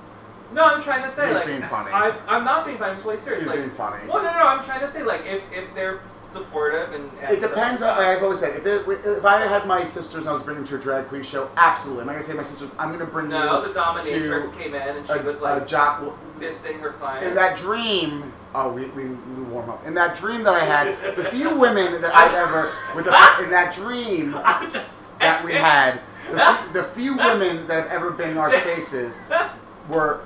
No, 0.53 0.65
I'm 0.65 0.83
trying 0.83 1.03
to 1.09 1.15
say 1.17 1.27
He's 1.27 1.35
like 1.35 1.47
being 1.47 1.63
funny. 1.63 1.91
I, 1.93 2.13
I'm 2.29 2.45
not 2.45 2.65
being 2.67 2.79
funny. 2.79 2.93
I'm 2.93 2.97
totally 2.99 3.21
serious. 3.23 3.43
He's 3.43 3.51
like, 3.51 3.59
being 3.61 3.71
funny. 3.71 4.07
well, 4.09 4.23
no, 4.23 4.31
no, 4.31 4.47
I'm 4.47 4.65
trying 4.65 4.81
to 4.81 4.93
say 4.93 5.03
like 5.03 5.25
if 5.27 5.43
if 5.53 5.73
they're 5.75 6.01
supportive 6.35 6.93
and, 6.93 7.11
and 7.23 7.33
It 7.33 7.41
depends 7.41 7.81
on. 7.81 7.97
like 7.97 8.09
I've 8.09 8.23
always 8.23 8.41
said, 8.41 8.57
if, 8.57 8.67
it, 8.67 8.87
if 9.07 9.25
I 9.25 9.47
had 9.47 9.67
my 9.67 9.85
sisters 9.85 10.23
and 10.23 10.31
I 10.31 10.33
was 10.33 10.43
bringing 10.43 10.65
them 10.65 10.69
to 10.71 10.77
a 10.77 10.81
drag 10.81 11.09
queen 11.09 11.23
show, 11.23 11.49
absolutely. 11.57 12.03
I'm 12.03 12.07
not 12.09 12.13
gonna 12.15 12.25
say 12.25 12.35
my 12.35 12.43
sisters. 12.43 12.71
I'm 12.79 12.93
gonna 12.93 13.07
bring 13.07 13.29
no, 13.29 13.63
you 13.63 13.73
the 13.73 13.79
dominatrix 13.79 14.51
to 14.51 14.59
came 14.59 14.75
in 14.75 14.97
and 14.97 15.07
she 15.07 15.13
a, 15.13 15.23
was 15.23 15.41
a 15.41 15.43
like 15.43 15.67
job. 15.67 16.13
fisting 16.39 16.81
her 16.81 16.91
client. 16.93 17.27
In 17.27 17.35
that 17.37 17.57
dream, 17.57 18.33
oh, 18.55 18.73
we, 18.73 18.87
we, 18.89 19.05
we 19.07 19.43
warm 19.45 19.71
up. 19.71 19.87
In 19.87 19.95
that 19.95 20.17
dream 20.17 20.43
that 20.43 20.55
I 20.55 20.65
had, 20.65 21.17
the 21.17 21.25
few 21.25 21.57
women 21.57 22.03
that 22.03 22.15
I've 22.15 22.35
ever 22.45 22.73
with 22.95 23.05
the, 23.07 23.45
in 23.45 23.51
that 23.51 23.73
dream 23.75 24.33
that 25.21 25.45
we 25.45 25.53
had, 25.53 26.01
the, 26.31 26.59
the 26.73 26.83
few 26.83 27.17
women 27.17 27.67
that 27.69 27.85
have 27.89 27.93
ever 27.93 28.11
been 28.11 28.31
in 28.31 28.39
our 28.39 28.51
spaces 28.51 29.21
were 29.89 30.21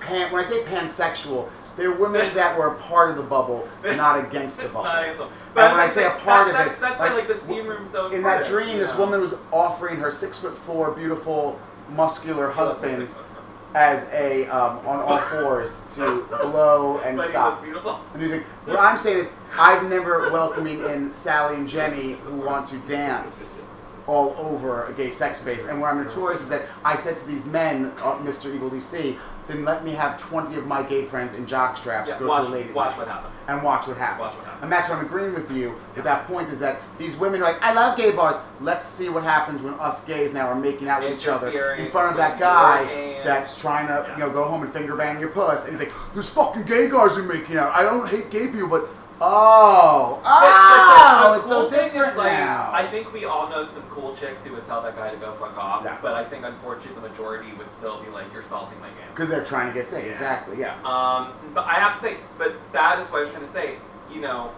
pan. 0.00 0.32
When 0.32 0.42
I 0.42 0.48
say 0.48 0.62
pansexual, 0.64 1.48
they 1.80 1.88
were 1.88 1.94
women 1.96 2.34
that 2.34 2.58
were 2.58 2.68
a 2.68 2.74
part 2.76 3.10
of 3.10 3.16
the 3.16 3.22
bubble, 3.22 3.66
not 3.84 4.22
against 4.22 4.58
the 4.60 4.68
bubble. 4.68 4.84
Not 4.84 5.02
against 5.02 5.20
them. 5.20 5.28
And 5.56 5.64
I'm 5.64 5.70
when 5.72 5.80
I 5.80 5.88
say 5.88 6.06
a 6.06 6.10
part 6.10 6.52
that, 6.52 6.60
of 6.60 6.66
that's, 6.66 6.70
it, 6.72 6.80
that's 6.80 7.00
like, 7.00 7.10
why 7.10 7.16
like 7.16 7.28
the 7.28 7.40
steam 7.40 7.66
room's 7.66 7.90
so 7.90 8.10
In 8.10 8.22
that 8.22 8.44
dream, 8.44 8.76
this 8.78 8.92
know? 8.94 9.00
woman 9.00 9.20
was 9.22 9.34
offering 9.50 9.96
her 9.96 10.10
six 10.10 10.38
foot 10.40 10.56
four, 10.58 10.90
beautiful, 10.92 11.58
muscular 11.88 12.50
husband 12.50 13.00
six 13.08 13.14
foot 13.14 13.24
four. 13.26 13.80
as 13.80 14.08
a 14.12 14.46
um, 14.48 14.86
on 14.86 15.00
all 15.00 15.18
fours 15.30 15.86
to 15.96 16.26
blow 16.42 16.98
and 16.98 17.16
But 17.16 17.24
he 17.24 17.30
stop. 17.30 17.54
was 17.54 17.64
beautiful. 17.64 18.00
And 18.12 18.22
he's 18.22 18.32
like, 18.32 18.44
what 18.66 18.78
I'm 18.78 18.98
saying 18.98 19.18
is, 19.20 19.32
I've 19.58 19.88
never 19.88 20.30
welcoming 20.30 20.84
in 20.84 21.10
Sally 21.10 21.56
and 21.56 21.66
Jenny 21.68 22.12
who 22.12 22.36
want 22.36 22.66
to 22.68 22.78
dance 22.80 23.68
all 24.06 24.34
over 24.38 24.86
a 24.86 24.92
gay 24.92 25.10
sex 25.10 25.38
space. 25.38 25.66
And 25.68 25.80
where 25.80 25.88
I'm 25.90 26.02
notorious 26.02 26.40
is 26.42 26.48
that 26.48 26.62
I 26.84 26.96
said 26.96 27.16
to 27.18 27.26
these 27.26 27.46
men, 27.46 27.92
uh, 27.98 28.16
Mr. 28.16 28.52
Eagle 28.52 28.70
DC, 28.70 29.16
then 29.50 29.64
let 29.64 29.84
me 29.84 29.92
have 29.92 30.18
20 30.20 30.54
of 30.56 30.66
my 30.66 30.82
gay 30.82 31.04
friends 31.04 31.34
in 31.34 31.46
jock 31.46 31.76
straps 31.76 32.08
Yeah, 32.08 32.18
go 32.18 32.28
watch, 32.28 32.46
to 32.46 32.52
a 32.52 32.54
ladies' 32.54 32.74
watch 32.74 32.96
what 32.96 33.08
happens. 33.08 33.34
and 33.48 33.62
watch 33.62 33.86
what 33.88 33.96
happens. 33.96 34.20
Watch 34.20 34.34
what 34.36 34.44
happens. 34.44 34.62
And 34.62 34.72
that's 34.72 34.88
what 34.88 34.98
I'm 34.98 35.04
agreeing 35.06 35.34
with 35.34 35.50
you 35.50 35.74
with 35.96 36.04
that 36.04 36.26
point 36.26 36.48
is 36.50 36.60
that 36.60 36.80
these 36.98 37.16
women 37.16 37.40
are 37.40 37.44
like, 37.44 37.60
I 37.62 37.72
love 37.74 37.96
gay 37.96 38.12
bars. 38.12 38.36
Let's 38.60 38.86
see 38.86 39.08
what 39.08 39.24
happens 39.24 39.60
when 39.62 39.74
us 39.74 40.04
gays 40.04 40.32
now 40.32 40.46
are 40.48 40.54
making 40.54 40.88
out 40.88 41.02
with 41.02 41.12
each 41.12 41.26
other 41.26 41.74
in 41.74 41.90
front 41.90 42.10
of 42.12 42.16
that 42.18 42.38
guy 42.38 43.20
that's 43.24 43.60
trying 43.60 43.86
to, 43.88 44.04
Yeah. 44.08 44.14
you 44.14 44.20
know, 44.20 44.30
go 44.30 44.44
home 44.44 44.62
and 44.62 44.72
finger 44.72 44.94
bang 44.96 45.18
your 45.18 45.30
puss. 45.30 45.66
And 45.66 45.76
he's 45.76 45.86
like, 45.88 45.94
there's 46.14 46.30
fucking 46.30 46.62
gay 46.64 46.88
guys 46.88 47.16
who 47.16 47.24
are 47.24 47.32
making 47.32 47.56
out. 47.56 47.74
I 47.74 47.82
don't 47.82 48.08
hate 48.08 48.30
gay 48.30 48.46
people, 48.48 48.68
but 48.68 48.88
oh, 49.20 50.20
But- 50.22 50.30
but 50.30 50.40
the- 50.40 51.28
oh, 51.28 51.34
it's 51.36 51.46
so 51.48 51.60
cool 51.60 51.70
thing 51.70 51.84
different 51.84 52.12
is, 52.12 52.16
like, 52.16 52.32
now. 52.32 52.70
I 52.72 52.86
think 52.86 53.12
we 53.12 53.24
all 53.24 53.48
know 53.48 53.64
some 53.64 53.82
cool 53.90 54.14
chicks 54.16 54.44
who 54.44 54.52
would 54.54 54.64
tell 54.64 54.80
that 54.82 54.96
guy 54.96 55.10
to 55.10 55.16
go 55.16 55.32
fuck 55.32 55.56
off. 55.58 55.82
Yeah. 55.84 55.96
But 56.02 56.14
I 56.14 56.24
think 56.24 56.44
unfortunately 56.44 57.00
the 57.02 57.08
majority 57.08 57.52
would 57.58 57.70
still 57.72 58.00
be 58.02 58.10
like, 58.10 58.32
"You're 58.32 58.42
salting 58.42 58.80
my 58.80 58.88
game." 58.88 58.96
Because 59.14 59.28
they're 59.28 59.44
trying 59.44 59.68
to 59.68 59.74
get 59.74 59.88
dick. 59.88 60.04
Yeah. 60.04 60.10
Exactly. 60.10 60.58
Yeah. 60.58 60.74
Um, 60.84 61.32
but 61.54 61.64
I 61.66 61.74
have 61.74 61.94
to 61.98 62.00
say, 62.00 62.16
but 62.38 62.54
that 62.72 62.98
is 63.00 63.08
what 63.10 63.18
I 63.18 63.22
was 63.22 63.30
trying 63.32 63.46
to 63.46 63.52
say. 63.52 63.76
You 64.12 64.20
know, 64.20 64.50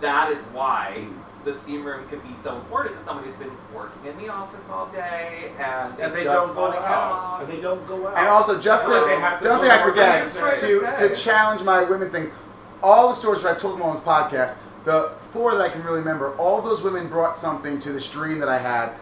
that 0.00 0.30
is 0.30 0.44
why 0.46 1.04
the 1.44 1.54
steam 1.54 1.84
room 1.84 2.08
can 2.08 2.20
be 2.20 2.34
so 2.38 2.54
important 2.56 2.98
to 2.98 3.04
somebody 3.04 3.28
who's 3.28 3.36
been 3.36 3.52
working 3.74 4.06
in 4.10 4.16
the 4.16 4.32
office 4.32 4.68
all 4.70 4.86
day 4.86 5.50
and, 5.58 5.92
And 6.00 6.14
they 6.14 6.24
just 6.24 6.46
don't 6.46 6.54
go 6.54 6.60
wanna 6.62 6.76
get 6.76 6.84
out. 6.84 7.12
off. 7.12 7.42
And 7.42 7.52
they 7.52 7.60
don't 7.60 7.86
go 7.86 8.06
out. 8.08 8.16
And 8.16 8.28
also, 8.28 8.58
just 8.58 8.86
to, 8.86 8.92
they 9.06 9.16
have 9.16 9.40
to 9.40 9.44
don't 9.48 9.60
think 9.60 9.70
I 9.72 9.82
forget 9.82 10.22
on 10.22 10.28
That's 10.28 10.62
right. 10.62 10.96
to, 10.96 11.08
to 11.08 11.14
challenge 11.14 11.62
my 11.62 11.82
women 11.82 12.10
things. 12.10 12.30
All 12.82 13.08
the 13.08 13.14
stories 13.14 13.42
that 13.42 13.52
I've 13.52 13.60
told 13.60 13.74
them 13.74 13.82
on 13.82 13.94
this 13.94 14.04
podcast, 14.04 14.58
the 14.84 15.12
four 15.32 15.52
that 15.52 15.60
I 15.60 15.68
can 15.68 15.82
really 15.82 16.00
remember, 16.00 16.34
all 16.36 16.60
those 16.60 16.82
women 16.82 17.08
brought 17.08 17.36
something 17.36 17.78
to 17.80 17.92
the 17.92 18.00
stream 18.00 18.38
that 18.40 18.48
I 18.48 18.58
had. 18.58 18.92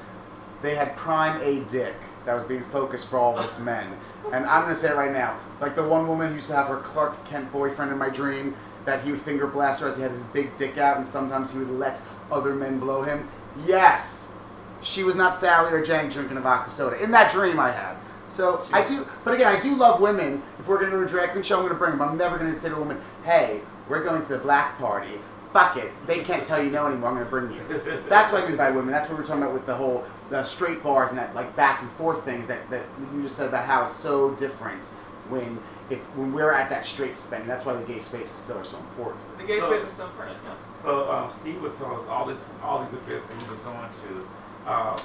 They 0.62 0.74
had 0.77 0.97
prime 0.97 1.40
A 1.43 1.65
dick 1.69 1.94
that 2.24 2.35
was 2.35 2.44
being 2.44 2.62
focused 2.65 3.09
for 3.09 3.19
all 3.19 3.36
of 3.36 3.44
us 3.44 3.59
men. 3.61 3.86
And 4.32 4.47
I'm 4.47 4.62
gonna 4.62 4.77
say 4.77 4.90
it 4.90 4.97
right 4.97 5.12
now. 5.12 5.36
Like 5.61 5.74
the 5.74 5.82
one 5.82 6.07
woman 6.07 6.28
who 6.28 6.35
used 6.36 6.49
to 6.51 6.57
have 6.57 6.69
her 6.69 6.78
Clark 6.78 7.24
Kent 7.24 7.51
boyfriend 7.53 7.90
in 7.90 7.99
my 7.99 8.09
dream, 8.09 8.55
that 8.85 9.03
he 9.03 9.11
would 9.11 9.20
finger 9.20 9.47
blast 9.47 9.81
her 9.81 9.89
as 9.89 9.97
he 9.97 10.03
had 10.03 10.12
his 10.12 10.23
big 10.32 10.57
dick 10.57 10.78
out, 10.78 10.97
and 10.97 11.07
sometimes 11.07 11.53
he 11.53 11.59
would 11.59 11.70
let 11.70 12.01
other 12.31 12.55
men 12.55 12.78
blow 12.78 13.03
him. 13.03 13.28
Yes, 13.66 14.39
she 14.82 15.03
was 15.03 15.16
not 15.16 15.35
Sally 15.35 15.73
or 15.73 15.85
Jane 15.85 16.09
drinking 16.09 16.36
a 16.36 16.40
vodka 16.40 16.70
soda. 16.70 17.03
In 17.03 17.11
that 17.11 17.31
dream 17.31 17.59
I 17.59 17.70
had. 17.70 17.97
So 18.28 18.66
I 18.73 18.82
do, 18.85 19.07
but 19.24 19.35
again, 19.35 19.55
I 19.55 19.61
do 19.61 19.74
love 19.77 20.01
women. 20.01 20.43
If 20.59 20.66
we're 20.66 20.78
gonna 20.78 20.93
do 20.93 21.03
a 21.03 21.07
drag 21.07 21.32
queen 21.32 21.43
show, 21.43 21.59
I'm 21.59 21.66
gonna 21.66 21.78
bring 21.78 21.90
them. 21.90 22.01
I'm 22.01 22.16
never 22.16 22.39
gonna 22.39 22.55
say 22.55 22.70
to 22.70 22.77
a 22.77 22.78
woman, 22.78 23.01
"Hey, 23.24 23.61
we're 23.89 24.03
going 24.03 24.23
to 24.23 24.28
the 24.28 24.39
black 24.39 24.78
party." 24.78 25.20
Fuck 25.53 25.77
it, 25.77 25.93
they 26.07 26.20
can't 26.20 26.47
tell 26.47 26.62
you 26.62 26.70
no 26.70 26.86
anymore. 26.86 27.11
I'm 27.11 27.16
gonna 27.16 27.27
bring 27.28 27.53
you. 27.53 27.61
That's 28.09 28.32
what 28.32 28.43
I 28.44 28.49
mean 28.49 28.57
by 28.57 28.70
women. 28.70 28.90
That's 28.90 29.11
what 29.11 29.19
we're 29.19 29.27
talking 29.27 29.43
about 29.43 29.53
with 29.53 29.66
the 29.66 29.74
whole 29.74 30.05
the 30.31 30.43
straight 30.44 30.82
bars 30.82 31.11
and 31.11 31.19
that 31.19 31.35
like 31.35 31.55
back 31.57 31.82
and 31.82 31.90
forth 31.93 32.24
things 32.24 32.47
that 32.49 32.70
that 32.70 32.82
you 33.15 33.23
just 33.23 33.36
said 33.36 33.49
about 33.49 33.66
how 33.66 33.85
it's 33.85 33.94
so 33.94 34.31
different 34.31 34.82
when 35.28 35.59
if 35.90 35.99
when 36.16 36.32
we're 36.32 36.53
at 36.55 36.70
that 36.70 36.86
straight 36.86 37.19
spin. 37.19 37.47
That's 37.47 37.66
why 37.66 37.74
the 37.74 37.85
gay 37.85 38.01
spaces 38.01 38.31
still 38.31 38.59
are 38.59 38.65
so 38.65 38.78
important. 38.78 39.20
The 39.39 39.44
gay 39.44 39.61
So- 39.61 39.78
space 39.82 39.93
are 39.93 39.97
so 39.97 40.07
important. 40.07 40.39
Yeah. 40.43 40.55
So 40.82 41.12
um, 41.12 41.31
Steve 41.31 41.61
was 41.61 41.74
telling 41.74 41.99
us 41.99 42.07
all 42.09 42.24
these 42.27 42.40
all 42.62 42.78
these 42.85 42.94
events 43.07 43.27
that 43.28 43.43
he 43.43 43.51
was 43.51 43.59
going 43.61 43.90
to. 44.65 44.73
Um, 44.73 44.99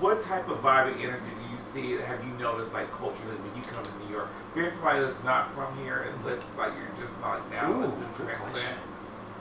what 0.00 0.20
type 0.22 0.48
of 0.48 0.58
vibe 0.58 0.92
and 0.92 1.00
energy 1.00 1.24
do 1.40 1.52
you 1.52 1.58
see? 1.72 2.02
Have 2.02 2.22
you 2.24 2.30
noticed 2.38 2.72
like 2.72 2.90
culturally 2.92 3.36
when 3.36 3.56
you 3.56 3.62
come 3.70 3.82
to 3.84 3.90
New 4.03 4.03
York? 4.14 4.28
Here's 4.54 4.72
somebody 4.72 5.00
that's 5.00 5.22
not 5.24 5.54
from 5.54 5.76
here 5.78 6.08
and 6.10 6.24
looks 6.24 6.46
like 6.56 6.72
you're 6.74 7.04
just 7.04 7.18
not 7.20 7.48
now 7.50 7.70
Ooh, 7.72 7.84
a 7.84 7.88
good 7.88 8.14
transplant. 8.16 8.40
question. 8.52 8.76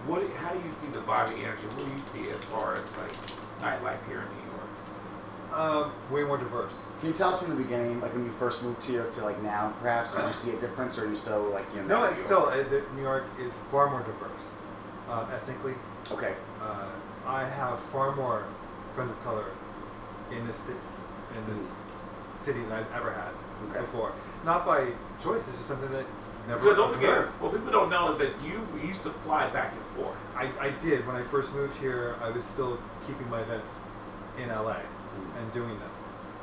What? 0.08 0.30
How 0.38 0.54
do 0.54 0.60
you 0.66 0.72
see 0.72 0.88
the 0.88 1.00
vibe 1.00 1.30
and 1.32 1.40
energy? 1.40 1.68
What 1.68 1.86
do 1.86 1.92
you 1.92 1.98
see 2.26 2.30
as 2.30 2.44
far 2.46 2.76
as 2.76 2.86
like 2.98 3.14
nightlife 3.64 4.06
here 4.08 4.20
in 4.22 4.28
New 4.36 4.52
York? 4.52 4.70
Um, 5.54 5.92
way 6.12 6.24
more 6.24 6.38
diverse. 6.38 6.84
Can 7.00 7.10
you 7.10 7.16
tell 7.16 7.30
us 7.30 7.40
from 7.42 7.52
the 7.52 7.56
beginning, 7.64 8.02
like 8.02 8.14
when 8.14 8.26
you 8.26 8.32
first 8.34 8.64
moved 8.64 8.84
here 8.84 9.06
to 9.06 9.24
like 9.24 9.42
now, 9.44 9.72
perhaps, 9.82 10.14
do 10.16 10.22
you 10.28 10.34
see 10.34 10.52
a 10.52 10.60
difference, 10.60 10.98
or 10.98 11.06
are 11.06 11.10
you 11.10 11.16
so 11.16 11.44
like 11.54 11.66
you 11.76 11.82
know? 11.84 12.02
No, 12.02 12.04
it's 12.06 12.24
still 12.24 12.48
uh, 12.48 12.64
New 12.96 13.02
York 13.04 13.26
is 13.40 13.54
far 13.72 13.90
more 13.90 14.02
diverse 14.02 14.46
um, 15.10 15.28
ethnically. 15.32 15.76
okay. 16.12 16.34
Uh, 16.62 16.90
I 17.28 17.46
have 17.48 17.80
far 17.80 18.16
more 18.16 18.44
friends 18.96 19.12
of 19.12 19.24
color 19.24 19.46
in 20.32 20.46
this 20.48 20.64
this- 20.64 21.00
in 21.36 21.56
this 21.56 21.74
city 22.36 22.62
than 22.62 22.72
I've 22.74 22.92
ever 22.94 23.12
had 23.12 23.32
Okay. 23.70 23.80
before. 23.80 24.14
Not 24.46 24.66
by 24.66 24.88
choice. 25.22 25.44
It's 25.48 25.58
just 25.58 25.68
something 25.68 25.92
that 25.92 26.06
never. 26.48 26.60
Because 26.60 26.78
don't 26.78 26.94
forget, 26.94 27.10
occurred. 27.10 27.28
what 27.42 27.54
people 27.54 27.72
don't 27.72 27.90
know 27.90 28.12
is 28.12 28.18
that 28.18 28.32
you 28.44 28.68
used 28.86 29.04
to 29.04 29.10
fly 29.24 29.50
back 29.50 29.74
and 29.74 30.04
forth. 30.04 30.18
I, 30.36 30.50
I 30.60 30.70
did 30.72 31.06
when 31.08 31.16
I 31.16 31.24
first 31.24 31.54
moved 31.54 31.80
here. 31.80 32.16
I 32.22 32.30
was 32.30 32.44
still 32.44 32.80
keeping 33.08 33.30
my 33.30 33.42
events 33.42 33.82
in 34.38 34.50
LA 34.50 34.78
and 35.40 35.52
doing 35.52 35.78
them. 35.80 35.92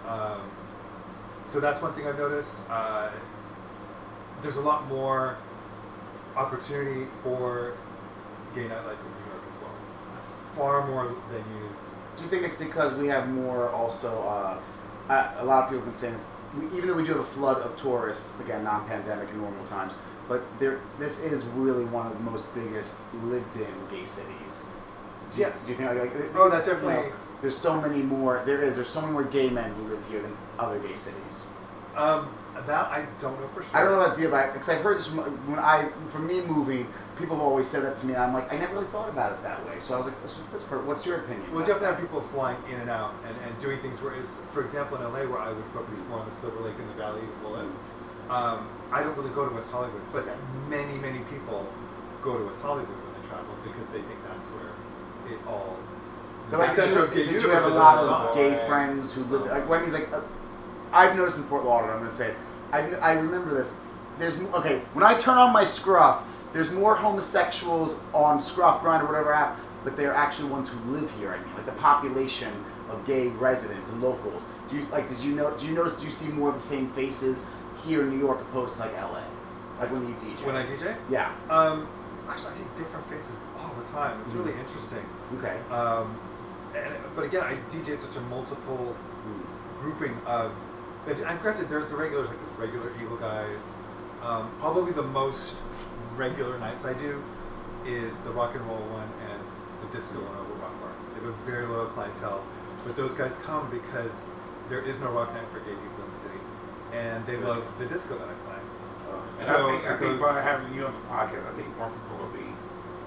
Um, 0.09 0.51
so 1.47 1.61
that's 1.61 1.83
one 1.83 1.93
thing 1.95 2.07
I've 2.07 2.19
noticed. 2.19 2.55
Uh, 2.69 3.11
there's 4.43 4.57
a 4.57 4.63
lot 4.63 4.87
more 4.89 5.37
opportunity 6.37 7.07
for 7.23 7.75
gay 8.55 8.63
nightlife 8.63 8.99
in 8.99 9.11
New 9.19 9.31
York 9.31 9.43
as 9.49 9.61
well. 9.61 9.75
Far 10.57 10.87
more 10.87 11.07
than 11.31 11.45
you. 11.55 11.69
Do 12.17 12.25
you 12.25 12.31
think 12.31 12.45
it's 12.45 12.57
because 12.57 12.95
we 12.95 13.09
have 13.09 13.29
more 13.29 13.69
also? 13.71 14.23
Uh, 14.23 14.59
uh, 15.13 15.35
a 15.39 15.45
lot 15.45 15.65
of 15.65 15.71
people 15.71 15.85
have 15.85 15.93
been 15.93 15.99
saying 15.99 16.13
this, 16.15 16.27
we, 16.57 16.77
even 16.77 16.89
though 16.89 16.95
we 16.97 17.05
do 17.05 17.11
have 17.13 17.21
a 17.21 17.25
flood 17.25 17.59
of 17.63 17.77
tourists, 17.77 18.39
again, 18.41 18.65
non-pandemic 18.65 19.29
in 19.31 19.41
normal 19.41 19.65
times, 19.67 19.93
but 20.29 20.43
there, 20.59 20.81
this 20.99 21.23
is 21.23 21.45
really 21.47 21.85
one 21.87 22.07
of 22.07 22.13
the 22.13 22.31
most 22.31 22.53
biggest 22.55 23.03
lived-in 23.25 23.67
gay 23.91 24.07
cities. 24.07 24.69
Do 25.33 25.39
you, 25.39 25.45
Yes. 25.47 25.65
Do 25.65 25.71
you 25.73 25.77
think? 25.77 25.89
Like, 25.91 26.15
like, 26.15 26.37
Oh, 26.37 26.49
that's 26.51 26.67
you 26.67 26.73
know, 26.75 26.79
definitely- 26.81 27.13
there's 27.43 27.57
so 27.57 27.81
many 27.81 28.03
more. 28.03 28.43
There 28.45 28.61
is. 28.61 28.77
There's 28.77 28.89
so 28.89 29.01
many 29.01 29.13
more 29.13 29.23
gay 29.25 29.49
men 29.49 29.73
who 29.75 29.85
live 29.89 30.03
here 30.11 30.21
than 30.21 30.33
other 30.59 30.79
gay 30.79 30.95
cities. 30.95 31.47
Um, 31.97 32.29
that 32.67 32.87
I 32.91 33.07
don't 33.21 33.39
know 33.41 33.49
for 33.49 33.63
sure. 33.63 33.77
I 33.77 33.85
don't 33.85 33.93
know 33.93 34.05
about 34.05 34.17
deal, 34.17 34.31
but 34.31 34.53
because 34.53 34.69
I've 34.69 34.83
heard 34.83 34.99
this 34.99 35.07
from 35.07 35.19
when 35.47 35.59
I, 35.59 35.89
from 36.11 36.27
me 36.27 36.41
moving, 36.41 36.87
people 37.19 37.37
have 37.37 37.45
always 37.45 37.67
said 37.67 37.83
that 37.85 37.97
to 37.99 38.07
me. 38.07 38.15
And 38.15 38.23
I'm 38.23 38.33
like, 38.33 38.53
I 38.53 38.59
never 38.59 38.75
really 38.75 38.87
thought 38.89 39.09
about 39.09 39.33
it 39.33 39.43
that 39.43 39.65
way. 39.67 39.79
So 39.81 39.95
I 39.95 39.99
was 39.99 40.07
like, 40.07 40.17
what's, 40.23 40.37
what's, 40.53 40.87
what's 40.87 41.07
your 41.07 41.19
opinion? 41.19 41.47
We'll 41.53 41.65
definitely 41.65 41.87
that? 41.87 42.01
have 42.01 42.01
people 42.01 42.21
flying 42.35 42.59
in 42.71 42.81
and 42.81 42.91
out 42.91 43.15
and, 43.27 43.37
and 43.47 43.59
doing 43.61 43.79
things. 43.81 44.01
Whereas, 44.01 44.41
for 44.53 44.63
example, 44.63 44.99
in 44.99 45.05
LA, 45.05 45.25
where 45.31 45.39
I 45.39 45.53
would 45.53 45.65
focus 45.73 45.99
more 46.09 46.21
on 46.21 46.29
the 46.29 46.35
Silver 46.35 46.61
Lake 46.61 46.79
and 46.79 46.89
the 46.91 46.95
Valley 46.95 47.21
of 47.21 47.43
Bullet, 47.43 47.67
um, 48.31 48.69
I 48.93 49.03
don't 49.03 49.17
really 49.17 49.31
go 49.31 49.49
to 49.49 49.55
West 49.55 49.71
Hollywood, 49.71 50.03
but 50.13 50.23
Okay. 50.23 50.35
many, 50.69 50.99
many 50.99 51.21
people 51.31 51.67
go 52.23 52.39
to 52.39 52.45
West 52.45 52.63
Hollywood 52.63 52.89
when 52.89 53.23
they 53.23 53.29
travel 53.29 53.55
because 53.63 53.87
they 53.91 54.03
think 54.03 54.19
that's 54.27 54.47
where 54.55 54.71
it 55.31 55.41
all. 55.47 55.77
But 56.51 56.59
the 56.59 56.63
like, 56.65 56.75
center 56.75 56.99
you, 56.99 57.05
of 57.05 57.15
gay 57.15 57.31
you 57.31 57.49
have 57.51 57.65
a 57.65 57.75
lot 57.75 57.99
of 57.99 58.35
gay 58.35 58.55
friends 58.67 59.15
who 59.15 59.23
live. 59.25 59.47
Like, 59.47 59.69
what 59.69 59.79
I 59.79 59.83
mean 59.83 59.93
like, 59.93 60.13
uh, 60.13 60.23
I've 60.93 61.17
noticed 61.17 61.39
in 61.39 61.45
Fort 61.45 61.65
Lauderdale. 61.65 61.95
I'm 61.95 62.01
gonna 62.01 62.11
say, 62.11 62.31
it, 62.31 62.37
I 62.73 62.81
I 62.95 63.12
remember 63.12 63.55
this. 63.55 63.73
There's 64.19 64.39
okay 64.55 64.81
when 64.93 65.05
I 65.05 65.15
turn 65.15 65.39
on 65.39 65.53
my 65.53 65.65
Scruff, 65.65 66.23
there's 66.53 66.71
more 66.71 66.95
homosexuals 66.97 67.99
on 68.12 68.41
Scruff 68.41 68.83
Grindr 68.83 69.07
whatever 69.07 69.33
app, 69.33 69.59
but 69.85 69.97
they're 69.97 70.15
actually 70.15 70.51
ones 70.51 70.69
who 70.69 70.79
live 70.93 71.11
here. 71.19 71.33
I 71.33 71.39
mean, 71.45 71.55
like 71.55 71.67
the 71.67 71.73
population 71.73 72.53
of 72.91 73.07
gay 73.07 73.29
residents 73.29 73.93
and 73.93 74.03
locals. 74.03 74.43
Do 74.69 74.77
you 74.77 74.85
like? 74.87 75.09
Did 75.09 75.19
you 75.21 75.35
know? 75.35 75.57
Do 75.57 75.67
you 75.67 75.73
notice? 75.73 75.99
Do 76.01 76.05
you 76.05 76.11
see 76.11 76.29
more 76.33 76.49
of 76.49 76.55
the 76.55 76.61
same 76.61 76.91
faces 76.93 77.45
here 77.85 78.03
in 78.03 78.11
New 78.11 78.19
York 78.19 78.41
opposed 78.41 78.75
to 78.77 78.81
like 78.81 78.93
LA? 79.01 79.23
Like 79.81 79.91
when 79.93 80.07
you 80.09 80.15
DJ. 80.15 80.45
When 80.45 80.57
I 80.57 80.67
DJ, 80.67 80.95
yeah. 81.09 81.33
um, 81.49 81.89
actually, 82.29 82.53
I 82.53 82.57
see 82.57 82.65
different 82.77 83.07
faces 83.09 83.37
all 83.59 83.73
the 83.83 83.89
time. 83.91 84.21
It's 84.27 84.35
really 84.35 84.53
Mm. 84.53 84.61
interesting. 84.61 85.05
Okay. 85.39 85.57
Um, 85.71 86.19
and, 86.77 86.95
but 87.17 87.25
again, 87.25 87.43
I 87.43 87.55
DJ 87.71 87.99
such 87.99 88.17
a 88.17 88.21
multiple 88.23 88.95
Mm. 89.27 89.81
grouping 89.81 90.17
of. 90.27 90.53
And 91.09 91.19
and 91.21 91.41
granted, 91.41 91.69
there's 91.69 91.87
the 91.87 91.97
regulars, 91.97 92.29
like 92.29 92.39
there's 92.39 92.59
regular 92.71 92.93
Eagle 93.03 93.17
guys. 93.17 93.63
Um, 94.23 94.51
probably 94.61 94.93
the 94.93 95.03
most 95.03 95.57
regular 96.17 96.59
nights 96.59 96.85
I 96.85 96.93
do 96.93 97.23
is 97.87 98.19
the 98.21 98.31
rock 98.31 98.55
and 98.55 98.65
roll 98.67 98.77
one 98.93 99.09
and 99.31 99.41
the 99.81 99.97
disco 99.97 100.19
one 100.21 100.37
over 100.37 100.53
Rock 100.61 100.79
Bar. 100.81 100.91
They 101.17 101.25
have 101.25 101.33
a 101.35 101.51
very 101.51 101.65
loyal 101.67 101.87
clientele, 101.87 102.45
but 102.85 102.97
those 102.97 103.15
guys 103.15 103.37
come 103.45 103.71
because 103.71 104.25
there 104.69 104.83
is 104.83 105.01
no 105.01 105.11
rock 105.11 105.33
night 105.33 105.49
for 105.53 105.61
gay 105.61 105.73
people 105.73 106.05
in 106.05 106.11
the 106.13 106.19
city, 106.19 106.41
and 106.93 107.25
they 107.27 107.37
love 107.39 107.65
the 107.79 107.87
disco 107.87 108.19
that 108.19 108.29
I 108.29 108.35
play. 108.45 108.61
And 109.39 109.47
So 109.47 109.69
I 109.69 109.73
think, 109.73 109.85
I 109.91 109.97
think 109.97 110.21
by 110.21 110.41
having 110.43 110.75
you 110.75 110.85
on 110.87 110.93
the 110.93 111.09
podcast, 111.09 111.49
I 111.49 111.57
think 111.57 111.75
more 111.79 111.89
people 111.89 112.19
will 112.21 112.33
be 112.37 112.47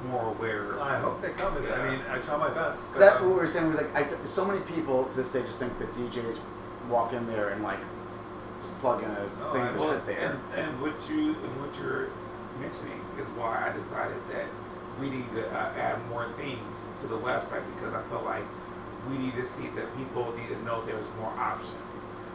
more 0.10 0.26
aware. 0.34 0.82
I 0.82 0.98
hope 0.98 1.22
they 1.22 1.30
come. 1.30 1.56
It's, 1.62 1.72
I 1.72 1.90
mean, 1.90 2.00
I 2.10 2.18
try 2.18 2.38
my 2.38 2.50
best. 2.50 2.88
Is 2.94 3.00
that 3.00 3.18
um, 3.18 3.30
what 3.30 3.30
we 3.36 3.40
were 3.42 3.48
saying? 3.48 3.70
Was 3.70 3.78
like, 3.78 3.96
I, 3.96 4.02
f- 4.02 4.26
so 4.26 4.44
many 4.44 4.60
people 4.62 5.06
to 5.06 5.16
this 5.16 5.32
day 5.32 5.44
just 5.44 5.60
think 5.60 5.78
that 5.80 5.94
DJs 5.94 6.40
walk 6.90 7.14
in 7.14 7.26
there 7.28 7.50
and 7.50 7.64
like 7.64 7.80
just 8.62 8.78
plug 8.80 9.04
in 9.04 9.10
a 9.10 9.30
No, 9.40 9.54
thing 9.54 9.78
Well, 9.78 9.90
sit 9.90 10.06
there. 10.06 10.20
And, 10.20 10.40
and 10.56 10.82
what 10.82 10.96
you 11.10 11.36
and 11.36 11.62
what 11.62 11.76
you're 11.80 12.10
mentioning 12.60 13.00
is 13.20 13.28
why 13.36 13.70
I 13.70 13.76
decided 13.76 14.18
that 14.32 14.46
we 15.00 15.10
need 15.10 15.30
to 15.34 15.48
uh, 15.50 15.74
add 15.78 16.00
more 16.10 16.30
themes 16.38 16.78
to 17.02 17.08
the 17.08 17.18
website 17.18 17.64
because 17.76 17.94
I 17.94 18.02
felt 18.10 18.26
like 18.26 18.44
we 19.10 19.18
need 19.18 19.36
to 19.36 19.46
see 19.48 19.68
that 19.76 19.98
people 19.98 20.32
need 20.38 20.48
to 20.50 20.64
know 20.64 20.86
there's 20.86 21.08
more 21.20 21.32
options 21.38 21.74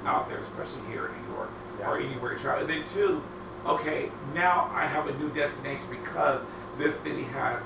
out 0.04 0.28
there, 0.28 0.38
especially 0.38 0.82
here 0.90 1.06
in 1.06 1.22
New 1.22 1.34
York 1.34 1.50
or 1.84 1.98
anywhere 1.98 2.32
you 2.32 2.38
travel. 2.38 2.60
And 2.62 2.70
then 2.70 2.84
two, 2.92 3.22
okay, 3.66 4.10
now 4.34 4.70
I 4.72 4.86
have 4.86 5.06
a 5.06 5.16
new 5.18 5.28
destination 5.30 5.86
because 5.90 6.40
this 6.78 6.98
city 7.00 7.22
has 7.22 7.62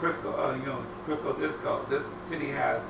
Crisco, 0.00 0.38
uh, 0.38 0.56
you 0.58 0.66
know, 0.66 0.84
Crisco 1.06 1.38
Disco. 1.38 1.84
This 1.88 2.02
city 2.28 2.50
has 2.50 2.82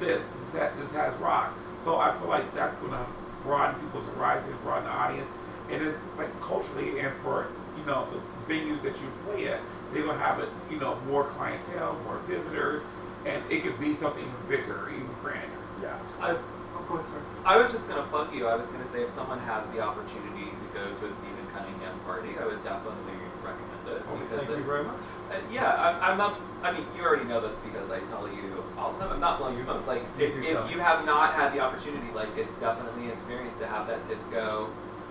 this. 0.00 0.26
This, 0.26 0.60
ha- 0.60 0.72
this 0.78 0.90
has 0.92 1.14
rock. 1.16 1.54
So 1.84 1.98
I 1.98 2.16
feel 2.18 2.28
like 2.28 2.54
that's 2.54 2.74
gonna 2.76 3.04
broaden 3.42 3.80
people's 3.80 4.06
horizons, 4.06 4.54
broaden 4.62 4.84
the 4.84 4.90
audience, 4.90 5.28
and 5.70 5.82
it's 5.82 5.98
like 6.16 6.28
culturally 6.40 7.00
and 7.00 7.12
for 7.22 7.48
you 7.78 7.84
know 7.84 8.06
the 8.10 8.52
venues 8.52 8.80
that 8.82 8.94
you 9.00 9.08
play 9.24 9.48
at, 9.48 9.60
they're 9.92 10.04
gonna 10.04 10.18
have 10.18 10.38
it, 10.40 10.48
you 10.70 10.78
know, 10.78 10.96
more 11.08 11.24
clientele, 11.24 11.98
more 12.04 12.18
visitors, 12.28 12.82
and 13.26 13.42
it 13.50 13.62
could 13.62 13.78
be 13.80 13.94
something 13.94 14.22
even 14.22 14.34
bigger, 14.48 14.90
even 14.90 15.08
grander. 15.22 15.48
Yeah. 15.82 15.98
I, 16.20 16.36
oh, 16.76 16.84
go 16.88 16.94
ahead, 16.94 17.06
sir. 17.10 17.20
I 17.44 17.56
was 17.56 17.72
just 17.72 17.88
gonna 17.88 18.02
plug 18.04 18.34
you. 18.34 18.46
I 18.46 18.54
was 18.54 18.68
gonna 18.68 18.86
say 18.86 19.02
if 19.02 19.10
someone 19.10 19.38
has 19.40 19.70
the 19.70 19.80
opportunity 19.80 20.50
to 20.50 20.64
go 20.72 20.84
to 20.86 21.06
a 21.06 21.12
Stephen 21.12 21.46
Cunningham 21.52 21.98
party, 22.06 22.30
I 22.40 22.46
would 22.46 22.62
definitely 22.64 23.18
recommend 23.42 23.88
it. 23.88 24.06
Well, 24.06 24.16
because 24.18 24.38
thank 24.38 24.48
you 24.48 24.54
it's- 24.54 24.66
very 24.66 24.84
much. 24.84 25.02
Uh, 25.30 25.36
yeah, 25.50 25.66
I, 25.68 26.10
I'm 26.10 26.18
not. 26.18 26.38
I 26.62 26.72
mean, 26.72 26.86
you 26.96 27.02
already 27.02 27.24
know 27.24 27.40
this 27.40 27.58
because 27.58 27.90
I 27.90 28.00
tell 28.12 28.28
you 28.28 28.62
all 28.78 28.92
the 28.92 29.00
time. 29.00 29.12
I'm 29.14 29.20
not 29.20 29.38
blowing 29.38 29.56
You- 29.58 29.64
smoke. 29.64 29.86
Like, 29.86 30.02
you 30.18 30.26
if, 30.26 30.36
if 30.36 30.70
you 30.70 30.78
have 30.78 31.04
not 31.04 31.34
had 31.34 31.52
the 31.52 31.60
opportunity, 31.60 32.06
like, 32.14 32.28
it's 32.36 32.54
definitely 32.56 33.06
an 33.06 33.10
experience 33.12 33.58
to 33.58 33.66
have 33.66 33.86
that 33.88 34.06
disco. 34.08 34.70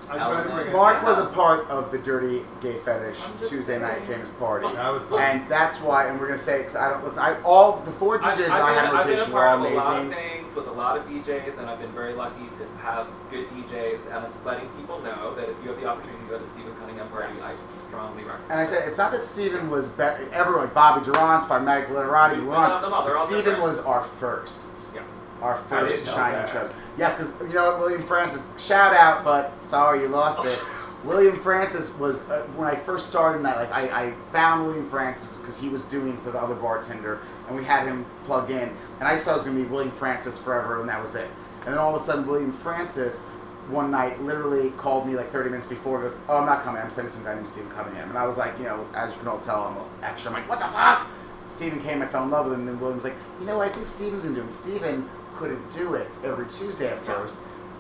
I 0.10 0.18
try 0.18 0.44
to 0.44 0.50
bring 0.50 0.68
it. 0.68 0.74
Mark 0.74 1.04
was 1.04 1.20
a 1.20 1.28
part 1.28 1.70
of 1.70 1.92
the 1.92 1.98
Dirty 2.00 2.44
Gay 2.62 2.80
Fetish 2.80 3.20
I'm 3.24 3.38
just 3.38 3.50
Tuesday 3.50 3.80
night 3.80 4.04
famous 4.06 4.32
party. 4.32 4.68
That 4.74 4.90
was 4.90 5.04
fun. 5.06 5.22
And 5.22 5.50
that's 5.50 5.80
why, 5.80 6.08
and 6.08 6.20
we're 6.20 6.28
gonna 6.28 6.38
say, 6.40 6.60
because 6.60 6.76
I 6.76 6.90
don't 6.90 7.04
listen. 7.04 7.20
I 7.20 7.42
all 7.44 7.78
the 7.82 7.92
four 7.92 8.20
DJs 8.20 8.50
I've, 8.50 8.52
I've 8.52 8.64
I 8.64 8.74
had 8.74 8.90
in 8.90 8.96
I've 8.96 9.06
been 9.06 9.14
a 9.14 9.18
rotation 9.18 9.34
were 9.34 9.40
part 9.40 9.60
a 9.60 9.76
lot 9.76 9.96
of 10.00 10.06
amazing. 10.08 10.41
With 10.56 10.68
a 10.68 10.72
lot 10.72 10.98
of 10.98 11.06
DJs, 11.06 11.58
and 11.60 11.70
I've 11.70 11.80
been 11.80 11.92
very 11.92 12.14
lucky 12.14 12.44
to 12.60 12.82
have 12.84 13.08
good 13.30 13.48
DJs. 13.50 14.08
And 14.08 14.16
I'm 14.26 14.32
just 14.32 14.46
letting 14.46 14.68
people 14.70 15.00
know 15.02 15.34
that 15.36 15.50
if 15.50 15.56
you 15.64 15.70
have 15.72 15.80
the 15.80 15.86
opportunity 15.88 16.24
to 16.26 16.30
go 16.30 16.40
to 16.40 16.48
Stephen 16.50 16.74
Cunningham 16.80 17.08
party, 17.10 17.30
Yes. 17.34 17.66
I 17.68 17.88
strongly 17.90 18.24
recommend. 18.24 18.52
And 18.52 18.60
I 18.60 18.66
said, 18.66 18.88
it's 18.88 18.98
not 18.98 19.12
that 19.12 19.24
Stephen 19.24 19.70
was 19.70 19.90
better. 19.90 20.28
Everyone, 20.34 20.64
like 20.66 20.74
Bobby 20.74 21.04
Duran's, 21.06 21.46
Phlegmatic 21.46 21.90
Literati, 21.90 22.36
We- 22.38 22.42
we 22.42 22.48
Luan, 22.48 22.70
love 22.70 22.82
them 22.82 22.94
all. 22.94 23.06
They're 23.06 23.18
all 23.18 23.28
but 23.30 23.40
Steven 23.42 23.62
was 23.62 23.80
our 23.86 24.04
first. 24.20 24.90
Yeah. 24.96 25.02
Our 25.42 25.58
first 25.58 26.06
shining 26.06 26.48
treasure. 26.50 26.74
Yes, 26.98 27.18
because 27.18 27.40
you 27.50 27.56
know 27.56 27.80
William 27.80 28.04
Francis, 28.04 28.50
shout 28.64 28.94
out, 28.94 29.24
but 29.24 29.62
sorry 29.62 30.02
you 30.02 30.08
lost 30.08 30.46
it. 30.46 30.62
William 31.04 31.36
Francis 31.40 31.98
was 31.98 32.22
uh, 32.30 32.44
when 32.56 32.68
I 32.68 32.76
first 32.76 33.08
started 33.10 33.44
that. 33.44 33.58
Like 33.58 33.72
I, 33.72 34.08
I 34.10 34.14
found 34.32 34.68
William 34.68 34.88
Francis 34.90 35.40
because 35.40 35.60
he 35.60 35.68
was 35.68 35.82
doing 35.86 36.16
for 36.18 36.30
the 36.30 36.40
other 36.40 36.54
bartender, 36.54 37.22
and 37.52 37.60
we 37.60 37.66
had 37.66 37.86
him 37.86 38.06
plug 38.26 38.50
in, 38.50 38.70
and 39.00 39.08
I 39.08 39.14
just 39.14 39.26
thought 39.26 39.32
it 39.32 39.38
was 39.38 39.44
gonna 39.44 39.60
be 39.60 39.66
William 39.66 39.92
Francis 39.92 40.42
forever, 40.42 40.80
and 40.80 40.90
that 40.90 41.02
was 41.02 41.16
it. 41.16 41.30
And 41.66 41.74
then 41.74 41.78
all 41.78 41.94
of 41.94 42.02
a 42.02 42.04
sudden, 42.04 42.26
William 42.26 42.52
Francis 42.52 43.28
one 43.70 43.92
night 43.92 44.22
literally 44.24 44.72
called 44.72 45.08
me 45.08 45.16
like 45.16 45.32
30 45.32 45.50
minutes 45.50 45.68
before. 45.68 46.02
Goes, 46.02 46.18
"Oh, 46.28 46.38
I'm 46.38 46.46
not 46.46 46.64
coming. 46.64 46.82
I'm 46.82 46.90
sending 46.90 47.14
some 47.14 47.24
guy 47.24 47.36
named 47.36 47.48
Steven 47.48 47.70
Cunningham." 47.72 48.10
And 48.10 48.18
I 48.18 48.26
was 48.26 48.38
like, 48.38 48.58
you 48.58 48.66
know, 48.66 48.86
as 48.96 49.12
you 49.12 49.20
can 49.20 49.28
all 49.28 49.40
tell, 49.40 49.64
I'm 49.64 50.04
extra. 50.04 50.32
I'm 50.32 50.38
like, 50.38 50.50
"What 50.50 50.60
the 50.60 50.66
fuck?" 50.66 51.08
Steven 51.50 51.82
came. 51.82 52.02
I 52.02 52.08
fell 52.08 52.24
in 52.24 52.32
love 52.32 52.46
with 52.46 52.56
him. 52.56 52.62
And 52.62 52.70
then 52.70 52.80
William 52.80 52.98
was 52.98 53.04
like, 53.04 53.16
"You 53.40 53.46
know, 53.46 53.58
what? 53.58 53.68
I 53.68 53.72
think 53.72 53.86
Steven's 53.86 54.24
gonna 54.24 54.36
do 54.36 54.42
it." 54.42 54.52
Steven 54.52 55.08
couldn't 55.38 55.70
do 55.70 55.94
it 55.94 56.18
every 56.24 56.46
Tuesday 56.46 56.88
at 56.88 56.98
Yeah. 57.06 57.14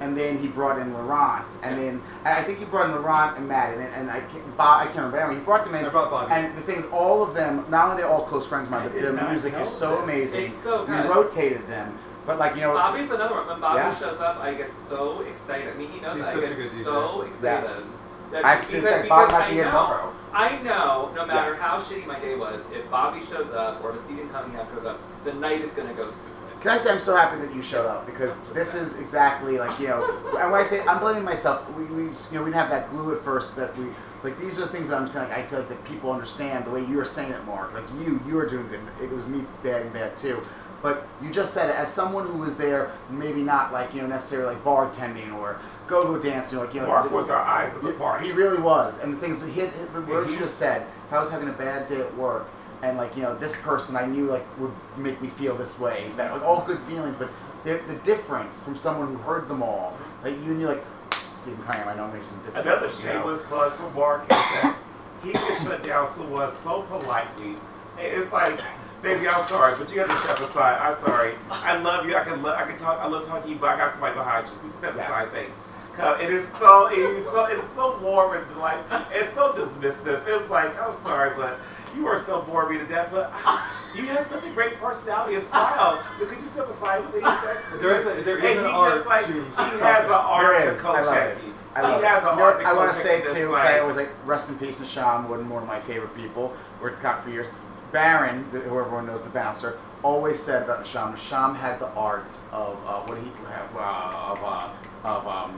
First. 0.02 0.08
And 0.08 0.18
then 0.18 0.38
he 0.38 0.48
brought 0.48 0.80
in 0.80 0.94
Laurent, 0.94 1.46
and 1.64 1.78
Yes. 1.82 1.94
then 1.94 2.02
I 2.26 2.44
think 2.44 2.60
he 2.60 2.66
brought 2.66 2.88
in 2.90 2.96
Laurent 3.02 3.38
and 3.38 3.48
Matt, 3.48 3.74
and, 3.74 3.82
and 3.94 4.10
I 4.12 4.20
can't, 4.22 4.58
Bob, 4.58 4.82
I 4.82 4.86
can't 4.86 4.98
remember. 4.98 5.20
Anyway, 5.20 5.36
he 5.40 5.46
brought 5.46 5.66
them 5.66 5.76
in, 5.76 5.86
I 5.86 5.90
brought 5.90 6.10
Bobby. 6.12 6.32
and 6.34 6.58
the 6.58 6.62
thing 6.62 6.78
is, 6.78 6.86
all 6.88 7.24
of 7.24 7.34
them, 7.34 7.66
not 7.70 7.90
only 7.90 8.04
are 8.04 8.08
they 8.08 8.14
all 8.14 8.24
close 8.24 8.46
friends 8.46 8.68
of 8.68 8.72
mine, 8.72 8.84
but 8.88 8.94
did 8.94 9.04
their 9.04 9.30
music 9.30 9.54
is 9.56 9.70
so 9.70 9.92
that. 9.98 10.04
amazing. 10.04 10.46
It's 10.46 10.56
so 10.56 10.86
we 10.86 10.94
rotated 10.96 11.68
them, 11.68 11.98
but 12.26 12.38
like 12.40 12.56
you 12.56 12.62
know, 12.62 12.74
Bobby's 12.74 13.12
another 13.12 13.36
one. 13.36 13.48
When 13.48 13.60
Bobby 13.60 13.80
Yeah. 13.80 13.96
shows 13.96 14.20
up, 14.20 14.38
I 14.40 14.54
get 14.54 14.74
so 14.74 15.22
excited. 15.22 15.74
I 15.74 15.78
mean, 15.78 15.90
he 15.92 16.00
knows 16.02 16.18
He's 16.18 16.26
that 16.26 16.32
I 16.38 16.40
such 16.40 16.50
get 16.50 16.52
a 16.52 16.56
good 16.56 16.72
DJ. 16.72 16.84
so 16.84 17.22
excited. 17.22 17.64
Yes. 17.68 17.86
That 18.32 18.46
I've 18.46 18.64
seen 18.64 18.82
because, 18.82 19.00
like 19.02 19.10
Bob 19.10 19.28
because 19.28 19.40
might 19.40 19.46
I 19.46 19.50
be 19.50 19.56
here 19.56 19.66
know, 19.66 19.72
tomorrow. 19.72 20.14
I 20.34 20.58
know, 20.62 21.12
no 21.14 21.26
matter 21.26 21.56
how 21.56 21.80
shitty 21.80 22.06
my 22.08 22.18
day 22.20 22.38
was, 22.38 22.62
if 22.72 22.90
Bobby 22.90 23.20
shows 23.26 23.52
up 23.52 23.84
or 23.84 23.94
if 23.94 24.02
Stephen 24.06 24.30
Cunningham 24.30 24.66
shows 24.74 24.86
up, 24.86 25.00
the 25.26 25.34
night 25.34 25.60
is 25.62 25.74
gonna 25.74 25.94
go 25.94 26.04
smoothly. 26.04 26.38
Can 26.62 26.70
I 26.70 26.78
say 26.78 26.92
I'm 26.92 27.00
so 27.00 27.16
happy 27.16 27.42
that 27.44 27.56
you 27.56 27.64
showed 27.64 27.88
up 27.88 28.06
because 28.06 28.38
this 28.54 28.76
is 28.76 28.96
exactly 28.98 29.58
like 29.58 29.80
you 29.80 29.88
know, 29.88 30.04
and 30.40 30.52
when 30.52 30.62
I 30.62 30.64
say 30.64 30.82
I'm 30.82 31.00
blaming 31.00 31.24
myself, 31.24 31.68
we, 31.72 31.86
we 31.86 32.04
you 32.04 32.10
know 32.34 32.44
we 32.44 32.52
didn't 32.52 32.54
have 32.54 32.70
that 32.70 32.92
glue 32.92 33.16
at 33.16 33.24
first 33.24 33.56
that 33.56 33.76
we 33.76 33.88
like 34.24 34.40
these 34.40 34.60
are 34.60 34.68
things 34.68 34.90
that 34.90 35.02
I'm 35.02 35.08
saying. 35.08 35.30
Like, 35.30 35.40
I 35.40 35.48
feel 35.48 35.60
like 35.60 35.70
that 35.70 35.84
people 35.86 36.12
understand 36.12 36.66
the 36.66 36.70
way 36.70 36.86
you 36.86 37.00
are 37.00 37.06
saying 37.06 37.32
it, 37.32 37.44
Mark. 37.46 37.74
Like 37.74 37.90
you, 38.00 38.22
you 38.28 38.38
are 38.38 38.46
doing 38.46 38.68
good. 38.68 38.80
It 39.02 39.10
was 39.10 39.28
me 39.28 39.44
bad 39.64 39.82
and 39.82 39.92
bad 39.92 40.16
too, 40.16 40.40
but 40.84 41.08
you 41.20 41.32
just 41.32 41.56
said 41.56 41.72
it 41.72 41.76
as 41.76 41.92
someone 41.92 42.28
who 42.28 42.38
was 42.38 42.58
there, 42.58 42.92
maybe 43.10 43.42
not 43.42 43.74
like 43.74 43.96
you 43.96 44.02
know 44.02 44.08
necessarily 44.08 44.54
like 44.54 44.64
bartending 44.64 45.34
or 45.34 45.60
go 45.88 46.06
to 46.06 46.14
a 46.14 46.32
dance. 46.32 46.52
You 46.52 46.60
know, 46.60 46.66
like 46.66 46.76
you 46.76 46.82
know, 46.82 46.88
Mark 46.90 47.10
was 47.10 47.28
our 47.32 47.42
eyes 47.42 47.76
of 47.76 47.82
the 47.82 47.94
party. 47.94 48.28
He 48.28 48.34
really 48.34 48.62
was, 48.62 49.00
and 49.00 49.12
the 49.12 49.18
things 49.18 49.42
he 49.42 49.62
the 49.62 50.02
words 50.02 50.32
you 50.32 50.38
just 50.38 50.60
said. 50.60 50.86
If 51.08 51.14
I 51.14 51.18
was 51.18 51.32
having 51.32 51.50
a 51.50 51.54
bad 51.54 51.88
day 51.88 52.02
at 52.02 52.16
work, 52.16 52.48
and 52.84 52.98
like 52.98 53.16
you 53.16 53.22
know, 53.24 53.36
this 53.36 53.60
person 53.62 53.96
I 53.96 54.06
knew 54.06 54.26
like 54.28 54.46
would 54.60 54.72
make 54.98 55.22
me 55.22 55.30
feel 55.30 55.56
this 55.56 55.80
way, 55.80 56.12
that 56.18 56.32
like 56.32 56.42
all 56.44 56.62
good 56.66 56.80
feelings, 56.82 57.16
but 57.18 57.30
the 57.64 57.82
the 57.88 57.96
difference 58.04 58.64
from 58.64 58.76
someone 58.76 59.08
who 59.10 59.18
heard 59.18 59.48
them 59.48 59.62
all, 59.64 59.96
like 60.24 60.34
you 60.44 60.54
knew 60.54 60.68
like 60.68 60.84
Stephen 61.12 61.64
Cunningham, 61.64 61.90
I 61.90 61.96
know 61.96 62.08
makes 62.12 62.28
some 62.28 62.42
discount. 62.44 62.68
Another 62.68 62.92
shameless 62.92 63.42
plug 63.48 63.74
for 63.74 63.90
Mark 63.92 64.24
is 64.24 64.28
that 64.30 64.78
he 65.24 65.32
can 65.32 65.64
shut 65.66 65.84
down 65.84 66.08
someone 66.08 66.52
so 66.64 66.84
politely. 66.84 67.56
It's 67.98 68.32
like, 68.32 68.60
baby, 69.04 69.28
I'm 69.28 69.46
sorry, 69.48 69.76
but 69.78 69.90
you 69.90 69.96
got 69.98 70.10
to 70.10 70.16
step 70.18 70.40
aside. 70.40 70.80
I'm 70.80 70.96
sorry. 71.04 71.34
I 71.52 71.78
love 71.78 72.08
you. 72.08 72.16
I 72.16 72.24
can 72.24 72.42
love, 72.42 72.58
I 72.60 72.66
can 72.70 72.80
talk. 72.80 73.00
I 73.00 73.08
love 73.08 73.28
talking 73.28 73.44
to 73.44 73.50
you, 73.50 73.56
but 73.56 73.70
I 73.72 73.78
got 73.78 73.92
somebody 73.94 74.16
behind 74.16 74.48
you. 74.48 74.54
You 74.68 74.72
step 74.74 74.94
Yes. 74.96 75.08
aside, 75.10 75.28
thanks. 75.30 75.52
'Cause 75.96 76.22
It 76.22 76.30
is 76.32 76.48
so, 76.58 76.86
it 76.88 76.98
is 76.98 77.26
so, 77.26 77.46
it's 77.46 77.74
so 77.76 77.98
warm 78.02 78.38
and 78.38 78.58
like, 78.58 78.80
it's 79.12 79.34
so 79.36 79.52
dismissive. 79.54 80.26
It's 80.26 80.50
like, 80.50 80.72
I'm 80.82 80.96
sorry, 81.04 81.32
but 81.36 81.60
you 81.96 82.08
are 82.08 82.20
so 82.20 82.42
boring 82.42 82.78
me 82.78 82.84
to 82.84 82.90
death. 82.90 83.10
But 83.12 83.32
you 83.96 84.04
have 84.08 84.26
such 84.28 84.46
a 84.46 84.50
great 84.52 84.76
personality 84.80 85.36
and 85.36 85.44
smile. 85.44 86.04
But 86.20 86.28
could 86.30 86.42
you 86.42 86.48
step 86.48 86.70
aside, 86.70 87.04
please? 87.12 87.22
That's- 87.24 87.64
There 87.82 87.96
is 87.96 88.06
a- 88.06 88.24
there 88.24 88.38
is 88.38 88.58
and 88.58 88.66
an 88.66 88.72
he 88.72 88.78
art 88.78 88.94
just 88.96 89.08
like, 89.08 89.26
to 89.26 89.34
he 89.34 89.80
has 89.80 90.06
an 90.06 90.12
art 90.12 90.64
to 90.64 90.76
coach 90.82 90.96
I 90.98 91.02
love 91.04 91.18
it. 91.18 91.36
Jackie. 91.36 91.48
I 91.74 91.82
love 91.82 92.00
he 92.02 92.06
it. 92.06 92.10
has 92.10 92.24
an 92.24 92.30
art 92.40 92.66
I 92.66 92.74
want 92.74 92.92
to 92.92 92.98
say 92.98 93.22
too, 93.22 93.48
because 93.50 93.62
I 93.64 93.80
always 93.80 93.96
like 93.98 94.10
rest 94.26 94.50
in 94.50 94.58
peace, 94.60 94.80
Nisham, 94.80 95.30
one 95.30 95.50
one 95.50 95.64
of 95.64 95.68
my 95.70 95.80
favorite 95.80 96.16
people. 96.16 96.56
Worked 96.82 96.98
at 96.98 97.02
Cock 97.02 97.24
for 97.24 97.30
years. 97.30 97.52
Baron, 97.92 98.50
the, 98.52 98.60
who 98.62 98.80
everyone 98.80 99.06
knows, 99.06 99.22
the 99.22 99.30
bouncer, 99.30 99.78
always 100.02 100.40
said 100.42 100.64
about 100.64 100.84
Nisham. 100.86 101.14
Nisham 101.14 101.56
had 101.58 101.78
the 101.80 101.90
art 101.90 102.36
of 102.52 102.78
uh, 102.88 103.02
what 103.02 103.18
he 103.18 103.26
have 103.52 103.70
uh, 103.76 104.32
of 104.32 104.44
uh, 104.44 104.70
of 105.08 105.28
um, 105.28 105.52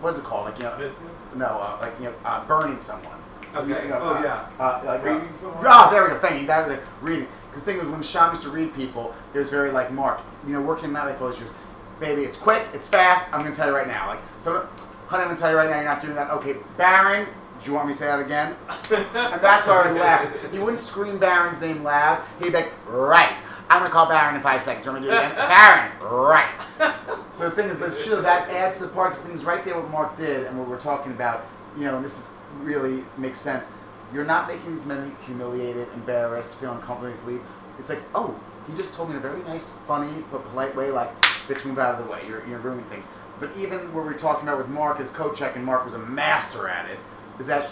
what 0.00 0.12
is 0.14 0.18
it 0.18 0.24
called? 0.24 0.46
Like 0.46 0.56
you 0.58 0.64
know, 0.64 0.90
no, 1.36 1.46
uh, 1.46 1.78
like 1.82 1.92
you 1.98 2.06
know, 2.06 2.14
uh, 2.24 2.44
burning 2.46 2.80
someone. 2.80 3.18
Okay. 3.56 3.88
Know, 3.88 3.98
Oh, 4.00 4.14
uh, 4.14 4.22
yeah. 4.22 4.48
Uh, 4.58 4.82
like 4.84 5.04
Reading 5.04 5.28
uh, 5.28 5.32
someone? 5.32 5.64
Oh, 5.66 5.90
there 5.90 6.02
we 6.04 6.10
go. 6.10 6.18
Thank 6.18 6.40
you. 6.40 6.46
That 6.46 6.66
was 6.68 6.76
it. 6.78 6.82
reading. 7.00 7.28
Because 7.48 7.64
the 7.64 7.72
thing 7.72 7.80
was, 7.80 7.88
when 7.88 8.02
Sean 8.02 8.30
used 8.30 8.42
to 8.42 8.50
read 8.50 8.74
people, 8.74 9.14
it 9.32 9.38
was 9.38 9.48
very 9.50 9.70
like 9.70 9.92
Mark. 9.92 10.20
You 10.46 10.54
know, 10.54 10.60
working 10.60 10.90
in 10.90 10.96
always 10.96 11.18
was, 11.40 11.52
baby, 12.00 12.22
it's 12.22 12.36
quick, 12.36 12.66
it's 12.74 12.88
fast. 12.88 13.32
I'm 13.32 13.42
gonna 13.42 13.54
tell 13.54 13.68
you 13.68 13.76
right 13.76 13.86
now. 13.86 14.08
Like, 14.08 14.18
so, 14.40 14.66
honey, 15.06 15.22
I'm 15.22 15.28
gonna 15.28 15.38
tell 15.40 15.50
you 15.52 15.56
right 15.56 15.70
now, 15.70 15.76
you're 15.76 15.84
not 15.84 16.00
doing 16.02 16.14
that. 16.16 16.30
Okay, 16.30 16.56
Baron. 16.76 17.26
Do 17.62 17.70
you 17.70 17.76
want 17.76 17.86
me 17.86 17.94
to 17.94 17.98
say 17.98 18.06
that 18.06 18.20
again? 18.20 18.54
And 18.90 19.40
that's 19.40 19.66
why 19.66 19.84
I 19.84 19.92
would 19.92 19.98
laugh. 20.00 20.52
He 20.52 20.58
wouldn't 20.58 20.80
scream 20.80 21.18
Baron's 21.18 21.62
name 21.62 21.82
loud. 21.82 22.22
He'd 22.38 22.46
be 22.46 22.50
like, 22.50 22.72
right. 22.86 23.36
I'm 23.70 23.78
gonna 23.80 23.88
call 23.90 24.06
Baron 24.06 24.34
in 24.34 24.42
five 24.42 24.62
seconds. 24.62 24.84
You 24.84 24.92
want 24.92 25.04
me 25.04 25.08
to 25.10 25.14
do 25.14 25.20
it 25.20 25.24
again? 25.32 25.48
Baron, 25.48 25.90
right. 26.02 26.50
So 27.30 27.48
the 27.48 27.54
thing 27.56 27.68
is, 27.70 27.76
but 27.76 27.94
sure, 27.94 28.20
that 28.20 28.50
adds 28.50 28.78
to 28.78 28.84
the 28.86 28.88
part. 28.90 29.12
'cause 29.12 29.22
the 29.22 29.28
things 29.28 29.44
right 29.44 29.64
there 29.64 29.76
what 29.80 29.90
Mark 29.90 30.14
did 30.16 30.46
and 30.46 30.58
what 30.58 30.68
we're 30.68 30.78
talking 30.78 31.12
about. 31.12 31.46
You 31.78 31.84
know, 31.84 31.96
and 31.96 32.04
this 32.04 32.12
is 32.18 32.34
really 32.62 33.04
makes 33.18 33.40
sense. 33.40 33.70
You're 34.12 34.24
not 34.24 34.48
making 34.48 34.70
these 34.72 34.86
men 34.86 35.16
humiliated, 35.26 35.88
embarrassed, 35.94 36.56
feel 36.56 36.72
uncomfortable. 36.72 37.40
It's 37.78 37.90
like, 37.90 38.02
oh, 38.14 38.38
he 38.68 38.74
just 38.76 38.94
told 38.94 39.08
me 39.08 39.14
in 39.14 39.18
a 39.18 39.22
very 39.22 39.42
nice, 39.42 39.72
funny, 39.86 40.24
but 40.30 40.48
polite 40.50 40.74
way, 40.76 40.90
like, 40.90 41.10
bitch, 41.48 41.64
move 41.64 41.78
out 41.78 41.98
of 41.98 42.04
the 42.04 42.10
way. 42.10 42.22
You're, 42.26 42.46
you're 42.46 42.58
ruining 42.58 42.84
things. 42.86 43.04
But 43.40 43.50
even 43.56 43.92
what 43.92 44.04
we 44.04 44.12
we're 44.12 44.18
talking 44.18 44.48
about 44.48 44.58
with 44.58 44.68
Mark 44.68 45.00
as 45.00 45.10
coach 45.10 45.38
check, 45.38 45.56
and 45.56 45.64
Mark 45.64 45.84
was 45.84 45.94
a 45.94 45.98
master 45.98 46.68
at 46.68 46.88
it, 46.88 46.98
is 47.38 47.46
that 47.48 47.68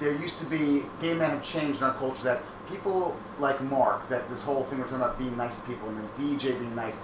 there 0.00 0.12
used 0.12 0.40
to 0.40 0.46
be 0.46 0.82
gay 1.00 1.14
men 1.14 1.30
have 1.30 1.42
changed 1.42 1.78
in 1.78 1.86
our 1.86 1.94
culture 1.94 2.24
that 2.24 2.42
people 2.68 3.16
like 3.38 3.60
Mark, 3.62 4.08
that 4.08 4.28
this 4.28 4.42
whole 4.42 4.64
thing 4.64 4.78
we're 4.78 4.84
talking 4.84 4.98
about 4.98 5.18
being 5.18 5.36
nice 5.36 5.60
to 5.60 5.66
people 5.66 5.88
and 5.88 5.98
the 5.98 6.22
DJ 6.22 6.58
being 6.58 6.74
nice. 6.74 7.00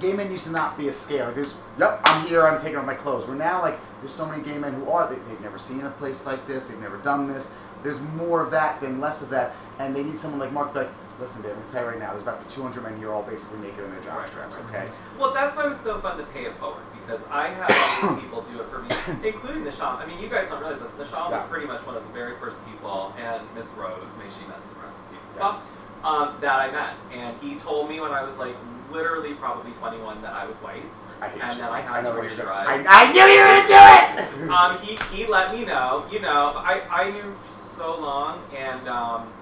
Gay 0.00 0.12
men 0.12 0.30
used 0.30 0.46
to 0.46 0.52
not 0.52 0.76
be 0.76 0.88
a 0.88 0.92
scale. 0.92 1.26
Like, 1.26 1.34
there's, 1.36 1.54
yep, 1.78 2.00
I'm 2.04 2.26
here. 2.26 2.46
I'm 2.46 2.60
taking 2.60 2.76
off 2.76 2.86
my 2.86 2.94
clothes. 2.94 3.26
We're 3.26 3.34
now 3.34 3.62
like 3.62 3.78
there's 4.00 4.12
so 4.12 4.26
many 4.26 4.42
gay 4.42 4.58
men 4.58 4.74
who 4.74 4.90
are 4.90 5.08
they, 5.08 5.16
they've 5.28 5.40
never 5.40 5.58
seen 5.58 5.80
a 5.82 5.90
place 5.90 6.26
like 6.26 6.46
this. 6.46 6.68
They've 6.68 6.80
never 6.80 6.98
done 6.98 7.28
this. 7.28 7.54
There's 7.82 8.00
more 8.00 8.40
of 8.42 8.50
that 8.52 8.80
than 8.80 9.00
less 9.00 9.22
of 9.22 9.28
that, 9.30 9.54
and 9.78 9.94
they 9.94 10.02
need 10.02 10.18
someone 10.18 10.40
like 10.40 10.52
Mark. 10.52 10.68
to 10.72 10.80
be 10.80 10.84
Like, 10.86 10.94
listen, 11.20 11.42
babe, 11.42 11.52
I'm 11.52 11.58
gonna 11.60 11.70
tell 11.72 11.82
you 11.84 11.90
right 11.90 11.98
now. 11.98 12.10
There's 12.10 12.22
about 12.22 12.48
200 12.48 12.82
men 12.82 12.96
here, 12.98 13.12
all 13.12 13.22
basically 13.22 13.58
naked 13.60 13.84
in 13.84 13.90
their 13.90 14.00
jock 14.00 14.18
Right, 14.20 14.28
straps. 14.30 14.56
right. 14.56 14.82
Okay. 14.84 14.92
Well, 15.18 15.32
that's 15.34 15.56
why 15.56 15.66
it 15.66 15.68
was 15.68 15.80
so 15.80 15.98
fun 15.98 16.16
to 16.18 16.24
pay 16.24 16.46
it 16.46 16.56
forward 16.56 16.82
because 17.06 17.22
I 17.30 17.48
have 17.48 17.70
all 18.02 18.14
these 18.14 18.22
people 18.24 18.40
do 18.42 18.60
it 18.60 18.68
for 18.68 18.78
me, 18.80 18.88
including 19.28 19.64
Nisham. 19.64 19.98
I 19.98 20.06
mean, 20.06 20.18
you 20.18 20.28
guys 20.28 20.48
don't 20.48 20.60
realize 20.60 20.80
this. 20.80 20.90
Nisham 20.92 21.30
was 21.30 21.42
pretty 21.44 21.66
much 21.66 21.84
one 21.86 21.94
of 21.96 22.06
the 22.06 22.12
very 22.14 22.36
first 22.38 22.64
people, 22.66 23.14
and 23.18 23.42
Miss 23.54 23.68
Rose, 23.76 24.00
may 24.16 24.24
she 24.32 24.50
rest 24.50 24.66
the 24.72 24.80
rest 24.80 24.96
in 25.10 25.16
peace 25.18 25.28
as 25.32 25.36
Yes. 25.36 25.76
well, 26.02 26.14
um, 26.14 26.36
that 26.40 26.58
I 26.58 26.70
met. 26.70 26.94
And 27.12 27.36
he 27.42 27.56
told 27.56 27.88
me 27.90 28.00
when 28.00 28.12
I 28.12 28.22
was 28.24 28.36
like 28.38 28.56
literally 28.94 29.34
probably 29.34 29.72
21 29.72 30.22
that 30.22 30.32
I 30.32 30.46
was 30.46 30.56
white. 30.58 30.82
I 31.20 31.28
hate 31.28 31.42
And 31.42 31.52
you. 31.52 31.58
then 31.58 31.70
I 31.70 31.80
had 31.80 32.04
know 32.04 32.16
to 32.16 32.22
you're 32.22 32.28
going. 32.30 32.48
moisturize. 32.48 32.86
I, 32.86 33.08
I 33.08 33.12
knew 33.12 33.20
you 33.20 33.40
were 33.42 33.48
gonna 33.48 34.38
do 34.38 34.46
it. 34.46 34.50
um, 34.56 34.78
he, 34.78 35.16
he 35.16 35.26
let 35.30 35.52
me 35.54 35.64
know, 35.64 36.06
you 36.10 36.20
know, 36.20 36.52
I, 36.56 36.80
I 36.90 37.10
knew 37.10 37.34
so 37.76 38.00
long, 38.00 38.40
and 38.56 38.88
um, 38.88 39.32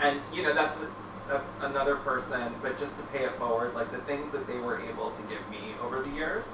and 0.00 0.20
you 0.32 0.42
know 0.42 0.54
that's 0.54 0.78
that's 1.28 1.52
another 1.60 1.96
person, 1.96 2.52
but 2.62 2.78
just 2.78 2.96
to 2.96 3.02
pay 3.04 3.24
it 3.24 3.32
forward, 3.36 3.74
like 3.74 3.92
the 3.92 3.98
things 3.98 4.32
that 4.32 4.46
they 4.46 4.58
were 4.58 4.80
able 4.80 5.10
to 5.10 5.22
give 5.22 5.46
me 5.50 5.74
over 5.84 6.02
the 6.02 6.10
years, 6.10 6.46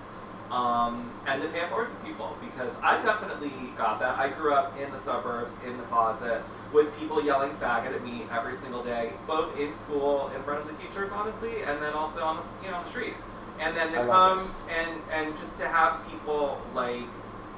um, 0.51 1.11
and 1.27 1.43
to 1.43 1.49
pay 1.49 1.61
it 1.61 1.69
forward 1.69 1.89
to 1.91 1.95
people 2.07 2.37
because 2.41 2.73
I 2.83 3.01
definitely 3.03 3.53
got 3.77 4.01
that. 4.01 4.19
I 4.19 4.29
grew 4.31 4.55
up 4.55 4.79
in 4.81 4.91
the 4.91 4.99
suburbs, 4.99 5.53
in 5.67 5.77
the 5.77 5.83
closet, 5.85 6.43
with 6.73 6.97
people 6.99 7.23
yelling 7.25 7.51
faggot 7.53 7.95
at 7.95 8.05
me 8.05 8.25
every 8.33 8.55
single 8.55 8.83
day, 8.83 9.13
both 9.27 9.59
in 9.59 9.73
school, 9.73 10.31
in 10.35 10.43
front 10.43 10.61
of 10.61 10.67
the 10.67 10.83
teachers, 10.83 11.11
honestly, 11.13 11.63
and 11.63 11.81
then 11.83 11.93
also 11.93 12.23
on 12.23 12.37
the 12.39 12.43
you 12.65 12.71
know 12.71 12.79
on 12.79 12.85
the 12.85 12.91
street. 12.91 13.15
And 13.61 13.77
then 13.77 13.93
to 13.93 14.01
I 14.03 14.07
come 14.07 14.41
and 14.71 15.01
and 15.13 15.39
just 15.39 15.59
to 15.59 15.69
have 15.69 16.01
people 16.11 16.61
like 16.75 17.03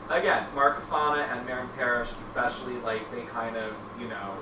again, 0.09 0.47
Mark 0.55 0.83
Afana 0.89 1.29
and 1.33 1.47
Maren 1.47 1.69
Parrish, 1.77 2.09
especially 2.23 2.75
like 2.79 3.09
they 3.13 3.23
kind 3.23 3.57
of 3.57 3.75
you 4.01 4.09
know 4.09 4.35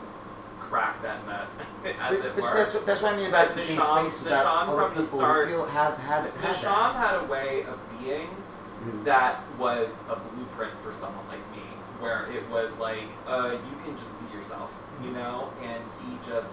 crack 0.61 1.01
that 1.03 1.25
nut 1.27 1.49
as 2.01 2.19
But- 2.19 2.27
it 2.27 2.37
were. 2.37 2.43
that's, 2.55 2.75
what- 2.75 2.87
that's 2.87 3.03
what 3.03 3.15
I 3.15 3.17
mean 3.17 3.29
about 3.29 3.57
Nishan- 3.57 3.81
spaces 4.11 4.27
about 4.29 4.45
Nishan 4.47 4.69
other 4.69 4.83
from 4.89 4.95
the 4.97 5.03
people 5.03 5.19
start- 5.19 5.49
feel 5.49 5.67
have 5.67 5.99
had 5.99 6.25
it. 6.27 6.33
Had 6.35 6.55
Nishan 6.57 6.95
had 6.95 7.15
a 7.17 7.25
way 7.25 7.63
of 7.65 7.79
being 8.01 8.29
Mhm. 8.85 9.05
that 9.05 9.41
was 9.59 10.01
a 10.09 10.17
blueprint 10.17 10.73
for 10.85 10.93
someone 10.93 11.27
like 11.29 11.41
me, 11.53 11.63
where 12.01 12.27
it 12.33 12.49
was 12.51 12.79
like, 12.79 13.09
uh, 13.27 13.51
you 13.53 13.77
can 13.85 13.97
just 13.99 14.13
be 14.21 14.37
yourself, 14.37 14.71
you 15.03 15.11
know, 15.11 15.51
and 15.63 15.83
he 16.03 16.19
just, 16.31 16.53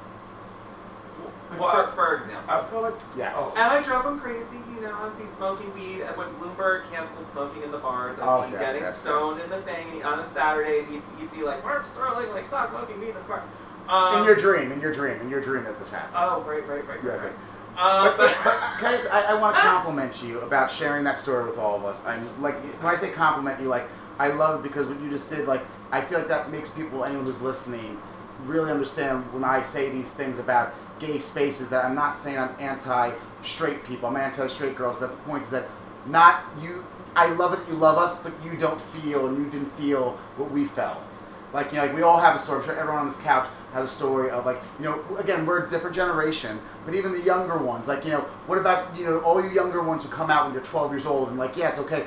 Well, 1.59 1.69
for, 1.71 1.91
for 1.93 2.15
example. 2.17 2.43
I 2.53 2.61
feel 2.63 2.81
like 2.81 2.95
Yes. 3.15 3.55
and 3.55 3.63
I 3.71 3.81
drove 3.81 4.05
him 4.05 4.19
crazy, 4.19 4.57
you 4.73 4.81
know, 4.81 4.91
I'd 4.93 5.17
be 5.17 5.27
smoking 5.27 5.73
weed, 5.75 6.01
and 6.01 6.17
when 6.17 6.27
Bloomberg 6.35 6.89
canceled 6.91 7.29
smoking 7.29 7.61
in 7.63 7.71
the 7.71 7.77
bars, 7.77 8.17
I'd 8.19 8.27
Oh, 8.27 8.41
be 8.47 8.51
yes, 8.53 8.61
getting 8.61 8.81
yes, 8.81 8.97
stoned 8.99 9.37
yes. 9.37 9.45
in 9.45 9.51
the 9.51 9.61
thing 9.61 10.03
on 10.03 10.19
a 10.19 10.29
Saturday, 10.33 10.79
and 10.79 10.91
you'd, 10.93 11.03
you'd 11.19 11.31
be 11.31 11.43
like, 11.43 11.63
Mark 11.63 11.85
Sterling, 11.85 12.29
like, 12.33 12.47
stop 12.47 12.69
smoking 12.71 12.99
weed 12.99 13.09
in 13.09 13.15
the 13.15 13.21
bar. 13.21 13.43
Um, 13.87 14.17
in 14.17 14.23
your 14.25 14.35
dream, 14.35 14.71
in 14.71 14.81
your 14.81 14.91
dream, 14.91 15.21
in 15.21 15.29
your 15.29 15.39
dream 15.41 15.63
that 15.65 15.77
this 15.77 15.93
happened. 15.93 16.15
Oh, 16.17 16.41
right, 16.41 16.67
right, 16.67 16.85
right, 16.87 16.99
Yes, 17.03 17.21
right. 17.21 17.31
yes. 17.31 17.33
Um, 17.77 18.15
but, 18.15 18.17
but, 18.17 18.37
but 18.43 18.59
guys, 18.79 19.07
I, 19.07 19.21
I 19.21 19.33
want 19.33 19.55
to 19.55 19.61
compliment 19.61 20.23
you 20.23 20.39
about 20.41 20.71
sharing 20.71 21.03
that 21.03 21.19
story 21.19 21.45
with 21.45 21.57
all 21.57 21.75
of 21.75 21.85
us. 21.85 22.05
I'm 22.05 22.21
like 22.41 22.55
when 22.81 22.93
I 22.93 22.95
say 22.95 23.11
compliment 23.11 23.59
you, 23.61 23.67
like 23.67 23.87
I 24.19 24.29
love 24.29 24.59
it 24.59 24.63
because 24.67 24.87
what 24.87 24.99
you 25.01 25.09
just 25.09 25.29
did, 25.29 25.47
like 25.47 25.61
I 25.91 26.01
feel 26.01 26.19
like 26.19 26.27
that 26.29 26.51
makes 26.51 26.69
people, 26.69 27.03
anyone 27.03 27.25
who's 27.25 27.41
listening, 27.41 27.97
really 28.45 28.71
understand 28.71 29.31
when 29.33 29.43
I 29.43 29.61
say 29.61 29.89
these 29.89 30.13
things 30.13 30.39
about 30.39 30.73
gay 30.99 31.19
spaces. 31.19 31.69
That 31.69 31.85
I'm 31.85 31.95
not 31.95 32.15
saying 32.15 32.37
I'm 32.37 32.55
anti-straight 32.59 33.83
people. 33.85 34.09
I'm 34.09 34.17
anti-straight 34.17 34.75
girls. 34.75 34.99
That 34.99 35.11
the 35.11 35.17
point 35.23 35.43
is 35.43 35.49
that 35.51 35.67
not 36.05 36.43
you. 36.61 36.85
I 37.15 37.27
love 37.27 37.53
it 37.53 37.57
that 37.57 37.69
you 37.69 37.75
love 37.75 37.97
us, 37.97 38.17
but 38.21 38.33
you 38.43 38.57
don't 38.57 38.79
feel 38.81 39.27
and 39.27 39.37
you 39.37 39.49
didn't 39.49 39.71
feel 39.77 40.17
what 40.37 40.51
we 40.51 40.65
felt. 40.65 41.24
Like 41.53 41.71
you 41.71 41.77
know, 41.77 41.85
like 41.85 41.95
we 41.95 42.01
all 42.01 42.19
have 42.19 42.35
a 42.35 42.39
story. 42.39 42.59
I'm 42.59 42.65
sure 42.65 42.75
everyone 42.75 43.01
on 43.01 43.07
this 43.07 43.19
couch 43.21 43.47
has 43.73 43.85
a 43.85 43.87
story 43.87 44.29
of 44.29 44.45
like 44.45 44.61
you 44.79 44.85
know. 44.85 45.03
Again, 45.17 45.45
we're 45.45 45.65
a 45.65 45.69
different 45.69 45.95
generation, 45.95 46.59
but 46.85 46.95
even 46.95 47.11
the 47.11 47.21
younger 47.21 47.57
ones, 47.57 47.87
like 47.87 48.03
you 48.05 48.11
know, 48.11 48.21
what 48.47 48.57
about 48.57 48.95
you 48.97 49.05
know 49.05 49.19
all 49.19 49.41
you 49.41 49.49
younger 49.49 49.81
ones 49.81 50.03
who 50.03 50.09
come 50.09 50.29
out 50.29 50.45
when 50.45 50.53
you're 50.53 50.63
12 50.63 50.91
years 50.91 51.05
old 51.05 51.29
and 51.29 51.37
like 51.37 51.55
yeah, 51.55 51.69
it's 51.69 51.79
okay. 51.79 52.05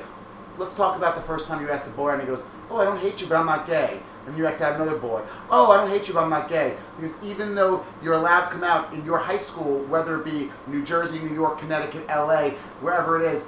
Let's 0.57 0.75
talk 0.75 0.97
about 0.97 1.15
the 1.15 1.21
first 1.21 1.47
time 1.47 1.61
you 1.61 1.71
asked 1.71 1.87
a 1.87 1.91
boy 1.91 2.09
and 2.09 2.21
he 2.21 2.27
goes, 2.27 2.45
oh, 2.69 2.77
I 2.77 2.83
don't 2.83 2.99
hate 2.99 3.21
you, 3.21 3.27
but 3.27 3.37
I'm 3.37 3.45
not 3.45 3.65
gay. 3.65 4.01
And 4.27 4.37
you 4.37 4.43
had 4.43 4.75
another 4.75 4.97
boy. 4.97 5.23
Oh, 5.49 5.71
I 5.71 5.77
don't 5.77 5.89
hate 5.89 6.09
you, 6.09 6.13
but 6.13 6.23
I'm 6.23 6.29
not 6.29 6.49
gay. 6.49 6.75
Because 6.97 7.15
even 7.23 7.55
though 7.55 7.85
you're 8.03 8.15
allowed 8.15 8.43
to 8.43 8.51
come 8.51 8.63
out 8.65 8.93
in 8.93 9.05
your 9.05 9.17
high 9.17 9.37
school, 9.37 9.79
whether 9.85 10.19
it 10.19 10.25
be 10.25 10.51
New 10.67 10.83
Jersey, 10.83 11.19
New 11.19 11.33
York, 11.33 11.59
Connecticut, 11.59 12.05
LA, 12.07 12.49
wherever 12.81 13.23
it 13.23 13.31
is, 13.31 13.47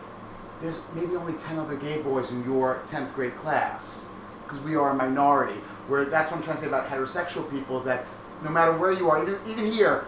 there's 0.61 0.81
maybe 0.95 1.15
only 1.15 1.33
10 1.33 1.59
other 1.59 1.75
gay 1.75 2.01
boys 2.01 2.31
in 2.31 2.43
your 2.45 2.81
10th 2.87 3.13
grade 3.13 3.35
class 3.37 4.09
because 4.43 4.63
we 4.63 4.75
are 4.75 4.91
a 4.91 4.95
minority. 4.95 5.59
Where 5.87 6.05
that's 6.05 6.31
what 6.31 6.37
I'm 6.37 6.43
trying 6.43 6.57
to 6.57 6.61
say 6.61 6.67
about 6.67 6.87
heterosexual 6.87 7.49
people 7.49 7.77
is 7.77 7.83
that 7.85 8.05
no 8.43 8.49
matter 8.49 8.75
where 8.77 8.91
you 8.91 9.09
are, 9.09 9.21
even, 9.21 9.37
even 9.47 9.65
here, 9.65 10.05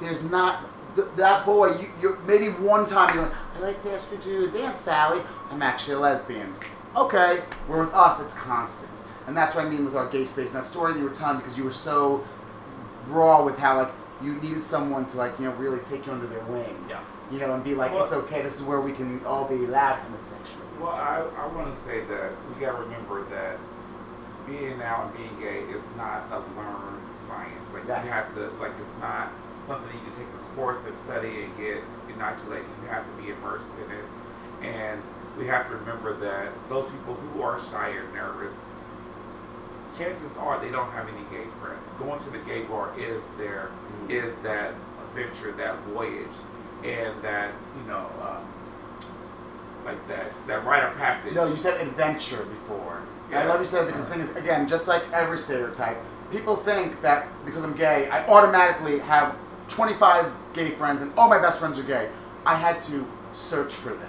there's 0.00 0.24
not 0.24 0.64
th- 0.96 1.08
that 1.16 1.44
boy. 1.46 1.78
You, 1.78 1.88
you're 2.00 2.18
maybe 2.20 2.48
one 2.48 2.86
time 2.86 3.14
you're 3.14 3.24
like, 3.24 3.34
I'd 3.56 3.60
like 3.62 3.82
to 3.82 3.92
ask 3.92 4.10
you 4.10 4.18
to 4.18 4.24
do 4.24 4.44
a 4.46 4.48
dance, 4.48 4.78
Sally. 4.78 5.22
I'm 5.50 5.62
actually 5.62 5.94
a 5.94 5.98
lesbian. 5.98 6.52
Okay, 6.96 7.42
where 7.68 7.80
with 7.80 7.94
us 7.94 8.20
it's 8.20 8.34
constant, 8.34 8.90
and 9.26 9.36
that's 9.36 9.54
what 9.54 9.64
I 9.64 9.68
mean 9.68 9.84
with 9.84 9.96
our 9.96 10.08
gay 10.08 10.24
space. 10.24 10.48
And 10.54 10.56
that 10.62 10.66
story 10.66 10.92
that 10.92 10.98
you 10.98 11.04
were 11.04 11.14
telling 11.14 11.38
because 11.38 11.56
you 11.56 11.64
were 11.64 11.70
so 11.70 12.22
raw 13.08 13.42
with 13.42 13.58
how 13.58 13.78
like 13.78 13.92
you 14.22 14.34
needed 14.36 14.62
someone 14.62 15.06
to 15.06 15.16
like 15.18 15.38
you 15.38 15.46
know 15.46 15.52
really 15.52 15.78
take 15.84 16.06
you 16.06 16.12
under 16.12 16.26
their 16.26 16.44
wing. 16.44 16.76
Yeah. 16.88 17.00
You 17.30 17.38
know, 17.38 17.54
and 17.54 17.64
be 17.64 17.74
like, 17.74 17.92
Well- 17.92 18.04
it's 18.04 18.12
okay. 18.12 18.42
This 18.42 18.56
is 18.60 18.62
where 18.62 18.80
we 18.80 18.92
can 18.92 19.24
all 19.24 19.46
be 19.46 19.56
loud 19.56 19.98
homosexuals. 20.00 20.58
Well, 20.78 20.90
I, 20.90 21.22
I 21.38 21.46
want 21.54 21.72
to 21.72 21.80
say 21.84 22.00
that 22.04 22.32
we 22.48 22.60
got 22.60 22.72
to 22.76 22.82
remember 22.82 23.24
that 23.30 23.56
being 24.46 24.80
out 24.82 25.06
and 25.06 25.16
being 25.16 25.36
gay 25.40 25.60
is 25.72 25.84
not 25.96 26.24
a 26.32 26.38
learned 26.58 27.02
science. 27.26 27.64
Like 27.72 27.84
Yes. 27.88 28.04
you 28.04 28.10
have 28.10 28.34
to, 28.34 28.50
like 28.60 28.72
it's 28.78 29.00
not 29.00 29.30
something 29.66 29.88
you 29.96 30.04
can 30.10 30.16
take 30.18 30.28
a 30.34 30.56
course 30.56 30.78
and 30.86 30.94
study 31.04 31.44
and 31.44 31.56
get 31.56 31.78
inoculated. 32.12 32.66
You 32.82 32.88
have 32.88 33.04
to 33.04 33.22
be 33.22 33.30
immersed 33.30 33.66
in 33.84 33.90
it, 33.92 34.04
and 34.74 35.00
we 35.38 35.46
have 35.46 35.68
to 35.68 35.76
remember 35.76 36.14
that 36.18 36.50
those 36.68 36.90
people 36.90 37.14
who 37.14 37.42
are 37.42 37.60
shy 37.70 37.90
or 37.90 38.04
nervous, 38.12 38.52
chances 39.96 40.30
are 40.38 40.58
they 40.60 40.70
don't 40.70 40.90
have 40.92 41.08
any 41.08 41.24
gay 41.30 41.48
friends. 41.60 41.80
Going 41.98 42.20
to 42.24 42.30
the 42.30 42.38
gay 42.38 42.62
bar 42.62 42.90
is 42.98 43.22
their 43.38 43.70
Mm. 44.06 44.10
is 44.10 44.34
that 44.42 44.74
adventure, 45.08 45.52
that 45.52 45.76
voyage, 45.92 46.36
and 46.84 47.22
that 47.22 47.52
you 47.76 47.90
know. 47.90 48.06
Um, 48.22 48.44
like 49.84 50.06
that, 50.06 50.32
that 50.46 50.64
rite 50.64 50.84
of 50.84 50.96
passage. 50.96 51.34
No, 51.34 51.44
you 51.46 51.56
said 51.56 51.80
adventure 51.80 52.44
before. 52.44 53.02
And 53.32 53.40
I 53.40 53.46
love 53.46 53.60
you 53.60 53.78
it 53.78 53.86
because 53.86 54.08
the 54.08 54.12
thing 54.12 54.20
is, 54.20 54.36
again, 54.36 54.68
just 54.68 54.86
like 54.86 55.10
every 55.10 55.38
stereotype, 55.38 55.96
people 56.30 56.54
think 56.54 57.00
that 57.00 57.26
because 57.46 57.64
I'm 57.64 57.74
gay, 57.74 58.06
I 58.10 58.26
automatically 58.26 58.98
have 58.98 59.34
25 59.68 60.30
gay 60.52 60.68
friends 60.68 61.00
and 61.00 61.10
all 61.16 61.30
my 61.30 61.40
best 61.40 61.58
friends 61.58 61.78
are 61.78 61.82
gay. 61.82 62.10
I 62.44 62.56
had 62.56 62.82
to 62.82 63.06
search 63.32 63.72
for 63.72 63.94
them. 63.94 64.08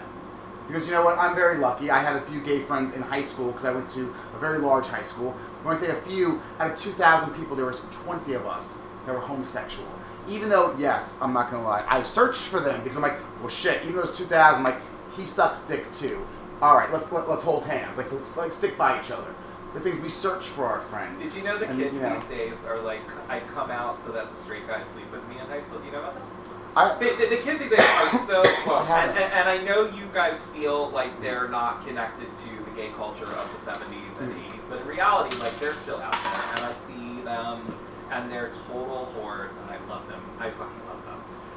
Because 0.68 0.86
you 0.88 0.92
know 0.92 1.06
what? 1.06 1.18
I'm 1.18 1.36
very 1.36 1.58
lucky. 1.58 1.90
I 1.90 2.00
had 2.00 2.18
a 2.18 2.22
few 2.24 2.42
gay 2.42 2.60
friends 2.62 2.94
in 2.94 3.02
high 3.02 3.22
school 3.22 3.48
because 3.48 3.64
I 3.64 3.72
went 3.72 3.88
to 3.90 4.14
a 4.34 4.40
very 4.40 4.58
large 4.58 4.88
high 4.88 5.02
school. 5.02 5.32
When 5.64 5.74
I 5.74 5.80
say 5.80 5.90
a 5.90 6.02
few, 6.02 6.42
out 6.60 6.72
of 6.72 6.78
2,000 6.78 7.34
people, 7.34 7.56
there 7.56 7.66
was 7.66 7.80
20 7.92 8.34
of 8.34 8.46
us 8.46 8.82
that 9.06 9.16
were 9.16 9.22
homosexual. 9.22 9.88
Even 10.28 10.50
though, 10.50 10.76
yes, 10.78 11.18
I'm 11.22 11.32
not 11.32 11.50
gonna 11.50 11.64
lie, 11.64 11.86
I 11.88 12.04
searched 12.04 12.44
for 12.44 12.60
them 12.60 12.82
because 12.84 12.98
I'm 12.98 13.04
like, 13.04 13.20
well, 13.40 13.50
shit. 13.50 13.84
Even 13.84 13.96
though 13.96 14.02
it's 14.02 14.18
2,000, 14.18 14.58
I'm 14.58 14.64
like, 14.66 14.82
he 15.16 15.26
sucks 15.26 15.66
dick 15.66 15.90
too. 15.94 16.26
All 16.64 16.78
right, 16.78 16.90
let's 16.94 17.12
let, 17.12 17.28
let's 17.30 17.44
hold 17.44 17.66
hands. 17.66 17.98
Like 17.98 18.10
let's 18.14 18.38
like 18.38 18.54
stick 18.54 18.78
by 18.78 18.98
each 19.02 19.12
other. 19.12 19.28
The 19.74 19.82
things 19.82 20.00
we 20.00 20.08
search 20.08 20.46
for 20.48 20.66
our 20.66 20.80
friends. 20.80 21.22
Did 21.22 21.34
you 21.34 21.44
know 21.44 21.58
the 21.58 21.68
And, 21.68 21.78
kids 21.78 21.96
you 21.96 22.02
know. 22.02 22.18
these 22.20 22.30
days 22.30 22.64
are 22.64 22.80
like, 22.80 23.02
I 23.28 23.42
come 23.42 23.70
out 23.70 24.00
so 24.06 24.14
that 24.14 24.32
the 24.34 24.40
straight 24.40 24.66
guys 24.66 24.86
sleep 24.88 25.12
with 25.12 25.28
me 25.28 25.36
in 25.42 25.46
high 25.48 25.62
school? 25.64 25.80
Do 25.80 25.86
you 25.88 25.92
know 25.92 26.00
about 26.00 26.16
this? 26.16 26.34
I, 26.76 26.98
The, 27.00 27.06
the, 27.18 27.36
the 27.36 27.42
kids 27.44 27.60
these 27.60 27.70
days 27.70 27.80
are 27.82 28.10
so 28.26 28.42
well, 28.66 28.86
and, 28.88 29.12
and, 29.12 29.34
and 29.34 29.50
I 29.50 29.58
know 29.62 29.90
you 29.90 30.06
guys 30.14 30.42
feel 30.56 30.90
like 30.92 31.20
they're 31.22 31.50
not 31.50 31.86
connected 31.86 32.34
to 32.34 32.50
the 32.64 32.72
gay 32.80 32.92
culture 32.96 33.26
of 33.26 33.52
the 33.52 33.60
70s 33.60 34.22
and 34.22 34.32
Mm. 34.32 34.48
80s, 34.56 34.70
but 34.70 34.80
in 34.82 34.88
reality, 34.88 35.36
like 35.40 35.60
they're 35.60 35.74
still 35.76 35.98
out 36.00 36.14
there, 36.14 36.42
and 36.56 36.60
I 36.64 36.74
see 36.88 37.22
them, 37.26 37.76
and 38.12 38.32
they're 38.32 38.52
total 38.70 39.12
whores, 39.18 39.52
and 39.60 39.70
I 39.70 39.78
love 39.90 40.08
them. 40.08 40.22
I 40.40 40.50
fucking 40.52 40.78
them. 40.78 40.83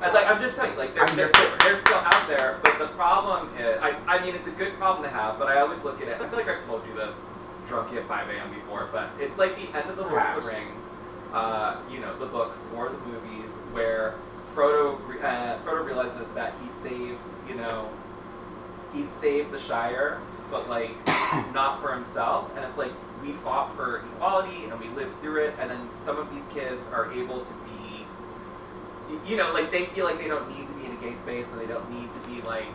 And 0.02 0.12
like 0.12 0.26
I'm 0.26 0.40
just 0.40 0.56
saying, 0.56 0.76
like 0.76 0.94
they're, 0.94 1.06
they're, 1.08 1.32
they're 1.60 1.78
still 1.78 1.96
out 1.96 2.28
there, 2.28 2.60
but 2.62 2.78
the 2.78 2.88
problem 2.88 3.56
is, 3.56 3.78
I, 3.80 3.96
I 4.06 4.24
mean, 4.24 4.34
it's 4.34 4.46
a 4.46 4.50
good 4.50 4.74
problem 4.74 5.02
to 5.04 5.10
have, 5.10 5.38
but 5.38 5.48
I 5.48 5.60
always 5.60 5.82
look 5.84 6.02
at 6.02 6.08
it. 6.08 6.20
I 6.20 6.28
feel 6.28 6.38
like 6.38 6.48
I've 6.48 6.64
told 6.64 6.86
you 6.86 6.94
this 6.94 7.14
drunk 7.66 7.92
at 7.94 8.06
5 8.06 8.28
a.m. 8.28 8.54
before, 8.54 8.88
but 8.92 9.10
it's 9.18 9.38
like 9.38 9.56
the 9.56 9.76
end 9.76 9.88
of 9.88 9.96
the 9.96 10.02
Lord 10.02 10.22
of 10.22 10.44
the 10.44 10.50
Rings, 10.50 10.90
uh, 11.32 11.76
you 11.90 11.98
know, 12.00 12.16
the 12.18 12.26
books 12.26 12.66
or 12.76 12.90
the 12.90 12.98
movies 12.98 13.52
where 13.72 14.14
Frodo 14.54 14.96
uh, 15.22 15.58
Frodo 15.64 15.84
realizes 15.84 16.32
that 16.32 16.54
he 16.62 16.70
saved, 16.70 17.18
you 17.48 17.54
know, 17.54 17.88
he 18.92 19.04
saved 19.04 19.50
the 19.50 19.58
Shire, 19.58 20.20
but 20.50 20.68
like 20.68 20.94
not 21.52 21.80
for 21.80 21.94
himself. 21.94 22.50
And 22.56 22.64
it's 22.64 22.78
like 22.78 22.92
we 23.22 23.32
fought 23.32 23.74
for 23.76 24.04
equality 24.14 24.64
and 24.64 24.78
we 24.78 24.88
lived 24.90 25.18
through 25.20 25.44
it, 25.44 25.54
and 25.58 25.70
then 25.70 25.88
some 26.04 26.18
of 26.18 26.30
these 26.34 26.44
kids 26.48 26.86
are 26.92 27.12
able 27.12 27.40
to 27.40 27.52
you 29.26 29.36
know, 29.36 29.52
like 29.52 29.70
they 29.70 29.86
feel 29.86 30.04
like 30.04 30.18
they 30.18 30.28
don't 30.28 30.48
need 30.56 30.66
to 30.66 30.72
be 30.74 30.84
in 30.86 30.92
a 30.92 30.96
gay 30.96 31.14
space 31.14 31.46
and 31.52 31.60
they 31.60 31.66
don't 31.66 31.88
need 31.90 32.12
to 32.12 32.18
be 32.28 32.40
like 32.42 32.66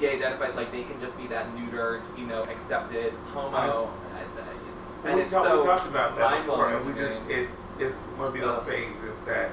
gay 0.00 0.16
identified. 0.16 0.54
Like 0.56 0.72
they 0.72 0.82
can 0.84 1.00
just 1.00 1.16
be 1.16 1.26
that 1.28 1.54
neutered, 1.56 2.02
you 2.18 2.26
know, 2.26 2.42
accepted 2.44 3.12
homo. 3.32 3.90
And, 4.18 4.28
uh, 4.38 4.42
it's, 4.42 5.04
and 5.06 5.14
we, 5.14 5.20
it's 5.22 5.32
talked, 5.32 5.48
so 5.48 5.60
we 5.60 5.66
talked 5.66 5.86
about 5.88 6.16
that 6.18 6.38
before, 6.38 6.70
and 6.74 6.86
we 6.86 6.92
just 7.00 7.18
it's 7.28 7.52
it's 7.78 7.96
one 8.18 8.28
of 8.28 8.34
those 8.34 8.58
Ugh. 8.58 8.66
phases 8.66 9.18
that 9.26 9.50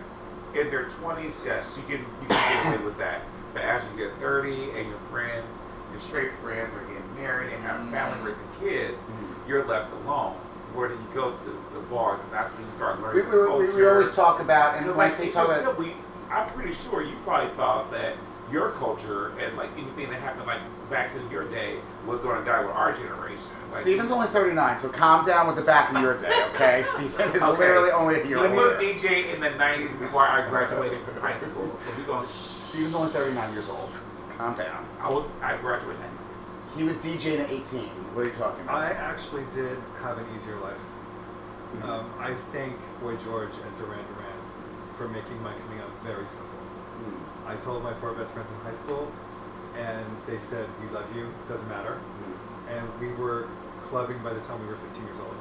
in 0.56 0.70
their 0.70 0.86
twenties, 0.90 1.40
yes, 1.46 1.78
you 1.78 1.84
can 1.84 2.06
you 2.22 2.28
can 2.28 2.64
get 2.64 2.76
away 2.76 2.86
with 2.86 2.98
that, 2.98 3.22
but 3.54 3.62
as 3.62 3.84
you 3.92 4.08
get 4.08 4.18
thirty 4.20 4.72
and 4.72 4.88
your 4.90 5.00
friends, 5.12 5.52
your 5.92 6.00
straight 6.02 6.32
friends 6.42 6.74
are 6.76 6.82
getting 6.86 7.16
married 7.16 7.54
and 7.54 7.64
having 7.64 7.92
family, 7.92 8.18
Mhm. 8.20 8.26
raising 8.26 8.50
kids, 8.60 9.02
Mhm. 9.10 9.48
you're 9.48 9.66
left 9.66 9.92
alone. 9.94 10.36
Where 10.80 10.88
do 10.88 10.96
you 10.96 11.08
go 11.14 11.32
to? 11.32 11.64
The 11.74 11.80
bars, 11.92 12.22
and 12.24 12.32
that's 12.32 12.56
when 12.56 12.64
you 12.64 12.72
start 12.72 12.98
we, 13.00 13.04
learning 13.04 13.30
we, 13.30 13.38
we, 13.38 13.48
culture. 13.48 13.76
we 13.76 13.88
always 13.90 14.16
talk 14.16 14.40
about, 14.40 14.78
and 14.78 14.88
when 14.96 15.08
I 15.08 15.10
say 15.10 15.30
talk 15.30 15.50
about, 15.50 15.78
we, 15.78 15.92
I'm 16.32 16.48
pretty 16.52 16.72
sure 16.72 17.04
you 17.04 17.18
probably 17.26 17.54
thought 17.58 17.92
that 17.92 18.16
your 18.50 18.72
culture 18.72 19.38
and 19.40 19.58
like 19.58 19.70
anything 19.78 20.10
that 20.10 20.22
happened 20.22 20.48
like 20.48 20.62
back 20.90 21.12
in 21.18 21.30
your 21.30 21.44
day 21.52 21.80
was 22.08 22.22
going 22.22 22.40
to 22.40 22.46
die 22.46 22.62
with 22.64 22.72
our 22.74 22.94
generation. 22.94 23.44
Like, 23.74 23.82
Steven's 23.82 24.10
only 24.10 24.28
39, 24.28 24.80
so 24.80 24.88
calm 24.88 25.26
down 25.26 25.48
with 25.48 25.58
the 25.58 25.64
back 25.64 25.94
of 25.94 26.02
your 26.02 26.18
day, 26.18 26.46
okay? 26.56 26.84
Stephen 26.86 27.30
is 27.36 27.44
Okay. 27.44 27.60
literally 27.60 27.92
only 27.92 28.22
a 28.22 28.26
year 28.26 28.38
old. 28.38 28.50
he 28.50 28.56
was. 28.56 28.72
DJ 28.82 29.34
in 29.34 29.42
the 29.42 29.50
'90s 29.50 30.00
before 30.00 30.26
I 30.26 30.48
graduated 30.48 31.02
from 31.04 31.18
high 31.18 31.38
school, 31.42 31.70
so 31.78 31.92
we 31.98 32.04
going 32.04 32.26
Steven's 32.62 32.96
only 32.96 33.12
39 33.12 33.52
years 33.52 33.68
old. 33.68 34.00
Calm 34.38 34.56
down. 34.56 34.88
I 35.02 35.12
was 35.12 35.26
I 35.42 35.58
graduated 35.58 35.98
in 35.98 36.08
'96. 36.08 36.19
He 36.78 36.84
was 36.84 36.98
DJing 36.98 37.40
at 37.42 37.50
18. 37.50 37.82
What 38.14 38.22
are 38.26 38.30
you 38.30 38.36
talking 38.36 38.64
about? 38.64 38.76
I 38.78 38.92
actually 38.92 39.44
did 39.54 39.78
have 40.02 40.18
an 40.18 40.26
easier 40.38 40.56
life. 40.58 40.78
Um, 41.84 42.12
I 42.18 42.34
thank 42.52 42.74
Boy 43.02 43.16
George 43.18 43.54
and 43.54 43.72
Duran 43.78 44.06
Duran 44.16 44.40
for 44.98 45.08
making 45.08 45.42
my 45.44 45.54
coming 45.54 45.80
out 45.82 45.92
very 46.04 46.26
simple. 46.28 46.60
Mm, 47.04 47.48
I 47.48 47.56
told 47.58 47.84
my 47.84 47.94
four 47.96 48.14
best 48.14 48.34
friends 48.34 48.50
in 48.50 48.58
high 48.62 48.74
school, 48.74 49.12
and 49.78 50.06
they 50.26 50.38
said, 50.40 50.68
"We 50.82 50.90
love 50.90 51.06
you. 51.16 51.32
Doesn't 51.48 51.70
matter." 51.70 51.98
mm. 52.00 52.78
And 52.78 53.00
we 53.00 53.14
were 53.14 53.48
clubbing 53.84 54.18
by 54.20 54.34
the 54.34 54.42
time 54.42 54.60
we 54.62 54.68
were 54.68 54.76
15 54.78 55.04
years 55.06 55.18
old. 55.20 55.36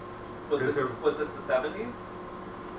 Was 0.51 0.63
this 0.63 0.75
there- 0.75 0.87
was 1.03 1.19
this 1.19 1.33
the 1.33 1.43
seventies? 1.43 1.95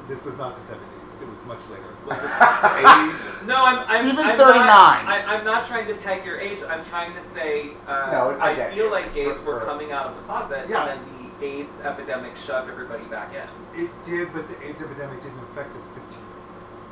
This 0.08 0.24
was 0.26 0.38
not 0.38 0.56
the 0.56 0.62
70s. 0.62 0.99
It 1.22 1.28
was 1.30 1.44
much 1.46 1.68
later. 1.70 1.84
Was 2.08 2.18
it? 2.18 2.30
'80s. 2.30 3.46
No, 3.48 3.66
I'm. 3.66 3.80
I'm 3.88 4.02
Steven's 4.06 4.30
I'm 4.32 4.38
39. 4.38 4.66
Not, 4.66 5.06
I, 5.08 5.24
I'm 5.36 5.44
not 5.46 5.66
trying 5.66 5.88
to 5.88 5.96
peg 5.96 6.26
your 6.26 6.40
age. 6.40 6.60
I'm 6.68 6.84
trying 6.86 7.14
to 7.16 7.22
say. 7.24 7.72
Uh, 7.88 8.10
No, 8.12 8.38
I 8.40 8.52
I, 8.52 8.72
feel 8.74 8.86
you. 8.86 8.92
like 8.92 9.14
gays 9.14 9.38
For- 9.38 9.54
were 9.54 9.60
for- 9.62 9.66
coming 9.66 9.92
out 9.92 10.08
of 10.08 10.16
the 10.16 10.22
closet, 10.24 10.66
Yeah. 10.70 10.86
and 10.88 11.00
then 11.02 11.32
the 11.40 11.46
AIDS 11.46 11.82
epidemic 11.82 12.36
shoved 12.36 12.70
everybody 12.70 13.04
back 13.06 13.32
in. 13.34 13.82
It 13.84 13.92
did, 14.04 14.32
but 14.34 14.48
the 14.48 14.62
AIDS 14.68 14.82
epidemic 14.82 15.22
didn't 15.22 15.40
affect 15.52 15.76
us 15.76 15.84
15 15.96 16.20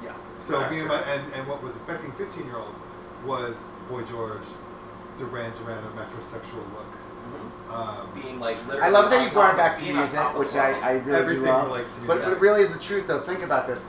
Yeah. 0.03 0.13
So 0.37 0.59
Gotcha. 0.61 0.71
me 0.73 0.79
and, 0.79 0.87
my, 0.87 1.01
and 1.01 1.33
and 1.33 1.47
what 1.47 1.61
was 1.63 1.75
affecting 1.75 2.11
15 2.13 2.45
year 2.45 2.57
olds 2.57 2.77
was 3.25 3.57
Boy 3.89 4.03
George, 4.03 4.43
Duran 5.19 5.51
Duran, 5.57 5.83
a 5.83 5.87
metrosexual 5.99 6.63
look. 6.73 6.93
Um, 7.69 8.09
Being 8.15 8.39
like 8.39 8.55
literally. 8.67 8.81
I 8.81 8.89
love 8.89 9.09
that 9.11 9.19
on 9.19 9.25
you 9.25 9.31
brought 9.31 9.47
top- 9.51 9.53
it 9.55 9.57
back 9.57 9.75
to 9.75 9.83
being 9.83 9.95
on 9.97 10.03
music, 10.03 10.37
which. 10.39 10.55
I, 10.55 10.71
I 10.79 10.91
really 10.99 11.19
Everything 11.19 11.43
do 11.43 11.49
love. 11.49 11.67
relates 11.67 11.99
to 11.99 12.05
But, 12.07 12.23
but 12.23 12.31
it 12.31 12.39
really 12.39 12.61
is 12.61 12.71
the 12.71 12.79
truth, 12.79 13.07
though. 13.07 13.19
Think 13.19 13.43
about 13.43 13.67
this. 13.67 13.85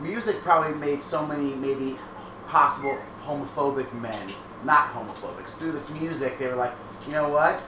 Music 0.00 0.36
probably 0.42 0.74
made 0.78 1.02
so 1.02 1.26
many, 1.26 1.54
maybe 1.54 1.98
possible 2.46 2.98
homophobic 3.24 3.92
men 4.00 4.28
not 4.64 4.92
homophobic. 4.92 5.46
Through 5.46 5.72
this 5.72 5.90
music, 5.90 6.38
they 6.38 6.46
were 6.46 6.56
like, 6.56 6.72
you 7.06 7.12
know 7.12 7.28
what? 7.28 7.62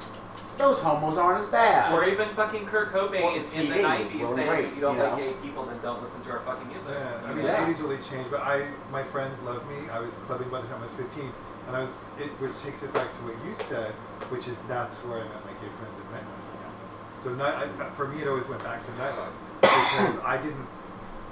Those 0.58 0.80
homos 0.80 1.16
aren't 1.16 1.40
as 1.40 1.48
bad. 1.48 1.92
Or 1.92 2.04
even 2.04 2.28
fucking 2.34 2.66
Kurt 2.66 2.92
Cobain 2.92 3.22
Or 3.22 3.36
in 3.36 3.70
the 3.70 3.76
90s 3.76 4.20
Will 4.20 4.36
saying 4.36 4.48
and 4.48 4.66
if 4.66 4.74
you 4.74 4.80
don't 4.82 4.96
you 4.96 5.02
like 5.02 5.16
gay 5.16 5.32
people, 5.40 5.64
then 5.64 5.78
don't 5.80 6.02
listen 6.02 6.22
to 6.24 6.30
our 6.30 6.40
fucking 6.40 6.68
music. 6.68 6.90
Yeah, 6.90 7.20
I 7.24 7.32
mean 7.32 7.44
Yeah. 7.44 7.64
the 7.64 7.72
80s 7.72 7.80
really 7.80 8.02
changed, 8.02 8.30
but 8.30 8.40
I, 8.40 8.66
my 8.90 9.02
friends 9.02 9.40
loved 9.42 9.66
me. 9.68 9.88
I 9.90 10.00
was 10.00 10.12
clubbing 10.26 10.50
by 10.50 10.60
the 10.60 10.68
time 10.68 10.80
I 10.80 10.84
was 10.84 10.94
15, 10.94 11.32
and 11.68 11.76
I 11.76 11.80
was, 11.80 12.00
it, 12.18 12.28
which 12.40 12.52
takes 12.60 12.82
it 12.82 12.92
back 12.92 13.10
to 13.10 13.18
what 13.24 13.36
you 13.46 13.54
said, 13.54 13.92
which 14.28 14.48
is 14.48 14.58
that's 14.68 14.96
where 14.98 15.20
I 15.20 15.24
met 15.24 15.44
my 15.46 15.52
gay 15.52 15.72
friends 15.80 15.96
at 15.96 16.06
nightlife. 16.12 17.22
So 17.22 17.34
night, 17.34 17.68
I, 17.80 17.90
for 17.96 18.08
me, 18.08 18.20
it 18.22 18.28
always 18.28 18.46
went 18.48 18.62
back 18.62 18.84
to 18.84 18.92
nightlife 19.00 19.32
because 19.62 20.18
I 20.24 20.36
didn't, 20.36 20.66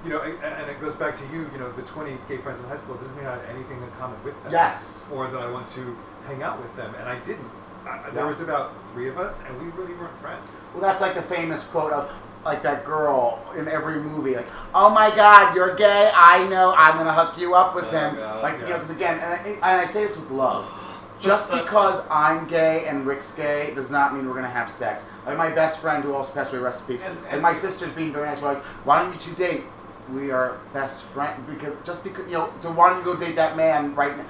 you 0.05 0.11
know, 0.11 0.21
and, 0.23 0.39
and 0.43 0.71
it 0.71 0.81
goes 0.81 0.95
back 0.95 1.15
to 1.17 1.25
you. 1.33 1.49
You 1.53 1.59
know, 1.59 1.71
the 1.73 1.83
20 1.83 2.17
gay 2.29 2.39
friends 2.39 2.61
in 2.63 2.69
high 2.69 2.77
school 2.77 2.95
doesn't 2.97 3.17
mean 3.17 3.27
I 3.27 3.33
had 3.33 3.45
anything 3.51 3.83
in 3.83 3.91
common 3.99 4.23
with 4.25 4.41
them. 4.43 4.53
Yes. 4.53 5.09
Or 5.13 5.29
that 5.29 5.41
I 5.41 5.51
want 5.51 5.67
to 5.69 5.97
hang 6.27 6.43
out 6.43 6.61
with 6.61 6.75
them, 6.77 6.95
and 6.99 7.09
I 7.09 7.19
didn't. 7.21 7.51
I, 7.87 8.11
There 8.11 8.23
Yeah. 8.23 8.29
was 8.29 8.41
about 8.41 8.73
three 8.93 9.09
of 9.09 9.19
us, 9.19 9.43
and 9.47 9.59
we 9.61 9.69
really 9.81 9.95
weren't 9.95 10.17
friends. 10.21 10.43
Well, 10.73 10.83
that's 10.83 11.01
like 11.01 11.15
the 11.15 11.23
famous 11.23 11.67
quote 11.67 11.93
of 11.93 12.11
like 12.45 12.63
that 12.63 12.85
girl 12.85 13.45
in 13.57 13.67
every 13.69 13.99
movie, 13.99 14.37
like, 14.37 14.49
"Oh 14.75 14.89
my 14.91 15.15
God, 15.15 15.55
you're 15.57 15.75
gay. 15.75 16.11
I 16.15 16.47
know. 16.49 16.73
I'm 16.77 16.97
gonna 16.97 17.13
hook 17.13 17.37
you 17.39 17.55
up 17.55 17.75
with 17.75 17.87
Oh, 17.87 17.91
him." 17.99 18.17
God, 18.17 18.43
like 18.43 18.55
you 18.55 18.61
know, 18.61 18.69
yeah. 18.69 18.73
because 18.75 18.91
again, 18.91 19.19
and 19.19 19.33
I, 19.35 19.37
and 19.73 19.81
I 19.81 19.85
say 19.85 20.05
this 20.05 20.17
with 20.17 20.31
love. 20.31 20.65
Just 21.21 21.51
because 21.51 22.07
I'm 22.09 22.47
gay 22.47 22.87
and 22.87 23.05
Rick's 23.05 23.35
gay 23.35 23.73
does 23.75 23.91
not 23.91 24.15
mean 24.15 24.29
we're 24.29 24.37
gonna 24.37 24.49
have 24.49 24.71
sex. 24.71 25.05
Like 25.27 25.37
my 25.37 25.51
best 25.51 25.81
friend, 25.81 26.05
who 26.05 26.15
also 26.15 26.33
passed 26.33 26.53
away, 26.55 26.61
in 26.61 26.67
And- 26.67 27.03
and, 27.03 27.27
and- 27.33 27.43
my 27.43 27.53
sister's 27.53 27.91
being 27.91 28.13
very 28.13 28.27
nice. 28.27 28.41
We're 28.41 28.55
like, 28.55 28.63
"Why 28.85 29.03
don't 29.03 29.13
you 29.13 29.19
two 29.19 29.35
date?" 29.35 29.65
We 30.13 30.31
are 30.31 30.57
best 30.73 31.03
friends 31.03 31.41
because 31.49 31.75
just 31.85 32.03
because 32.05 32.27
you 32.27 32.33
know, 32.33 32.53
so 32.61 32.73
why 32.73 32.89
don't 32.91 32.99
you 33.01 33.05
go 33.05 33.17
date 33.17 33.37
that 33.37 33.57
man 33.57 33.95
right 33.95 34.17
now? 34.17 34.25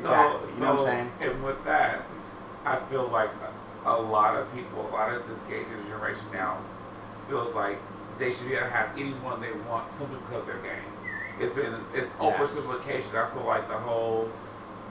Exactly. 0.00 0.52
you 0.54 0.60
know 0.60 0.74
what 0.74 0.80
I'm 0.80 0.84
saying? 0.84 1.12
And 1.20 1.42
with 1.44 1.64
that, 1.64 2.02
I 2.64 2.76
feel 2.90 3.08
like 3.08 3.30
a, 3.84 3.90
a 3.90 3.96
lot 4.00 4.36
of 4.36 4.52
people, 4.54 4.88
a 4.88 4.92
lot 4.92 5.12
of 5.12 5.26
this 5.28 5.38
gay 5.48 5.64
generation 5.64 6.24
now 6.32 6.58
feels 7.28 7.54
like 7.54 7.78
they 8.18 8.32
should 8.32 8.46
be 8.48 8.54
able 8.54 8.66
to 8.66 8.72
have 8.72 8.90
anyone 8.96 9.40
they 9.40 9.52
want 9.68 9.88
simply 9.98 10.18
because 10.28 10.46
they're 10.46 10.62
gay. 10.62 10.78
It's 11.40 11.52
been 11.52 11.74
it's 11.94 12.08
Yes. 12.20 12.38
oversimplification. 12.38 13.14
I 13.14 13.30
feel 13.34 13.44
like 13.44 13.68
the 13.68 13.78
whole 13.78 14.30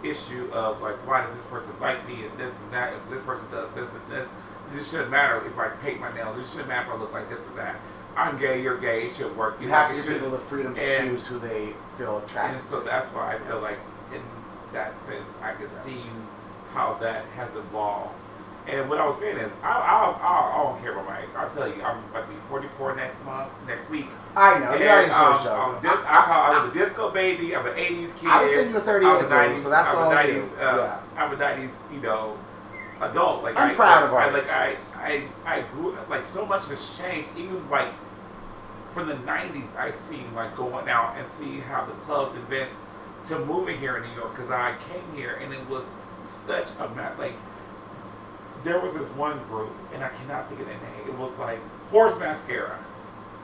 issue 0.03 0.49
of 0.51 0.81
like 0.81 0.95
why 1.07 1.21
does 1.25 1.33
this 1.33 1.43
person 1.45 1.71
like 1.79 2.05
me 2.07 2.25
and 2.25 2.37
this 2.37 2.51
and 2.63 2.73
that 2.73 2.93
if 2.93 3.09
this 3.09 3.23
person 3.23 3.49
does 3.51 3.71
this 3.71 3.89
and 3.89 4.01
this 4.11 4.27
this 4.73 4.91
shouldn't 4.91 5.09
matter 5.09 5.41
if 5.47 5.57
I 5.57 5.69
paint 5.81 5.99
my 5.99 6.13
nails 6.13 6.37
it 6.37 6.45
shouldn't 6.47 6.67
matter 6.67 6.89
if 6.91 6.95
I 6.97 6.99
look 6.99 7.13
like 7.13 7.29
this 7.29 7.39
or 7.39 7.55
that 7.55 7.77
I'm 8.15 8.37
gay 8.37 8.61
you're 8.61 8.77
gay 8.77 9.07
it 9.07 9.15
should 9.15 9.35
work 9.37 9.57
You 9.59 9.67
know, 9.67 9.73
have 9.73 9.89
to 9.89 9.95
give 9.95 10.05
people 10.07 10.29
the 10.29 10.37
freedom 10.39 10.75
to 10.75 10.81
and- 10.81 11.09
choose 11.11 11.27
who 11.27 11.39
they 11.39 11.73
feel 11.97 12.17
attracted 12.19 12.59
and 12.61 12.69
so 12.69 12.81
that's 12.81 13.07
why 13.07 13.35
I 13.35 13.39
feel 13.39 13.59
like 13.61 13.79
in 14.13 14.21
that 14.73 14.93
sense 15.05 15.25
I 15.41 15.53
can 15.53 15.67
see 15.83 16.01
how 16.73 16.95
that 17.01 17.25
has 17.37 17.55
evolved. 17.55 18.13
And 18.67 18.89
what 18.89 18.99
I 18.99 19.05
was 19.05 19.19
saying 19.19 19.37
is, 19.37 19.51
I, 19.61 19.67
I, 19.69 20.09
I, 20.09 20.59
I 20.59 20.63
don't 20.63 20.81
care 20.81 20.93
about 20.93 21.05
my 21.05 21.19
age. 21.19 21.29
I'll 21.37 21.49
tell 21.51 21.67
you, 21.67 21.83
I'm 21.83 21.99
about 22.05 22.25
to 22.27 22.33
be 22.33 22.39
44 22.49 22.95
next 22.95 23.23
month, 23.23 23.51
next 23.67 23.91
week. 23.91 24.07
I 24.35 24.57
know. 24.57 24.71
and, 24.71 24.79
You're 24.81 24.89
already 24.89 25.11
um, 25.11 25.43
so 25.43 25.53
I'm, 25.55 25.73
joking. 25.83 25.89
dis- 25.91 26.05
I 26.07 26.25
call, 26.25 26.51
I'm 26.51 26.69
a 26.71 26.73
disco 26.73 27.11
baby. 27.11 27.55
I'm 27.55 27.65
an 27.67 27.73
80s 27.75 28.17
kid. 28.17 28.27
I 28.27 28.41
was 28.41 28.51
saying 28.51 28.69
you 28.69 28.73
were 28.73 28.81
38, 28.81 29.07
I'm 29.07 29.23
a 29.23 29.27
bro, 29.27 29.37
90s, 29.37 29.57
so 29.59 29.69
that's 29.69 29.89
I'm 29.91 29.97
all 30.03 30.11
a 30.11 30.15
90s, 30.15 30.51
uh, 30.57 30.77
Yeah. 30.77 30.99
I'm 31.15 31.31
a 31.31 31.35
90s, 31.37 31.69
you 31.93 31.99
know, 32.01 32.37
adult. 33.01 33.43
Like 33.43 33.55
I'm 33.55 33.69
I, 33.69 33.73
proud 33.75 34.03
I, 34.03 34.07
of 34.07 34.13
our 34.13 34.19
I, 34.21 34.29
like 34.31 34.49
I. 34.49 34.73
I, 34.97 35.23
I 35.45 35.61
grew 35.73 35.95
like 36.09 36.25
so 36.25 36.43
much 36.43 36.67
has 36.69 36.97
changed. 36.97 37.29
Even 37.37 37.69
like 37.69 37.89
from 38.95 39.09
the 39.09 39.15
90s, 39.15 39.75
I 39.75 39.91
seen 39.91 40.33
like 40.33 40.55
going 40.55 40.87
out 40.87 41.17
and 41.17 41.27
see 41.37 41.59
how 41.59 41.85
the 41.85 41.91
clubs 42.05 42.35
events 42.37 42.73
to 43.27 43.37
moving 43.39 43.77
here 43.77 43.97
in 43.97 44.09
New 44.09 44.15
York 44.15 44.33
because 44.33 44.49
I 44.49 44.73
came 44.89 45.03
here 45.15 45.35
and 45.43 45.53
it 45.53 45.69
was 45.69 45.83
such 46.23 46.67
a 46.79 46.87
ma- 46.95 47.11
like 47.19 47.33
there 48.63 48.79
was 48.79 48.93
this 48.93 49.07
one 49.09 49.37
group 49.49 49.71
and 49.93 50.01
I 50.01 50.07
cannot 50.09 50.47
think 50.47 50.61
of 50.61 50.67
their 50.67 50.77
name. 50.77 51.09
It 51.09 51.17
was 51.19 51.37
like 51.37 51.59
Horse 51.89 52.17
Mascara. 52.17 52.79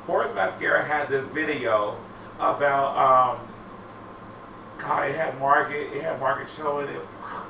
Horse 0.07 0.33
Mascara 0.33 0.85
had 0.85 1.09
this 1.09 1.25
video 1.25 1.97
about 2.39 2.95
um 2.95 3.47
God, 4.77 5.09
it 5.09 5.15
had 5.15 5.37
Margaret, 5.37 5.91
it 5.93 6.01
had 6.01 6.19
Margaret 6.19 6.49
showing 6.49 6.87
it. 6.87 7.01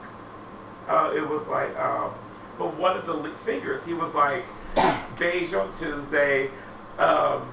Uh, 0.90 1.14
it 1.16 1.26
was 1.26 1.48
like 1.48 1.74
um 1.80 2.12
but 2.58 2.76
one 2.76 2.98
of 2.98 3.06
the 3.06 3.34
singers, 3.36 3.86
he 3.86 3.94
was 3.94 4.14
like 4.16 4.44
beige 5.20 5.54
on 5.54 5.72
Tuesday, 5.74 6.50
um, 6.98 7.48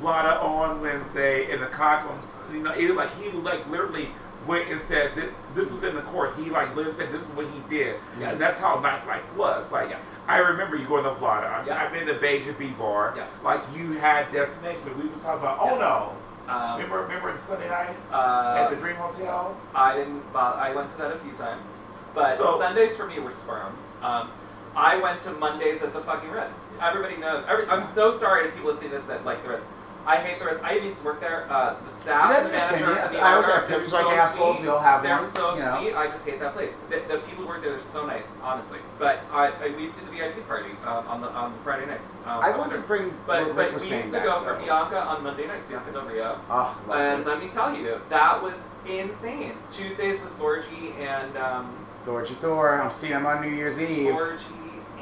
Vlada 0.00 0.42
on 0.42 0.80
Wednesday, 0.80 1.50
and 1.52 1.62
the 1.62 1.66
cock 1.66 2.08
on 2.10 2.20
you 2.54 2.62
know, 2.62 2.72
it 2.72 2.94
like 2.94 3.10
he 3.16 3.30
like 3.30 3.68
literally 3.68 4.08
went 4.46 4.70
and 4.70 4.80
said 4.82 5.14
that 5.16 5.30
this 5.54 5.68
was 5.70 5.82
in 5.82 5.94
the 5.96 6.02
court. 6.02 6.34
He 6.36 6.50
like 6.50 6.74
literally 6.76 6.96
said 6.96 7.12
this 7.12 7.22
is 7.22 7.28
what 7.28 7.46
he 7.46 7.60
did. 7.68 7.96
Yes. 8.20 8.32
And 8.32 8.40
that's 8.40 8.56
how 8.58 8.76
nightlife 8.76 9.34
was. 9.36 9.70
Like 9.72 9.90
Yes. 9.90 10.04
I 10.28 10.38
remember 10.38 10.76
you 10.76 10.86
going 10.86 11.04
to 11.04 11.10
Vlada. 11.10 11.50
I, 11.62 11.66
Yeah. 11.66 11.82
I've 11.82 11.92
been 11.92 12.06
to 12.06 12.14
Beige 12.14 12.46
B 12.58 12.68
bar. 12.68 13.14
Yes. 13.16 13.30
Like 13.42 13.60
you 13.74 13.92
had 13.94 14.32
destination. 14.32 14.96
We 14.96 15.08
were 15.08 15.16
talking 15.16 15.40
about 15.40 15.58
oh 15.60 15.78
no. 15.78 16.12
Um, 16.52 16.74
remember 16.76 17.02
remember 17.02 17.32
the 17.32 17.38
Sunday 17.38 17.68
night 17.68 17.96
uh, 18.12 18.54
at 18.58 18.70
the 18.70 18.76
Dream 18.76 18.94
Hotel? 18.96 19.56
I 19.74 19.96
didn't. 19.96 20.22
Well, 20.32 20.54
I 20.54 20.72
went 20.72 20.90
to 20.92 20.98
that 20.98 21.12
a 21.12 21.18
few 21.18 21.32
times, 21.32 21.66
but 22.14 22.38
So- 22.38 22.58
Sundays 22.60 22.96
for 22.96 23.06
me 23.06 23.18
were 23.18 23.32
sperm. 23.32 23.76
Um, 24.02 24.30
I 24.76 24.98
went 24.98 25.20
to 25.22 25.32
Mondays 25.32 25.82
at 25.82 25.92
the 25.92 26.00
fucking 26.02 26.30
Ritz. 26.30 26.56
Everybody 26.80 27.16
knows. 27.16 27.44
Every, 27.48 27.66
I'm 27.66 27.82
so 27.84 28.16
sorry 28.16 28.46
to 28.46 28.52
people 28.52 28.70
listening 28.70 28.90
to 28.90 28.98
this 28.98 29.06
that 29.06 29.24
like 29.24 29.42
the 29.42 29.48
Ritz. 29.48 29.64
I 30.06 30.16
hate 30.18 30.38
the 30.38 30.44
rest. 30.44 30.62
I 30.62 30.74
used 30.76 30.98
to 30.98 31.04
work 31.04 31.20
there. 31.20 31.46
Uh, 31.50 31.74
the 31.84 31.90
staff, 31.90 32.44
the 32.44 32.48
managers, 32.50 32.98
and 32.98 33.14
the 33.14 33.20
I 33.20 33.30
have 33.42 33.64
opinions 33.64 33.90
they're 33.90 34.04
like 34.04 34.14
so 34.14 34.20
assholes. 34.20 34.56
sweet. 34.58 34.66
We 34.66 34.68
all 34.70 34.78
have 34.78 35.02
They're 35.02 35.16
one, 35.16 35.32
so 35.32 35.54
you 35.54 35.60
know. 35.62 35.80
sweet. 35.80 35.94
I 35.94 36.06
just 36.06 36.24
hate 36.24 36.38
that 36.40 36.54
place. 36.54 36.74
The, 36.90 37.02
the 37.08 37.18
people 37.26 37.42
who 37.42 37.48
work 37.48 37.62
there 37.62 37.74
are 37.74 37.80
so 37.80 38.06
nice, 38.06 38.28
honestly. 38.40 38.78
But 39.00 39.20
I, 39.32 39.48
I 39.48 39.74
we 39.74 39.82
used 39.82 39.94
to 39.98 40.04
do 40.04 40.06
the 40.12 40.16
VIP 40.18 40.46
party 40.46 40.70
um, 40.84 41.06
on 41.08 41.20
the 41.20 41.28
on 41.28 41.58
Friday 41.64 41.86
nights. 41.86 42.08
Um, 42.24 42.40
I 42.40 42.56
want 42.56 42.70
to 42.72 42.78
bring 42.82 43.12
But, 43.26 43.56
but 43.56 43.68
we 43.74 43.74
used 43.74 43.90
to 43.90 44.10
go 44.10 44.42
for. 44.44 44.54
Bianca 44.54 45.00
on 45.02 45.24
Monday 45.24 45.46
nights, 45.48 45.66
Bianca 45.66 45.90
Del 45.92 46.06
Rio. 46.06 46.38
Oh, 46.50 46.78
And 46.94 47.22
it. 47.22 47.26
let 47.26 47.42
me 47.42 47.48
tell 47.48 47.76
you, 47.76 48.00
that 48.08 48.40
was 48.42 48.64
insane. 48.86 49.54
Tuesdays 49.72 50.20
was 50.22 50.30
Thorgy 50.34 50.96
and 51.00 51.36
um, 51.36 51.74
Thorgy 52.06 52.36
Thor. 52.36 52.80
I'm 52.80 52.92
seeing 52.92 53.12
him 53.14 53.26
on 53.26 53.42
New 53.42 53.54
Year's 53.54 53.80
Eve. 53.82 54.14
Thorgy. 54.14 54.40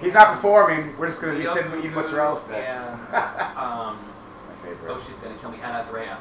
He's 0.01 0.15
not 0.15 0.35
performing. 0.35 0.97
We're 0.97 1.07
just 1.09 1.21
going 1.23 1.35
to 1.35 1.41
be 1.41 1.47
sitting 1.47 1.79
eating 1.79 1.93
mozzarella 1.95 2.39
sticks. 2.39 2.75
And, 2.77 3.15
um, 3.57 3.99
favorite. 4.65 4.93
oh, 4.93 5.05
she's 5.07 5.17
gonna 5.19 5.35
kill 5.37 5.51
me. 5.51 5.59
And 5.63 5.77
Azrael. 5.77 6.17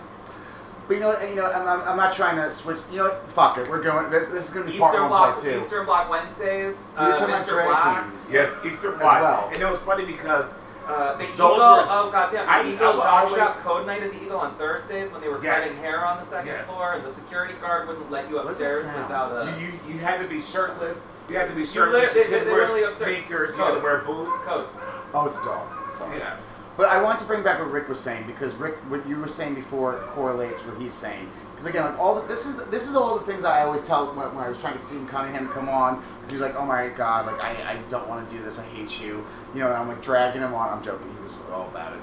But 0.88 0.96
you 0.96 1.00
know, 1.00 1.18
you 1.22 1.36
know, 1.36 1.50
I'm, 1.50 1.66
I'm, 1.66 1.88
I'm 1.88 1.98
not 1.98 2.12
trying 2.14 2.36
to 2.36 2.52
switch. 2.52 2.78
You 2.92 2.98
know, 2.98 3.04
what? 3.06 3.30
fuck 3.30 3.58
it. 3.58 3.70
We're 3.70 3.82
going. 3.82 4.10
This, 4.10 4.28
this 4.28 4.50
is 4.50 4.54
going 4.54 4.66
to 4.66 4.72
be 4.74 4.78
part 4.80 5.00
one, 5.00 5.08
Block. 5.08 5.36
part 5.36 5.42
two. 5.42 5.62
Eastern 5.62 5.86
Bloc 5.86 6.10
Wednesdays. 6.10 6.76
We 7.00 7.06
were 7.06 7.14
Uh, 7.14 7.18
talking 7.20 7.34
about 7.36 7.48
Mr. 7.48 7.50
drag 7.52 7.68
Black. 7.68 8.04
Yes, 8.32 8.52
Easter 8.66 8.94
As 8.94 9.00
Block. 9.00 9.22
well. 9.22 9.50
And 9.54 9.62
it 9.62 9.70
was 9.72 9.80
funny 9.80 10.04
because 10.06 10.44
Uh, 10.86 11.14
the 11.16 11.24
Those 11.24 11.34
Eagle. 11.36 11.56
were- 11.56 11.88
oh 11.88 12.10
goddamn! 12.12 12.46
The 12.46 12.52
I- 12.52 12.60
I 12.60 12.68
Eagle. 12.68 12.94
would 12.96 13.04
John 13.04 13.24
always- 13.24 13.36
Shop 13.38 13.64
Code 13.64 13.88
Night 13.88 14.04
at 14.04 14.12
the 14.12 14.22
Eagle 14.22 14.38
on 14.42 14.56
Thursdays 14.56 15.14
when 15.14 15.22
they 15.22 15.30
were 15.30 15.42
Yes. 15.42 15.64
cutting 15.64 15.78
hair 15.78 16.06
on 16.06 16.20
the 16.20 16.26
second 16.26 16.48
Yes. 16.48 16.68
floor, 16.68 16.92
and 16.92 17.06
the 17.06 17.12
security 17.12 17.54
guard 17.62 17.88
wouldn't 17.88 18.12
let 18.12 18.28
you 18.30 18.36
What 18.36 18.48
does 18.48 18.58
that 18.58 18.70
upstairs 18.70 18.98
without 18.98 19.32
a 19.32 19.52
You, 19.62 19.68
you 19.68 19.94
you 19.94 20.00
had 20.00 20.20
to 20.22 20.28
be 20.28 20.42
shirtless. 20.42 21.00
You 21.30 21.38
had 21.38 21.48
to 21.48 21.56
be 21.56 21.66
shirtless. 21.66 22.12
they- 22.12 22.20
You 22.20 22.24
they- 22.26 22.30
couldn't 22.40 22.52
wear 22.52 22.62
literally 22.64 22.84
upstairs. 22.84 23.16
sneakers. 23.16 23.56
You 23.56 23.64
had 23.64 23.76
to 23.76 23.80
wear 23.80 24.00
boots. 24.00 24.36
code. 24.46 24.68
Oh, 25.14 25.28
it's 25.28 25.38
dog. 25.46 25.62
Sorry. 25.94 26.18
Yeah. 26.20 26.34
But 26.76 26.90
I 26.90 27.02
want 27.02 27.20
to 27.20 27.26
bring 27.26 27.44
back 27.44 27.60
what 27.60 27.72
Rick 27.72 27.88
was 27.88 28.00
saying 28.00 28.26
because 28.26 28.56
Rick, 28.56 28.76
what 28.90 29.08
you 29.08 29.18
were 29.18 29.28
saying 29.28 29.56
before 29.56 30.00
correlates 30.10 30.64
with 30.66 30.76
what 30.76 30.82
he's 30.82 30.94
saying. 30.94 31.30
Because 31.52 31.68
again, 31.68 31.86
like 31.86 32.00
all 32.00 32.20
the, 32.20 32.28
this 32.28 32.48
is 32.48 32.66
this 32.66 32.90
is 32.90 32.96
all 32.96 33.18
the 33.18 33.26
things 33.26 33.44
I 33.46 33.64
always 33.64 33.86
tell 33.86 34.08
when, 34.08 34.34
when 34.36 34.44
I 34.44 34.50
was 34.50 34.60
trying 34.60 34.78
to 34.78 34.80
get 34.80 35.08
Cunningham 35.08 35.48
to 35.48 35.54
come 35.54 35.70
on 35.70 36.04
because 36.16 36.32
he 36.32 36.38
was 36.38 36.42
like, 36.42 36.56
"Oh 36.56 36.66
my 36.66 36.90
God, 36.90 37.28
like 37.28 37.44
I, 37.44 37.74
I 37.74 37.78
don't 37.90 38.10
want 38.10 38.28
to 38.28 38.36
do 38.36 38.42
this. 38.44 38.58
I 38.58 38.64
hate 38.64 39.00
you." 39.00 39.26
You 39.54 39.60
know, 39.60 39.68
and 39.68 39.76
I'm 39.76 39.88
like 39.88 40.02
dragging 40.02 40.42
him 40.42 40.54
on. 40.54 40.70
I'm 40.70 40.84
joking. 40.84 41.08
He 41.16 41.22
was 41.22 41.34
all 41.52 41.68
about 41.68 41.94
it. 41.94 42.00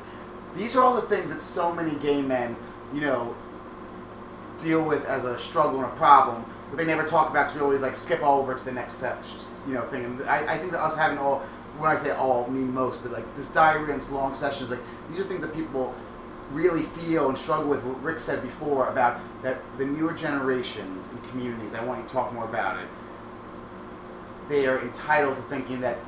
These 0.56 0.76
are 0.76 0.82
all 0.82 0.94
the 0.94 1.02
things 1.02 1.32
that 1.32 1.42
so 1.42 1.72
many 1.72 1.96
gay 1.96 2.22
men, 2.22 2.56
you 2.94 3.00
know, 3.00 3.34
deal 4.58 4.82
with 4.82 5.04
as 5.06 5.24
a 5.24 5.38
struggle 5.38 5.82
and 5.82 5.92
a 5.92 5.96
problem, 5.96 6.44
but 6.70 6.76
they 6.76 6.84
never 6.84 7.04
talk 7.04 7.30
about 7.30 7.46
because 7.46 7.56
we 7.56 7.60
always 7.62 7.82
like 7.82 7.96
skip 7.96 8.22
all 8.22 8.40
over 8.40 8.54
to 8.54 8.64
the 8.64 8.72
next 8.72 8.94
step, 8.94 9.22
you 9.66 9.74
know, 9.74 9.82
thing. 9.88 10.04
And 10.04 10.22
I, 10.22 10.54
I 10.54 10.58
think 10.58 10.72
that 10.72 10.80
us 10.80 10.96
having 10.96 11.18
all, 11.18 11.42
when 11.80 11.90
I 11.90 11.96
say 11.96 12.10
all, 12.10 12.46
I 12.46 12.50
mean 12.50 12.72
most, 12.72 13.02
but 13.02 13.12
like 13.12 13.36
this 13.36 13.50
diarrhea 13.50 13.92
and 13.92 14.00
this 14.00 14.10
long 14.10 14.34
sessions, 14.34 14.70
like 14.70 14.80
these 15.08 15.18
are 15.18 15.24
things 15.24 15.40
that 15.40 15.54
people 15.54 15.94
really 16.52 16.82
feel 16.82 17.28
and 17.28 17.38
struggle 17.38 17.68
with. 17.68 17.82
What 17.84 18.02
Rick 18.02 18.20
said 18.20 18.42
before 18.42 18.88
about 18.88 19.20
that 19.42 19.60
the 19.78 19.84
newer 19.84 20.12
generations 20.12 21.10
and 21.10 21.30
communities. 21.30 21.74
I 21.74 21.84
want 21.84 22.02
you 22.02 22.06
to 22.06 22.12
talk 22.12 22.32
more 22.32 22.44
about 22.44 22.78
it. 22.78 22.88
They 24.48 24.66
are 24.66 24.80
entitled 24.82 25.36
to 25.36 25.42
thinking 25.42 25.80
that 25.80 25.98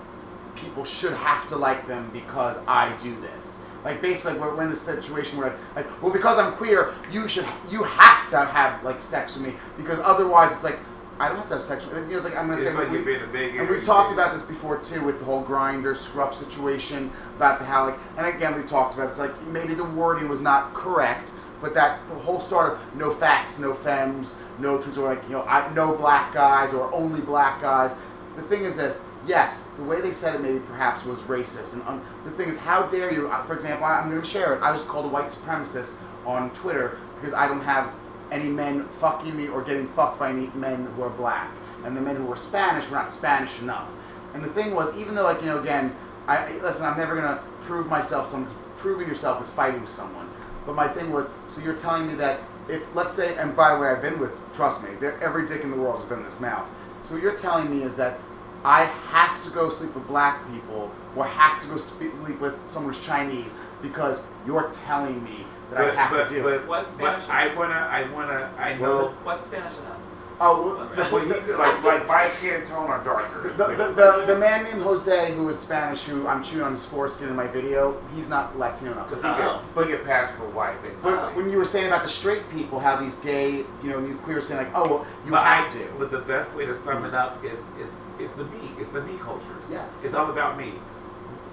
people 0.57 0.85
should 0.85 1.13
have 1.15 1.49
to 1.49 1.57
like 1.57 1.87
them 1.87 2.11
because 2.13 2.59
I 2.67 2.95
do 2.99 3.19
this. 3.21 3.63
Like 3.85 4.01
basically, 4.03 4.39
we're 4.39 4.55
we're 4.55 4.65
in 4.65 4.71
this 4.71 4.81
situation 4.81 5.39
where, 5.39 5.57
like, 5.75 6.03
well, 6.03 6.13
because 6.13 6.39
I'm 6.39 6.53
queer, 6.53 6.95
you 7.11 7.27
should, 7.29 7.47
you 7.69 7.83
have 7.83 8.29
to 8.31 8.45
have 8.45 8.83
like 8.85 9.03
sex 9.03 9.37
with 9.37 9.47
me 9.47 9.55
because 9.77 9.99
otherwise, 10.01 10.53
it's 10.53 10.65
like 10.65 10.79
I 11.23 11.29
don't 11.29 11.37
have 11.39 11.47
to 11.49 11.55
have 11.55 11.63
sex 11.63 11.87
with 11.87 11.97
you. 12.05 12.11
know, 12.11 12.17
It's 12.17 12.25
like 12.25 12.35
I'm 12.37 12.47
gonna 12.47 12.55
It's 12.55 12.63
say 12.65 12.73
like 12.75 12.91
we- 12.91 12.97
you've 12.97 13.07
been 13.07 13.23
a 13.23 13.27
big. 13.29 13.55
and 13.57 13.69
we've 13.69 13.83
talked 13.85 14.13
about 14.13 14.33
this 14.33 14.43
before 14.43 14.79
too 14.79 15.05
with 15.05 15.21
the 15.21 15.25
whole 15.25 15.45
Grindr 15.45 15.97
scruff 15.97 16.35
situation 16.35 17.13
about 17.37 17.61
the 17.61 17.65
how 17.65 17.85
like 17.87 17.99
and 18.17 18.27
again 18.27 18.57
we've 18.57 18.69
talked 18.69 18.95
about 18.97 19.09
this 19.11 19.19
like 19.21 19.41
maybe 19.47 19.75
the 19.75 19.85
wording 19.85 20.29
was 20.29 20.41
not 20.41 20.75
correct 20.75 21.33
but 21.61 21.75
that 21.75 22.01
the 22.09 22.15
whole 22.17 22.41
start 22.41 22.73
of 22.73 22.97
no 22.97 23.13
facts 23.13 23.61
no 23.61 23.73
femmes 23.73 24.35
no 24.59 24.79
truths 24.83 24.99
or 24.99 25.09
like 25.15 25.23
you 25.29 25.31
know 25.35 25.43
I, 25.43 25.73
no 25.73 25.95
black 25.95 26.33
guys 26.35 26.75
or 26.75 26.93
only 26.93 27.21
black 27.21 27.61
guys 27.61 28.01
the 28.35 28.43
thing 28.43 28.65
is 28.65 28.77
this 28.77 29.05
yes 29.25 29.67
the 29.77 29.85
way 29.85 30.01
they 30.01 30.13
said 30.13 30.35
it 30.35 30.41
maybe 30.41 30.59
perhaps 30.61 31.05
was 31.05 31.21
racist 31.21 31.75
and 31.75 31.83
um, 31.85 32.05
the 32.25 32.33
thing 32.33 32.49
is 32.49 32.59
how 32.59 32.83
dare 32.83 33.13
you 33.13 33.29
uh, 33.29 33.45
for 33.45 33.55
example 33.55 33.87
I, 33.87 34.01
I'm 34.01 34.11
going 34.11 34.21
to 34.21 34.27
share 34.29 34.55
it 34.55 34.63
I 34.63 34.73
was 34.73 34.85
called 34.85 35.05
a 35.05 35.09
white 35.09 35.27
supremacist 35.27 35.95
on 36.27 36.51
Twitter 36.51 36.99
because 37.21 37.33
I 37.33 37.47
don't 37.47 37.63
have 37.63 37.93
any 38.33 38.49
men 38.49 38.89
fucking 38.99 39.37
me 39.37 39.49
or 39.49 39.63
getting 39.63 39.87
fucked 39.89 40.19
by 40.19 40.31
any 40.31 40.51
men 40.55 40.87
who 40.97 41.03
are 41.03 41.11
black 41.11 41.51
and 41.85 41.97
the 41.97 42.01
men 42.01 42.17
who 42.17 42.25
were 42.25 42.37
Spanish 42.37 42.89
were 42.89 42.97
not 42.97 43.11
Spanish 43.11 43.61
enough. 43.61 43.89
And 44.35 44.43
the 44.43 44.49
thing 44.49 44.75
was, 44.75 44.97
even 44.97 45.15
though, 45.15 45.25
like, 45.25 45.41
you 45.41 45.47
know, 45.47 45.61
again, 45.61 45.95
I 46.27 46.53
listen, 46.59 46.87
I'm 46.87 46.97
never 46.97 47.15
gonna 47.15 47.43
prove 47.63 47.87
myself. 47.87 48.29
Some 48.29 48.49
proving 48.79 49.09
yourself 49.09 49.43
is 49.43 49.53
fighting 49.53 49.87
someone. 49.87 50.29
But 50.67 50.75
my 50.75 50.89
thing 50.89 51.11
was, 51.11 51.31
so 51.49 51.61
you're 51.61 51.77
telling 51.77 52.07
me 52.07 52.15
that 52.15 52.41
if, 52.69 52.83
let's 52.95 53.15
say, 53.15 53.37
and 53.37 53.57
by 53.57 53.75
the 53.75 53.81
way, 53.81 53.89
I've 53.89 54.03
been 54.03 54.19
with, 54.19 54.33
trust 54.55 54.83
me, 54.83 54.91
every 55.21 55.47
dick 55.47 55.65
in 55.65 55.71
the 55.71 55.77
world 55.77 56.01
has 56.01 56.05
been 56.09 56.19
in 56.19 56.25
this 56.25 56.41
mouth. 56.41 56.67
So 57.03 57.15
what 57.15 57.23
you're 57.23 57.37
telling 57.37 57.69
me 57.69 57.83
is 57.83 57.97
that 57.97 58.19
I 58.65 58.85
have 58.85 59.43
to 59.43 59.51
go 59.51 59.69
sleep 59.71 59.95
with 59.95 60.07
black 60.07 60.49
people 60.53 60.93
or 61.17 61.25
have 61.25 61.61
to 61.63 61.69
go 61.69 61.77
sleep 61.77 62.13
with 62.41 62.55
someone 62.71 62.95
who's 62.95 63.05
Chinese 63.05 63.57
because 63.83 64.25
you're 64.47 64.71
telling 64.73 65.23
me 65.25 65.45
that 65.73 65.81
I 65.81 65.85
But, 65.87 65.95
have 65.97 66.11
but, 66.13 66.29
to 66.29 66.35
do 66.35 66.43
but, 66.43 66.53
it. 66.55 66.67
What's 66.69 66.93
but 66.93 67.29
I 67.29 67.55
wanna, 67.55 67.75
I 67.75 68.11
wanna, 68.13 68.51
I 68.59 68.79
Well, 68.79 68.99
know. 68.99 69.09
What's 69.25 69.47
Spanish 69.47 69.73
enough? 69.79 69.99
Oh, 70.45 70.89
the, 70.97 71.03
Well, 71.15 71.21
he, 71.25 71.53
like, 71.53 71.85
like 71.85 72.09
my 72.09 72.27
skin 72.31 72.67
tone 72.67 72.91
or 72.91 72.99
darker. 73.05 73.51
The, 73.57 73.67
the, 73.77 73.93
the, 73.93 74.25
the 74.27 74.39
man 74.39 74.65
named 74.65 74.83
Jose, 74.83 75.33
who 75.35 75.49
is 75.49 75.59
Spanish, 75.59 76.03
who 76.05 76.27
I'm 76.27 76.43
chewing 76.43 76.65
on 76.65 76.73
his 76.73 76.85
foreskin 76.85 77.29
in 77.29 77.37
my 77.37 77.47
video, 77.47 78.03
he's 78.17 78.29
not 78.29 78.59
Latino 78.59 78.91
enough. 78.93 79.09
Because 79.09 79.23
he 79.23 79.31
Oh. 79.31 79.61
get, 79.65 79.75
but 79.77 79.87
get 79.87 80.05
passed 80.05 80.35
for 80.35 80.49
white. 80.51 80.83
Basically. 80.83 81.13
But 81.13 81.37
when 81.37 81.49
you 81.49 81.59
were 81.59 81.65
saying 81.65 81.87
about 81.87 82.03
the 82.03 82.09
straight 82.09 82.49
people, 82.51 82.81
how 82.81 82.97
these 82.97 83.17
gay, 83.21 83.59
you 83.85 83.91
know, 83.91 84.01
you 84.01 84.17
queer 84.25 84.41
saying 84.41 84.65
like, 84.67 84.73
oh, 84.75 84.89
well, 84.89 85.07
you 85.25 85.31
But 85.31 85.45
have 85.45 85.67
I- 85.73 85.79
to. 85.79 85.85
But 85.99 86.11
the 86.11 86.19
best 86.21 86.53
way 86.57 86.67
to 86.67 86.75
sum 86.75 87.05
it 87.05 87.15
up 87.15 87.45
is 87.45 87.59
is 87.79 87.91
is 88.19 88.31
the 88.33 88.45
me. 88.45 88.71
It's 88.79 88.89
the 88.89 89.03
me 89.03 89.19
culture. 89.19 89.45
Yes. 89.71 89.89
It's 90.03 90.15
all 90.15 90.29
about 90.31 90.57
me. 90.59 90.73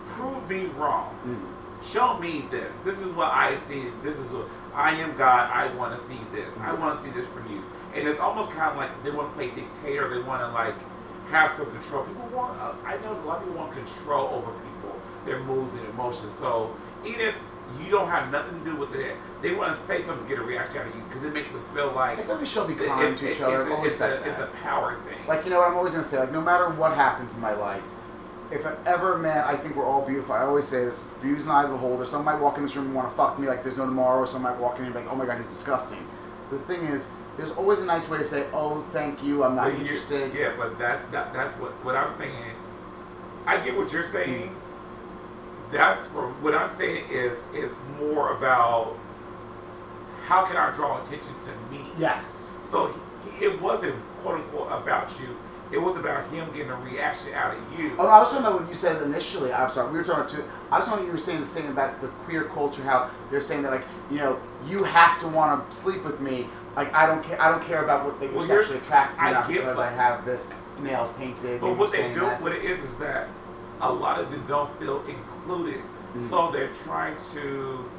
Prove 0.10 0.50
me 0.50 0.66
wrong. 0.78 1.16
Mm. 1.26 1.40
Show 1.84 2.18
me 2.20 2.46
this. 2.52 2.76
This 2.86 3.00
is 3.00 3.12
what 3.14 3.30
I 3.32 3.58
see. 3.68 3.84
This 4.04 4.18
is 4.18 4.30
what 4.32 4.48
I 4.74 4.92
am 4.96 5.16
God. 5.18 5.50
I 5.52 5.74
want 5.76 5.98
to 5.98 6.06
see 6.08 6.20
this. 6.34 6.48
I 6.60 6.74
want 6.74 6.98
to 6.98 7.04
see 7.04 7.10
this 7.12 7.26
from 7.28 7.50
you. 7.52 7.64
And 7.96 8.08
it's 8.08 8.20
almost 8.20 8.52
kind 8.52 8.72
of 8.72 8.78
like 8.78 8.92
they 9.04 9.12
want 9.12 9.30
to 9.30 9.36
play 9.36 9.50
dictator. 9.50 10.10
They 10.10 10.22
want 10.22 10.42
to 10.42 10.50
like 10.52 10.76
have 11.32 11.56
some 11.58 11.72
control. 11.72 12.04
People 12.04 12.28
want. 12.28 12.60
Uh, 12.60 12.74
I 12.86 12.98
know 12.98 13.14
a 13.14 13.26
lot 13.26 13.38
of 13.40 13.44
people 13.46 13.60
want 13.60 13.74
control 13.74 14.28
over 14.30 14.52
people, 14.52 15.00
their 15.26 15.40
moods 15.40 15.74
and 15.74 15.88
emotions. 15.90 16.34
So 16.38 16.76
even 17.06 17.22
if 17.22 17.36
you 17.80 17.90
don't 17.92 18.10
have 18.10 18.32
nothing 18.32 18.60
to 18.64 18.66
do 18.72 18.76
with 18.76 18.94
it, 18.96 19.16
they 19.42 19.54
want 19.54 19.76
to 19.76 19.88
say 19.88 20.04
something 20.04 20.24
to 20.28 20.30
get 20.30 20.40
a 20.40 20.44
reaction 20.46 20.80
out 20.82 20.88
of 20.88 20.96
you 20.96 21.02
because 21.04 21.24
it 21.24 21.34
makes 21.34 21.52
them 21.52 21.64
feel 21.74 21.92
like 21.94 22.20
I 22.20 22.24
think 22.24 22.40
we 22.40 22.46
should 22.46 22.68
be 22.68 22.74
it- 22.74 22.88
kind 22.88 23.14
it- 23.14 23.18
to 23.18 23.32
each 23.32 23.42
other. 23.42 23.56
It's, 23.62 23.66
I've 23.66 23.72
always 23.72 23.92
it's, 23.94 24.00
said 24.00 24.22
a, 24.22 24.30
it's 24.30 24.40
a 24.40 24.48
power 24.64 24.98
thing. 25.08 25.28
Like, 25.28 25.46
you 25.46 25.52
know 25.52 25.60
what 25.60 25.70
I'm 25.70 25.78
always 25.78 25.94
going 25.94 26.04
to 26.04 26.10
say? 26.10 26.20
Like, 26.20 26.32
no 26.32 26.42
matter 26.42 26.70
what 26.70 26.94
happens 26.96 27.36
in 27.36 27.42
my 27.42 27.54
life, 27.54 27.82
if 28.52 28.66
I 28.66 28.74
ever 28.86 29.18
man, 29.18 29.44
I 29.46 29.56
think 29.56 29.76
we're 29.76 29.86
all 29.86 30.06
beautiful. 30.06 30.34
I 30.34 30.42
always 30.42 30.68
say 30.68 30.86
this: 30.86 31.14
beauty's 31.22 31.46
an 31.46 31.52
eye 31.52 31.64
of 31.64 31.70
the 31.70 31.76
beholder. 31.76 32.06
Some 32.06 32.26
might 32.26 32.40
walk 32.40 32.58
in 32.58 32.64
this 32.64 32.76
room 32.76 32.88
and 32.88 32.96
want 32.96 33.10
to 33.10 33.16
fuck 33.16 33.38
me 33.40 33.48
like 33.48 33.64
there's 33.64 33.78
no 33.78 33.86
tomorrow. 33.86 34.20
Or 34.22 34.28
some 34.28 34.42
might 34.42 34.58
walk 34.58 34.80
in 34.80 34.86
and 34.86 34.94
be 34.94 35.00
like, 35.02 35.10
oh 35.12 35.16
my 35.16 35.26
god, 35.26 35.38
he's 35.38 35.48
disgusting. 35.48 36.06
The 36.50 36.60
thing 36.60 36.84
is, 36.86 37.10
there's 37.38 37.52
always 37.52 37.82
a 37.82 37.86
nice 37.86 38.10
way 38.10 38.18
to 38.18 38.24
say, 38.26 38.46
oh, 38.54 38.84
thank 38.92 39.24
you, 39.24 39.44
I'm 39.44 39.56
not 39.56 39.66
But 39.66 39.74
you- 39.76 39.82
interested. 39.82 40.34
Yeah, 40.34 40.54
but 40.58 40.80
that's 40.80 41.00
that, 41.12 41.32
that's 41.34 41.54
what 41.60 41.72
what 41.86 41.96
I'm 41.96 42.12
saying. 42.18 42.34
I 43.46 43.58
get 43.60 43.78
what 43.78 43.92
you're 43.94 44.06
saying. 44.06 44.56
That's 45.72 46.08
for 46.08 46.30
what 46.42 46.56
I'm 46.56 46.76
saying 46.76 47.06
is 47.12 47.38
is 47.54 47.76
more 48.00 48.36
about 48.36 48.98
how 50.26 50.46
can 50.46 50.58
I 50.58 50.72
draw 50.74 51.02
attention 51.02 51.34
to 51.46 51.72
me. 51.72 51.82
Yes. 51.98 52.58
So 52.66 52.94
it 53.40 53.62
wasn't 53.62 53.96
quote 54.22 54.36
unquote 54.42 54.72
about 54.72 55.12
you. 55.20 55.36
It 55.72 55.80
was 55.80 55.98
about 55.98 56.28
him 56.32 56.52
getting 56.52 56.72
a 56.72 56.76
reaction 56.76 57.34
out 57.34 57.56
of 57.56 57.80
you. 57.80 57.96
Oh, 58.00 58.08
I 58.08 58.20
was 58.20 58.30
talking 58.30 58.46
about 58.46 58.62
what 58.62 58.70
you 58.70 58.76
said 58.76 59.02
initially. 59.04 59.54
I'm 59.54 59.70
sorry, 59.70 59.92
we 59.92 60.00
were 60.00 60.04
talking 60.04 60.36
to. 60.38 60.44
I 60.72 60.80
just 60.80 60.90
want 60.90 61.06
you 61.06 61.12
were 61.12 61.18
saying 61.18 61.42
the 61.42 61.46
same 61.46 61.70
about 61.70 62.02
the 62.02 62.08
queer 62.08 62.46
culture. 62.46 62.82
How 62.82 63.12
they're 63.30 63.40
saying 63.40 63.62
that, 63.64 63.72
like, 63.72 63.86
you 64.10 64.18
know, 64.18 64.40
you 64.68 64.84
have 64.84 65.20
to 65.20 65.28
want 65.28 65.70
to 65.70 65.76
sleep 65.76 66.04
with 66.04 66.20
me. 66.22 66.48
Like, 66.76 66.92
I 66.94 67.06
don't 67.06 67.24
care. 67.24 67.40
I 67.40 67.52
don't 67.52 67.64
care 67.64 67.84
about 67.84 68.06
what 68.06 68.20
they 68.20 68.30
Well, 68.30 68.42
sexually 68.42 68.80
attracted 68.80 69.18
to 69.18 69.24
me 69.24 69.30
I 69.30 69.34
not 69.34 69.48
get 69.48 69.58
because 69.62 69.80
I 69.80 69.92
have 69.92 70.26
this 70.26 70.62
nails 70.80 71.12
painted. 71.14 71.62
But 71.62 71.78
what 71.78 71.92
they 71.92 72.14
do, 72.14 72.22
that. 72.22 72.42
what 72.42 72.52
it 72.52 72.66
is, 72.66 72.80
is 72.80 72.98
that 72.98 73.28
a 73.82 73.92
lot 73.92 74.20
of 74.20 74.32
them 74.32 74.44
don't 74.48 74.78
feel 74.80 75.04
included. 75.06 75.82
Mm. 76.16 76.30
So 76.30 76.52
they're 76.52 76.74
trying 76.84 77.16
to. 77.34 77.90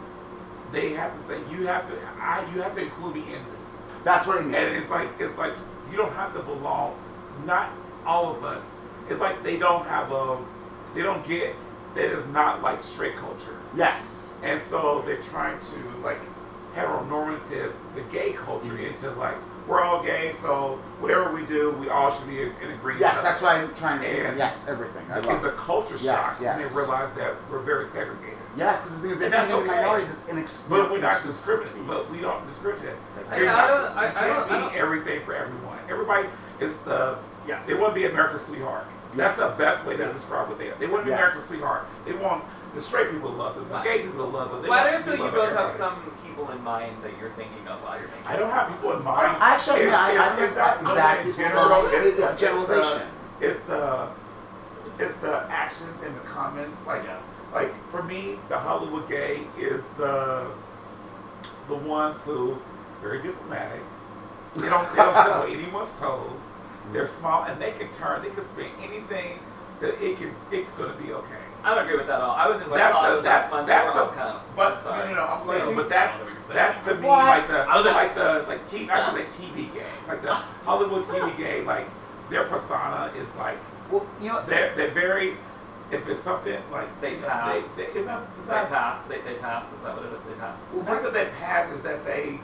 They 0.73 0.91
have 0.91 1.13
to 1.21 1.29
say, 1.29 1.41
you 1.53 1.67
have 1.69 1.89
to. 1.89 1.95
I. 2.21 2.45
You 2.53 2.63
have 2.63 2.75
to 2.75 2.83
include 2.83 3.15
me 3.15 3.21
in 3.23 3.43
this. 3.45 3.79
That's 4.03 4.27
what 4.27 4.39
I 4.39 4.43
mean. 4.43 4.55
And 4.55 4.77
it's 4.77 4.91
like 4.91 5.09
it's 5.21 5.37
like 5.39 5.53
you 5.91 5.97
don't 5.97 6.13
have 6.15 6.33
to 6.35 6.41
belong. 6.41 6.97
Not 7.45 7.71
all 8.07 8.35
of 8.35 8.45
us. 8.45 8.65
It's 9.09 9.21
like 9.21 9.43
they 9.43 9.57
don't 9.59 9.85
have 9.87 10.12
a. 10.12 10.39
They 10.95 11.03
don't 11.03 11.27
get 11.27 11.55
that 11.95 12.05
it's 12.17 12.27
not 12.29 12.62
like 12.62 12.83
straight 12.85 13.17
culture, 13.17 13.57
yes. 13.75 14.33
and 14.43 14.61
so 14.71 15.03
they're 15.07 15.17
trying 15.23 15.59
to 15.59 15.99
like 16.05 16.21
heteronormative 16.77 17.73
the 17.95 18.01
gay 18.12 18.33
culture 18.33 18.73
Mhm. 18.75 18.89
into 18.95 19.11
like 19.12 19.35
we're 19.67 19.83
all 19.83 20.03
gay, 20.03 20.33
so 20.41 20.79
whatever 21.01 21.33
we 21.33 21.45
do, 21.47 21.71
we 21.73 21.89
all 21.89 22.11
should 22.11 22.27
be 22.29 22.43
in, 22.43 22.53
in 22.62 22.71
agreement. 22.73 23.01
Yes, 23.01 23.23
that's 23.23 23.41
what 23.41 23.57
I'm 23.57 23.73
trying 23.75 24.01
to. 24.01 24.07
And- 24.07 24.39
yes, 24.39 24.67
everything. 24.69 25.05
I 25.12 25.19
It's 25.19 25.27
love 25.29 25.45
a 25.45 25.53
culture 25.53 25.97
Yes, 26.01 26.35
shock 26.37 26.43
yes. 26.43 26.57
when 26.57 26.69
they 26.69 26.81
realize 26.91 27.12
that 27.15 27.35
we're 27.51 27.59
very 27.61 27.85
segregated. 27.85 28.39
Yes, 28.57 28.81
because 28.83 28.97
the 28.97 29.03
thing 29.03 29.11
is, 29.12 29.19
they 29.21 29.25
And 29.27 29.35
that's 29.35 29.47
think 29.47 29.59
okay. 29.61 29.67
minorities 29.77 30.11
is 30.11 30.17
inex- 30.29 30.69
But 30.69 30.91
we're 30.91 30.99
not 30.99 31.12
inex- 31.15 31.27
discriminating. 31.27 31.87
But 31.87 32.09
we 32.11 32.19
don't 32.21 32.45
discriminate. 32.49 32.97
That's 33.17 33.31
You're 33.39 33.49
I- 33.49 33.65
I 33.65 33.67
don't- 33.69 33.97
I- 33.97 34.09
I 34.09 34.11
can't 34.11 34.27
don't- 34.27 34.51
I 34.51 34.55
be 34.57 34.61
don't- 34.65 34.75
everything 34.75 35.21
for 35.25 35.35
everyone. 35.35 35.79
Everybody 35.89 36.29
is 36.59 36.77
the. 36.79 37.17
Yes. 37.47 37.67
They 37.67 37.75
want 37.75 37.95
to 37.95 38.01
be 38.01 38.07
America's 38.07 38.45
sweetheart. 38.47 38.87
That's 39.15 39.39
the 39.39 39.53
best 39.62 39.85
way 39.87 39.97
to 39.97 40.07
describe 40.12 40.49
what 40.49 40.59
they 40.59 40.71
are. 40.71 40.75
They 40.77 40.87
want 40.87 41.03
to 41.03 41.05
be 41.07 41.11
Yes. 41.11 41.19
America's 41.21 41.45
sweetheart. 41.47 41.87
They 42.07 42.12
want 42.15 42.45
the 42.75 42.83
straight 42.83 43.11
people 43.11 43.31
to 43.31 43.37
love 43.37 43.57
them, 43.57 43.69
the 43.69 43.81
gay 43.81 44.03
people 44.03 44.19
to 44.27 44.31
love 44.31 44.51
them. 44.53 44.62
They 44.62 44.69
Why 44.69 44.85
do 44.85 44.91
want 44.95 45.03
I 45.03 45.03
feel 45.03 45.12
to 45.12 45.19
you 45.19 45.25
love 45.25 45.35
both 45.35 45.53
have 45.57 45.71
some 45.77 45.97
people 46.25 46.51
in 46.53 46.62
mind 46.62 46.97
that 47.03 47.11
you're 47.19 47.31
thinking 47.31 47.67
of 47.67 47.83
while 47.83 47.99
you're 47.99 48.09
making 48.09 48.27
I 48.27 48.37
don't 48.37 48.51
have 48.53 48.69
people 48.69 48.97
in 48.97 49.03
mind. 49.03 49.37
Actually, 49.41 49.81
It's- 49.81 49.93
yeah, 49.93 50.05
I- 50.05 50.11
it's- 50.12 50.57
I- 50.57 50.75
it's 50.75 50.83
not- 50.83 50.83
exactly. 50.83 51.31
in 51.33 51.37
general, 51.37 51.69
Well, 51.69 51.87
it's, 51.87 51.95
it's 51.95 52.17
the- 52.17 52.25
a 52.25 52.33
the- 52.33 52.39
generalization. 52.39 53.07
It's 53.41 53.61
the, 53.62 54.07
it's 55.01 55.15
the 55.15 55.43
actions 55.51 55.97
and 56.05 56.15
the 56.15 56.21
comments. 56.21 56.77
Like, 56.87 57.03
Yeah. 57.05 57.17
like 57.53 57.75
for 57.91 58.03
me, 58.05 58.39
the 58.49 58.59
Hollywood 58.59 59.09
gay 59.09 59.49
is 59.59 59.83
the, 59.99 60.47
the 61.69 61.75
ones 61.75 62.17
who 62.25 62.57
very 63.03 63.21
diplomatic. 63.23 63.81
They 64.55 64.69
don't, 64.69 64.89
they 64.91 64.97
don't 65.03 65.12
step 65.15 65.35
on 65.37 65.51
anyone's 65.51 65.91
toes. 65.99 66.39
They're 66.93 67.07
small 67.07 67.45
and 67.45 67.61
they 67.61 67.73
can 67.73 67.89
turn. 67.93 68.23
They 68.23 68.31
can 68.31 68.45
spin 68.45 68.71
anything 68.83 69.39
that 69.81 70.03
it 70.03 70.19
can. 70.19 70.35
It's 70.51 70.73
gonna 70.73 70.95
be 70.95 71.12
okay. 71.12 71.43
I 71.62 71.75
don't 71.75 71.85
agree 71.85 71.99
with 71.99 72.07
that 72.07 72.17
at 72.17 72.21
all. 72.23 72.35
I 72.35 72.49
was 72.49 72.61
in 72.62 72.71
West 72.71 72.79
That's 72.81 72.93
the- 72.95 72.99
Hollywood 73.01 73.25
that's- 73.25 73.43
last 73.45 73.53
month. 73.53 73.67
that's 73.67 73.85
They 73.87 73.93
were 73.93 74.01
all 74.01 74.11
the- 74.11 74.17
cunts. 74.17 74.57
But 74.57 74.73
I'm 74.73 74.79
sorry. 74.79 75.09
no, 75.09 75.15
no, 75.15 75.21
no, 75.21 75.27
I'm 75.27 75.47
saying, 75.47 75.77
but 75.77 75.89
that's 75.91 76.15
I 76.15 76.19
don't 76.19 76.19
know 76.19 76.25
what 76.25 76.31
we 76.31 76.35
can 76.41 76.49
say. 76.49 76.55
that's 76.55 76.85
to 76.87 76.95
me 76.95 77.09
like 77.09 77.47
the 77.49 77.59
I 77.59 77.81
like 77.81 78.15
the 78.15 78.45
like 78.49 78.67
TV 78.67 78.89
actually 78.89 79.21
like 79.21 79.31
TV 79.33 79.75
game 79.75 79.85
like 80.09 80.23
the 80.23 80.35
Hollywood 80.65 81.05
TV 81.05 81.37
game 81.37 81.67
like 81.67 81.87
their 82.31 82.45
persona 82.45 83.12
is 83.17 83.29
like 83.37 83.59
Well, 83.91 84.07
you 84.23 84.29
know, 84.29 84.43
they're 84.47 84.75
they're 84.75 84.91
very 84.91 85.37
if 85.91 86.09
it's 86.09 86.21
something 86.21 86.57
like 86.73 86.89
They 87.03 87.15
you 87.17 87.21
know, 87.21 87.27
pass. 87.29 87.71
they, 87.73 87.85
they, 87.85 87.93
it's 87.99 88.07
not 88.07 88.23
it's 88.39 88.47
They 88.49 88.55
not 88.55 88.69
pass. 88.71 89.03
They, 89.05 89.21
they 89.21 89.35
pass. 89.35 89.67
Is 89.73 89.83
that 89.83 89.97
what 89.97 90.07
it 90.07 90.12
is? 90.15 90.23
They 90.29 90.35
pass. 90.41 90.59
well 90.73 90.85
part 90.85 91.05
of 91.05 91.12
that 91.12 91.33
pass 91.39 91.71
is 91.73 91.83
that 91.83 92.05
they 92.07 92.39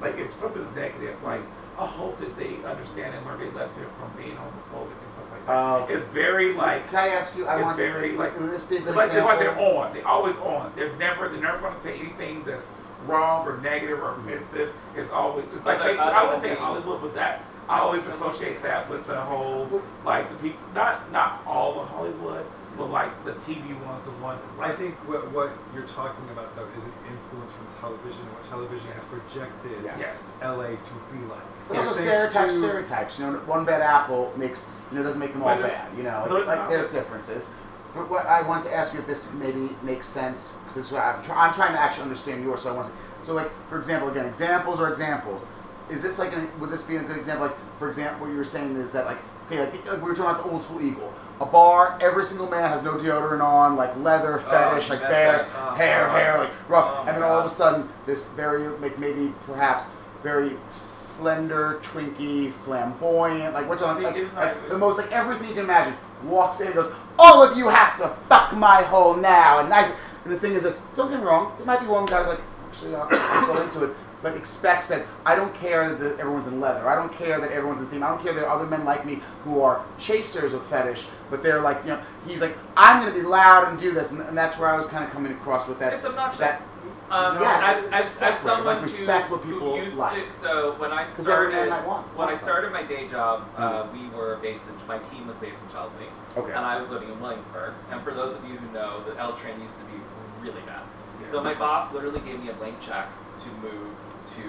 like 0.00 0.16
if 0.18 0.32
something's 0.32 0.74
negative 0.74 1.22
like 1.22 1.42
I 1.78 1.86
hope 1.86 2.18
that 2.20 2.36
they 2.36 2.56
understand 2.64 3.14
and 3.14 3.24
learn 3.26 3.40
a 3.42 3.50
lesson 3.56 3.84
from 3.98 4.12
being 4.16 4.36
homophobic 4.36 4.92
and 4.92 5.10
stuff 5.12 5.32
like 5.32 5.46
that. 5.46 5.52
uh, 5.52 5.86
it's 5.88 6.06
very 6.08 6.52
like 6.52 6.88
can 6.90 6.98
I 6.98 7.08
ask 7.08 7.36
you? 7.36 7.46
I 7.46 7.56
It's 7.56 7.62
want 7.64 7.76
very, 7.76 8.10
to 8.12 8.18
like- 8.18 8.38
Will 8.38 8.48
this 8.48 8.66
be 8.66 8.76
a 8.76 8.78
It's 8.78 8.86
good 8.86 8.96
like, 8.96 9.06
it's 9.06 9.14
example? 9.14 9.28
like 9.28 9.56
they're 9.56 9.76
on. 9.78 9.94
They're 9.94 10.06
always 10.08 10.36
on. 10.36 10.72
They're 10.76 10.94
never 10.96 11.28
they're 11.28 11.40
never 11.40 11.58
going 11.58 11.74
to 11.74 11.82
say 11.82 11.98
anything 11.98 12.44
that's 12.44 12.64
wrong 13.06 13.46
or 13.46 13.58
negative 13.58 13.98
or 14.00 14.12
offensive. 14.16 14.72
It's 14.96 15.10
always 15.10 15.46
just 15.46 15.64
like 15.66 15.80
Other- 15.80 15.88
basically, 15.90 16.12
I 16.12 16.32
would 16.34 16.42
say 16.42 16.54
Hollywood, 16.54 17.00
but 17.00 17.14
that 17.14 17.42
I 17.68 17.80
always 17.80 18.06
associate 18.06 18.62
that 18.62 18.88
with 18.90 19.06
the 19.06 19.20
whole 19.20 19.82
like 20.04 20.28
the 20.30 20.36
people. 20.36 20.60
Not 20.74 21.10
not 21.10 21.42
all 21.46 21.80
of 21.80 21.88
Hollywood, 21.88 22.44
but 22.76 22.90
like 22.90 23.24
the 23.24 23.32
TV 23.32 23.78
ones, 23.84 24.02
the 24.04 24.10
ones 24.22 24.40
I 24.60 24.72
think 24.72 24.94
what, 25.08 25.30
what 25.32 25.50
you're 25.74 25.86
talking 25.86 26.24
about 26.30 26.54
though 26.56 26.68
is 26.76 26.84
an 26.84 26.92
influence 27.04 27.52
from 27.52 27.66
television 27.80 28.22
and 28.22 28.32
what 28.32 28.44
television 28.48 28.90
has 28.92 29.04
projected 29.04 29.84
Yes. 29.84 29.98
yes. 29.98 30.28
LA 30.42 30.76
to 30.76 30.94
be 31.12 31.20
like. 31.28 31.42
But 31.68 31.76
also 31.78 31.92
stereotypes, 31.92 32.54
to- 32.54 32.60
stereotypes. 32.60 33.18
You 33.18 33.26
know, 33.26 33.38
one 33.40 33.64
bad 33.64 33.82
apple 33.82 34.32
makes 34.36 34.70
you 34.90 34.98
know 34.98 35.02
doesn't 35.04 35.20
make 35.20 35.32
them 35.32 35.42
all 35.42 35.56
bad. 35.56 35.88
You 35.96 36.02
know, 36.04 36.24
no, 36.26 36.34
like, 36.36 36.46
like 36.46 36.68
there's 36.70 36.90
differences. 36.90 37.48
But 37.94 38.08
what 38.08 38.24
I 38.24 38.40
want 38.40 38.64
to 38.64 38.74
ask 38.74 38.94
you 38.94 39.00
if 39.00 39.06
this 39.06 39.30
maybe 39.34 39.68
makes 39.82 40.06
sense 40.06 40.52
because 40.60 40.76
this 40.76 40.86
is 40.86 40.92
what 40.92 41.02
I'm, 41.02 41.22
try, 41.22 41.46
I'm 41.46 41.52
trying 41.52 41.72
to 41.74 41.80
actually 41.80 42.04
understand 42.04 42.42
yours. 42.42 42.62
So 42.62 42.72
I 42.72 42.76
want 42.76 42.88
to. 42.88 43.26
So 43.26 43.34
like 43.34 43.50
for 43.68 43.78
example, 43.78 44.08
again, 44.08 44.24
examples 44.26 44.80
or 44.80 44.88
examples. 44.88 45.46
Is 45.90 46.02
this 46.02 46.18
like 46.18 46.32
a, 46.32 46.48
would 46.58 46.70
this 46.70 46.84
be 46.84 46.96
a 46.96 47.02
good 47.02 47.18
example? 47.18 47.48
Like 47.48 47.56
for 47.78 47.88
example, 47.88 48.22
what 48.24 48.32
you 48.32 48.38
were 48.38 48.44
saying 48.44 48.76
is 48.76 48.92
that 48.92 49.04
like 49.04 49.18
okay, 49.46 49.60
like, 49.60 49.84
the, 49.84 49.92
like 49.92 50.02
we 50.02 50.08
were 50.08 50.14
talking 50.14 50.30
about 50.30 50.44
the 50.44 50.50
old 50.50 50.64
school 50.64 50.80
eagle. 50.80 51.12
A 51.42 51.46
bar, 51.46 51.98
every 52.00 52.22
single 52.22 52.48
man 52.48 52.70
has 52.70 52.84
no 52.84 52.92
deodorant 52.92 53.42
on, 53.42 53.74
like 53.74 53.96
leather 53.96 54.38
fetish, 54.38 54.90
like 54.90 55.00
that's 55.00 55.12
bears. 55.12 55.42
Oh, 55.56 55.74
hair, 55.74 56.08
hair, 56.08 56.38
like 56.38 56.50
rough, 56.68 56.86
Oh, 56.88 57.04
and 57.08 57.16
then 57.16 57.24
all 57.24 57.40
of 57.40 57.44
a 57.44 57.48
sudden 57.48 57.88
this 58.06 58.28
very 58.30 58.68
like 58.78 58.96
maybe 58.98 59.34
perhaps 59.44 59.84
very 60.22 60.52
slender, 60.70 61.80
twinky, 61.82 62.52
flamboyant, 62.52 63.54
like 63.54 63.68
we're 63.68 63.76
talking 63.76 64.06
See, 64.12 64.22
like, 64.22 64.36
like 64.36 64.68
the 64.68 64.78
most 64.78 64.98
like 64.98 65.10
everything 65.10 65.48
you 65.48 65.54
can 65.54 65.64
imagine. 65.64 65.94
Walks 66.22 66.60
in, 66.60 66.68
and 66.68 66.76
goes, 66.76 66.92
all 67.18 67.42
of 67.42 67.58
you 67.58 67.68
have 67.68 67.96
to 67.96 68.08
fuck 68.28 68.56
my 68.56 68.82
hole 68.82 69.16
now, 69.16 69.58
and 69.58 69.68
nice. 69.68 69.92
And 70.24 70.32
the 70.32 70.38
thing 70.38 70.52
is 70.52 70.62
this, 70.62 70.82
don't 70.94 71.10
get 71.10 71.18
me 71.18 71.26
wrong, 71.26 71.52
there 71.56 71.66
might 71.66 71.80
be 71.80 71.86
one 71.86 72.06
guy's 72.06 72.28
like, 72.28 72.40
actually, 72.68 72.94
I'm 72.94 73.08
I'm 73.10 73.46
so 73.46 73.60
into 73.60 73.84
it, 73.86 73.96
but 74.22 74.36
expects 74.36 74.86
that 74.86 75.04
I 75.26 75.34
don't 75.34 75.54
care 75.56 75.94
that 75.94 76.18
everyone's 76.18 76.46
in 76.46 76.60
leather. 76.60 76.88
I 76.88 76.94
don't 76.94 77.12
care 77.12 77.40
that 77.40 77.50
everyone's 77.50 77.82
in 77.82 77.88
theme. 77.88 78.02
I 78.02 78.08
don't 78.08 78.22
care 78.22 78.32
that 78.32 78.40
there 78.40 78.48
are 78.48 78.56
other 78.56 78.68
men 78.68 78.84
like 78.84 79.04
me 79.04 79.20
who 79.44 79.60
are 79.60 79.84
chasers 79.98 80.54
of 80.54 80.64
fetish, 80.66 81.06
but 81.30 81.42
they're 81.42 81.60
like, 81.60 81.82
you 81.84 81.90
know, 81.90 82.02
he's 82.26 82.40
like, 82.40 82.56
I'm 82.76 83.02
gonna 83.02 83.14
be 83.14 83.22
loud 83.22 83.68
and 83.68 83.78
do 83.78 83.92
this, 83.92 84.12
and, 84.12 84.20
and 84.22 84.36
that's 84.36 84.58
where 84.58 84.68
I 84.68 84.76
was 84.76 84.86
kind 84.86 85.04
of 85.04 85.10
coming 85.10 85.32
across 85.32 85.68
with 85.68 85.78
that. 85.80 85.92
It's 85.92 86.04
obnoxious. 86.04 86.38
That, 86.38 86.62
Um, 87.10 87.42
Yeah, 87.42 87.76
as, 87.76 87.84
as, 87.92 88.00
just 88.00 88.22
as 88.22 88.40
someone 88.40 88.64
like, 88.64 88.76
who, 88.78 88.84
respect 88.84 89.30
what 89.30 89.40
who 89.42 89.76
used 89.76 89.98
like. 89.98 90.28
to, 90.28 90.32
so 90.32 90.74
when 90.78 90.92
I 90.92 91.04
started, 91.04 91.70
when 92.16 92.28
I 92.28 92.36
started 92.38 92.72
my 92.72 92.84
day 92.84 93.08
job, 93.08 93.44
uh, 93.56 93.86
we 93.92 94.08
were 94.16 94.36
based 94.40 94.68
in, 94.68 94.74
my 94.86 94.98
team 94.98 95.26
was 95.26 95.38
based 95.38 95.62
in 95.62 95.70
Chelsea, 95.72 96.06
okay. 96.36 96.52
and 96.52 96.64
I 96.64 96.80
was 96.80 96.90
living 96.90 97.10
in 97.10 97.20
Williamsburg. 97.20 97.74
And 97.90 98.00
for 98.02 98.12
those 98.14 98.34
of 98.34 98.48
you 98.48 98.56
who 98.56 98.72
know, 98.72 99.02
the 99.04 99.18
L 99.18 99.34
train 99.36 99.60
used 99.60 99.78
to 99.78 99.84
be 99.84 99.98
really 100.40 100.62
bad. 100.62 100.82
So 101.30 101.42
my 101.42 101.54
boss 101.54 101.92
literally 101.92 102.20
gave 102.20 102.42
me 102.42 102.48
a 102.50 102.52
blank 102.54 102.80
check 102.80 103.08
to 103.42 103.48
move 103.66 103.88
to 104.36 104.42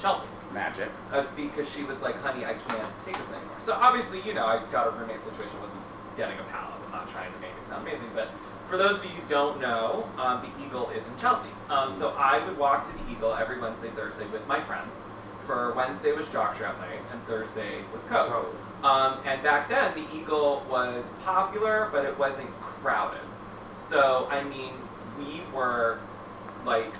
Chelsea. 0.00 0.26
Magic. 0.52 0.90
uh, 1.12 1.24
because 1.34 1.66
she 1.66 1.82
was 1.84 2.02
like, 2.02 2.14
"Honey, 2.20 2.44
I 2.44 2.52
can't 2.52 2.88
take 3.06 3.16
this 3.16 3.28
anymore." 3.28 3.56
So 3.60 3.72
obviously, 3.72 4.20
you 4.20 4.34
know, 4.34 4.44
I 4.44 4.62
got 4.70 4.86
a 4.86 4.90
roommate 4.90 5.24
situation. 5.24 5.58
wasn't 5.62 5.80
getting 6.16 6.38
a 6.38 6.42
palace. 6.52 6.82
I'm 6.84 6.92
not 6.92 7.10
trying 7.10 7.32
to 7.32 7.38
make 7.40 7.50
it 7.50 7.68
sound 7.70 7.88
amazing, 7.88 8.10
but 8.14 8.28
for 8.68 8.76
those 8.76 8.98
of 8.98 9.04
you 9.04 9.10
who 9.10 9.28
don't 9.30 9.60
know, 9.60 10.08
um, 10.18 10.42
the 10.42 10.64
Eagle 10.64 10.90
is 10.90 11.06
in 11.06 11.16
Chelsea. 11.18 11.48
Um, 11.70 11.92
so 11.92 12.14
I 12.18 12.44
would 12.46 12.58
walk 12.58 12.86
to 12.90 13.04
the 13.04 13.10
Eagle 13.12 13.34
every 13.34 13.60
Wednesday, 13.60 13.88
Thursday 13.96 14.26
with 14.26 14.46
my 14.46 14.60
friends. 14.60 14.92
For 15.46 15.72
Wednesday 15.72 16.12
was 16.12 16.26
Jockstrap 16.26 16.78
night, 16.78 17.00
and 17.10 17.26
Thursday 17.26 17.78
was 17.92 18.04
Coke. 18.04 18.54
Um, 18.84 19.18
and 19.24 19.42
back 19.42 19.68
then, 19.68 19.94
the 19.94 20.04
Eagle 20.16 20.64
was 20.70 21.12
popular, 21.24 21.88
but 21.92 22.04
it 22.04 22.18
wasn't 22.18 22.50
crowded. 22.60 23.20
So, 23.72 24.28
I 24.30 24.44
mean, 24.44 24.74
we 25.18 25.40
were 25.54 25.98
like 26.64 26.92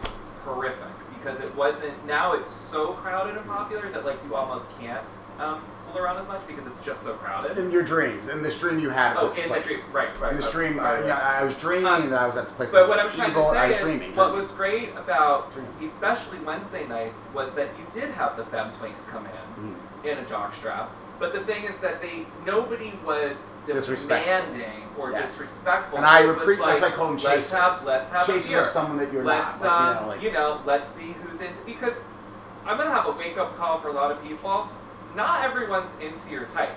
horrific 0.44 0.91
because 1.22 1.40
it 1.40 1.54
wasn't. 1.56 2.04
Now 2.06 2.32
it's 2.34 2.50
so 2.50 2.92
crowded 2.94 3.36
and 3.36 3.46
popular 3.46 3.90
that 3.90 4.04
like 4.04 4.18
you 4.28 4.34
almost 4.34 4.66
can't 4.80 5.04
um, 5.38 5.62
fool 5.86 5.98
around 6.02 6.18
as 6.18 6.28
much 6.28 6.40
because 6.46 6.66
it's 6.66 6.84
just 6.84 7.02
so 7.02 7.14
crowded. 7.14 7.56
In 7.58 7.70
your 7.70 7.82
dreams, 7.82 8.28
in 8.28 8.42
this 8.42 8.58
dream 8.58 8.78
you 8.80 8.90
had 8.90 9.16
Oh, 9.16 9.26
this 9.26 9.38
in 9.38 9.48
the 9.50 9.60
dream, 9.60 9.78
right, 9.92 10.20
right. 10.20 10.30
In 10.32 10.36
this 10.36 10.50
dream, 10.52 10.78
uh, 10.78 11.00
yeah, 11.06 11.18
I 11.18 11.44
was 11.44 11.56
dreaming 11.58 11.86
Um, 11.86 12.10
that 12.10 12.20
I 12.22 12.26
was 12.26 12.36
at 12.36 12.44
this 12.46 12.52
place. 12.54 12.70
But 12.72 12.88
what 12.88 12.98
I'm 12.98 13.10
trying 13.10 13.30
Eagle, 13.30 13.52
to 13.52 13.58
I 13.58 13.62
say 13.62 13.68
was 13.68 13.76
is, 13.76 13.82
dreaming. 13.82 14.16
what 14.16 14.34
was 14.34 14.50
great 14.52 14.90
about, 14.96 15.50
Dreaming. 15.52 15.72
especially 15.84 16.38
Wednesday 16.40 16.86
nights, 16.86 17.24
was 17.34 17.52
that 17.54 17.68
you 17.78 18.00
did 18.00 18.10
have 18.14 18.36
the 18.36 18.44
femme 18.46 18.70
twinks 18.80 19.06
come 19.10 19.26
in 19.26 19.64
Mhm. 20.04 20.04
in 20.12 20.18
a 20.18 20.22
jockstrap. 20.22 20.86
But 21.18 21.32
the 21.32 21.40
thing 21.40 21.64
is 21.64 21.76
that 21.78 22.00
they 22.02 22.26
nobody 22.44 22.92
was 23.04 23.48
demanding 23.66 24.81
or 24.98 25.10
Yes. 25.12 25.36
disrespectful. 25.38 25.98
And 25.98 26.06
I 26.06 26.22
repre- 26.22 26.58
like, 26.58 26.80
that's 26.80 26.82
why 26.82 26.88
I 26.88 26.90
call 26.90 27.06
them 27.08 27.16
let's 27.18 27.52
have 27.52 27.84
let's 27.84 28.10
have 28.10 28.28
a 28.28 28.32
beer. 28.48 28.60
of 28.62 28.66
someone 28.68 28.98
that 28.98 29.12
you're 29.12 29.24
let's 29.24 29.60
not. 29.62 29.62
Like, 29.62 29.72
um, 29.72 29.92
you 29.92 30.02
know, 30.04 30.08
like, 30.08 30.22
you 30.22 30.32
know, 30.32 30.60
let's 30.64 30.94
see 30.94 31.12
who's 31.22 31.40
into 31.40 31.60
because 31.64 31.94
I'm 32.66 32.76
gonna 32.76 32.90
have 32.90 33.06
a 33.06 33.12
wake 33.12 33.36
up 33.38 33.56
call 33.56 33.80
for 33.80 33.88
a 33.88 33.92
lot 33.92 34.10
of 34.10 34.22
people. 34.22 34.68
Not 35.14 35.44
everyone's 35.44 35.90
into 36.00 36.30
your 36.30 36.44
type. 36.46 36.70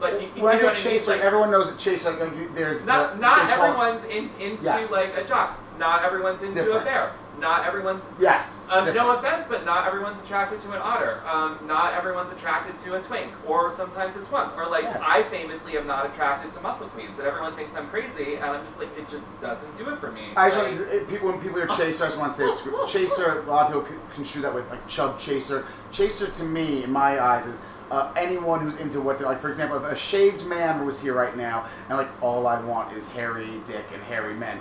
Like 0.00 0.14
you, 0.14 0.28
you 0.34 0.42
when 0.42 0.56
I 0.56 0.60
know 0.60 0.66
what 0.68 0.86
I 0.86 0.90
mean? 0.90 1.00
Like, 1.06 1.20
everyone 1.20 1.50
knows 1.50 1.70
that 1.70 1.78
chaser. 1.78 2.10
Like, 2.12 2.54
there's 2.54 2.84
not 2.84 3.14
the, 3.14 3.20
not 3.20 3.48
everyone's 3.50 4.04
in, 4.04 4.28
into 4.40 4.64
Yes. 4.64 4.90
like 4.90 5.16
a 5.16 5.24
jock. 5.24 5.58
Not 5.78 6.04
everyone's 6.04 6.42
into 6.42 6.54
Different. 6.54 6.82
a 6.82 6.84
bear. 6.84 7.12
Not 7.38 7.66
everyone's 7.66 8.02
Yes. 8.20 8.68
um, 8.70 8.94
no 8.94 9.10
offense, 9.10 9.44
but 9.48 9.64
not 9.64 9.86
everyone's 9.86 10.22
attracted 10.22 10.60
to 10.60 10.72
an 10.72 10.80
otter. 10.82 11.20
Um, 11.28 11.58
not 11.66 11.92
everyone's 11.94 12.30
attracted 12.30 12.78
to 12.84 12.94
a 12.94 13.02
twink, 13.02 13.32
or 13.46 13.72
sometimes 13.72 14.14
a 14.16 14.20
twunk. 14.20 14.56
Or 14.56 14.68
like 14.68 14.84
Yes. 14.84 15.02
I 15.04 15.22
famously 15.24 15.76
am 15.76 15.86
not 15.86 16.06
attracted 16.06 16.52
to 16.52 16.60
muscle 16.60 16.86
queens, 16.88 17.18
and 17.18 17.26
everyone 17.26 17.54
thinks 17.56 17.74
I'm 17.74 17.88
crazy, 17.88 18.36
and 18.36 18.44
I'm 18.44 18.64
just 18.64 18.78
like 18.78 18.96
it 18.96 19.08
just 19.08 19.24
doesn't 19.40 19.76
do 19.76 19.88
it 19.90 19.98
for 19.98 20.10
me. 20.12 20.22
I 20.36 20.48
just 20.48 20.62
Like, 20.62 20.78
want 20.78 20.90
to, 20.90 21.04
people 21.06 21.28
when 21.28 21.40
people 21.40 21.58
hear 21.58 21.66
chaser, 21.68 22.04
I 22.04 22.08
just 22.08 22.18
want 22.18 22.32
to 22.34 22.38
say 22.38 22.44
it's 22.46 22.92
chaser. 22.92 23.40
A 23.40 23.42
lot 23.50 23.66
of 23.72 23.84
people 23.84 23.98
con- 23.98 24.14
construe 24.14 24.42
that 24.42 24.54
with 24.54 24.68
like 24.70 24.86
chub 24.88 25.18
chaser. 25.18 25.66
Chaser 25.90 26.28
to 26.30 26.44
me, 26.44 26.84
in 26.84 26.92
my 26.92 27.20
eyes, 27.20 27.46
is 27.46 27.60
uh, 27.90 28.12
anyone 28.16 28.60
who's 28.60 28.76
into 28.80 29.00
what 29.00 29.18
they're 29.18 29.28
like. 29.28 29.40
For 29.40 29.48
example, 29.48 29.76
if 29.76 29.84
a 29.92 29.96
shaved 29.96 30.44
man 30.46 30.86
was 30.86 31.00
here 31.02 31.12
right 31.14 31.36
now 31.36 31.66
and 31.88 31.98
like 31.98 32.08
all 32.22 32.46
I 32.46 32.58
want 32.60 32.96
is 32.96 33.08
hairy 33.12 33.60
dick 33.66 33.84
and 33.92 34.02
hairy 34.04 34.34
men. 34.34 34.58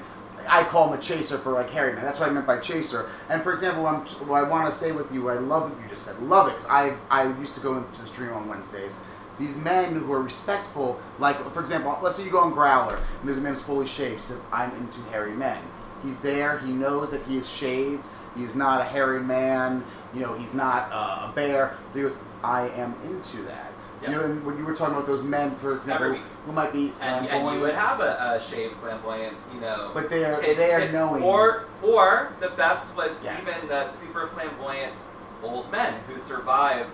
I 0.47 0.63
call 0.63 0.91
him 0.91 0.99
a 0.99 1.01
chaser 1.01 1.37
for 1.37 1.51
like 1.51 1.69
hairy 1.69 1.93
men. 1.93 2.03
That's 2.03 2.19
what 2.19 2.29
I 2.29 2.31
meant 2.31 2.47
by 2.47 2.57
chaser. 2.59 3.09
And 3.29 3.41
for 3.41 3.53
example, 3.53 3.83
what, 3.83 3.93
I'm, 3.93 4.27
what 4.27 4.43
I 4.43 4.47
want 4.47 4.71
to 4.71 4.77
say 4.77 4.91
with 4.91 5.11
you, 5.11 5.29
I 5.29 5.35
love 5.35 5.69
that 5.69 5.81
you 5.81 5.89
just 5.89 6.03
said, 6.03 6.19
love 6.21 6.47
it. 6.49 6.65
I 6.69 6.95
I 7.09 7.27
used 7.39 7.55
to 7.55 7.61
go 7.61 7.77
into 7.77 8.01
the 8.01 8.07
stream 8.07 8.33
on 8.33 8.47
Wednesdays. 8.47 8.97
These 9.39 9.57
men 9.57 9.93
who 9.93 10.11
are 10.13 10.21
respectful, 10.21 11.01
like 11.19 11.37
for 11.51 11.59
example, 11.59 11.97
let's 12.01 12.17
say 12.17 12.23
you 12.25 12.31
go 12.31 12.39
on 12.39 12.53
Growlr 12.53 12.97
and 12.97 13.27
there's 13.27 13.39
a 13.39 13.41
man 13.41 13.53
who's 13.53 13.63
fully 13.63 13.87
shaved. 13.87 14.19
He 14.19 14.25
says, 14.25 14.43
"I'm 14.51 14.71
into 14.77 15.01
hairy 15.11 15.33
men." 15.33 15.61
He's 16.03 16.19
there. 16.19 16.59
He 16.59 16.71
knows 16.71 17.11
that 17.11 17.23
he 17.23 17.37
is 17.37 17.49
shaved. 17.49 18.03
He's 18.35 18.55
not 18.55 18.81
a 18.81 18.83
hairy 18.83 19.21
man. 19.21 19.85
You 20.13 20.19
know, 20.19 20.33
he's 20.33 20.53
not 20.53 20.91
uh, 20.91 21.29
a 21.29 21.31
bear. 21.33 21.77
But 21.91 21.99
he 21.99 22.03
goes, 22.03 22.17
"I 22.43 22.67
am 22.69 22.95
into 23.05 23.37
that." 23.43 23.62
You 24.03 24.09
know, 24.17 24.23
and 24.23 24.45
when 24.45 24.57
you 24.57 24.65
were 24.65 24.75
talking 24.75 24.95
about 24.95 25.07
those 25.07 25.23
men, 25.23 25.55
for 25.55 25.75
example, 25.75 26.15
who 26.45 26.51
might 26.51 26.73
be 26.73 26.91
and, 27.01 27.27
and 27.27 27.55
you 27.55 27.61
would 27.61 27.75
have 27.75 27.99
a, 28.01 28.35
a 28.35 28.41
shaved, 28.41 28.75
flamboyant, 28.75 29.35
you 29.53 29.61
know. 29.61 29.91
but 29.93 30.09
they're 30.09 30.37
kid- 30.41 30.57
they 30.57 30.73
are 30.73 30.81
kid- 30.81 30.93
knowing. 30.93 31.23
Or 31.23 31.65
or 31.81 32.33
the 32.39 32.49
best 32.49 32.95
was 32.95 33.11
Yes. 33.23 33.47
even 33.47 33.69
the 33.69 33.87
super 33.89 34.27
flamboyant 34.27 34.93
old 35.41 35.71
men 35.71 35.93
who 36.07 36.19
survived 36.19 36.91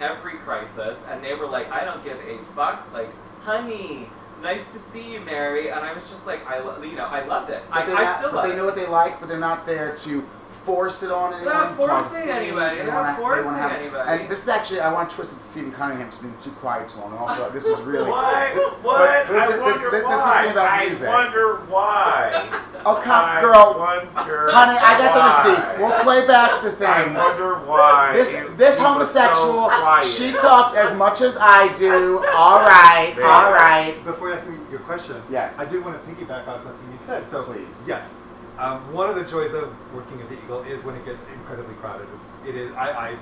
every 0.00 0.34
crisis, 0.38 1.02
and 1.08 1.22
they 1.24 1.34
were 1.34 1.46
like, 1.46 1.70
I 1.72 1.84
don't 1.84 2.02
give 2.04 2.18
a 2.20 2.38
fuck. 2.54 2.86
Like, 2.92 3.08
honey, 3.42 4.08
nice 4.42 4.66
to 4.72 4.78
see 4.78 5.12
you, 5.14 5.20
Mary. 5.20 5.68
And 5.70 5.80
I 5.80 5.92
was 5.92 6.08
just 6.10 6.26
like, 6.26 6.46
I 6.46 6.58
lo- 6.60 6.82
you 6.82 6.92
know, 6.96 7.04
I 7.06 7.24
loved 7.26 7.50
it. 7.50 7.62
I, 7.70 7.80
But, 7.80 7.86
they're 7.86 7.96
I 7.96 8.04
not- 8.04 8.18
still 8.18 8.30
but 8.30 8.36
love 8.36 8.46
they 8.46 8.52
it. 8.52 8.56
know 8.56 8.64
what 8.64 8.76
they 8.76 8.86
like, 8.86 9.18
but 9.20 9.28
they're 9.28 9.38
not 9.38 9.66
there 9.66 9.94
to 9.96 10.26
force 10.64 11.02
it 11.02 11.10
on 11.10 11.34
anyone. 11.34 11.54
not 11.54 11.76
forcing 11.76 11.96
cause 11.96 12.12
a 12.16 12.20
scene. 12.20 12.30
anybody. 12.30 12.76
They 12.78 12.84
They're 12.84 12.94
wanna- 12.94 13.08
not 13.20 13.36
they 13.36 13.42
wanna 13.44 13.58
have- 13.58 13.72
anybody. 13.72 14.10
And 14.22 14.30
this 14.30 14.42
is 14.42 14.48
actually, 14.48 14.80
I 14.80 14.92
want 14.92 15.10
to 15.10 15.16
twist 15.16 15.32
it 15.32 15.36
to 15.36 15.42
Stephen 15.42 15.72
Cunningham's 15.72 16.16
being 16.16 16.36
too 16.38 16.50
quiet 16.52 16.88
too 16.88 17.00
long. 17.00 17.10
And 17.12 17.18
also, 17.20 17.50
this 17.50 17.66
is 17.66 17.80
really. 17.92 18.10
What? 18.10 18.82
What? 18.82 19.28
this 19.28 19.42
I 19.42 19.44
is- 19.44 19.48
this- 19.50 19.60
wonder 19.60 19.90
this- 19.90 19.90
this 19.90 20.00
is 20.00 20.02
the 20.02 20.26
why. 20.30 20.42
thing 20.42 20.50
about 20.52 20.70
I 20.70 20.84
music. 20.86 21.08
wonder 21.08 21.56
why. 21.68 22.48
Oh, 22.86 22.94
come, 22.94 23.24
I 23.26 23.40
girl. 23.42 23.76
wonder 23.78 24.50
Honey, 24.50 24.78
I 24.78 24.98
got 24.98 25.12
the 25.44 25.52
receipts. 25.52 25.78
We'll 25.78 26.00
play 26.00 26.26
back 26.26 26.62
the 26.62 26.72
things. 26.72 26.90
I 26.90 27.24
wonder 27.28 27.54
why. 27.66 28.12
This 28.14 28.34
this 28.56 28.78
homosexual, 28.78 29.70
so 29.70 30.02
she 30.04 30.32
talks 30.32 30.74
as 30.74 30.96
much 30.96 31.20
as 31.20 31.36
I 31.36 31.72
do. 31.74 32.24
All 32.34 32.60
right, 32.60 33.12
Very 33.14 33.26
all 33.26 33.52
right. 33.52 34.02
Before 34.04 34.28
you 34.30 34.34
ask 34.34 34.46
me 34.46 34.56
your 34.70 34.80
question, 34.80 35.22
Yes. 35.30 35.58
I 35.58 35.66
do 35.66 35.82
want 35.82 36.02
to 36.02 36.10
piggyback 36.10 36.48
on 36.48 36.60
something 36.62 36.90
you 36.92 36.98
said. 37.04 37.26
So 37.26 37.42
Please. 37.42 37.84
yes, 37.86 38.19
um, 38.60 38.92
one 38.92 39.08
of 39.08 39.16
the 39.16 39.24
joys 39.24 39.54
of 39.54 39.72
working 39.94 40.20
at 40.20 40.28
the 40.28 40.36
Eagle 40.44 40.62
is 40.62 40.84
when 40.84 40.94
it 40.94 41.04
gets 41.04 41.24
incredibly 41.32 41.74
crowded. 41.76 42.06
It's, 42.16 42.30
it 42.46 42.54
is. 42.54 42.72
I, 42.72 43.16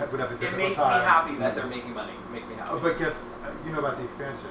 I 0.00 0.04
would 0.10 0.20
have 0.20 0.30
a 0.30 0.34
It 0.34 0.40
difficult 0.40 0.58
makes 0.58 0.78
me 0.78 0.84
happy 0.84 1.34
that 1.36 1.54
they're 1.54 1.66
making 1.66 1.94
money. 1.94 2.12
It 2.12 2.32
makes 2.32 2.48
me 2.48 2.56
happy. 2.56 2.70
Oh, 2.72 2.78
but 2.80 2.98
guess 2.98 3.34
uh, 3.44 3.50
you 3.64 3.72
know 3.72 3.78
about 3.78 3.96
the 3.98 4.04
expansion. 4.04 4.50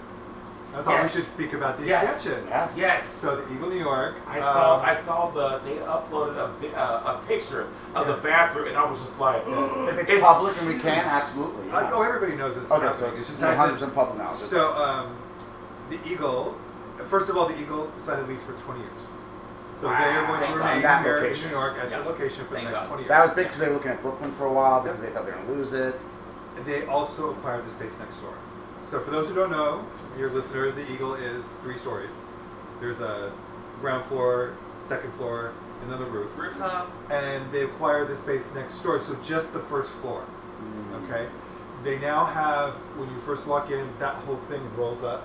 I 0.75 0.81
thought 0.81 0.91
Yes. 0.93 1.03
we 1.15 1.21
should 1.21 1.29
speak 1.29 1.53
about 1.53 1.77
the 1.77 1.85
Yes. 1.85 2.15
expansion. 2.15 2.47
Yes. 2.49 2.77
Yes. 2.79 3.03
So 3.03 3.35
the 3.35 3.53
Eagle 3.53 3.69
New 3.69 3.77
York. 3.77 4.15
I 4.27 4.39
saw. 4.39 4.75
um, 4.79 4.81
I 4.85 4.95
saw 5.01 5.29
the. 5.29 5.59
They 5.65 5.75
uploaded 5.85 6.37
a 6.37 6.47
bi- 6.59 6.75
uh, 6.75 7.19
a 7.19 7.27
picture 7.27 7.67
of 7.93 8.07
the 8.07 8.13
bathroom, 8.15 8.69
and 8.69 8.77
I 8.77 8.89
was 8.89 8.99
just 9.01 9.19
like, 9.19 9.43
If 9.47 10.09
it's, 10.09 10.21
public 10.21 10.57
and 10.59 10.67
we 10.69 10.79
can, 10.79 11.05
absolutely. 11.05 11.69
uh, 11.69 11.81
Yeah. 11.81 11.91
oh, 11.93 12.01
everybody 12.01 12.35
knows 12.35 12.55
this. 12.55 12.71
okay, 12.71 12.91
so 12.97 13.07
it's 13.09 13.17
just 13.19 13.29
just 13.29 13.41
100 13.41 13.55
hasn't- 13.57 13.73
percent 13.79 13.93
public 13.93 14.17
knowledge. 14.17 14.31
So, 14.33 14.73
um, 14.73 15.15
the 15.91 15.99
Eagle, 16.09 16.55
first 17.07 17.29
of 17.29 17.37
all, 17.37 17.47
the 17.47 17.59
Eagle 17.61 17.91
signed 17.97 18.21
a 18.21 18.25
lease 18.25 18.43
for 18.45 18.53
20 18.53 18.79
years. 18.79 19.01
So 19.83 19.89
they 19.89 19.95
are 19.95 20.25
going 20.27 20.41
to 20.43 20.47
Wow. 20.51 20.55
remain 20.59 20.81
That 20.81 21.03
here 21.03 21.15
location. 21.17 21.45
in 21.47 21.51
New 21.51 21.57
York 21.59 21.73
at 21.77 21.89
Yeah. 21.91 21.99
the 21.99 22.05
location 22.09 22.45
for 22.45 22.53
Thank 22.55 22.67
the 22.67 22.71
next 22.71 22.79
God. 22.83 22.87
20 22.87 23.03
years. 23.03 23.09
that 23.09 23.21
was 23.25 23.31
big 23.33 23.45
because 23.47 23.59
they 23.59 23.67
were 23.67 23.73
looking 23.73 23.91
at 23.91 24.01
Brooklyn 24.01 24.31
for 24.31 24.45
a 24.45 24.51
while 24.53 24.81
because 24.81 25.01
they 25.01 25.09
thought 25.09 25.25
they 25.25 25.31
were 25.31 25.37
going 25.37 25.47
to 25.47 25.53
lose 25.55 25.73
it. 25.73 25.99
They 26.65 26.85
also 26.85 27.31
acquired 27.31 27.65
the 27.67 27.71
space 27.71 27.99
next 27.99 28.17
door. 28.21 28.31
So 28.85 29.01
for 29.01 29.11
those 29.11 29.27
who 29.27 29.35
don't 29.35 29.51
know, 29.51 29.81
dear 30.15 30.29
listeners, 30.29 30.73
the 30.73 30.89
Eagle 30.89 31.15
is 31.15 31.43
three 31.63 31.75
stories. 31.77 32.13
There's 32.79 33.01
a 33.01 33.33
ground 33.81 34.05
floor, 34.05 34.51
second 34.79 35.11
floor, 35.15 35.51
and 35.81 35.91
then 35.91 35.99
the 35.99 36.05
roof. 36.05 36.29
Rooftop. 36.37 36.89
And 37.09 37.51
they 37.51 37.63
acquired 37.63 38.07
the 38.07 38.15
space 38.15 38.55
next 38.55 38.79
door, 38.79 38.99
so 38.99 39.15
just 39.21 39.51
the 39.51 39.59
first 39.59 39.89
floor. 39.91 40.21
Mm. 40.63 41.03
Okay. 41.09 41.27
They 41.83 41.97
now 41.97 42.23
have, 42.23 42.75
when 42.95 43.09
you 43.09 43.19
first 43.25 43.47
walk 43.47 43.69
in, 43.69 43.89
that 43.99 44.15
whole 44.15 44.37
thing 44.47 44.61
rolls 44.77 45.03
up. 45.03 45.23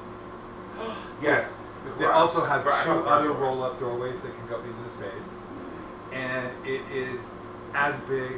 yes. 1.22 1.52
They 1.98 2.04
also 2.06 2.44
have 2.44 2.64
Right, 2.64 2.84
two 2.84 2.92
right, 2.92 3.06
other 3.06 3.32
roll-up 3.32 3.78
doorways 3.80 4.20
that 4.20 4.36
can 4.36 4.46
go 4.48 4.60
into 4.60 4.82
the 4.82 4.88
space, 4.90 5.32
and 6.12 6.48
it 6.66 6.80
is 6.92 7.30
as 7.74 7.98
big, 8.00 8.32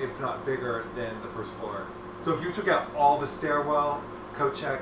if 0.00 0.18
not 0.20 0.44
bigger, 0.44 0.84
than 0.96 1.20
the 1.22 1.28
first 1.28 1.50
floor. 1.52 1.86
So 2.22 2.32
if 2.34 2.42
you 2.42 2.52
took 2.52 2.68
out 2.68 2.90
all 2.96 3.18
the 3.18 3.26
stairwell, 3.26 4.02
coat 4.34 4.54
check, 4.54 4.80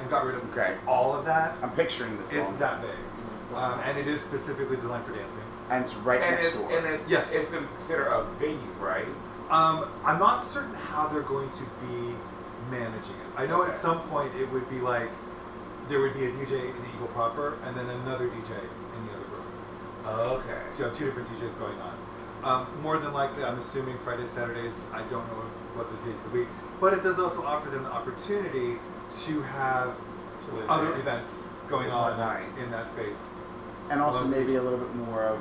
and 0.00 0.08
got 0.10 0.24
rid 0.24 0.34
of 0.36 0.44
Okay. 0.50 0.76
all 0.86 1.14
of 1.14 1.24
that, 1.24 1.56
I'm 1.62 1.70
picturing 1.70 2.16
this 2.18 2.32
it's 2.32 2.48
song. 2.48 2.58
that 2.58 2.80
big, 2.82 3.54
um, 3.56 3.80
and 3.84 3.96
it 3.98 4.06
is 4.08 4.20
specifically 4.20 4.76
designed 4.76 5.04
for 5.04 5.12
dancing. 5.12 5.38
and 5.70 5.84
it's 5.84 5.96
right 5.96 6.20
And 6.20 6.34
next 6.34 6.48
it's, 6.48 6.56
door. 6.56 6.70
and 6.76 6.86
it's, 6.86 7.02
Yes. 7.08 7.32
it's 7.32 7.50
been 7.50 7.66
considered 7.68 8.08
a 8.08 8.24
venue, 8.38 8.58
right? 8.80 9.06
Um, 9.50 9.86
I'm 10.04 10.18
not 10.18 10.42
certain 10.42 10.74
how 10.74 11.06
they're 11.08 11.22
going 11.22 11.48
to 11.50 11.62
be 11.86 12.14
managing 12.70 13.14
it. 13.14 13.26
I 13.38 13.46
know 13.46 13.60
Okay. 13.62 13.70
at 13.70 13.74
some 13.74 14.00
point 14.08 14.32
it 14.38 14.50
would 14.52 14.68
be 14.68 14.80
like 14.80 15.08
there 15.88 16.00
would 16.00 16.14
be 16.14 16.24
a 16.26 16.30
DJ 16.30 16.52
in 16.70 16.82
the 16.82 16.88
Eagle 16.94 17.08
proper, 17.08 17.58
and 17.64 17.76
then 17.76 17.88
another 17.88 18.28
DJ 18.28 18.50
in 18.58 19.06
the 19.06 19.12
other 19.12 19.28
room. 19.30 20.40
Okay. 20.40 20.60
So 20.72 20.78
you 20.78 20.84
have 20.86 20.96
two 20.98 21.04
different 21.06 21.28
DJs 21.28 21.58
going 21.58 21.78
on. 21.80 21.94
Um, 22.42 22.82
more 22.82 22.98
than 22.98 23.12
likely, 23.12 23.42
I'm 23.44 23.58
assuming 23.58 23.96
Fridays, 23.98 24.30
Saturdays. 24.30 24.84
I 24.92 24.98
don't 25.02 25.26
know 25.28 25.44
what 25.74 25.90
the 25.90 25.96
days 26.10 26.16
of 26.24 26.32
the 26.32 26.38
week, 26.40 26.48
but 26.80 26.92
it 26.92 27.02
does 27.02 27.18
also 27.18 27.42
offer 27.44 27.70
them 27.70 27.84
the 27.84 27.90
opportunity 27.92 28.76
to 29.24 29.42
have 29.42 29.94
To 30.46 30.68
other 30.68 30.92
advance. 30.94 31.00
events 31.06 31.54
going 31.70 31.86
In 31.86 31.92
on 31.92 32.18
night. 32.18 32.44
in 32.62 32.70
that 32.70 32.88
space. 32.90 33.30
and 33.90 34.00
also 34.00 34.20
Love- 34.20 34.30
maybe 34.30 34.56
a 34.56 34.62
little 34.62 34.78
bit 34.78 34.94
more 34.94 35.24
of 35.24 35.38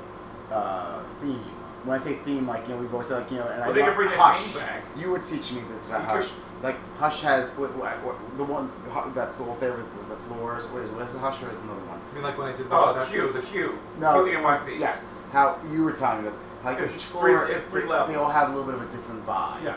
uh, 0.52 1.00
theme. 1.22 1.40
When 1.84 2.00
I 2.00 2.02
say 2.02 2.16
theme, 2.24 2.48
like 2.48 2.68
you 2.68 2.76
know, 2.76 2.80
we've 2.82 2.94
always 2.94 3.08
said 3.08 3.20
like 3.24 3.32
you 3.32 3.38
know, 3.40 3.48
and 3.48 3.62
I 3.64 3.66
Well, 3.68 3.74
they 3.76 3.82
love 3.82 3.90
can 3.90 3.96
bring 3.98 4.10
that 4.10 4.20
Hush. 4.20 4.42
theme 4.44 4.62
back. 4.62 4.84
You 4.98 5.10
were 5.12 5.20
teaching 5.20 5.58
me 5.58 5.64
this 5.78 5.90
about 5.90 6.02
You 6.02 6.08
Hush. 6.08 6.30
Like 6.64 6.78
Hush 6.98 7.22
has 7.22 7.50
what, 7.52 7.76
what, 7.76 7.92
what, 8.06 8.16
the 8.38 8.44
one 8.46 8.72
that's 9.14 9.42
all 9.42 9.56
there 9.60 9.74
with 9.74 9.86
the, 9.98 10.16
the 10.16 10.22
floors. 10.34 10.66
What 10.68 10.82
is 10.84 10.90
what 10.92 11.08
is 11.08 11.14
it? 11.14 11.18
Hush 11.20 11.44
or 11.44 11.52
is 11.52 11.62
another 11.62 11.82
one? 11.82 12.00
I 12.10 12.14
mean, 12.16 12.24
like 12.24 12.38
when 12.38 12.48
I 12.48 12.56
did 12.56 12.70
the 12.70 12.76
Oh, 12.76 12.94
Sex- 12.94 13.10
the 13.12 13.16
Q, 13.18 13.34
the 13.34 13.42
Q. 13.42 13.80
No. 14.00 14.24
Q 14.24 14.80
Yes. 14.80 15.06
How 15.34 15.60
you 15.72 15.84
were 15.84 15.92
telling 15.92 16.24
me 16.24 16.30
this. 16.30 16.40
Like 16.64 16.80
It's 16.80 16.96
each 16.96 17.02
three- 17.04 17.34
floor, 17.34 17.48
it's 17.48 17.64
three 17.66 17.82
they, 17.82 17.88
levels. 17.88 18.10
they 18.12 18.16
all 18.16 18.30
have 18.30 18.48
a 18.48 18.56
little 18.56 18.64
bit 18.72 18.76
of 18.76 18.82
a 18.82 18.92
different 18.96 19.26
vibe. 19.28 19.64
Yeah. 19.64 19.76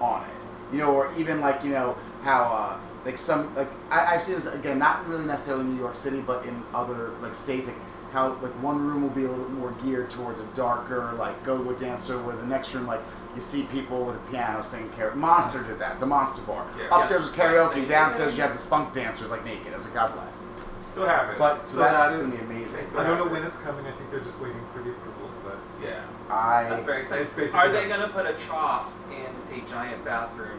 on 0.00 0.22
it. 0.24 0.74
You 0.74 0.78
know, 0.80 0.92
or 0.94 1.12
even 1.16 1.40
like 1.40 1.62
you 1.62 1.70
know 1.70 1.96
how 2.22 2.42
uh, 2.44 2.76
like 3.04 3.16
some 3.16 3.54
like 3.54 3.68
I, 3.90 4.14
I've 4.14 4.22
seen 4.22 4.34
this 4.34 4.46
again, 4.46 4.78
not 4.80 5.06
really 5.06 5.24
necessarily 5.24 5.64
in 5.64 5.74
New 5.76 5.80
York 5.80 5.94
City, 5.94 6.20
but 6.20 6.44
in 6.44 6.60
other 6.74 7.10
like 7.22 7.34
states, 7.36 7.68
like 7.68 7.76
how 8.12 8.30
like 8.42 8.52
one 8.62 8.78
room 8.84 9.02
will 9.02 9.10
be 9.10 9.24
a 9.24 9.28
little 9.28 9.44
bit 9.44 9.54
more 9.54 9.72
geared 9.84 10.10
towards 10.10 10.40
a 10.40 10.44
darker 10.56 11.12
like 11.18 11.40
go-go 11.44 11.72
dancer, 11.74 12.18
where 12.20 12.34
the 12.34 12.46
next 12.46 12.74
room 12.74 12.86
like 12.88 13.00
you 13.34 13.40
see 13.40 13.62
people 13.64 14.04
with 14.04 14.16
a 14.16 14.30
piano 14.30 14.62
singing 14.62 14.90
karaoke. 14.90 15.14
Monster 15.16 15.62
did 15.62 15.78
that, 15.78 16.00
the 16.00 16.06
Monster 16.06 16.42
Bar. 16.42 16.66
Yeah. 16.78 16.96
Upstairs 16.98 17.22
was 17.22 17.36
Yeah. 17.36 17.44
karaoke, 17.52 17.88
downstairs 17.88 18.36
you 18.36 18.42
have 18.42 18.52
the 18.52 18.58
spunk 18.58 18.92
dancers 18.92 19.30
like 19.30 19.44
naked. 19.44 19.72
I 19.72 19.76
was 19.76 19.86
like, 19.86 19.94
God 19.94 20.12
bless. 20.12 20.44
Still 20.90 21.06
have 21.06 21.30
it. 21.30 21.38
But 21.38 21.64
so, 21.66 21.74
So 21.76 21.78
that's 21.80 22.16
that 22.16 22.22
gonna 22.22 22.36
be 22.36 22.58
amazing. 22.58 22.98
I 22.98 23.04
don't 23.04 23.18
know 23.18 23.26
when 23.32 23.44
it's 23.44 23.56
coming. 23.58 23.86
I 23.86 23.92
think 23.92 24.10
they're 24.10 24.20
just 24.20 24.38
waiting 24.40 24.60
for 24.74 24.82
the 24.82 24.90
approvals, 24.90 25.30
but 25.44 25.56
yeah. 25.82 26.02
I 26.28 26.66
That's 26.68 26.84
very 26.84 27.02
exciting. 27.02 27.26
It's 27.26 27.32
basically 27.34 27.60
Are 27.60 27.68
they 27.72 27.86
going 27.88 28.00
to 28.00 28.08
put 28.08 28.26
a 28.26 28.32
trough 28.34 28.88
in 29.10 29.56
a 29.56 29.68
giant 29.70 30.04
bathroom 30.04 30.58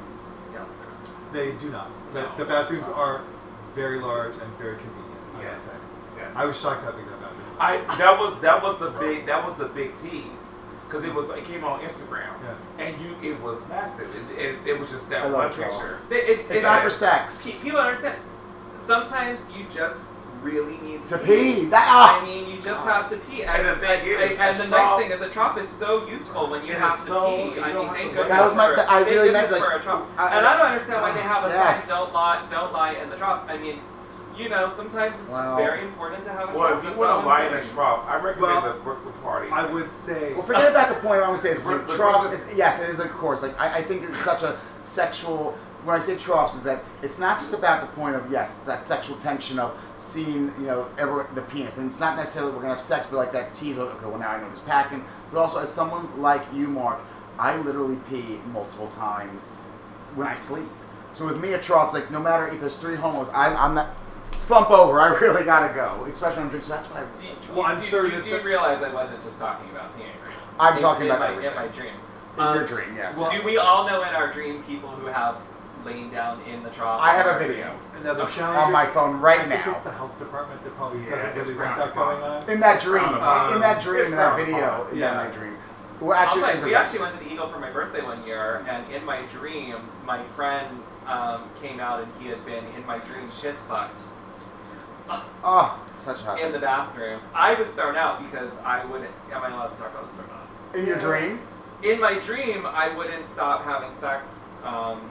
downstairs? 0.54 0.88
they 1.34 1.52
do 1.54 1.70
not. 1.70 1.90
The, 2.14 2.22
No. 2.24 2.32
the 2.38 2.46
bathrooms 2.46 2.88
are 2.88 3.22
very 3.76 4.00
large 4.00 4.36
and 4.38 4.48
very 4.58 4.76
convenient. 4.78 5.20
I 5.38 5.42
Yes. 5.44 5.54
must 5.54 5.66
say. 5.66 5.72
Yes. 6.18 6.28
I 6.36 6.46
was 6.46 6.60
shocked 6.60 6.84
how 6.84 6.92
big 6.92 7.06
that 7.06 7.20
bathroom. 7.22 7.50
was. 7.50 7.58
I 7.60 7.96
that 7.98 8.20
was 8.20 8.42
that 8.42 8.64
was 8.64 8.80
the 8.80 8.90
big 9.00 9.26
that 9.28 9.46
was 9.48 9.58
the 9.58 9.66
big 9.66 9.98
tease 9.98 10.41
because 10.92 11.06
it 11.06 11.14
was 11.14 11.30
it 11.30 11.46
came 11.46 11.64
on 11.64 11.80
Instagram 11.82 12.28
Yeah. 12.44 12.86
and 12.86 13.00
you 13.02 13.16
it 13.32 13.40
was 13.42 13.58
massive. 13.70 14.10
It, 14.38 14.40
it, 14.46 14.56
it 14.68 14.80
was 14.80 14.90
just 14.92 15.10
that 15.10 15.22
I 15.22 15.28
love 15.28 15.34
one 15.34 15.52
Charles. 15.54 15.74
picture. 15.76 16.00
They- 16.10 16.16
It's, 16.18 16.50
it's 16.50 16.64
not 16.64 16.84
for 16.84 16.90
sex. 16.90 17.62
People 17.64 17.80
understand. 17.80 18.18
Sometimes 18.84 19.40
you 19.56 19.66
just 19.74 20.04
really 20.42 20.78
need 20.80 21.04
to, 21.04 21.10
To 21.10 21.18
pee. 21.20 21.66
That 21.66 21.88
I 21.88 22.20
ah, 22.20 22.26
mean, 22.26 22.50
you 22.50 22.56
just 22.60 22.84
have 22.84 23.10
to 23.12 23.18
pee. 23.18 23.44
And 23.44 23.68
the 23.68 23.76
thing 23.76 24.08
is, 24.08 24.38
and 24.40 24.60
the 24.60 24.66
trough- 24.66 25.00
nice 25.00 25.00
thing 25.08 25.12
is, 25.12 25.22
a 25.22 25.30
trough 25.30 25.58
is 25.60 25.70
so 25.70 26.08
useful 26.08 26.50
when 26.50 26.66
you 26.66 26.74
It 26.74 26.80
have 26.80 27.00
to 27.06 27.08
so- 27.08 27.26
pee. 27.54 27.60
I 27.62 27.72
don't 27.72 27.76
mean, 27.78 27.88
have 27.88 27.96
thank 27.96 28.10
to 28.12 28.18
goodness. 28.18 28.28
That 28.30 28.44
was 28.44 28.56
my- 28.56 28.70
for, 28.70 28.76
th- 28.76 28.88
I 28.88 29.00
really 29.02 29.32
meant, 29.32 29.52
like, 29.52 29.62
for 29.62 29.72
a 29.72 29.80
trough. 29.80 30.08
I- 30.18 30.36
and 30.38 30.46
I 30.48 30.58
don't 30.58 30.66
understand 30.66 31.02
why 31.04 31.12
they 31.14 31.22
have 31.22 31.46
a 31.46 31.50
Yes. 31.50 31.84
sign, 31.84 31.96
"Don't 32.00 32.14
lie, 32.14 32.42
don't 32.50 32.74
lie 32.74 32.94
in 32.94 33.10
the 33.12 33.18
trough." 33.18 33.42
I 33.48 33.58
mean, 33.58 33.80
you 34.42 34.50
know, 34.50 34.68
sometimes 34.68 35.18
it's 35.20 35.30
Well- 35.30 35.58
just 35.58 35.70
very 35.70 35.84
important 35.84 36.24
to 36.26 36.32
have 36.32 36.50
a 36.54 36.58
Well, 36.58 36.78
if 36.78 36.84
you 36.84 36.92
want 36.92 37.10
to 37.10 37.14
I'm 37.16 37.26
lie 37.26 37.46
in 37.46 37.54
a 37.54 37.64
trough, 37.64 38.06
I 38.08 38.16
recommend 38.16 38.42
Well, 38.64 38.74
the 38.74 38.80
Brooklyn 38.80 39.14
Party. 39.24 39.50
I 39.52 39.66
would 39.66 39.90
say. 39.90 40.34
Well, 40.34 40.44
forget 40.44 40.72
about 40.72 40.90
the 40.90 40.96
point. 40.96 41.22
I 41.22 41.28
want 41.28 41.38
to 41.42 41.44
say 41.44 41.52
it's 41.52 41.66
But- 41.66 41.88
but- 41.88 41.96
troughs. 41.96 42.28
but- 42.28 42.34
it's- 42.36 42.56
yes, 42.56 42.82
it 42.82 42.90
is 42.90 43.00
of 43.00 43.12
course. 43.18 43.42
Like 43.42 43.60
I, 43.60 43.78
I 43.78 43.84
think 43.84 44.04
it's 44.10 44.24
such 44.24 44.44
a 44.44 44.58
sexual. 44.84 45.56
When 45.84 45.96
I 45.96 46.00
say 46.00 46.16
troughs, 46.16 46.56
is 46.56 46.64
that 46.64 46.84
it's 47.02 47.18
not 47.18 47.40
just 47.40 47.56
about 47.56 47.82
the 47.82 47.88
point 48.00 48.16
of 48.16 48.32
yes, 48.32 48.60
that 48.68 48.86
sexual 48.86 49.16
tension 49.18 49.58
of 49.58 49.74
seeing 49.98 50.54
you 50.60 50.68
know 50.68 50.86
ever 51.00 51.26
the 51.34 51.42
penis, 51.42 51.78
and 51.80 51.90
it's 51.90 52.00
not 52.00 52.16
necessarily 52.18 52.52
we're 52.52 52.60
gonna 52.62 52.74
have 52.74 52.82
sex, 52.82 53.08
but 53.08 53.18
like 53.18 53.32
that 53.32 53.52
tease. 53.54 53.80
of, 53.80 53.88
Okay, 53.88 54.06
well 54.06 54.20
now 54.20 54.30
I 54.30 54.38
know 54.40 54.46
who's 54.46 54.60
packing. 54.60 55.04
But 55.34 55.40
also 55.40 55.60
as 55.60 55.72
someone 55.72 56.08
like 56.22 56.42
you, 56.54 56.68
Mark, 56.68 57.00
I 57.40 57.58
literally 57.58 57.96
pee 58.10 58.40
multiple 58.54 58.90
times 58.90 59.54
when 60.14 60.28
I 60.28 60.36
sleep. 60.36 60.70
So 61.14 61.26
with 61.26 61.38
me, 61.42 61.54
a 61.54 61.58
trough's 61.60 61.96
like 61.96 62.12
no 62.12 62.20
matter 62.20 62.48
if 62.48 62.60
there's 62.62 62.78
three 62.78 62.96
homos, 62.96 63.30
I'm, 63.34 63.58
I'm 63.58 63.74
not 63.74 63.88
slump 64.42 64.72
over. 64.72 65.00
I 65.00 65.08
really 65.20 65.44
gotta 65.44 65.74
go, 65.74 66.06
especially 66.12 66.38
when 66.38 66.44
I'm 66.46 66.50
drinking. 66.50 66.70
So 66.70 66.76
that's 66.76 66.88
why 66.90 67.02
I. 67.02 67.06
Do 67.06 67.28
you, 67.28 67.56
Well, 67.56 67.66
I'm 67.68 67.78
do, 67.80 67.84
certain 67.84 68.12
you, 68.18 68.22
do 68.24 68.30
you 68.30 68.42
realize 68.42 68.82
I 68.84 68.94
wasn't 68.94 69.24
just 69.24 69.38
talking 69.38 69.70
about 69.70 69.98
peeing, 69.98 70.08
right? 70.26 70.36
I'm 70.60 70.76
In- 70.76 70.82
talking 70.82 71.06
in 71.06 71.12
about 71.12 71.20
my, 71.20 71.28
everything. 71.46 71.52
in 71.52 71.56
my 71.56 71.68
dream. 71.68 71.94
In 72.38 72.44
Um, 72.44 72.56
your 72.56 72.66
dream, 72.66 72.96
yes. 72.96 73.18
well- 73.18 73.32
do 73.32 73.44
we 73.46 73.58
all 73.58 73.88
know 73.88 74.02
in 74.04 74.10
our 74.16 74.32
dream 74.32 74.64
people 74.64 74.90
who 74.90 75.08
have 75.08 75.36
lain 75.86 76.10
down 76.12 76.40
in 76.48 76.64
the 76.64 76.70
trough? 76.70 77.02
I 77.02 77.14
have 77.14 77.28
a 77.28 77.40
video. 77.40 77.66
dreams? 77.68 78.04
Now 78.04 78.12
Okay. 78.12 78.42
on 78.42 78.72
my 78.72 78.86
phone 78.88 79.20
right 79.20 79.42
I 79.42 79.50
think 79.50 79.66
now. 79.66 79.72
it's 79.74 79.84
the 79.84 79.92
health 79.92 80.18
department 80.20 80.64
that 80.64 80.76
probably 80.78 81.04
Yeah, 81.04 81.16
doesn't 81.16 81.38
it's 81.38 81.48
really 81.48 81.60
want 81.60 81.78
that 81.78 81.96
going 81.96 82.24
on. 82.24 82.50
In 82.50 82.60
that 82.62 82.82
dream, 82.82 83.04
Um, 83.04 83.54
in 83.56 83.62
that 83.62 83.82
dream, 83.82 84.06
in 84.06 84.12
that 84.12 84.36
video, 84.38 84.58
upon. 84.58 84.92
in 84.94 84.98
Yeah. 84.98 85.14
that 85.14 85.26
my 85.32 85.38
dream. 85.38 85.58
Well, 86.00 86.18
actually, 86.18 86.42
tell 86.42 86.50
you, 86.50 86.56
there's 86.56 86.64
a 86.64 86.66
we 86.66 86.72
video. 86.72 86.80
actually 86.84 87.00
went 87.00 87.18
to 87.20 87.24
the 87.26 87.32
Eagle 87.34 87.48
for 87.50 87.60
my 87.60 87.70
birthday 87.70 88.02
one 88.02 88.24
year, 88.26 88.66
and 88.68 88.92
in 88.92 89.04
my 89.06 89.22
dream, 89.24 89.76
my 90.06 90.24
friend 90.36 90.82
um, 91.08 91.42
came 91.62 91.80
out 91.80 92.00
and 92.02 92.12
he 92.20 92.30
had 92.30 92.44
been 92.46 92.64
in 92.78 92.86
my 92.86 92.98
dream 93.00 93.30
shiz 93.32 93.60
fucked 93.64 93.98
Oh, 95.44 95.80
such 95.96 96.22
hot. 96.22 96.40
in 96.40 96.52
the 96.52 96.60
bathroom. 96.60 97.20
I 97.34 97.54
was 97.56 97.70
thrown 97.72 97.96
out 97.96 98.22
because 98.24 98.54
I 98.60 98.86
wouldn't. 98.86 99.12
Am 99.32 99.42
I 99.44 99.50
allowed 99.50 99.70
to 99.70 99.78
talk 99.78 99.92
about 99.92 100.10
this 100.12 100.20
or 100.20 100.28
not? 100.28 100.48
In 100.76 100.86
your 100.86 100.98
dream? 101.00 101.40
In 101.84 102.00
my 102.00 102.20
dream, 102.20 102.66
I 102.66 102.96
wouldn't 102.96 103.26
stop 103.26 103.64
having 103.64 103.94
sex 103.98 104.46
um, 104.64 105.10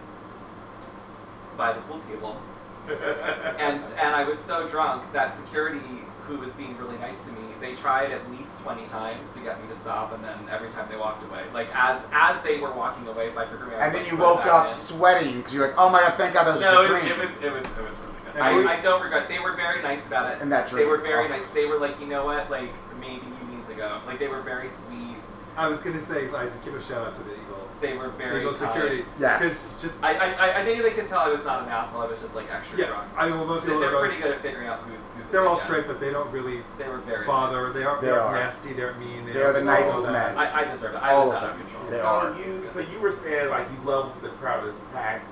by 1.56 1.72
the 1.72 1.80
pool 1.82 2.00
table. 2.08 2.40
and 2.88 3.80
and 3.98 4.14
I 4.16 4.24
was 4.24 4.38
so 4.38 4.66
drunk 4.68 5.12
that 5.12 5.36
security 5.36 5.80
who 6.22 6.38
was 6.38 6.52
being 6.52 6.76
really 6.78 6.96
nice 6.98 7.20
to 7.22 7.32
me, 7.32 7.40
they 7.60 7.74
tried 7.74 8.12
at 8.12 8.30
least 8.30 8.58
20 8.60 8.86
times 8.86 9.32
to 9.34 9.40
get 9.40 9.60
me 9.60 9.68
to 9.68 9.76
stop, 9.78 10.12
and 10.14 10.22
then 10.22 10.38
every 10.50 10.70
time 10.70 10.86
they 10.88 10.96
walked 10.96 11.24
away, 11.24 11.42
like 11.52 11.68
as 11.74 12.00
as 12.12 12.40
they 12.42 12.58
were 12.58 12.72
walking 12.72 13.06
away, 13.08 13.28
if 13.28 13.36
I 13.36 13.46
forget 13.46 13.68
me, 13.68 13.74
I 13.74 13.86
And 13.86 13.94
then 13.94 14.06
you 14.06 14.16
woke 14.16 14.46
up 14.46 14.68
in. 14.68 14.72
sweating 14.72 15.38
because 15.38 15.52
you're 15.54 15.66
like, 15.66 15.76
oh 15.76 15.90
my 15.90 16.00
god, 16.00 16.14
thank 16.16 16.34
God 16.34 16.44
that 16.46 16.52
was 16.52 16.60
No, 16.62 16.84
just 16.84 16.90
it 16.90 16.90
a 16.90 16.94
was, 16.94 17.02
dream. 17.02 17.12
it 17.12 17.18
was 17.18 17.30
it 17.44 17.52
was 17.52 17.64
it 17.64 17.82
was 17.82 17.98
really 17.98 17.98
good. 17.98 18.06
And 18.06 18.09
I, 18.36 18.78
I 18.78 18.80
don't 18.80 19.02
regret. 19.02 19.28
They 19.28 19.38
were 19.38 19.52
very 19.54 19.82
nice 19.82 20.06
about 20.06 20.34
it. 20.36 20.42
In 20.42 20.48
that 20.50 20.68
drink. 20.68 20.84
They 20.86 20.90
were 20.90 20.98
very 20.98 21.28
nice. 21.28 21.46
They 21.48 21.66
were 21.66 21.78
like, 21.78 21.98
you 22.00 22.06
know 22.06 22.24
what, 22.24 22.50
like 22.50 22.70
maybe 23.00 23.22
you 23.26 23.56
need 23.56 23.66
to 23.66 23.74
go. 23.74 24.00
Like 24.06 24.18
they 24.18 24.28
were 24.28 24.42
very 24.42 24.68
sweet. 24.70 25.16
I 25.56 25.66
was 25.68 25.82
gonna 25.82 26.00
say, 26.00 26.28
like, 26.30 26.64
give 26.64 26.74
a 26.74 26.82
shout 26.82 27.06
out 27.08 27.14
to 27.16 27.22
the 27.24 27.32
Eagle. 27.32 27.68
They 27.80 27.96
were 27.96 28.10
very 28.10 28.40
Eagle 28.40 28.52
kind. 28.54 28.72
security. 28.72 29.04
Yes. 29.18 29.40
'Cause 29.42 29.82
just 29.82 30.04
I, 30.04 30.14
I, 30.14 30.26
I- 30.32 30.60
I 30.60 30.64
think 30.64 30.82
they 30.82 30.90
could 30.92 31.06
tell 31.08 31.20
I 31.20 31.28
was 31.28 31.44
not 31.44 31.62
an 31.64 31.68
asshole. 31.70 32.02
I 32.02 32.06
was 32.06 32.20
just 32.20 32.34
like 32.34 32.50
extra 32.52 32.78
yeah, 32.78 32.86
drunk. 32.86 33.08
I 33.16 33.26
will 33.30 33.44
most 33.46 33.62
They- 33.62 33.68
people 33.68 33.80
They're 33.80 33.96
are 33.96 34.00
pretty 34.06 34.22
good 34.22 34.32
at 34.32 34.40
figuring 34.42 34.68
out 34.68 34.80
who's 34.80 35.10
who's. 35.16 35.28
They're 35.30 35.46
all 35.46 35.54
big 35.56 35.60
guy. 35.62 35.64
straight, 35.66 35.86
but 35.88 35.98
they 36.00 36.10
don't 36.10 36.30
really 36.30 36.62
They 36.78 36.88
were 36.88 36.98
very 36.98 37.26
bother. 37.26 37.64
Nice. 37.66 37.74
They 37.74 37.84
aren't, 37.84 38.00
They 38.02 38.06
they 38.08 38.12
are. 38.12 38.32
nasty. 38.34 38.72
They 38.74 38.82
aren't 38.82 39.00
mean. 39.00 39.26
They 39.26 39.32
They 39.32 39.42
are 39.42 39.52
the 39.52 39.64
nicest 39.64 40.10
men. 40.12 40.36
I, 40.38 40.60
I 40.60 40.64
deserve 40.72 40.94
it. 40.94 40.98
I 40.98 41.12
All 41.14 41.28
was 41.28 41.36
of 41.36 41.42
out 41.42 41.50
of 41.50 41.56
control. 41.58 41.84
They 41.90 41.98
so 41.98 42.04
are. 42.06 42.36
you, 42.38 42.62
so 42.66 42.80
you 42.80 42.98
were 43.00 43.12
saying 43.12 43.48
like 43.50 43.66
you 43.70 43.88
love 43.90 44.12
the 44.22 44.28
crowd 44.28 44.66
is 44.68 44.78
packed. 44.92 45.26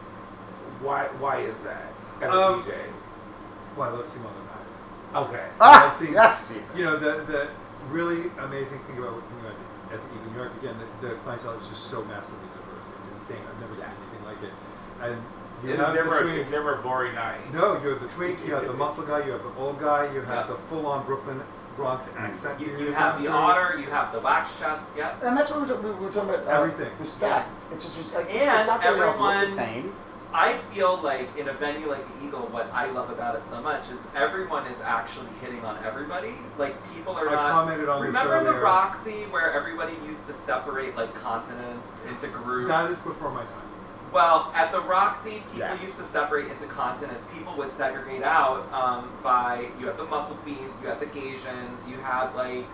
Why? 0.80 1.04
Why 1.20 1.40
is 1.40 1.58
that? 1.60 1.92
As 2.20 2.28
a 2.28 2.32
Um, 2.32 2.62
DJ. 2.62 2.74
Well, 3.76 3.94
let's 3.94 4.08
see 4.10 4.18
Mother 4.18 4.34
Nice. 4.46 5.24
Okay. 5.28 5.46
Ah, 5.60 5.86
I've 5.86 5.92
seen- 5.94 6.12
yes, 6.12 6.46
Steve. 6.46 6.62
You 6.74 6.84
know, 6.84 6.96
the 6.96 7.22
the 7.24 7.48
really 7.90 8.30
amazing 8.40 8.78
thing 8.80 8.98
about 8.98 9.14
working 9.14 9.38
at, 9.46 9.94
at 9.94 10.00
the 10.02 10.14
Eagle 10.16 10.32
New 10.32 10.38
York 10.38 10.52
again, 10.60 10.74
the, 11.00 11.08
the 11.08 11.14
clientele 11.24 11.52
is 11.54 11.68
just 11.68 11.84
so 11.88 12.04
massively 12.04 12.48
diverse. 12.52 12.90
It's 12.98 13.08
insane. 13.12 13.38
I've 13.48 13.60
never 13.60 13.74
seen 13.74 13.86
anything 13.86 14.24
like 14.26 14.42
it. 14.42 14.52
And 15.00 15.22
you 15.64 15.70
It's 15.74 15.80
have 15.80 15.94
never, 15.94 16.14
the 16.16 16.22
twink. 16.22 16.38
it's 16.42 16.50
never 16.50 16.74
a 16.74 16.82
boring 16.82 17.14
night. 17.14 17.40
No, 17.54 17.80
you 17.82 17.88
have 17.90 18.00
the 18.00 18.08
twink. 18.08 18.38
You 18.44 18.54
have 18.54 18.66
the 18.66 18.72
muscle 18.84 19.04
guy. 19.06 19.24
You 19.24 19.32
have 19.32 19.42
the 19.42 19.54
old 19.58 19.80
guy. 19.80 20.04
You 20.12 20.20
have 20.22 20.46
Yeah. 20.46 20.52
the 20.54 20.54
full-on 20.68 21.06
Brooklyn 21.06 21.40
Bronx 21.76 22.10
accent. 22.18 22.58
You, 22.60 22.66
dude 22.66 22.80
you 22.80 22.92
have 22.92 23.20
the 23.22 23.28
coming 23.28 23.32
otter. 23.32 23.78
You 23.78 23.86
have 23.90 24.12
the 24.12 24.20
wax 24.20 24.58
chest. 24.58 24.84
Yep. 24.96 25.22
And 25.22 25.36
that's 25.36 25.50
what 25.52 25.60
we 25.66 25.72
were, 25.72 25.92
we 25.92 26.06
were 26.06 26.12
talking 26.12 26.30
about. 26.34 26.46
uh, 26.46 26.50
Everything. 26.62 26.90
Respect. 26.98 27.50
It's 27.72 27.94
just 27.96 28.12
like, 28.14 28.28
And 28.34 28.58
it's 28.60 28.68
not 28.68 28.82
that 28.82 28.94
they 28.94 29.00
all 29.00 29.06
look 29.06 29.08
everyone- 29.14 29.40
the 29.40 29.48
same. 29.48 29.94
I 30.32 30.58
feel 30.72 31.00
like 31.00 31.34
in 31.38 31.48
a 31.48 31.54
venue 31.54 31.88
like 31.88 32.06
the 32.20 32.26
Eagle, 32.26 32.40
what 32.48 32.70
I 32.72 32.90
love 32.90 33.08
about 33.10 33.34
it 33.36 33.46
so 33.46 33.62
much 33.62 33.84
is 33.90 34.00
everyone 34.14 34.66
is 34.66 34.78
actually 34.82 35.28
hitting 35.40 35.64
on 35.64 35.82
everybody. 35.84 36.34
Like 36.58 36.76
people 36.94 37.14
are 37.14 37.28
I 37.30 37.32
not. 37.32 37.50
commented 37.50 37.88
on 37.88 38.04
this 38.04 38.14
Remember 38.14 38.44
the. 38.52 38.58
Roxy 38.58 39.22
where 39.30 39.52
everybody 39.52 39.94
used 40.06 40.26
to 40.26 40.34
separate 40.34 40.96
like 40.96 41.14
continents 41.14 41.92
into 42.08 42.28
groups? 42.28 42.68
That 42.68 42.90
is 42.90 42.98
before 43.00 43.30
my 43.30 43.44
time. 43.44 43.62
Well, 44.12 44.50
at 44.54 44.70
the 44.72 44.80
Roxy, 44.82 45.42
people 45.52 45.58
Yes. 45.58 45.82
used 45.82 45.96
to 45.96 46.02
separate 46.02 46.50
into 46.50 46.66
continents. 46.66 47.24
People 47.34 47.54
would 47.56 47.72
segregate 47.72 48.22
out 48.22 48.70
um, 48.72 49.10
by 49.22 49.68
you 49.80 49.86
have 49.86 49.96
the 49.96 50.04
muscle 50.06 50.36
queens, 50.36 50.76
you 50.82 50.88
have 50.88 51.00
the 51.00 51.06
Gasians, 51.06 51.88
you 51.88 51.96
had 52.02 52.34
like 52.34 52.64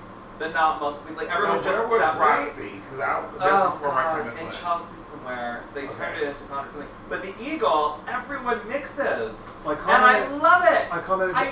the 0.40 0.48
not 0.48 0.80
muscle 0.80 1.02
queens. 1.04 1.18
Like 1.18 1.30
everyone 1.30 1.58
Now, 1.58 1.62
just 1.62 1.88
where 1.88 1.98
was 2.00 2.00
separate. 2.02 2.26
Roxy? 2.26 2.80
Because 2.82 2.98
that 2.98 3.22
was 3.32 3.40
Oh 3.42 3.70
before 3.70 3.94
my 3.94 4.02
time 4.02 4.28
as 4.28 4.36
in 4.38 4.42
well. 4.46 4.52
Chelsea 4.52 4.94
somewhere, 5.24 5.62
they 5.74 5.82
Okay. 5.82 5.94
turned 5.94 6.16
it 6.18 6.22
into 6.28 6.44
con 6.44 6.66
or 6.66 6.70
something. 6.70 6.88
But 7.08 7.22
the 7.22 7.34
Eagle, 7.42 8.00
everyone 8.08 8.60
mixes, 8.68 9.48
Like 9.64 9.78
and 9.82 9.90
I 10.04 10.26
love 10.28 10.64
it. 10.64 10.86
I 10.92 10.98
commented. 11.00 11.36
I 11.36 11.48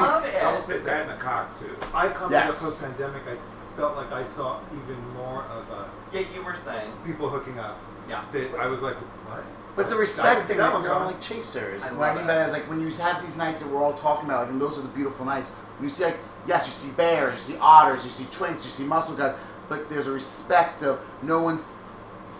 love 0.00 0.24
it. 0.24 0.34
I 0.36 0.44
almost 0.46 0.68
it. 0.68 0.72
fit 0.74 0.84
that 0.84 1.02
in 1.02 1.08
the 1.08 1.14
cock 1.14 1.58
too. 1.58 1.70
I 1.94 2.08
commented 2.08 2.46
Yes. 2.48 2.62
post 2.62 2.82
pandemic. 2.82 3.22
I 3.28 3.76
felt 3.76 3.96
like 3.96 4.12
I 4.12 4.22
saw 4.22 4.58
even 4.72 5.12
more 5.14 5.42
of 5.44 5.68
a. 5.70 5.86
Yeah, 6.12 6.22
you 6.34 6.42
were 6.42 6.56
saying. 6.64 6.92
people 7.04 7.28
hooking 7.28 7.58
up. 7.58 7.78
Yeah. 8.08 8.22
That 8.32 8.54
I 8.60 8.66
was 8.66 8.82
like, 8.82 8.94
what? 8.96 9.42
But 9.74 9.82
it's 9.82 9.92
a 9.92 9.96
respect 9.96 10.46
thing. 10.46 10.56
that 10.58 10.82
they're 10.82 10.94
all 10.94 11.06
like 11.06 11.20
chasers. 11.20 11.82
I 11.82 11.88
And 11.88 11.98
what 11.98 12.10
I 12.10 12.14
mean 12.14 12.26
that. 12.26 12.32
by 12.32 12.34
that 12.38 12.46
is 12.48 12.52
like 12.52 12.68
when 12.68 12.80
you 12.80 12.88
have 12.96 13.22
these 13.22 13.36
nights 13.36 13.60
that 13.62 13.70
we're 13.70 13.82
all 13.82 13.92
talking 13.92 14.26
about, 14.28 14.42
like, 14.42 14.50
and 14.50 14.60
those 14.60 14.78
are 14.78 14.82
the 14.82 14.88
beautiful 14.88 15.26
nights. 15.26 15.50
When 15.78 15.84
you 15.84 15.90
see 15.90 16.04
like, 16.04 16.18
yes, 16.46 16.66
you 16.66 16.72
see 16.72 16.92
bears, 16.92 17.34
you 17.34 17.54
see 17.54 17.58
otters, 17.60 18.04
you 18.04 18.10
see 18.10 18.24
twinks, 18.24 18.64
you 18.64 18.70
see 18.70 18.84
muscle 18.84 19.14
guys, 19.16 19.36
but 19.68 19.90
there's 19.90 20.06
a 20.06 20.12
respect 20.12 20.82
of 20.82 21.00
no 21.22 21.42
one's 21.42 21.66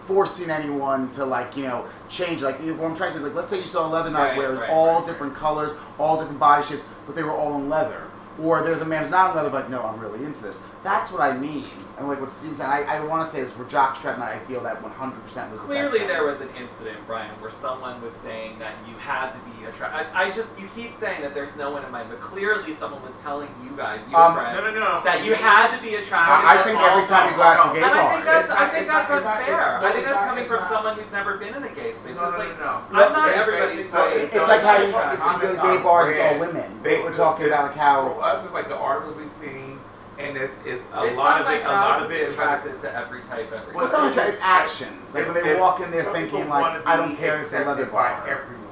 forcing 0.06 0.50
anyone 0.50 1.10
to 1.12 1.24
like 1.24 1.56
you 1.56 1.64
know 1.64 1.86
change. 2.08 2.42
Like 2.42 2.60
you 2.60 2.72
know, 2.74 2.82
what 2.82 2.90
I'm 2.90 2.96
trying 2.96 3.10
to 3.12 3.18
say 3.18 3.18
is 3.18 3.24
like, 3.24 3.34
let's 3.34 3.50
say 3.50 3.60
you 3.60 3.66
saw 3.66 3.86
a 3.86 3.90
leather 3.90 4.10
night 4.10 4.30
Right, 4.30 4.38
where 4.38 4.48
it 4.48 4.50
was 4.50 4.60
right, 4.60 4.70
all 4.70 4.98
right, 4.98 5.06
different 5.06 5.34
colors, 5.34 5.72
all 5.98 6.18
different 6.18 6.40
body 6.40 6.64
shapes, 6.64 6.82
but 7.06 7.14
they 7.14 7.22
were 7.22 7.32
all 7.32 7.56
in 7.56 7.68
leather. 7.68 8.02
Or 8.40 8.62
there's 8.62 8.82
a 8.82 8.84
man 8.84 9.02
who's 9.02 9.10
not 9.10 9.30
in 9.30 9.36
leather, 9.36 9.50
but 9.50 9.62
like, 9.62 9.70
no, 9.70 9.82
I'm 9.82 9.98
really 9.98 10.24
into 10.24 10.42
this. 10.42 10.62
That's 10.86 11.10
what 11.10 11.20
I 11.20 11.36
mean. 11.36 11.64
And 11.98 12.06
like 12.06 12.20
what 12.20 12.30
Steven 12.30 12.54
said, 12.54 12.66
I, 12.70 12.82
I 12.86 13.00
want 13.02 13.26
to 13.26 13.28
say 13.28 13.40
is 13.40 13.50
for 13.50 13.64
Jockstrap 13.64 14.20
night, 14.20 14.38
I 14.38 14.38
feel 14.46 14.62
that 14.62 14.78
100% 14.84 14.86
was 14.86 15.34
the 15.34 15.40
best 15.42 15.60
Clearly, 15.66 15.98
night. 16.00 16.06
there 16.06 16.22
was 16.24 16.40
an 16.40 16.48
incident, 16.54 16.98
Brian, 17.08 17.34
where 17.40 17.50
someone 17.50 17.98
was 18.02 18.12
saying 18.12 18.60
that 18.60 18.70
you 18.86 18.94
had 18.94 19.32
to 19.34 19.38
be 19.50 19.64
attracted. 19.66 20.06
I, 20.14 20.28
I 20.28 20.30
just, 20.30 20.46
you 20.60 20.68
keep 20.76 20.94
saying 20.94 21.22
that 21.22 21.34
there's 21.34 21.56
no 21.56 21.72
one 21.74 21.82
in 21.84 21.90
mind, 21.90 22.06
but 22.08 22.20
clearly 22.20 22.76
someone 22.76 23.02
was 23.02 23.14
telling 23.20 23.48
you 23.64 23.74
guys, 23.76 23.98
you 24.08 24.14
Um, 24.14 24.38
and 24.38 24.46
Brian, 24.46 24.62
No, 24.62 24.70
no, 24.70 24.78
no. 24.78 25.02
that 25.02 25.24
you 25.24 25.34
had 25.34 25.74
to 25.74 25.82
be 25.82 25.96
attracted. 25.98 26.46
I, 26.46 26.60
I 26.60 26.62
think 26.62 26.78
every 26.78 27.06
time 27.08 27.30
you 27.32 27.36
go 27.36 27.42
out 27.42 27.58
to 27.66 27.66
no, 27.66 27.74
gay 27.74 27.82
And 27.82 27.90
I 27.98 28.12
think 28.14 28.24
that's, 28.30 28.50
I 28.54 28.68
think 28.70 28.86
that's 28.86 29.10
not- 29.10 29.24
not- 29.24 29.38
unfair. 29.42 29.78
I 29.82 29.90
think 29.90 30.04
that's 30.06 30.20
not- 30.22 30.28
coming 30.30 30.44
it's 30.46 30.52
from 30.54 30.60
not. 30.62 30.70
someone 30.70 30.94
who's 31.02 31.10
never 31.10 31.32
been 31.42 31.54
in 31.58 31.64
a 31.66 31.72
gay 31.74 31.98
space. 31.98 32.14
No, 32.14 32.30
it's 32.30 32.38
no, 32.38 32.44
like, 32.46 32.54
no, 32.62 32.72
no. 32.94 33.02
I'm 33.02 33.12
not 33.12 33.28
It's 33.34 33.38
everybody's 33.42 33.90
basically- 33.90 34.38
it's 34.38 34.46
like 34.46 34.62
how 34.62 34.78
you, 34.78 34.92
try 34.94 35.10
to 35.10 35.18
it's 35.18 35.26
you 35.34 35.42
go 35.42 35.48
to 35.50 35.58
gay 35.66 35.76
bars, 35.82 36.14
it's 36.14 36.22
all 36.22 36.38
women. 36.38 36.68
We're 36.86 37.10
talking 37.10 37.50
about 37.50 37.74
like 37.74 37.80
how 37.80 38.06
for 38.14 38.22
us, 38.22 38.44
it's 38.46 38.54
like 38.54 38.68
the 38.70 38.78
articles 38.78 39.16
we've 39.18 39.34
seen, 39.42 39.65
and 40.18 40.36
it's, 40.36 40.52
it's 40.64 40.82
a 40.94 41.04
it's 41.06 41.16
lot 41.16 41.24
not 41.24 41.40
of 41.40 41.46
my 41.46 41.54
it. 41.56 41.66
A 41.66 41.68
lot 41.68 41.98
to 41.98 42.04
of 42.04 42.10
be 42.10 42.16
it 42.16 42.28
is 42.28 42.36
like 42.38 42.48
attracted 42.62 42.78
to 42.80 42.94
every 42.96 43.20
type, 43.22 43.52
every 43.52 43.74
Well, 43.74 43.84
it's 43.84 43.92
Well, 43.92 44.02
not 44.04 44.12
it's- 44.12 44.32
it's 44.34 44.42
actions. 44.42 45.14
Like 45.14 45.26
when 45.32 45.44
they 45.44 45.58
walk 45.60 45.80
in 45.80 45.90
there 45.90 46.04
thinking 46.12 46.48
like, 46.48 46.86
I 46.86 46.96
don't 46.96 47.16
care, 47.16 47.40
it's 47.40 47.52
a 47.52 47.58
leather 47.58 47.70
accepted 47.84 47.92
by 47.92 48.08
bar. 48.10 48.28
everyone. 48.28 48.62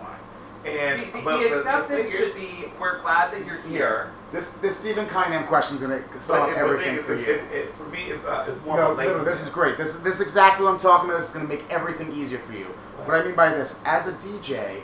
And 0.64 1.00
The, 1.02 1.18
the, 1.18 1.24
but 1.24 1.36
the 1.38 1.42
the- 1.44 1.48
the 1.50 1.56
acceptance 1.58 2.10
should 2.10 2.34
be, 2.34 2.64
we're 2.80 3.00
glad 3.00 3.32
that 3.32 3.44
you're 3.46 3.60
here. 3.62 4.10
This 4.32 4.52
this 4.54 4.76
Stephen 4.78 5.06
Cunningham 5.06 5.46
question 5.46 5.76
is 5.76 5.82
gonna 5.82 6.02
but 6.12 6.24
sum 6.24 6.50
up 6.50 6.56
everything 6.56 7.02
for 7.04 7.14
you. 7.14 7.20
it's- 7.20 7.52
it- 7.52 7.74
for 7.76 7.84
me, 7.84 8.04
it's, 8.10 8.24
uh, 8.24 8.46
it's 8.48 8.58
more 8.64 8.78
No, 8.78 8.92
of 8.92 8.98
a 8.98 9.04
no, 9.04 9.18
no, 9.18 9.24
this 9.24 9.42
is 9.42 9.50
great. 9.50 9.76
This, 9.76 9.94
this 10.00 10.14
is 10.14 10.20
exactly 10.22 10.64
what 10.64 10.72
I'm 10.72 10.78
talking 10.80 11.08
about. 11.10 11.20
This 11.20 11.28
is 11.28 11.34
going 11.34 11.46
to 11.46 11.52
make 11.54 11.64
everything 11.70 12.12
easier 12.12 12.38
for 12.40 12.52
you. 12.54 12.64
What 13.04 13.20
I 13.20 13.24
mean 13.24 13.34
by 13.36 13.50
this, 13.50 13.80
as 13.84 14.06
a 14.08 14.12
DJ, 14.12 14.80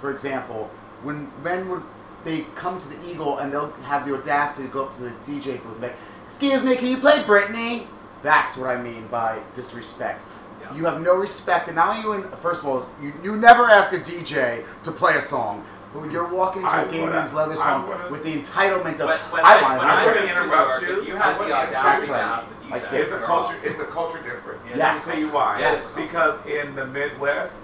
for 0.00 0.10
example, 0.12 0.70
when 1.02 1.30
men 1.42 1.68
would 1.68 1.82
they 2.24 2.42
come 2.56 2.78
to 2.78 2.88
the 2.88 2.96
Eagle 3.10 3.38
and 3.38 3.52
they'll 3.52 3.70
have 3.84 4.06
the 4.06 4.14
audacity 4.14 4.66
to 4.68 4.72
go 4.72 4.84
up 4.84 4.94
to 4.96 5.02
the 5.02 5.10
DJ 5.24 5.58
booth 5.62 5.72
and 5.72 5.80
be 5.80 5.86
like, 5.88 5.96
"Excuse 6.26 6.64
me, 6.64 6.76
can 6.76 6.88
you 6.88 6.96
play 6.98 7.22
Britney?" 7.22 7.86
That's 8.22 8.56
what 8.56 8.70
I 8.70 8.80
mean 8.80 9.06
by 9.08 9.38
disrespect. 9.54 10.24
Yeah. 10.62 10.74
You 10.74 10.84
have 10.86 11.00
no 11.02 11.14
respect, 11.16 11.66
and 11.68 11.76
not 11.76 11.88
only 11.96 12.02
you. 12.02 12.12
In, 12.14 12.22
first 12.38 12.62
of 12.62 12.66
all, 12.68 12.88
you, 13.02 13.12
you 13.22 13.36
never 13.36 13.64
ask 13.70 13.92
a 13.92 13.98
DJ 13.98 14.64
to 14.84 14.90
play 14.92 15.16
a 15.16 15.20
song. 15.20 15.64
But 15.92 16.00
when 16.00 16.10
you're 16.10 16.26
walking 16.26 16.62
into 16.62 16.74
I 16.74 16.82
a 16.82 16.90
gay 16.90 17.04
man's 17.06 17.32
leather 17.34 17.54
song 17.54 17.86
wanna- 17.86 18.08
with 18.10 18.24
the 18.24 18.32
entitlement 18.40 18.98
of, 18.98 19.06
When, 19.06 19.18
when 19.30 19.44
I 19.44 19.58
I, 19.58 19.62
want 19.62 19.78
when 19.78 19.86
to 19.86 19.92
I 19.92 19.94
I 19.94 20.04
moved 20.06 20.16
wouldn't 20.16 20.34
to 20.34 20.42
interrupt 20.42 20.82
you. 20.82 21.00
if 21.02 21.06
you 21.08 21.16
I 21.16 21.18
had 21.20 21.38
the 21.38 21.52
audacity 21.52 22.06
to 22.08 22.14
ask 22.14 22.48
the 22.48 22.54
DJ, 22.64 22.90
did. 22.90 23.00
It's 23.00 23.10
the 23.10 23.18
culture. 23.18 23.56
It's 23.62 23.76
the 23.76 23.84
culture 23.84 24.18
difference. 24.22 24.60
Yeah, 24.64 24.70
Let 24.70 24.78
Yes. 24.78 25.06
me 25.06 25.12
tell 25.12 25.20
you 25.22 25.28
why. 25.28 25.56
Yes. 25.60 25.96
Because 25.96 26.46
in 26.46 26.74
the 26.74 26.86
Midwest, 26.86 27.54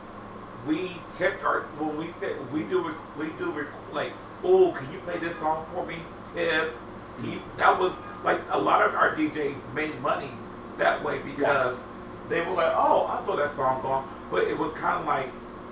we 0.66 1.00
tip 1.16 1.42
our 1.44 1.62
when 1.78 1.97
we 1.97 2.08
say 2.20 2.34
we 2.52 2.62
do 2.64 2.94
we 3.18 3.30
do 3.39 3.66
like 3.92 4.12
oh 4.44 4.72
can 4.72 4.90
you 4.92 4.98
play 5.00 5.18
this 5.18 5.36
song 5.36 5.66
for 5.74 5.84
me? 5.86 5.96
Tip. 6.34 6.74
You-" 7.22 7.40
that 7.58 7.78
was 7.78 7.92
like 8.24 8.40
a 8.50 8.58
lot 8.58 8.82
of 8.82 8.94
our 8.94 9.14
DJs 9.14 9.54
made 9.74 9.98
money 10.00 10.30
that 10.78 11.02
way 11.04 11.18
because 11.18 11.72
Yes. 11.76 11.80
they 12.28 12.40
were 12.42 12.52
like 12.54 12.72
oh 12.74 13.06
I 13.06 13.24
thought 13.24 13.36
that 13.38 13.54
song 13.56 13.82
gone 13.82 14.08
but 14.30 14.44
it 14.44 14.56
was 14.56 14.72
kind 14.72 15.00
of 15.00 15.06
like 15.06 15.28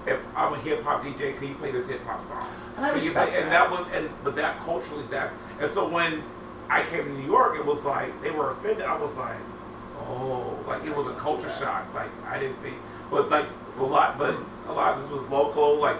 if 0.06 0.18
I'm 0.36 0.52
a 0.54 0.58
hip 0.60 0.82
hop 0.82 1.02
DJ 1.04 1.36
can 1.38 1.48
you 1.48 1.54
play 1.54 1.70
this 1.70 1.86
hip 1.88 2.04
hop 2.04 2.26
song? 2.28 2.46
And 2.76 2.86
I 2.86 2.90
respect 2.92 3.30
play- 3.30 3.42
and 3.42 3.50
that. 3.52 3.68
that 3.68 3.70
was 3.70 3.86
and 3.94 4.08
but 4.24 4.36
that 4.36 4.60
culturally 4.60 5.04
that 5.10 5.32
and 5.60 5.70
so 5.70 5.88
when 5.88 6.22
I 6.70 6.82
came 6.84 7.04
to 7.04 7.10
New 7.12 7.26
York 7.26 7.56
it 7.58 7.64
was 7.64 7.82
like 7.84 8.20
they 8.22 8.30
were 8.30 8.50
offended. 8.50 8.84
I 8.84 8.96
was 8.96 9.14
like 9.14 9.36
oh 10.00 10.58
like 10.66 10.84
it 10.84 10.94
was 10.94 11.06
a 11.06 11.14
culture 11.14 11.50
shock. 11.50 11.92
Like 11.94 12.10
I 12.26 12.38
didn't 12.38 12.56
think 12.62 12.76
but 13.10 13.30
like 13.30 13.46
a 13.78 13.82
lot 13.84 14.18
but 14.18 14.34
a 14.68 14.72
lot 14.72 14.98
of 14.98 15.02
this 15.02 15.10
was 15.20 15.28
local 15.30 15.76
like 15.78 15.96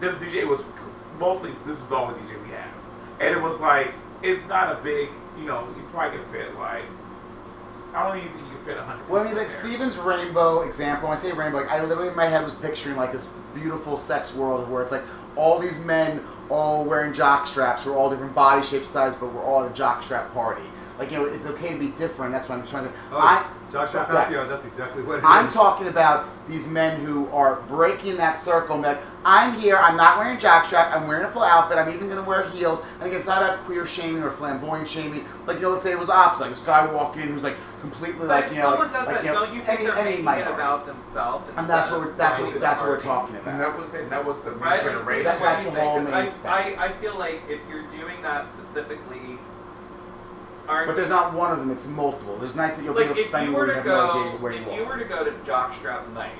this 0.00 0.14
DJ 0.16 0.46
was 0.46 0.60
mostly 1.18 1.50
this 1.66 1.78
was 1.78 1.88
the 1.88 1.96
only 1.96 2.14
DJ 2.20 2.42
we 2.42 2.50
had 2.50 2.68
and 3.20 3.34
it 3.34 3.40
was 3.40 3.58
like 3.60 3.92
it's 4.22 4.46
not 4.48 4.78
a 4.78 4.82
big 4.82 5.08
you 5.38 5.44
know 5.44 5.66
you 5.76 5.82
probably 5.90 6.18
could 6.18 6.26
fit 6.28 6.58
like 6.58 6.84
I 7.94 8.06
don't 8.06 8.18
even 8.18 8.30
think 8.32 8.42
you 8.48 8.56
can 8.56 8.64
fit 8.66 8.76
a 8.76 8.82
hundred 8.82 9.08
Well, 9.08 9.22
I 9.22 9.24
mean, 9.26 9.36
like. 9.36 9.48
Steven's 9.48 9.96
rainbow 9.96 10.60
example. 10.62 11.08
When 11.08 11.16
I 11.16 11.20
say 11.20 11.32
rainbow, 11.32 11.58
like 11.58 11.70
I 11.70 11.82
literally 11.82 12.10
in 12.10 12.16
my 12.16 12.26
head 12.26 12.44
was 12.44 12.54
picturing 12.54 12.96
like 12.96 13.10
this 13.10 13.30
beautiful 13.54 13.96
sex 13.96 14.34
world 14.34 14.68
where 14.70 14.82
it's 14.82 14.92
like 14.92 15.04
all 15.34 15.58
these 15.58 15.82
men 15.84 16.22
all 16.50 16.84
wearing 16.84 17.14
jock 17.14 17.46
straps. 17.46 17.86
We're 17.86 17.96
all 17.96 18.10
different 18.10 18.34
body 18.34 18.62
shapes, 18.66 18.88
size, 18.88 19.14
but 19.14 19.32
we're 19.32 19.42
all 19.42 19.64
at 19.64 19.70
a 19.70 19.74
jock 19.74 20.02
strap 20.02 20.32
party. 20.34 20.62
Like 20.98 21.10
you 21.10 21.16
know, 21.16 21.24
it's 21.24 21.46
okay 21.46 21.70
to 21.72 21.78
be 21.78 21.88
different. 21.88 22.32
That's 22.32 22.50
what 22.50 22.58
I'm 22.58 22.66
trying 22.66 22.84
to. 22.84 22.92
Oh, 23.12 23.18
I 23.18 23.46
Jockstrap 23.70 24.08
Yes. 24.12 24.32
Papio, 24.32 24.48
that's 24.48 24.64
exactly 24.64 25.02
what 25.02 25.14
it 25.14 25.18
is. 25.18 25.24
I'm 25.26 25.48
talking 25.48 25.88
about 25.88 26.26
these 26.48 26.68
men 26.68 27.00
who 27.04 27.28
are 27.30 27.56
breaking 27.62 28.16
that 28.18 28.40
circle. 28.40 28.74
And 28.76 28.84
be 28.84 28.88
like, 28.90 29.00
I'm 29.24 29.58
here. 29.58 29.76
I'm 29.76 29.96
not 29.96 30.18
wearing 30.18 30.38
jockstrap. 30.38 30.92
I'm 30.92 31.08
wearing 31.08 31.24
a 31.24 31.28
full 31.28 31.42
outfit. 31.42 31.76
I'm 31.76 31.88
even 31.88 32.08
going 32.08 32.22
to 32.22 32.28
wear 32.28 32.48
heels. 32.50 32.80
And 33.00 33.04
again, 33.08 33.16
it's 33.16 33.26
not 33.26 33.42
about 33.42 33.64
queer 33.64 33.84
shaming 33.84 34.22
or 34.22 34.30
flamboyant 34.30 34.88
shaming. 34.88 35.24
Like 35.46 35.56
you 35.56 35.62
know, 35.62 35.70
let's 35.70 35.82
say 35.82 35.90
it 35.90 35.98
was 35.98 36.08
opposite. 36.08 36.42
Like 36.42 36.50
this 36.50 36.64
guy 36.64 36.90
walking 36.92 37.22
in 37.22 37.28
who's 37.28 37.42
like 37.42 37.56
completely 37.80 38.20
But 38.20 38.28
like 38.28 38.44
if 38.46 38.52
you 38.52 38.58
know, 38.58 38.70
someone 38.70 38.92
like, 38.92 38.92
does 38.92 39.06
like, 39.08 39.16
that, 39.16 39.24
you 39.24 39.32
know, 39.32 39.46
don't 39.46 39.54
you 39.54 39.62
think 39.62 39.80
any, 39.80 39.86
they're 39.86 39.96
any 39.96 40.22
making 40.22 40.42
it 40.42 40.46
about 40.52 40.86
themselves? 40.86 41.50
And 41.56 41.68
that's 41.68 41.90
what 41.90 42.00
we're, 42.00 42.12
that's 42.12 42.38
what 42.38 42.60
that's 42.60 42.80
what 42.80 42.88
we're 42.90 43.00
party? 43.00 43.06
talking 43.08 43.36
and 43.36 43.48
about. 43.48 43.58
that 43.58 43.78
was 43.80 43.94
it 43.94 44.10
that 44.10 44.24
was 44.24 44.38
the 44.42 44.50
new 44.52 44.56
Right, 44.58 44.84
let's 44.84 44.98
see 45.04 45.22
generation 45.22 45.24
That- 45.24 45.40
what 45.40 45.46
that's 45.46 45.64
you 45.64 45.70
the 45.70 45.76
think, 45.76 45.88
whole 45.88 45.98
'cause 45.98 46.06
main 46.06 46.14
I, 46.14 46.30
thing. 46.30 46.78
I, 46.78 46.84
I 46.86 46.92
feel 46.92 47.18
like 47.18 47.42
if 47.48 47.60
you're 47.68 47.86
doing 47.98 48.22
that 48.22 48.46
specifically 48.46 49.38
Aren't 50.68 50.88
But 50.88 50.96
there's 50.96 51.10
not 51.10 51.32
one 51.34 51.52
of 51.52 51.58
them. 51.58 51.70
It's 51.70 51.86
multiple. 51.88 52.36
There's 52.38 52.56
nights 52.56 52.78
that 52.78 52.84
you'll 52.84 52.94
like 52.94 53.14
be 53.14 53.20
if 53.22 53.28
offended 53.28 53.50
you 53.50 53.54
where 53.56 53.66
you 53.66 53.72
to 53.72 53.76
have 53.78 53.86
no 53.86 54.12
go, 54.12 54.20
idea 54.28 54.38
where 54.40 54.52
you 54.52 54.60
if 54.60 54.66
you 54.66 54.72
you 54.74 54.84
were 54.84 54.96
to 54.98 55.04
go 55.04 55.24
to 55.24 55.30
jockstrap 55.30 56.12
night, 56.12 56.32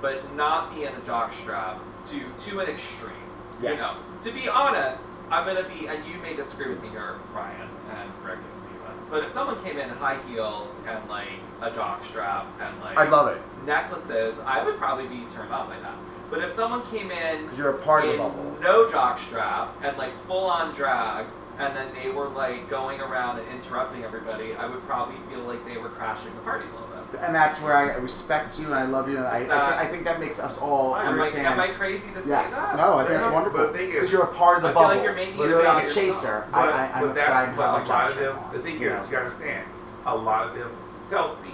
but 0.00 0.34
not 0.34 0.74
be 0.74 0.84
in 0.84 0.92
a 0.92 1.00
jockstrap 1.00 1.78
to 2.10 2.20
to 2.50 2.60
an 2.60 2.68
extreme, 2.68 3.12
you 3.60 3.68
Yes. 3.70 3.80
know. 3.80 3.92
To 4.22 4.30
be 4.32 4.48
honest, 4.48 5.02
I'm 5.30 5.44
gonna 5.46 5.68
be, 5.68 5.86
and 5.86 6.04
you 6.06 6.18
may 6.22 6.34
disagree 6.34 6.68
with 6.68 6.82
me 6.82 6.88
here, 6.88 7.16
Ryan 7.34 7.68
and 7.96 8.10
Rick 8.24 8.38
and 8.38 8.58
Steven, 8.58 8.94
but 9.10 9.24
if 9.24 9.30
someone 9.30 9.62
came 9.62 9.78
in 9.78 9.88
in 9.90 9.96
high 9.96 10.18
heels 10.28 10.74
and 10.86 11.08
like 11.08 11.28
a 11.60 11.70
jockstrap 11.70 12.44
and 12.60 12.80
like 12.80 12.96
I'd 12.98 13.10
love 13.10 13.28
it 13.28 13.40
necklaces, 13.66 14.38
I 14.46 14.64
would 14.64 14.76
probably 14.78 15.06
be 15.06 15.24
turned 15.34 15.52
on 15.52 15.68
by 15.68 15.78
that. 15.80 15.94
But 16.30 16.40
if 16.42 16.52
someone 16.52 16.82
came 16.90 17.10
in 17.10 17.42
because 17.42 17.58
you're 17.58 17.70
a 17.70 17.78
part 17.78 18.04
of 18.04 18.12
the 18.12 18.18
bubble. 18.18 18.56
no 18.62 18.86
jockstrap 18.86 19.68
and 19.82 19.96
like 19.98 20.16
full 20.18 20.44
on 20.44 20.74
drag, 20.74 21.26
and 21.60 21.76
then 21.76 21.88
they 21.94 22.10
were 22.10 22.28
like 22.28 22.68
going 22.70 23.00
around 23.00 23.38
and 23.38 23.48
interrupting 23.52 24.02
everybody, 24.04 24.54
I 24.54 24.66
would 24.66 24.82
probably 24.86 25.16
feel 25.30 25.40
like 25.44 25.64
they 25.66 25.76
were 25.78 25.88
crashing 25.90 26.34
the 26.34 26.40
party 26.42 26.64
a 26.68 26.72
little 26.72 26.86
bit. 27.12 27.20
And 27.20 27.34
that's 27.34 27.60
where 27.60 27.76
I 27.76 27.94
respect 27.96 28.58
you 28.58 28.66
and 28.66 28.74
I 28.74 28.84
love 28.84 29.08
you 29.08 29.16
and 29.18 29.26
I, 29.26 29.30
I, 29.30 29.36
It's 29.38 29.44
thi- 29.46 29.48
not- 29.54 29.72
I 29.74 29.86
think 29.88 30.04
that 30.04 30.20
makes 30.20 30.38
us 30.38 30.58
all 30.60 30.96
Am 30.96 31.06
I, 31.06 31.10
understand. 31.10 31.46
am 31.48 31.60
I 31.60 31.68
crazy 31.68 32.06
to 32.14 32.22
yes. 32.26 32.54
say 32.54 32.60
that? 32.60 32.76
No, 32.76 32.98
I 32.98 33.04
think 33.06 33.20
it's 33.20 33.32
wonderful 33.32 33.66
the 33.66 33.72
thing 33.72 33.86
because 33.90 34.04
is- 34.04 34.12
you're 34.12 34.22
a 34.24 34.34
part 34.34 34.58
of 34.58 34.62
the 34.62 34.68
I 34.68 34.72
feel 34.72 34.82
bubble. 34.82 34.94
like 34.96 35.04
you're 35.04 35.14
making 35.14 35.34
it 35.34 35.48
you're 35.48 35.62
not 35.62 35.84
a 35.84 35.92
chaser. 35.92 36.46
But, 36.52 36.58
I, 36.58 36.86
I, 36.86 36.92
I'm, 36.92 37.00
but 37.02 37.06
but 37.08 37.14
that's 37.16 37.32
I'm 37.50 37.56
but 37.56 37.62
a 37.62 37.82
a 37.82 37.88
lot 37.88 38.10
of 38.10 38.16
them. 38.16 38.38
The 38.52 38.58
thing 38.60 38.80
you 38.80 38.90
is, 38.90 39.04
you 39.06 39.12
gotta 39.12 39.24
understand, 39.26 39.66
a 40.06 40.16
lot 40.16 40.46
of 40.48 40.54
them 40.54 40.70
selfies. 41.10 41.46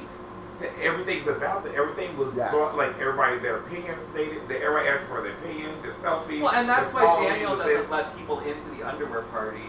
that 0.60 0.70
Everything's 0.82 1.26
about 1.26 1.64
it. 1.66 1.74
Everything 1.74 2.16
was 2.18 2.34
Yes. 2.34 2.50
brought, 2.50 2.76
like 2.76 2.98
everybody 3.00 3.38
their 3.38 3.56
opinions. 3.58 3.98
They 4.14 4.26
they 4.48 4.62
everybody 4.62 4.88
asked 4.88 5.06
for 5.06 5.22
their 5.22 5.32
opinion, 5.32 5.70
their 5.82 5.92
selfies. 5.92 6.42
Well, 6.42 6.52
and 6.54 6.68
that's 6.68 6.92
their 6.92 7.04
why 7.06 7.28
Daniel 7.28 7.56
doesn't 7.56 7.74
this. 7.74 7.90
let 7.90 8.14
people 8.16 8.40
into 8.40 8.68
the 8.76 8.86
underwear 8.86 9.22
party 9.22 9.60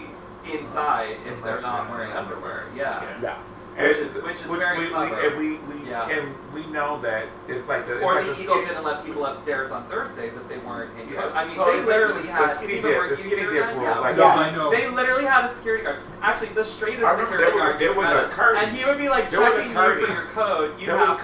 inside 0.54 1.18
if 1.26 1.42
they're 1.44 1.62
not 1.62 1.90
wearing 1.90 2.12
underwear. 2.12 2.66
Yeah. 2.76 3.04
Yeah. 3.22 3.38
And 3.78 3.90
Which 3.90 3.98
is- 4.00 4.24
which 4.24 4.36
is 4.38 4.42
very 4.42 4.80
we, 4.80 4.88
clever. 4.90 5.16
We, 5.16 5.28
and 5.28 5.38
we, 5.38 5.76
we 5.84 5.88
Yeah. 5.90 6.10
and 6.10 6.34
we 6.52 6.66
know 6.66 7.00
that 7.02 7.26
it's 7.48 7.68
like 7.68 7.86
the 7.86 7.98
it's 7.98 8.06
Or 8.06 8.16
like 8.16 8.26
the 8.26 8.34
the 8.34 8.42
Eagle 8.42 8.56
skinny- 8.56 8.68
didn't 8.70 8.84
let 8.84 9.06
people 9.06 9.24
upstairs 9.28 9.70
on 9.72 9.84
Thursdays 9.86 10.36
if 10.36 10.50
they 10.50 10.58
weren't 10.58 10.90
in 11.00 11.14
Yeah. 11.14 11.30
I 11.36 11.46
mean, 11.46 11.56
So 11.56 11.66
they 11.66 11.82
literally 11.84 12.24
the 12.24 12.32
had. 12.32 12.56
skinny 12.58 12.74
Steven, 12.74 12.92
dip- 12.92 13.00
were 13.00 13.08
the 13.16 13.22
you 13.22 13.30
skinny 13.30 13.42
dip 13.44 13.66
rules, 13.68 13.78
Yeah. 13.84 14.00
like, 14.00 14.18
Yes. 14.18 14.54
I 14.54 14.56
know. 14.58 14.72
They 14.72 14.88
literally 14.88 15.26
had 15.26 15.46
a 15.46 15.54
security 15.54 15.84
guard. 15.84 15.98
Actually, 16.24 16.48
the 16.50 16.64
straightest 16.66 17.06
I 17.06 17.12
remember 17.12 17.38
security 17.38 17.46
there 17.46 17.54
was- 17.54 17.70
guard. 17.70 17.80
there 17.80 17.94
was 17.94 18.10
a 18.10 18.14
met. 18.28 18.32
curtain. 18.32 18.64
And 18.64 18.76
he 18.76 18.84
would 18.86 18.98
be 18.98 19.10
like 19.10 19.30
There 19.30 19.42
checking 19.42 19.70
you 19.70 19.74
for 19.76 20.00
your 20.00 20.22
code. 20.34 20.80
You 20.80 20.86
There 20.88 20.96
was 20.96 21.04
a 21.04 21.08
have 21.12 21.20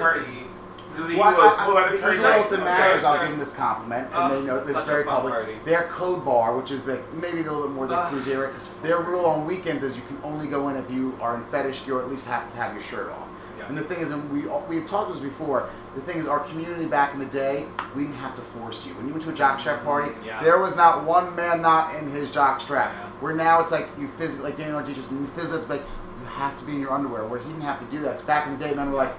be. 1.02 1.14
The 1.14 1.20
Well, 1.20 1.42
I, 1.42 1.66
I, 1.66 1.90
the 1.92 1.98
the 1.98 2.02
curtain- 2.04 2.46
Eagle 2.46 2.58
Matters, 2.66 3.04
I'll 3.04 3.20
give 3.20 3.30
them 3.32 3.40
this 3.40 3.56
compliment, 3.56 4.10
Oh, 4.14 4.26
and 4.26 4.34
they 4.34 4.48
know 4.48 4.64
this 4.64 4.78
is 4.78 4.84
very 4.84 5.04
public. 5.04 5.34
party. 5.34 5.56
Their 5.66 5.84
code 5.84 6.24
bar, 6.24 6.56
which 6.58 6.72
is 6.72 6.84
the 6.86 7.02
maybe 7.14 7.40
a 7.40 7.44
little 7.44 7.64
bit 7.64 7.72
more 7.72 7.88
than 7.88 8.22
such 8.24 8.28
a 8.34 8.54
their 8.84 9.00
rule 9.00 9.26
on 9.26 9.46
weekends 9.46 9.84
is 9.84 9.96
you 9.96 10.04
can 10.04 10.20
only 10.24 10.48
go 10.48 10.70
in 10.70 10.78
if 10.78 10.90
you 10.92 11.18
are 11.22 11.36
in 11.36 11.46
fetish 11.46 11.86
gear, 11.86 11.98
or 11.98 12.02
at 12.04 12.10
least 12.10 12.28
have 12.28 12.50
to 12.52 12.58
have 12.58 12.74
your 12.74 12.82
shirt 12.84 13.10
off. 13.12 13.28
Yeah. 13.58 13.68
And 13.70 13.78
the 13.78 13.84
thing 13.84 14.00
is, 14.00 14.12
and 14.12 14.30
we 14.32 14.42
we've 14.68 14.86
talked 14.88 15.12
this 15.14 15.22
before. 15.22 15.70
The 15.96 16.02
thing 16.02 16.18
is, 16.18 16.28
our 16.28 16.40
community 16.40 16.86
back 16.86 17.14
in 17.14 17.20
the 17.20 17.28
day, 17.28 17.66
we 17.96 18.04
didn't 18.04 18.16
have 18.18 18.36
to 18.36 18.42
force 18.42 18.86
you. 18.86 18.94
When 18.96 19.08
you 19.08 19.14
went 19.14 19.24
to 19.26 19.30
a 19.30 19.34
jockstrap 19.34 19.84
party, 19.84 20.12
Yeah. 20.26 20.42
there 20.42 20.60
was 20.60 20.76
not 20.76 21.04
one 21.06 21.36
man 21.36 21.62
not 21.62 21.96
in 21.96 22.10
his 22.10 22.30
jockstrap. 22.32 22.90
Yeah. 22.92 23.10
Where 23.22 23.34
now 23.34 23.62
it's 23.62 23.72
like 23.72 23.88
you 24.00 24.08
physically, 24.18 24.50
like 24.50 24.58
Daniel 24.58 24.80
and 24.80 24.88
you 24.88 24.96
physically 25.36 25.60
it's 25.62 25.70
like 25.70 25.84
you 26.20 26.26
have 26.26 26.58
to 26.58 26.66
be 26.66 26.74
in 26.74 26.80
your 26.82 26.92
underwear. 26.92 27.26
Where 27.26 27.40
he 27.40 27.48
didn't 27.48 27.62
have 27.62 27.80
to 27.80 27.86
do 27.86 28.00
that. 28.02 28.26
Back 28.26 28.48
in 28.48 28.58
the 28.58 28.68
day, 28.68 28.74
men 28.74 28.92
were 28.92 28.98
like, 28.98 29.14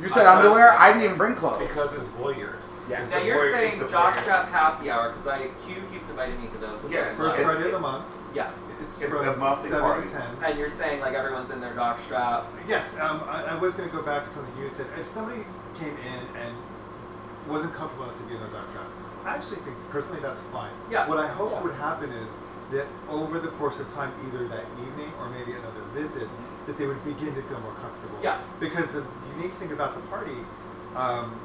"You 0.00 0.08
said 0.08 0.26
I- 0.26 0.36
underwear? 0.36 0.72
I 0.78 0.88
didn't 0.92 1.04
even 1.04 1.16
bring 1.16 1.34
clothes." 1.34 1.66
because 1.66 1.94
it's 1.98 2.08
voyeurs. 2.10 2.62
Yes. 2.88 3.02
It's 3.02 3.10
Now 3.12 3.18
you're 3.22 3.36
voyeur- 3.38 3.52
saying 3.52 3.80
it's 3.82 3.92
the 3.92 3.96
voyeur. 3.98 4.12
jockstrap 4.12 4.48
happy 4.48 4.90
hour 4.90 5.10
because 5.10 5.26
I 5.26 5.48
Q 5.66 5.82
keeps 5.92 6.08
inviting 6.08 6.40
me 6.40 6.48
to 6.48 6.58
those. 6.58 6.82
Which 6.82 6.92
Yeah, 6.92 7.12
First. 7.14 7.38
Friday 7.38 7.66
of 7.66 7.72
the 7.72 7.78
month. 7.78 8.04
Yes. 8.34 8.52
It's, 8.82 9.00
It's 9.02 9.10
from 9.10 9.28
a 9.28 9.36
monthly 9.36 9.70
7 9.70 9.82
party. 9.82 10.06
to 10.08 10.14
10. 10.14 10.22
And 10.44 10.58
you're 10.58 10.70
saying 10.70 11.00
like 11.00 11.14
everyone's 11.14 11.50
in 11.50 11.60
their 11.60 11.74
jockstrap. 11.74 12.44
Yes, 12.68 12.96
um, 13.00 13.22
I, 13.28 13.44
I 13.44 13.54
was 13.56 13.74
going 13.74 13.88
to 13.90 13.94
go 13.94 14.02
back 14.02 14.22
to 14.24 14.30
something 14.30 14.52
you 14.58 14.68
had 14.68 14.74
said. 14.76 14.86
If 14.98 15.06
somebody 15.06 15.44
came 15.78 15.96
in 15.98 16.20
and 16.40 16.54
wasn't 17.48 17.74
comfortable 17.74 18.04
enough 18.04 18.18
to 18.18 18.24
be 18.24 18.34
in 18.34 18.40
their 18.40 18.50
jock 18.50 18.68
strap, 18.70 18.86
I 19.24 19.34
actually 19.34 19.56
think 19.62 19.76
personally 19.90 20.20
that's 20.20 20.40
fine. 20.52 20.70
Yeah. 20.90 21.08
What 21.08 21.18
I 21.18 21.26
hope 21.26 21.52
Yeah. 21.52 21.62
would 21.62 21.74
happen 21.74 22.10
is 22.12 22.28
that 22.72 22.86
over 23.10 23.38
the 23.40 23.48
course 23.56 23.80
of 23.80 23.92
time, 23.94 24.12
either 24.28 24.46
that 24.48 24.64
evening 24.80 25.12
or 25.20 25.28
maybe 25.30 25.52
another 25.52 25.82
visit, 25.94 26.28
that 26.66 26.76
they 26.78 26.86
would 26.86 27.02
begin 27.04 27.34
to 27.34 27.42
feel 27.42 27.60
more 27.60 27.72
comfortable. 27.80 28.18
Yeah. 28.22 28.38
Because 28.60 28.86
the 28.88 29.02
unique 29.38 29.54
thing 29.54 29.72
about 29.72 29.94
the 29.94 30.00
party, 30.08 30.36
um, 30.96 31.38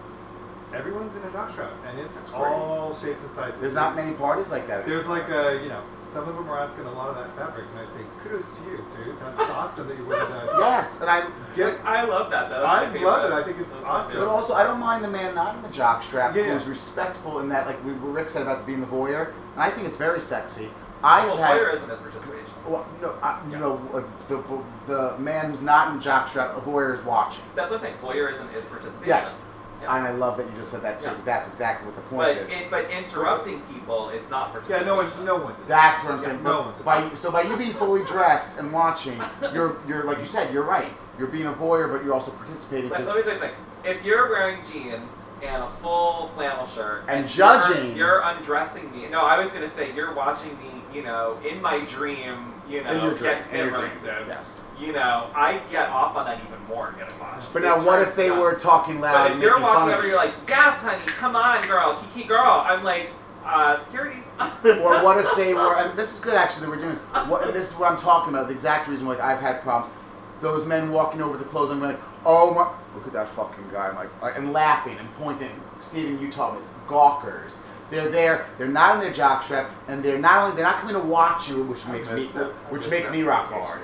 everyone's 0.73 1.15
in 1.15 1.23
a 1.23 1.31
jock 1.31 1.51
strap, 1.51 1.72
and 1.88 1.99
it's 1.99 2.15
That's 2.15 2.31
great. 2.31 2.41
all 2.43 2.93
shapes 2.93 3.22
and 3.22 3.31
sizes. 3.31 3.59
There's 3.59 3.75
not 3.75 3.95
many 3.95 4.15
parties 4.15 4.51
like 4.51 4.67
that. 4.67 4.85
There's 4.85 5.07
like 5.07 5.30
a, 5.30 5.59
you 5.61 5.69
know, 5.69 5.81
some 6.13 6.27
of 6.30 6.35
them 6.35 6.47
are 6.49 6.59
asking 6.59 6.85
a 6.85 6.91
lot 6.91 7.09
of 7.09 7.15
that 7.15 7.35
fabric, 7.35 7.65
and 7.72 7.80
I 7.80 7.85
say, 7.91 8.01
kudos 8.23 8.45
to 8.45 8.63
you, 8.69 8.77
dude. 9.03 9.19
That's 9.19 9.39
awesome 9.49 9.88
that 9.88 9.97
you're 9.97 10.05
willing 10.05 10.25
to 10.25 10.55
Yes, 10.59 11.01
and 11.01 11.09
I. 11.09 11.27
get. 11.55 11.80
I 11.85 12.03
love 12.03 12.30
that 12.31 12.49
though. 12.49 12.63
I 12.63 12.85
love 12.99 13.25
it. 13.31 13.33
I 13.33 13.43
think 13.43 13.59
it's 13.59 13.72
That's 13.73 13.85
awesome. 13.85 14.19
But 14.19 14.27
also, 14.27 14.53
I 14.53 14.63
don't 14.63 14.80
mind 14.80 15.03
the 15.03 15.07
man 15.09 15.33
not 15.35 15.55
in 15.55 15.61
the 15.63 15.69
jockstrap 15.69 16.35
Yeah. 16.35 16.43
who's 16.53 16.65
respectful 16.67 17.39
in 17.39 17.49
that, 17.49 17.65
like 17.65 17.83
we, 17.83 17.93
what 17.93 18.13
Rick 18.13 18.30
said 18.30 18.43
about 18.43 18.65
being 18.65 18.80
the 18.81 18.85
voyeur, 18.88 19.27
and 19.53 19.63
I 19.63 19.69
think 19.72 19.88
it's 19.88 19.97
very 19.97 20.19
sexy. 20.19 20.69
I 21.03 21.25
well, 21.25 21.38
have 21.38 21.47
had. 21.47 21.57
voyeurism 21.61 21.91
is 21.93 21.99
participation. 21.99 22.42
Well, 22.67 22.85
no, 23.01 23.14
I, 23.22 23.40
Yeah. 23.50 23.59
no, 23.59 23.82
uh, 23.93 23.98
like 23.98 24.27
the 24.30 24.43
the 24.88 25.17
man 25.19 25.50
who's 25.51 25.61
not 25.61 25.90
in 25.90 26.00
the 26.00 26.03
jockstrap, 26.03 26.58
a 26.58 26.61
voyeur 26.61 26.93
is 26.93 27.01
watching. 27.03 27.43
That's 27.56 27.72
what 27.72 27.77
I'm 27.82 27.85
saying. 27.88 27.98
Voyeurism 28.01 28.48
is 28.56 28.66
participation. 28.66 29.03
Yes, 29.08 29.45
Yeah. 29.82 29.95
and 29.95 30.08
I 30.08 30.11
love 30.11 30.38
that 30.38 30.45
you 30.45 30.51
just 30.56 30.72
said 30.72 30.82
that 30.82 31.00
too, 31.00 31.06
Yeah. 31.06 31.09
because 31.11 31.25
that's 31.25 31.48
exactly 31.50 31.88
what 31.88 31.95
the 31.95 32.01
point 32.03 32.19
But 32.22 32.38
is. 32.38 32.50
in, 32.51 32.69
but 32.69 32.90
interrupting 32.90 33.61
people 33.74 34.09
is 34.11 34.30
not 34.30 34.51
participation. 34.51 34.88
Yeah, 34.88 34.93
no 34.93 34.95
one, 35.03 35.25
no 35.25 35.35
one. 35.35 35.53
Does. 35.56 35.66
That's 35.67 36.03
what 36.03 36.14
I'm 36.14 36.19
Yeah, 36.19 36.25
saying. 36.25 36.43
no 36.43 36.61
one 36.61 36.74
does. 36.74 36.82
by 36.85 37.09
so 37.16 37.32
by 37.32 37.42
you 37.42 37.58
being 37.58 37.74
fully 37.74 38.03
dressed 38.06 38.59
and 38.59 38.72
watching, 38.72 39.22
you're 39.53 39.77
you're 39.88 40.03
like 40.06 40.19
you 40.19 40.25
said, 40.27 40.53
you're 40.53 40.64
right. 40.64 40.92
You're 41.19 41.27
being 41.27 41.48
a 41.48 41.53
voyeur, 41.53 41.92
but 41.92 42.03
you're 42.03 42.14
also 42.14 42.32
participating 42.32 42.90
Let, 42.90 43.06
let 43.06 43.16
me 43.17 43.22
tell 43.24 43.33
you 43.33 43.40
something. 43.40 43.58
If 43.83 44.03
you're 44.06 44.30
wearing 44.30 44.59
jeans 44.72 45.25
and 45.43 45.61
a 45.61 45.67
full 45.82 46.32
flannel 46.35 46.66
shirt 46.66 47.03
And 47.09 47.25
you're- 47.25 47.59
judging. 47.61 47.98
you're, 47.98 48.22
undressing 48.22 48.90
me. 48.93 49.08
No, 49.09 49.22
I 49.22 49.38
was 49.38 49.51
gonna 49.51 49.69
say 49.69 49.92
you're 49.93 50.14
watching 50.14 50.58
me. 50.59 50.69
You 50.93 51.01
know, 51.03 51.38
in 51.43 51.59
my 51.61 51.80
dream, 51.80 52.52
you 52.69 52.83
know, 52.83 52.92
in 52.92 53.01
your 53.01 53.11
get 53.11 53.19
dress, 53.19 53.50
in 53.51 53.58
your 53.58 53.69
dream. 53.72 53.82
roasted. 53.83 54.14
Yes. 54.27 54.59
You 54.80 54.92
know, 54.92 55.30
I 55.35 55.61
get 55.72 55.90
off 55.90 56.16
on 56.16 56.25
that 56.25 56.40
even 56.45 56.66
more 56.67 56.93
getting 56.98 57.17
watched. 57.19 57.53
But 57.53 57.61
It 57.64 57.66
now, 57.66 57.85
what 57.85 58.01
if 58.01 58.16
they 58.16 58.30
me 58.30 58.35
on. 58.35 58.40
were 58.40 58.56
talking 58.56 59.00
loud 59.00 59.14
But 59.14 59.32
and 59.32 59.35
if 59.35 59.42
you're 59.43 59.59
making 59.59 59.66
fun 59.74 59.75
walking 59.82 59.93
over, 59.93 60.03
you? 60.03 60.09
you're 60.09 60.17
like, 60.17 60.33
"Yes, 60.48 60.77
honey, 60.80 61.03
come 61.06 61.35
on, 61.35 61.61
girl, 61.64 62.03
kiki 62.14 62.27
girl." 62.27 62.64
I'm 62.66 62.83
like, 62.83 63.09
uh, 63.45 63.77
security. 63.80 64.19
or 64.40 65.03
what 65.03 65.17
if 65.24 65.35
they 65.35 65.53
were? 65.61 65.75
And 65.77 65.98
this 65.98 66.16
is 66.16 66.19
good 66.22 66.33
actually 66.35 66.61
that 66.66 66.69
we're 66.69 66.77
doing 66.77 66.90
this. 66.90 67.00
What, 67.27 67.43
and 67.45 67.53
this 67.53 67.72
is 67.72 67.77
what 67.77 67.92
I'm 67.92 67.98
talking 67.98 68.33
about. 68.33 68.48
The 68.48 68.53
exact 68.53 68.88
reason 68.90 69.06
like 69.06 69.19
I've 69.19 69.40
had 69.40 69.61
problems. 69.61 69.93
Those 70.42 70.66
men 70.66 70.92
walking 70.92 71.22
over 71.22 71.38
the 71.38 71.45
clothes. 71.45 71.69
I'm 71.69 71.80
like, 71.82 72.00
oh 72.25 72.53
my, 72.53 72.74
look 72.95 73.06
at 73.08 73.14
that 73.14 73.30
fucking 73.30 73.66
guy. 73.72 73.88
I'm 73.90 73.95
like, 73.95 74.09
like, 74.22 74.38
and 74.38 74.51
laughing 74.51 74.98
and 74.98 75.14
pointing. 75.16 75.51
Steven, 75.80 76.19
you 76.22 76.30
told 76.32 76.56
me 76.56 76.59
this. 76.61 76.69
Gawkers. 76.88 77.61
They're 77.89 78.09
there. 78.09 78.47
They're 78.57 78.67
not 78.67 78.95
in 78.95 79.01
their 79.01 79.13
jockstrap, 79.13 79.69
and 79.87 80.03
they're 80.03 80.17
not 80.19 80.43
only 80.43 80.55
they're 80.55 80.65
not 80.65 80.79
coming 80.81 80.95
to 80.95 81.01
watch 81.01 81.49
you, 81.49 81.63
which 81.63 81.85
makes 81.87 82.11
me 82.11 82.25
that. 82.33 82.51
Which 82.71 82.89
makes 82.89 83.09
that 83.09 83.15
me 83.15 83.23
rock 83.23 83.51
hard. 83.51 83.81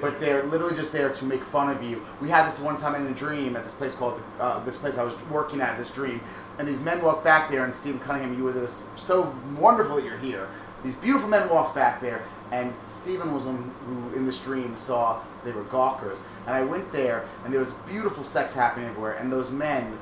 but 0.00 0.18
they're 0.18 0.42
literally 0.44 0.74
just 0.74 0.92
there 0.92 1.12
to 1.12 1.24
make 1.24 1.42
fun 1.44 1.74
of 1.74 1.82
you. 1.82 2.04
We 2.20 2.28
had 2.28 2.48
this 2.48 2.60
one 2.60 2.76
time 2.76 2.94
in 2.94 3.10
a 3.10 3.14
dream 3.14 3.54
at 3.56 3.62
this 3.64 3.74
place 3.74 3.94
called 3.94 4.20
uh, 4.40 4.64
this 4.64 4.76
place 4.76 4.98
I 4.98 5.04
was 5.04 5.14
working 5.30 5.60
at. 5.60 5.78
This 5.78 5.92
dream, 5.92 6.20
and 6.58 6.66
these 6.66 6.80
men 6.80 7.02
walked 7.02 7.24
back 7.24 7.50
there, 7.50 7.64
and 7.64 7.74
Stephen 7.74 8.00
Cunningham, 8.00 8.36
you 8.36 8.44
were 8.44 8.52
this 8.52 8.86
so 8.96 9.34
wonderful 9.56 9.96
that 9.96 10.04
you're 10.04 10.18
here. 10.18 10.48
These 10.84 10.96
beautiful 10.96 11.28
men 11.28 11.48
walked 11.48 11.74
back 11.74 12.00
there, 12.00 12.22
and 12.52 12.72
Stephen 12.84 13.34
was 13.34 13.44
one 13.44 13.74
who 13.86 14.16
in 14.16 14.26
this 14.26 14.42
dream 14.42 14.76
saw 14.76 15.20
they 15.44 15.52
were 15.52 15.64
gawkers, 15.64 16.22
and 16.46 16.54
I 16.54 16.62
went 16.62 16.90
there, 16.92 17.24
and 17.44 17.52
there 17.52 17.60
was 17.60 17.70
beautiful 17.88 18.24
sex 18.24 18.54
happening 18.54 18.88
everywhere, 18.88 19.14
and 19.14 19.30
those 19.30 19.50
men 19.50 19.98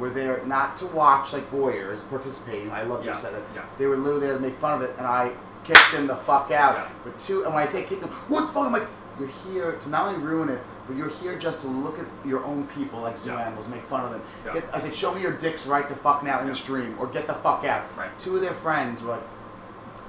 were 0.00 0.10
there 0.10 0.42
not 0.46 0.76
to 0.78 0.86
watch 0.86 1.32
like 1.32 1.48
voyeurs 1.52 2.00
participating. 2.08 2.70
I 2.72 2.82
love 2.82 3.04
you 3.04 3.10
Yeah, 3.10 3.16
said 3.16 3.34
it. 3.34 3.44
yeah. 3.54 3.62
They 3.78 3.86
were 3.86 3.96
literally 3.96 4.26
there 4.26 4.34
to 4.34 4.40
make 4.40 4.56
fun 4.56 4.82
of 4.82 4.88
it, 4.88 4.94
and 4.98 5.06
I 5.06 5.32
kicked 5.64 5.92
them 5.92 6.06
the 6.08 6.16
fuck 6.16 6.50
out. 6.50 6.74
Yeah. 6.76 6.88
But 7.04 7.18
two, 7.18 7.44
and 7.44 7.54
when 7.54 7.62
I 7.62 7.66
say 7.66 7.84
kick 7.84 8.00
them, 8.00 8.08
what 8.28 8.40
the 8.42 8.48
fuck? 8.48 8.66
I'm 8.66 8.72
like, 8.72 8.88
you're 9.18 9.28
here 9.52 9.72
to 9.72 9.88
not 9.90 10.06
only 10.08 10.20
ruin 10.20 10.48
it, 10.48 10.58
but 10.86 10.96
you're 10.96 11.10
here 11.10 11.38
just 11.38 11.60
to 11.60 11.68
look 11.68 11.98
at 11.98 12.06
your 12.26 12.42
own 12.44 12.66
people 12.68 13.00
like 13.02 13.18
zoo 13.18 13.30
Yeah. 13.30 13.42
animals, 13.42 13.68
make 13.68 13.82
fun 13.84 14.04
of 14.06 14.10
them. 14.10 14.22
Yeah. 14.46 14.54
Get, 14.54 14.64
I 14.74 14.78
said, 14.78 14.94
show 14.94 15.14
me 15.14 15.20
your 15.20 15.32
dicks 15.36 15.66
right 15.66 15.86
the 15.88 15.94
fuck 15.96 16.22
now 16.24 16.40
in 16.40 16.48
the 16.48 16.56
stream, 16.56 16.96
or 16.98 17.06
get 17.06 17.26
the 17.26 17.34
fuck 17.34 17.64
out. 17.64 17.84
Right. 17.96 18.16
Two 18.18 18.36
of 18.36 18.40
their 18.42 18.54
friends 18.54 19.02
were 19.02 19.10
like, 19.12 19.22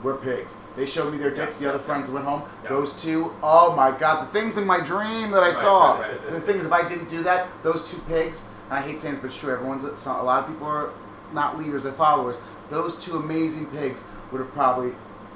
we're 0.04 0.18
pigs. 0.18 0.58
They 0.76 0.88
showed 0.88 1.12
me 1.12 1.20
their 1.20 1.30
dicks. 1.30 1.60
The 1.60 1.70
other 1.70 1.78
friends 1.78 2.10
went 2.10 2.26
home. 2.26 2.42
Those 2.68 3.00
two, 3.00 3.36
oh 3.44 3.76
my 3.76 3.92
god, 3.92 4.28
the 4.28 4.32
things 4.40 4.58
in 4.58 4.66
my 4.66 4.80
dream 4.80 5.30
that 5.32 5.44
I 5.44 5.52
saw. 5.52 6.00
right, 6.00 6.10
right. 6.12 6.26
And 6.28 6.36
the 6.36 6.42
things 6.42 6.66
if 6.66 6.72
I 6.72 6.88
didn't 6.88 7.08
do 7.10 7.22
that, 7.24 7.50
those 7.62 7.92
two 7.92 8.00
pigs, 8.08 8.48
I 8.72 8.82
hate 8.82 9.00
saying 9.00 9.16
this, 9.16 9.22
but 9.22 9.28
it's 9.28 9.40
true. 9.40 9.54
Everyone's 9.54 9.84
a 9.84 10.12
lot 10.24 10.44
of 10.44 10.48
people 10.50 10.66
are 10.66 10.92
not 11.34 11.60
leaders, 11.60 11.84
they're 11.84 11.92
followers. 11.92 12.40
Those 12.70 12.98
two 13.04 13.18
amazing 13.18 13.66
pigs 13.68 14.08
would 14.32 14.40
have 14.40 14.52
probably 14.54 14.94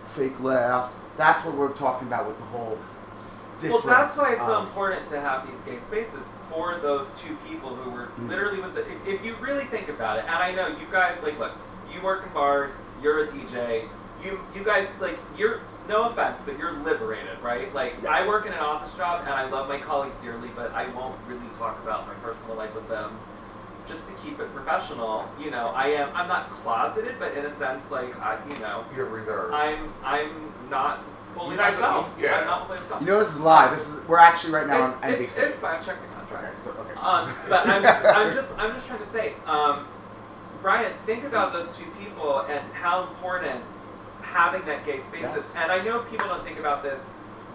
fake 0.07 0.39
laughed. 0.41 0.95
That's 1.17 1.45
what 1.45 1.55
we're 1.55 1.73
talking 1.73 2.07
about 2.07 2.27
with 2.27 2.37
the 2.39 2.45
whole 2.45 2.77
Well, 3.63 3.81
that's 3.81 4.17
why 4.17 4.33
it's 4.33 4.45
so 4.45 4.55
of- 4.55 4.67
important 4.67 5.07
to 5.09 5.19
have 5.19 5.47
these 5.49 5.59
gay 5.61 5.79
spaces 5.81 6.27
for 6.49 6.77
those 6.77 7.09
two 7.21 7.35
people 7.47 7.75
who 7.75 7.89
were 7.89 8.07
Mhm. 8.19 8.29
literally 8.29 8.59
with 8.61 8.73
the. 8.75 8.81
If, 8.81 9.07
if 9.07 9.25
you 9.25 9.35
really 9.41 9.65
think 9.65 9.89
about 9.89 10.17
it, 10.19 10.25
and 10.25 10.35
I 10.35 10.51
know 10.51 10.67
you 10.67 10.85
guys 10.91 11.21
like, 11.23 11.37
look, 11.39 11.51
you 11.93 12.01
work 12.01 12.25
in 12.25 12.33
bars, 12.33 12.81
you're 13.01 13.19
a 13.23 13.27
DJ, 13.27 13.87
you 14.23 14.39
you 14.53 14.63
guys 14.63 14.87
like 15.01 15.17
you're 15.37 15.59
no 15.87 16.03
offense, 16.09 16.41
but 16.45 16.57
you're 16.57 16.71
liberated, 16.73 17.39
right? 17.41 17.73
Like 17.73 17.95
Yeah. 18.03 18.09
I 18.11 18.27
work 18.27 18.45
in 18.45 18.53
an 18.53 18.59
office 18.59 18.93
job 18.95 19.21
and 19.25 19.33
I 19.33 19.49
love 19.49 19.67
my 19.67 19.79
colleagues 19.79 20.15
dearly, 20.23 20.49
but 20.55 20.71
I 20.73 20.87
won't 20.89 21.15
really 21.27 21.47
talk 21.57 21.81
about 21.83 22.07
my 22.07 22.13
personal 22.15 22.55
life 22.55 22.73
with 22.75 22.87
them 22.89 23.17
just 23.87 24.07
to 24.07 24.13
keep 24.15 24.39
it 24.39 24.53
professional. 24.53 25.29
You 25.39 25.51
know, 25.51 25.67
I 25.75 25.87
am 25.89 26.09
I'm 26.15 26.27
not 26.27 26.49
closeted, 26.49 27.15
but 27.19 27.33
in 27.37 27.45
a 27.45 27.53
sense 27.53 27.91
like 27.91 28.17
I 28.19 28.37
you 28.49 28.57
know, 28.59 28.83
You're 28.95 29.05
reserved. 29.05 29.53
I'm 29.53 29.93
I'm 30.03 30.51
not 30.69 31.03
fully 31.35 31.55
not- 31.55 31.73
myself. 31.73 32.09
yeah. 32.19 32.39
I'm 32.39 32.45
not 32.47 32.67
fully 32.67 32.79
myself. 32.79 33.01
You 33.01 33.07
know 33.07 33.19
this 33.19 33.33
is 33.35 33.39
live. 33.41 33.71
This 33.75 33.93
is 33.93 34.07
we're 34.07 34.17
actually 34.17 34.53
right 34.53 34.67
now 34.67 34.87
it's, 34.87 34.95
on 34.95 35.01
NBC. 35.03 35.19
it's, 35.21 35.37
it's 35.37 35.59
fine, 35.59 35.83
check 35.83 35.97
contract. 36.15 36.45
okay, 36.53 36.61
so 36.61 36.71
okay. 36.71 36.93
Um, 36.99 37.31
but 37.49 37.67
I'm 37.67 37.83
just, 37.83 38.05
I'm 38.17 38.33
just, 38.33 38.51
I'm 38.57 38.73
just 38.73 38.87
trying 38.87 38.99
to 39.03 39.09
say, 39.09 39.33
um, 39.45 39.85
Brian, 40.61 40.91
think 41.05 41.23
about 41.25 41.53
those 41.53 41.75
two 41.77 41.85
people 41.99 42.39
and 42.49 42.59
how 42.73 43.03
important 43.03 43.61
having 44.35 44.65
that 44.65 44.85
gay 44.85 44.99
space. 45.01 45.55
And 45.57 45.71
I 45.71 45.81
know 45.83 45.99
people 46.01 46.27
don't 46.27 46.43
think 46.43 46.59
about 46.59 46.83
this 46.83 46.99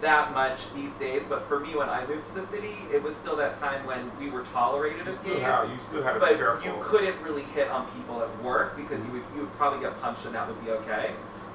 that 0.01 0.33
much 0.33 0.61
these 0.73 0.91
days, 0.95 1.21
but 1.29 1.47
for 1.47 1.59
me, 1.59 1.75
when 1.75 1.87
I 1.87 2.03
moved 2.07 2.25
to 2.27 2.33
the 2.33 2.47
city, 2.47 2.73
it 2.91 3.03
was 3.03 3.15
still 3.15 3.35
that 3.35 3.59
time 3.59 3.85
when 3.85 4.09
we 4.19 4.31
were 4.31 4.41
tolerated 4.45 5.05
you 5.05 5.11
as 5.11 5.17
gays. 5.19 5.41
have, 5.43 5.69
you 5.69 5.77
still 5.87 6.01
have 6.01 6.15
to 6.15 6.19
be 6.19 6.25
But 6.25 6.37
careful. 6.37 6.65
you 6.71 6.77
couldn't 6.81 7.21
really 7.21 7.43
hit 7.43 7.67
on 7.69 7.85
people 7.91 8.19
at 8.23 8.43
work 8.43 8.75
because 8.75 9.05
you 9.05 9.11
would 9.11 9.23
you 9.35 9.41
would 9.41 9.51
probably 9.53 9.79
get 9.79 10.01
punched 10.01 10.25
and 10.25 10.33
that 10.33 10.47
would 10.47 10.59
be 10.65 10.71
okay. 10.71 11.11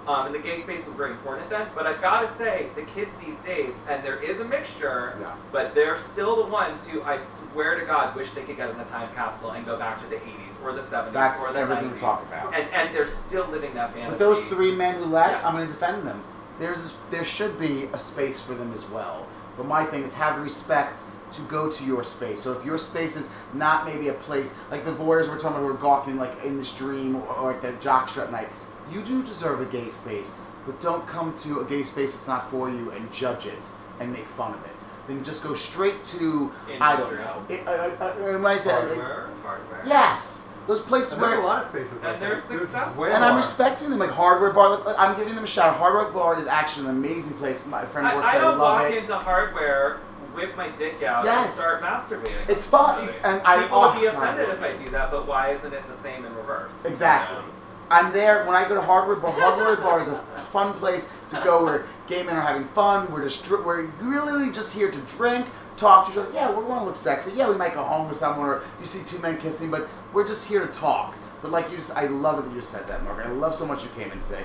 Um, 0.07 0.27
and 0.27 0.33
the 0.37 0.39
gay 0.39 0.61
space 0.61 0.87
was 0.87 0.95
very 0.95 1.11
important 1.11 1.51
then. 1.51 1.67
But 1.75 1.89
I've 1.89 2.01
got 2.01 2.21
to 2.29 2.33
say, 2.37 2.69
the 2.77 2.83
kids 2.83 3.11
these 3.27 3.37
days, 3.41 3.81
and 3.91 4.05
there 4.05 4.23
is 4.23 4.39
a 4.39 4.45
mixture, 4.45 5.19
Yeah. 5.21 5.35
but 5.51 5.75
they're 5.75 5.99
still 5.99 6.37
the 6.45 6.49
ones 6.49 6.87
who 6.87 7.03
I 7.03 7.19
swear 7.19 7.75
to 7.81 7.85
God 7.85 8.15
wish 8.15 8.31
they 8.31 8.43
could 8.45 8.57
get 8.57 8.71
in 8.71 8.79
a 8.79 8.85
time 8.85 9.09
capsule 9.17 9.51
and 9.51 9.67
go 9.67 9.77
back 9.77 10.01
to 10.05 10.07
the 10.09 10.15
80s 10.21 10.46
or 10.67 10.73
the 10.73 10.83
70s 10.83 11.13
That's 11.13 11.43
or 11.43 11.53
the 11.53 11.61
everything 11.61 11.91
90s. 11.91 11.95
we 11.95 11.99
talk 12.01 12.23
about. 12.25 12.55
And 12.55 12.69
and 12.73 12.95
they're 12.95 13.07
still 13.07 13.47
living 13.47 13.75
that 13.75 13.93
fantasy. 13.95 14.11
But 14.11 14.19
those 14.19 14.45
three 14.47 14.75
men 14.75 14.97
who 14.97 15.05
left, 15.05 15.41
Yeah. 15.43 15.49
I'm 15.49 15.55
going 15.55 15.67
to 15.67 15.73
defend 15.73 16.07
them. 16.07 16.23
There's 16.59 16.95
there 17.11 17.25
should 17.25 17.59
be 17.59 17.85
a 17.93 17.99
space 17.99 18.41
for 18.45 18.55
them 18.55 18.73
as 18.75 18.89
well. 18.91 19.27
But 19.57 19.67
my 19.67 19.85
thing 19.85 20.03
is 20.03 20.15
have 20.15 20.39
respect 20.41 21.01
to 21.33 21.43
go 21.43 21.71
to 21.71 21.85
your 21.85 22.03
space. 22.05 22.41
So 22.41 22.53
if 22.53 22.65
your 22.65 22.79
space 22.79 23.17
is 23.17 23.29
not 23.53 23.85
maybe 23.85 24.09
a 24.09 24.15
place 24.15 24.55
like 24.71 24.85
the 24.85 24.93
voyeurs 24.93 25.29
we're 25.29 25.39
talking 25.39 25.59
about 25.59 25.63
who 25.63 25.69
are 25.69 25.75
gawking 25.75 26.17
like 26.17 26.45
in 26.45 26.57
this 26.57 26.75
dream 26.77 27.17
or, 27.17 27.27
or 27.37 27.55
at 27.55 27.63
the 27.63 27.73
jockstrap 27.87 28.31
night, 28.31 28.49
you 28.93 29.03
do 29.03 29.23
deserve 29.23 29.61
a 29.61 29.65
gay 29.67 29.91
space. 29.91 30.35
But 30.67 30.81
don't 30.81 31.07
come 31.07 31.33
to 31.39 31.61
a 31.61 31.65
gay 31.65 31.83
space 31.85 32.13
that's 32.13 32.27
not 32.27 32.51
for 32.51 32.69
you 32.71 32.91
and 32.91 33.13
judge 33.13 33.47
it 33.47 33.69
and 34.01 34.13
make 34.13 34.27
fun 34.27 34.53
of 34.55 34.65
it. 34.65 34.73
Then 35.07 35.23
just 35.23 35.45
go 35.45 35.55
straight 35.55 36.03
to 36.05 36.51
I 36.81 36.97
don't 36.97 37.15
know. 37.15 37.45
It, 37.49 37.67
uh, 37.67 37.71
uh, 37.71 38.39
uh, 38.41 38.49
I 38.49 38.57
say 38.57 38.71
Hardware. 38.71 39.29
hardware. 39.43 39.83
yes, 39.87 40.46
those 40.67 40.81
places 40.81 41.13
And 41.15 41.23
there's 41.23 41.31
where 41.33 41.41
a 41.41 41.47
lot 41.47 41.63
of 41.63 41.69
spaces 41.69 41.93
And 41.93 42.03
like 42.03 42.21
they're 42.21 42.35
that. 42.37 42.49
There's 42.49 42.69
successful. 42.71 43.03
way 43.05 43.13
and 43.13 43.25
I'm 43.25 43.37
respecting 43.37 43.91
them. 43.91 43.99
Like 43.99 44.11
Hardware 44.11 44.53
Bar, 44.53 44.79
like, 44.79 44.97
I'm 44.99 45.17
giving 45.17 45.35
them 45.35 45.45
a 45.45 45.47
shout. 45.47 45.77
Hardware 45.77 46.11
Bar 46.13 46.39
is 46.39 46.47
actually 46.47 46.87
an 46.89 46.91
amazing 46.97 47.37
place. 47.39 47.65
My 47.67 47.85
friend 47.85 48.07
I, 48.09 48.17
works 48.17 48.29
I 48.29 48.33
there. 48.33 48.41
don't 48.43 48.59
love 48.59 48.81
walk 48.81 48.91
it. 48.91 48.99
into 48.99 49.15
hardware, 49.17 49.99
whip 50.35 50.57
my 50.57 50.69
dick 50.71 51.03
out, 51.03 51.25
Yes. 51.25 51.59
and 51.59 51.81
start 51.81 52.03
masturbating. 52.25 52.49
It's 52.49 52.67
fun, 52.67 53.09
and 53.25 53.41
I- 53.45 53.63
People 53.63 53.81
will 53.81 53.95
be 54.01 54.07
offended 54.07 54.49
I 54.51 54.53
if 54.53 54.63
I 54.63 54.73
do 54.85 54.91
that, 54.91 55.11
but 55.11 55.27
why 55.27 55.51
isn't 55.53 55.73
it 55.73 55.83
the 55.89 55.97
same 55.97 56.25
in 56.25 56.35
reverse? 56.35 56.73
you 56.85 56.91
Exactly. 56.91 57.37
know? 57.39 57.45
I'm 57.89 58.13
there 58.13 58.45
when 58.45 58.57
I 58.57 58.67
go 58.69 58.75
to 58.75 58.81
Hardware 58.83 59.15
Bar. 59.17 59.31
Hardware 59.31 59.77
Bar 59.77 60.01
is 60.01 60.09
a 60.09 60.19
fun 60.51 60.75
place 60.75 61.09
to 61.29 61.41
go 61.45 61.65
where 61.65 61.85
gay 62.09 62.25
men 62.25 62.37
are 62.37 62.41
having 62.41 62.65
fun. 62.65 63.11
We're 63.13 63.23
just 63.23 63.45
dr- 63.45 63.65
we're 63.65 63.83
really 64.01 64.51
just 64.51 64.75
here 64.75 64.91
to 64.91 64.99
drink, 65.03 65.47
talk 65.77 66.07
to 66.07 66.13
each 66.13 66.19
other. 66.19 66.33
Yeah, 66.33 66.51
we 66.51 66.65
want 66.65 66.81
to 66.83 66.85
look 66.87 66.97
sexy. 66.97 67.33
Yeah, 67.33 67.49
we 67.49 67.57
might 67.57 67.75
go 67.75 67.83
home 67.83 68.09
with 68.09 68.17
someone, 68.17 68.49
or 68.49 68.63
you 68.81 68.87
see 68.87 69.05
two 69.05 69.19
men 69.19 69.39
kissing, 69.39 69.71
but 69.71 69.89
we're 70.13 70.27
just 70.27 70.49
here 70.49 70.67
to 70.67 70.73
talk. 70.73 71.15
But 71.43 71.51
like 71.51 71.71
you, 71.71 71.77
just, 71.77 71.97
I 71.97 72.07
love 72.07 72.39
it 72.39 72.49
that 72.49 72.55
you 72.55 72.63
said 72.63 72.87
that, 72.89 73.05
Mark. 73.05 73.25
I 73.25 73.31
love 73.31 73.55
so 73.55 73.67
much 73.67 73.85
you 73.85 73.91
came 73.91 74.11
in 74.11 74.21
today. 74.23 74.45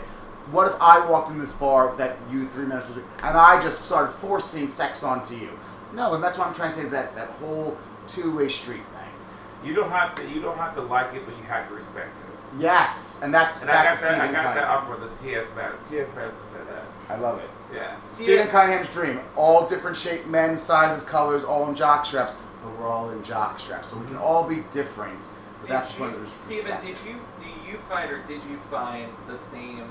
What 0.51 0.67
if 0.67 0.73
I 0.81 1.05
walked 1.05 1.29
in 1.29 1.39
this 1.39 1.53
bar 1.53 1.95
that 1.97 2.17
you 2.29 2.47
three 2.49 2.65
men 2.65 2.81
and 3.23 3.37
I 3.37 3.61
just 3.61 3.85
started 3.85 4.11
forcing 4.13 4.67
sex 4.67 5.03
onto 5.03 5.35
you? 5.35 5.49
No, 5.93 6.15
and 6.15 6.23
that's 6.23 6.37
what 6.37 6.47
I'm 6.47 6.53
trying 6.53 6.71
to 6.71 6.75
say. 6.75 6.85
That 6.85 7.15
that 7.15 7.29
whole 7.29 7.77
two-way 8.07 8.49
street 8.49 8.81
thing. 8.93 9.69
You 9.69 9.75
don't 9.75 9.91
have 9.91 10.15
to. 10.15 10.29
You 10.29 10.41
don't 10.41 10.57
have 10.57 10.75
to 10.75 10.81
like 10.81 11.13
it, 11.13 11.25
but 11.25 11.37
you 11.37 11.43
have 11.43 11.67
to 11.69 11.75
respect 11.75 12.07
it. 12.07 12.30
Yes, 12.59 13.19
and 13.23 13.33
that's 13.33 13.59
And 13.61 13.69
I 13.69 13.73
back 13.73 13.85
got 13.85 13.95
to 13.97 14.01
that. 14.03 14.11
I 14.21 14.27
Stephen 14.27 14.33
got 14.43 14.55
that 14.55 14.67
Cunningham. 14.67 14.93
off 14.93 15.01
of 15.01 15.19
the 15.21 15.23
T.S. 15.27 15.47
Madison. 15.55 15.85
T.S. 15.85 16.09
Madison 16.15 16.39
said 16.51 16.61
Yes, 16.73 16.99
I 17.09 17.15
love 17.17 17.39
it. 17.39 17.49
that. 17.71 17.75
Yeah. 17.75 17.99
Stephen 18.01 18.47
Cunningham's 18.47 18.89
dream. 18.91 19.19
All 19.35 19.65
different 19.67 19.95
shape, 19.97 20.25
men, 20.25 20.57
sizes, 20.57 21.03
colors, 21.07 21.43
all 21.43 21.67
in 21.69 21.75
jock 21.75 22.05
straps, 22.05 22.33
but 22.63 22.77
we're 22.77 22.87
all 22.87 23.09
in 23.11 23.23
jock 23.23 23.59
straps. 23.59 23.89
So 23.89 23.97
we 23.97 24.05
can 24.07 24.17
all 24.17 24.47
be 24.47 24.63
different. 24.71 25.19
But 25.59 25.67
Did 25.67 25.73
that's 25.75 25.97
you, 25.97 26.03
what 26.05 26.13
there's 26.13 26.33
Stephen, 26.33 26.85
did 26.85 26.95
you 27.07 27.15
do 27.39 27.47
you 27.71 27.77
find 27.87 28.11
or 28.11 28.17
did 28.23 28.41
you 28.49 28.57
find 28.69 29.09
the 29.27 29.37
same, 29.37 29.87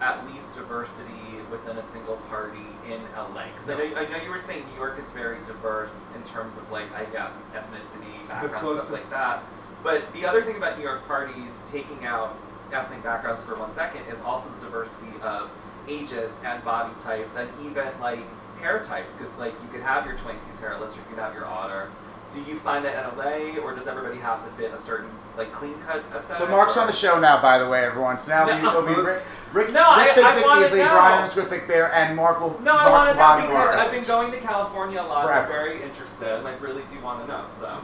at 0.00 0.26
least 0.32 0.54
diversity 0.56 1.12
within 1.50 1.76
a 1.76 1.82
single 1.82 2.16
party 2.28 2.58
in 2.88 3.00
LA? 3.14 3.44
Because 3.54 3.68
I 3.70 3.74
know 3.74 3.96
I 3.96 4.08
know 4.08 4.16
you 4.24 4.30
were 4.30 4.38
saying 4.40 4.64
New 4.72 4.76
York 4.80 4.98
is 4.98 5.10
very 5.10 5.36
diverse 5.46 6.06
in 6.16 6.22
terms 6.24 6.56
of 6.56 6.68
like 6.72 6.92
I 6.94 7.04
guess 7.04 7.44
ethnicity, 7.54 8.26
background, 8.26 8.80
stuff 8.80 8.90
like 8.92 9.10
that. 9.10 9.42
But 9.82 10.12
the 10.12 10.24
other 10.26 10.42
thing 10.42 10.56
about 10.56 10.76
New 10.78 10.84
York 10.84 11.06
parties, 11.06 11.62
taking 11.70 12.04
out 12.04 12.36
ethnic 12.72 13.02
backgrounds 13.02 13.42
for 13.44 13.56
one 13.56 13.74
second, 13.74 14.02
is 14.12 14.20
also 14.20 14.48
the 14.60 14.66
diversity 14.66 15.12
of 15.22 15.50
ages 15.88 16.32
and 16.44 16.62
body 16.64 16.92
types 17.02 17.36
and 17.36 17.48
even 17.64 17.88
like 18.00 18.20
hair 18.60 18.82
types. 18.84 19.16
Because 19.16 19.36
like 19.38 19.54
you 19.62 19.68
could 19.72 19.80
have 19.82 20.06
your 20.06 20.16
Twinkies 20.16 20.58
hairless, 20.60 20.92
or 20.92 20.96
you 20.96 21.02
could 21.08 21.18
have 21.18 21.34
your 21.34 21.46
otter. 21.46 21.90
Do 22.32 22.40
you 22.42 22.56
find 22.60 22.84
that 22.84 22.94
in 23.12 23.18
LA, 23.18 23.58
or 23.60 23.74
does 23.74 23.88
everybody 23.88 24.18
have 24.20 24.44
to 24.44 24.50
fit 24.52 24.72
a 24.72 24.78
certain 24.78 25.10
like 25.36 25.50
clean 25.52 25.74
cut 25.86 26.04
aesthetic? 26.14 26.36
So 26.36 26.46
Mark's 26.46 26.76
or- 26.76 26.82
on 26.82 26.86
the 26.86 26.92
show 26.92 27.18
now, 27.18 27.40
by 27.42 27.58
the 27.58 27.68
way, 27.68 27.84
everyone. 27.84 28.18
So 28.20 28.30
now 28.30 28.44
No. 28.46 28.54
we, 28.60 28.68
it'll 28.68 28.82
be 28.82 29.08
Rick, 29.08 29.22
Rick, 29.52 29.72
No, 29.72 29.96
Rick 29.96 30.14
Big 30.14 30.24
I 30.24 30.34
Dick 30.36 30.44
wanna 30.44 30.66
Easley, 30.66 30.76
know. 30.78 30.90
Brian 30.92 31.22
with 31.24 31.48
Thick 31.48 31.66
Bear, 31.66 31.92
and 31.92 32.14
Mark 32.14 32.38
will. 32.40 32.60
No, 32.60 32.76
I 32.76 32.88
want 32.88 33.08
to 33.08 33.14
know 33.14 33.18
Bobby 33.18 33.42
because 33.48 33.66
Barr. 33.66 33.78
I've 33.78 33.90
been 33.90 34.04
going 34.04 34.30
to 34.30 34.38
California 34.38 35.00
a 35.00 35.02
lot. 35.02 35.24
Forever. 35.24 35.42
I'm 35.42 35.48
very 35.48 35.82
interested, 35.82 36.28
and 36.38 36.46
I 36.46 36.54
really 36.58 36.82
do 36.92 37.00
want 37.00 37.22
to 37.22 37.26
know. 37.26 37.44
So, 37.48 37.80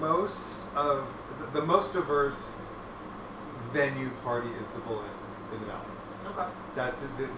most 0.00 0.62
of 0.76 1.06
the, 1.52 1.60
the 1.60 1.66
most 1.66 1.92
diverse 1.92 2.56
venue 3.72 4.10
party 4.24 4.48
is 4.60 4.68
the 4.70 4.80
Bullet 4.80 5.04
in 5.52 5.60
the 5.60 5.66
Valley. 5.66 5.80
okay. 6.26 6.50
That's 6.74 7.00
the 7.00 7.28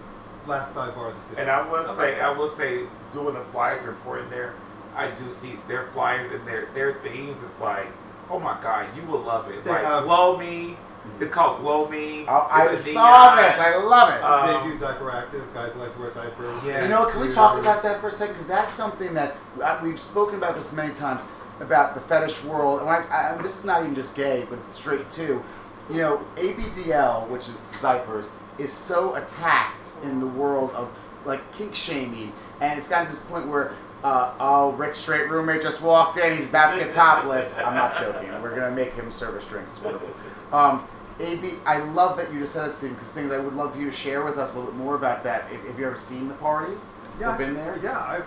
last 0.47 0.73
dive 0.75 0.95
bar 0.95 1.09
of 1.09 1.15
the 1.15 1.21
city. 1.29 1.41
And 1.41 1.49
I 1.49 1.67
will 1.67 1.77
Okay. 1.79 2.15
say, 2.15 2.21
I 2.21 2.31
will 2.31 2.47
say, 2.47 2.83
doing 3.13 3.33
the 3.35 3.41
flyers 3.51 3.83
are 3.83 3.89
important 3.91 4.29
there. 4.29 4.53
I 4.95 5.09
do 5.11 5.31
see 5.31 5.57
their 5.67 5.87
flyers 5.87 6.31
and 6.31 6.45
their 6.47 6.67
their 6.75 6.93
themes 6.95 7.37
is 7.41 7.57
like, 7.59 7.87
oh 8.29 8.39
my 8.39 8.57
god, 8.61 8.87
you 8.95 9.01
will 9.03 9.21
love 9.21 9.49
it. 9.49 9.63
They 9.63 9.69
like 9.71 9.83
have- 9.83 10.03
glow 10.03 10.37
me. 10.37 10.77
It's 11.19 11.31
called 11.31 11.59
glow 11.59 11.89
me. 11.89 12.23
Oh, 12.29 12.47
I 12.49 12.69
It's 12.69 12.85
saw 12.93 13.35
neon. 13.35 13.37
this. 13.43 13.59
I 13.59 13.75
love 13.75 14.09
it. 14.13 14.23
Uh, 14.23 14.47
they 14.47 14.53
um, 14.53 14.71
do 14.71 14.79
diaper 14.79 15.11
active. 15.11 15.43
Guys 15.53 15.73
who 15.73 15.79
like 15.81 15.93
to 15.95 15.99
wear 15.99 16.11
diapers. 16.11 16.63
Yeah. 16.63 16.83
You 16.83 16.87
know, 16.89 17.05
can 17.07 17.19
we 17.19 17.29
talk 17.29 17.59
about 17.59 17.83
that 17.83 17.99
for 17.99 18.07
a 18.07 18.11
second? 18.11 18.35
Because 18.35 18.47
that's 18.47 18.73
something 18.73 19.13
that 19.13 19.35
uh, 19.61 19.81
we've 19.83 19.99
spoken 19.99 20.35
about 20.35 20.55
this 20.55 20.71
many 20.73 20.93
times 20.93 21.21
about 21.59 21.95
the 21.95 22.01
fetish 22.01 22.43
world. 22.43 22.81
And 22.81 22.89
I, 22.89 23.35
I, 23.37 23.41
this 23.41 23.59
is 23.59 23.65
not 23.65 23.83
even 23.83 23.95
just 23.95 24.15
gay, 24.15 24.45
but 24.49 24.59
it's 24.59 24.67
straight 24.67 25.09
too. 25.11 25.43
You 25.89 25.97
know, 25.97 26.25
ABDL, 26.35 27.27
which 27.29 27.47
is 27.49 27.61
diapers, 27.81 28.29
is 28.57 28.71
so 28.71 29.15
attacked 29.15 29.91
in 30.03 30.19
the 30.19 30.27
world 30.27 30.71
of 30.71 30.89
like 31.25 31.39
kink 31.53 31.75
shaming, 31.75 32.31
and 32.61 32.77
it's 32.77 32.89
gotten 32.89 33.07
to 33.07 33.13
this 33.13 33.21
point 33.23 33.47
where. 33.47 33.73
Uh, 34.03 34.33
oh, 34.37 34.73
Rick's 34.73 34.99
straight 34.99 35.29
roommate 35.29 35.61
just 35.61 35.81
walked 35.81 36.17
in. 36.17 36.35
He's 36.35 36.49
about 36.49 36.73
to 36.73 36.77
get 36.77 36.91
topless. 36.91 37.57
I'm 37.57 37.73
not 37.73 37.97
joking. 37.97 38.29
We're 38.41 38.53
gonna 38.53 38.75
make 38.75 38.91
him 38.95 39.09
service 39.13 39.47
drinks. 39.47 39.77
It's 39.77 39.81
wonderful. 39.81 40.09
Um, 40.51 40.85
AB, 41.21 41.53
I 41.65 41.77
love 41.77 42.17
that 42.17 42.33
you 42.33 42.41
just 42.41 42.51
said 42.51 42.67
it, 42.67 42.73
Stephen, 42.73 42.95
because 42.95 43.11
things 43.11 43.31
I 43.31 43.39
would 43.39 43.53
love 43.53 43.75
for 43.75 43.79
you 43.79 43.89
to 43.89 43.95
share 43.95 44.25
with 44.25 44.37
us 44.37 44.55
a 44.55 44.57
little 44.57 44.73
bit 44.73 44.77
more 44.77 44.95
about 44.95 45.23
that. 45.23 45.45
If, 45.53 45.65
have 45.67 45.79
you 45.79 45.85
ever 45.85 45.95
seen 45.95 46.27
the 46.27 46.33
party? 46.33 46.73
Yeah, 47.17 47.33
Or 47.33 47.37
been 47.37 47.53
there? 47.53 47.79
Yeah, 47.81 47.97
I've. 47.97 48.25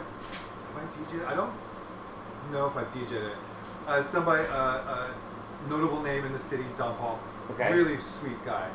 I 0.77 0.81
it? 1.15 1.27
I 1.27 1.35
don't 1.35 1.53
know 2.53 2.67
if 2.67 2.77
I've 2.77 2.91
DJed 2.93 3.13
it. 3.31 3.37
Uh, 3.87 4.03
somebody, 4.03 4.47
uh, 4.49 4.55
a 4.55 5.11
notable 5.69 6.03
name 6.03 6.25
in 6.25 6.33
the 6.33 6.39
city, 6.39 6.65
Don 6.77 6.97
Paul. 6.97 7.19
Okay. 7.53 7.73
Really 7.73 7.99
sweet 7.99 8.45
guy. 8.45 8.69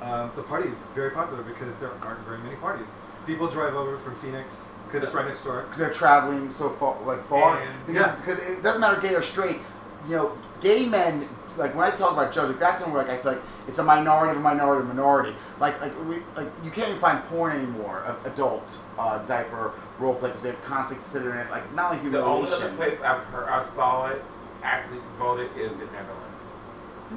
Um, 0.00 0.30
the 0.36 0.42
party 0.42 0.68
is 0.68 0.78
very 0.94 1.10
popular 1.10 1.42
because 1.42 1.74
there 1.76 1.90
aren't 2.02 2.20
very 2.20 2.38
many 2.38 2.56
parties. 2.56 2.88
People 3.26 3.48
drive 3.48 3.74
over 3.74 3.96
from 3.98 4.14
Phoenix 4.16 4.68
because 4.86 5.02
it's 5.04 5.14
right 5.14 5.26
next 5.26 5.42
door. 5.44 5.66
They're 5.76 5.92
traveling 5.92 6.50
so 6.50 6.70
far, 6.70 6.96
like 7.04 7.22
far, 7.26 7.58
And- 7.60 7.86
because 7.86 8.06
Yeah. 8.06 8.14
because 8.16 8.38
it 8.38 8.62
doesn't 8.62 8.80
matter 8.80 9.00
gay 9.00 9.14
or 9.14 9.22
straight. 9.22 9.60
You 10.08 10.16
know, 10.16 10.32
gay 10.60 10.86
men. 10.86 11.28
Like 11.56 11.74
when 11.76 11.86
I 11.86 11.90
talk 11.90 12.12
about 12.12 12.32
judges, 12.32 12.50
like 12.50 12.58
that's 12.58 12.78
something 12.78 12.94
where 12.94 13.04
like 13.04 13.12
I 13.12 13.22
feel 13.22 13.32
like 13.32 13.42
it's 13.68 13.78
a 13.78 13.84
minority 13.84 14.32
of 14.32 14.36
a 14.38 14.40
minority 14.40 14.82
of 14.82 14.90
a 14.90 14.94
minority. 14.94 15.36
Like 15.60 15.80
like 15.80 15.92
we 16.08 16.16
like 16.36 16.50
you 16.64 16.70
can't 16.70 16.88
even 16.88 17.00
find 17.00 17.24
porn 17.28 17.52
anymore 17.52 18.00
of 18.06 18.24
adult 18.26 18.78
uh, 18.98 19.18
diaper 19.24 19.72
role 19.98 20.14
play 20.14 20.28
because 20.30 20.42
they're 20.42 20.52
constantly 20.64 21.02
considering 21.04 21.38
it 21.38 21.50
like 21.50 21.72
not 21.74 21.92
only 21.92 22.02
humiliation. 22.02 22.12
The 22.12 22.34
only 22.34 22.52
other 22.52 22.68
humiliation. 22.68 22.98
place 22.98 23.00
I've 23.08 23.24
heard, 23.26 23.48
I 23.48 23.62
saw 23.62 24.06
it 24.06 24.24
actively 24.62 25.00
promoted 25.16 25.50
is 25.56 25.72
the 25.76 25.84
Netherlands. 25.86 26.42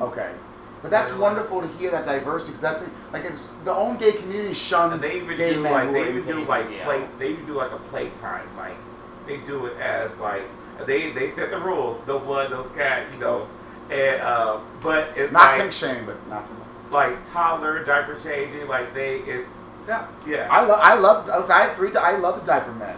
Okay. 0.02 0.32
But 0.82 0.92
that's 0.92 1.10
Yeah. 1.12 1.18
wonderful 1.18 1.62
to 1.62 1.68
hear 1.68 1.90
that 1.92 2.06
diversity 2.06 2.52
because 2.52 2.62
that's 2.62 2.86
like 3.12 3.24
it's, 3.26 3.40
the 3.66 3.74
own 3.74 3.98
gay 3.98 4.12
community 4.12 4.54
shuns 4.54 4.94
And 4.94 5.02
they 5.02 5.18
even 5.18 5.36
gay 5.38 5.54
do 5.56 5.62
men 5.62 5.72
like 5.74 5.92
they 5.92 6.02
are 6.04 6.10
even 6.10 6.22
do 6.24 6.46
like 6.46 6.68
ABDL. 6.68 6.84
play 6.84 7.08
they 7.20 7.28
even 7.30 7.46
do 7.48 7.54
like 7.54 7.72
a 7.72 7.78
playtime 7.90 8.48
like 8.56 8.76
they 9.26 9.38
do 9.38 9.66
it 9.66 9.76
as 9.80 10.16
like 10.20 10.44
they 10.86 11.12
they 11.12 11.32
set 11.32 11.50
the 11.50 11.58
rules 11.58 12.00
no 12.06 12.20
blood 12.20 12.52
no 12.52 12.62
scat 12.64 13.08
you 13.12 13.20
know 13.20 13.48
and 13.90 14.22
uh, 14.22 14.60
but 14.84 15.14
it's 15.16 15.32
Not 15.34 15.54
like 15.54 15.62
kink 15.62 15.74
shame, 15.74 16.06
but 16.06 16.16
not 16.30 16.46
for 16.48 16.54
me. 16.54 16.60
like 16.92 17.32
toddler 17.32 17.84
diaper 17.84 18.16
changing 18.16 18.68
like 18.68 18.94
they 18.94 19.18
it's 19.22 19.50
Yeah. 19.88 20.08
Yeah. 20.28 20.48
I 20.52 20.64
love. 20.66 20.80
I 20.82 20.96
love. 20.96 21.50
I 21.50 21.60
have 21.64 21.76
three. 21.78 21.96
I 21.96 22.18
love 22.18 22.40
the 22.40 22.46
diaper 22.46 22.72
men. 22.74 22.96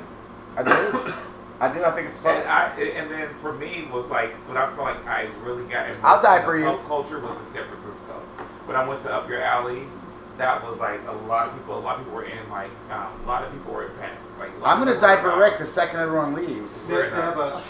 I 0.58 0.64
do. 0.64 1.14
I 1.61 1.72
do. 1.72 1.84
I 1.84 1.92
think 1.92 2.08
it's 2.08 2.19
fun. 2.19 2.35
And 2.38 2.48
I 2.50 2.69
and 2.80 3.11
then 3.11 3.30
for 3.42 3.53
me 3.53 3.88
was 3.92 4.06
like 4.08 4.32
when 4.48 4.58
I 4.58 4.66
felt 4.76 4.80
like 4.80 5.06
I 5.06 5.27
really 5.43 5.64
got 5.64 5.85
immersed 5.85 6.03
I'll 6.03 6.18
in 6.18 6.24
diaper 6.24 6.53
the 6.59 6.66
you. 6.66 6.77
pub 6.77 6.85
culture 6.85 7.19
was 7.19 7.35
in 7.35 7.53
San 7.53 7.66
Francisco. 7.68 8.14
When 8.66 8.76
I 8.76 8.88
went 8.88 9.01
to 9.03 9.11
Up 9.14 9.27
Your 9.30 9.42
Alley, 9.42 9.84
that 10.38 10.64
was 10.64 10.80
like 10.80 11.01
a 11.08 11.11
lot 11.11 11.50
of 11.50 11.56
people. 11.56 11.77
A 11.77 11.80
lot 11.80 12.00
of 12.00 12.06
people 12.06 12.16
were 12.16 12.24
in 12.26 12.50
like 12.50 12.72
um, 12.90 13.08
a 13.24 13.27
lot 13.27 13.43
of 13.43 13.51
people 13.51 13.74
were 13.74 13.85
in 13.88 13.95
pants. 13.98 14.22
Like 14.40 14.51
I'm 14.64 14.80
gonna 14.80 14.98
diaper. 14.98 15.35
Rick 15.38 15.58
the 15.59 15.66
second 15.66 16.00
everyone 16.00 16.34
leaves. 16.34 16.88
They, 16.88 16.95
they 16.95 17.09
have 17.09 17.38
a 17.38 17.61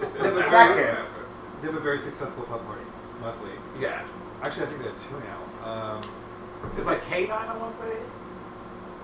The 0.00 0.26
It's 0.26 0.44
second. 0.48 0.96
they 1.60 1.66
have 1.66 1.74
a 1.76 1.80
very 1.80 1.98
successful 1.98 2.44
pub 2.44 2.64
party 2.64 2.84
monthly. 3.20 3.50
Yeah, 3.80 4.02
Actually, 4.42 4.66
I 4.66 4.68
think 4.70 4.82
they 4.82 4.88
have 4.88 5.08
two 5.08 5.20
now. 5.20 5.68
Um, 5.70 6.02
it's 6.76 6.86
like 6.86 7.02
K9. 7.04 7.30
I 7.30 7.56
want 7.56 7.72
to 7.76 7.82
say. 7.82 7.96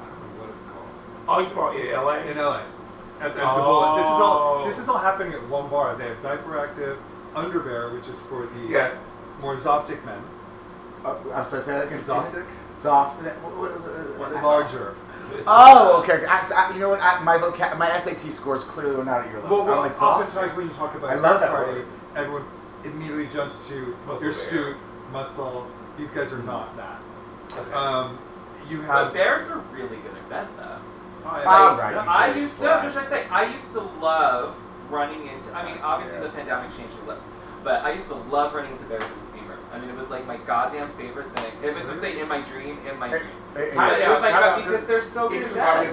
I 0.01 0.05
don't 0.07 0.21
know 0.21 0.43
what 0.43 0.51
it's 0.51 0.65
called. 0.65 0.87
Oh, 1.29 1.41
you 1.41 1.47
talking 1.49 1.89
about 1.91 2.27
in 2.27 2.27
LA? 2.27 2.31
In 2.31 2.37
LA. 2.39 2.63
At, 3.21 3.31
at 3.31 3.35
the 3.35 3.41
Bullet. 3.63 3.97
This 3.99 4.07
is 4.07 4.21
all. 4.21 4.39
Oh. 4.63 4.65
This 4.67 4.79
is 4.79 4.89
all 4.89 4.99
happening 4.99 5.35
at 5.35 5.47
one 5.49 5.69
bar. 5.69 5.95
They 5.97 6.05
have 6.09 6.23
Diaper 6.23 6.59
Active, 6.59 6.99
Underbear, 7.35 7.93
which 7.93 8.09
is 8.09 8.21
for 8.23 8.47
the 8.47 8.61
Yes. 8.69 8.97
more 9.41 9.57
Zoftic 9.57 10.03
men. 10.05 10.23
Uh, 11.05 11.17
I'm 11.35 11.47
sorry. 11.49 11.63
Say 11.63 11.73
that 11.73 11.87
again. 11.87 12.01
Zoftic. 12.01 12.47
Soft. 12.79 13.23
Larger. 14.43 14.95
Oh, 15.47 16.01
okay. 16.03 16.25
I, 16.27 16.49
I, 16.57 16.73
you 16.73 16.81
know 16.81 16.89
what? 16.91 17.01
I, 17.03 17.21
my 17.23 17.37
vocab, 17.37 17.77
my 17.77 17.99
SAT 17.99 18.21
scores 18.33 18.65
clearly 18.65 18.97
were 18.97 19.05
not 19.05 19.27
at 19.27 19.31
your 19.31 19.43
level. 19.43 19.59
Well, 19.59 19.67
well 19.67 19.81
I'm 19.81 19.91
exhausted. 19.91 20.39
oftentimes 20.39 20.57
when 20.57 20.69
you 20.69 20.75
talk 20.75 20.95
about 20.95 21.11
I 21.11 21.15
love 21.17 21.41
that 21.41 21.51
party, 21.51 21.81
word. 21.81 21.87
everyone 22.17 22.45
immediately 22.85 23.27
jumps 23.27 23.69
to 23.69 23.97
Muscle 24.07 24.23
your 24.25 24.33
stoop, 24.33 24.77
muscle. 25.13 25.67
These 25.99 26.11
guys 26.13 26.33
are 26.33 26.43
not 26.45 26.75
that. 26.77 26.99
Okay. 27.53 27.73
Um, 27.73 28.19
you 28.71 28.79
But 28.79 28.87
have. 28.87 29.13
bears 29.13 29.51
are 29.51 29.59
really 29.73 29.97
good 29.97 30.17
event 30.27 30.49
though. 30.57 30.79
I- 31.29 31.43
Oh, 31.45 31.69
um, 31.69 31.81
I- 31.81 31.95
right. 31.95 32.09
I 32.09 32.27
dirty 32.29 32.41
used 32.41 32.59
to, 32.61 32.67
what 32.67 32.93
should 32.93 33.03
I 33.05 33.09
say? 33.09 33.27
I 33.31 33.45
used 33.53 33.73
to 33.73 33.81
love 34.01 34.55
running 34.91 35.29
into. 35.29 35.53
I 35.55 35.65
mean, 35.65 35.79
obviously 35.83 36.19
Yeah. 36.19 36.25
the 36.25 36.31
pandemic 36.31 36.77
changed 36.77 36.97
a 37.05 37.09
lot, 37.11 37.19
but 37.63 37.85
I 37.85 37.93
used 37.93 38.09
to 38.09 38.15
love 38.15 38.55
running 38.55 38.73
into 38.73 38.85
bears 38.85 39.03
in 39.05 39.21
the 39.21 39.27
steam 39.27 39.49
room. 39.49 39.59
I 39.73 39.79
mean, 39.79 39.91
it 39.91 39.97
was 39.97 40.11
like 40.11 40.27
my 40.27 40.37
goddamn 40.39 40.91
favorite 40.97 41.31
thing. 41.37 41.53
It 41.63 41.75
was 41.75 41.87
just 41.87 42.01
mm-hmm. 42.01 42.17
say 42.17 42.21
in 42.21 42.29
my 42.29 42.41
dream, 42.41 42.79
in 42.91 42.99
my 42.99 43.09
dream. 43.09 43.23
Time 43.23 43.31
But 43.55 43.63
hey, 43.73 44.05
it 44.05 44.09
was 44.09 44.21
like 44.23 44.33
Time 44.33 44.43
but 44.43 44.45
out. 44.45 44.65
because 44.65 44.87
they're 44.87 45.03
so 45.03 45.29
good 45.29 45.43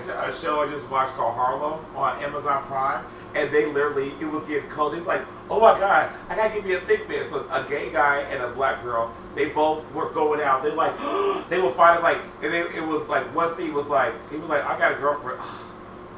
a 0.07 0.31
show 0.31 0.61
I 0.61 0.69
just 0.69 0.89
watched 0.89 1.14
called 1.14 1.35
Harlem 1.35 1.80
on 1.95 2.23
Amazon 2.23 2.64
Prime, 2.67 3.03
and 3.35 3.51
they 3.53 3.65
literally 3.65 4.14
it 4.19 4.25
was 4.25 4.43
getting 4.45 4.69
cold. 4.69 4.93
Was 4.95 5.03
like, 5.05 5.22
"Oh 5.49 5.59
my 5.59 5.77
god, 5.77 6.11
I 6.30 6.35
gotta 6.35 6.53
give 6.53 6.65
me 6.65 6.73
a 6.73 6.80
thick 6.81 7.07
man." 7.09 7.30
So 7.30 7.45
a 7.51 7.65
gay 7.67 7.91
guy 7.91 8.19
and 8.22 8.41
a 8.41 8.49
black 8.49 8.81
girl, 8.83 9.14
they 9.35 9.47
both 9.49 9.89
were 9.93 10.09
going 10.09 10.41
out. 10.41 10.64
They 10.64 10.72
like 10.72 10.97
they 11.49 11.59
were 11.59 11.69
fighting 11.69 12.01
like, 12.03 12.17
and 12.41 12.53
it, 12.53 12.73
it 12.75 12.81
was 12.85 13.07
like 13.07 13.33
Westy 13.35 13.69
was 13.69 13.85
like, 13.88 14.14
he 14.31 14.38
was 14.38 14.49
like, 14.49 14.64
"I 14.64 14.80
got 14.80 14.93
a 14.93 14.95
girlfriend." 14.95 15.39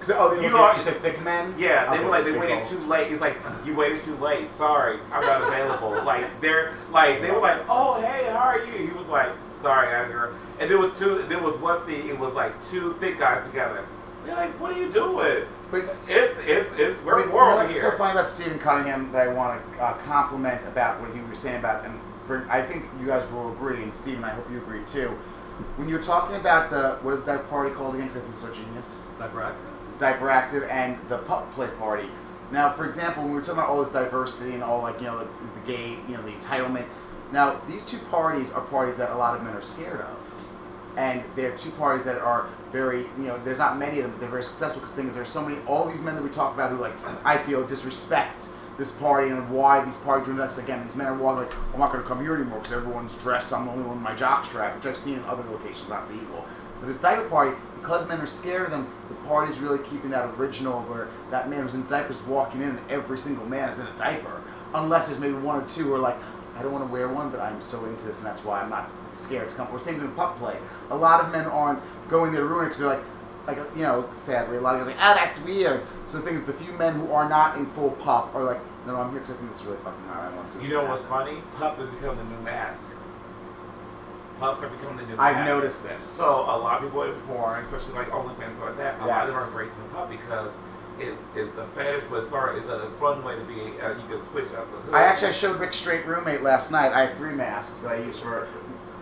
Oh, 0.10 0.40
you, 0.40 0.56
are- 0.56 0.78
you 0.78 0.84
said 0.84 1.02
thick 1.02 1.22
man. 1.24 1.54
Yeah, 1.58 1.88
they 1.90 1.96
Okay, 1.96 2.04
were 2.06 2.12
like 2.12 2.24
they 2.24 2.38
waited 2.38 2.64
too 2.64 2.78
late. 2.86 3.10
He's 3.10 3.20
like, 3.20 3.36
"You 3.66 3.76
waited 3.76 4.02
too 4.04 4.16
late. 4.18 4.48
Sorry, 4.52 5.00
I'm 5.12 5.22
not 5.26 5.42
available." 5.42 6.02
like 6.06 6.40
they're 6.40 6.76
like 6.92 7.20
they 7.20 7.32
were 7.32 7.40
like, 7.40 7.62
"Oh 7.68 8.00
hey, 8.00 8.26
how 8.32 8.38
are 8.38 8.64
you?" 8.64 8.88
He 8.88 8.94
was 8.94 9.08
like, 9.08 9.30
"Sorry, 9.60 9.88
I 9.88 9.92
got 10.04 10.10
a 10.10 10.14
girl." 10.14 10.34
And 10.60 10.70
there 10.70 10.78
was 10.78 10.98
two. 10.98 11.24
There 11.28 11.42
was 11.42 11.58
Westy. 11.58 12.10
It 12.10 12.18
was 12.18 12.34
like 12.36 12.54
two 12.70 12.94
thick 13.02 13.18
guys 13.20 13.44
together. 13.48 13.84
They're 14.24 14.36
like, 14.36 14.52
"What 14.62 14.72
are 14.72 14.80
you 14.80 14.90
doing?" 14.92 15.46
But 15.72 15.96
It's 16.08 16.34
it's 16.46 16.70
it's 16.80 17.04
we're 17.04 17.18
Wait, 17.18 17.26
you 17.26 17.32
war 17.32 17.50
know 17.52 17.56
what's 17.58 17.74
here. 17.74 17.92
so 17.92 17.98
funny 17.98 18.12
about 18.12 18.28
Stephen 18.28 18.58
Cunningham 18.60 19.12
that 19.12 19.28
I 19.28 19.34
want 19.34 19.62
to 19.76 19.84
uh, 19.84 19.94
compliment 20.06 20.62
about 20.68 21.02
what 21.02 21.14
he 21.14 21.20
was 21.22 21.40
saying 21.40 21.58
about, 21.58 21.84
and 21.86 22.00
bring, 22.26 22.44
I 22.50 22.62
think 22.62 22.86
you 23.00 23.08
guys 23.08 23.30
will 23.32 23.52
agree, 23.52 23.84
and 23.84 23.94
Stephen, 23.94 24.24
I 24.24 24.30
hope 24.30 24.50
you 24.50 24.58
agree 24.58 24.82
too. 24.86 25.10
When 25.76 25.90
you're 25.90 26.02
talking 26.02 26.36
about 26.38 26.70
the 26.70 27.00
what 27.02 27.14
is 27.14 27.24
that 27.26 27.50
party 27.50 27.74
called 27.74 27.96
again? 27.96 28.08
'Cause 28.08 28.18
I 28.18 28.20
think 28.22 28.32
it's 28.34 28.42
so 28.42 28.54
genius. 28.54 29.08
Diaper 29.20 29.42
Active. 29.42 29.66
Diaper 30.00 30.30
Active 30.30 30.64
and 30.70 30.98
the 31.10 31.18
pup 31.20 31.52
play 31.54 31.68
party. 31.80 32.10
Now, 32.52 32.72
for 32.72 32.86
example, 32.86 33.24
when 33.24 33.32
we 33.34 33.38
were 33.40 33.44
talking 33.44 33.60
about 33.60 33.70
all 33.70 33.80
this 33.84 33.92
diversity 33.92 34.54
and 34.54 34.64
all 34.64 34.82
like 34.82 35.02
you 35.02 35.08
know 35.08 35.20
the, 35.20 35.26
the 35.26 35.68
gay, 35.72 35.98
you 36.08 36.16
know 36.16 36.22
the 36.22 36.32
entitlement. 36.32 36.86
Now, 37.34 37.60
these 37.68 37.86
two 37.86 37.98
parties 38.10 38.54
are 38.54 38.62
parties 38.62 38.96
that 38.98 39.12
a 39.12 39.16
lot 39.16 39.36
of 39.36 39.44
men 39.44 39.54
are 39.54 39.62
scared 39.62 40.00
of, 40.00 40.16
and 40.96 41.24
they're 41.36 41.52
two 41.58 41.72
parties 41.72 42.06
that 42.06 42.22
are 42.22 42.46
very 42.72 43.02
you 43.18 43.24
know 43.24 43.40
there's 43.44 43.58
not 43.58 43.78
many 43.78 44.00
of 44.00 44.04
them, 44.04 44.12
but 44.12 44.20
they're 44.20 44.30
very 44.30 44.44
successful 44.44 44.82
because 44.82 44.96
things 44.96 45.16
there's 45.16 45.30
so 45.30 45.42
many 45.42 45.62
all 45.66 45.88
these 45.88 46.02
men 46.02 46.16
that 46.16 46.24
we 46.24 46.30
talk 46.30 46.54
about 46.54 46.72
who 46.72 46.78
like 46.78 46.94
I 47.26 47.38
feel 47.38 47.66
disrespect 47.66 48.50
this 48.78 48.92
party 48.92 49.30
and 49.30 49.50
why 49.50 49.84
these 49.84 49.98
parties 49.98 50.30
are 50.30 50.34
nuts. 50.34 50.58
Again, 50.60 50.84
these 50.84 50.96
men 50.96 51.08
are 51.08 51.16
walking 51.16 51.44
like 51.44 51.56
I'm 51.74 51.80
not 51.80 51.92
going 51.92 52.04
to 52.04 52.08
come 52.08 52.22
here 52.22 52.36
anymore 52.36 52.60
because 52.60 52.74
everyone's 52.74 53.16
dressed. 53.16 53.52
I'm 53.52 53.66
the 53.66 53.72
only 53.72 53.86
one 53.86 53.98
in 53.98 54.04
my 54.04 54.14
jockstrap, 54.14 54.76
which 54.76 54.86
I've 54.86 54.98
seen 54.98 55.16
in 55.16 55.24
other 55.26 55.44
locations, 55.50 55.90
not 55.90 56.10
legal. 56.12 56.46
But 56.80 56.88
this 56.88 57.02
diaper 57.02 57.28
party, 57.28 57.56
because 57.80 58.08
men 58.08 58.22
are 58.22 58.28
scared 58.28 58.66
of 58.66 58.72
them, 58.72 58.88
the 59.10 59.16
party's 59.28 59.60
really 59.60 59.80
keeping 59.80 60.12
that 60.12 60.26
original 60.38 60.82
where 60.84 61.08
that 61.32 61.50
man 61.50 61.64
who's 61.64 61.74
in 61.74 61.88
diapers 61.88 62.22
walking 62.24 62.62
in 62.62 62.70
and 62.70 62.92
every 62.92 63.18
single 63.18 63.46
man 63.46 63.70
is 63.70 63.80
in 63.80 63.88
a 63.88 63.98
diaper. 63.98 64.42
Unless 64.76 65.08
there's 65.08 65.20
maybe 65.20 65.34
one 65.34 65.62
or 65.64 65.68
two 65.68 65.86
who 65.86 65.94
are 65.96 66.00
like, 66.00 66.18
I 66.56 66.62
don't 66.62 66.72
want 66.72 66.86
to 66.86 66.92
wear 66.92 67.08
one, 67.08 67.30
but 67.30 67.40
I'm 67.40 67.62
so 67.62 67.86
into 67.86 68.06
this 68.06 68.18
and 68.18 68.28
that's 68.28 68.44
why 68.44 68.62
I'm 68.62 68.70
not 68.70 68.92
scared 69.14 69.50
to 69.50 69.56
come. 69.56 69.68
Or 69.72 69.80
same 69.80 69.96
thing 69.96 70.08
with 70.08 70.16
pup 70.16 70.38
play. 70.40 70.58
A 70.90 70.96
lot 70.96 71.24
of 71.24 71.32
men 71.32 71.46
aren't 71.46 71.80
going 72.10 72.32
there 72.32 72.42
to 72.42 72.48
ruin 72.48 72.66
it 72.66 72.70
because 72.70 72.80
they're 72.80 72.90
like, 72.90 73.04
like 73.48 73.58
you 73.76 73.84
know, 73.84 74.10
sadly, 74.14 74.58
a 74.58 74.62
lot 74.62 74.76
of 74.76 74.82
guys 74.82 74.88
are 74.88 74.98
like, 74.98 75.04
ah, 75.04 75.14
that's 75.16 75.40
weird. 75.42 75.86
So 76.06 76.18
the 76.18 76.24
thing 76.24 76.36
is, 76.36 76.46
the 76.46 76.54
few 76.54 76.72
men 76.74 76.94
who 76.94 77.12
are 77.12 77.28
not 77.28 77.58
in 77.58 77.66
full 77.72 77.92
pup 77.92 78.36
are 78.36 78.44
like, 78.44 78.60
no, 78.86 78.94
no 78.94 79.02
I'm 79.02 79.12
here 79.12 79.20
because 79.20 79.36
I 79.36 79.38
think 79.40 79.52
this 79.52 79.62
is 79.62 79.66
really 79.66 79.80
fucking 79.84 80.04
hot. 80.08 80.32
I 80.32 80.36
want 80.36 80.48
to 80.48 80.52
see. 80.54 80.64
You 80.64 80.70
know 80.70 80.86
what's 80.86 81.04
funny? 81.04 81.38
Pup 81.56 81.78
has 81.78 81.90
become 81.90 82.18
the 82.18 82.24
new 82.24 82.42
mask. 82.42 82.84
Pups 84.40 84.62
are 84.62 84.70
becoming 84.70 84.98
the 84.98 85.04
new 85.04 85.16
mask. 85.16 85.22
I've 85.22 85.36
mask. 85.36 85.50
noticed 85.50 85.84
this. 85.84 86.06
So 86.06 86.26
a 86.26 86.58
lot 86.58 86.78
of 86.78 86.84
people 86.84 87.04
in 87.04 87.14
porn, 87.22 87.60
especially 87.64 87.94
like 87.94 88.10
OnlyFans 88.10 88.54
stuff 88.54 88.68
like 88.68 88.78
that, 88.78 89.02
a 89.02 89.06
lot 89.06 89.24
of 89.24 89.30
them 89.30 89.38
are 89.38 89.48
embracing 89.48 89.82
the 89.82 89.96
pup 89.96 90.10
because 90.12 90.52
it's 91.00 91.18
it's 91.36 91.52
the 91.52 91.66
fetish, 91.76 92.04
but 92.10 92.24
sorry, 92.24 92.58
it's 92.58 92.68
a 92.68 92.90
fun 93.00 93.24
way 93.24 93.36
to 93.36 93.44
be. 93.46 93.60
Uh, 93.82 93.90
you 93.90 94.08
can 94.08 94.22
switch 94.22 94.54
up 94.54 94.70
the 94.72 94.78
hood. 94.78 94.94
I 94.94 95.04
actually 95.04 95.30
I 95.30 95.32
showed 95.34 95.60
Rick 95.60 95.74
Straight 95.74 96.06
Roommate 96.06 96.42
last 96.42 96.72
night. 96.72 96.94
I 96.94 97.06
have 97.06 97.18
three 97.18 97.34
masks 97.34 97.82
that 97.82 97.92
I 97.94 97.98
use 98.04 98.20
for 98.20 98.48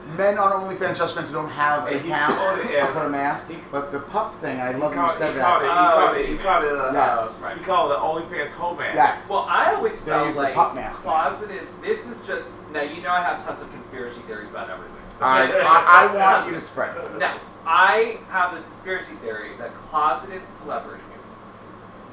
men 0.05 0.37
on 0.37 0.51
OnlyFans, 0.51 0.97
just 0.97 1.13
friends 1.15 1.29
who 1.29 1.35
don't 1.35 1.49
have 1.49 1.87
an 1.87 1.93
And 1.93 2.01
he 2.05 2.11
account. 2.11 2.35
called 2.35 2.69
yeah. 2.71 2.91
put 2.93 3.05
a 3.05 3.09
mask. 3.09 3.51
But 3.71 3.91
the 3.91 3.99
pup 3.99 4.35
thing, 4.35 4.61
I 4.61 4.71
love 4.71 4.93
that 4.93 5.03
you 5.03 5.11
said 5.11 5.33
he 5.33 5.39
called 5.41 5.63
it. 5.63 5.65
that. 5.65 5.71
He 5.71 5.87
Oh, 5.87 5.91
called 5.99 6.09
I 6.15 6.19
it. 6.19 6.25
see. 6.25 6.31
He 6.31 6.37
called 6.37 6.63
it. 6.63 6.75
Uh, 6.79 6.91
Yes. 6.93 7.43
uh, 7.43 7.49
He 7.49 7.63
called 7.65 7.91
it 7.91 7.97
OnlyFans 7.97 8.51
home 8.51 8.77
man. 8.77 8.95
Yes. 8.95 9.29
Well, 9.29 9.45
I 9.49 9.73
always 9.73 10.01
They're 10.01 10.13
felt 10.15 10.25
using 10.27 10.41
the 10.41 10.47
like 10.47 10.55
pup 10.55 10.75
mask 10.75 11.03
now. 11.05 11.11
closeted. 11.29 11.67
This 11.81 12.05
is 12.07 12.17
just 12.27 12.51
now. 12.71 12.81
You 12.81 13.01
know, 13.01 13.09
I 13.11 13.21
have 13.23 13.43
tons 13.43 13.61
of 13.61 13.71
conspiracy 13.71 14.19
theories 14.27 14.51
about 14.51 14.69
everything. 14.69 14.91
So 15.17 15.25
I, 15.25 15.43
I, 15.45 16.09
I 16.09 16.15
want 16.15 16.45
you 16.47 16.53
to 16.53 16.59
spread 16.61 16.95
them. 16.95 17.17
Now, 17.19 17.39
I 17.65 18.19
have 18.29 18.53
this 18.53 18.63
conspiracy 18.65 19.13
theory 19.23 19.51
that 19.57 19.73
closeted 19.89 20.41
celebrities 20.49 21.01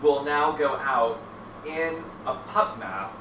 will 0.00 0.24
now 0.24 0.52
go 0.52 0.76
out 0.76 1.20
in 1.66 2.02
a 2.26 2.34
pup 2.34 2.78
mask 2.78 3.18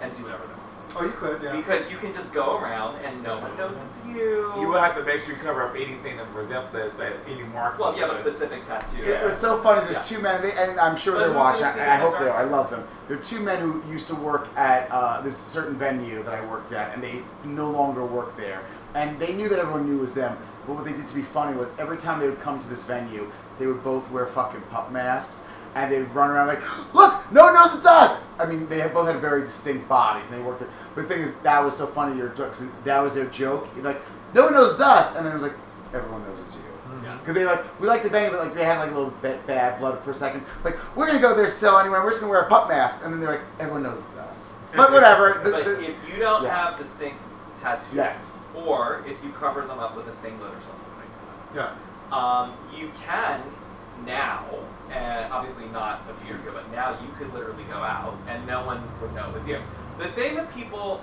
and 0.00 0.14
do 0.16 0.22
whatever 0.22 0.42
they 0.46 0.52
want. 0.52 0.57
Oh, 0.96 1.04
you 1.04 1.10
could, 1.12 1.42
yeah. 1.42 1.54
Because 1.54 1.90
you 1.90 1.96
can 1.96 2.12
just 2.12 2.32
go 2.32 2.58
around 2.58 2.96
and 3.04 3.22
no 3.22 3.38
one 3.38 3.56
knows 3.56 3.76
it's 3.76 4.06
you. 4.06 4.52
You 4.58 4.68
will 4.68 4.80
have 4.80 4.96
to 4.96 5.04
make 5.04 5.20
sure 5.20 5.34
you 5.34 5.40
cover 5.40 5.62
up 5.62 5.74
anything 5.74 6.16
that 6.16 6.28
resembles 6.32 6.72
that, 6.72 6.96
that 6.98 7.16
any 7.28 7.42
mark. 7.42 7.78
well, 7.78 7.90
if 7.90 7.96
you 7.96 8.02
have 8.04 8.14
a 8.14 8.20
specific 8.20 8.66
tattoo. 8.66 9.02
It, 9.02 9.22
what's 9.24 9.38
so 9.38 9.62
funny 9.62 9.82
is 9.82 9.94
there's 9.94 10.08
two 10.08 10.20
men, 10.20 10.42
they, 10.42 10.52
and 10.52 10.78
I'm 10.80 10.96
sure 10.96 11.14
But 11.14 11.20
they're 11.20 11.36
watching. 11.36 11.64
I, 11.64 11.94
I 11.94 11.96
hope 11.96 12.18
they 12.18 12.28
are. 12.28 12.40
I 12.40 12.44
love 12.44 12.70
them. 12.70 12.86
There 13.06 13.16
are 13.16 13.22
two 13.22 13.40
men 13.40 13.60
who 13.60 13.82
used 13.90 14.08
to 14.08 14.14
work 14.14 14.48
at 14.56 14.90
uh, 14.90 15.20
this 15.20 15.36
certain 15.36 15.76
venue 15.76 16.22
that 16.22 16.34
I 16.34 16.44
worked 16.46 16.72
at, 16.72 16.94
and 16.94 17.02
they 17.02 17.22
no 17.44 17.70
longer 17.70 18.04
work 18.04 18.36
there. 18.36 18.62
And 18.94 19.18
they 19.18 19.32
knew 19.32 19.48
that 19.48 19.58
everyone 19.58 19.86
knew 19.86 19.98
it 19.98 20.00
was 20.00 20.14
them. 20.14 20.36
But 20.66 20.74
what 20.74 20.84
they 20.84 20.92
did 20.92 21.08
to 21.08 21.14
be 21.14 21.22
funny 21.22 21.56
was 21.56 21.78
every 21.78 21.96
time 21.96 22.20
they 22.20 22.28
would 22.28 22.40
come 22.40 22.60
to 22.60 22.68
this 22.68 22.84
venue, 22.86 23.30
they 23.58 23.66
would 23.66 23.82
both 23.82 24.10
wear 24.10 24.26
fucking 24.26 24.60
pup 24.62 24.92
masks, 24.92 25.44
and 25.74 25.92
they'd 25.92 26.02
run 26.14 26.30
around 26.30 26.48
like, 26.48 26.62
"Look, 26.94 27.30
no 27.32 27.44
one 27.44 27.54
knows 27.54 27.74
it's 27.74 27.86
us." 27.86 28.20
I 28.38 28.46
mean, 28.46 28.68
they 28.68 28.80
had 28.80 28.94
both 28.94 29.08
had 29.08 29.20
very 29.20 29.42
distinct 29.42 29.88
bodies, 29.88 30.28
and 30.30 30.38
they 30.38 30.42
worked. 30.42 30.62
It. 30.62 30.68
But 30.94 31.02
the 31.02 31.08
thing 31.08 31.22
is, 31.22 31.34
that 31.36 31.64
was 31.64 31.76
so 31.76 31.86
funny. 31.86 32.16
Your 32.16 32.28
because 32.28 32.64
that 32.84 33.00
was 33.00 33.14
their 33.14 33.26
joke. 33.26 33.68
Like, 33.78 34.00
no 34.34 34.44
one 34.44 34.52
knows 34.52 34.72
it's 34.72 34.80
us, 34.80 35.16
and 35.16 35.24
then 35.24 35.32
it 35.32 35.34
was 35.34 35.42
like, 35.42 35.56
everyone 35.94 36.22
knows 36.24 36.40
it's 36.40 36.56
you. 36.56 36.62
Yeah. 37.02 37.16
Because 37.18 37.34
they 37.34 37.44
like 37.44 37.80
we 37.80 37.86
like 37.86 38.02
the 38.02 38.08
venue, 38.08 38.30
but 38.30 38.40
like 38.40 38.54
they 38.54 38.64
had 38.64 38.78
like 38.78 38.90
a 38.90 38.94
little 38.94 39.10
bit 39.22 39.46
bad 39.46 39.78
blood 39.78 40.02
for 40.02 40.10
a 40.10 40.14
second. 40.14 40.44
Like 40.64 40.76
we're 40.96 41.06
gonna 41.06 41.20
go 41.20 41.34
there 41.34 41.46
to 41.46 41.50
sell 41.50 41.78
anyway. 41.78 41.98
We're 41.98 42.10
just 42.10 42.20
gonna 42.20 42.30
wear 42.30 42.42
a 42.42 42.48
pup 42.48 42.68
mask, 42.68 43.02
and 43.04 43.12
then 43.12 43.20
they're 43.20 43.32
like, 43.32 43.44
everyone 43.60 43.82
knows 43.82 44.04
it's 44.04 44.16
us. 44.16 44.56
But 44.76 44.92
whatever. 44.92 45.40
The, 45.44 45.50
But 45.50 45.64
the- 45.64 45.90
if 45.90 45.96
you 46.08 46.18
don't 46.18 46.44
yeah. 46.44 46.70
have 46.70 46.78
distinct 46.78 47.22
tattoos, 47.60 47.86
yes. 47.92 48.40
or 48.54 49.04
if 49.06 49.22
you 49.24 49.30
cover 49.32 49.62
them 49.62 49.78
up 49.78 49.96
with 49.96 50.08
a 50.08 50.12
singlet 50.14 50.50
or 50.50 50.62
something 50.62 50.92
like 50.96 51.54
yeah. 51.54 51.74
that, 52.10 52.16
um, 52.16 52.54
you 52.76 52.90
can 53.04 53.42
now, 54.04 54.44
and 54.90 55.32
obviously 55.32 55.66
not 55.66 56.02
a 56.10 56.14
few 56.20 56.28
years 56.28 56.42
ago, 56.42 56.52
but 56.54 56.70
now 56.72 56.98
you 57.02 57.08
could 57.18 57.32
literally 57.34 57.64
go 57.64 57.76
out 57.76 58.16
and 58.28 58.46
no 58.46 58.64
one 58.64 58.82
would 59.00 59.14
know 59.14 59.28
it 59.28 59.34
was 59.34 59.46
you. 59.46 59.58
The 59.98 60.08
thing 60.08 60.36
that 60.36 60.52
people 60.54 61.00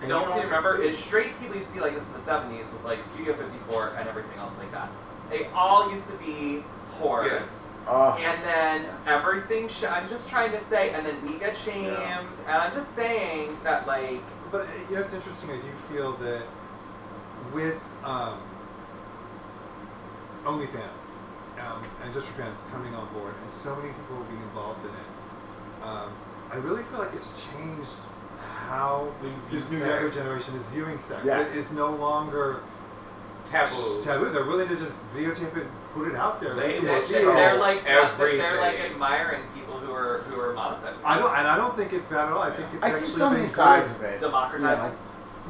And 0.00 0.08
don't 0.08 0.28
seem 0.28 0.40
to 0.42 0.46
remember 0.46 0.80
is 0.82 0.98
straight 0.98 1.38
people 1.40 1.56
used 1.56 1.68
to 1.68 1.74
be 1.74 1.80
like 1.80 1.94
this 1.94 2.04
in 2.04 2.12
the 2.12 2.18
70s 2.30 2.72
with 2.72 2.84
like 2.84 3.02
Studio 3.02 3.34
54 3.34 3.94
and 3.98 4.08
everything 4.08 4.38
else 4.38 4.52
like 4.58 4.70
that. 4.72 4.88
They 5.30 5.46
all 5.54 5.90
used 5.90 6.06
to 6.08 6.14
be 6.14 6.62
whores. 7.00 7.26
Yes. 7.26 7.68
Oh. 7.86 8.16
And 8.18 8.42
then 8.44 8.82
Yes. 8.82 9.06
everything, 9.08 9.68
sh- 9.68 9.84
I'm 9.84 10.08
just 10.08 10.28
trying 10.28 10.52
to 10.52 10.60
say, 10.64 10.90
and 10.94 11.04
then 11.06 11.16
we 11.26 11.38
get 11.38 11.56
shamed, 11.56 11.86
Yeah. 11.88 12.18
and 12.48 12.56
I'm 12.62 12.72
just 12.72 12.94
saying 12.94 13.52
that, 13.62 13.86
like, 13.86 14.20
But 14.50 14.62
uh, 14.62 14.66
you 14.88 14.96
know, 14.96 15.02
it's 15.02 15.12
interesting. 15.14 15.50
I 15.50 15.56
do 15.56 15.68
feel 15.94 16.12
that 16.14 16.42
with 17.52 17.78
um, 18.04 18.38
OnlyFans 20.44 21.03
um, 21.66 21.82
and 22.02 22.12
Just 22.12 22.26
for 22.28 22.42
Fans 22.42 22.58
coming 22.70 22.94
on 22.94 23.12
board, 23.14 23.34
and 23.40 23.50
so 23.50 23.74
many 23.76 23.88
people 23.88 24.24
being 24.28 24.42
involved 24.42 24.84
in 24.84 24.90
it. 24.90 25.86
Um, 25.86 26.12
I 26.50 26.56
really 26.56 26.82
feel 26.84 26.98
like 26.98 27.14
it's 27.14 27.46
changed 27.52 27.92
how 28.68 29.12
We 29.22 29.30
this 29.50 29.70
new 29.70 29.78
younger 29.78 30.10
generation 30.10 30.54
is 30.56 30.66
viewing 30.66 30.98
sex. 30.98 31.22
Yes. 31.24 31.54
It 31.54 31.58
is 31.58 31.72
no 31.72 31.90
longer 31.94 32.60
Taboo. 33.50 34.02
taboo. 34.02 34.30
They're 34.30 34.44
willing 34.44 34.68
to 34.68 34.76
just 34.76 34.96
videotape 35.14 35.56
it, 35.56 35.66
put 35.92 36.08
it 36.08 36.16
out 36.16 36.40
there. 36.40 36.54
they 36.54 36.80
like, 36.80 36.82
will 36.82 37.06
show 37.06 37.34
they're 37.34 37.58
like 37.58 37.84
just, 37.84 37.90
everything. 37.90 38.38
they're 38.38 38.60
like 38.60 38.76
admiring 38.78 39.42
people 39.54 39.78
who 39.78 39.92
are 39.92 40.22
who 40.28 40.40
are 40.40 40.54
monetizing. 40.54 40.96
I 41.04 41.18
don't, 41.18 41.36
and 41.36 41.46
I 41.46 41.56
don't 41.56 41.76
think 41.76 41.92
it's 41.92 42.06
bad 42.06 42.26
at 42.26 42.32
all. 42.32 42.42
I 42.42 42.50
think 42.50 42.68
it's 42.72 42.82
I 42.82 42.88
actually 42.88 43.06
see 43.08 43.18
so 43.18 43.30
many 43.30 43.46
sides 43.46 43.92
good. 43.92 44.06
of 44.06 44.12
it. 44.12 44.20
democratizing. 44.20 44.84
You 44.84 44.90
know? 44.90 44.96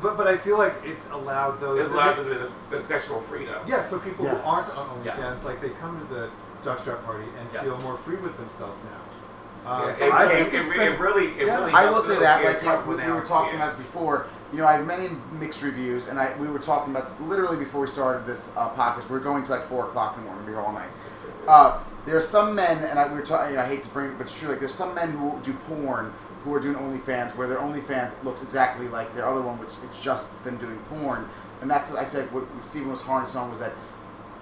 But 0.04 0.18
but 0.18 0.26
I 0.28 0.36
feel 0.36 0.58
like 0.58 0.74
it's 0.84 1.08
allowed 1.10 1.60
those. 1.62 1.80
It's 1.80 1.88
that 1.88 1.94
allowed 1.94 2.18
make- 2.18 2.36
to 2.38 2.48
the, 2.70 2.76
the 2.76 2.82
sexual 2.84 3.20
freedom. 3.22 3.56
Yeah, 3.66 3.80
so 3.80 3.98
people 3.98 4.26
Yes. 4.26 4.34
who 4.44 4.50
aren't 4.50 4.68
on 4.78 4.86
OnlyFans, 5.02 5.04
Yes. 5.18 5.44
like 5.44 5.60
they 5.62 5.70
come 5.70 5.98
to 6.06 6.14
the 6.14 6.28
jockstrap 6.62 7.02
party 7.06 7.24
and 7.38 7.48
Yes. 7.54 7.62
feel 7.64 7.78
more 7.78 7.96
free 7.96 8.16
with 8.16 8.36
themselves 8.36 8.78
now. 8.84 9.00
Yeah, 9.64 9.84
Um, 9.84 9.90
it, 9.90 9.96
so 9.96 10.10
I 10.10 10.24
it, 10.24 10.28
think 10.28 10.48
it, 10.48 10.56
it's 10.58 10.78
it 10.78 10.98
really, 11.00 11.28
it 11.40 11.46
Yeah. 11.46 11.56
really. 11.58 11.72
I 11.72 11.88
will 11.90 12.02
say 12.02 12.18
that, 12.20 12.44
like 12.44 12.62
you 12.62 12.70
we, 12.90 12.96
we 13.02 13.12
were 13.12 13.22
talking 13.22 13.54
about 13.56 13.78
before. 13.78 14.26
You 14.52 14.58
know, 14.58 14.66
I 14.66 14.74
have 14.74 14.86
many 14.86 15.08
mixed 15.32 15.62
reviews, 15.62 16.08
and 16.08 16.20
I 16.20 16.34
we 16.38 16.48
were 16.48 16.58
talking 16.58 16.94
about 16.94 17.08
this 17.08 17.18
literally 17.20 17.56
before 17.56 17.80
we 17.80 17.86
started 17.86 18.26
this 18.26 18.52
uh, 18.58 18.68
podcast. 18.76 19.08
We 19.08 19.16
are 19.16 19.20
going 19.30 19.42
to 19.44 19.52
like 19.52 19.66
four 19.70 19.84
o'clock 19.86 20.16
in 20.18 20.24
the 20.24 20.28
morning, 20.30 20.44
be 20.44 20.52
here 20.52 20.60
all 20.60 20.72
night. 20.74 20.90
Uh, 21.48 21.78
there 22.04 22.14
are 22.14 22.20
some 22.36 22.54
men, 22.54 22.84
and 22.84 22.98
I, 22.98 23.08
we 23.08 23.14
were 23.14 23.22
talking. 23.24 23.52
You 23.52 23.56
know, 23.56 23.62
I 23.62 23.66
hate 23.66 23.82
to 23.84 23.88
bring 23.88 24.10
it, 24.10 24.18
but 24.18 24.26
it's 24.26 24.38
true. 24.38 24.50
Like, 24.50 24.60
there's 24.60 24.74
some 24.74 24.94
men 24.94 25.12
who 25.12 25.40
do 25.42 25.54
porn 25.66 26.12
who 26.44 26.54
are 26.54 26.60
doing 26.60 26.76
OnlyFans, 26.76 27.34
where 27.36 27.48
their 27.48 27.58
OnlyFans 27.58 28.22
looks 28.22 28.42
exactly 28.42 28.86
like 28.88 29.14
their 29.14 29.26
other 29.26 29.40
one, 29.40 29.58
which 29.58 29.70
it's 29.82 30.02
just 30.02 30.42
them 30.44 30.58
doing 30.58 30.78
porn. 30.90 31.28
And 31.62 31.70
that's 31.70 31.90
I 31.92 32.04
feel 32.04 32.20
like 32.20 32.32
what 32.32 32.44
Stephen 32.62 32.90
was 32.90 33.00
harnessing 33.00 33.40
on 33.40 33.50
was 33.50 33.60
that 33.60 33.72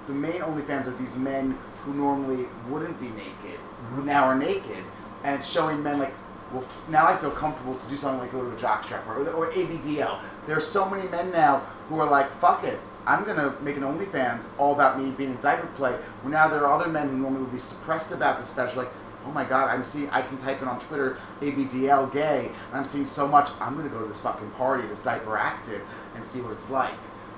the 0.07 0.13
main 0.13 0.41
OnlyFans 0.41 0.89
are 0.89 0.97
these 0.97 1.17
men 1.17 1.57
who 1.85 1.95
normally 1.95 2.47
wouldn't 2.69 3.01
be 3.01 3.09
naked, 3.11 3.61
who 3.91 3.99
mm-hmm. 3.99 4.07
now 4.07 4.25
are 4.25 4.37
naked, 4.37 4.85
and 5.25 5.37
it's 5.37 5.49
showing 5.49 5.83
men 5.83 6.01
like, 6.01 6.15
well, 6.53 6.65
now 6.89 7.07
I 7.07 7.17
feel 7.17 7.31
comfortable 7.31 7.77
to 7.77 7.89
do 7.89 7.97
something 7.97 8.21
like 8.21 8.33
go 8.33 8.43
to 8.43 8.51
a 8.51 8.57
jockstrap 8.57 9.07
or, 9.07 9.27
or 9.31 9.53
ABDL. 9.53 10.19
There 10.47 10.57
are 10.57 10.61
so 10.61 10.89
many 10.89 11.09
men 11.09 11.31
now 11.31 11.61
who 11.89 11.99
are 12.01 12.11
like, 12.11 12.31
fuck 12.33 12.65
it, 12.65 12.79
I'm 13.07 13.25
gonna 13.25 13.57
make 13.61 13.77
an 13.77 13.83
OnlyFans 13.83 14.45
all 14.59 14.75
about 14.75 15.01
me 15.01 15.11
being 15.11 15.31
in 15.31 15.41
diaper 15.41 15.67
play. 15.77 15.93
Where 15.93 16.33
now 16.33 16.49
there 16.49 16.67
are 16.67 16.73
other 16.73 16.91
men 16.91 17.09
who 17.09 17.17
normally 17.17 17.43
would 17.43 17.53
be 17.53 17.59
suppressed 17.59 18.13
about 18.13 18.39
this 18.39 18.53
fetish, 18.53 18.77
like, 18.77 18.91
oh 19.27 19.33
my 19.33 19.45
god, 19.45 19.69
I'm 19.71 19.85
seeing, 19.85 20.11
I 20.11 20.23
can 20.23 20.39
type 20.39 20.63
in 20.63 20.69
on 20.69 20.79
Twitter 20.79 21.19
ABDL 21.41 22.13
gay, 22.13 22.47
and 22.69 22.77
I'm 22.79 22.85
seeing 22.85 23.07
so 23.07 23.27
much. 23.29 23.51
I'm 23.61 23.77
gonna 23.77 23.89
go 23.89 24.01
to 24.01 24.07
this 24.07 24.21
fucking 24.21 24.51
party, 24.53 24.87
this 24.89 25.03
diaper 25.03 25.37
active, 25.37 25.83
and 26.15 26.25
see 26.25 26.41
what 26.41 26.53
it's 26.53 26.71
like. 26.71 26.95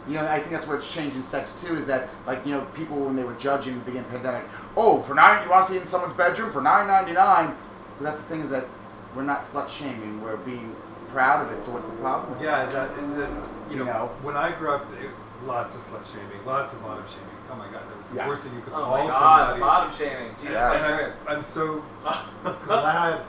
You 0.07 0.15
know, 0.15 0.27
I 0.27 0.39
think 0.39 0.51
that's 0.51 0.67
where 0.67 0.77
it's 0.77 0.93
changing 0.93 1.23
sex 1.23 1.63
too. 1.63 1.77
Is 1.77 1.87
that 1.87 2.11
like 2.27 2.45
you 2.45 2.53
know 2.53 2.63
people 2.75 2.99
when 2.99 3.17
they 3.17 3.25
were 3.25 3.35
judging 3.35 3.75
the 3.79 3.85
beginning 3.85 4.07
of 4.07 4.13
the 4.13 4.19
pandemic, 4.19 4.49
oh 4.77 5.03
for 5.03 5.15
nine 5.15 5.43
you 5.45 5.51
want 5.51 5.67
to 5.67 5.73
see 5.73 5.79
it 5.79 5.83
in 5.83 5.87
someone's 5.87 6.15
bedroom 6.15 6.53
for 6.53 6.61
nine 6.61 6.87
ninety 6.87 7.13
nine, 7.13 7.57
but 7.99 8.05
that's 8.05 8.21
the 8.21 8.27
thing 8.27 8.41
is 8.41 8.51
that 8.51 8.67
we're 9.15 9.23
not 9.23 9.43
slut 9.43 9.69
shaming. 9.69 10.21
We're 10.21 10.37
being 10.39 10.75
proud 11.09 11.47
of 11.47 11.57
it. 11.57 11.65
So 11.65 11.73
what's 11.73 11.89
the 11.89 11.95
problem? 11.97 12.33
with 12.35 12.43
Yeah, 12.43 12.67
that, 12.67 12.91
and 12.99 13.17
then, 13.17 13.31
you, 13.71 13.79
You 13.79 13.85
know, 13.85 13.85
know. 13.85 14.11
when 14.23 14.37
I 14.37 14.51
grew 14.53 14.71
up, 14.71 14.85
it, 15.01 15.11
lots 15.47 15.75
of 15.75 15.81
slut 15.81 16.05
shaming, 16.05 16.45
lots 16.45 16.73
of 16.73 16.83
bottom 16.83 17.05
shaming. 17.07 17.39
Oh 17.51 17.55
my 17.55 17.71
god, 17.71 17.83
the 18.15 18.21
Yeah. 18.21 18.29
worst 18.29 18.43
thing 18.45 18.55
you 18.55 18.61
could 18.63 18.73
Oh 18.73 18.77
call 18.83 18.91
my 18.91 19.07
god, 19.07 19.39
somebody. 19.39 19.59
the 19.59 19.65
bottom 19.65 19.95
shaming. 19.97 20.31
Jesus 20.37 20.51
Yes. 20.53 20.99
Christ. 21.01 21.17
I'm, 21.29 21.37
I'm 21.37 21.43
so 21.43 21.85
glad 22.65 23.21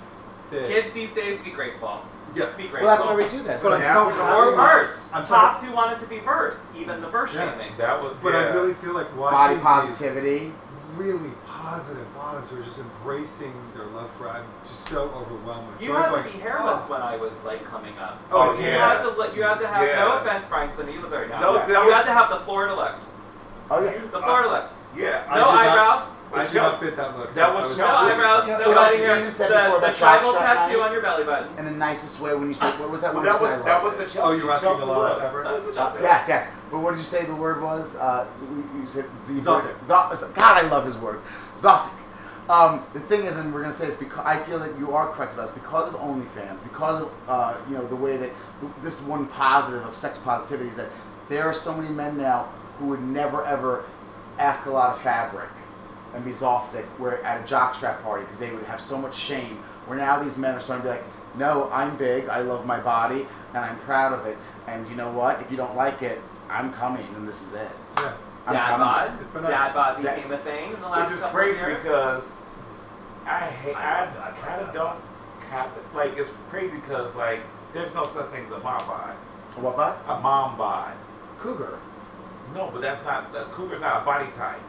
that. 0.52 0.68
Kids 0.68 0.94
these 0.94 1.12
days 1.14 1.40
be 1.42 1.52
grateful. 1.52 2.02
Just 2.36 2.58
be 2.58 2.64
grateful. 2.64 2.88
Well, 2.88 2.98
that's 2.98 3.08
why 3.08 3.16
we 3.16 3.30
do 3.30 3.44
this. 3.44 3.64
But 3.64 3.74
I'm 3.82 3.94
so 3.94 4.08
Or 4.08 4.12
happy. 4.12 4.36
or 4.50 4.56
verse. 4.56 5.12
I'm 5.14 5.24
Tops 5.26 5.64
who 5.64 5.72
wanted 5.74 6.00
to 6.02 6.06
be 6.08 6.20
verse. 6.20 6.70
Even 6.78 7.02
the 7.02 7.08
verse 7.08 7.34
Yeah. 7.34 7.52
shaming. 7.52 7.78
That 7.78 8.02
was. 8.04 8.16
But 8.22 8.34
yeah. 8.34 8.40
I 8.40 8.44
really 8.54 8.74
feel 8.74 8.94
like 8.94 9.08
watching 9.16 9.38
body 9.38 9.56
these 9.56 9.64
positivity. 9.64 10.54
really 10.98 11.32
positive 11.48 12.06
bottoms 12.16 12.50
who 12.52 12.60
are 12.60 12.64
just 12.64 12.78
embracing 12.80 13.54
their 13.76 13.86
love 13.88 14.10
for. 14.12 14.30
I'm 14.30 14.44
just 14.64 14.88
so 14.90 15.04
overwhelmed. 15.16 15.80
You 15.82 15.88
so 15.88 15.94
had 15.94 16.06
I'm 16.06 16.12
to 16.12 16.18
like, 16.22 16.34
be 16.34 16.40
hairless 16.40 16.84
oh. 16.88 16.92
when 16.92 17.02
I 17.02 17.16
was 17.16 17.42
like 17.46 17.64
coming 17.66 17.98
up. 17.98 18.20
Oh, 18.32 18.54
you 18.58 18.66
yeah. 18.66 18.98
had 18.98 19.02
to 19.04 19.36
you 19.36 19.44
had 19.44 19.60
to 19.60 19.68
have 19.68 19.82
no 19.82 19.86
Yeah. 19.88 20.22
offense, 20.22 20.46
Frankson. 20.46 20.92
You 20.92 21.00
look 21.02 21.10
very 21.12 21.30
now. 21.30 21.40
No, 21.40 21.56
Yeah. 21.56 21.68
you 21.68 21.86
was- 21.86 21.94
had 21.94 22.04
to 22.04 22.14
have 22.14 22.30
the 22.30 22.40
Florida 22.46 22.76
look. 22.76 22.96
Oh 23.72 23.82
yeah. 23.84 23.92
The 24.12 24.20
Florida 24.22 24.50
look. 24.50 24.66
Yeah. 24.96 25.24
I 25.30 25.36
No 25.40 25.46
did 25.46 25.52
not- 25.52 25.68
eyebrows. 25.68 26.12
I 26.34 26.42
It's 26.42 26.52
did 26.52 26.58
not 26.58 26.80
fit 26.82 26.98
that 26.98 27.18
look. 27.18 27.32
that 27.34 27.48
so 27.50 27.54
was 27.56 27.78
No 27.78 27.86
eyebrows. 27.88 28.48
You 28.48 28.54
no 28.54 28.58
like 28.58 28.76
letting 28.76 29.00
Steven 29.00 29.32
said 29.32 29.50
the, 29.52 29.56
before 29.56 29.80
the 29.80 29.86
about 29.86 29.96
tribal 29.96 30.34
tattoo 30.34 30.78
night. 30.80 30.86
on 30.86 30.92
your 30.92 31.02
belly 31.02 31.24
button. 31.24 31.58
In 31.58 31.66
the 31.66 31.72
nicest 31.72 32.20
way 32.20 32.34
when 32.36 32.48
you 32.50 32.54
said 32.54 32.78
what 32.80 32.90
was 32.90 33.02
that 33.02 33.14
Well, 33.14 33.24
word? 33.24 33.34
that 33.34 33.40
you 33.40 33.46
was 33.46 33.52
said? 33.54 33.62
I 33.62 33.66
that 33.66 33.84
was 33.84 33.94
it. 33.94 34.10
the 34.10 34.22
Oh, 34.22 34.32
you 34.32 34.46
were 34.46 34.52
asking 34.52 34.70
a 34.72 34.86
lot 34.86 35.12
of 35.14 35.24
effort. 35.24 35.44
The 35.44 35.70
Uh, 35.72 35.74
Chelsea. 35.74 36.00
yes, 36.04 36.26
yes. 36.28 36.50
But 36.72 36.80
what 36.80 36.92
did 36.92 36.98
you 36.98 37.04
say 37.06 37.24
the 37.26 37.36
word 37.36 37.62
was? 37.62 37.96
Uh, 37.96 38.26
you 38.42 38.82
you 38.82 38.88
said 38.88 39.06
Zoptic. 39.22 39.86
Zo- 39.88 40.30
God, 40.34 40.66
I 40.66 40.68
love 40.68 40.84
his 40.86 40.98
words. 40.98 41.24
Zoptic. 41.58 41.92
Um, 42.50 42.84
the 42.94 43.00
thing 43.00 43.22
is, 43.26 43.36
and 43.38 43.54
we're 43.54 43.62
gonna 43.62 43.74
say 43.74 43.86
this 43.88 43.96
because 43.96 44.24
I 44.26 44.38
feel 44.40 44.60
that 44.60 44.78
you 44.78 44.94
are 44.94 45.08
correct 45.14 45.34
about 45.34 45.54
this 45.54 45.64
because 45.64 45.88
of 45.88 45.96
OnlyFans, 46.00 46.62
because 46.64 47.02
of 47.02 47.12
uh, 47.30 47.54
you 47.70 47.76
know 47.78 47.86
the 47.88 47.96
way 47.96 48.18
that 48.18 48.32
this 48.84 49.02
one 49.02 49.28
positive 49.28 49.86
of 49.86 49.96
sex 49.96 50.18
positivity 50.20 50.70
is 50.70 50.76
that 50.78 50.90
there 51.30 51.44
are 51.46 51.54
so 51.54 51.74
many 51.74 51.90
men 51.94 52.18
now 52.18 52.50
who 52.78 52.88
would 52.88 53.02
never 53.02 53.44
ever 53.46 53.86
ask 54.38 54.66
a 54.66 54.70
lot 54.72 54.96
of 54.96 55.02
fabric 55.02 55.50
and 56.14 56.24
be 56.24 56.32
Zoptic 56.32 56.86
where 56.98 57.24
at 57.24 57.42
a 57.42 57.44
jockstrap 57.54 58.02
party 58.04 58.24
because 58.24 58.40
they 58.40 58.52
would 58.52 58.64
have 58.66 58.82
so 58.82 58.98
much 58.98 59.16
shame. 59.16 59.58
Where 59.86 59.98
now 59.98 60.22
these 60.22 60.38
men 60.38 60.56
are 60.56 60.60
starting 60.60 60.84
to 60.86 60.94
be 60.94 60.98
like, 60.98 61.06
no, 61.38 61.70
I'm 61.72 61.98
big, 61.98 62.28
I 62.30 62.40
love 62.42 62.66
my 62.66 62.80
body, 62.80 63.28
and 63.54 63.58
I'm 63.58 63.78
proud 63.80 64.14
of 64.14 64.26
it. 64.26 64.38
And 64.68 64.88
you 64.90 64.96
know 64.96 65.12
what? 65.12 65.42
If 65.42 65.52
you 65.52 65.58
don't 65.58 65.76
like 65.76 66.02
it, 66.02 66.22
I'm 66.50 66.72
coming, 66.74 67.06
and 67.16 67.28
this 67.28 67.42
is 67.42 67.54
it. 67.56 67.70
Yeah. 67.98 68.16
I'm 68.48 68.54
Dad 68.54 68.78
bod. 68.78 69.18
It's 69.22 69.32
been. 69.32 69.44
Dad 69.44 69.74
bod 69.74 70.02
Dad- 70.02 70.16
became 70.16 70.32
a 70.32 70.38
thing 70.38 70.74
in 70.74 70.82
the 70.82 70.88
last 70.88 71.10
Which 71.10 71.18
is 71.18 71.24
couple 71.24 71.40
crazy 71.40 71.58
years. 71.58 71.82
because 71.84 72.24
I 73.26 73.40
hate. 73.40 73.76
I 73.76 74.02
I, 74.02 74.06
love 74.06 74.40
kind 74.42 74.62
of 74.62 74.74
don't 74.74 75.00
have 75.50 75.72
like 75.96 76.16
it's 76.18 76.30
crazy 76.50 76.76
because 76.76 77.14
like 77.16 77.42
there's 77.74 77.94
no 77.96 78.06
such 78.06 78.28
thing 78.30 78.46
as 78.46 78.52
a 78.52 78.60
mom 78.60 78.78
bod. 78.88 79.16
A 79.58 79.60
what 79.62 79.76
bod? 79.76 79.98
A 80.08 80.20
mom 80.22 80.58
bod. 80.58 80.94
Cougar. 81.40 81.80
No, 82.56 82.70
but 82.72 82.82
that's 82.82 83.04
not 83.06 83.32
the 83.32 83.44
cougar's 83.52 83.82
not 83.82 84.02
a 84.02 84.06
body 84.06 84.32
type, 84.32 84.62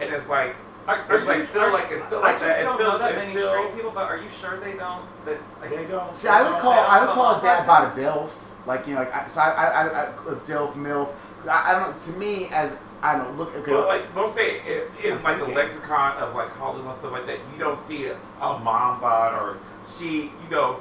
and 0.00 0.14
it's 0.14 0.28
like 0.28 0.54
Are, 0.86 0.96
are 0.96 1.16
It's 1.16 1.26
like 1.26 1.38
you- 1.38 1.46
still 1.46 1.62
are- 1.62 1.72
like- 1.72 1.90
it's 1.92 2.04
still 2.04 2.18
I 2.18 2.22
like 2.22 2.32
just 2.32 2.44
that. 2.44 2.62
Don't 2.64 2.74
still- 2.74 2.92
know 2.92 2.98
that 2.98 3.14
many 3.14 3.32
still- 3.32 3.52
straight 3.52 3.74
people, 3.76 3.90
but 3.92 4.08
are 4.10 4.16
you 4.16 4.28
sure 4.28 4.56
they 4.58 4.72
don't? 4.72 5.04
That 5.24 5.38
like, 5.60 5.70
they 5.70 5.84
don't. 5.84 6.16
See, 6.16 6.26
I 6.28 6.42
would 6.42 6.60
call 6.60 6.72
I 6.72 7.00
would 7.00 7.14
call 7.14 7.34
a 7.34 7.38
a 7.38 7.40
dad 7.40 7.66
mom 7.66 7.84
bod 7.84 7.96
a 7.96 8.00
dilf. 8.00 8.30
Like 8.66 8.86
you 8.88 8.94
know, 8.94 9.00
like 9.00 9.14
I, 9.14 9.26
so 9.28 9.40
I, 9.40 9.50
I, 9.50 9.64
I, 9.64 9.82
I 9.86 10.04
a 10.06 10.36
dilf 10.42 10.72
milf. 10.74 11.10
I, 11.48 11.70
I 11.70 11.72
don't 11.72 11.94
know. 11.94 12.12
To 12.12 12.18
me, 12.18 12.48
as 12.50 12.76
I 13.00 13.16
don't 13.16 13.36
look. 13.38 13.54
Okay. 13.54 13.70
But 13.70 13.86
like 13.86 14.14
most 14.14 14.34
say 14.34 14.60
in, 14.66 15.04
in 15.04 15.18
I'm 15.18 15.22
like 15.22 15.38
the 15.38 15.46
lexicon 15.46 16.16
of 16.18 16.34
like 16.34 16.50
Hollywood 16.50 16.86
and 16.86 16.98
stuff 16.98 17.12
like 17.12 17.26
that, 17.26 17.38
you 17.52 17.58
don't 17.60 17.78
see 17.86 18.06
a, 18.06 18.16
a 18.40 18.58
mom 18.58 19.00
bod 19.00 19.34
or 19.34 19.58
she, 19.86 20.32
you 20.42 20.50
know, 20.50 20.80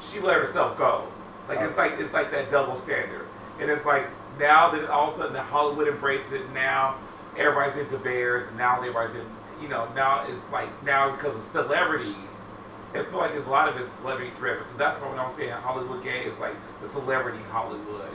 she 0.00 0.20
let 0.20 0.36
herself 0.36 0.78
go. 0.78 1.08
Like 1.48 1.60
oh. 1.60 1.64
it's 1.66 1.76
like 1.76 1.92
it's 1.98 2.12
like 2.12 2.30
that 2.30 2.52
double 2.52 2.76
standard, 2.76 3.26
and 3.58 3.68
it's 3.68 3.84
like 3.84 4.06
now 4.40 4.70
that 4.70 4.90
all 4.90 5.08
of 5.08 5.14
a 5.14 5.18
sudden 5.18 5.34
the 5.34 5.42
Hollywood 5.42 5.86
embraced 5.86 6.32
it. 6.32 6.50
Now 6.52 6.96
everybody's 7.36 7.76
into 7.76 7.98
bears, 7.98 8.48
and 8.48 8.56
now 8.56 8.78
everybody's 8.78 9.14
in, 9.14 9.26
you 9.62 9.68
know, 9.68 9.88
now 9.94 10.26
it's 10.26 10.40
like 10.50 10.68
now 10.82 11.14
because 11.14 11.36
of 11.36 11.42
celebrities. 11.52 12.16
I 12.92 13.04
feel 13.04 13.18
like 13.18 13.32
it's 13.32 13.46
a 13.46 13.50
lot 13.50 13.68
of 13.68 13.76
it's 13.76 13.92
celebrity 13.92 14.32
driven. 14.36 14.64
So 14.64 14.76
that's 14.76 15.00
why 15.00 15.08
when 15.10 15.20
I'm 15.20 15.32
saying 15.36 15.50
Hollywood 15.50 16.02
gay 16.02 16.24
is 16.24 16.36
like 16.38 16.54
the 16.82 16.88
celebrity 16.88 17.38
Hollywood. 17.50 18.10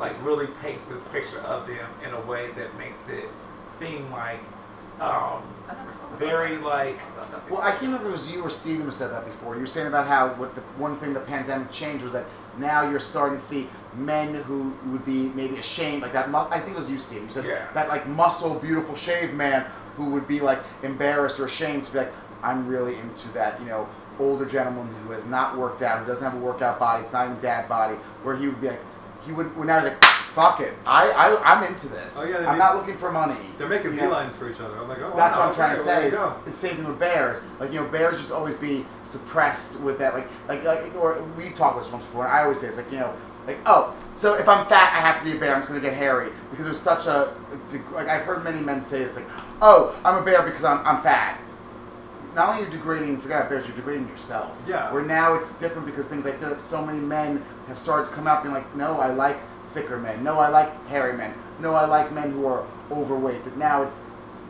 Like 0.00 0.12
really 0.24 0.48
paints 0.60 0.86
this 0.86 1.00
picture 1.08 1.38
of 1.40 1.66
them 1.66 1.88
in 2.04 2.12
a 2.12 2.20
way 2.22 2.50
that 2.52 2.76
makes 2.76 2.98
it 3.08 3.28
seem 3.78 4.10
like 4.10 4.40
um, 5.00 5.42
I 5.68 5.74
never 5.74 5.92
thought 5.92 6.06
about 6.08 6.18
very 6.18 6.56
like 6.58 6.98
Well, 7.50 7.60
I 7.60 7.70
can't 7.70 7.82
remember 7.82 8.06
if 8.06 8.08
it 8.08 8.12
was 8.12 8.32
you 8.32 8.42
or 8.42 8.50
Steven 8.50 8.86
who 8.86 8.90
said 8.90 9.10
that 9.10 9.24
before. 9.26 9.54
You 9.54 9.60
were 9.60 9.66
saying 9.66 9.86
about 9.86 10.06
how 10.06 10.28
what 10.34 10.54
the 10.54 10.62
one 10.78 10.98
thing 10.98 11.12
the 11.14 11.20
pandemic 11.20 11.70
changed 11.70 12.02
was 12.02 12.12
that 12.14 12.24
now 12.58 12.88
you're 12.88 12.98
starting 12.98 13.38
to 13.38 13.44
see 13.44 13.68
men 13.96 14.34
who 14.34 14.72
would 14.90 15.04
be 15.04 15.30
maybe 15.34 15.56
ashamed, 15.58 16.02
like 16.02 16.12
that. 16.12 16.30
mu- 16.30 16.38
I 16.50 16.60
think 16.60 16.76
it 16.76 16.78
was 16.78 16.90
you, 16.90 16.98
Steve. 16.98 17.22
You 17.22 17.30
said 17.30 17.44
Yeah. 17.44 17.66
that 17.74 17.88
like 17.88 18.06
muscle, 18.06 18.54
beautiful, 18.58 18.94
shaved 18.94 19.34
man 19.34 19.64
who 19.96 20.10
would 20.10 20.28
be 20.28 20.40
like 20.40 20.58
embarrassed 20.82 21.40
or 21.40 21.46
ashamed 21.46 21.84
to 21.84 21.92
be 21.92 21.98
like, 22.00 22.12
I'm 22.42 22.66
really 22.68 22.98
into 22.98 23.28
that, 23.34 23.58
you 23.60 23.66
know, 23.66 23.88
older 24.20 24.44
gentleman 24.46 24.94
who 25.06 25.12
has 25.12 25.26
not 25.26 25.56
worked 25.56 25.82
out, 25.82 26.00
who 26.00 26.06
doesn't 26.06 26.22
have 26.24 26.34
a 26.34 26.44
workout 26.44 26.78
body, 26.78 27.02
it's 27.02 27.12
not 27.12 27.26
even 27.26 27.38
dad 27.40 27.68
body, 27.68 27.94
where 28.22 28.36
he 28.36 28.46
would 28.46 28.60
be 28.60 28.68
like, 28.68 28.80
he 29.24 29.32
would. 29.32 29.56
When 29.56 29.68
I 29.68 29.76
was 29.76 29.84
like, 29.86 30.04
fuck 30.04 30.60
it, 30.60 30.72
I, 30.86 31.10
I 31.10 31.54
I'm 31.54 31.64
into 31.64 31.88
this. 31.88 32.16
Oh, 32.20 32.24
yeah, 32.28 32.48
I'm 32.48 32.58
not 32.58 32.76
looking 32.76 32.96
for 32.96 33.10
money. 33.10 33.34
They're 33.58 33.66
making 33.68 33.94
You 33.94 33.96
know? 34.02 34.10
beelines 34.12 34.34
for 34.34 34.48
each 34.48 34.60
other. 34.60 34.78
I'm 34.78 34.86
like, 34.88 34.98
oh, 34.98 35.12
That's 35.16 35.36
wow, 35.36 35.40
what 35.40 35.48
I'm 35.48 35.54
trying 35.54 35.74
to 35.74 35.80
okay, 35.82 35.90
say. 35.90 36.06
Is 36.08 36.14
go. 36.14 36.36
it's 36.46 36.58
same 36.58 36.76
thing 36.76 36.86
with 36.86 37.00
bears. 37.00 37.44
Like 37.58 37.72
you 37.72 37.80
know, 37.80 37.88
bears 37.88 38.18
just 38.18 38.30
always 38.30 38.54
be 38.54 38.86
suppressed 39.04 39.80
with 39.80 39.98
that. 39.98 40.14
Like 40.14 40.28
like 40.48 40.62
like 40.62 40.94
or 40.94 41.20
we've 41.36 41.54
talked 41.54 41.74
about 41.74 41.82
this 41.84 41.92
once 41.92 42.04
before. 42.04 42.24
And 42.26 42.32
I 42.34 42.42
always 42.42 42.60
say 42.60 42.68
it's 42.68 42.76
like 42.76 42.92
you 42.92 43.00
know 43.00 43.12
like 43.46 43.58
oh 43.66 43.94
so 44.14 44.34
if 44.34 44.48
I'm 44.48 44.66
fat 44.66 44.92
I 44.94 45.00
have 45.00 45.22
to 45.22 45.30
be 45.30 45.36
a 45.36 45.40
bear. 45.40 45.54
I'm 45.54 45.60
just 45.60 45.68
gonna 45.68 45.80
get 45.80 45.94
hairy 45.94 46.30
because 46.50 46.64
there's 46.64 46.80
such 46.80 47.06
a 47.06 47.34
like 47.92 48.08
I've 48.08 48.22
heard 48.22 48.44
many 48.44 48.60
men 48.60 48.82
say 48.82 49.02
it's 49.02 49.16
like 49.16 49.26
oh 49.62 49.98
I'm 50.04 50.22
a 50.22 50.24
bear 50.24 50.42
because 50.42 50.64
I'm 50.64 50.86
I'm 50.86 51.02
fat. 51.02 51.40
Not 52.36 52.50
only 52.50 52.62
you're 52.64 52.70
you 52.70 52.76
degrading, 52.76 53.18
forget 53.18 53.48
bears, 53.48 53.66
you're 53.66 53.76
degrading 53.76 54.08
yourself. 54.08 54.54
Yeah. 54.68 54.92
Where 54.92 55.02
now 55.02 55.32
it's 55.34 55.56
different 55.56 55.86
because 55.86 56.06
things 56.06 56.26
I 56.26 56.32
feel 56.32 56.50
like 56.50 56.60
so 56.60 56.84
many 56.84 56.98
men 56.98 57.42
have 57.66 57.78
started 57.78 58.10
to 58.10 58.14
come 58.14 58.26
out 58.26 58.42
being 58.42 58.54
like, 58.54 58.76
no, 58.76 59.00
I 59.00 59.08
like 59.08 59.38
thicker 59.72 59.98
men. 59.98 60.22
No, 60.22 60.38
I 60.38 60.48
like 60.48 60.86
hairy 60.88 61.16
men. 61.16 61.32
No, 61.60 61.74
I 61.74 61.86
like 61.86 62.12
men 62.12 62.32
who 62.32 62.44
are 62.44 62.66
overweight. 62.90 63.42
That 63.46 63.56
now 63.56 63.82
it's 63.84 64.00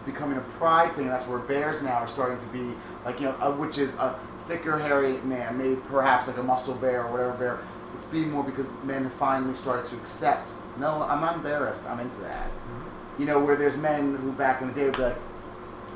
becoming 0.04 0.36
a 0.36 0.40
pride 0.58 0.96
thing. 0.96 1.06
That's 1.06 1.26
where 1.26 1.38
bears 1.38 1.80
now 1.80 1.98
are 1.98 2.08
starting 2.08 2.38
to 2.38 2.48
be 2.48 2.72
like 3.04 3.20
you 3.20 3.26
know, 3.26 3.36
uh, 3.40 3.52
which 3.52 3.78
is 3.78 3.94
a 3.96 4.18
thicker, 4.48 4.78
hairy 4.78 5.18
man, 5.18 5.56
maybe 5.56 5.76
perhaps 5.88 6.26
like 6.26 6.38
a 6.38 6.42
muscle 6.42 6.74
bear 6.74 7.04
or 7.04 7.12
whatever 7.12 7.32
bear. 7.34 7.58
It's 7.94 8.04
being 8.06 8.30
more 8.30 8.42
because 8.44 8.66
men 8.84 9.04
have 9.04 9.12
finally 9.14 9.54
started 9.54 9.86
to 9.86 9.96
accept. 9.96 10.52
No, 10.78 11.02
I'm 11.02 11.20
not 11.20 11.36
embarrassed. 11.36 11.86
I'm 11.88 12.00
into 12.00 12.18
that. 12.20 12.46
Mhm. 12.48 13.20
You 13.20 13.26
know, 13.26 13.38
where 13.38 13.56
there's 13.56 13.76
men 13.76 14.16
who 14.16 14.32
back 14.32 14.60
in 14.60 14.68
the 14.68 14.74
day 14.74 14.84
would 14.86 14.96
be 14.96 15.02
like, 15.02 15.16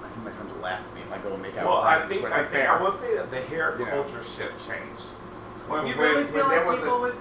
I 0.05 0.09
think 0.09 0.25
my 0.25 0.31
friends 0.31 0.52
will 0.55 0.62
laugh 0.62 0.81
at 0.81 0.94
me 0.94 1.02
if 1.02 1.12
I 1.12 1.19
go 1.19 1.35
and 1.35 1.43
make 1.43 1.57
out. 1.59 1.67
Well, 1.67 1.78
with 1.78 1.86
I 1.86 2.07
think 2.09 2.25
I 2.25 2.28
like 2.39 2.51
think. 2.51 2.69
I 2.69 2.83
will 2.83 2.91
say 2.93 3.17
that 3.17 3.31
the 3.31 3.41
hair 3.43 3.77
Yeah. 3.78 3.86
culture 3.91 4.23
shift 4.23 4.67
changed. 4.67 5.02
When, 5.69 5.86
You 5.86 5.94
when, 5.94 5.99
really 5.99 6.25
when 6.25 6.33
feel 6.33 6.49
there 6.49 6.59
like 6.60 6.67
was 6.67 6.81
people 6.81 6.97
a, 6.97 7.01
would 7.01 7.17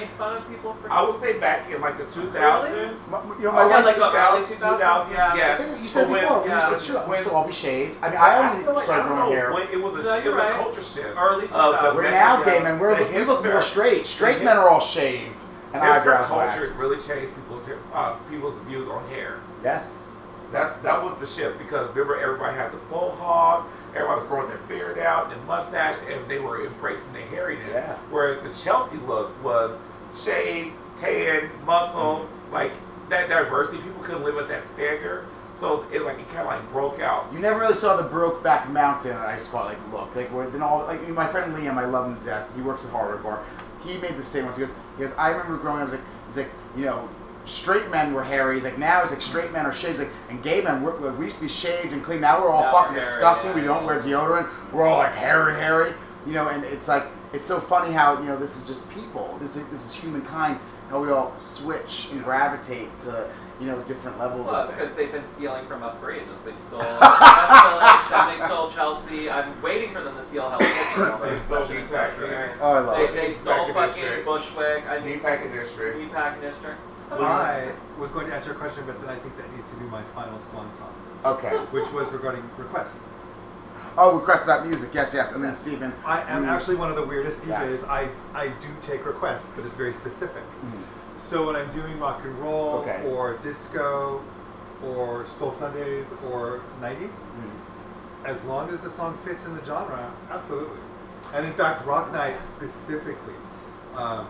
make 0.00 0.08
fun 0.10 0.36
of 0.36 0.48
people 0.48 0.74
for? 0.74 0.90
I 0.90 1.02
would 1.02 1.20
say 1.20 1.38
back 1.38 1.70
in 1.70 1.80
like 1.80 1.98
the 1.98 2.04
2000s. 2.04 2.96
My- 3.10 3.22
you 3.38 3.44
know, 3.44 3.52
my 3.52 3.62
Oh, 3.62 3.68
yeah, 3.68 3.84
wife- 3.84 3.98
like 3.98 4.12
the 4.12 4.28
early 4.28 4.46
2000s, 4.46 4.80
2000s, 4.80 5.36
yeah. 5.36 5.54
I 5.54 5.56
think 5.62 5.82
you 5.82 5.88
said 5.88 6.02
But 6.04 6.10
when- 6.10 6.22
before, 6.22 6.42
we 6.42 6.48
yeah. 6.48 6.70
used 6.70 6.86
to, 6.86 7.04
we 7.08 7.16
used 7.16 7.24
to 7.28 7.34
when- 7.34 7.36
all 7.36 7.46
be 7.46 7.52
shaved. 7.52 7.98
I 8.02 8.08
mean, 8.08 8.18
I, 8.18 8.26
I 8.26 8.48
only 8.50 8.64
feel 8.64 8.72
like, 8.74 8.82
I 8.82 8.84
started 8.84 9.02
don't 9.04 9.12
growing 9.16 9.30
know, 9.30 9.36
hair. 9.36 9.52
when 9.52 9.68
it 9.68 9.82
was 9.82 9.94
a, 9.94 10.02
No, 10.02 10.14
it 10.14 10.24
you're 10.24 10.34
was 10.34 10.44
a 10.54 10.58
culture 10.58 10.82
shift. 10.82 11.16
Early 11.16 11.44
of 11.44 11.50
the 11.50 11.56
2000s. 11.58 11.94
We're 11.94 12.10
now 12.10 12.42
gay 12.42 12.58
men. 12.60 12.78
We're, 12.78 12.94
the 12.94 13.18
we 13.18 13.24
look 13.24 13.40
hipster- 13.42 13.52
more 13.52 13.62
straight. 13.62 14.06
Straight 14.06 14.42
men 14.42 14.56
are 14.56 14.68
all 14.68 14.80
shaved 14.80 15.42
and 15.72 15.82
hipster 15.82 16.00
eyebrows 16.00 16.26
culture 16.28 16.60
waxed. 16.60 16.78
really 16.78 16.96
changed 16.96 17.34
people's 17.34 17.66
hair, 17.66 17.76
uh, 17.94 18.14
people's 18.30 18.54
views 18.66 18.88
on 18.88 19.06
hair. 19.08 19.38
Yes. 19.64 20.02
That's 20.50 20.80
that 20.82 21.02
was 21.04 21.14
the 21.18 21.26
shift 21.26 21.58
because 21.58 21.88
remember 21.90 22.18
everybody 22.18 22.56
had 22.56 22.72
the 22.72 22.78
full 22.88 23.10
hog, 23.20 23.64
everybody 23.94 24.20
was 24.20 24.28
growing 24.30 24.48
their 24.48 24.56
beard 24.66 24.98
out 24.98 25.30
and 25.30 25.46
mustache, 25.46 25.96
and 26.10 26.26
they 26.26 26.38
were 26.38 26.64
embracing 26.64 27.12
the 27.12 27.18
hairiness. 27.18 27.70
Yeah. 27.70 27.96
Whereas 28.10 28.38
the 28.40 28.48
Chelsea 28.54 28.96
look 29.06 29.30
was 29.44 29.72
shaved, 30.18 30.74
tan, 31.00 31.50
muscle, 31.64 32.26
Mm-hmm. 32.48 32.54
like 32.54 32.72
that 33.10 33.28
diversity. 33.28 33.78
People 33.78 34.02
couldn't 34.02 34.24
live 34.24 34.36
at 34.38 34.48
that 34.48 34.66
standard, 34.66 35.26
so 35.58 35.86
it 35.92 36.02
like 36.02 36.18
it 36.18 36.26
kind 36.28 36.40
of 36.40 36.46
like 36.46 36.68
broke 36.72 37.00
out. 37.00 37.26
You 37.32 37.38
never 37.38 37.60
really 37.60 37.74
saw 37.74 37.96
the 37.96 38.08
Brokeback 38.08 38.70
Mountain, 38.70 39.16
I 39.16 39.34
just 39.36 39.46
to 39.46 39.52
call 39.52 39.68
it, 39.68 39.78
like 39.78 39.92
look. 39.92 40.16
Like 40.16 40.28
where 40.32 40.48
then 40.50 40.62
all 40.62 40.84
like 40.84 41.06
my 41.08 41.26
friend 41.26 41.54
Liam, 41.54 41.74
I 41.76 41.84
love 41.86 42.06
him 42.06 42.18
to 42.20 42.24
death. 42.24 42.54
He 42.56 42.62
works 42.62 42.84
at 42.84 42.90
Hardware 42.90 43.18
Bar. 43.18 43.42
He 43.84 43.96
made 43.98 44.16
the 44.16 44.22
statement. 44.22 44.56
He 44.56 44.62
goes, 44.62 44.72
he 44.96 45.02
goes, 45.04 45.14
I 45.14 45.28
remember 45.28 45.56
growing 45.58 45.82
up. 45.82 45.88
He's 45.90 45.96
like, 45.98 46.04
he's 46.28 46.36
like, 46.38 46.50
you 46.76 46.84
know, 46.84 47.08
straight 47.46 47.90
men 47.90 48.12
were 48.12 48.24
hairy. 48.24 48.56
He's 48.56 48.64
like, 48.64 48.76
now 48.78 49.00
he's 49.02 49.10
like 49.10 49.22
straight 49.22 49.52
men 49.52 49.64
are 49.66 49.72
shaved. 49.72 49.98
He's 49.98 50.06
like, 50.06 50.10
and 50.30 50.42
gay 50.42 50.60
men, 50.60 50.82
we're, 50.82 51.12
we 51.12 51.24
used 51.26 51.36
to 51.36 51.42
be 51.42 51.48
shaved 51.48 51.92
and 51.92 52.02
clean. 52.02 52.20
Now 52.20 52.40
we're 52.42 52.50
all 52.50 52.62
Now 52.62 52.72
fucking 52.72 52.94
hairy, 52.94 53.04
disgusting. 53.06 53.54
We 53.54 53.62
don't 53.62 53.84
wear 53.86 54.00
deodorant. 54.02 54.48
We're 54.72 54.84
all 54.86 54.98
like 54.98 55.14
hairy, 55.14 55.54
hairy. 55.54 55.92
You 56.26 56.32
know, 56.32 56.48
and 56.48 56.64
it's 56.64 56.88
like 56.88 57.04
it's 57.32 57.46
so 57.46 57.60
funny 57.60 57.92
how 57.92 58.18
you 58.20 58.26
know 58.26 58.36
this 58.36 58.56
is 58.60 58.66
just 58.66 58.88
people. 58.90 59.38
This 59.40 59.56
is 59.56 59.66
this 59.68 59.86
is 59.86 59.94
humankind. 59.94 60.58
How 60.90 61.02
we 61.02 61.10
all 61.10 61.34
switch 61.38 62.08
and 62.12 62.24
gravitate 62.24 62.96
to 62.98 63.28
you 63.60 63.66
know 63.66 63.78
different 63.82 64.18
levels. 64.18 64.46
Well, 64.46 64.54
of 64.68 64.70
it's 64.70 64.78
because 64.78 64.94
they've 64.96 65.20
been 65.20 65.30
stealing 65.30 65.66
from 65.66 65.82
us 65.82 65.98
for 65.98 66.10
ages. 66.10 66.28
They 66.44 66.52
stole, 66.54 66.80
they 66.80 66.86
H&M, 66.86 68.04
stole, 68.06 68.26
they 68.38 68.46
stole 68.46 68.70
Chelsea. 68.70 69.28
I'm 69.30 69.60
waiting 69.60 69.90
for 69.92 70.00
them 70.00 70.16
to 70.16 70.22
steal 70.22 70.48
Hell 70.48 70.58
Kitchen. 70.58 71.20
They 71.22 71.38
stole 71.44 71.66
Meatpacking. 71.66 72.56
Oh, 72.60 72.72
I 72.72 72.78
love 72.80 72.96
They, 72.96 73.04
it. 73.04 73.14
they 73.14 73.32
stole 73.34 73.66
Meatpacking 73.66 73.74
fucking 73.74 74.02
District. 74.02 74.24
Bushwick. 74.24 74.84
I 74.88 75.00
mean, 75.00 75.20
Meatpacking 75.20 75.52
district. 75.52 75.98
Meatpacking 75.98 76.40
District. 76.40 76.78
I 77.10 77.72
was 77.98 78.10
going 78.10 78.26
to 78.28 78.34
answer 78.34 78.52
a 78.52 78.54
question, 78.54 78.84
but 78.86 79.00
then 79.00 79.10
I 79.10 79.18
think 79.18 79.36
that 79.36 79.50
needs 79.54 79.68
to 79.70 79.76
be 79.76 79.84
my 79.86 80.02
final 80.14 80.38
swan 80.40 80.70
song, 80.74 80.92
Okay. 81.24 81.56
which 81.72 81.90
was 81.92 82.10
regarding 82.12 82.42
requests. 82.56 83.04
Oh, 84.00 84.16
requests 84.20 84.44
about 84.44 84.64
music. 84.64 84.90
Yes, 84.92 85.12
yes. 85.12 85.32
And 85.32 85.42
then 85.42 85.52
Stephen. 85.52 85.92
I 86.06 86.20
am 86.30 86.42
we- 86.42 86.48
actually 86.48 86.76
one 86.76 86.88
of 86.88 86.94
the 86.94 87.02
weirdest 87.04 87.42
DJs. 87.42 87.48
Yes. 87.48 87.84
I, 87.84 88.08
I 88.32 88.46
do 88.48 88.68
take 88.80 89.04
requests, 89.04 89.50
but 89.56 89.66
it's 89.66 89.74
very 89.74 89.92
specific. 89.92 90.44
Mhm. 90.64 90.82
So 91.18 91.46
when 91.46 91.56
I'm 91.56 91.68
doing 91.70 91.98
rock 91.98 92.20
and 92.22 92.32
roll 92.40 92.76
Okay. 92.82 93.02
or 93.10 93.34
disco 93.38 94.20
or 94.86 95.26
soul 95.26 95.52
Sundays 95.58 96.14
or 96.30 96.60
90s, 96.80 97.16
Mhm. 97.16 97.50
as 98.24 98.44
long 98.44 98.70
as 98.70 98.78
the 98.78 98.90
song 98.90 99.18
fits 99.24 99.46
in 99.46 99.56
the 99.56 99.64
genre, 99.64 100.10
absolutely. 100.30 100.78
And 101.34 101.44
in 101.44 101.52
fact, 101.54 101.84
Rock 101.84 102.12
Night 102.12 102.40
specifically, 102.40 103.34
um, 103.96 104.28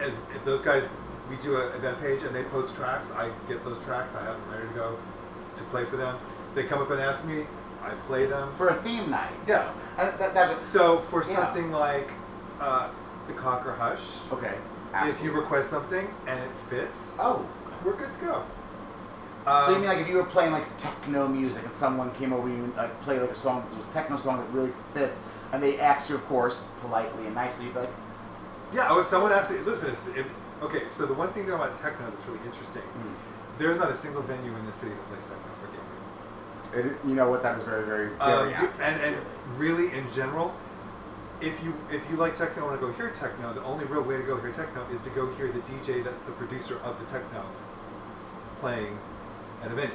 as 0.00 0.14
if 0.34 0.42
those 0.46 0.62
guys, 0.62 0.84
we 1.28 1.36
do 1.36 1.60
an 1.60 1.70
event 1.74 2.00
page 2.00 2.22
and 2.22 2.34
they 2.34 2.44
post 2.44 2.74
tracks, 2.76 3.12
I 3.12 3.28
get 3.46 3.62
those 3.62 3.78
tracks, 3.84 4.14
I 4.14 4.24
have 4.24 4.36
them 4.40 4.50
ready 4.50 4.66
to 4.68 4.74
go 4.74 4.96
to 5.56 5.62
play 5.64 5.84
for 5.84 5.98
them. 5.98 6.16
They 6.54 6.64
come 6.64 6.80
up 6.80 6.90
and 6.90 6.98
ask 7.00 7.26
me, 7.26 7.46
I 7.82 7.90
play 8.06 8.26
them. 8.26 8.52
For 8.56 8.68
a 8.68 8.82
theme 8.82 9.10
night. 9.10 9.32
Yeah. 9.46 9.72
That, 9.96 10.34
that 10.34 10.58
So 10.58 10.98
for 10.98 11.22
something 11.22 11.70
like 11.72 12.10
uh, 12.60 12.88
the 13.26 13.32
Cocker 13.34 13.72
Hush, 13.72 14.18
okay. 14.32 14.54
if 15.04 15.22
you 15.22 15.32
request 15.32 15.70
something 15.70 16.08
and 16.26 16.38
it 16.38 16.50
fits, 16.68 17.16
Oh. 17.18 17.46
we're 17.84 17.96
good 17.96 18.12
to 18.12 18.18
go. 18.18 18.42
so 19.44 19.68
you 19.70 19.74
Um, 19.76 19.80
mean 19.80 19.88
like 19.88 19.98
if 19.98 20.08
you 20.08 20.16
were 20.16 20.24
playing 20.24 20.52
like 20.52 20.64
techno 20.76 21.26
music 21.28 21.64
and 21.64 21.72
someone 21.72 22.10
came 22.16 22.32
over 22.32 22.48
you 22.48 22.54
and 22.64 22.76
like 22.76 23.00
played 23.02 23.20
like 23.22 23.30
a 23.30 23.34
song 23.34 23.64
that 23.68 23.76
was 23.76 23.86
a 23.86 23.92
techno 23.92 24.16
song 24.16 24.38
that 24.38 24.50
really 24.50 24.72
fits, 24.94 25.22
and 25.52 25.62
they 25.62 25.80
asked 25.80 26.10
you, 26.10 26.16
of 26.16 26.24
course, 26.26 26.66
politely 26.82 27.26
and 27.26 27.34
nicely, 27.34 27.66
you'd 27.66 27.76
like, 27.76 27.88
Yeah, 28.72 28.88
oh, 28.90 29.02
someone 29.02 29.32
asked 29.32 29.50
me, 29.50 29.58
listen, 29.60 29.90
if, 30.16 30.26
okay, 30.62 30.86
so 30.86 31.06
the 31.06 31.14
one 31.14 31.32
thing 31.32 31.46
though 31.46 31.56
about 31.56 31.74
techno 31.76 32.08
that's 32.10 32.26
really 32.26 32.40
interesting, 32.44 32.82
mm. 32.82 33.14
there's 33.58 33.78
not 33.78 33.90
a 33.90 33.94
single 33.94 34.22
venue 34.22 34.54
in 34.54 34.66
the 34.66 34.72
city 34.72 34.92
that 34.92 35.08
plays 35.08 35.22
techno. 35.24 35.49
It, 36.74 36.86
is- 36.86 36.96
you 37.06 37.14
know 37.14 37.28
what? 37.30 37.42
That 37.42 37.56
is 37.58 37.62
very, 37.64 37.84
very, 37.84 38.08
very 38.10 38.50
you- 38.50 38.54
accurate. 38.54 38.72
and, 38.80 39.00
and 39.02 39.16
really, 39.56 39.92
in 39.96 40.10
general, 40.12 40.54
if 41.40 41.62
you 41.64 41.74
if 41.90 42.08
you 42.10 42.16
like 42.16 42.34
techno 42.36 42.62
and 42.68 42.70
want 42.70 42.80
to 42.80 42.86
go 42.86 42.92
hear 42.92 43.10
techno, 43.10 43.52
the 43.52 43.62
only 43.64 43.84
real 43.86 44.02
way 44.02 44.16
to 44.16 44.22
go 44.22 44.36
hear 44.40 44.52
techno 44.52 44.84
is 44.92 45.00
to 45.02 45.10
go 45.10 45.30
hear 45.34 45.48
the 45.50 45.60
DJ 45.60 46.04
that's 46.04 46.20
the 46.22 46.32
producer 46.32 46.78
of 46.84 46.98
the 46.98 47.06
techno 47.06 47.42
playing 48.60 48.98
at 49.62 49.70
a 49.70 49.74
venue. 49.74 49.94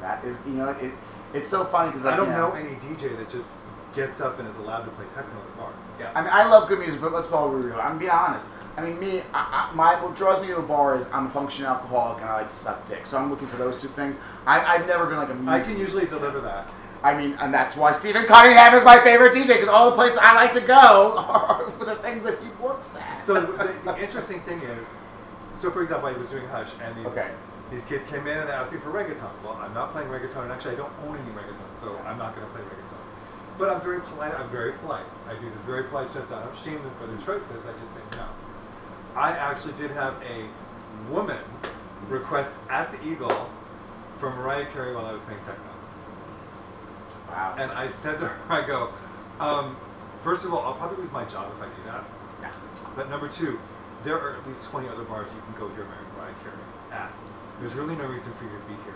That 0.00 0.24
is, 0.24 0.38
you 0.46 0.52
know, 0.52 0.70
it, 0.70 0.92
it's 1.34 1.48
so 1.48 1.64
funny 1.64 1.88
because 1.90 2.04
like, 2.04 2.14
I 2.14 2.16
don't 2.16 2.28
you 2.28 2.32
know 2.32 2.52
any 2.52 2.70
DJ 2.76 3.16
that 3.18 3.28
just 3.28 3.54
gets 3.94 4.20
up 4.20 4.38
and 4.38 4.48
is 4.48 4.56
allowed 4.56 4.82
to 4.84 4.90
play 4.92 5.06
techno 5.06 5.22
at 5.40 5.54
a 5.54 5.56
bar. 5.58 5.72
Yeah. 5.98 6.12
I 6.14 6.20
mean, 6.22 6.30
I 6.32 6.46
love 6.48 6.68
good 6.68 6.78
music, 6.78 7.00
but 7.00 7.12
let's 7.12 7.26
follow 7.26 7.48
real. 7.50 7.78
I'm 7.80 7.98
being 7.98 8.10
honest. 8.10 8.48
I 8.76 8.82
mean, 8.82 9.00
me, 9.00 9.22
I, 9.32 9.70
I, 9.72 9.74
my 9.74 10.02
what 10.02 10.14
draws 10.14 10.40
me 10.40 10.48
to 10.48 10.58
a 10.58 10.62
bar 10.62 10.96
is 10.96 11.08
I'm 11.10 11.26
a 11.26 11.30
functioning 11.30 11.68
alcoholic 11.68 12.20
and 12.20 12.28
I 12.30 12.34
like 12.38 12.48
to 12.48 12.54
suck 12.54 12.86
dick. 12.86 13.06
So 13.06 13.16
I'm 13.16 13.30
looking 13.30 13.48
for 13.48 13.56
those 13.56 13.80
two 13.80 13.88
things. 13.88 14.20
I, 14.46 14.60
I've 14.60 14.86
never 14.86 15.06
been 15.06 15.16
like 15.16 15.30
a 15.30 15.34
music. 15.34 15.48
I 15.48 15.60
can 15.60 15.78
usually 15.78 16.06
deliver 16.06 16.40
that. 16.40 16.70
I 17.02 17.16
mean, 17.16 17.36
and 17.40 17.54
that's 17.54 17.76
why 17.76 17.92
Stephen 17.92 18.26
Cunningham 18.26 18.74
is 18.74 18.84
my 18.84 18.98
favorite 19.00 19.32
DJ 19.32 19.48
because 19.48 19.68
all 19.68 19.90
the 19.90 19.96
places 19.96 20.18
I 20.20 20.34
like 20.34 20.52
to 20.54 20.60
go 20.60 21.16
are 21.18 21.72
the 21.84 21.94
things 21.96 22.24
that 22.24 22.38
he 22.40 22.48
works 22.60 22.96
at. 22.96 23.12
So 23.12 23.40
the, 23.40 23.72
the 23.84 24.02
interesting 24.02 24.40
thing 24.40 24.60
is, 24.60 24.86
so 25.54 25.70
for 25.70 25.82
example, 25.82 26.08
I 26.08 26.12
was 26.12 26.28
doing 26.30 26.46
Hush, 26.48 26.72
and 26.82 26.94
these 26.96 27.06
Okay. 27.06 27.30
these 27.70 27.84
kids 27.86 28.04
came 28.06 28.26
in 28.26 28.36
and 28.36 28.48
they 28.48 28.52
asked 28.52 28.72
me 28.72 28.78
for 28.78 28.90
reggaeton. 28.90 29.30
Well, 29.42 29.54
I'm 29.62 29.72
not 29.72 29.92
playing 29.92 30.08
reggaeton, 30.08 30.42
and 30.42 30.52
actually, 30.52 30.74
I 30.74 30.78
don't 30.78 30.92
own 31.06 31.16
any 31.16 31.32
reggaeton, 31.32 31.72
so 31.80 31.96
I'm 32.04 32.18
not 32.18 32.34
going 32.36 32.46
to 32.46 32.52
play 32.52 32.62
reggaeton. 32.62 33.00
But 33.58 33.70
I'm 33.70 33.80
very 33.80 34.00
polite. 34.00 34.34
I'm 34.34 34.50
very 34.50 34.72
polite. 34.72 35.06
I 35.30 35.34
do 35.34 35.48
the 35.48 35.64
very 35.64 35.84
polite 35.84 36.12
shutdown. 36.12 36.42
I 36.42 36.44
don't 36.44 36.56
shame 36.56 36.82
them 36.82 36.92
for 37.00 37.06
their 37.06 37.16
choices. 37.16 37.64
I 37.64 37.72
just 37.80 37.94
say 37.94 38.00
no. 38.12 38.26
I 39.16 39.32
actually 39.32 39.72
did 39.74 39.90
have 39.92 40.14
a 40.22 40.44
woman 41.10 41.40
request 42.08 42.58
at 42.68 42.92
the 42.92 43.08
Eagle 43.08 43.50
for 44.18 44.30
Mariah 44.30 44.66
Carey 44.66 44.94
while 44.94 45.06
I 45.06 45.12
was 45.12 45.22
playing 45.22 45.40
techno. 45.40 45.64
wow. 47.28 47.54
And 47.58 47.72
I 47.72 47.88
said 47.88 48.18
to 48.20 48.28
her, 48.28 48.52
I 48.52 48.66
go, 48.66 48.92
um, 49.40 49.76
first 50.22 50.44
of 50.44 50.52
all, 50.52 50.60
I'll 50.60 50.74
probably 50.74 50.98
lose 50.98 51.12
my 51.12 51.24
job 51.24 51.50
if 51.56 51.62
I 51.62 51.66
do 51.66 51.82
that. 51.86 52.04
Yeah. 52.42 52.52
But 52.94 53.08
number 53.08 53.28
two, 53.28 53.58
there 54.04 54.18
are 54.18 54.36
at 54.36 54.46
least 54.46 54.70
20 54.70 54.88
other 54.88 55.04
bars 55.04 55.28
you 55.34 55.40
can 55.40 55.58
go 55.58 55.74
hear 55.74 55.86
Mariah 56.18 56.34
Carey 56.42 56.54
at. 56.92 57.10
There's 57.58 57.74
really 57.74 57.96
no 57.96 58.04
reason 58.04 58.32
for 58.34 58.44
you 58.44 58.50
to 58.50 58.64
be 58.68 58.74
here 58.84 58.95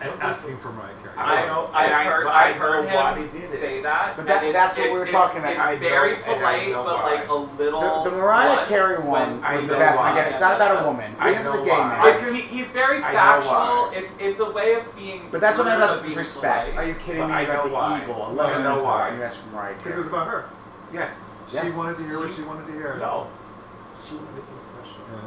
and 0.00 0.10
Some 0.12 0.20
asking 0.22 0.56
for 0.58 0.72
Mariah 0.72 0.92
Carey. 1.02 1.14
I 1.16 1.42
I've, 1.42 1.46
know- 1.48 1.70
I've 1.72 1.86
and 1.86 1.94
I- 1.94 2.04
heard, 2.04 2.24
but 2.24 2.34
I 2.34 2.48
I've 2.50 2.56
heard 2.56 2.88
know 2.88 2.94
why 2.96 3.14
him 3.14 3.32
they 3.32 3.40
did 3.40 3.50
it. 3.50 3.60
say 3.60 3.82
that. 3.82 4.16
But 4.16 4.26
that- 4.26 4.36
and 4.38 4.46
it's, 4.48 4.52
that's 4.54 4.76
what 4.76 4.84
it's, 4.86 4.92
we 4.92 4.98
were 4.98 5.04
it's, 5.04 5.12
talking 5.12 5.38
about. 5.40 5.50
It's 5.52 5.60
I 5.60 5.76
very 5.76 6.14
and 6.16 6.24
polite, 6.24 6.72
but 6.74 6.84
why. 6.84 7.14
like 7.14 7.28
a 7.28 7.34
little. 7.34 8.04
the, 8.04 8.10
the 8.10 8.16
Mariah 8.16 8.66
Carey 8.66 8.98
one 8.98 9.30
when- 9.40 9.44
I 9.44 9.56
was 9.56 9.66
the 9.66 9.74
best. 9.76 9.98
why. 9.98 10.12
Again, 10.12 10.32
it's 10.32 10.40
not 10.40 10.56
about 10.56 10.82
a 10.82 10.86
woman. 10.86 11.16
I 11.18 11.30
Even 11.32 11.40
if 11.40 11.46
it's 11.46 11.54
a 11.54 11.58
know 11.58 11.64
gay 11.64 11.70
why. 11.70 12.20
man. 12.20 12.34
He, 12.34 12.40
he's 12.42 12.70
very 12.70 13.00
factual. 13.00 13.90
It's 13.92 14.12
it's 14.18 14.40
a 14.40 14.50
way 14.50 14.74
of 14.74 14.94
being. 14.96 15.28
But 15.30 15.40
that's 15.40 15.56
what 15.58 15.66
I 15.66 15.70
mean 15.70 15.78
rude, 15.80 15.84
about 15.86 16.00
but 16.02 16.08
disrespect. 16.08 16.76
Are 16.76 16.84
you 16.86 16.94
kidding 16.94 17.26
me? 17.26 17.32
I 17.32 17.42
You're 17.42 17.50
at 17.52 17.56
know 17.64 17.68
the 17.68 17.74
why. 17.74 18.02
Eagle, 18.02 18.22
I 18.22 18.30
11 18.30 18.62
know 18.64 18.82
why. 18.84 19.08
And 19.08 19.18
you 19.18 19.22
asked 19.24 19.38
for 19.38 19.48
Mariah 19.48 19.74
Carey. 19.74 19.78
Because 19.84 19.94
it 19.94 19.98
was 19.98 20.06
about 20.08 20.26
her. 20.28 20.44
Yes. 20.92 21.14
Yes. 21.52 21.64
She 21.64 21.70
wanted 21.78 21.96
to 21.98 22.04
hear 22.04 22.18
what 22.20 22.28
She- 22.30 22.36
she 22.36 22.42
wanted 22.42 22.66
to 22.66 22.72
hear. 22.72 22.96
No. 23.00 23.28
She 24.06 24.14
wanted 24.14 24.36
to 24.36 24.42
feel 24.42 24.60
special. 24.60 25.00
Yeah. 25.10 25.20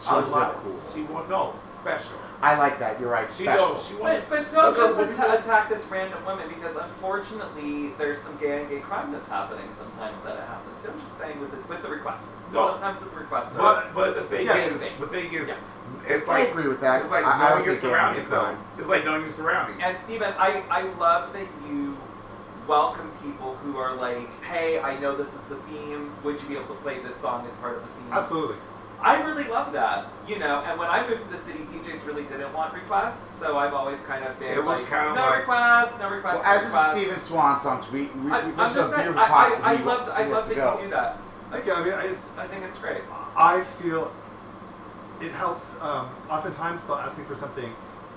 She 0.00 0.08
wanted 0.12 0.26
to 0.26 0.32
lot. 0.32 0.64
look 0.64 0.64
cool. 0.64 0.80
She 0.94 1.02
want 1.02 1.28
no 1.30 1.54
special. 1.68 2.16
I 2.42 2.58
like 2.58 2.78
that. 2.80 3.00
You're 3.00 3.10
right. 3.10 3.30
She 3.30 3.44
Special. 3.44 3.68
don't. 3.74 3.82
She 3.82 3.94
wanted. 3.94 4.22
But, 4.28 4.44
but 4.44 4.50
don't 4.52 4.72
Because 4.74 4.96
just 4.96 5.18
when 5.20 5.28
atta- 5.30 5.38
attack 5.42 5.68
this 5.68 5.84
random 5.86 6.24
woman 6.24 6.48
because 6.48 6.76
unfortunately 6.76 7.90
there's 7.98 8.20
some 8.20 8.36
gay 8.36 8.60
and 8.60 8.68
gay 8.68 8.80
crime 8.80 9.10
that's 9.12 9.28
happening 9.28 9.66
sometimes 9.78 10.22
that 10.22 10.36
it 10.36 10.42
happens. 10.44 10.82
So 10.82 10.90
I'm 10.90 11.00
just 11.00 11.18
saying 11.18 11.40
with 11.40 11.50
the, 11.50 11.56
with 11.68 11.82
the 11.82 11.88
requests. 11.88 12.28
No. 12.52 12.68
Sometimes 12.72 13.00
with 13.02 13.12
the 13.12 13.18
requests. 13.20 13.56
are- 13.56 13.84
But 13.84 13.94
but 13.94 14.14
the 14.16 14.22
thing 14.24 14.46
Yes. 14.46 14.70
is, 14.70 14.80
the 14.80 15.06
thing 15.06 15.32
is, 15.32 15.48
Yeah. 15.48 15.54
it's 16.06 16.28
I 16.28 16.40
agree 16.40 16.68
with 16.68 16.80
that. 16.82 17.02
it's 17.02 17.10
like 17.10 17.24
I, 17.24 17.32
I 17.32 17.38
knowing 17.38 17.56
was 17.56 17.66
your 17.66 17.74
a 17.74 17.76
gay 17.78 17.80
surroundings, 17.82 18.30
though. 18.30 18.56
It's 18.78 18.88
like 18.88 19.04
knowing 19.04 19.22
your 19.22 19.30
surroundings. 19.30 19.80
And 19.82 19.96
Stephen, 19.98 20.34
I, 20.38 20.62
I 20.70 20.82
love 20.98 21.32
that 21.32 21.46
you 21.68 21.96
welcome 22.68 23.10
people 23.22 23.54
who 23.56 23.76
are 23.78 23.94
like, 23.94 24.42
hey, 24.44 24.78
I 24.80 24.98
know 24.98 25.16
this 25.16 25.34
is 25.34 25.44
the 25.46 25.56
theme. 25.56 26.12
Would 26.24 26.40
you 26.42 26.48
be 26.48 26.54
able 26.56 26.74
to 26.74 26.80
play 26.82 26.98
this 26.98 27.16
song 27.16 27.46
as 27.48 27.56
part 27.56 27.76
of 27.76 27.82
the 27.82 27.88
theme? 27.88 28.12
Absolutely. 28.12 28.56
I 29.00 29.22
really 29.22 29.44
love 29.44 29.72
that, 29.74 30.06
you 30.26 30.38
know. 30.38 30.60
And 30.66 30.78
when 30.78 30.88
I 30.88 31.06
moved 31.08 31.22
to 31.24 31.28
the 31.30 31.38
city, 31.38 31.60
DJs 31.72 32.06
really 32.06 32.22
didn't 32.24 32.52
want 32.52 32.72
requests, 32.74 33.38
so 33.38 33.58
I've 33.58 33.74
always 33.74 34.00
kind 34.02 34.24
of 34.24 34.38
been 34.38 34.52
It 34.52 34.64
was 34.64 34.80
like, 34.80 34.88
kinda 34.88 35.14
no 35.14 35.26
like- 35.26 35.38
requests, 35.40 35.98
no 35.98 36.10
requests, 36.10 36.34
Well, 36.34 36.42
no 36.44 36.50
as 36.50 36.62
this 36.62 36.74
is. 36.74 36.92
Steven 36.92 37.18
Swan 37.18 37.60
songs, 37.60 37.90
we, 37.92 38.02
we, 38.06 38.30
I, 38.30 38.46
we 38.46 38.52
I'm 38.52 38.56
this 38.56 38.70
is 38.70 38.76
just 38.76 38.92
a 38.92 38.96
saying, 38.96 39.12
beautiful 39.12 39.34
I. 39.34 39.60
I, 39.62 39.72
I 39.74 39.82
love, 39.82 40.08
I 40.08 40.24
love 40.26 40.48
that 40.48 40.54
go. 40.56 40.76
you 40.78 40.84
do 40.84 40.90
that. 40.90 41.18
Okay, 41.52 41.70
I 41.70 41.84
mean, 41.84 41.92
it's 42.10 42.28
I 42.38 42.46
think 42.48 42.64
it's 42.64 42.78
great. 42.78 43.02
I 43.36 43.62
feel 43.62 44.10
it 45.20 45.30
helps. 45.32 45.76
Um, 45.80 46.08
oftentimes 46.28 46.82
they'll 46.84 46.96
ask 46.96 47.16
me 47.16 47.24
for 47.24 47.34
something, 47.34 47.72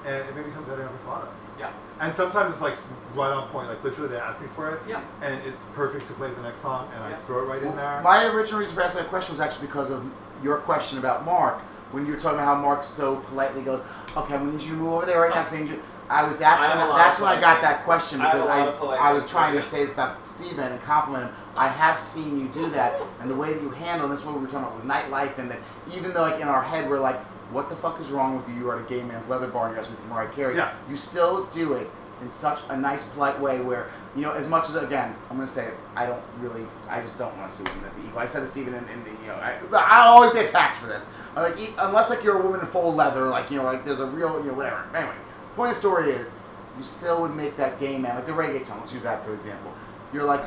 and 0.05 0.15
it 0.15 0.35
may 0.35 0.41
be 0.41 0.49
something 0.51 0.69
that 0.73 0.79
I 0.79 0.85
never 0.85 0.97
thought 1.05 1.21
of. 1.23 1.29
Yeah. 1.59 1.71
And 1.99 2.13
sometimes 2.13 2.53
it's 2.53 2.61
like 2.61 2.75
right 3.13 3.29
on 3.31 3.47
point. 3.49 3.67
Like 3.69 3.83
literally, 3.83 4.09
they 4.09 4.17
ask 4.17 4.41
me 4.41 4.47
for 4.55 4.73
it, 4.73 4.81
Yeah. 4.87 5.01
and 5.21 5.39
it's 5.45 5.65
perfect 5.75 6.07
to 6.07 6.13
play 6.13 6.31
the 6.33 6.41
next 6.41 6.59
song, 6.61 6.89
and 6.95 7.03
Yeah. 7.11 7.17
I 7.17 7.21
throw 7.27 7.43
it 7.43 7.47
right 7.47 7.61
in 7.61 7.75
there. 7.75 8.01
My 8.01 8.25
original 8.25 8.59
reason 8.61 8.73
for 8.75 8.81
asking 8.81 9.03
that 9.03 9.09
question 9.09 9.33
was 9.33 9.41
actually 9.41 9.67
because 9.67 9.91
of 9.91 10.03
your 10.43 10.57
question 10.57 10.99
about 10.99 11.25
Mark. 11.25 11.59
When 11.91 12.05
you 12.05 12.13
were 12.13 12.19
talking 12.19 12.39
about 12.39 12.55
how 12.55 12.61
Mark 12.61 12.83
so 12.83 13.17
politely 13.17 13.61
goes, 13.61 13.83
"Okay, 14.15 14.35
I'm 14.35 14.41
gonna 14.41 14.51
need 14.53 14.61
you 14.61 14.71
to 14.71 14.75
move 14.75 14.93
over 14.93 15.05
there 15.05 15.21
right 15.21 15.33
now." 15.33 15.43
'cause 15.43 15.53
I 15.53 15.57
need. 15.61 15.81
I 16.09 16.23
was 16.23 16.37
that's 16.37 16.65
I 16.65 16.69
when 16.69 16.85
a 16.85 16.89
lot 16.89 16.97
that's 16.97 17.19
when 17.19 17.29
I 17.29 17.39
got 17.39 17.61
that 17.61 17.83
question 17.85 18.19
I 18.19 18.25
have 18.29 18.33
a 18.33 18.41
because 18.41 18.49
lot 18.81 18.99
I 18.99 19.09
I 19.09 19.13
was 19.13 19.29
trying 19.29 19.53
to 19.55 19.61
say 19.61 19.83
this 19.85 19.93
about 19.93 20.25
Steven 20.25 20.71
and 20.71 20.83
compliment 20.83 21.25
him. 21.25 21.35
I 21.55 21.67
have 21.67 21.99
seen 21.99 22.39
you 22.39 22.47
do 22.47 22.69
that, 22.71 22.99
and 23.21 23.29
the 23.29 23.35
way 23.35 23.53
that 23.53 23.61
you 23.61 23.69
handle 23.69 24.07
this, 24.07 24.21
is 24.21 24.25
what 24.25 24.35
we 24.35 24.41
were 24.41 24.47
talking 24.47 24.65
about 24.65 24.75
with 24.75 24.85
nightlife, 24.85 25.37
and 25.37 25.51
that 25.51 25.59
even 25.91 26.13
though 26.13 26.21
like 26.21 26.39
in 26.39 26.47
our 26.47 26.63
head 26.63 26.89
we're 26.89 26.99
like, 26.99 27.19
"What 27.51 27.69
the 27.69 27.75
fuck 27.75 27.99
is 27.99 28.09
wrong 28.11 28.37
with 28.37 28.47
you? 28.49 28.55
You 28.55 28.69
are 28.71 28.75
at 28.77 28.81
a 28.81 28.83
gay 28.85 29.03
man's 29.03 29.27
leather 29.29 29.47
bar 29.47 29.65
and 29.65 29.73
you're 29.75 29.81
asking 29.83 29.97
for 29.97 30.13
Mariah 30.13 30.29
Carey." 30.29 30.55
Yeah. 30.57 30.69
You 30.89 30.97
still 30.97 31.43
do 31.45 31.73
it 31.73 31.89
in 32.21 32.31
such 32.31 32.59
a 32.69 32.75
nice, 32.77 33.05
polite 33.09 33.39
way 33.39 33.61
where, 33.61 33.87
you 34.15 34.21
know, 34.21 34.31
as 34.31 34.47
much 34.47 34.69
as, 34.69 34.75
again, 34.75 35.15
I'm 35.29 35.37
to 35.39 35.47
say 35.47 35.67
it, 35.67 35.73
I 35.95 36.05
don't 36.05 36.21
really, 36.39 36.65
I 36.87 37.01
just 37.01 37.19
don't 37.19 37.35
want 37.37 37.49
to 37.51 37.55
see 37.55 37.63
women 37.63 37.85
at 37.85 37.95
the 37.95 38.07
Eagle. 38.07 38.19
I 38.19 38.25
said 38.25 38.43
this 38.43 38.57
even 38.57 38.73
in, 38.73 38.83
in 38.89 39.03
the, 39.03 39.11
you 39.11 39.27
know, 39.27 39.35
I, 39.35 39.59
I'll 39.71 40.13
always 40.13 40.33
be 40.33 40.39
attacked 40.39 40.77
for 40.77 40.87
this. 40.87 41.09
I'm 41.35 41.43
like, 41.43 41.71
unless, 41.77 42.09
like, 42.09 42.23
you're 42.23 42.39
a 42.39 42.43
woman 42.43 42.59
in 42.59 42.65
full 42.67 42.93
leather, 42.93 43.27
like, 43.27 43.51
you 43.51 43.57
know, 43.57 43.63
like, 43.63 43.85
there's 43.85 43.99
a 43.99 44.07
real, 44.07 44.39
you 44.39 44.47
know, 44.47 44.53
whatever. 44.53 44.83
Anyway, 44.95 45.15
point 45.55 45.69
of 45.69 45.75
the 45.75 45.79
story 45.79 46.09
is, 46.09 46.33
you 46.77 46.83
still 46.83 47.21
would 47.21 47.35
make 47.35 47.55
that 47.57 47.79
gay 47.79 47.97
man, 47.97 48.15
like 48.15 48.25
the 48.25 48.31
reggae 48.31 48.61
reggaeton, 48.61 48.79
let's 48.79 48.93
use 48.93 49.03
that 49.03 49.23
for 49.25 49.33
example. 49.33 49.73
You're 50.13 50.23
like, 50.23 50.41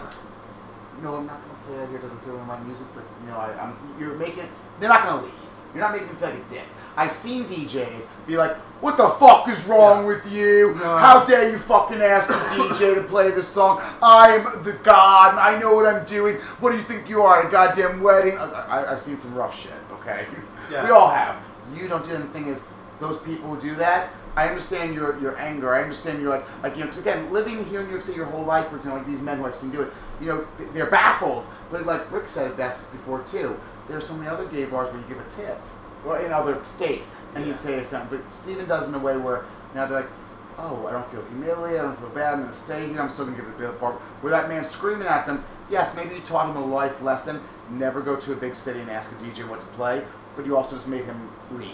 no, 1.03 1.17
I'm 1.17 1.27
not 1.27 1.43
to 1.43 1.67
play 1.67 1.77
that 1.77 1.89
here, 1.89 1.99
it 1.99 2.03
doesn't 2.03 2.21
fit 2.25 2.33
with 2.33 2.43
my 2.47 2.59
music, 2.61 2.87
but, 2.95 3.05
you 3.23 3.31
know, 3.31 3.37
I, 3.37 3.53
I'm, 3.61 3.77
you're 4.01 4.15
making, 4.15 4.49
they're 4.81 4.89
not 4.89 5.05
to 5.21 5.27
leave. 5.27 5.35
You're 5.75 5.85
not 5.85 5.93
making 5.93 6.09
them 6.09 6.17
feel 6.17 6.31
like 6.31 6.39
a 6.39 6.49
dick. 6.49 6.67
I've 6.97 7.13
seen 7.13 7.45
DJs 7.45 8.07
be 8.27 8.37
like, 8.37 8.55
what 8.83 8.97
the 8.97 9.09
fuck 9.11 9.49
is 9.49 9.65
wrong 9.67 10.07
with 10.07 10.27
you? 10.31 10.75
No. 10.75 10.99
How 10.99 11.25
dare 11.25 11.49
you 11.51 11.59
fucking 11.59 12.01
ask 12.03 12.29
the 12.29 12.35
DJ 12.35 12.95
to 12.97 13.03
play 13.03 13.31
this 13.31 13.47
song? 13.49 13.81
I'm 14.03 14.63
the 14.65 14.73
god, 14.83 15.31
and 15.31 15.39
I 15.41 15.59
know 15.59 15.75
what 15.75 15.87
I'm 15.87 16.05
doing. 16.05 16.37
What 16.61 16.71
do 16.73 16.77
you 16.77 16.83
think 16.83 17.09
you 17.09 17.23
are, 17.23 17.41
at 17.43 17.47
a 17.47 17.51
goddamn 17.51 18.03
wedding? 18.03 18.37
I, 18.39 18.45
I, 18.47 18.93
I've 18.93 19.01
seen 19.01 19.17
some 19.17 19.35
rough 19.35 19.59
shit, 19.59 19.73
okay? 19.93 20.27
Yeah. 20.71 20.85
We 20.87 20.91
all 20.91 21.11
have. 21.11 21.37
You 21.75 21.87
don't 21.87 22.03
do 22.05 22.15
anything 22.15 22.47
is, 22.47 22.67
those 22.99 23.19
people 23.19 23.55
who 23.55 23.61
do 23.61 23.75
that, 23.75 24.09
I 24.37 24.49
understand 24.49 24.95
your 24.95 25.19
your 25.21 25.37
anger. 25.39 25.75
I 25.75 25.83
understand 25.83 26.23
you're 26.23 26.31
like, 26.31 26.47
like 26.63 26.75
you 26.77 26.81
know, 26.81 26.87
'cause 26.87 26.99
again, 26.99 27.31
living 27.31 27.63
here 27.67 27.81
in 27.81 27.87
New 27.87 27.93
York 27.93 28.03
City 28.03 28.17
your 28.17 28.27
whole 28.27 28.45
life, 28.45 28.69
for 28.69 28.77
example, 28.77 28.99
like 29.01 29.07
these 29.07 29.21
men 29.21 29.37
who 29.39 29.45
I've 29.45 29.57
seen 29.57 29.71
do 29.71 29.83
it, 29.83 29.93
you 30.19 30.29
know, 30.29 30.47
they're 30.73 30.89
baffled. 30.91 31.45
But 31.71 31.85
like 31.85 32.11
Rick 32.11 32.29
said 32.29 32.51
it 32.51 32.57
best 32.57 32.91
before 32.93 33.21
too, 33.23 33.59
there 33.87 33.99
are 33.99 34.01
so 34.01 34.15
many 34.15 34.29
other 34.31 34.47
gay 34.47 34.65
bars 34.65 34.89
where 34.91 34.99
you 35.03 35.07
give 35.09 35.19
a 35.19 35.29
tip. 35.29 35.61
Well, 36.05 36.25
in 36.25 36.33
other 36.33 36.59
states, 36.65 37.13
and 37.35 37.45
Yeah. 37.45 37.51
you 37.51 37.57
say 37.57 37.83
something. 37.83 38.19
But 38.19 38.33
Steven 38.35 38.67
does 38.67 38.89
in 38.89 38.95
a 38.95 38.99
way 38.99 39.17
where 39.17 39.45
now 39.75 39.87
they're 39.87 40.01
like, 40.01 40.11
oh, 40.59 40.87
I 40.87 40.93
don't 40.93 41.09
feel 41.11 41.23
humiliated, 41.31 41.81
I 41.81 41.85
don't 41.85 41.99
feel 41.99 42.09
bad, 42.11 42.35
I'm 42.35 42.41
going 42.41 42.53
to 42.53 42.59
stay 42.59 42.89
here, 42.89 43.01
I'm 43.01 43.09
still 43.09 43.25
going 43.27 43.37
to 43.37 43.43
give 43.43 43.53
the 43.53 43.59
bill. 43.59 43.73
Where 43.73 44.31
that 44.33 44.49
man's 44.49 44.69
screaming 44.69 45.07
at 45.09 45.27
them, 45.27 45.45
yes, 45.71 45.95
maybe 45.97 46.15
you 46.17 46.21
taught 46.21 46.51
him 46.51 46.57
a 46.57 46.65
life 46.65 47.01
lesson, 47.03 47.41
never 47.71 48.01
go 48.01 48.17
to 48.17 48.33
a 48.33 48.37
big 48.37 48.55
city 48.55 48.81
and 48.81 48.91
ask 48.91 49.11
a 49.13 49.15
DJ 49.17 49.49
what 49.49 49.61
to 49.61 49.67
play, 49.69 50.05
but 50.37 50.45
you 50.45 50.57
also 50.57 50.77
just 50.77 50.89
made 50.89 51.05
him 51.05 51.29
leave 51.53 51.71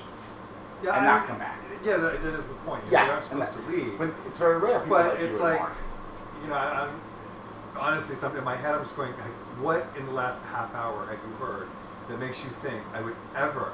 yeah, 0.83 0.97
and 0.97 1.09
I- 1.09 1.19
not 1.19 1.27
come 1.27 1.39
back. 1.39 1.59
Yeah, 1.85 1.97
that, 1.99 2.23
that 2.23 2.35
is 2.35 2.45
the 2.45 2.55
point. 2.67 2.83
You 2.87 2.91
yes, 2.93 3.29
you're 3.31 3.39
not 3.39 3.49
supposed 3.53 3.69
to 3.69 3.73
leave. 3.77 3.99
But 3.99 4.11
it's 4.27 4.39
very 4.39 4.59
rare. 4.59 4.81
People 4.81 4.97
But 4.99 5.15
like 5.15 5.21
it's 5.21 5.39
like, 5.39 5.61
you 6.43 6.49
know, 6.49 6.55
I, 6.55 6.87
I'm 6.89 7.01
honestly 7.77 8.17
something 8.17 8.39
in 8.39 8.45
my 8.45 8.57
head. 8.57 8.75
I'm 8.75 8.83
just 8.83 8.97
going, 8.97 9.13
like, 9.13 9.21
what 9.63 9.87
in 9.97 10.05
the 10.07 10.13
last 10.13 10.41
half 10.53 10.75
hour 10.75 11.07
have 11.07 11.19
you 11.25 11.35
heard 11.47 11.69
that 12.09 12.19
makes 12.19 12.43
you 12.43 12.51
think 12.51 12.83
I 12.95 13.01
would 13.01 13.15
ever 13.37 13.73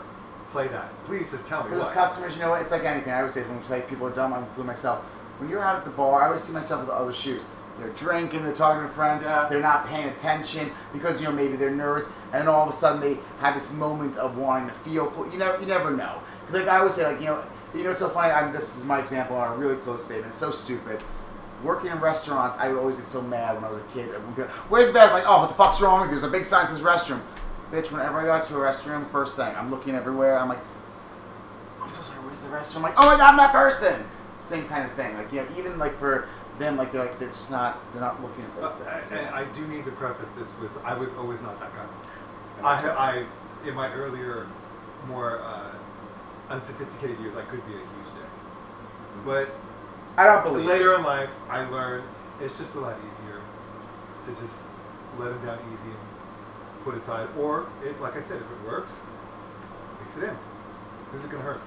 play 0.55 0.69
that? 0.69 0.89
Please 1.07 1.33
just 1.33 1.47
tell 1.49 1.65
me 1.65 1.71
Because 1.71 1.91
customers, 1.91 2.35
you 2.37 2.41
know 2.41 2.51
what? 2.51 2.63
It's 2.63 2.71
like 2.71 2.85
anything. 2.85 3.13
I 3.13 3.19
always 3.19 3.35
say 3.35 3.43
when 3.43 3.59
we 3.59 3.65
say 3.67 3.83
people 3.83 4.07
are 4.07 4.11
dumb, 4.15 4.33
I 4.33 4.39
include 4.39 4.67
myself. 4.67 5.03
When 5.39 5.51
you're 5.51 5.61
out 5.61 5.77
at 5.77 5.85
the 5.85 5.91
bar, 5.91 6.23
I 6.23 6.27
always 6.27 6.43
see 6.43 6.53
myself 6.53 6.83
with 6.83 6.89
the 6.91 6.95
other 6.95 7.13
shoes. 7.13 7.45
They're 7.81 7.89
drinking, 7.91 8.45
they're 8.45 8.55
talking 8.55 8.87
to 8.87 8.89
friends, 8.89 9.25
Yeah. 9.25 9.49
they're 9.51 9.59
not 9.61 9.89
paying 9.89 10.09
attention 10.09 10.71
because 10.93 11.21
you 11.21 11.27
know 11.27 11.33
maybe 11.33 11.57
they're 11.57 11.73
nervous, 11.73 12.09
and 12.33 12.49
all 12.49 12.63
of 12.63 12.69
a 12.69 12.73
sudden 12.73 13.01
they 13.01 13.19
have 13.41 13.55
this 13.55 13.73
moment 13.73 14.17
of 14.17 14.39
wanting 14.39 14.69
to 14.69 14.75
feel 14.75 15.09
cool. 15.11 15.29
You 15.33 15.39
never, 15.39 15.59
you 15.61 15.67
never 15.67 15.91
know. 15.91 16.21
Because 16.47 16.61
like 16.61 16.69
I 16.69 16.79
always 16.79 16.95
say, 16.95 17.05
like 17.05 17.19
you 17.21 17.27
know, 17.27 17.43
you 17.75 17.83
know, 17.83 17.91
it's 17.91 17.99
so 17.99 18.09
funny. 18.11 18.33
I'm, 18.33 18.53
this 18.53 18.79
is 18.79 18.85
my 18.85 19.01
example 19.01 19.37
on 19.37 19.55
a 19.55 19.57
really 19.57 19.75
close 19.79 20.05
statement. 20.05 20.29
It's 20.29 20.39
so 20.39 20.53
stupid. 20.53 21.03
Working 21.65 21.91
in 21.91 21.99
restaurants, 21.99 22.57
I 22.59 22.69
would 22.69 22.79
always 22.79 22.97
get 22.97 23.07
so 23.07 23.23
mad 23.23 23.57
when 23.57 23.65
I 23.65 23.71
was 23.71 23.81
a 23.81 23.85
kid. 23.93 24.11
Where's 24.69 24.89
the 24.89 24.95
bathroom? 24.95 25.19
Like, 25.19 25.29
oh, 25.29 25.41
what 25.41 25.49
the 25.49 25.55
fuck's 25.57 25.81
wrong? 25.81 26.07
There's 26.07 26.23
a 26.23 26.29
big 26.29 26.45
sign 26.45 26.67
that 26.67 26.71
says 26.71 26.81
restroom. 26.81 27.21
Bitch, 27.73 27.91
whenever 27.91 28.19
I 28.21 28.25
go 28.41 28.45
to 28.47 28.57
a 28.57 28.59
restroom, 28.61 29.09
first 29.11 29.37
thing, 29.37 29.53
I'm 29.57 29.71
looking 29.71 29.95
everywhere. 29.95 30.39
I'm 30.39 30.49
like, 30.49 30.59
I'm 31.83 31.91
so 31.91 32.03
sorry, 32.03 32.19
where's 32.25 32.43
the 32.43 32.49
restroom? 32.51 32.77
I'm 32.77 32.83
like, 32.83 32.95
oh 32.97 33.07
my 33.07 33.17
god, 33.17 33.31
I'm 33.31 33.37
that 33.39 33.53
person. 33.53 34.05
Same 34.43 34.67
kind 34.69 34.85
of 34.85 34.93
thing. 34.93 35.17
Like, 35.17 35.33
you 35.33 35.41
know, 35.43 35.49
even 35.59 35.79
like 35.79 35.99
for 35.99 36.29
them, 36.59 36.77
like 36.77 36.93
they're 36.93 37.03
like 37.03 37.19
they're 37.19 37.29
just 37.31 37.51
not 37.51 37.79
they're 37.93 38.01
not 38.03 38.23
looking 38.23 38.45
at 38.45 38.63
Uh, 38.63 38.69
things. 38.69 39.13
and 39.13 39.27
I 39.35 39.45
do 39.53 39.67
need 39.67 39.85
to 39.87 39.91
preface 39.93 40.31
this 40.33 40.53
with 40.61 40.71
I 40.85 40.95
was 40.97 41.13
always 41.15 41.41
not 41.43 41.59
that 41.61 41.73
guy. 41.75 41.87
I. 42.63 42.89
I, 42.91 43.25
in 43.69 43.75
my 43.75 43.91
earlier, 43.93 44.47
more 45.09 45.41
uh, 45.41 45.71
unsophisticated 46.51 47.19
years, 47.21 47.35
I 47.37 47.43
could 47.43 47.67
be 47.67 47.73
a 47.73 47.79
huge 47.79 48.11
dick. 48.15 49.25
But 49.25 49.49
I 50.17 50.25
don't 50.27 50.45
believe. 50.45 50.67
later 50.67 50.95
in 50.95 51.03
life, 51.03 51.31
I 51.49 51.65
learned 51.69 52.05
it's 52.41 52.59
just 52.59 52.75
a 52.77 52.81
lot 52.81 52.97
easier 53.07 53.41
to 54.27 54.41
just 54.41 54.69
let 55.19 55.31
them 55.31 55.45
down 55.47 55.59
easy 55.73 55.91
and 55.91 56.04
put 56.85 56.95
aside. 56.95 57.29
Or 57.39 57.67
if, 57.85 58.01
like 58.01 58.17
I 58.17 58.21
said, 58.21 58.37
if 58.37 58.43
it 58.43 58.67
works, 58.67 58.93
mix 60.01 60.17
it 60.19 60.25
in. 60.25 60.37
Who's 61.13 61.25
it 61.25 61.31
gonna 61.31 61.43
hurt? 61.43 61.61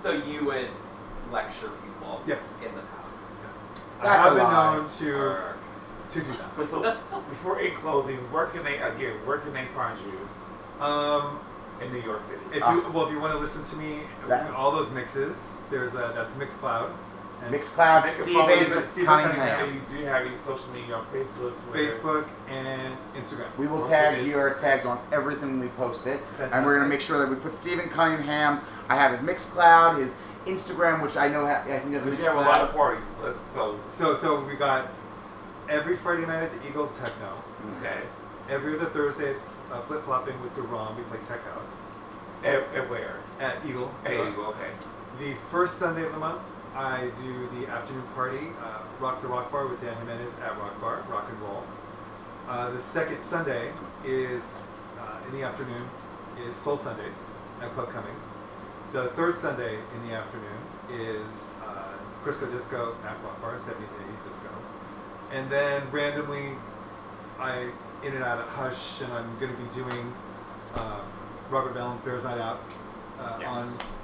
So 0.00 0.10
you 0.12 0.44
would 0.46 0.68
lecture 1.32 1.70
people 1.84 2.20
Yes. 2.26 2.48
in 2.64 2.74
the 2.74 2.82
past. 2.82 3.14
Yes. 3.44 3.58
I 4.00 4.02
That's 4.04 4.24
have 4.24 4.32
a 4.32 4.36
been 4.36 4.44
lie. 4.44 4.76
known 4.76 4.88
to 4.88 5.18
Or- 5.18 5.54
to 6.10 6.20
do 6.20 6.32
that. 6.32 6.56
But 6.56 6.66
so 6.68 6.96
before 7.28 7.60
in 7.60 7.74
closing, 7.74 8.16
where 8.32 8.46
can 8.46 8.62
they 8.64 8.78
again? 8.78 9.14
Where 9.26 9.38
can 9.38 9.52
they 9.52 9.66
find 9.74 9.98
you 10.00 10.82
Um, 10.84 11.40
in 11.82 11.92
New 11.92 12.00
York 12.00 12.20
City? 12.26 12.40
if 12.56 12.62
Ah. 12.62 12.74
you 12.74 12.84
well, 12.92 13.04
if 13.06 13.12
you 13.12 13.20
want 13.20 13.32
to 13.34 13.38
listen 13.38 13.64
to 13.64 13.76
me, 13.76 14.00
all 14.54 14.70
those 14.70 14.90
mixes. 14.90 15.36
There's 15.70 15.92
a, 15.94 16.12
that's 16.14 16.30
Mixcloud. 16.32 16.88
And 17.44 17.54
Mixcloud, 17.54 18.04
Steven 18.04 19.06
Cunningham. 19.06 19.80
Do 19.90 19.96
you 19.96 20.06
have 20.06 20.26
any 20.26 20.36
social 20.36 20.70
media 20.72 20.96
on 20.96 21.06
Facebook, 21.06 21.52
Twitter? 21.70 21.88
Facebook 21.88 22.28
and 22.48 22.96
Instagram. 23.16 23.56
We 23.56 23.66
will 23.68 23.86
tag 23.86 24.26
your 24.26 24.54
tags 24.54 24.84
on 24.84 24.98
everything 25.12 25.60
we 25.60 25.68
post 25.68 26.06
it, 26.06 26.20
and 26.40 26.66
we're 26.66 26.76
gonna 26.76 26.88
make 26.88 27.00
sure 27.00 27.18
that 27.18 27.28
we 27.28 27.36
put 27.36 27.54
Steven 27.54 27.88
Cunningham's. 27.88 28.62
I 28.88 28.96
have 28.96 29.12
his 29.12 29.20
Mixcloud, 29.20 29.98
his 29.98 30.16
Instagram, 30.46 31.00
which 31.02 31.16
I 31.16 31.28
know 31.28 31.46
ha- 31.46 31.62
I 31.66 31.78
think 31.78 31.90
you 31.92 31.98
have 31.98 32.04
Because 32.04 32.18
Mixcloud. 32.18 32.22
you 32.22 32.24
have 32.24 32.36
a 32.46 32.48
lot 32.48 32.60
of 32.62 32.72
parties. 32.74 33.04
Let's 33.22 33.38
go. 33.54 33.78
So 33.90 34.14
so 34.14 34.40
we 34.44 34.54
got 34.54 34.88
every 35.68 35.96
Friday 35.96 36.26
night 36.26 36.42
at 36.42 36.60
the 36.60 36.68
Eagles 36.68 36.98
Techno. 36.98 37.42
Okay. 37.78 37.98
Every 38.50 38.74
other 38.76 38.86
Thursday, 38.86 39.34
uh, 39.70 39.80
flip 39.82 40.04
flopping 40.04 40.40
with 40.42 40.54
the 40.56 40.62
ROM. 40.62 40.96
We 40.96 41.02
play 41.04 41.18
Tech 41.28 41.44
House 41.52 41.76
At, 42.42 42.64
and 42.74 42.88
where? 42.90 43.16
at 43.40 43.56
Eagle. 43.64 43.92
You 44.04 44.32
go. 44.34 44.46
Okay. 44.46 44.70
The 45.20 45.34
first 45.50 45.78
Sunday 45.78 46.04
of 46.06 46.12
the 46.12 46.18
month, 46.18 46.40
I 46.78 47.10
do 47.22 47.48
the 47.58 47.66
afternoon 47.66 48.04
party, 48.14 48.38
uh, 48.62 48.82
Rock 49.00 49.20
the 49.20 49.26
Rock 49.26 49.50
Bar 49.50 49.66
with 49.66 49.80
Dan 49.80 49.96
Jimenez 49.96 50.30
at 50.44 50.56
Rock 50.58 50.80
Bar, 50.80 51.02
Rock 51.10 51.26
and 51.28 51.40
Roll. 51.40 51.64
Uh, 52.48 52.70
the 52.70 52.80
second 52.80 53.20
Sunday 53.20 53.72
is 54.04 54.62
uh, 55.00 55.18
in 55.26 55.32
the 55.36 55.42
afternoon 55.44 55.82
is 56.46 56.54
Soul 56.54 56.76
Sundays 56.76 57.14
at 57.60 57.72
Club 57.74 57.90
Cumming. 57.90 58.14
The 58.92 59.08
third 59.08 59.34
Sunday 59.34 59.74
in 59.74 60.08
the 60.08 60.14
afternoon 60.14 60.56
is 60.92 61.52
uh, 61.66 61.82
Crisco 62.24 62.48
Disco 62.52 62.94
at 63.04 63.20
Rock 63.24 63.42
Bar, 63.42 63.56
70s 63.56 63.70
and 63.70 64.16
80s 64.16 64.28
disco. 64.28 64.48
And 65.32 65.50
then 65.50 65.82
randomly, 65.90 66.52
I 67.40 67.70
in 68.04 68.14
and 68.14 68.22
out 68.22 68.38
of 68.38 68.46
Hush, 68.50 69.02
and 69.02 69.12
I'm 69.12 69.36
going 69.40 69.50
to 69.50 69.60
be 69.60 69.74
doing 69.74 70.14
uh, 70.76 71.00
Robert 71.50 71.72
Valens 71.74 72.00
Bears 72.02 72.22
Night 72.22 72.38
Out 72.38 72.60
uh, 73.18 73.36
Yes. 73.40 73.80
on 73.80 73.97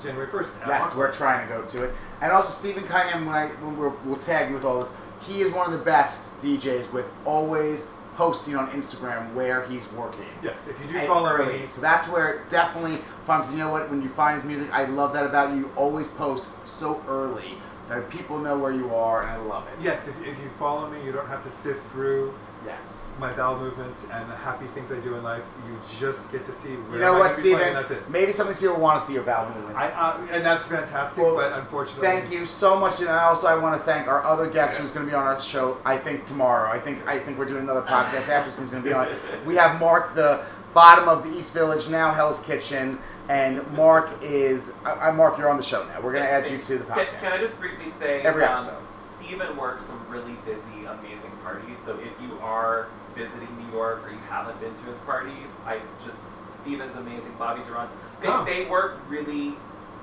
January 0.00 0.26
1st. 0.28 0.66
Yes, 0.66 0.94
we're 0.96 1.12
trying 1.12 1.46
to 1.48 1.54
go 1.54 1.62
to 1.62 1.84
it. 1.84 1.94
And 2.20 2.32
also, 2.32 2.50
Stephen 2.50 2.84
Cunningham, 2.84 3.26
when 3.26 3.34
I 3.34 3.48
when 3.48 3.76
we're, 3.76 3.90
we'll 4.04 4.18
tag 4.18 4.48
you 4.48 4.54
with 4.54 4.64
all 4.64 4.80
this, 4.80 4.92
he 5.22 5.40
is 5.40 5.52
one 5.52 5.70
of 5.72 5.78
the 5.78 5.84
best 5.84 6.38
DJs 6.38 6.92
with 6.92 7.06
always 7.24 7.88
posting 8.16 8.54
on 8.56 8.68
Instagram 8.70 9.32
where 9.34 9.66
he's 9.66 9.90
working. 9.92 10.24
Yes, 10.42 10.68
if 10.68 10.78
you 10.80 10.86
do 10.88 10.98
And 10.98 11.06
follow 11.06 11.28
early. 11.30 11.60
me, 11.60 11.66
So 11.66 11.80
that's 11.80 12.06
where 12.08 12.44
definitely 12.50 12.98
finds. 13.24 13.50
You 13.52 13.58
know 13.58 13.70
what? 13.70 13.88
When 13.90 14.02
you 14.02 14.08
find 14.10 14.34
his 14.34 14.44
music, 14.44 14.70
I 14.72 14.84
love 14.86 15.12
that 15.14 15.24
about 15.26 15.50
you. 15.54 15.60
You 15.60 15.70
always 15.76 16.08
post 16.08 16.46
so 16.66 17.02
early 17.08 17.54
that 17.88 18.08
people 18.10 18.38
know 18.38 18.56
where 18.58 18.72
you 18.72 18.94
are, 18.94 19.22
and 19.22 19.30
I 19.30 19.36
love 19.36 19.66
it. 19.66 19.74
yes, 19.82 20.06
if, 20.06 20.14
if 20.26 20.38
you 20.38 20.48
follow 20.58 20.88
me, 20.90 21.04
you 21.04 21.10
don't 21.12 21.26
have 21.26 21.42
to 21.42 21.50
sift 21.50 21.84
through 21.90 22.32
Yes. 22.64 23.14
my 23.18 23.32
bowel 23.32 23.58
movements 23.58 24.06
and 24.12 24.30
the 24.30 24.36
happy 24.36 24.66
things 24.74 24.92
I 24.92 25.00
do 25.00 25.14
in 25.14 25.22
life. 25.22 25.42
You 25.66 25.78
just 25.98 26.30
get 26.30 26.44
to 26.44 26.52
see 26.52 26.70
where 26.74 26.92
You 26.94 26.98
know 26.98 27.14
I 27.14 27.18
what, 27.18 27.30
gonna 27.30 27.42
be 27.42 27.50
playing, 27.54 27.56
Steven? 27.58 27.74
That's 27.74 27.90
it. 27.90 28.10
Maybe 28.10 28.32
some 28.32 28.48
of 28.48 28.54
these 28.54 28.60
people 28.60 28.78
want 28.80 29.00
to 29.00 29.06
see 29.06 29.14
your 29.14 29.22
bowel 29.22 29.48
movements. 29.54 29.78
I, 29.78 29.88
uh, 29.88 30.26
and 30.30 30.44
that's 30.44 30.64
fantastic, 30.66 31.22
Well, 31.24 31.36
but 31.36 31.52
unfortunately, 31.52 32.06
Thank 32.06 32.30
you 32.32 32.44
so 32.44 32.78
much, 32.78 33.00
and 33.00 33.08
also 33.08 33.46
I 33.46 33.54
want 33.54 33.80
to 33.80 33.84
thank 33.84 34.08
our 34.08 34.22
other 34.24 34.46
guest 34.48 34.78
who's 34.78 34.90
going 34.90 35.06
to 35.06 35.10
be 35.10 35.16
on 35.16 35.26
our 35.26 35.40
show. 35.40 35.78
I 35.84 35.96
think 35.96 36.26
tomorrow. 36.26 36.70
I 36.70 36.78
think 36.78 37.06
I 37.06 37.18
think 37.18 37.38
we're 37.38 37.46
doing 37.46 37.62
another 37.62 37.82
podcast 37.88 38.28
after 38.28 38.50
he's 38.60 38.70
going 38.70 38.82
to 38.82 38.88
be 38.88 38.92
on. 38.94 39.08
We 39.46 39.56
have 39.56 39.80
Mark, 39.80 40.14
the 40.14 40.44
bottom 40.74 41.08
of 41.08 41.24
the 41.24 41.36
East 41.36 41.54
Village, 41.54 41.88
now 41.88 42.12
Hell's 42.12 42.42
Kitchen, 42.44 42.98
and 43.30 43.66
Mark 43.72 44.10
is. 44.22 44.74
I, 44.84 45.08
I 45.08 45.10
Mark, 45.12 45.38
you're 45.38 45.48
on 45.48 45.56
the 45.56 45.62
show 45.62 45.84
now. 45.86 46.00
We're 46.00 46.12
going 46.12 46.24
to 46.24 46.30
add 46.30 46.50
you 46.50 46.58
to 46.58 46.78
the 46.78 46.84
Can, 46.84 47.06
podcast. 47.06 47.20
can 47.20 47.32
I 47.32 47.38
just 47.38 47.58
briefly 47.58 47.90
say 47.90 48.20
Every 48.22 48.44
um, 48.44 48.52
episode. 48.52 48.82
Steven 49.02 49.56
works 49.56 49.84
some 49.84 50.00
really 50.08 50.34
busy, 50.46 50.84
amazing 50.86 51.29
parties. 51.50 51.78
So 51.78 51.98
if 51.98 52.12
you 52.22 52.38
are 52.40 52.88
visiting 53.14 53.48
New 53.58 53.72
York 53.72 54.04
or 54.06 54.10
you 54.10 54.18
haven't 54.28 54.60
been 54.60 54.74
to 54.74 54.82
his 54.84 54.98
parties, 54.98 55.56
I 55.66 55.80
just 56.06 56.24
Steven's 56.52 56.94
amazing. 56.96 57.32
Bobby 57.38 57.62
Durant. 57.66 57.90
They, 58.20 58.26
Come. 58.26 58.44
they 58.44 58.64
work 58.66 59.00
really 59.08 59.54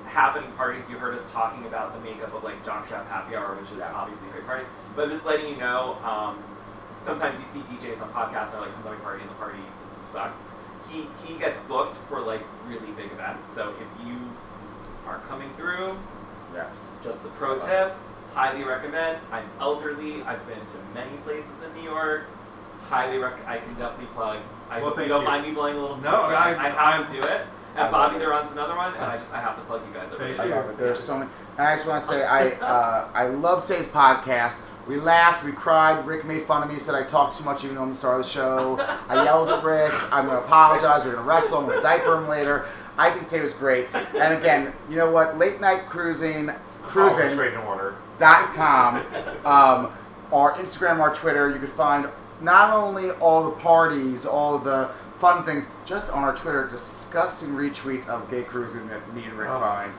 happening 0.06 0.50
parties. 0.52 0.88
You 0.90 0.96
heard 0.96 1.14
us 1.16 1.24
talking 1.32 1.66
about 1.66 1.92
the 1.94 2.00
makeup 2.00 2.34
of 2.34 2.42
like 2.44 2.64
Jock 2.64 2.88
Shop 2.88 3.06
Happy 3.08 3.36
Hour, 3.36 3.54
which 3.56 3.70
is 3.70 3.78
Yeah. 3.78 3.92
obviously 3.94 4.28
a 4.28 4.32
great 4.32 4.46
party. 4.46 4.64
But 4.96 5.10
just 5.10 5.24
letting 5.26 5.48
you 5.48 5.56
know, 5.56 5.96
um, 6.04 6.42
sometimes 6.98 7.38
you 7.40 7.46
see 7.46 7.60
DJs 7.60 8.00
on 8.02 8.08
podcasts 8.12 8.44
and 8.46 8.54
they're 8.54 8.60
like, 8.62 8.74
"Come 8.74 8.82
to 8.84 8.90
my 8.90 8.96
party," 8.96 9.20
and 9.22 9.30
the 9.30 9.34
party 9.34 9.58
sucks. 10.04 10.36
He 10.88 11.06
he 11.24 11.38
gets 11.38 11.60
booked 11.60 11.96
for 12.08 12.20
like 12.20 12.42
really 12.66 12.90
big 12.92 13.12
events. 13.12 13.52
So 13.52 13.74
if 13.80 14.06
you 14.06 14.16
are 15.06 15.18
coming 15.28 15.50
through, 15.56 15.96
yes. 16.54 16.92
just 17.04 17.22
a 17.24 17.28
pro 17.28 17.58
tip, 17.58 17.94
highly 18.38 18.62
recommend. 18.62 19.18
I'm 19.32 19.44
elderly. 19.60 20.22
I've 20.22 20.46
been 20.46 20.58
to 20.60 20.78
many 20.94 21.16
places 21.18 21.50
in 21.66 21.74
New 21.82 21.90
York. 21.90 22.26
Highly 22.82 23.18
rec. 23.18 23.34
I 23.48 23.58
can 23.58 23.74
definitely 23.74 24.06
plug. 24.14 24.38
I 24.70 24.80
Well, 24.80 24.90
hope 24.90 24.98
you 25.00 25.08
don't 25.08 25.22
you. 25.22 25.26
mind 25.28 25.44
me 25.46 25.52
blowing 25.52 25.76
a 25.76 25.80
little. 25.80 25.96
No. 25.96 26.10
I, 26.22 26.32
I- 26.32 26.50
I 26.52 26.52
have 26.68 26.76
I'm- 26.78 27.06
to 27.14 27.20
do 27.20 27.26
it. 27.26 27.40
And 27.74 27.82
love 27.92 28.10
Bobby 28.12 28.16
it. 28.16 28.20
Durant's 28.20 28.52
another 28.52 28.74
one, 28.74 28.94
and 28.94 29.04
I 29.04 29.18
just 29.18 29.32
I 29.32 29.40
have 29.40 29.54
to 29.56 29.62
plug 29.62 29.82
you 29.86 29.92
guys 29.94 30.12
over. 30.12 30.24
Thank 30.24 30.36
there. 30.38 30.46
I 30.46 30.48
you. 30.48 30.54
love 30.54 30.70
it. 30.70 30.78
There's 30.78 31.00
so 31.00 31.18
many, 31.18 31.30
and 31.58 31.68
I 31.68 31.76
just 31.76 31.86
want 31.86 32.00
to 32.02 32.08
say 32.08 32.24
I 32.24 32.50
uh, 32.60 33.08
I 33.14 33.26
love 33.28 33.64
today's 33.66 33.86
podcast. 33.86 34.60
We 34.88 34.96
laughed, 34.98 35.44
we 35.44 35.52
cried. 35.52 36.04
Rick 36.06 36.24
made 36.24 36.42
fun 36.42 36.62
of 36.62 36.70
me, 36.72 36.78
said 36.78 36.94
I 36.94 37.02
talked 37.04 37.36
too 37.38 37.44
much, 37.44 37.62
even 37.64 37.76
though 37.76 37.82
I'm 37.82 37.90
the 37.90 37.94
star 37.94 38.16
of 38.18 38.22
the 38.24 38.28
show. 38.28 38.78
I 39.08 39.22
yelled 39.24 39.50
at 39.50 39.62
Rick. 39.62 39.92
I'm 40.12 40.26
gonna 40.26 40.38
apologize. 40.40 41.04
We're 41.04 41.12
gonna 41.16 41.26
wrestle. 41.26 41.58
I'm 41.60 41.66
gonna 41.66 41.82
diaper 41.82 42.16
him 42.16 42.26
later. 42.26 42.66
I 42.96 43.10
think 43.10 43.28
today 43.28 43.42
was 43.42 43.52
great. 43.52 43.86
And 43.94 44.34
again, 44.42 44.72
you 44.90 44.96
know 44.96 45.10
what? 45.12 45.36
Late 45.38 45.60
night 45.60 45.86
cruising, 45.88 46.48
All 46.50 46.56
cruising 46.82 47.28
straight 47.30 47.52
in 47.52 47.60
order. 47.60 47.94
Dot 48.18 48.52
com, 48.54 48.96
um, 49.44 49.92
our 50.32 50.54
Instagram, 50.54 51.00
our 51.00 51.14
Twitter. 51.14 51.50
You 51.50 51.58
can 51.58 51.68
find 51.68 52.08
not 52.40 52.72
only 52.72 53.10
all 53.12 53.44
the 53.44 53.56
parties, 53.56 54.26
all 54.26 54.58
the 54.58 54.90
fun 55.18 55.44
things, 55.44 55.68
just 55.84 56.12
on 56.12 56.22
our 56.22 56.34
Twitter, 56.36 56.66
disgusting 56.68 57.50
retweets 57.50 58.08
of 58.08 58.30
gay 58.30 58.42
cruising 58.42 58.86
that 58.88 59.12
me 59.14 59.24
and 59.24 59.32
Rick 59.34 59.48
Oh. 59.50 59.60
find. 59.60 59.92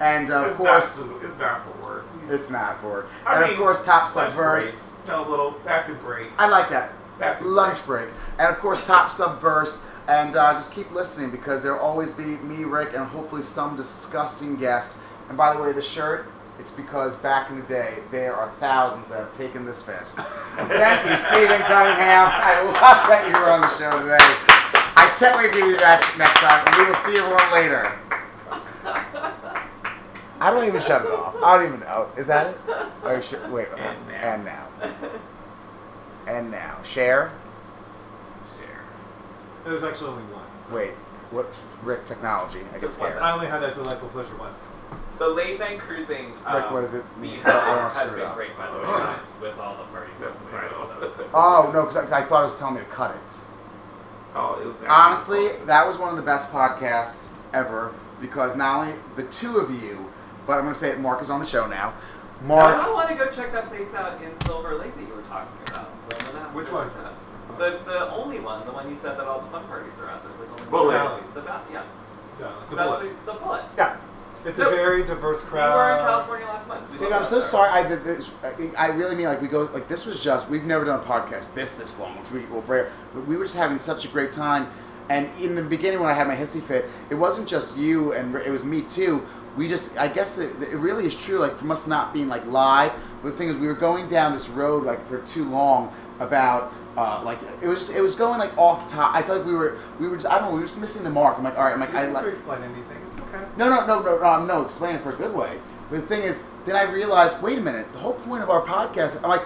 And 0.00 0.30
of 0.30 0.48
it's 0.48 0.56
course, 0.56 1.06
not, 1.06 1.22
it's 1.24 1.38
not 1.38 1.64
for 1.64 1.82
work. 1.86 2.04
it's 2.28 2.50
not 2.50 2.80
for. 2.82 3.06
I 3.24 3.36
and 3.36 3.42
mean, 3.44 3.52
of 3.52 3.58
course, 3.58 3.82
Top 3.84 4.06
Subverse. 4.08 4.94
break. 4.96 5.08
No, 5.08 5.22
little 5.28 5.52
back 5.64 5.86
to 5.86 5.94
break. 5.94 6.28
I 6.36 6.48
like 6.48 6.68
that. 6.68 6.90
Back 7.18 7.38
Lunch 7.40 7.82
break. 7.86 8.08
And 8.38 8.48
of 8.48 8.58
course, 8.58 8.84
Top 8.86 9.08
Subverse. 9.08 9.84
And 10.08 10.36
uh, 10.36 10.52
just 10.52 10.72
keep 10.74 10.92
listening 10.92 11.30
because 11.30 11.62
there'll 11.62 11.80
always 11.80 12.10
be 12.10 12.24
me, 12.24 12.64
Rick, 12.64 12.90
and 12.94 13.04
hopefully 13.06 13.42
some 13.42 13.74
disgusting 13.76 14.56
guest. 14.56 14.98
And 15.28 15.36
by 15.38 15.54
the 15.56 15.60
way, 15.62 15.72
the 15.72 15.82
shirt, 15.82 16.26
it's 16.58 16.72
because 16.72 17.16
back 17.16 17.50
in 17.50 17.60
the 17.60 17.66
day, 17.66 17.98
there 18.10 18.34
are 18.34 18.50
thousands 18.60 19.08
that 19.08 19.18
have 19.18 19.32
taken 19.32 19.64
this 19.66 19.82
fest. 19.82 20.16
Thank 20.56 21.10
you, 21.10 21.16
Stephen 21.16 21.60
Cunningham. 21.62 22.28
I 22.32 22.62
love 22.64 23.06
that 23.08 23.24
you 23.26 23.32
were 23.40 23.50
on 23.50 23.60
the 23.60 23.68
show 23.76 23.90
today. 24.00 24.16
I 24.98 25.14
can't 25.18 25.36
wait 25.36 25.52
for 25.52 25.58
you 25.58 25.66
to 25.66 25.72
be 25.72 25.78
back 25.78 26.00
next 26.18 26.38
time, 26.38 26.64
and 26.66 26.76
we 26.76 26.86
will 26.86 26.94
see 26.94 27.16
everyone 27.16 27.52
later. 27.52 27.92
I 30.38 30.50
don't 30.50 30.66
even 30.66 30.80
shut 30.80 31.04
it 31.04 31.10
off? 31.10 31.34
I 31.42 31.56
don't 31.56 31.66
even 31.66 31.80
know. 31.80 32.08
Is 32.16 32.26
that 32.26 32.48
it? 32.48 32.60
Or 33.04 33.22
should, 33.22 33.50
wait. 33.50 33.68
And 33.78 34.06
now. 34.08 34.20
And 34.22 34.44
now. 34.44 34.66
And 36.26 36.50
now. 36.50 36.82
Share. 36.82 37.32
Share. 38.56 38.80
there's 39.64 39.82
actually 39.82 40.10
only 40.10 40.22
one. 40.34 40.44
so- 40.68 40.74
Wait, 40.74 40.90
what? 41.30 41.46
Rick 41.82 42.04
technology. 42.04 42.60
I 42.70 42.72
get 42.74 42.80
Just 42.82 43.00
one. 43.00 43.10
scared. 43.10 43.22
I 43.22 43.32
only 43.32 43.46
had 43.46 43.60
that 43.62 43.74
delightful 43.74 44.08
pleasure 44.08 44.36
once. 44.36 44.68
The 45.18 45.28
late 45.28 45.58
night 45.58 45.78
cruising. 45.78 46.32
Um, 46.44 46.56
Rick, 46.56 46.70
what 46.72 46.80
does 46.82 46.94
it 46.94 47.04
mean? 47.18 47.38
feed 47.38 47.46
I 47.46 47.50
don't 47.52 47.66
wanna 47.78 47.94
has 47.94 48.12
been 48.12 48.32
great, 48.34 48.56
by 48.58 48.70
the 48.70 48.76
way, 48.78 48.84
guys, 48.84 49.32
with 49.40 49.58
all 49.58 49.76
the 49.78 49.84
party. 49.84 50.12
That's 50.20 50.34
the 50.40 50.50
title. 50.50 50.86
So 51.00 51.28
Oh 51.32 51.70
no, 51.72 51.86
because 51.86 51.96
I, 52.12 52.18
I 52.18 52.22
thought 52.22 52.40
it 52.42 52.44
was 52.44 52.58
telling 52.58 52.74
me 52.74 52.80
to 52.80 52.86
cut 52.86 53.12
it. 53.12 53.38
Oh, 54.34 54.60
it 54.60 54.66
was 54.66 54.74
Honestly, 54.86 55.48
that 55.64 55.86
was 55.86 55.96
one 55.96 56.10
of 56.10 56.16
the 56.16 56.22
best 56.22 56.52
podcasts 56.52 57.34
ever 57.54 57.94
because 58.20 58.56
not 58.56 58.80
only 58.80 58.94
the 59.16 59.24
two 59.24 59.56
of 59.58 59.70
you, 59.70 60.12
but 60.46 60.54
I'm 60.58 60.64
gonna 60.64 60.74
say 60.74 60.90
it. 60.90 61.00
Mark 61.00 61.22
is 61.22 61.30
on 61.30 61.40
the 61.40 61.46
show 61.46 61.66
now. 61.66 61.94
Mark, 62.42 62.76
I 62.76 62.92
want 62.92 63.08
to 63.10 63.16
go 63.16 63.30
check 63.30 63.52
that 63.52 63.66
place 63.68 63.94
out 63.94 64.20
in 64.22 64.38
Silver 64.42 64.74
Lake 64.76 64.94
that 64.94 65.08
you 65.08 65.14
were 65.14 65.22
talking 65.22 65.48
about. 65.68 65.88
So 66.10 66.16
I'm 66.18 66.26
gonna 66.26 66.38
have 66.40 66.50
to 66.50 66.56
Which 66.56 66.66
go 66.68 66.74
one? 66.74 66.88
check 66.92 67.02
that. 67.04 67.14
The 67.58 67.90
the 67.90 68.10
only 68.10 68.40
one, 68.40 68.66
the 68.66 68.72
one 68.72 68.90
you 68.90 68.96
said 68.96 69.16
that 69.18 69.26
all 69.26 69.40
the 69.40 69.48
fun 69.48 69.64
parties 69.66 69.94
are 70.00 70.10
at. 70.10 70.22
There's 70.22 70.38
like 70.38 70.50
only 70.60 70.70
Bullet. 70.70 71.04
one. 71.04 71.22
The 71.32 71.40
ba- 71.40 71.62
yeah. 71.72 71.82
Yeah, 72.38 72.52
the 72.68 72.76
That's 72.76 72.88
bullet. 72.88 73.16
The, 73.24 73.32
the 73.32 73.38
bullet. 73.38 73.64
Yeah. 73.78 73.96
It's 74.46 74.56
So- 74.58 74.68
a 74.68 74.70
very 74.70 75.02
diverse 75.04 75.42
crowd. 75.42 75.72
We 75.72 75.76
were 75.78 75.92
in 75.92 75.98
California 75.98 76.46
last 76.46 76.68
month. 76.68 76.90
We 76.90 76.96
Steve, 76.96 77.12
I'm 77.12 77.24
so 77.24 77.40
sorry. 77.40 77.70
I 77.70 77.86
did 77.86 78.04
this. 78.04 78.26
I- 78.44 78.84
I 78.84 78.86
really 78.88 79.16
mean 79.16 79.26
like 79.26 79.42
we 79.42 79.48
go 79.48 79.68
like 79.74 79.88
this 79.88 80.06
was 80.06 80.22
just 80.22 80.48
we've 80.48 80.64
never 80.64 80.84
done 80.84 81.00
a 81.00 81.02
podcast 81.02 81.54
this 81.54 81.76
this 81.76 81.98
long, 81.98 82.18
which 82.20 82.30
we 82.30 82.40
will 82.52 82.60
break. 82.62 82.86
But 83.14 83.26
we 83.26 83.36
were 83.36 83.44
just 83.44 83.56
having 83.56 83.78
such 83.80 84.04
a 84.04 84.08
great 84.08 84.32
time. 84.32 84.68
And 85.08 85.28
in 85.40 85.54
the 85.54 85.62
beginning, 85.62 86.00
when 86.00 86.08
I 86.10 86.14
had 86.14 86.26
my 86.28 86.34
hissy 86.36 86.60
fit, 86.62 86.88
it 87.10 87.14
wasn't 87.16 87.46
just 87.48 87.76
you 87.76 88.12
and 88.12 88.34
it 88.36 88.50
was 88.50 88.64
me 88.64 88.82
too. 88.82 89.22
We 89.56 89.68
just, 89.68 89.96
I 89.98 90.08
guess 90.08 90.36
it, 90.38 90.50
it 90.62 90.76
really 90.76 91.06
is 91.06 91.16
true. 91.16 91.38
Like 91.38 91.56
from 91.56 91.70
us 91.70 91.86
not 91.86 92.12
being 92.12 92.28
like 92.28 92.44
live, 92.46 92.92
but 93.22 93.30
the 93.30 93.36
thing 93.36 93.48
is, 93.48 93.56
we 93.56 93.66
were 93.66 93.74
going 93.74 94.06
down 94.08 94.32
this 94.32 94.48
road 94.48 94.84
like 94.84 95.06
for 95.08 95.18
too 95.22 95.44
long 95.48 95.92
about. 96.20 96.72
Uh, 96.96 97.20
like 97.22 97.38
it 97.60 97.68
was, 97.68 97.90
it 97.90 98.00
was 98.00 98.14
going 98.14 98.38
like 98.38 98.56
off 98.56 98.88
top. 98.90 99.14
I 99.14 99.20
felt 99.20 99.38
like 99.40 99.46
we 99.46 99.52
were, 99.54 99.76
we 100.00 100.08
were. 100.08 100.16
Just, 100.16 100.26
I 100.28 100.38
don't 100.38 100.48
know. 100.48 100.54
We 100.54 100.60
were 100.60 100.66
just 100.66 100.80
missing 100.80 101.04
the 101.04 101.10
mark. 101.10 101.36
I'm 101.36 101.44
like, 101.44 101.56
all 101.58 101.64
right. 101.64 101.74
I'm 101.74 101.80
like, 101.80 101.92
You 101.92 101.98
I 101.98 102.02
don't 102.04 102.14
like. 102.14 102.24
explain 102.26 102.62
anything. 102.62 102.95
Okay. 103.36 103.46
No, 103.56 103.68
no, 103.68 103.86
no, 103.86 104.02
no, 104.02 104.18
no, 104.18 104.44
no. 104.44 104.62
Explain 104.62 104.96
it 104.96 105.02
for 105.02 105.12
a 105.12 105.16
good 105.16 105.34
way. 105.34 105.58
But 105.90 106.00
the 106.00 106.06
thing 106.06 106.22
is, 106.22 106.42
then 106.64 106.74
I 106.76 106.82
realized, 106.90 107.40
wait 107.42 107.58
a 107.58 107.60
minute. 107.60 107.92
The 107.92 107.98
whole 107.98 108.14
point 108.14 108.42
of 108.42 108.50
our 108.50 108.62
podcast. 108.62 109.22
I'm 109.22 109.30
like, 109.30 109.42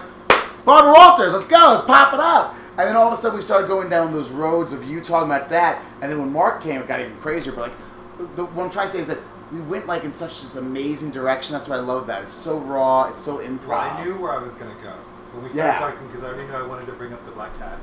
Barbara 0.65 0.93
Walters, 0.93 1.33
let's 1.33 1.47
go, 1.47 1.73
let's 1.73 1.85
pop 1.85 2.13
it 2.13 2.19
up. 2.19 2.55
And 2.77 2.87
then 2.87 2.95
all 2.95 3.07
of 3.07 3.13
a 3.13 3.15
sudden, 3.15 3.35
we 3.35 3.41
started 3.41 3.67
going 3.67 3.89
down 3.89 4.11
those 4.11 4.29
roads 4.31 4.73
of 4.73 4.83
you 4.83 5.01
talking 5.01 5.29
about 5.29 5.49
that. 5.49 5.83
And 6.01 6.11
then 6.11 6.19
when 6.19 6.31
Mark 6.31 6.63
came, 6.63 6.79
it 6.81 6.87
got 6.87 6.99
even 6.99 7.15
crazier. 7.17 7.51
But 7.51 7.69
like, 7.71 8.35
the, 8.35 8.45
what 8.45 8.63
I'm 8.63 8.69
trying 8.71 8.87
to 8.87 8.91
say 8.93 8.99
is 8.99 9.07
that 9.07 9.19
we 9.51 9.59
went 9.61 9.85
like 9.87 10.03
in 10.03 10.13
such 10.13 10.41
this 10.41 10.55
amazing 10.55 11.11
direction. 11.11 11.53
That's 11.53 11.67
what 11.67 11.77
I 11.77 11.81
love 11.81 12.03
about 12.03 12.21
it. 12.21 12.25
It's 12.25 12.35
so 12.35 12.57
raw. 12.59 13.09
It's 13.09 13.21
so 13.21 13.37
improv. 13.39 13.67
Well, 13.67 13.79
I 13.79 14.03
knew 14.03 14.15
where 14.17 14.31
I 14.31 14.41
was 14.41 14.55
going 14.55 14.73
to 14.75 14.81
go 14.81 14.93
when 15.33 15.43
we 15.43 15.49
started 15.49 15.73
Yeah. 15.73 15.79
talking 15.79 16.07
because 16.07 16.23
I 16.23 16.27
already 16.27 16.47
knew 16.47 16.55
I 16.55 16.65
wanted 16.65 16.85
to 16.85 16.93
bring 16.93 17.11
up 17.13 17.23
the 17.25 17.31
black 17.31 17.55
cat. 17.59 17.77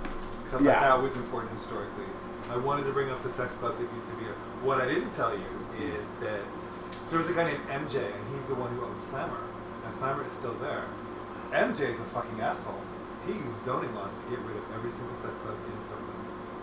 Because 0.49 0.67
I 0.67 0.73
thought 0.73 0.81
Yeah. 0.83 0.97
that 0.97 1.03
was 1.03 1.15
important 1.17 1.53
historically. 1.53 2.05
I 2.51 2.57
wanted 2.57 2.85
to 2.85 2.93
bring 2.93 3.11
up 3.11 3.23
the 3.23 3.31
sex 3.31 3.55
clubs 3.57 3.77
that 3.79 3.87
used 3.93 4.09
to 4.09 4.15
be 4.15 4.25
here. 4.25 4.35
What 4.63 4.81
I 4.81 4.87
didn't 4.89 5.11
tell 5.11 5.33
you 5.37 5.45
is 5.77 6.15
that 6.25 6.41
so 7.07 7.19
there's 7.19 7.31
a 7.31 7.35
guy 7.35 7.45
named 7.45 7.61
MJ, 7.69 8.01
and 8.09 8.25
he's 8.33 8.45
the 8.49 8.55
one 8.55 8.71
who 8.77 8.85
owns 8.85 9.03
Slammer, 9.05 9.37
and 9.85 9.95
Slammer 9.95 10.25
is 10.25 10.33
still 10.33 10.55
there. 10.61 10.85
MJ's 11.53 12.01
a 12.01 12.05
fucking 12.17 12.41
asshole. 12.41 12.81
He 13.27 13.33
used 13.35 13.61
zoning 13.65 13.95
laws 13.95 14.13
to 14.25 14.31
get 14.31 14.41
rid 14.45 14.57
of 14.57 14.65
every 14.75 14.91
single 14.91 15.17
sex 15.17 15.33
club 15.45 15.57
in 15.69 15.77
Soho. 15.85 16.01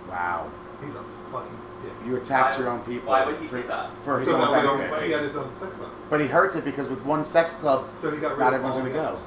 Wow. 0.10 0.50
He's 0.84 0.94
a 0.96 1.04
fucking 1.32 1.58
dick. 1.82 1.94
You 2.06 2.18
attacked 2.18 2.58
Why- 2.58 2.62
your 2.64 2.74
own 2.74 2.82
people. 2.82 3.08
why 3.10 3.26
would 3.26 3.38
he 3.38 3.48
for, 3.48 3.62
do 3.62 3.68
that? 3.68 3.90
For 4.04 4.20
his 4.20 4.28
so 4.30 4.36
own 4.36 4.42
now 4.42 4.56
we 4.56 4.62
don't 4.62 4.78
benefit. 4.80 5.04
he 5.04 5.10
got 5.10 5.22
his 5.22 5.38
own 5.38 5.50
sex 5.56 5.76
club. 5.78 5.90
But 6.10 6.22
he 6.22 6.28
hurts 6.28 6.56
it 6.56 6.66
because 6.66 6.90
with 6.90 7.06
one 7.06 7.24
sex 7.24 7.54
club, 7.56 7.86
So 8.02 8.10
he 8.12 8.18
got 8.18 8.32
rid 8.32 8.40
not 8.40 8.48
of 8.50 8.54
everyone's 8.66 8.78
all 8.78 8.82
going 8.82 8.94
the 8.94 9.00
to 9.00 9.06
go. 9.06 9.14
others. 9.14 9.26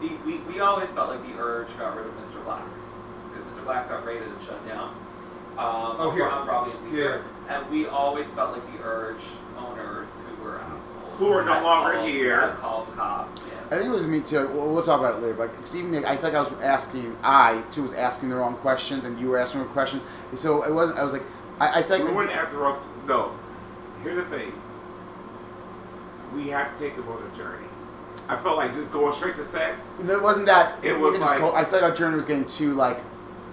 The, 0.00 0.10
we, 0.24 0.38
we 0.52 0.60
always 0.60 0.92
felt 0.92 1.08
like 1.10 1.26
the 1.26 1.40
urge 1.40 1.76
got 1.78 1.96
rid 1.96 2.06
of 2.06 2.12
Mr. 2.20 2.42
Black's 2.44 2.77
because 3.68 3.86
Black's 3.86 3.88
got 3.90 4.06
raided 4.06 4.28
and 4.28 4.42
shut 4.42 4.66
down. 4.66 4.88
Um, 5.58 5.96
Oh, 5.98 6.10
here. 6.14 6.26
on 6.28 6.46
Broadway 6.46 6.72
and 6.74 6.90
Bleecker. 6.90 7.22
And 7.48 7.70
we 7.70 7.86
always 7.86 8.32
felt 8.32 8.52
like 8.52 8.62
the 8.78 8.84
urge 8.84 9.20
owners 9.58 10.08
who 10.38 10.44
were 10.44 10.58
assholes. 10.60 10.84
Who 11.18 11.32
are 11.32 11.42
no 11.44 11.62
longer 11.62 11.94
called- 11.96 12.08
here. 12.08 12.40
had 12.40 12.56
called 12.58 12.86
cops. 12.96 13.38
Yeah. 13.38 13.76
I 13.76 13.80
think 13.80 13.86
it 13.90 13.94
was 13.94 14.06
me 14.06 14.20
too. 14.20 14.48
We'll, 14.48 14.72
we'll 14.72 14.82
talk 14.84 15.00
about 15.00 15.14
it 15.16 15.20
later. 15.22 15.34
But 15.34 15.54
'cause 15.58 15.74
even 15.74 16.04
I 16.04 16.14
feel 16.16 16.24
like 16.30 16.34
I 16.34 16.40
was 16.40 16.52
asking, 16.62 17.16
I 17.24 17.62
too 17.72 17.82
was 17.82 17.92
asking 17.94 18.28
the 18.30 18.36
wrong 18.36 18.54
questions, 18.58 19.04
and 19.04 19.18
you 19.18 19.28
were 19.28 19.38
asking 19.38 19.60
the 19.60 19.64
wrong 19.66 19.74
questions. 19.74 20.04
And 20.30 20.38
so 20.38 20.62
it 20.62 20.72
wasn't. 20.72 20.98
I 20.98 21.02
was 21.04 21.12
like, 21.12 21.24
I, 21.58 21.80
I 21.80 21.82
think 21.82 22.08
We 22.08 22.14
wouldn't 22.14 22.34
ask 22.36 22.52
the 22.52 22.58
wrong. 22.58 22.78
No. 23.06 23.32
Here's 24.04 24.16
the 24.16 24.24
thing. 24.26 24.52
We 26.34 26.48
have 26.48 26.76
to 26.78 26.84
take 26.84 26.94
them 26.94 27.08
on 27.08 27.18
a 27.32 27.36
journey. 27.36 27.66
I 28.28 28.36
felt 28.36 28.58
like 28.58 28.74
just 28.74 28.92
going 28.92 29.12
straight 29.14 29.36
to 29.36 29.44
sex. 29.44 29.80
it 30.06 30.22
wasn't 30.22 30.46
that. 30.46 30.78
It 30.84 30.90
even 30.90 31.00
was 31.00 31.16
just 31.18 31.30
like- 31.32 31.40
co- 31.40 31.54
I 31.54 31.62
felt 31.64 31.82
like 31.82 31.90
our 31.90 31.96
journey 31.96 32.14
was 32.16 32.26
getting 32.26 32.44
too 32.46 32.74
like 32.74 33.00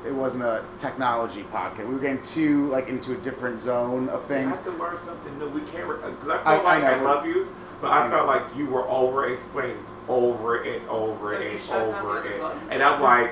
it 0.06 0.14
wasn't 0.14 0.44
a 0.44 0.64
technology 0.78 1.44
podcast. 1.52 1.88
We 1.88 1.96
were 1.96 2.00
getting 2.00 2.22
too 2.22 2.68
like 2.68 2.88
into 2.88 3.14
a 3.14 3.18
different 3.18 3.60
zone 3.60 4.10
of 4.10 4.26
things. 4.26 4.52
We 4.52 4.56
have 4.56 4.66
to 4.66 4.72
learn 4.72 4.98
something 4.98 5.40
new. 5.40 5.50
We 5.50 5.62
can't 5.62 5.88
because 5.88 6.30
I 6.30 6.44
felt 6.44 6.48
I, 6.48 6.64
like 6.64 6.84
I, 6.84 6.94
I 6.94 7.02
love 7.02 7.26
you, 7.26 7.54
but 7.82 7.88
I, 7.88 8.08
I 8.08 8.10
felt 8.10 8.28
like 8.28 8.44
you 8.56 8.68
were 8.68 8.88
over 8.88 9.28
explaining 9.28 9.84
over 10.08 10.64
and 10.64 10.88
over 10.88 11.58
so 11.58 11.74
and 11.74 11.96
over 11.96 12.24
and 12.24 12.72
and, 12.72 12.84
I'm 12.84 13.02
like, 13.02 13.32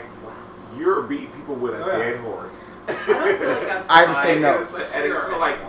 you're 0.77 1.03
beating 1.03 1.31
people 1.31 1.55
with 1.55 1.75
a 1.75 1.79
yeah. 1.79 1.97
dead 1.97 2.19
horse. 2.21 2.63
I, 2.87 2.91
like 2.91 3.89
I 3.89 3.99
have 3.99 4.09
the 4.09 4.13
same 4.15 4.41
notes. 4.41 4.95
And 4.95 5.05
it's 5.05 5.29
like 5.37 5.59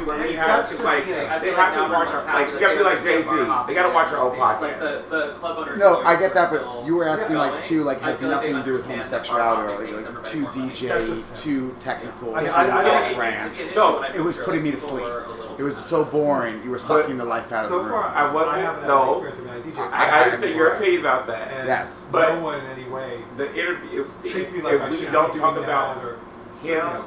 see 0.00 0.06
when 0.06 0.20
we 0.20 0.32
have 0.34 0.68
just 0.68 0.82
like 0.82 1.04
they 1.04 1.52
have 1.52 1.74
to 1.74 1.92
watch 1.92 2.08
our 2.08 2.24
like 2.24 2.52
you 2.52 2.60
gotta 2.60 2.76
be 2.76 2.82
like 2.82 3.02
Jay 3.02 3.22
Z. 3.22 3.28
They 3.66 3.74
gotta 3.74 3.92
watch 3.94 4.12
our 4.12 4.18
own 4.18 4.36
podcast. 4.36 5.78
No, 5.78 6.02
I 6.02 6.18
get 6.18 6.34
that, 6.34 6.50
but 6.50 6.86
you 6.86 6.96
were 6.96 7.08
asking 7.08 7.36
like 7.36 7.62
two 7.62 7.84
like 7.84 8.00
has 8.00 8.20
nothing 8.20 8.54
to 8.54 8.62
do 8.62 8.72
with 8.72 8.86
homosexuality 8.86 9.92
or 9.92 10.00
like 10.00 10.24
two 10.24 10.46
DJ, 10.46 11.42
two 11.42 11.74
technical, 11.78 12.34
too 12.34 13.14
brand. 13.14 13.74
No, 13.74 14.02
it 14.02 14.20
was 14.20 14.36
putting 14.36 14.62
me 14.62 14.70
to 14.70 14.76
sleep. 14.76 15.06
It 15.58 15.62
was 15.62 15.76
so 15.76 16.04
boring. 16.04 16.62
You 16.64 16.70
were 16.70 16.78
sucking 16.78 17.18
the 17.18 17.24
life 17.24 17.52
out 17.52 17.64
of 17.66 17.70
the 17.70 17.76
room. 17.76 17.86
So 17.86 17.90
far, 17.90 18.08
I 18.08 18.32
wasn't. 18.32 18.86
No, 18.86 19.26
I 19.92 20.22
understand 20.24 20.56
your 20.56 20.74
opinion 20.74 21.00
about 21.00 21.26
that. 21.26 21.66
Yes, 21.66 22.06
but 22.10 22.34
no 22.34 22.44
one 22.44 22.60
in 22.60 22.66
any 22.70 22.88
way. 22.88 23.20
The 23.36 23.50
interview 23.54 24.08
treats 24.24 24.52
me 24.52 24.62
like 24.62 24.74
if 24.74 25.00
we 25.00 25.06
don't 25.06 25.36
talk 25.36 25.58
about 25.58 26.02
him 26.62 27.04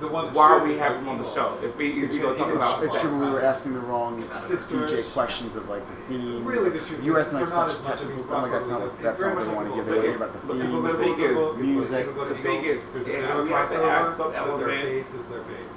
the 0.00 0.08
one 0.08 0.32
why 0.32 0.48
are 0.48 0.64
we 0.64 0.78
having 0.78 1.00
him 1.00 1.10
on 1.10 1.18
the 1.18 1.28
show? 1.28 1.58
If 1.62 1.76
we 1.76 2.02
if 2.02 2.10
we 2.10 2.18
gonna 2.20 2.38
talk 2.38 2.50
about 2.50 2.82
it's 2.82 2.98
true 3.02 3.20
we 3.22 3.30
were 3.30 3.42
asking 3.42 3.74
the 3.74 3.80
wrong 3.80 4.22
DJ 4.22 5.12
questions 5.12 5.56
of 5.56 5.68
like 5.68 5.86
the 5.86 5.96
theme. 6.04 6.42
Really, 6.42 6.70
the 6.70 6.78
truth 6.78 7.04
U.S. 7.04 7.32
not 7.32 7.46
such 7.50 7.78
a 7.78 7.82
technical. 7.84 8.24
I'm 8.34 8.42
like 8.42 8.52
that's 8.52 8.70
not 8.70 9.02
that's 9.02 9.20
not 9.20 9.36
what 9.36 9.44
they 9.44 9.52
want 9.52 9.68
to 9.68 9.76
give. 9.76 9.86
They 9.86 10.08
want 10.08 10.16
about 10.16 10.32
the 10.32 10.54
themes, 10.54 10.82
the 10.82 11.04
thing 11.04 11.20
is, 11.20 11.56
music. 11.58 12.06
The 12.16 12.34
thing 12.36 12.64
is, 12.64 12.80
we 12.94 13.50
have 13.50 13.68
to 13.68 13.76
ask 13.76 14.16
some 14.16 14.34
element. 14.34 15.04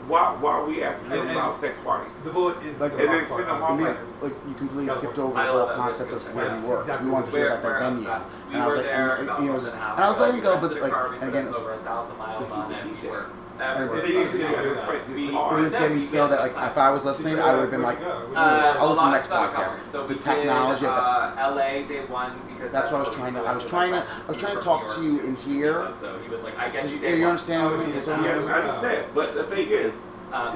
Why 0.07 0.35
why 0.39 0.51
are 0.53 0.65
we 0.65 0.83
asking 0.83 1.09
them 1.09 1.29
about 1.29 1.59
sex 1.59 1.81
parties? 1.81 2.13
The 2.23 2.29
bullet 2.29 2.63
is 2.63 2.79
like 2.79 2.93
and 2.93 3.01
then 3.01 3.27
send 3.27 3.43
them 3.43 3.61
off 3.61 3.97
like 4.21 4.33
you 4.47 4.53
completely 4.53 4.89
skipped 4.89 5.19
over 5.19 5.33
the 5.33 5.51
whole 5.51 5.67
concept 5.75 6.13
of 6.13 6.21
where 6.33 6.47
we 6.49 6.65
were. 6.65 7.03
We 7.03 7.09
wanted 7.09 7.31
to 7.31 7.37
hear 7.37 7.49
about 7.49 7.63
that 7.63 7.91
venue. 7.91 8.09
And 8.53 8.57
I 8.63 8.67
was 8.67 8.77
like, 8.77 8.85
and 8.85 9.29
I 9.99 10.07
was 10.07 10.19
letting 10.19 10.39
go, 10.39 10.61
but 10.61 10.79
like, 10.79 10.93
and 11.19 11.29
again, 11.29 11.45
it 11.45 11.49
was 11.49 11.57
over 11.57 11.73
a 11.73 11.77
thousand 11.79 12.17
miles 12.17 12.69
the 12.69 12.75
DJ 12.75 13.25
it 13.63 15.59
was 15.59 15.71
getting 15.71 16.01
so 16.01 16.27
that 16.27 16.39
like 16.39 16.51
if 16.51 16.77
I 16.77 16.89
was 16.89 17.05
listening, 17.05 17.39
I 17.39 17.53
would 17.53 17.61
have 17.61 17.71
been 17.71 17.81
like, 17.81 18.01
I'll 18.01 18.87
uh, 18.87 18.89
listen 18.89 19.05
to 19.05 19.11
next 19.11 19.29
podcast. 19.29 20.07
The 20.07 20.15
technology. 20.15 20.85
of 20.85 20.91
uh, 20.91 21.35
LA 21.37 21.85
day 21.87 22.05
one 22.05 22.39
because 22.47 22.71
that's, 22.71 22.91
what 22.91 23.01
I 23.01 23.03
was 23.03 23.15
trying 23.15 23.33
to. 23.33 23.39
I 23.41 23.53
was 23.53 23.65
trying 23.65 23.91
to. 23.91 24.05
I 24.05 24.27
was 24.27 24.37
trying 24.37 24.55
to 24.55 24.61
talk 24.61 24.93
to 24.95 25.03
you 25.03 25.19
in 25.21 25.35
here. 25.37 25.89
So 25.93 26.19
he 26.19 26.29
was 26.29 26.43
like, 26.43 26.57
I 26.57 26.69
get. 26.69 26.89
You 26.89 27.27
understand? 27.27 27.63
Oh, 27.63 28.23
yeah, 28.23 28.53
I 28.53 28.59
understand. 28.61 29.07
But 29.13 29.35
the 29.35 29.43
thing 29.43 29.69
is, 29.69 29.93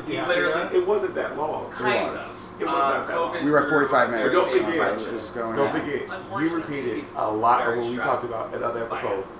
he 0.05 0.21
literally 0.21 0.77
it 0.77 0.87
wasn't 0.87 1.15
that 1.15 1.37
long. 1.37 1.71
Kind 1.71 2.09
of. 2.09 2.46
It 2.59 2.65
was 2.65 2.73
not 2.73 3.09
uh, 3.09 3.31
that. 3.31 3.43
We 3.43 3.51
were 3.51 3.63
at 3.63 3.69
45 3.69 4.09
minutes. 4.09 4.33
Don't 4.33 4.49
forget, 4.49 4.99
it 4.99 5.31
going 5.35 5.55
don't 5.55 5.71
forget 5.71 6.41
you 6.41 6.55
repeated 6.55 7.05
a 7.15 7.31
lot 7.31 7.67
of 7.67 7.77
what 7.77 7.89
we 7.89 7.97
talked 7.97 8.25
about 8.25 8.53
in 8.53 8.63
other 8.63 8.83
episodes 8.83 9.31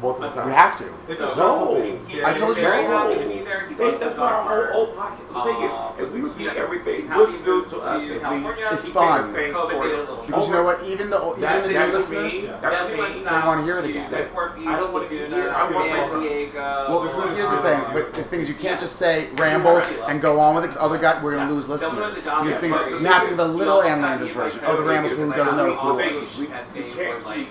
multiple 0.00 0.30
times. 0.30 0.46
We 0.46 0.52
have 0.52 0.78
to. 0.78 0.92
It's 1.08 1.20
no. 1.36 1.76
I 2.24 2.34
told 2.34 2.56
you 2.56 2.62
very 2.64 2.86
so. 2.86 3.44
That's, 3.78 4.00
that's 4.00 4.18
why 4.18 4.32
our 4.32 4.72
whole, 4.72 4.86
old 4.86 4.96
pocket. 4.96 5.28
The 5.32 5.42
thing 5.42 5.62
is, 5.62 5.72
if 6.00 6.12
we 6.12 6.20
repeat 6.20 6.48
everything, 6.48 7.08
what's 7.08 7.32
new 7.32 7.64
to 7.66 7.78
us? 7.78 8.02
If 8.02 8.30
we, 8.30 8.76
it's 8.76 8.88
fun. 8.88 9.32
Because 9.32 10.48
you 10.48 10.54
know 10.54 10.64
what? 10.64 10.84
Even 10.84 11.10
the 11.10 11.18
even 11.32 11.40
that, 11.40 11.62
the 11.64 11.68
new 11.68 11.92
listeners, 11.92 12.46
they 12.46 13.40
want 13.46 13.60
to 13.60 13.64
hear 13.64 13.78
it 13.78 13.84
again. 13.84 14.12
I 14.12 14.76
don't 14.78 14.92
want 14.92 15.08
to 15.08 15.16
hear. 15.16 15.50
I 15.50 15.70
want 15.70 16.22
Diego. 16.22 16.86
Well, 16.88 17.34
here's 17.34 17.50
the 17.50 17.62
thing. 17.62 17.82
But 17.92 18.14
the 18.14 18.24
things 18.24 18.48
you 18.48 18.54
can't 18.54 18.80
just 18.80 18.96
say 18.96 19.30
ramble, 19.34 19.78
and 20.08 20.20
go 20.20 20.40
on 20.40 20.54
with 20.54 20.64
it. 20.64 20.76
Other 20.76 20.98
guy, 20.98 21.22
we're 21.22 21.36
gonna 21.36 21.52
lose 21.52 21.68
listeners 21.68 22.16
because 22.16 22.56
things 22.62 23.02
you 23.02 23.06
have 23.06 23.24
to 23.24 23.30
do 23.30 23.36
the 23.36 23.46
little 23.46 23.78
Landers 23.78 24.30
version. 24.30 24.60
Oh, 24.64 24.76
the 24.76 24.82
Ramos 24.82 25.12
room 25.12 25.30
does 25.32 25.52
not 25.52 25.68
include 25.68 26.14
ones. 26.14 26.40
We 26.40 26.46
can't. 26.46 27.26
I. 27.26 27.46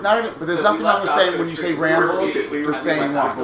Not 0.00 0.24
even, 0.24 0.38
but 0.38 0.46
there's 0.46 0.62
nothing 0.62 0.82
wrong 0.82 1.02
with 1.02 1.10
saying 1.10 1.38
when 1.38 1.48
you 1.48 1.56
say 1.56 1.74
rambles, 1.74 2.34
you're 2.34 2.72
saying 2.72 3.12
what? 3.14 3.36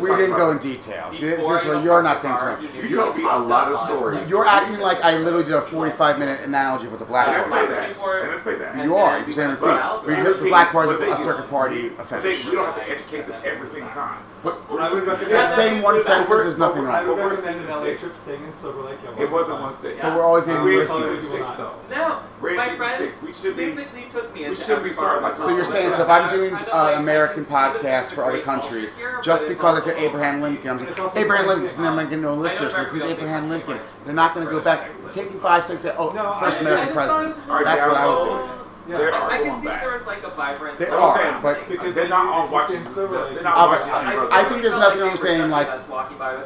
We 0.00 0.08
didn't 0.16 0.36
go 0.36 0.50
in 0.50 0.58
detail. 0.58 1.10
This 1.10 1.22
is 1.22 1.46
where 1.46 1.82
you're 1.82 2.02
not 2.02 2.18
saying 2.18 2.38
something. 2.38 2.68
You 2.76 2.94
told 2.94 3.16
me 3.16 3.24
a 3.24 3.38
lot 3.38 3.72
of 3.72 3.80
stories. 3.80 4.28
You're 4.28 4.46
acting 4.46 4.78
like 4.78 5.00
I 5.02 5.16
literally 5.18 5.44
did 5.44 5.54
a 5.54 5.60
45 5.60 6.18
minute 6.18 6.40
analogy 6.42 6.88
with 6.88 7.00
the 7.00 7.06
black 7.06 7.26
party. 7.48 8.82
You 8.82 8.96
are. 8.96 9.18
You're 9.20 9.32
saying 9.32 9.50
repeat. 9.50 10.40
The 10.40 10.48
black 10.48 10.74
is 10.74 11.20
a 11.20 11.22
circuit 11.22 11.50
party, 11.50 11.88
offense. 11.98 12.24
We 12.24 12.52
don't 12.52 12.66
have 12.66 12.76
to 12.76 12.90
educate 12.90 13.26
them 13.26 13.42
every 13.44 13.66
single 13.66 13.90
time. 13.90 14.22
But 14.42 14.56
I 14.70 15.46
saying 15.48 15.82
one 15.82 15.94
that 15.94 16.02
sentence 16.02 16.30
worked- 16.30 16.46
is 16.46 16.58
nothing 16.58 16.84
right 16.84 17.06
we're 17.06 17.14
wrong. 17.14 17.28
would 17.28 17.38
recommend 17.38 17.60
an 17.60 17.70
LA 17.70 17.94
trip 17.94 18.16
saying 18.16 18.42
in 18.42 18.54
Silver 18.54 18.82
Lake. 18.82 18.96
You'll 19.04 19.20
It 19.22 19.30
wasn't 19.30 19.60
one 19.60 19.74
state. 19.74 20.00
But 20.00 20.16
we're 20.16 20.22
always 20.22 20.46
getting 20.46 20.62
We 20.64 20.78
raised 20.78 20.92
to 20.92 20.98
listeners. 20.98 21.30
six 21.30 21.50
though. 21.50 21.72
No, 21.90 22.20
Raised 22.40 22.56
my 22.56 22.68
friend 22.76 22.98
six. 22.98 23.22
We 23.22 23.34
should 23.34 23.56
be. 23.56 23.66
basically 23.66 24.02
took 24.10 24.34
me. 24.34 24.48
we 24.48 24.56
should 24.56 24.82
be 24.82 24.90
starting 24.90 25.22
like- 25.24 25.36
So 25.36 25.48
you're 25.54 25.64
saying, 25.64 25.92
so 25.92 26.04
if 26.04 26.08
I'm 26.08 26.28
doing 26.30 26.54
I 26.72 26.92
American 26.92 27.44
I 27.50 27.52
podcasts 27.52 28.12
for 28.12 28.24
other 28.24 28.38
countries, 28.40 28.94
just 29.22 29.46
because 29.46 29.76
I 29.76 29.90
said 29.90 29.98
Abraham 29.98 30.40
Lincoln, 30.40 30.70
I'm 30.70 30.78
like, 30.78 31.16
Abraham 31.16 31.46
Lincoln, 31.46 31.66
and 31.66 31.70
then 31.78 31.86
I'm 31.86 31.94
going 31.96 32.06
to 32.06 32.10
get 32.16 32.20
no 32.22 32.34
listeners. 32.34 32.72
But 32.72 32.86
who's 32.86 33.04
Abraham 33.04 33.50
Lincoln? 33.50 33.78
They're 34.06 34.14
not 34.14 34.34
going 34.34 34.46
to 34.46 34.52
go 34.52 34.60
back. 34.60 34.88
Taking 35.12 35.38
five 35.40 35.64
seconds, 35.64 35.86
oh, 35.98 36.10
first 36.40 36.60
American 36.62 36.94
president. 36.94 37.36
That's 37.64 37.86
what 37.86 37.96
I 37.96 38.06
was 38.06 38.24
doing. 38.26 38.59
Yeah. 38.90 38.98
I, 38.98 39.02
are 39.02 39.30
I 39.30 39.42
can 39.42 39.60
see 39.60 39.66
back. 39.66 39.82
there 39.82 39.92
was 39.92 40.06
like 40.06 40.22
a 40.24 40.30
vibrant. 40.30 40.78
There 40.78 40.92
are, 40.92 41.40
but 41.40 41.68
because 41.68 41.94
they're 41.94 42.08
not 42.08 42.26
all 42.26 42.48
watching. 42.50 42.82
They're 42.82 43.42
not 43.42 43.68
watching. 43.68 43.90
I, 43.90 44.44
think 44.48 44.62
there's 44.62 44.74
nothing 44.74 45.02
I'm 45.02 45.16
saying 45.16 45.50
like 45.50 45.68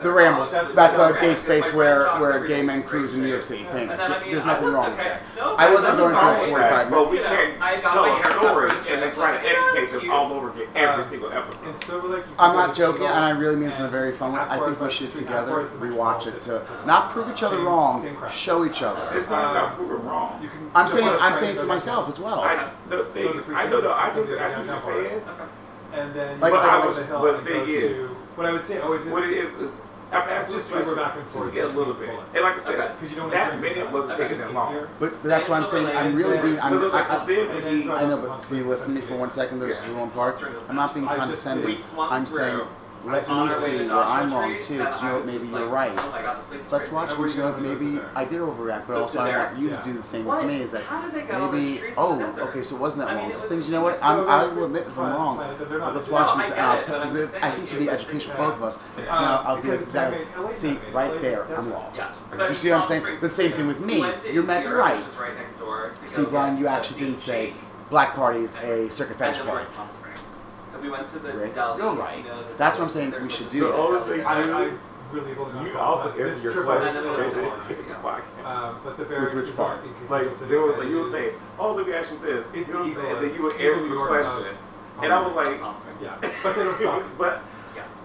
the 0.02 0.12
Rambles. 0.12 0.50
That's 0.74 0.98
a 0.98 1.16
gay 1.20 1.34
space 1.34 1.72
where 1.72 2.08
where 2.20 2.46
gay 2.46 2.62
men 2.62 2.82
cruise 2.82 3.14
in 3.14 3.22
New 3.22 3.28
York 3.28 3.42
City. 3.42 3.64
Famous. 3.64 4.06
There's 4.06 4.44
nothing 4.44 4.68
wrong 4.68 4.90
with 4.90 4.98
that. 4.98 5.22
I 5.38 5.72
wasn't 5.72 5.96
going 5.96 6.14
for 6.14 6.48
45 6.48 6.90
minutes. 6.90 6.90
Well, 6.90 7.10
we 7.10 7.18
can't 7.18 7.82
tell 7.82 8.04
a 8.04 8.24
story 8.38 8.70
and 8.90 9.02
then 9.02 9.14
try 9.14 9.32
to 9.32 9.40
educate 9.42 9.98
them 9.98 10.10
all 10.10 10.32
over 10.32 10.50
again 10.50 10.68
every 10.74 11.04
single 11.04 11.32
episode. 11.32 12.24
I'm 12.38 12.54
not 12.54 12.74
joking, 12.74 13.04
and 13.04 13.12
I 13.12 13.30
really 13.30 13.56
mean 13.56 13.66
this 13.66 13.78
in 13.78 13.86
a 13.86 13.88
very 13.88 14.12
fun 14.12 14.32
way. 14.32 14.40
I 14.40 14.58
think 14.58 14.80
we 14.80 14.90
should 14.90 15.14
together 15.14 15.66
rewatch 15.78 16.26
it 16.26 16.42
to 16.42 16.64
not 16.86 17.10
prove 17.10 17.30
each 17.30 17.42
other 17.42 17.58
wrong, 17.62 18.06
show 18.30 18.64
each 18.64 18.82
other. 18.82 19.18
It's 19.18 19.28
not 19.28 19.50
about 19.50 19.76
proving 19.76 20.04
wrong. 20.04 20.48
I'm 20.74 20.88
saying 20.88 21.08
I'm 21.20 21.34
saying 21.34 21.56
to 21.58 21.66
myself 21.66 22.08
as 22.08 22.18
well. 22.18 22.33
Oh. 22.34 22.42
I, 22.42 22.70
the 22.88 23.04
thing, 23.06 23.54
I 23.54 23.68
know, 23.68 23.80
no, 23.80 23.92
I 23.92 24.10
think 24.10 24.28
that's 24.28 24.56
what 24.56 24.66
you're 24.66 25.08
saying. 25.08 25.22
And 25.92 26.14
then 26.14 26.40
like, 26.40 26.52
but 26.52 26.62
I 26.62 26.84
was, 26.84 26.96
the 26.96 27.04
hill 27.04 27.22
but 27.22 27.44
to, 27.44 28.16
what 28.34 28.46
I 28.46 28.52
would 28.52 28.64
say 28.64 28.80
always 28.80 29.02
is, 29.06 29.12
what 29.12 29.24
it 29.24 29.32
is, 29.32 29.48
is 29.60 29.70
I'm 30.10 30.28
asking 30.28 30.56
just 30.56 30.70
we're 30.70 30.96
back 30.96 31.16
and. 31.16 31.32
Just 31.32 31.54
get 31.54 31.64
a 31.64 31.68
little 31.68 31.94
bit. 31.94 32.08
And 32.08 32.42
like 32.42 32.54
I 32.54 32.58
said, 32.58 32.80
okay. 32.80 33.08
you 33.08 33.16
don't 33.16 33.30
that 33.30 33.60
minute 33.60 33.90
wasn't 33.90 34.18
taking 34.18 34.38
that 34.38 34.52
long. 34.52 34.86
But, 34.98 35.10
but 35.10 35.22
that's 35.22 35.48
why 35.48 35.56
I'm 35.58 35.64
saying 35.64 35.86
I'm 35.86 36.14
really 36.14 36.40
being. 36.40 36.58
I'm, 36.60 36.74
I, 36.92 37.00
I, 37.00 37.24
I, 37.24 38.04
I 38.04 38.08
know, 38.08 38.18
but 38.18 38.42
can 38.42 38.56
you 38.56 38.64
listen 38.64 38.94
to 38.94 39.00
me 39.00 39.06
for 39.06 39.16
one 39.16 39.30
second? 39.30 39.58
There's 39.58 39.82
yeah. 39.84 39.98
one 39.98 40.10
part. 40.10 40.42
I'm 40.68 40.76
not 40.76 40.94
being 40.94 41.06
condescending. 41.06 41.78
I'm 41.98 42.26
saying 42.26 42.60
let 43.04 43.28
me 43.28 43.50
see 43.50 43.86
where 43.86 44.02
I'm 44.02 44.32
wrong 44.32 44.56
too, 44.60 44.78
because 44.78 45.02
you 45.02 45.08
know 45.08 45.22
maybe 45.24 45.46
you're 45.48 45.68
right. 45.68 45.94
Let's 46.70 46.90
watch 46.90 47.12
and 47.12 47.30
you 47.30 47.36
know 47.38 47.56
maybe 47.58 48.00
I 48.14 48.24
did 48.24 48.40
overreact, 48.40 48.86
but 48.86 48.96
also 48.96 49.20
I 49.20 49.36
want 49.36 49.58
you 49.58 49.70
to 49.70 49.80
do 49.84 49.92
the 49.92 50.02
same 50.02 50.24
with 50.24 50.46
me. 50.46 50.60
Is 50.60 50.70
that 50.72 50.82
maybe? 51.12 51.80
Oh, 51.96 52.22
okay, 52.38 52.62
so 52.62 52.76
it 52.76 52.80
wasn't 52.80 53.06
that 53.06 53.16
wrong. 53.16 53.32
Things, 53.32 53.66
you 53.66 53.72
know 53.72 53.82
what? 53.82 53.98
I'm, 54.02 54.28
I 54.28 54.46
will 54.46 54.64
admit 54.64 54.86
if 54.86 54.98
I'm 54.98 55.12
wrong, 55.12 55.56
but 55.58 55.94
let's 55.94 56.08
watch 56.08 56.44
and 56.44 56.54
I'll 56.60 56.82
tell. 56.82 57.00
I 57.02 57.50
think 57.50 57.62
it 57.62 57.68
should 57.68 57.78
be 57.78 57.90
educational 57.90 58.36
for 58.36 58.42
both 58.44 58.54
of 58.54 58.62
us. 58.62 58.78
Now 58.96 59.42
I'll 59.46 59.60
be 59.60 59.70
exactly. 59.70 60.26
See, 60.48 60.78
right 60.92 61.20
there, 61.20 61.44
I'm 61.56 61.70
lost. 61.70 62.22
Do 62.30 62.44
you 62.44 62.54
see 62.54 62.70
what 62.70 62.82
I'm 62.82 62.86
saying? 62.86 63.20
The 63.20 63.28
same 63.28 63.52
thing 63.52 63.66
with 63.66 63.80
me. 63.80 64.04
You're 64.32 64.42
met 64.42 64.66
right. 64.66 65.04
See, 66.06 66.24
Brian, 66.24 66.58
you 66.58 66.66
actually 66.66 67.00
didn't 67.00 67.18
say 67.18 67.54
black 67.90 68.14
party 68.14 68.40
is 68.40 68.56
a 68.56 68.88
fetish 68.88 69.40
party 69.40 69.68
we 70.84 70.90
went 70.90 71.08
to 71.08 71.18
the 71.18 71.32
Right. 71.32 71.54
deli. 71.54 71.78
You're 71.82 71.92
you 71.94 72.24
know, 72.24 72.44
That's 72.58 72.78
what 72.78 72.84
I'm 72.84 72.90
saying, 72.90 73.14
we 73.22 73.30
should 73.30 73.48
do 73.48 73.60
that. 73.60 73.72
only 73.74 74.00
thing 74.02 74.26
I, 74.26 74.44
you- 74.44 74.52
I 74.52 74.70
really 75.12 75.28
have 75.30 75.38
only 75.40 75.66
You 75.68 75.72
gone 75.72 75.82
also 75.82 76.02
about 76.08 76.16
this 76.18 76.28
answered 76.28 76.44
your 76.44 76.52
trip 76.52 76.64
question. 76.66 77.04
was- 77.10 77.18
And 77.20 77.32
then 77.34 77.42
we'll- 77.44 78.44
Um, 78.44 78.80
but 78.84 78.96
the 78.98 79.02
With 79.04 79.08
barracks 79.08 79.34
which 79.34 79.44
is 79.44 79.50
part? 79.52 79.82
in 79.84 79.94
Cathedral 79.94 80.10
Like 80.28 80.36
City 80.36 80.50
there 80.50 80.60
was 80.60 80.76
like 80.76 80.88
you 80.88 80.96
would 81.00 81.14
it 81.14 81.16
say, 81.16 81.24
is- 81.28 81.38
"Oh, 81.58 81.72
let 81.72 81.86
me 81.86 81.92
ask 81.94 82.12
you 82.12 82.18
this," 82.18 82.44
It's 82.52 82.68
you 82.68 82.74
know 82.74 82.80
what 82.80 82.88
I'm 82.98 83.16
and 83.16 83.24
then 83.24 83.34
you 83.34 83.42
would 83.44 83.52
answer 83.54 83.80
New 83.80 83.88
the 83.88 83.94
York 83.94 84.08
question, 84.10 84.46
of- 84.46 85.02
and 85.04 85.12
I 85.12 85.20
was 85.26 85.34
like, 85.34 85.60
Sponsoring. 85.60 85.98
yeah, 86.02 86.30
but 86.42 86.54
they 86.54 86.64
don't 86.64 86.76
stop. 86.76 87.02
"But 87.18 87.32
Yeah. 87.32 87.40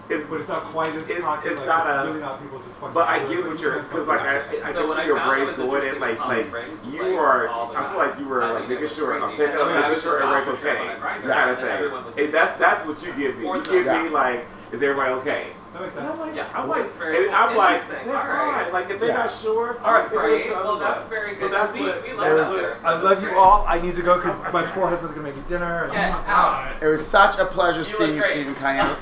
It's 0.09 0.25
But 0.25 0.39
it's 0.39 0.47
not 0.49 0.63
quite 0.65 0.93
as 0.95 1.03
It's- 1.03 1.21
cocky, 1.21 1.49
it's 1.49 1.57
like, 1.57 1.67
not 1.67 1.85
it's 1.87 1.95
a- 2.03 2.07
really 2.07 2.19
not 2.21 2.41
people 2.41 2.59
just 2.59 2.77
fucking. 2.77 2.93
But 2.93 3.07
I 3.07 3.19
get 3.19 3.45
what 3.47 3.57
you 3.59 3.63
you're, 3.65 3.73
can't 3.75 3.89
because 3.89 4.07
like 4.07 4.21
I, 4.21 4.33
with 4.37 4.49
I 4.49 4.69
it. 4.69 4.73
So 4.73 4.79
can 4.81 4.87
when 4.89 4.97
see 4.97 5.03
I 5.03 5.05
your 5.05 5.17
found 5.17 5.29
brain 5.29 5.47
it 5.49 5.57
going 5.57 5.83
in, 5.85 5.99
like, 5.99 6.19
like 6.25 6.47
you 6.91 7.17
are. 7.17 7.47
I 7.49 7.89
feel 7.89 7.97
like 7.97 8.19
you 8.19 8.27
were 8.27 8.45
like 8.53 8.67
making 8.69 8.87
sure 8.87 9.13
I'm 9.15 9.21
crazy. 9.21 9.37
taking, 9.45 9.53
And 9.61 9.69
I'm 9.69 9.81
making 9.89 10.01
sure 10.01 10.17
in 10.19 10.27
everybody's 10.27 10.45
Joshua 10.45 10.69
okay, 10.71 10.79
Tree 10.79 10.89
on 10.89 10.95
a 10.95 10.99
kind 10.99 11.51
of 11.51 11.57
and 11.59 11.67
then 11.67 11.77
everyone 11.77 12.03
thing. 12.13 12.25
And 12.25 12.33
that's 12.33 12.57
that's 12.57 12.85
what 12.87 13.01
you 13.05 13.13
give 13.13 13.37
me. 13.37 13.45
You 13.45 13.63
give 13.63 13.85
me 13.85 14.09
like, 14.09 14.45
is 14.71 14.81
everybody 14.83 15.11
okay? 15.21 15.47
That 15.73 15.81
makes 15.83 15.95
And 15.97 16.07
sense. 16.07 16.19
I'm 16.19 16.25
like, 16.27 16.35
Yeah. 16.35 16.49
I'm 16.55 16.67
like, 16.67 16.85
It's 16.85 16.95
very 16.95 17.27
and 17.27 17.35
I'm 17.35 17.55
like, 17.55 17.81
interesting. 17.81 18.07
they're 18.07 18.17
All 18.17 18.27
right. 18.27 18.63
fine. 18.63 18.73
Like 18.73 18.89
if 18.89 18.99
they're 18.99 19.09
Yeah. 19.09 19.17
not 19.17 19.31
sure, 19.31 19.77
All 19.83 19.93
right, 19.93 20.09
they're 20.09 20.19
great. 20.19 20.49
gonna 20.49 20.63
Well, 20.65 20.79
that's 20.79 21.05
otherwise. 21.05 21.09
very 21.21 21.35
So 21.35 21.47
that's 21.47 21.73
we, 21.73 21.81
what- 21.81 22.01
we 22.03 22.13
love 22.13 22.33
was- 22.33 22.47
that 22.55 22.81
there. 22.83 22.91
I 22.91 22.99
love 22.99 23.21
you 23.23 23.37
all. 23.37 23.65
I 23.67 23.79
need 23.79 23.95
to 23.95 24.01
go 24.01 24.15
because 24.15 24.39
my 24.53 24.63
poor 24.63 24.87
husband's 24.87 25.13
gonna 25.13 25.27
make 25.27 25.35
me 25.37 25.43
dinner. 25.47 25.83
And 25.83 25.93
Get 25.93 26.11
oh 26.15 26.23
out. 26.31 26.71
It 26.81 26.87
was 26.87 27.05
such 27.05 27.37
a 27.37 27.45
pleasure 27.45 27.79
You 27.79 27.83
seeing 27.83 28.09
you, 28.09 28.15
look 28.15 28.23
great. 28.23 28.31
Stephen 28.31 28.55
Cunningham. 28.55 28.95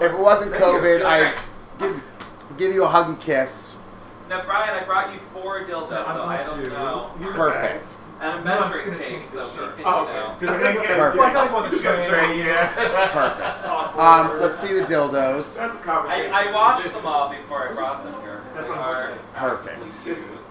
If 0.00 0.12
it 0.12 0.18
wasn't 0.18 0.52
Thank. 0.52 0.64
COVID, 0.64 1.00
You 1.00 1.06
I'd 1.06 1.34
give, 1.78 2.02
give 2.56 2.74
you 2.74 2.84
a 2.84 2.88
hug 2.88 3.08
and 3.08 3.20
kiss. 3.20 3.80
Now, 4.28 4.44
Brian, 4.44 4.80
I 4.80 4.84
brought 4.84 5.12
you 5.14 5.20
four 5.32 5.64
dildos, 5.64 6.06
I'm 6.06 6.16
so 6.16 6.22
I 6.24 6.42
don't 6.42 6.64
to- 6.64 6.70
know. 6.70 7.10
Perfect. 7.32 7.96
And 8.20 8.40
a 8.40 8.44
No, 8.44 8.58
I'm 8.58 8.72
just 8.72 8.84
measuring 8.86 8.98
gonna 8.98 9.20
tape, 9.20 9.26
so 9.28 9.38
we 9.76 9.82
can, 9.82 9.84
Oh, 9.86 10.06
you 10.06 10.12
know. 10.12 10.36
Because 10.38 10.54
I'm 10.56 10.62
gonna 10.62 10.74
get 10.86 10.98
Perfect. 10.98 11.22
I 11.24 11.32
got 11.32 11.48
him 11.48 11.54
on 11.56 11.70
the 11.70 11.78
train. 11.78 12.38
yeah. 12.38 12.72
Perfect. 13.12 13.64
Um, 13.98 14.40
let's 14.40 14.58
see 14.58 14.72
the 14.74 14.82
dildos. 14.82 15.56
That's 15.56 15.74
a 15.74 15.78
I, 15.78 15.82
conversation. 15.82 16.32
I 16.32 16.52
washed 16.52 16.92
them 16.92 17.06
all 17.06 17.30
before 17.30 17.68
I 17.68 17.72
brought 17.74 18.04
them 18.04 18.20
here. 18.22 18.40
That's 18.54 18.68
They 18.68 18.74
are 18.74 18.88
unfortunate. 18.88 19.34
Perfect. 19.34 19.82
absolutely 19.86 20.24
used. 20.36 20.44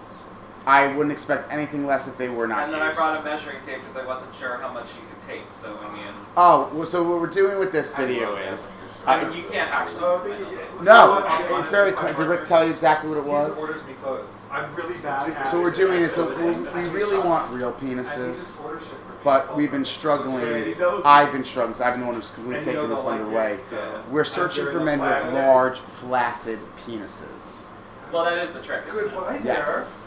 I 0.66 0.88
wouldn't 0.88 1.12
expect 1.14 1.50
anything 1.52 1.86
less 1.86 2.08
if 2.10 2.18
they 2.18 2.28
were 2.28 2.46
not 2.48 2.64
And 2.66 2.74
then 2.74 2.82
I 2.82 2.94
brought 2.94 3.22
a 3.22 3.24
measuring 3.24 3.62
tape 3.66 3.80
because 3.82 3.96
I 3.96 4.06
wasn't 4.06 4.36
sure 4.36 4.58
how 4.58 4.70
much 4.74 4.88
you 4.96 5.08
could 5.08 5.26
take. 5.28 5.44
So 5.62 5.78
I 5.88 5.94
mean, 5.94 6.04
Oh, 6.36 6.70
well, 6.74 6.86
so 6.86 7.04
what 7.04 7.22
we're 7.22 7.28
doing 7.28 7.58
with 7.60 7.72
this 7.72 7.96
video 7.96 8.36
is, 8.36 8.76
I 9.08 9.22
uh, 9.22 9.28
mean, 9.28 9.38
you 9.38 9.44
can't 9.50 9.72
actually. 9.74 10.02
Use 10.04 10.24
thank 10.24 10.42
my 10.46 10.52
you. 10.52 10.58
dildos. 10.58 10.84
no, 10.84 11.60
it's 11.60 11.70
very. 11.70 11.90
I'll- 11.92 11.96
clear. 11.96 12.14
Did 12.14 12.28
Rick 12.28 12.44
tell 12.44 12.66
you 12.66 12.72
exactly 12.72 13.10
what 13.10 13.18
it 13.20 13.24
He 13.24 13.32
just 13.32 13.50
was? 13.50 13.60
orders 13.70 13.88
me 13.88 13.94
clothes. 13.94 14.30
I'm 14.52 14.76
really 14.76 14.98
bad 14.98 15.30
at 15.32 15.48
So 15.50 15.62
we're 15.62 15.72
doing 15.72 16.02
is, 16.02 16.14
so 16.14 16.30
we, 16.38 16.52
we 16.84 16.90
really 16.90 17.18
want 17.18 17.50
real 17.52 17.74
And 17.80 17.90
he 17.90 17.96
just 17.96 18.18
penises, 18.18 18.64
orders 18.66 18.84
shit 18.84 18.92
for 18.92 18.96
me. 19.14 19.18
but 19.24 19.56
we've 19.56 19.72
been 19.72 19.86
struggling. 19.86 20.76
I've 21.06 21.32
been 21.32 21.44
struggling. 21.46 21.76
So 21.76 21.84
I've 21.86 21.94
been 21.94 22.02
the 22.02 22.08
one 22.08 22.16
who's 22.16 22.32
completely 22.32 22.56
And 22.58 22.66
taking 22.66 22.90
this 22.90 23.06
I 23.06 23.12
like 23.12 23.20
underway. 23.22 23.58
so- 23.70 24.04
We're 24.12 24.24
searching 24.26 24.66
for 24.66 24.80
men 24.82 25.00
with 25.00 25.34
large, 25.34 25.80
flaccid 25.80 26.60
penises. 26.86 27.68
Well, 28.12 28.26
that 28.26 28.38
is 28.40 28.54
the 28.54 28.62
trick. 28.62 28.84
isn't 28.88 28.98
it? 29.00 29.12
Goodbye 29.12 29.42
Yes. 29.44 30.00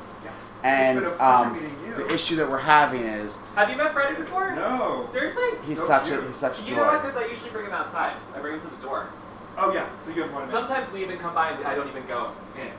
Yeah. 0.62 0.68
And 0.70 0.98
It's 0.98 1.10
been 1.10 1.20
a 1.20 1.24
um, 1.24 1.70
you. 1.86 1.94
the 1.94 2.12
issue 2.12 2.36
that 2.36 2.50
we're 2.50 2.58
having 2.58 3.02
is 3.02 3.42
Have 3.54 3.70
you 3.70 3.76
met 3.76 3.92
Freddie 3.92 4.16
before? 4.20 4.54
No. 4.54 5.08
Seriously? 5.10 5.50
he's 5.66 5.78
So 5.78 5.86
such 5.86 6.08
a 6.08 6.10
cute. 6.12 6.26
he's 6.26 6.36
such 6.36 6.60
a 6.60 6.64
You 6.64 6.76
know 6.76 6.82
what? 6.86 7.02
Because 7.02 7.16
I 7.16 7.26
usually 7.26 7.50
bring 7.50 7.66
him 7.66 7.72
outside. 7.72 8.16
I 8.34 8.38
bring 8.40 8.54
him 8.54 8.60
to 8.60 8.76
the 8.76 8.82
door. 8.82 9.08
Oh 9.58 9.72
yeah. 9.72 9.88
So 10.00 10.10
you 10.12 10.22
have 10.22 10.32
one. 10.32 10.48
Sometimes 10.48 10.92
we 10.92 11.02
even 11.02 11.18
come 11.18 11.34
by 11.34 11.50
and 11.50 11.64
I 11.66 11.74
don't 11.74 11.88
even 11.88 12.06
go 12.06 12.32
in. 12.56 12.70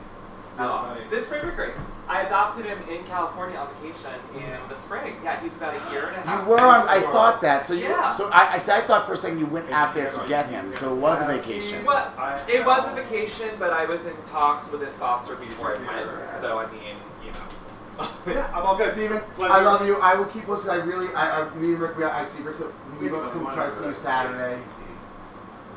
At 0.58 0.66
all. 0.68 0.94
This 1.10 1.28
Frederick 1.28 1.56
great. 1.56 1.72
I 2.08 2.22
adopted 2.22 2.66
him 2.66 2.78
in 2.86 3.04
California 3.04 3.56
on 3.56 3.68
vacation 3.80 4.10
in 4.36 4.68
the 4.68 4.74
spring. 4.74 5.16
Yeah, 5.24 5.40
he's 5.40 5.52
about 5.54 5.74
a 5.74 5.92
year 5.92 6.08
and 6.08 6.16
a 6.16 6.20
half. 6.20 6.44
You 6.44 6.50
were 6.50 6.60
on. 6.60 6.86
I 6.88 7.00
thought 7.00 7.40
that. 7.40 7.66
So 7.66 7.72
you. 7.72 7.84
Yeah. 7.84 8.10
So 8.10 8.28
I, 8.30 8.54
I 8.54 8.58
said 8.58 8.82
I 8.82 8.86
thought 8.86 9.06
for 9.06 9.14
a 9.14 9.16
second 9.16 9.38
you 9.38 9.46
went 9.46 9.70
out 9.70 9.94
there 9.94 10.10
to 10.10 10.28
get 10.28 10.46
him. 10.50 10.74
So 10.74 10.92
it 10.94 10.98
was 10.98 11.22
a 11.22 11.26
vacation. 11.26 11.82
Well, 11.86 12.12
I- 12.18 12.38
it 12.48 12.66
was 12.66 12.86
a 12.86 12.94
vacation, 12.94 13.48
but 13.58 13.72
I 13.72 13.86
was 13.86 14.04
in 14.04 14.14
talks 14.26 14.70
with 14.70 14.82
his 14.82 14.94
foster 14.94 15.36
before 15.36 15.74
I 15.74 15.78
went. 15.78 16.30
So 16.40 16.58
I 16.58 16.66
mean, 16.70 16.82
you 16.82 16.88
know. 16.90 16.98
Yeah, 16.98 17.11
I'm 17.98 18.66
all 18.66 18.76
good. 18.76 18.92
Steven, 18.94 19.20
Pleasure. 19.36 19.52
I 19.54 19.62
love 19.62 19.86
you. 19.86 19.96
I 20.00 20.14
will 20.14 20.24
keep 20.26 20.44
posted. 20.44 20.70
I 20.70 20.76
really, 20.76 21.12
I, 21.14 21.42
I 21.42 21.54
me 21.56 21.72
and 21.72 21.80
Rick, 21.80 21.96
we, 21.98 22.04
I 22.04 22.24
see 22.24 22.42
Rick. 22.42 22.56
So 22.56 22.72
we 23.00 23.08
both 23.08 23.32
come 23.32 23.44
try 23.52 23.66
to 23.66 23.72
see 23.72 23.86
you 23.86 23.94
Saturday. 23.94 24.60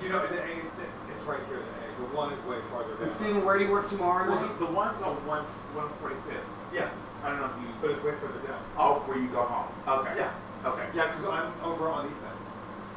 You 0.02 0.10
know, 0.10 0.26
the 0.27 0.42
A 0.42 0.45
is 0.48 0.66
it's 1.14 1.24
right 1.24 1.40
here. 1.48 1.58
The 1.58 1.64
A. 1.64 2.10
The 2.10 2.16
one 2.16 2.32
is 2.34 2.44
way 2.45 2.58
farther 2.72 2.94
down. 2.94 3.03
And 3.03 3.11
Steven, 3.11 3.44
where 3.45 3.58
do 3.58 3.66
you 3.66 3.72
work 3.72 3.90
tomorrow 3.90 4.30
Well, 4.30 4.42
night? 4.45 4.60
the 4.60 4.66
one's 4.66 5.02
on 5.02 5.16
one 5.27 5.44
one 5.74 5.90
forty 6.00 6.16
fifth. 6.30 6.44
Yeah, 6.74 6.90
I 7.24 7.30
don't 7.30 7.40
know 7.40 7.45
if 7.48 7.61
you. 7.61 7.68
but 7.82 7.92
it's 7.92 8.03
way 8.03 8.14
further 8.22 8.40
down. 8.48 8.61
Oh, 8.77 9.00
before 9.00 9.18
you 9.18 9.27
go 9.30 9.44
home. 9.44 9.68
Okay. 10.00 10.14
Yeah. 10.18 10.34
Okay. 10.66 10.88
Yeah, 10.95 11.08
because 11.11 11.26
I'm 11.26 11.52
over 11.64 11.90
on 11.90 12.06
the 12.06 12.11
east 12.11 12.22
side. 12.22 12.32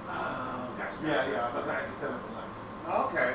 Oh, 0.08 0.68
gotcha. 0.78 0.96
Yeah, 1.02 1.14
gotcha. 1.16 1.30
yeah. 1.32 1.46
I'm 1.48 1.56
Okay. 1.62 1.70
at 1.70 1.88
97th 1.90 2.22
and 2.26 2.34
Lex. 2.38 2.48
Okay. 3.12 3.34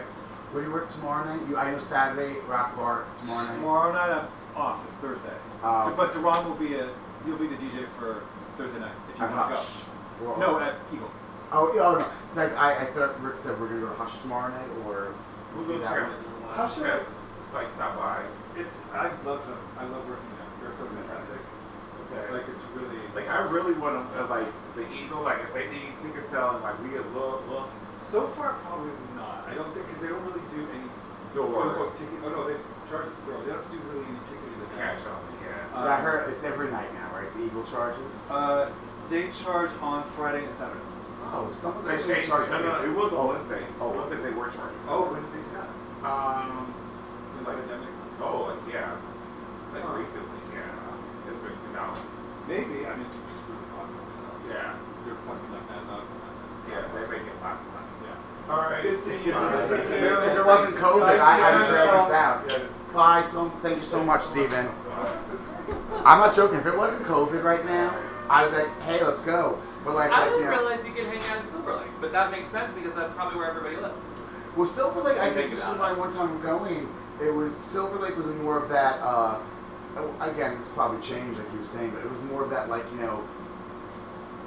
Where 0.51 0.63
do 0.63 0.69
you 0.69 0.73
work 0.73 0.89
tomorrow 0.89 1.25
night? 1.25 1.47
You, 1.49 1.57
I 1.57 1.71
know 1.71 1.79
Saturday, 1.79 2.39
Rock 2.47 2.75
Bar 2.75 3.05
tomorrow 3.21 3.45
night. 3.47 3.55
Tomorrow 3.55 3.93
night 3.93 4.11
I'm 4.11 4.27
off. 4.55 4.83
It's 4.85 4.93
Thursday. 4.93 5.33
Uh, 5.63 5.91
but 5.95 6.11
Deron 6.11 6.45
will 6.45 6.55
be 6.55 6.75
a 6.75 6.89
he'll 7.25 7.37
be 7.37 7.47
the 7.47 7.55
DJ 7.55 7.87
for 7.99 8.23
Thursday 8.57 8.79
night 8.79 8.91
if 9.13 9.17
you 9.19 9.25
want 9.25 9.49
to 9.49 9.55
Hush. 9.55 9.83
Or- 10.23 10.35
go. 10.35 10.39
No, 10.39 10.59
at 10.59 10.75
Eagle. 10.93 11.11
Oh, 11.51 11.71
oh 11.73 11.97
no. 11.99 12.05
'Cause 12.33 12.37
I, 12.37 12.55
I, 12.55 12.81
I 12.81 12.85
thought 12.93 13.21
Rick 13.21 13.37
said 13.39 13.59
we're 13.59 13.67
gonna 13.67 13.81
go 13.81 13.89
to 13.89 13.95
Hush 13.95 14.17
tomorrow 14.21 14.49
night, 14.49 14.69
or 14.85 15.13
We'll 15.55 15.63
see 15.65 15.73
go 15.73 15.79
that 15.79 15.89
check 15.93 16.01
one? 16.09 16.11
it. 16.17 16.55
How 16.57 16.67
should 16.67 16.85
I? 16.89 16.99
Just 17.39 17.53
like 17.53 17.67
stop 17.67 17.97
by. 17.97 18.23
It's 18.57 18.79
I 18.93 19.09
love 19.25 19.45
them. 19.45 19.57
I 19.77 19.85
love 19.85 20.05
working 20.09 20.29
there. 20.37 20.49
They're 20.69 20.77
so 20.77 20.85
fantastic. 20.85 21.41
Okay. 22.13 22.33
Like 22.33 22.45
it's 22.49 22.63
really 22.77 23.01
Like 23.15 23.29
I 23.29 23.41
really 23.49 23.73
want 23.73 23.97
to 23.97 24.21
uh, 24.21 24.27
like 24.29 24.49
the 24.75 24.85
Eagle. 24.93 25.21
Like 25.23 25.41
if 25.45 25.53
they 25.53 25.69
need 25.69 25.93
ticket 26.01 26.29
selling, 26.29 26.61
like 26.61 26.77
we 26.83 26.89
get 26.89 27.05
look 27.13 27.41
look 27.49 27.69
so 27.97 28.27
far 28.33 28.53
probably 28.65 28.91
not. 29.15 29.45
I 29.49 29.53
don't 29.53 29.73
think 29.73 29.85
because 29.87 30.01
they 30.01 30.09
don't 30.09 30.25
really 30.25 30.41
do 30.53 30.61
any 30.73 30.89
quote 31.33 31.53
door. 31.53 31.69
unquote 31.69 31.95
ticket. 31.97 32.17
Oh 32.25 32.29
no, 32.29 32.41
they 32.49 32.57
charge 32.89 33.09
the 33.13 33.21
door. 33.29 33.41
They 33.45 33.53
don't 33.53 33.65
do 33.69 33.77
really 33.93 34.05
any 34.09 34.21
ticketing. 34.29 34.42
Just 34.73 35.05
cash 35.05 35.05
on. 35.13 35.21
Yeah. 35.45 35.89
I 35.89 36.01
heard 36.01 36.29
it's 36.33 36.43
every 36.43 36.69
night 36.71 36.91
now, 36.93 37.09
right? 37.13 37.31
The 37.37 37.45
Eagle 37.45 37.63
charges. 37.63 38.29
Uh, 38.29 38.71
they 39.09 39.29
charge 39.29 39.71
on 39.81 40.03
Friday 40.03 40.45
and 40.45 40.55
Saturday. 40.57 40.79
oh, 41.33 41.49
someone's 41.53 41.87
They 41.87 41.93
actually 41.95 42.13
changed 42.15 42.29
charging. 42.29 42.53
it. 42.55 42.61
No, 42.61 42.81
no, 42.81 42.83
it 42.85 42.95
was 42.95 43.11
Oh. 43.13 43.19
on 43.19 43.27
Wednesdays. 43.37 43.69
Oh. 43.79 43.89
Oh, 43.89 43.97
Wednesday 43.99 44.21
they 44.23 44.31
were 44.33 44.49
charging. 44.49 44.79
Oh, 44.87 45.11
when 45.13 45.21
did 45.21 45.33
they 45.33 45.43
do? 45.49 45.61
Um. 46.05 46.73
In 47.39 47.45
Like 47.45 47.57
pandemic? 47.57 47.89
oh 48.21 48.53
like 48.53 48.61
yeah. 48.73 48.93
Like 49.73 49.83
Huh. 49.83 49.97
recently, 49.97 50.41
yeah. 50.53 51.29
It's 51.29 51.37
been 51.41 51.53
two 51.57 51.73
dollars. 51.73 51.99
Maybe. 52.47 52.85
I 52.85 52.93
mean, 52.97 53.07
it's 53.09 53.17
just 53.29 53.43
really 53.49 53.67
popular. 53.73 54.05
So 54.17 54.25
Yeah. 54.49 54.73
they're 55.05 55.19
fucking 55.25 55.51
like 55.53 55.65
that. 55.69 55.81
Not 55.89 56.03
Yeah. 56.69 56.81
They 56.93 57.05
make 57.17 57.25
it 57.29 57.37
lots 57.41 57.61
of 57.65 57.69
money. 57.73 57.91
Yeah. 58.05 58.51
All 58.53 58.63
right. 58.69 58.83
Good 58.83 58.99
seeing 59.01 59.23
you. 59.25 59.33
All 59.33 59.49
Good 59.49 59.57
right. 59.57 59.69
seeing 59.69 59.89
If 59.89 60.03
you. 60.05 60.37
it, 60.37 60.45
wasn't 60.45 60.75
COVID, 60.77 61.17
I, 61.19 61.33
I 61.39 61.49
would 61.57 61.67
drag 61.67 61.87
this 61.91 62.11
out. 62.13 62.37
Yes. 62.47 62.61
Bye, 62.93 63.23
so 63.23 63.49
thank 63.61 63.77
you 63.79 63.83
so 63.83 64.03
much, 64.03 64.21
Steven. 64.23 64.67
I'm 66.05 66.19
not 66.19 66.35
joking. 66.35 66.59
If 66.59 66.65
it 66.67 66.77
wasn't 66.77 67.07
COVID 67.07 67.43
right 67.43 67.65
now, 67.65 67.97
I'd 68.29 68.51
be 68.51 68.57
like, 68.57 68.81
hey, 68.81 69.03
let's 69.03 69.21
go. 69.21 69.59
But 69.83 69.95
like, 69.95 70.11
I 70.11 70.21
like 70.21 70.29
you 70.31 70.37
didn't 70.37 70.51
know, 70.51 70.59
realize 70.61 70.85
you 70.85 70.93
could 70.93 71.05
hang 71.05 71.23
out 71.35 71.43
in 71.43 71.49
Silver 71.51 71.75
Lake, 71.75 71.87
but 71.99 72.11
that 72.11 72.31
makes 72.31 72.49
sense 72.49 72.71
because 72.73 72.95
that's 72.95 73.11
probably 73.13 73.37
where 73.37 73.49
everybody 73.49 73.75
lives. 73.77 74.05
well, 74.55 74.65
Silver 74.67 75.01
Lake. 75.01 75.17
I 75.17 75.25
Think 75.33 75.35
think 75.35 75.55
this 75.55 75.63
is 75.63 75.69
about 75.73 75.97
why 75.97 76.05
one 76.05 76.13
time 76.13 76.39
going, 76.41 76.87
it 77.21 77.31
was 77.33 77.55
Silver 77.55 77.97
Lake 77.99 78.15
was 78.15 78.27
more 78.27 78.57
of 78.61 78.69
that. 78.69 78.99
Uh, 79.01 79.39
oh, 79.97 80.15
again, 80.21 80.57
it's 80.59 80.69
probably 80.69 81.01
changed, 81.01 81.39
like 81.39 81.51
you 81.51 81.59
were 81.59 81.65
saying, 81.65 81.89
but 81.91 81.99
it 82.05 82.09
was 82.09 82.21
more 82.21 82.43
of 82.43 82.49
that, 82.51 82.69
like 82.69 82.85
you 82.93 82.99
know, 82.99 83.23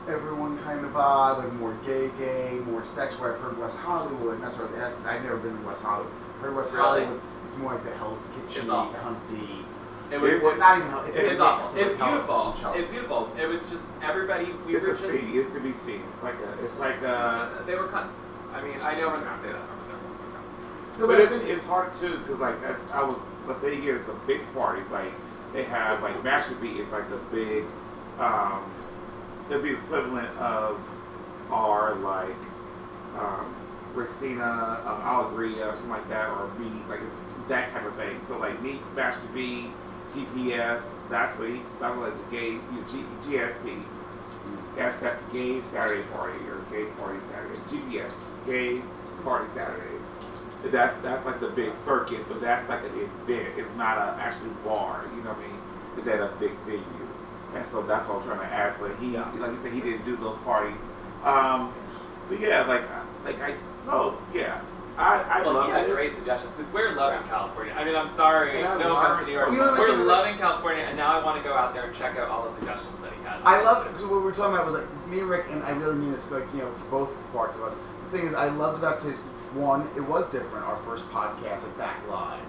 everyone 0.08 0.56
kind 0.62 0.84
of 0.84 0.92
vibe, 0.92 1.38
like 1.38 1.52
more 1.54 1.74
gay, 1.84 2.10
gay, 2.18 2.58
more 2.64 2.84
sex. 2.86 3.18
Where 3.18 3.34
I've 3.34 3.40
heard 3.40 3.58
West 3.58 3.80
Hollywood, 3.80 4.34
and 4.36 4.42
that's 4.44 4.56
what 4.56 4.70
I 4.70 4.94
was, 4.94 5.06
I've 5.06 5.22
never 5.22 5.36
been 5.36 5.58
to 5.58 5.66
West 5.66 5.82
Hollywood. 5.84 6.12
Heard 6.40 6.54
West 6.56 6.72
Really? 6.72 7.04
Hollywood. 7.04 7.20
It's 7.46 7.56
more 7.58 7.74
like 7.74 7.84
the 7.84 7.94
Hell's 7.96 8.28
Kitchen, 8.28 8.62
It's 8.62 8.70
awful. 8.70 8.98
hunty. 9.00 9.64
It 10.12 10.20
was. 10.20 10.40
Well, 10.40 10.50
it's 10.52 10.60
not 10.60 10.78
even. 10.78 10.92
It's, 11.10 11.18
It's, 11.18 11.32
it's, 11.32 11.40
awful. 11.40 11.80
It's 11.80 11.92
beautiful. 11.96 12.72
It's 12.74 12.90
beautiful. 12.90 13.32
It 13.40 13.46
was 13.48 13.68
just 13.68 13.90
everybody. 14.02 14.52
We 14.66 14.76
It's 14.76 14.84
were 14.84 14.92
a 14.92 14.98
just. 14.98 15.04
It's 15.34 15.50
to 15.50 15.60
be 15.60 15.72
seen. 15.72 16.02
It's 16.12 16.22
like 16.22 16.34
a. 16.38 16.64
It's 16.64 16.76
like 16.78 17.02
a. 17.02 17.62
They 17.66 17.74
were 17.74 17.88
cunts. 17.88 18.14
I 18.54 18.62
mean, 18.62 18.80
I 18.80 18.94
know 18.98 19.08
I 19.08 19.14
was 19.14 19.24
gonna 19.24 19.42
say 19.42 19.52
that. 19.52 19.62
but 19.66 19.88
they 19.88 19.94
were 19.94 20.30
cunts. 20.38 20.98
No, 21.00 21.06
But 21.08 21.16
but 21.16 21.20
it's, 21.20 21.32
it's- 21.32 21.64
hard 21.66 21.94
too 21.98 22.18
because 22.18 22.38
like 22.38 22.60
that's, 22.62 22.92
I 22.92 23.02
was 23.02 23.16
the 23.46 23.54
thing 23.54 23.84
is 23.84 24.04
the 24.06 24.14
big 24.26 24.40
parties 24.54 24.86
like 24.90 25.12
they 25.52 25.64
have 25.64 26.02
like 26.02 26.22
Master 26.24 26.54
Beat 26.56 26.76
is 26.78 26.88
like 26.88 27.08
the 27.10 27.18
big 27.32 27.64
um 28.18 28.62
it'd 29.50 29.62
be 29.62 29.70
equivalent 29.72 30.28
of 30.38 30.80
our 31.50 31.94
like 31.96 32.34
um 33.18 33.54
Rexina, 33.94 34.84
um, 34.86 35.00
Alegria, 35.02 35.68
or 35.68 35.74
something 35.74 35.90
like 35.90 36.08
that, 36.10 36.28
or 36.28 36.44
a 36.46 36.48
B 36.58 36.64
like 36.88 37.00
it's 37.00 37.14
that 37.48 37.72
type 37.72 37.86
of 37.86 37.94
thing. 37.96 38.20
So 38.28 38.38
like 38.38 38.60
me, 38.62 38.80
Master 38.94 39.28
B, 39.34 39.70
GPS, 40.12 40.82
that's 41.10 41.36
what 41.38 41.48
he 41.48 41.60
that's 41.80 41.96
what 41.96 42.12
the 42.16 42.36
gay 42.36 42.52
you 42.52 42.58
know, 42.58 42.84
G, 42.90 43.04
GSP. 43.28 43.82
That's 44.76 44.96
that 44.98 45.16
gay 45.32 45.60
Saturday 45.60 46.02
party 46.12 46.44
or 46.46 46.60
gay 46.70 46.86
party 46.98 47.18
Saturday. 47.30 47.58
GPS, 47.70 48.12
gay 48.46 48.82
party 49.24 49.48
Saturdays. 49.54 50.02
That's 50.66 50.96
that's 51.02 51.24
like 51.24 51.40
the 51.40 51.48
big 51.48 51.72
circuit, 51.74 52.26
but 52.28 52.40
that's 52.40 52.68
like 52.68 52.82
an 52.82 52.98
event. 52.98 53.54
It's 53.56 53.70
not 53.76 53.98
a 53.98 54.20
actual 54.20 54.50
bar. 54.64 55.04
You 55.14 55.22
know 55.22 55.30
what 55.30 55.38
I 55.38 55.48
mean? 55.48 55.60
It's 55.98 56.06
at 56.08 56.20
a 56.20 56.32
big 56.38 56.52
venue, 56.66 56.82
and 57.54 57.64
so 57.64 57.82
that's 57.82 58.08
what 58.08 58.18
I'm 58.18 58.24
trying 58.26 58.40
to 58.40 58.54
ask. 58.54 58.78
But 58.80 58.96
he, 58.98 59.16
like 59.16 59.52
you 59.52 59.58
said, 59.62 59.72
he 59.72 59.80
didn't 59.80 60.04
do 60.04 60.16
those 60.16 60.36
parties. 60.38 60.76
Um, 61.24 61.72
but 62.28 62.40
yeah, 62.40 62.64
like 62.64 62.82
like 63.24 63.40
I 63.40 63.54
oh 63.88 64.20
yeah, 64.34 64.60
I 64.98 65.22
I 65.28 65.42
Well, 65.42 65.54
love 65.54 65.66
he 65.66 65.72
had 65.72 65.88
it. 65.88 65.92
great 65.94 66.14
suggestions 66.16 66.52
because 66.56 66.72
we're 66.72 66.94
loving 66.94 67.26
California. 67.28 67.74
I 67.76 67.84
mean, 67.84 67.94
I'm 67.96 68.08
sorry, 68.08 68.60
Yeah, 68.60 68.76
no 68.78 68.96
offense 68.96 69.20
to 69.20 69.26
New 69.26 69.32
York. 69.38 69.50
You 69.52 69.56
know, 69.58 69.70
the 69.74 69.76
thing 69.76 69.98
we're 69.98 70.04
loving 70.04 70.38
California, 70.38 70.84
and 70.84 70.96
now 70.96 71.18
I 71.20 71.24
want 71.24 71.42
to 71.42 71.46
go 71.48 71.54
out 71.54 71.74
there 71.74 71.84
and 71.84 71.94
check 71.94 72.16
out 72.18 72.28
all 72.28 72.48
the 72.48 72.54
suggestions 72.56 72.98
that 73.02 73.12
he 73.12 73.22
had. 73.24 73.40
I 73.44 73.62
love 73.62 73.86
it 73.86 73.92
because 73.92 74.06
what 74.06 74.16
we 74.18 74.24
were 74.24 74.32
talking 74.32 74.54
about 74.54 74.66
was 74.66 74.74
like 74.76 75.06
me 75.08 75.20
and 75.20 75.28
Rick, 75.28 75.46
and 75.50 75.62
I 75.64 75.70
really 75.72 75.96
mean 75.96 76.12
this, 76.12 76.30
like 76.30 76.44
you 76.54 76.60
know, 76.60 76.72
for 76.72 76.84
both 76.86 77.32
parts 77.32 77.56
of 77.58 77.64
us. 77.64 77.76
The 78.10 78.18
thing 78.18 78.26
is, 78.26 78.34
I 78.34 78.48
loved 78.48 78.78
about 78.78 79.02
his 79.02 79.18
one, 79.54 79.88
it 79.96 80.00
was 80.00 80.30
different. 80.30 80.64
Our 80.64 80.76
first 80.78 81.08
podcast, 81.10 81.64
like 81.64 81.78
back 81.78 82.08
live. 82.08 82.40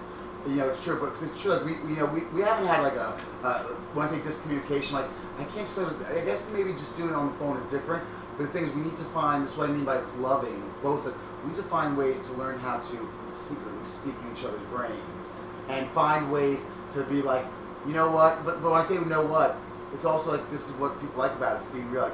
You 0.46 0.54
know, 0.56 0.68
it's 0.70 0.82
true, 0.82 0.98
but 0.98 1.10
'cause 1.10 1.24
it's 1.24 1.42
true. 1.42 1.52
Like 1.52 1.64
we, 1.66 1.72
we, 1.82 1.90
you 1.94 1.96
know, 1.98 2.06
we, 2.06 2.20
we 2.32 2.40
haven't 2.42 2.66
had 2.66 2.80
like 2.80 2.94
a 2.94 3.18
uh, 3.44 3.62
when 3.92 4.06
I 4.06 4.10
say 4.10 4.18
discommunication, 4.18 4.92
like 4.92 5.06
I 5.38 5.44
can't 5.44 5.60
explain. 5.62 5.88
it. 5.88 6.22
I 6.22 6.24
guess 6.24 6.50
maybe 6.52 6.72
just 6.72 6.96
doing 6.96 7.10
it 7.10 7.14
on 7.14 7.28
the 7.30 7.34
phone 7.38 7.56
is 7.58 7.66
different. 7.66 8.02
But 8.38 8.44
the 8.46 8.52
thing 8.52 8.64
is, 8.64 8.70
we 8.74 8.82
need 8.82 8.96
to 8.96 9.04
find. 9.12 9.44
This 9.44 9.52
is 9.52 9.58
what 9.58 9.68
I 9.68 9.72
mean 9.72 9.84
by 9.84 9.96
it's 9.98 10.16
loving. 10.16 10.62
Both, 10.82 11.06
like, 11.06 11.14
we 11.42 11.50
need 11.50 11.56
to 11.56 11.62
find 11.64 11.96
ways 11.96 12.20
to 12.28 12.32
learn 12.34 12.58
how 12.58 12.78
to 12.78 13.08
secretly 13.32 13.82
speak 13.82 14.14
in 14.24 14.36
each 14.36 14.44
other's 14.44 14.60
brains, 14.70 15.30
and 15.68 15.88
find 15.90 16.30
ways 16.32 16.66
to 16.92 17.02
be 17.04 17.22
like, 17.22 17.44
you 17.86 17.92
know 17.92 18.10
what? 18.10 18.44
But 18.44 18.62
but 18.62 18.70
when 18.70 18.80
I 18.80 18.84
say 18.84 18.94
you 18.94 19.04
know 19.04 19.24
what, 19.24 19.56
it's 19.94 20.04
also 20.04 20.32
like 20.32 20.50
this 20.50 20.68
is 20.68 20.74
what 20.76 21.00
people 21.00 21.18
like 21.18 21.32
about 21.32 21.56
us 21.56 21.66
being 21.68 21.90
real. 21.90 22.02
Like, 22.02 22.12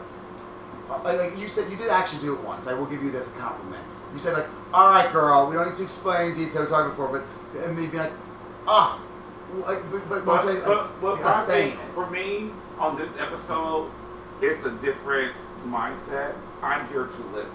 uh, 1.05 1.17
like 1.17 1.39
you 1.39 1.49
said, 1.49 1.71
you 1.71 1.77
did 1.77 1.89
actually 1.89 2.21
do 2.21 2.35
it 2.35 2.43
once. 2.43 2.67
I 2.67 2.75
will 2.75 2.87
give 2.87 3.03
you 3.03 3.11
this 3.11 3.29
a 3.29 3.39
compliment. 3.39 3.83
You 4.13 4.19
said 4.19 4.35
like, 4.35 4.47
"All 4.73 4.91
right, 4.91 5.11
girl, 5.13 5.49
we 5.49 5.55
don't 5.57 5.69
need 5.69 5.77
to 5.77 5.83
explain 5.83 6.31
in 6.31 6.35
detail. 6.35 6.63
We 6.63 6.69
talked 6.69 6.91
before, 6.91 7.09
but 7.09 7.25
and 7.65 7.77
me 7.77 7.87
being 7.87 8.03
like, 8.03 8.13
oh, 8.67 9.01
Like, 9.67 9.89
but, 9.91 10.09
but, 10.09 10.25
But, 10.25 10.45
but, 10.45 10.65
but, 10.65 11.01
but 11.01 11.13
like, 11.15 11.23
my 11.25 11.33
I'm 11.33 11.47
saying, 11.47 11.79
for 11.93 12.11
me, 12.11 12.51
on 12.79 12.97
this 12.97 13.11
episode, 13.19 13.91
it's 14.41 14.65
a 14.65 14.71
different 14.83 15.33
mindset. 15.67 16.35
I'm 16.63 16.89
here 16.89 17.07
to 17.07 17.23
listen. 17.33 17.55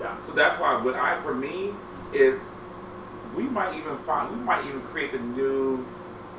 Yeah. 0.00 0.16
So 0.26 0.32
that's 0.32 0.58
why 0.60 0.80
what 0.82 0.94
I 0.94 1.20
for 1.22 1.34
me 1.34 1.72
is 2.12 2.40
we 3.34 3.44
might 3.44 3.76
even 3.76 3.96
find 3.98 4.30
we 4.36 4.42
might 4.44 4.64
even 4.66 4.80
create 4.82 5.12
the 5.12 5.18
new 5.18 5.84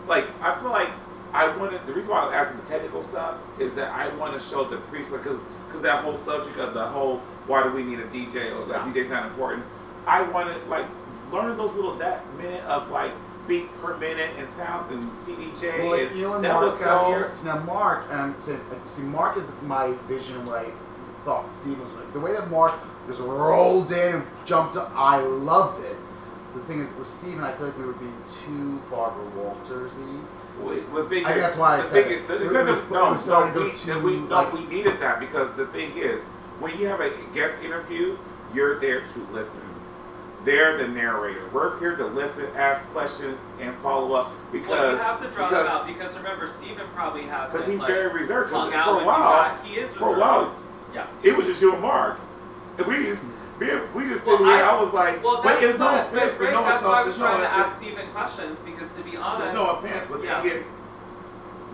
like 0.07 0.25
I 0.41 0.59
feel 0.59 0.69
like 0.71 0.89
I 1.33 1.55
wanted 1.55 1.85
the 1.87 1.93
reason 1.93 2.11
why 2.11 2.21
I'm 2.21 2.33
asking 2.33 2.59
the 2.61 2.67
technical 2.67 3.03
stuff 3.03 3.37
is 3.59 3.73
that 3.75 3.91
I 3.91 4.09
want 4.15 4.33
to 4.33 4.39
show 4.39 4.63
the 4.65 4.77
priest 4.77 5.11
because 5.11 5.39
because 5.67 5.81
that 5.83 6.03
whole 6.03 6.17
subject 6.19 6.57
of 6.57 6.73
the 6.73 6.85
whole 6.85 7.17
why 7.47 7.63
do 7.63 7.69
we 7.71 7.83
need 7.83 7.99
a 7.99 8.07
DJ 8.07 8.53
or 8.55 8.65
that 8.67 8.85
Yeah. 8.87 8.93
DJ's 9.03 9.09
not 9.09 9.25
important. 9.25 9.65
I 10.05 10.23
wanted 10.23 10.67
like 10.67 10.85
learning 11.31 11.57
those 11.57 11.73
little 11.73 11.95
that 11.97 12.25
minute 12.35 12.63
of 12.65 12.89
like 12.89 13.11
beat 13.47 13.71
per 13.81 13.97
minute 13.97 14.31
and 14.37 14.47
sounds 14.49 14.91
and 14.91 15.09
CDJ 15.13 15.79
Well, 15.79 15.89
like, 15.91 16.09
and 16.09 16.19
you 16.19 16.23
know 16.23 16.41
that 16.41 16.53
Mark 16.53 16.65
was 16.65 16.79
so 16.79 17.05
here? 17.07 17.31
See, 17.31 17.45
now 17.47 17.59
Mark, 17.59 18.05
um, 18.05 18.11
and 18.11 18.21
I'm 18.21 18.41
saying, 18.41 18.59
see, 18.87 19.03
Mark 19.03 19.37
is 19.37 19.49
my 19.63 19.93
vision 20.07 20.45
right 20.45 20.73
I 20.73 20.90
thought 21.25 21.51
Steve 21.53 21.79
was 21.79 21.91
like. 21.93 22.11
The 22.13 22.19
way 22.19 22.33
that 22.33 22.49
Mark 22.49 22.73
just 23.07 23.21
rolled 23.21 23.91
in 23.91 24.15
and 24.15 24.23
jumped 24.45 24.75
up, 24.77 24.91
I 24.95 25.19
loved 25.19 25.83
it. 25.83 25.95
The 26.53 26.59
thing 26.61 26.81
is, 26.81 26.93
with 26.95 27.07
Steven, 27.07 27.43
I 27.43 27.53
feel 27.53 27.67
like 27.67 27.77
we 27.77 27.85
were 27.85 27.93
being 27.93 28.13
too 28.27 28.81
Barbara 28.89 29.23
Walters-y. 29.41 30.19
Wait, 30.59 30.93
the 30.93 31.05
thing 31.05 31.25
I 31.25 31.29
think 31.29 31.37
is- 31.37 31.41
that's 31.43 31.57
why 31.57 31.75
I 31.75 31.77
the 31.77 31.83
said 31.83 32.03
thing 32.05 32.13
it. 32.13 32.21
is- 32.23 32.27
the- 32.27 32.59
It 32.59 32.65
was- 32.65 32.77
no, 32.91 33.07
it 33.07 33.11
was 33.11 33.27
no, 33.27 33.45
we, 33.45 33.51
go 33.53 33.69
too, 33.71 33.99
we, 34.01 34.15
no, 34.17 34.35
like- 34.35 34.53
we 34.53 34.65
needed 34.65 34.99
that 34.99 35.19
because 35.19 35.49
the 35.53 35.65
thing 35.67 35.93
is, 35.95 36.21
when 36.59 36.77
you 36.77 36.87
have 36.87 36.99
a 36.99 37.09
guest 37.33 37.53
interview, 37.63 38.17
you're 38.53 38.79
there 38.79 38.99
to 39.01 39.27
listen. 39.31 39.61
They're 40.43 40.77
the 40.77 40.87
narrator. 40.87 41.43
We're 41.53 41.77
here 41.79 41.95
to 41.95 42.05
listen, 42.05 42.47
ask 42.57 42.81
questions, 42.91 43.37
and 43.61 43.75
follow 43.77 44.13
up 44.15 44.31
because 44.51 44.69
well, 44.69 44.91
you 44.91 44.97
have 44.97 45.21
to 45.21 45.27
draw 45.29 45.47
because, 45.49 45.65
them 45.65 45.71
out 45.75 45.87
because 45.87 46.17
remember, 46.17 46.47
Steven 46.47 46.85
probably 46.95 47.23
has 47.23 47.51
because 47.51 47.67
he's 47.67 47.77
like, 47.79 47.87
very 47.87 48.11
reserved 48.11 48.51
hung 48.51 48.73
out 48.73 48.85
For 48.97 49.01
a 49.03 49.05
while. 49.05 49.55
He 49.63 49.75
is 49.77 49.93
for 49.93 50.05
a 50.05 50.07
reserved. 50.09 50.19
while, 50.19 50.55
Yeah. 50.93 51.07
it 51.23 51.35
was 51.35 51.45
just 51.45 51.61
you 51.61 51.73
and 51.73 51.81
Mark. 51.81 52.19
And 52.77 52.87
we 52.87 53.05
just 53.05 53.23
we, 53.59 53.67
we 53.93 54.07
just 54.09 54.25
Well, 54.25 54.37
sitting 54.37 54.45
here. 54.51 54.63
I- 54.63 54.69
I, 54.75 54.81
was 54.81 54.91
like, 54.93 55.23
Well, 55.23 55.43
but 55.43 55.59
that's 55.59 55.65
it's 55.65 55.79
no 55.79 55.87
offense, 55.99 56.13
that's 56.13 56.37
but 56.37 56.51
no, 56.51 56.63
That's 56.63 56.75
it's 56.75 56.83
no, 56.83 56.89
why 56.89 57.01
I 57.01 57.03
was 57.03 57.17
no, 57.19 57.25
trying 57.25 57.41
to 57.41 57.49
ask 57.51 57.77
Steven 57.77 58.07
questions 58.09 58.59
because 58.59 58.89
to 58.97 59.03
be 59.03 59.17
honest, 59.17 59.43
There's 59.43 59.53
no 59.53 59.69
offense, 59.71 60.05
but 60.09 60.23
Yeah. 60.23 60.43
is, 60.43 60.63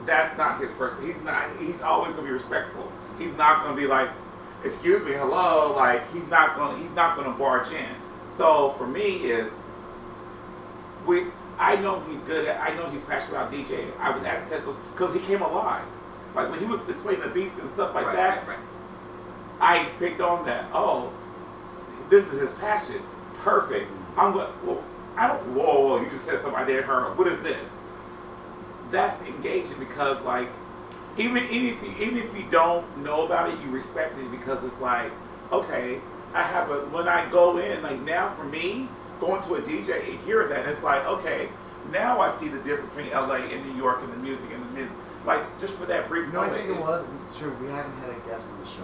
that's 0.05 0.37
not 0.37 0.59
his 0.61 0.71
person. 0.71 1.05
He's 1.05 1.21
not. 1.21 1.45
He's 1.59 1.81
always 1.81 2.13
gonna 2.13 2.27
be 2.27 2.33
respectful. 2.33 2.89
He's 3.19 3.35
not 3.35 3.63
gonna 3.63 3.75
be 3.75 3.87
like, 3.87 4.09
"Excuse 4.63 5.03
me, 5.03 5.11
hello." 5.11 5.73
Like 5.75 6.09
he's 6.13 6.27
not 6.27 6.55
gonna. 6.55 6.77
He's 6.77 6.91
not 6.91 7.17
gonna 7.17 7.31
barge 7.37 7.69
in. 7.71 7.85
So 8.37 8.69
for 8.77 8.87
me 8.87 9.17
is, 9.25 9.51
we. 11.05 11.25
I 11.59 11.75
know 11.77 11.99
he's 12.07 12.19
good 12.19 12.47
at. 12.47 12.61
I 12.61 12.73
know 12.75 12.85
he's 12.89 13.01
passionate 13.01 13.37
about 13.37 13.51
DJing. 13.51 13.91
I 13.99 14.11
was 14.11 14.23
asking 14.23 14.59
because 14.93 15.13
he 15.13 15.19
came 15.19 15.41
alive. 15.41 15.83
Like 16.35 16.51
when 16.51 16.59
he 16.59 16.65
was 16.65 16.79
displaying 16.81 17.19
the 17.19 17.27
beats 17.29 17.57
and 17.59 17.69
stuff 17.69 17.93
like 17.95 18.05
right, 18.05 18.15
that. 18.15 18.47
right, 18.47 18.57
right. 18.57 18.59
I 19.59 19.85
picked 19.97 20.21
on 20.21 20.45
that. 20.45 20.65
Oh, 20.73 21.11
this 22.09 22.31
is 22.31 22.39
his 22.39 22.53
passion. 22.53 23.01
Perfect. 23.39 23.89
I'm 24.15 24.33
going. 24.33 24.51
Well, 24.63 24.83
I 25.15 25.27
don't. 25.27 25.41
Whoa, 25.55 25.87
whoa! 25.87 26.01
You 26.01 26.09
just 26.09 26.25
said 26.25 26.39
something 26.39 26.55
I 26.55 26.65
didn't 26.65 26.85
hear. 26.85 27.13
What 27.13 27.27
is 27.27 27.41
this? 27.41 27.69
That's 28.91 29.19
engaging 29.23 29.79
because, 29.79 30.21
like, 30.21 30.47
even 31.17 31.43
even 31.49 31.67
if 31.67 31.83
you, 31.83 32.07
even 32.07 32.17
if 32.17 32.35
you 32.37 32.45
don't 32.49 32.85
know 32.99 33.25
about 33.25 33.49
it, 33.49 33.59
you 33.59 33.69
respect 33.69 34.17
it 34.17 34.31
because 34.31 34.63
it's 34.63 34.79
like, 34.79 35.11
okay, 35.51 35.99
I 36.33 36.43
have 36.43 36.69
a. 36.69 36.85
When 36.87 37.07
I 37.07 37.29
go 37.29 37.57
in, 37.57 37.81
like 37.81 37.99
now 38.01 38.33
for 38.33 38.43
me, 38.43 38.87
going 39.19 39.41
to 39.43 39.55
a 39.55 39.61
DJ 39.61 40.09
and 40.09 40.19
hearing 40.19 40.49
that, 40.49 40.67
it's 40.67 40.83
like, 40.83 41.05
okay, 41.05 41.49
now 41.91 42.19
I 42.19 42.35
see 42.37 42.47
the 42.47 42.59
difference 42.59 42.93
between 42.93 43.11
LA 43.11 43.35
and 43.35 43.65
New 43.65 43.75
York 43.75 44.01
and 44.03 44.13
the 44.13 44.17
music 44.17 44.51
and 44.53 44.63
the 44.63 44.69
music. 44.69 44.95
Like 45.25 45.59
just 45.59 45.73
for 45.73 45.85
that 45.87 46.07
brief 46.07 46.27
You 46.27 46.33
know, 46.33 46.41
I 46.41 46.49
think 46.49 46.69
it 46.69 46.79
was. 46.79 47.05
It's 47.15 47.37
true. 47.37 47.53
We 47.61 47.67
haven't 47.67 47.97
had 47.99 48.11
a 48.11 48.29
guest 48.29 48.53
on 48.53 48.61
the 48.61 48.67
show 48.67 48.83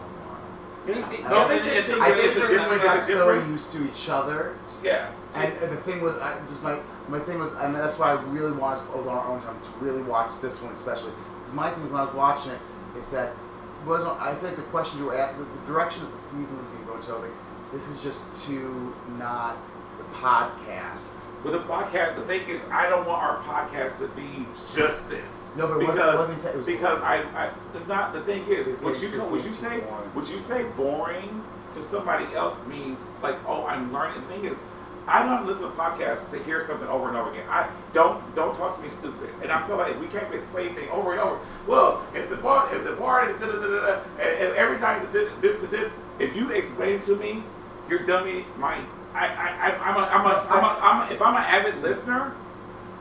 in 0.88 0.98
a 0.98 1.02
while. 1.02 1.12
It- 1.12 1.20
it- 1.20 1.24
No, 1.24 1.30
the 1.30 1.34
and- 1.34 1.34
other 1.34 1.54
and- 1.54 1.86
thing 1.86 1.94
and 1.96 2.04
I 2.04 2.12
think 2.12 2.24
it's 2.26 2.38
is 2.38 2.44
a 2.44 2.48
different- 2.48 2.84
got 2.84 3.04
so 3.04 3.14
different- 3.18 3.50
used 3.52 3.74
to 3.74 3.86
each 3.86 4.10
other 4.10 4.56
Yeah. 4.84 5.08
And 5.36 5.52
the 5.60 5.78
thing 5.78 6.02
was, 6.02 6.16
I 6.18 6.38
just 6.50 6.62
my 6.62 6.78
my 7.10 7.20
thing 7.20 7.40
was, 7.40 7.52
and 7.54 7.74
that's 7.76 7.98
why 8.00 8.12
I 8.12 8.22
really 8.32 8.52
want 8.54 8.78
us 8.78 8.84
over 8.94 9.10
our 9.10 9.26
own 9.28 9.40
time 9.42 9.60
to 9.62 9.86
really 9.86 10.04
watch 10.04 10.32
this 10.42 10.62
one, 10.62 10.74
especially. 10.74 11.12
Because 11.40 11.54
my 11.54 11.70
thing 11.72 11.92
when 11.92 12.00
I 12.00 12.06
was 12.06 12.14
watching 12.14 12.52
it 12.54 12.60
is 12.98 13.10
that 13.10 13.30
it 13.30 13.88
wasn't. 13.88 14.20
I 14.22 14.36
think 14.36 14.56
the 14.56 14.62
questions 14.64 15.00
you 15.02 15.08
were 15.08 15.16
at, 15.16 15.38
the, 15.38 15.44
the 15.44 15.66
direction 15.72 16.06
that 16.06 16.16
Steven 16.16 16.48
was 16.62 16.74
even 16.74 16.86
going 16.86 17.02
to, 17.02 17.12
I 17.12 17.14
was 17.16 17.24
like, 17.24 17.32
this 17.74 17.90
is 17.90 18.02
just 18.02 18.46
too 18.48 18.94
not 19.18 19.58
the 19.98 20.04
podcast. 20.16 21.20
With 21.44 21.54
the 21.54 21.60
podcast, 21.60 22.16
the 22.16 22.22
thing 22.24 22.48
is, 22.48 22.62
I 22.72 22.88
don't 22.90 23.06
want 23.06 23.22
our 23.22 23.38
podcast 23.40 23.98
to 24.00 24.08
be 24.10 24.46
just 24.74 25.10
this. 25.10 25.26
No, 25.58 25.68
but 25.68 25.76
it 25.76 25.80
because, 25.82 25.98
wasn't- 25.98 26.14
it 26.14 26.18
wasn't- 26.18 26.46
it 26.56 26.58
was 26.58 26.66
because. 26.66 27.02
I, 27.02 27.16
I, 27.36 27.50
it's 27.76 27.88
not. 27.88 28.14
The 28.14 28.22
thing 28.22 28.46
is, 28.48 28.68
It's 28.68 28.82
what 28.82 29.02
you 29.02 29.10
come, 29.10 29.30
what 29.32 29.44
you 29.44 29.52
say, 29.52 29.80
boring. 29.82 30.10
what 30.14 30.30
you 30.32 30.40
say, 30.40 30.64
boring 30.78 31.44
to 31.74 31.82
somebody 31.84 32.26
else 32.36 32.56
means 32.68 33.00
like, 33.22 33.36
oh, 33.48 33.66
I'm 33.66 33.92
learning. 33.92 34.22
The 34.22 34.28
thing 34.28 34.46
is, 34.46 34.58
I 35.06 35.22
don't 35.26 35.46
listen 35.46 35.64
to 35.70 35.76
podcasts 35.76 36.32
to 36.32 36.42
hear 36.44 36.66
something 36.66 36.88
over 36.88 37.10
and 37.10 37.18
over 37.18 37.30
again. 37.32 37.46
I 37.50 37.68
don't 37.94 38.24
don't 38.36 38.56
talk 38.56 38.78
to 38.78 38.82
me 38.82 38.88
stupid. 38.90 39.30
And 39.42 39.52
I 39.52 39.68
feel 39.68 39.76
like 39.76 39.92
if 39.92 40.00
we 40.00 40.08
can't 40.08 40.34
explain 40.34 40.74
things 40.76 40.88
over 40.94 41.12
and 41.12 41.20
over, 41.20 41.40
well, 41.68 42.06
if 42.16 42.30
the 42.30 42.38
bar, 42.38 42.74
if 42.74 42.86
the 42.86 42.94
bar, 42.94 43.28
da, 43.34 43.38
da, 43.38 43.46
da, 43.52 43.60
da, 43.60 43.68
da, 43.68 44.00
and, 44.18 44.30
and 44.44 44.56
every 44.56 44.80
night 44.80 45.12
this 45.12 45.30
this 45.42 45.60
to 45.60 45.68
this, 45.68 45.92
if 46.20 46.34
you 46.38 46.52
explain 46.52 47.02
to 47.02 47.16
me, 47.18 47.44
you're 47.90 48.06
dummy. 48.06 48.46
My 48.58 48.80
I 49.14 49.28
I 49.28 49.90
I'm 49.90 49.96
a 49.96 50.08
I'm 50.08 50.26
a 50.26 50.48
I'm 50.50 50.64
a, 50.64 50.80
I'm 50.82 51.12
a 51.12 51.14
if 51.14 51.22
I'm 51.22 51.36
an 51.36 51.44
avid 51.44 51.82
listener, 51.82 52.34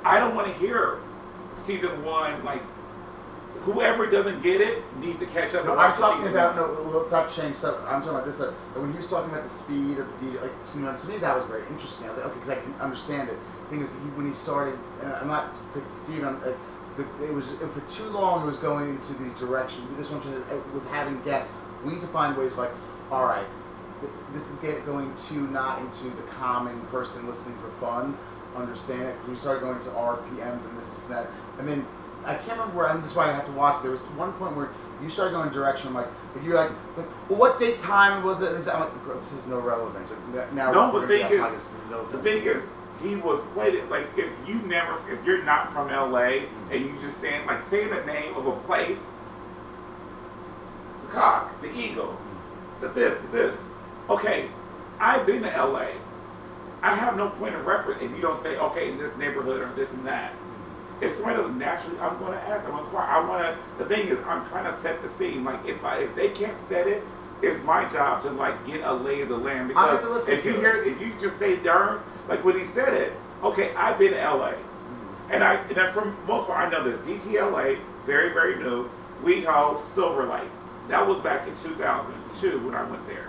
I 0.04 0.18
don't 0.18 0.34
want 0.34 0.52
to 0.52 0.58
hear 0.58 0.98
season 1.52 2.04
one 2.04 2.44
like. 2.44 2.62
Whoever 3.64 4.10
doesn't 4.10 4.42
get 4.42 4.60
it 4.60 4.82
needs 4.98 5.18
to 5.20 5.26
catch 5.26 5.54
up. 5.54 5.64
No, 5.64 5.78
I'm 5.78 5.92
talking 5.92 6.26
about 6.26 6.56
one. 6.56 6.90
no. 6.90 6.98
Let's 6.98 7.12
not 7.12 7.30
change. 7.30 7.54
So 7.54 7.78
I'm 7.86 8.00
talking 8.00 8.08
about 8.08 8.24
this. 8.24 8.40
Uh, 8.40 8.52
when 8.74 8.90
he 8.90 8.96
was 8.96 9.08
talking 9.08 9.30
about 9.30 9.44
the 9.44 9.50
speed 9.50 9.98
of 9.98 10.08
the 10.18 10.26
DJ, 10.26 10.42
like 10.42 10.62
to 10.64 10.78
me, 10.78 10.98
to 10.98 11.08
me 11.08 11.18
that 11.18 11.36
was 11.36 11.46
very 11.46 11.62
interesting. 11.68 12.08
I 12.08 12.10
was 12.10 12.18
like, 12.18 12.26
okay, 12.26 12.40
because 12.40 12.58
I 12.58 12.60
can 12.60 12.74
understand 12.80 13.28
it. 13.28 13.38
The 13.64 13.70
thing 13.70 13.82
is, 13.82 13.92
he, 13.92 14.08
when 14.16 14.26
he 14.26 14.34
started, 14.34 14.76
and 15.02 15.12
I'm 15.12 15.28
not 15.28 15.54
picking 15.74 15.90
Steve 15.92 16.24
on. 16.24 16.42
Uh, 16.42 16.54
the, 16.96 17.04
it 17.24 17.32
was 17.32 17.54
for 17.54 17.80
too 17.88 18.08
long. 18.10 18.42
It 18.42 18.46
was 18.46 18.56
going 18.56 18.90
into 18.90 19.14
these 19.14 19.34
directions. 19.34 19.86
This 19.96 20.10
one 20.10 20.20
uh, 20.20 20.56
with 20.74 20.86
having 20.88 21.22
guests, 21.22 21.52
we 21.84 21.92
need 21.92 22.00
to 22.00 22.08
find 22.08 22.36
ways 22.36 22.52
of 22.52 22.58
like, 22.58 22.70
all 23.10 23.24
right, 23.24 23.46
this 24.32 24.50
is 24.50 24.58
get, 24.58 24.84
going 24.86 25.14
too 25.16 25.46
not 25.48 25.80
into 25.80 26.10
the 26.10 26.22
common 26.22 26.80
person 26.86 27.26
listening 27.26 27.56
for 27.58 27.70
fun. 27.84 28.16
Understand 28.54 29.02
it? 29.02 29.16
we 29.28 29.34
started 29.34 29.60
going 29.60 29.80
to 29.80 29.88
RPMs 29.88 30.68
and 30.68 30.78
this 30.78 31.06
and 31.06 31.16
that, 31.16 31.26
and 31.58 31.66
then 31.66 31.86
I 32.24 32.34
can't 32.34 32.58
remember 32.58 32.76
where. 32.76 32.86
And 32.88 33.02
this 33.02 33.12
is 33.12 33.16
why 33.16 33.30
I 33.30 33.32
have 33.32 33.46
to 33.46 33.52
watch. 33.52 33.82
There 33.82 33.90
was 33.90 34.06
one 34.08 34.32
point 34.34 34.56
where 34.56 34.68
you 35.02 35.10
started 35.10 35.32
going 35.32 35.50
direction. 35.50 35.88
I'm 35.88 35.94
like, 35.94 36.08
you're 36.44 36.54
like, 36.54 36.70
like, 36.96 37.06
well, 37.28 37.38
what 37.38 37.58
date 37.58 37.78
time 37.78 38.22
was 38.22 38.42
it? 38.42 38.52
And 38.52 38.68
I'm 38.68 38.80
like, 38.80 39.04
"Girl, 39.04 39.16
this 39.16 39.32
has 39.32 39.46
no 39.46 39.58
relevance. 39.58 40.12
Like, 40.32 40.52
now 40.52 40.70
No, 40.70 40.92
gonna 40.92 41.06
thing 41.06 41.26
is- 41.26 41.70
no- 41.90 42.06
The 42.06 42.18
thing 42.18 42.42
is, 42.42 42.62
he 43.00 43.16
was 43.16 43.40
played 43.54 43.74
it 43.74 43.90
like 43.90 44.06
if 44.16 44.30
you 44.46 44.54
never, 44.62 44.94
if 45.10 45.24
you're 45.24 45.42
not 45.42 45.72
from 45.72 45.88
LA 45.88 46.20
mm-hmm. 46.20 46.72
and 46.72 46.86
you 46.86 47.00
just 47.00 47.20
saying 47.20 47.44
like 47.46 47.64
saying 47.64 47.90
the 47.90 48.04
name 48.04 48.34
of 48.36 48.46
a 48.46 48.52
place, 48.60 49.02
the 51.04 51.12
cock, 51.12 51.60
the 51.60 51.74
eagle, 51.74 52.06
mm-hmm. 52.06 52.82
the 52.82 52.88
this, 52.88 53.20
the 53.20 53.28
this. 53.28 53.56
Okay, 54.12 54.46
I've 55.00 55.24
been 55.24 55.42
to 55.42 55.48
LA. 55.48 55.86
I 56.82 56.94
have 56.94 57.16
no 57.16 57.30
point 57.30 57.54
of 57.54 57.64
reference 57.64 58.02
if 58.02 58.10
you 58.10 58.20
don't 58.20 58.36
say 58.42 58.58
okay 58.58 58.90
in 58.90 58.98
this 58.98 59.16
neighborhood 59.16 59.62
or 59.62 59.72
this 59.74 59.90
and 59.94 60.06
that. 60.06 60.34
If 61.00 61.12
somebody 61.12 61.38
doesn't 61.38 61.58
naturally, 61.58 61.98
I'm 61.98 62.18
going 62.18 62.32
to 62.32 62.40
ask. 62.42 62.62
I'm 62.66 62.72
going 62.72 62.82
to 62.82 62.90
inquire. 62.90 63.08
I 63.08 63.26
want 63.26 63.42
to. 63.42 63.82
The 63.82 63.88
thing 63.88 64.08
is, 64.08 64.18
I'm 64.26 64.44
trying 64.46 64.66
to 64.66 64.72
set 64.82 65.00
the 65.00 65.08
scene. 65.08 65.44
Like 65.44 65.64
if 65.64 65.82
I, 65.82 66.00
if 66.00 66.14
they 66.14 66.28
can't 66.28 66.56
set 66.68 66.86
it, 66.86 67.02
it's 67.40 67.64
my 67.64 67.88
job 67.88 68.22
to 68.24 68.30
like 68.32 68.66
get 68.66 68.82
a 68.84 68.92
lay 68.92 69.22
of 69.22 69.30
the 69.30 69.36
land 69.36 69.68
because 69.68 70.28
if 70.28 70.44
you 70.44 70.56
it. 70.56 70.60
hear 70.60 70.82
if 70.84 71.00
you 71.00 71.14
just 71.18 71.38
say 71.38 71.56
darn, 71.62 72.02
like 72.28 72.44
when 72.44 72.58
he 72.58 72.66
said 72.66 72.92
it, 72.92 73.14
okay, 73.42 73.74
I've 73.76 73.98
been 73.98 74.12
to 74.12 74.18
LA. 74.18 74.52
And 75.30 75.42
I 75.42 75.54
and 75.54 75.94
from 75.94 76.18
most 76.26 76.46
part 76.46 76.66
I 76.66 76.70
know 76.70 76.84
this. 76.84 76.98
DTLA, 76.98 77.78
very, 78.04 78.30
very 78.34 78.56
new. 78.56 78.90
WeHo, 79.22 79.80
Silver 79.94 80.26
Lake. 80.26 80.50
That 80.88 81.06
was 81.06 81.16
back 81.20 81.48
in 81.48 81.54
2002 81.62 82.58
when 82.66 82.74
I 82.74 82.84
went 82.84 83.06
there. 83.06 83.21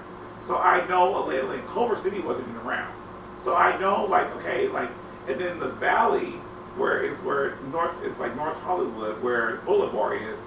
So 0.45 0.57
I 0.57 0.85
know 0.88 1.23
a 1.23 1.25
little 1.25 1.51
and 1.51 1.65
Culver 1.67 1.95
City 1.95 2.19
wasn't 2.19 2.49
even 2.49 2.61
around. 2.67 2.93
So 3.38 3.55
I 3.55 3.77
know 3.80 4.05
like 4.05 4.33
okay, 4.38 4.67
like 4.67 4.89
and 5.27 5.39
then 5.39 5.59
the 5.59 5.69
valley 5.69 6.33
where 6.75 7.01
is 7.01 7.15
where 7.17 7.55
North 7.72 7.91
is 8.03 8.15
like 8.17 8.35
North 8.35 8.59
Hollywood 8.61 9.22
where 9.23 9.57
Boulevard 9.65 10.22
is. 10.22 10.39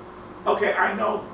Okay, 0.47 0.75
I 0.75 0.95
know 0.95 1.25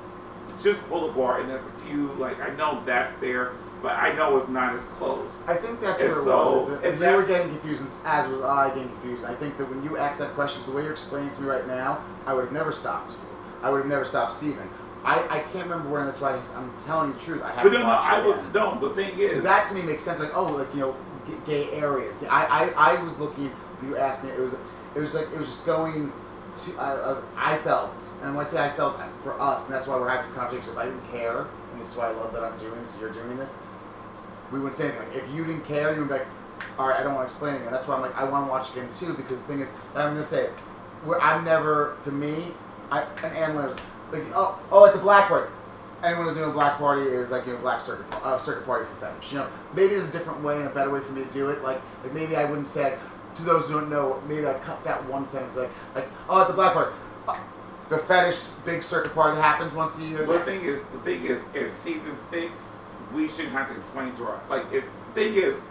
just 0.61 0.87
Boulevard 0.89 1.41
and 1.41 1.49
there's 1.49 1.65
a 1.65 1.79
few 1.85 2.13
like 2.13 2.39
I 2.41 2.55
know 2.55 2.81
that's 2.85 3.13
there, 3.19 3.51
but 3.81 3.97
I 3.97 4.13
know 4.13 4.37
it's 4.37 4.47
not 4.47 4.73
as 4.75 4.85
close. 4.85 5.29
I 5.45 5.55
think 5.55 5.81
that's 5.81 6.01
And 6.01 6.11
what 6.11 6.19
it 6.21 6.23
so- 6.23 6.59
was. 6.71 6.83
And 6.83 6.99
you 7.01 7.07
were 7.07 7.23
getting 7.23 7.49
confused, 7.49 7.83
as 8.05 8.27
was 8.29 8.41
I 8.41 8.69
getting 8.69 8.89
confused. 8.89 9.25
I 9.25 9.35
think 9.35 9.57
that 9.57 9.69
when 9.69 9.83
you 9.83 9.97
asked 9.97 10.19
that 10.19 10.33
question, 10.35 10.63
the 10.65 10.71
way 10.71 10.83
you're 10.83 10.91
explaining 10.93 11.31
to 11.31 11.41
me 11.41 11.49
right 11.49 11.67
now, 11.67 12.01
I 12.25 12.33
would 12.33 12.45
have 12.45 12.53
never 12.53 12.71
stopped 12.71 13.11
you. 13.11 13.17
I 13.61 13.69
would 13.69 13.79
have 13.79 13.87
never 13.87 14.05
stopped 14.05 14.31
Steven. 14.33 14.69
I, 15.03 15.15
I 15.29 15.39
can't 15.51 15.65
remember 15.67 15.89
where, 15.89 15.99
and 16.01 16.09
that's 16.09 16.21
why 16.21 16.31
I'm 16.55 16.73
telling 16.85 17.09
you 17.09 17.15
the 17.15 17.19
truth. 17.21 17.43
I 17.43 17.51
haven't 17.51 17.73
no, 17.73 17.79
no, 17.79 17.85
watched 17.87 18.07
I 18.09 18.21
it 18.21 18.25
was 18.27 18.37
yet. 18.37 18.53
no. 18.53 18.79
The 18.89 18.95
thing 18.95 19.09
is, 19.19 19.29
Because 19.29 19.43
that 19.43 19.67
to 19.69 19.75
me 19.75 19.81
makes 19.81 20.03
sense. 20.03 20.19
Like, 20.19 20.35
oh, 20.35 20.45
like 20.45 20.73
you 20.73 20.79
know, 20.81 20.95
gay 21.45 21.69
areas. 21.71 22.15
See, 22.15 22.27
I, 22.27 22.65
I, 22.69 22.93
I 22.95 23.03
was 23.03 23.19
looking. 23.19 23.51
You 23.81 23.89
were 23.89 23.99
asking. 23.99 24.29
It 24.31 24.39
was, 24.39 24.53
it 24.53 24.99
was 24.99 25.13
like 25.15 25.25
it 25.33 25.37
was 25.37 25.47
just 25.47 25.65
going 25.65 26.11
to, 26.55 26.77
I, 26.79 26.91
I, 26.93 27.11
was- 27.13 27.23
I 27.35 27.57
felt, 27.59 27.99
and 28.21 28.35
when 28.35 28.45
I 28.45 28.47
say 28.49 28.63
I 28.63 28.69
felt 28.71 28.99
for 29.23 29.39
us, 29.41 29.65
and 29.65 29.73
that's 29.73 29.87
why 29.87 29.97
we're 29.97 30.09
having 30.09 30.25
this 30.25 30.33
conversation. 30.35 30.71
If 30.73 30.77
I 30.77 30.85
didn't 30.85 31.11
care, 31.11 31.39
and 31.71 31.81
this 31.81 31.89
is 31.91 31.95
why 31.97 32.07
I 32.07 32.11
love 32.11 32.31
that 32.33 32.43
I'm 32.43 32.57
doing 32.59 32.79
this, 32.81 32.95
you're 33.01 33.09
doing 33.11 33.35
this. 33.37 33.55
We 34.51 34.59
wouldn't 34.59 34.75
say 34.75 34.85
anything. 34.89 35.07
Like, 35.09 35.17
if 35.23 35.29
you 35.35 35.43
didn't 35.45 35.65
care, 35.65 35.93
you 35.93 35.99
would 36.01 36.07
be 36.09 36.13
like, 36.13 36.27
all 36.77 36.87
right, 36.87 36.99
I 36.99 37.03
don't 37.03 37.15
want 37.15 37.27
to 37.27 37.33
explain 37.33 37.55
anything. 37.55 37.71
That's 37.71 37.87
why 37.87 37.95
I'm 37.95 38.01
like, 38.01 38.15
I 38.15 38.23
want 38.23 38.45
to 38.45 38.51
watch 38.51 38.71
again 38.71 38.87
too, 38.93 39.13
because 39.15 39.41
the 39.43 39.47
thing 39.53 39.61
is, 39.61 39.73
I'm 39.95 40.11
gonna 40.13 40.23
say, 40.23 40.49
where 41.03 41.19
I'm 41.19 41.43
never, 41.43 41.97
to 42.03 42.11
me, 42.11 42.51
I 42.91 43.01
an 43.23 43.35
analyst, 43.35 43.81
like, 44.13 44.23
oh, 44.35 44.59
oh, 44.71 44.85
at 44.85 44.93
the 44.93 44.99
black 44.99 45.27
party. 45.27 45.51
Anyone 46.03 46.25
who's 46.25 46.35
doing 46.35 46.49
a 46.49 46.53
black 46.53 46.77
party 46.77 47.03
is 47.03 47.31
like 47.31 47.45
doing 47.45 47.57
a 47.57 47.61
black 47.61 47.79
circuit 47.79 48.05
uh, 48.23 48.37
circuit 48.37 48.65
party 48.65 48.85
for 48.85 48.95
fetish. 48.95 49.31
You 49.31 49.39
know, 49.39 49.47
maybe 49.73 49.89
there's 49.95 50.09
a 50.09 50.11
different 50.11 50.41
way 50.43 50.57
and 50.57 50.67
a 50.67 50.69
better 50.69 50.89
way 50.89 50.99
for 50.99 51.13
me 51.13 51.23
to 51.23 51.31
do 51.31 51.49
it. 51.49 51.63
Like, 51.63 51.81
like 52.03 52.13
maybe 52.13 52.35
I 52.35 52.43
wouldn't 52.43 52.67
say 52.67 52.97
to 53.35 53.43
those 53.43 53.67
who 53.67 53.79
don't 53.79 53.89
know. 53.89 54.21
Maybe 54.27 54.45
I'd 54.45 54.61
cut 54.63 54.83
that 54.83 55.05
one 55.05 55.27
sentence 55.27 55.55
like, 55.55 55.69
like 55.95 56.07
oh, 56.27 56.41
at 56.41 56.47
the 56.47 56.53
black 56.53 56.73
party, 56.73 56.93
uh, 57.27 57.39
the 57.89 57.97
fetish 57.97 58.47
big 58.65 58.83
circuit 58.83 59.13
party 59.13 59.37
that 59.37 59.41
happens 59.41 59.73
once 59.73 59.97
a 59.99 60.03
year. 60.03 60.25
The 60.25 60.39
thing 60.39 60.59
is, 60.61 60.81
the 60.91 60.99
thing 60.99 61.25
is, 61.25 61.41
if 61.53 61.71
season 61.71 62.15
six, 62.29 62.67
we 63.13 63.29
shouldn't 63.29 63.53
have 63.53 63.69
to 63.69 63.75
explain 63.75 64.13
to 64.17 64.23
our 64.25 64.41
like. 64.49 64.65
If 64.73 64.83
the 64.83 65.13
thing 65.13 65.35
is, 65.35 65.61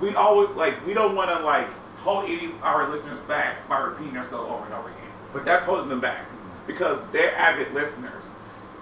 we 0.00 0.14
always 0.14 0.50
like 0.50 0.86
we 0.86 0.94
don't 0.94 1.16
want 1.16 1.30
to 1.30 1.44
like 1.44 1.66
hold 1.98 2.30
any 2.30 2.46
of 2.46 2.62
our 2.62 2.88
listeners 2.88 3.18
back 3.26 3.68
by 3.68 3.80
repeating 3.80 4.16
ourselves 4.16 4.48
over 4.48 4.64
and 4.64 4.74
over 4.74 4.88
again. 4.90 5.10
But 5.32 5.44
that's 5.44 5.66
holding 5.66 5.88
them 5.88 6.00
back 6.00 6.24
because 6.66 6.98
they're 7.12 7.34
avid 7.36 7.72
listeners. 7.74 8.24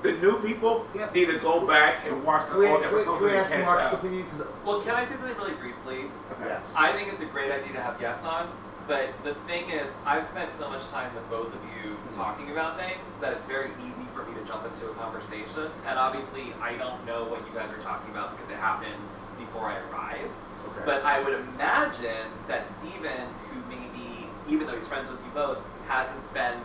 The 0.02 0.12
new 0.12 0.38
people 0.40 0.86
Yeah. 0.94 1.08
need 1.14 1.26
to 1.26 1.38
go 1.38 1.66
back 1.66 2.00
and 2.06 2.22
watch 2.24 2.46
the 2.46 2.68
old 2.70 2.82
can 2.82 2.92
episodes 2.94 3.18
can 3.18 3.24
we 3.26 3.36
ask 3.36 3.56
Mark's 3.64 3.88
up. 3.88 3.94
opinion? 4.00 4.26
Well, 4.64 4.80
can 4.82 4.94
I 4.94 5.06
say 5.06 5.16
something 5.16 5.36
really 5.36 5.54
briefly? 5.54 6.10
yes, 6.44 6.74
I 6.76 6.92
think 6.92 7.12
it's 7.12 7.22
a 7.22 7.26
great 7.26 7.50
idea 7.50 7.72
to 7.72 7.80
have 7.80 7.98
guests 7.98 8.24
on, 8.24 8.48
but 8.86 9.08
the 9.24 9.32
thing 9.48 9.70
is, 9.70 9.90
I've 10.04 10.26
spent 10.26 10.52
so 10.54 10.68
much 10.68 10.86
time 10.88 11.14
with 11.14 11.28
both 11.30 11.48
of 11.48 11.60
you 11.82 11.96
talking 12.14 12.50
about 12.50 12.76
things 12.78 13.00
that 13.22 13.32
it's 13.32 13.46
very 13.46 13.70
easy 13.88 14.04
for 14.14 14.24
me 14.24 14.34
to 14.38 14.44
jump 14.46 14.66
into 14.66 14.90
a 14.90 14.94
conversation. 14.94 15.70
And 15.88 15.98
obviously, 15.98 16.52
I 16.60 16.74
don't 16.74 17.04
know 17.06 17.24
what 17.24 17.40
you 17.48 17.52
guys 17.58 17.70
are 17.72 17.80
talking 17.80 18.10
about 18.10 18.36
because 18.36 18.50
it 18.50 18.56
happened 18.60 19.00
before 19.38 19.68
I 19.72 19.78
arrived. 19.90 20.28
okay. 20.68 20.82
But 20.84 21.02
I 21.04 21.20
would 21.20 21.32
imagine 21.32 22.28
that 22.48 22.68
Steven, 22.70 23.24
who 23.50 23.56
maybe, 23.70 24.28
even 24.48 24.66
though 24.66 24.74
he's 24.74 24.86
friends 24.86 25.08
with 25.10 25.18
you 25.24 25.30
both, 25.32 25.58
hasn't 25.88 26.24
spent 26.26 26.62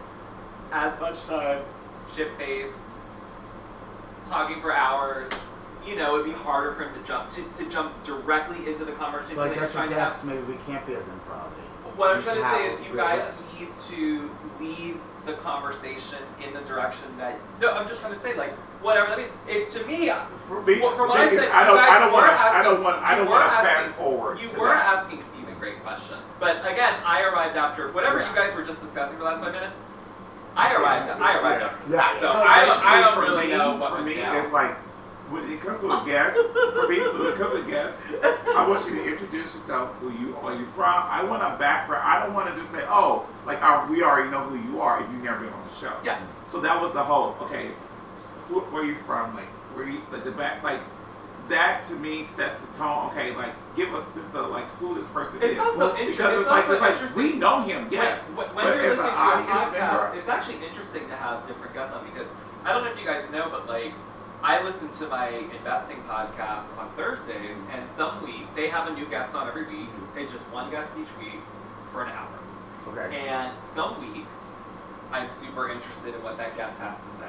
as 0.72 1.00
much 1.00 1.24
time 1.26 1.62
shit 2.16 2.36
faced, 2.38 2.86
talking 4.28 4.62
for 4.62 4.74
hours. 4.76 5.30
You 5.86 5.96
know, 5.96 6.16
it'd 6.16 6.26
be 6.26 6.34
harder 6.34 6.74
for 6.76 6.84
him 6.84 7.02
to 7.02 7.08
jump 7.08 7.30
to, 7.32 7.44
to 7.64 7.70
jump 7.70 8.04
directly 8.04 8.70
into 8.72 8.86
the 8.86 8.92
conversation. 8.94 9.36
so 9.36 9.44
I 9.44 9.48
that 9.48 9.54
he's 9.54 9.62
guess 9.62 9.72
for 9.72 9.78
to 9.78 9.82
have. 9.84 9.90
guests, 9.96 10.24
maybe 10.24 10.42
we 10.42 10.56
can't 10.68 10.86
be 10.86 10.94
as 10.94 11.06
improv. 11.08 11.48
What 11.96 12.16
I'm 12.16 12.22
trying 12.22 12.36
to 12.38 12.50
say 12.50 12.68
a 12.70 12.74
is 12.74 12.88
you 12.88 12.96
guys 12.96 13.26
list. 13.28 13.60
need 13.60 13.76
to 13.98 14.32
lead 14.60 14.96
the 15.26 15.34
conversation 15.34 16.20
in 16.46 16.54
the 16.54 16.62
direction 16.62 17.06
that. 17.18 17.38
No, 17.60 17.72
I'm 17.74 17.88
just 17.88 18.02
trying 18.02 18.14
to 18.14 18.20
say 18.20 18.38
like 18.38 18.52
whatever. 18.84 19.08
I 19.12 19.18
mean, 19.18 19.28
it 19.48 19.68
to 19.70 19.86
me. 19.86 20.12
For 20.48 20.62
me, 20.62 20.80
Well, 20.80 20.96
from 20.96 21.10
what 21.10 21.20
I 21.22 21.30
thing 21.30 21.40
said, 21.40 21.50
I 21.50 21.66
don't, 21.66 21.76
you 21.76 21.82
guys 21.82 21.90
I 21.98 22.00
don't 22.00 22.12
were 22.14 22.22
want 22.22 22.32
to, 22.32 22.40
I 22.40 22.64
don't 22.64 22.84
want, 22.84 22.98
I 23.04 23.16
don't 23.16 23.30
want 23.30 23.44
to 23.50 23.52
asking- 23.52 23.84
fast 23.92 23.98
forward. 23.98 24.40
You 24.40 24.48
were 24.60 24.70
that. 24.70 25.00
asking 25.00 25.24
Steven 25.24 25.56
great 25.60 25.82
questions, 25.84 26.24
but 26.40 26.60
again, 26.62 26.96
I 27.06 27.24
arrived 27.24 27.58
after 27.58 27.92
whatever 27.92 28.20
Yeah. 28.20 28.30
you 28.30 28.36
guys 28.36 28.54
were 28.56 28.64
just 28.64 28.82
discussing 28.82 29.18
for 29.18 29.24
the 29.24 29.30
last 29.30 29.42
five 29.42 29.54
minutes. 29.54 29.76
I 30.60 30.74
arrived. 30.76 31.10
I 31.22 31.40
arrived 31.40 31.64
after. 31.64 31.92
Yeah. 31.94 32.14
So 32.20 32.22
So 32.22 32.44
I 32.44 32.66
don't, 32.66 32.84
I 32.84 33.02
don't 33.02 33.20
really 33.24 33.48
me, 33.48 33.58
know 33.58 33.76
what 33.76 33.98
for 33.98 34.04
me, 34.04 34.16
down. 34.16 34.36
it's 34.38 34.52
like 34.52 34.76
when 35.32 35.50
it 35.52 35.62
comes 35.62 35.80
to 35.82 35.92
a 35.92 36.04
guest. 36.06 36.36
for 36.36 36.88
me, 36.90 37.00
when 37.00 37.28
it 37.32 37.36
comes 37.36 37.52
to 37.54 37.62
a 37.62 37.70
guest, 37.70 37.98
I 38.58 38.68
want 38.68 38.86
you 38.90 38.96
to 38.96 39.06
introduce 39.08 39.54
yourself, 39.56 39.96
who 40.00 40.12
you 40.12 40.36
are 40.38 40.56
you 40.56 40.66
from. 40.66 40.86
I 41.08 41.24
want 41.24 41.42
a 41.44 41.58
background. 41.58 42.04
I 42.06 42.26
don't 42.26 42.34
want 42.34 42.54
to 42.54 42.60
just 42.60 42.72
say, 42.72 42.84
oh, 42.90 43.28
like 43.46 43.62
uh, 43.62 43.86
we 43.90 44.04
already 44.04 44.30
know 44.30 44.42
who 44.44 44.58
you 44.70 44.82
are 44.82 45.02
if 45.02 45.10
you've 45.12 45.24
never 45.24 45.40
been 45.46 45.54
on 45.54 45.68
the 45.68 45.76
show. 45.76 45.94
Yeah. 46.04 46.20
So 46.48 46.60
that 46.62 46.82
was 46.82 46.92
the 46.94 47.04
whole. 47.04 47.36
Okay, 47.44 47.70
who, 48.48 48.60
where 48.62 48.84
are 48.84 48.86
you 48.86 48.96
from? 48.96 49.36
Like 49.36 49.48
where 49.76 49.88
you 49.88 50.02
like 50.12 50.24
the 50.24 50.32
back 50.32 50.64
like. 50.64 50.80
That 51.50 51.84
to 51.88 51.94
me 51.96 52.24
sets 52.24 52.54
the 52.66 52.78
tone. 52.78 53.10
Okay, 53.12 53.36
like 53.36 53.54
give 53.76 53.94
us 53.94 54.06
the, 54.34 54.42
like 54.44 54.66
who 54.78 54.94
this 54.96 55.08
person 55.08 55.40
It's 55.42 55.54
is. 55.54 55.60
also 55.60 55.96
inter- 55.96 56.12
because 56.12 56.32
it's 56.34 56.42
it's 56.42 56.48
like, 56.48 56.62
also 56.64 56.72
it's 56.74 56.82
like 56.82 56.92
interesting- 56.94 57.24
we 57.24 57.34
know 57.34 57.62
him, 57.64 57.88
yes. 57.92 58.20
When, 58.38 58.48
when 58.56 58.66
you're 58.66 58.90
listening 58.90 59.06
to 59.06 59.12
a 59.12 59.44
podcast, 59.50 60.16
it's 60.16 60.30
actually 60.30 60.66
interesting 60.66 61.08
to 61.10 61.16
have 61.16 61.46
different 61.48 61.74
guests 61.74 61.96
on 61.96 62.06
because 62.06 62.28
I 62.64 62.74
don't 62.74 62.84
know 62.84 62.92
if 62.92 63.00
you 63.00 63.06
guys 63.06 63.30
know, 63.32 63.48
but 63.50 63.68
like 63.68 63.94
I 64.44 64.64
listen 64.64 64.90
to 65.00 65.08
my 65.08 65.30
investing 65.30 65.98
podcast 66.08 66.78
on 66.78 66.90
Thursdays, 66.96 67.58
and 67.74 67.90
some 67.90 68.24
week 68.24 68.46
they 68.56 68.70
have 68.70 68.88
a 68.88 68.94
new 68.94 69.06
guest 69.08 69.34
on 69.36 69.48
every 69.48 69.66
week. 69.66 69.90
They 70.16 70.26
just 70.26 70.46
one 70.54 70.70
guest 70.72 70.92
each 71.02 71.12
week 71.20 71.40
for 71.92 72.04
an 72.04 72.12
hour. 72.12 72.30
Okay. 72.90 73.28
And 73.28 73.52
some 73.64 74.00
weeks 74.14 74.58
I'm 75.12 75.28
super 75.28 75.70
interested 75.70 76.14
in 76.16 76.22
what 76.24 76.38
that 76.38 76.56
guest 76.56 76.80
has 76.80 76.96
to 77.04 77.12
say, 77.12 77.26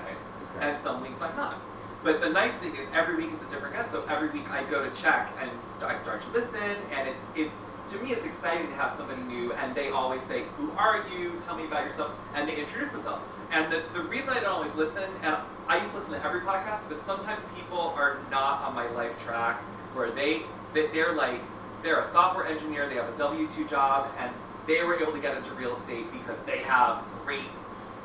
Okay. 0.57 0.69
and 0.69 0.79
some 0.79 1.01
weeks 1.01 1.21
I'm 1.23 1.35
not. 1.37 1.57
But 2.03 2.21
the 2.21 2.31
nice 2.31 2.53
thing 2.55 2.75
is 2.75 2.87
every 2.95 3.17
week 3.17 3.31
it's 3.35 3.43
a 3.43 3.47
different 3.51 3.75
guest. 3.75 3.93
So 3.93 4.05
every 4.09 4.31
week 4.31 4.51
I 4.51 4.63
go 4.65 4.83
to 4.89 4.91
check 5.03 5.31
and 5.41 5.51
st- 5.65 5.91
I 5.91 5.97
start 5.99 6.23
to 6.23 6.29
listen, 6.31 6.77
and 6.97 7.09
it's 7.09 7.25
it's 7.37 7.55
to 7.93 7.99
me 8.03 8.13
it's 8.13 8.25
exciting 8.25 8.69
to 8.69 8.75
have 8.75 8.93
somebody 8.93 9.21
new, 9.23 9.53
and 9.53 9.75
they 9.75 9.91
always 9.91 10.23
say, 10.23 10.45
"Who 10.57 10.71
are 10.79 11.05
you? 11.13 11.33
Tell 11.45 11.57
me 11.57 11.65
about 11.67 11.85
yourself," 11.85 12.13
and 12.35 12.49
they 12.49 12.57
introduce 12.59 12.93
themselves. 12.93 13.23
And 13.53 13.71
the, 13.73 13.83
the 13.93 14.01
reason 14.03 14.31
I 14.31 14.41
don't 14.41 14.53
always 14.53 14.77
listen, 14.77 15.03
and 15.23 15.37
I 15.69 15.79
used 15.79 15.91
to 15.93 15.99
listen 15.99 16.15
to 16.15 16.25
every 16.25 16.41
podcast, 16.41 16.89
but 16.89 17.03
sometimes 17.03 17.43
people 17.57 17.93
are 17.97 18.19
not 18.31 18.63
on 18.63 18.75
my 18.75 18.89
life 18.93 19.13
track 19.25 19.61
where 19.95 20.11
they 20.11 20.43
they- 20.73 20.87
they're 20.89 21.13
like 21.13 21.41
they're 21.83 22.01
a 22.01 22.05
software 22.05 22.47
engineer, 22.47 22.89
they 22.89 22.95
have 22.95 23.09
a 23.13 23.19
W 23.19 23.47
two 23.49 23.65
job, 23.67 24.11
and 24.19 24.31
they 24.67 24.83
were 24.85 24.95
able 25.01 25.13
to 25.13 25.19
get 25.19 25.37
into 25.37 25.53
real 25.55 25.75
estate 25.77 26.11
because 26.13 26.39
they 26.47 26.59
have 26.59 27.03
great 27.25 27.49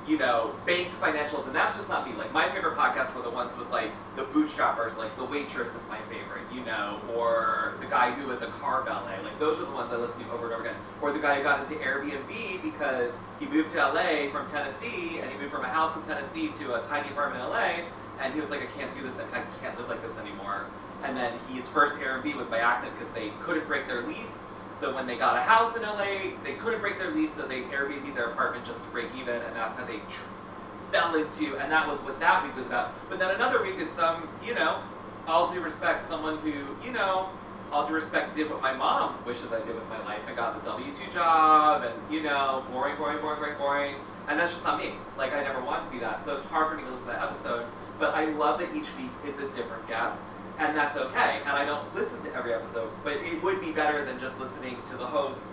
you 0.07 0.17
know, 0.17 0.53
bank 0.65 0.89
financials, 1.01 1.47
and 1.47 1.55
that's 1.55 1.77
just 1.77 1.89
not 1.89 2.07
me. 2.07 2.15
Like 2.15 2.31
my 2.31 2.49
favorite 2.51 2.75
podcasts 2.75 3.13
were 3.15 3.23
the 3.23 3.29
ones 3.29 3.57
with 3.57 3.69
like 3.71 3.91
the 4.15 4.23
bootstrappers, 4.23 4.97
like 4.97 5.15
the 5.17 5.25
waitress 5.25 5.69
is 5.69 5.87
my 5.89 5.99
favorite, 6.01 6.43
you 6.53 6.63
know, 6.63 7.01
or 7.15 7.73
the 7.79 7.87
guy 7.87 8.11
who 8.11 8.27
was 8.27 8.41
a 8.41 8.47
car 8.47 8.83
valet. 8.83 9.19
Like 9.23 9.39
those 9.39 9.59
are 9.59 9.65
the 9.65 9.71
ones 9.71 9.91
I 9.91 9.97
listen 9.97 10.23
to 10.23 10.31
over 10.31 10.45
and 10.45 10.53
over 10.53 10.63
again. 10.63 10.75
Or 11.01 11.11
the 11.11 11.19
guy 11.19 11.37
who 11.37 11.43
got 11.43 11.59
into 11.59 11.81
Airbnb 11.83 12.61
because 12.61 13.13
he 13.39 13.47
moved 13.47 13.71
to 13.73 13.77
LA 13.77 14.29
from 14.29 14.47
Tennessee, 14.47 15.19
and 15.19 15.31
he 15.31 15.37
moved 15.37 15.51
from 15.51 15.65
a 15.65 15.69
house 15.69 15.95
in 15.95 16.03
Tennessee 16.03 16.51
to 16.59 16.75
a 16.75 16.83
tiny 16.83 17.09
apartment 17.09 17.43
in 17.43 17.49
LA, 17.49 17.85
and 18.21 18.33
he 18.33 18.39
was 18.39 18.49
like, 18.49 18.61
I 18.61 18.67
can't 18.77 18.95
do 18.95 19.01
this, 19.01 19.19
I 19.19 19.41
can't 19.61 19.77
live 19.77 19.89
like 19.89 20.05
this 20.05 20.17
anymore. 20.17 20.65
And 21.03 21.17
then 21.17 21.33
his 21.51 21.67
first 21.67 21.99
Airbnb 21.99 22.35
was 22.35 22.47
by 22.47 22.59
accident 22.59 22.97
because 22.97 23.13
they 23.13 23.31
couldn't 23.41 23.67
break 23.67 23.87
their 23.87 24.03
lease. 24.03 24.45
So 24.77 24.93
when 24.93 25.07
they 25.07 25.15
got 25.15 25.37
a 25.37 25.41
house 25.41 25.75
in 25.75 25.83
LA, 25.83 26.35
they 26.43 26.55
couldn't 26.59 26.81
break 26.81 26.97
their 26.97 27.11
lease, 27.11 27.33
so 27.33 27.47
they 27.47 27.61
Airbnb 27.63 28.13
their 28.13 28.25
apartment 28.25 28.65
just 28.65 28.83
to 28.83 28.89
break 28.89 29.07
even, 29.17 29.35
and 29.35 29.55
that's 29.55 29.77
how 29.77 29.85
they 29.85 29.97
tr- 29.97 30.91
fell 30.91 31.15
into. 31.15 31.57
And 31.57 31.71
that 31.71 31.87
was 31.87 32.01
what 32.01 32.19
that 32.19 32.43
week 32.43 32.55
was 32.57 32.65
about. 32.65 32.93
But 33.09 33.19
then 33.19 33.33
another 33.33 33.63
week 33.63 33.79
is 33.79 33.89
some, 33.89 34.27
you 34.45 34.53
know, 34.53 34.81
all 35.27 35.51
due 35.51 35.61
respect, 35.61 36.07
someone 36.07 36.39
who, 36.39 36.53
you 36.85 36.91
know, 36.91 37.29
all 37.71 37.87
due 37.87 37.93
respect, 37.93 38.35
did 38.35 38.49
what 38.49 38.61
my 38.61 38.73
mom 38.73 39.15
wishes 39.25 39.51
I 39.51 39.59
did 39.59 39.75
with 39.75 39.87
my 39.89 40.03
life 40.05 40.21
and 40.27 40.35
got 40.35 40.61
the 40.61 40.69
W 40.69 40.93
two 40.93 41.11
job, 41.13 41.83
and 41.83 42.13
you 42.13 42.21
know, 42.21 42.65
boring, 42.71 42.97
boring, 42.97 43.19
boring, 43.21 43.39
boring, 43.39 43.57
boring. 43.57 43.95
And 44.27 44.39
that's 44.39 44.51
just 44.51 44.63
not 44.63 44.79
me. 44.79 44.93
Like 45.17 45.33
I 45.33 45.41
never 45.41 45.61
wanted 45.61 45.85
to 45.85 45.91
be 45.91 45.99
that. 45.99 46.25
So 46.25 46.35
it's 46.35 46.43
hard 46.45 46.69
for 46.71 46.75
me 46.77 46.83
to 46.83 46.89
listen 46.89 47.05
to 47.07 47.13
that 47.13 47.23
episode. 47.23 47.65
But 47.97 48.13
I 48.13 48.25
love 48.25 48.59
that 48.59 48.75
each 48.75 48.87
week 48.97 49.11
it's 49.25 49.39
a 49.39 49.47
different 49.49 49.87
guest 49.87 50.21
and 50.59 50.75
that's 50.75 50.95
okay. 50.97 51.39
And 51.45 51.49
I 51.49 51.65
don't 51.65 51.93
listen 51.95 52.21
to 52.23 52.33
every 52.35 52.53
episode, 52.53 52.89
but 53.03 53.13
it 53.13 53.41
would 53.43 53.59
be 53.61 53.71
better 53.71 54.03
than 54.05 54.19
just 54.19 54.39
listening 54.39 54.77
to 54.89 54.97
the 54.97 55.05
hosts 55.05 55.47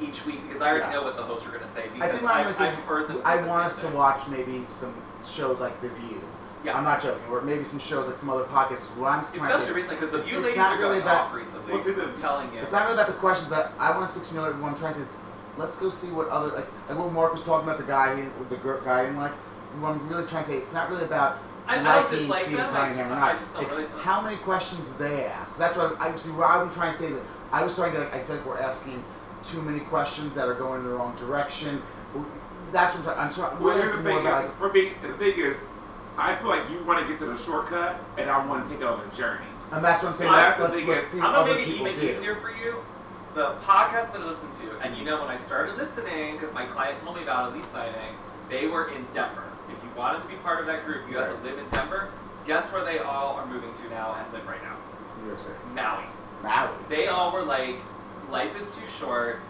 each 0.00 0.24
week 0.26 0.42
because 0.46 0.62
I 0.62 0.68
already 0.70 0.84
Yeah. 0.86 0.92
know 0.92 1.02
what 1.04 1.16
the 1.16 1.22
hosts 1.22 1.46
are 1.46 1.50
going 1.50 1.62
to 1.64 1.70
say 1.70 1.84
I 1.84 1.88
because 1.88 2.10
think 2.20 2.22
I'm 2.30 2.46
I've, 2.46 2.60
I've 2.60 2.74
heard 2.84 3.08
them 3.08 3.20
I 3.24 3.36
the 3.36 3.46
want 3.46 3.64
us 3.66 3.80
to 3.82 3.88
watch 3.88 4.26
maybe 4.28 4.64
some 4.66 4.94
shows 5.24 5.60
like 5.60 5.80
The 5.80 5.88
View. 5.90 6.20
Yeah. 6.64 6.76
I'm 6.76 6.84
not 6.84 7.02
joking. 7.02 7.22
Or 7.30 7.40
maybe 7.42 7.64
some 7.64 7.78
shows 7.78 8.06
like 8.06 8.16
some 8.16 8.30
other 8.30 8.44
podcasts. 8.44 8.86
What 8.96 9.10
I'm 9.12 9.24
trying 9.24 9.32
to 9.32 9.44
Especially 9.44 9.66
say, 9.66 9.72
recently 9.72 9.96
because 9.96 10.10
the 10.12 10.22
View 10.22 10.36
it's 10.36 10.44
ladies 10.44 10.56
not 10.58 10.72
are 10.76 10.78
really 10.78 11.00
going 11.00 11.02
about- 11.02 11.26
off 11.26 11.34
recently. 11.34 11.82
The- 11.92 12.02
I'm 12.04 12.20
telling 12.20 12.52
you. 12.54 12.60
it's 12.60 12.72
not 12.72 12.82
really 12.84 12.94
about 12.94 13.06
the 13.08 13.18
questions, 13.20 13.48
but 13.50 13.72
I 13.78 13.90
want 13.90 14.04
us 14.04 14.28
to 14.30 14.34
know 14.36 14.42
what 14.44 14.54
I'm 14.54 14.76
trying 14.78 14.92
to 14.94 15.00
say 15.00 15.04
is, 15.06 15.12
let's 15.58 15.76
go 15.78 15.90
see 15.90 16.08
what 16.10 16.28
other 16.28 16.48
like 16.48 16.66
like 16.88 16.98
what 16.98 17.12
Mark 17.12 17.32
was 17.32 17.42
talking 17.42 17.68
about 17.68 17.78
the 17.78 17.84
guy 17.86 18.16
he, 18.16 18.22
the 18.48 18.56
guy 18.84 19.02
and 19.02 19.18
like. 19.18 19.32
What 19.80 19.92
I'm 19.92 20.06
really 20.08 20.26
trying 20.26 20.44
to 20.44 20.50
say, 20.50 20.56
it's 20.58 20.74
not 20.74 20.90
really 20.90 21.04
about 21.04 21.38
I- 21.68 21.74
I 21.74 21.76
don't 21.76 21.84
liking 21.86 22.18
dislike 22.18 22.44
Steve 22.44 22.56
them, 22.56 22.70
I- 22.74 22.76
Cunningham 22.78 23.12
or 23.12 23.14
I 23.16 23.32
just 23.34 23.52
don't 23.54 23.62
it's 23.62 23.72
relate 23.72 23.88
to 23.88 23.94
them. 23.94 24.04
how 24.04 24.20
many 24.20 24.36
questions 24.36 24.92
they 24.94 25.26
ask. 25.26 25.50
'Cause 25.50 25.58
that's 25.58 25.76
what 25.76 25.96
I 26.00 26.14
see. 26.16 26.30
What 26.30 26.50
I'm 26.50 26.70
trying 26.72 26.92
to 26.92 26.98
say 26.98 27.06
is 27.06 27.14
that 27.14 27.22
I 27.52 27.62
was 27.62 27.74
trying 27.76 27.92
to 27.92 28.00
like. 28.00 28.14
I 28.14 28.20
feel 28.22 28.36
like 28.36 28.44
we're 28.46 28.58
asking 28.60 29.04
too 29.44 29.62
many 29.62 29.80
questions 29.80 30.34
that 30.34 30.48
are 30.48 30.54
going 30.54 30.80
in 30.80 30.88
the 30.88 30.94
wrong 30.94 31.14
direction. 31.16 31.82
That's 32.72 32.96
what 32.96 33.06
I'm 33.06 33.14
trying. 33.14 33.28
I'm 33.28 33.34
trying. 33.34 33.60
Well, 33.62 33.76
here's 33.76 33.94
the 33.96 34.02
thing. 34.02 34.18
about 34.20 34.44
is, 34.46 34.50
For 34.52 34.72
me, 34.72 34.92
the 35.02 35.12
thing 35.14 35.34
is, 35.38 35.58
I 36.18 36.34
feel 36.36 36.48
like 36.48 36.68
you 36.70 36.82
want 36.84 37.00
to 37.00 37.06
get 37.06 37.18
to 37.20 37.26
the 37.26 37.36
shortcut, 37.36 37.96
and 38.18 38.30
I 38.30 38.44
want 38.46 38.64
to 38.66 38.70
take 38.72 38.80
it 38.80 38.86
on 38.86 39.00
a 39.00 39.14
journey. 39.16 39.44
And 39.70 39.84
that's 39.84 40.02
what 40.02 40.10
I'm 40.10 40.14
saying. 40.14 40.30
Well, 40.30 40.40
let's, 40.42 40.58
that's 40.58 40.70
let's, 40.72 40.74
the 40.86 40.92
thing 40.92 40.98
is, 41.02 41.08
see 41.08 41.18
I'm 41.20 41.24
what 41.24 41.32
gonna 41.32 41.50
other 41.52 41.54
make 41.60 41.68
it 41.68 41.80
even 41.80 41.94
do. 41.94 42.06
easier 42.06 42.36
for 42.36 42.50
you. 42.50 42.76
The 43.34 43.54
podcast 43.66 44.12
that 44.12 44.20
I 44.20 44.24
listen 44.24 44.48
to, 44.60 44.78
and 44.86 44.96
you 44.96 45.04
know 45.04 45.20
when 45.20 45.30
I 45.30 45.38
started 45.38 45.76
listening, 45.78 46.36
because 46.36 46.52
my 46.54 46.64
client 46.66 46.98
told 47.02 47.16
me 47.16 47.22
about 47.22 47.52
a 47.52 47.56
lease 47.56 47.66
signing, 47.68 48.16
they 48.50 48.66
were 48.66 48.88
in 48.88 49.06
Denver. 49.14 49.44
Wanted 49.96 50.22
to 50.22 50.28
be 50.28 50.36
part 50.36 50.60
of 50.60 50.66
that 50.66 50.86
group, 50.86 51.08
you 51.10 51.18
had 51.18 51.28
to 51.28 51.34
live 51.42 51.58
in 51.58 51.68
Denver. 51.70 52.10
Guess 52.46 52.72
where 52.72 52.84
they 52.84 52.98
all 52.98 53.34
are 53.36 53.46
moving 53.46 53.72
to 53.74 53.90
now 53.90 54.14
and 54.14 54.32
live 54.32 54.46
right 54.46 54.62
now? 54.62 54.76
New 55.20 55.28
York 55.28 55.38
City. 55.38 55.58
Maui. 55.74 56.04
Maui. 56.42 56.70
They 56.88 57.08
all 57.08 57.30
were 57.30 57.42
like, 57.42 57.76
life 58.30 58.58
is 58.60 58.74
too 58.74 58.86
short. 58.98 59.40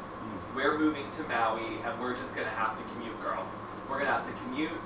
we're 0.55 0.79
moving 0.79 1.11
to 1.13 1.23
Maui 1.25 1.79
and 1.85 2.01
we're 2.01 2.17
just 2.17 2.35
gonna 2.35 2.51
have 2.51 2.77
to 2.77 2.83
commute, 2.93 3.19
girl. 3.23 3.47
We're 3.89 3.99
gonna 3.99 4.13
have 4.13 4.27
to 4.27 4.33
commute, 4.45 4.79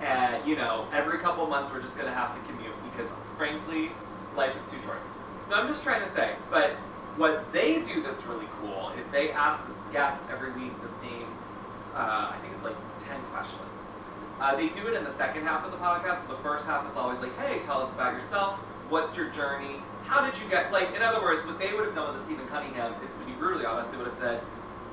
and 0.00 0.46
you 0.46 0.56
know, 0.56 0.86
every 0.92 1.18
couple 1.18 1.46
months 1.46 1.70
we're 1.72 1.82
just 1.82 1.96
gonna 1.96 2.12
have 2.12 2.34
to 2.34 2.52
commute 2.52 2.74
because, 2.90 3.10
frankly, 3.36 3.92
life 4.36 4.54
is 4.62 4.70
too 4.70 4.78
short. 4.84 4.98
So 5.46 5.54
I'm 5.54 5.68
just 5.68 5.82
trying 5.82 6.06
to 6.06 6.12
say, 6.14 6.34
but 6.50 6.72
what 7.16 7.52
they 7.52 7.82
do 7.82 8.02
that's 8.02 8.24
really 8.24 8.46
cool 8.60 8.92
is 8.98 9.06
they 9.08 9.30
ask 9.30 9.66
the 9.66 9.74
guests 9.92 10.24
every 10.30 10.52
week 10.52 10.72
the 10.82 10.88
same. 10.88 11.26
Uh, 11.94 12.32
I 12.32 12.38
think 12.40 12.54
it's 12.54 12.64
like 12.64 12.76
ten 13.04 13.20
questions. 13.32 13.69
Uh, 14.40 14.56
they 14.56 14.68
do 14.70 14.86
it 14.88 14.94
in 14.94 15.04
the 15.04 15.10
second 15.10 15.42
half 15.42 15.64
of 15.64 15.70
the 15.70 15.76
podcast. 15.76 16.22
So 16.26 16.32
the 16.32 16.38
first 16.42 16.64
half 16.66 16.88
is 16.88 16.96
always 16.96 17.20
like, 17.20 17.36
"Hey, 17.38 17.60
tell 17.60 17.80
us 17.82 17.92
about 17.92 18.14
yourself. 18.14 18.54
What's 18.88 19.16
your 19.16 19.28
journey? 19.30 19.82
How 20.06 20.24
did 20.24 20.34
you 20.40 20.48
get?" 20.48 20.72
Like, 20.72 20.94
in 20.94 21.02
other 21.02 21.20
words, 21.20 21.44
what 21.44 21.58
they 21.58 21.72
would 21.74 21.84
have 21.84 21.94
done 21.94 22.12
with 22.12 22.20
the 22.22 22.24
Stephen 22.26 22.46
Cunningham 22.48 22.94
is, 23.04 23.20
to 23.20 23.26
be 23.26 23.32
brutally 23.32 23.66
honest, 23.66 23.90
they 23.92 23.98
would 23.98 24.06
have 24.06 24.16
said, 24.16 24.40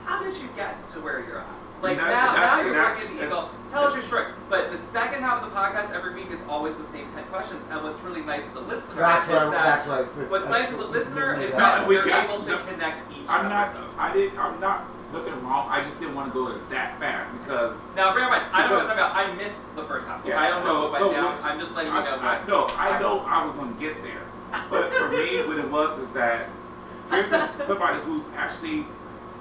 "How 0.05 0.21
did 0.21 0.35
you 0.37 0.49
get 0.55 0.75
to 0.93 0.99
where 0.99 1.19
you're 1.25 1.39
at?" 1.39 1.45
Like 1.79 1.97
that- 1.97 2.07
now, 2.09 2.33
that's- 2.33 2.57
now 2.57 2.61
you're 2.65 2.73
working 2.73 3.07
at 3.07 3.19
the 3.19 3.25
Eagle. 3.27 3.49
Tell 3.69 3.83
us 3.85 3.93
your 3.93 4.01
story. 4.01 4.25
But 4.49 4.71
the 4.71 4.79
second 4.91 5.21
half 5.21 5.43
of 5.43 5.49
the 5.49 5.55
podcast 5.55 5.91
every 5.95 6.13
week 6.15 6.31
is 6.31 6.41
always 6.49 6.75
the 6.75 6.83
same 6.83 7.05
ten 7.13 7.23
questions. 7.25 7.63
And 7.69 7.83
what's 7.83 8.01
really 8.01 8.21
nice 8.21 8.41
as 8.49 8.55
a 8.55 8.61
listener 8.61 8.95
That's 8.99 9.27
is 9.27 9.31
what 9.31 9.51
that 9.51 9.63
that's 9.63 9.87
what 9.87 10.15
this, 10.17 10.31
what's 10.31 10.49
nice 10.49 10.69
as 10.71 10.79
a 10.79 10.85
listener 10.87 11.33
is 11.35 11.51
that's- 11.51 11.75
that 11.77 11.87
we 11.87 11.95
you're 11.95 12.05
got- 12.05 12.25
able 12.25 12.39
to 12.43 12.51
no, 12.51 12.57
connect 12.65 12.99
each 13.11 13.29
I'm 13.29 13.47
not. 13.47 13.67
episode. 13.67 13.89
I 13.99 14.11
didn't. 14.11 14.39
I'm 14.39 14.59
not 14.59 14.85
looking 15.13 15.33
wrong. 15.43 15.67
I 15.69 15.81
just 15.81 15.99
didn't 15.99 16.15
want 16.15 16.31
to 16.31 16.33
go 16.33 16.57
that 16.69 16.99
fast 16.99 17.31
because 17.39 17.77
Now, 17.95 18.13
bear 18.13 18.23
in 18.25 18.29
mind, 18.29 18.43
I 18.51 18.61
don't 18.67 18.69
know 18.71 18.75
what 18.75 18.91
I'm 18.91 18.97
talking 18.97 18.99
about. 18.99 19.15
I 19.15 19.33
missed 19.35 19.75
the 19.75 19.83
first 19.83 20.07
half, 20.07 20.21
so 20.23 20.29
Yeah, 20.29 20.39
I 20.41 20.49
don't 20.49 20.63
know 20.65 20.73
so- 20.73 20.81
what 20.83 20.91
went 20.91 21.03
so 21.05 21.11
down. 21.11 21.23
what- 21.35 21.43
I'm 21.45 21.59
just 21.59 21.71
letting 21.73 21.93
you 21.93 21.99
know 21.99 22.05
I, 22.19 22.37
what. 22.37 22.47
no, 22.47 22.67
I 22.75 22.99
know 22.99 23.19
happens. 23.19 23.27
I 23.31 23.45
was 23.45 23.55
going 23.55 23.73
to 23.75 23.79
get 23.79 24.03
there. 24.03 24.21
But 24.69 24.93
for 24.93 25.09
me, 25.09 25.41
what 25.47 25.57
it 25.57 25.69
was 25.69 25.97
is 25.99 26.09
that 26.11 26.49
here's 27.11 27.29
somebody 27.67 27.99
who's 28.01 28.23
actually 28.35 28.85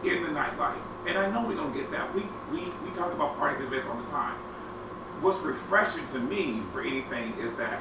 in 0.04 0.22
the 0.22 0.28
nightlife, 0.30 0.74
and 1.06 1.16
I 1.18 1.30
know 1.30 1.46
we're 1.46 1.54
gonna 1.56 1.74
get 1.74 1.90
that. 1.92 2.12
We 2.14 2.22
we 2.52 2.58
we 2.84 2.90
talk 2.94 3.12
about 3.12 3.36
parties 3.38 3.60
and 3.60 3.68
events 3.68 3.88
all 3.88 3.96
the 4.00 4.10
time. 4.10 4.34
What's 5.20 5.38
refreshing 5.38 6.06
to 6.08 6.18
me 6.18 6.62
for 6.72 6.80
anything 6.82 7.34
is 7.40 7.54
that 7.56 7.80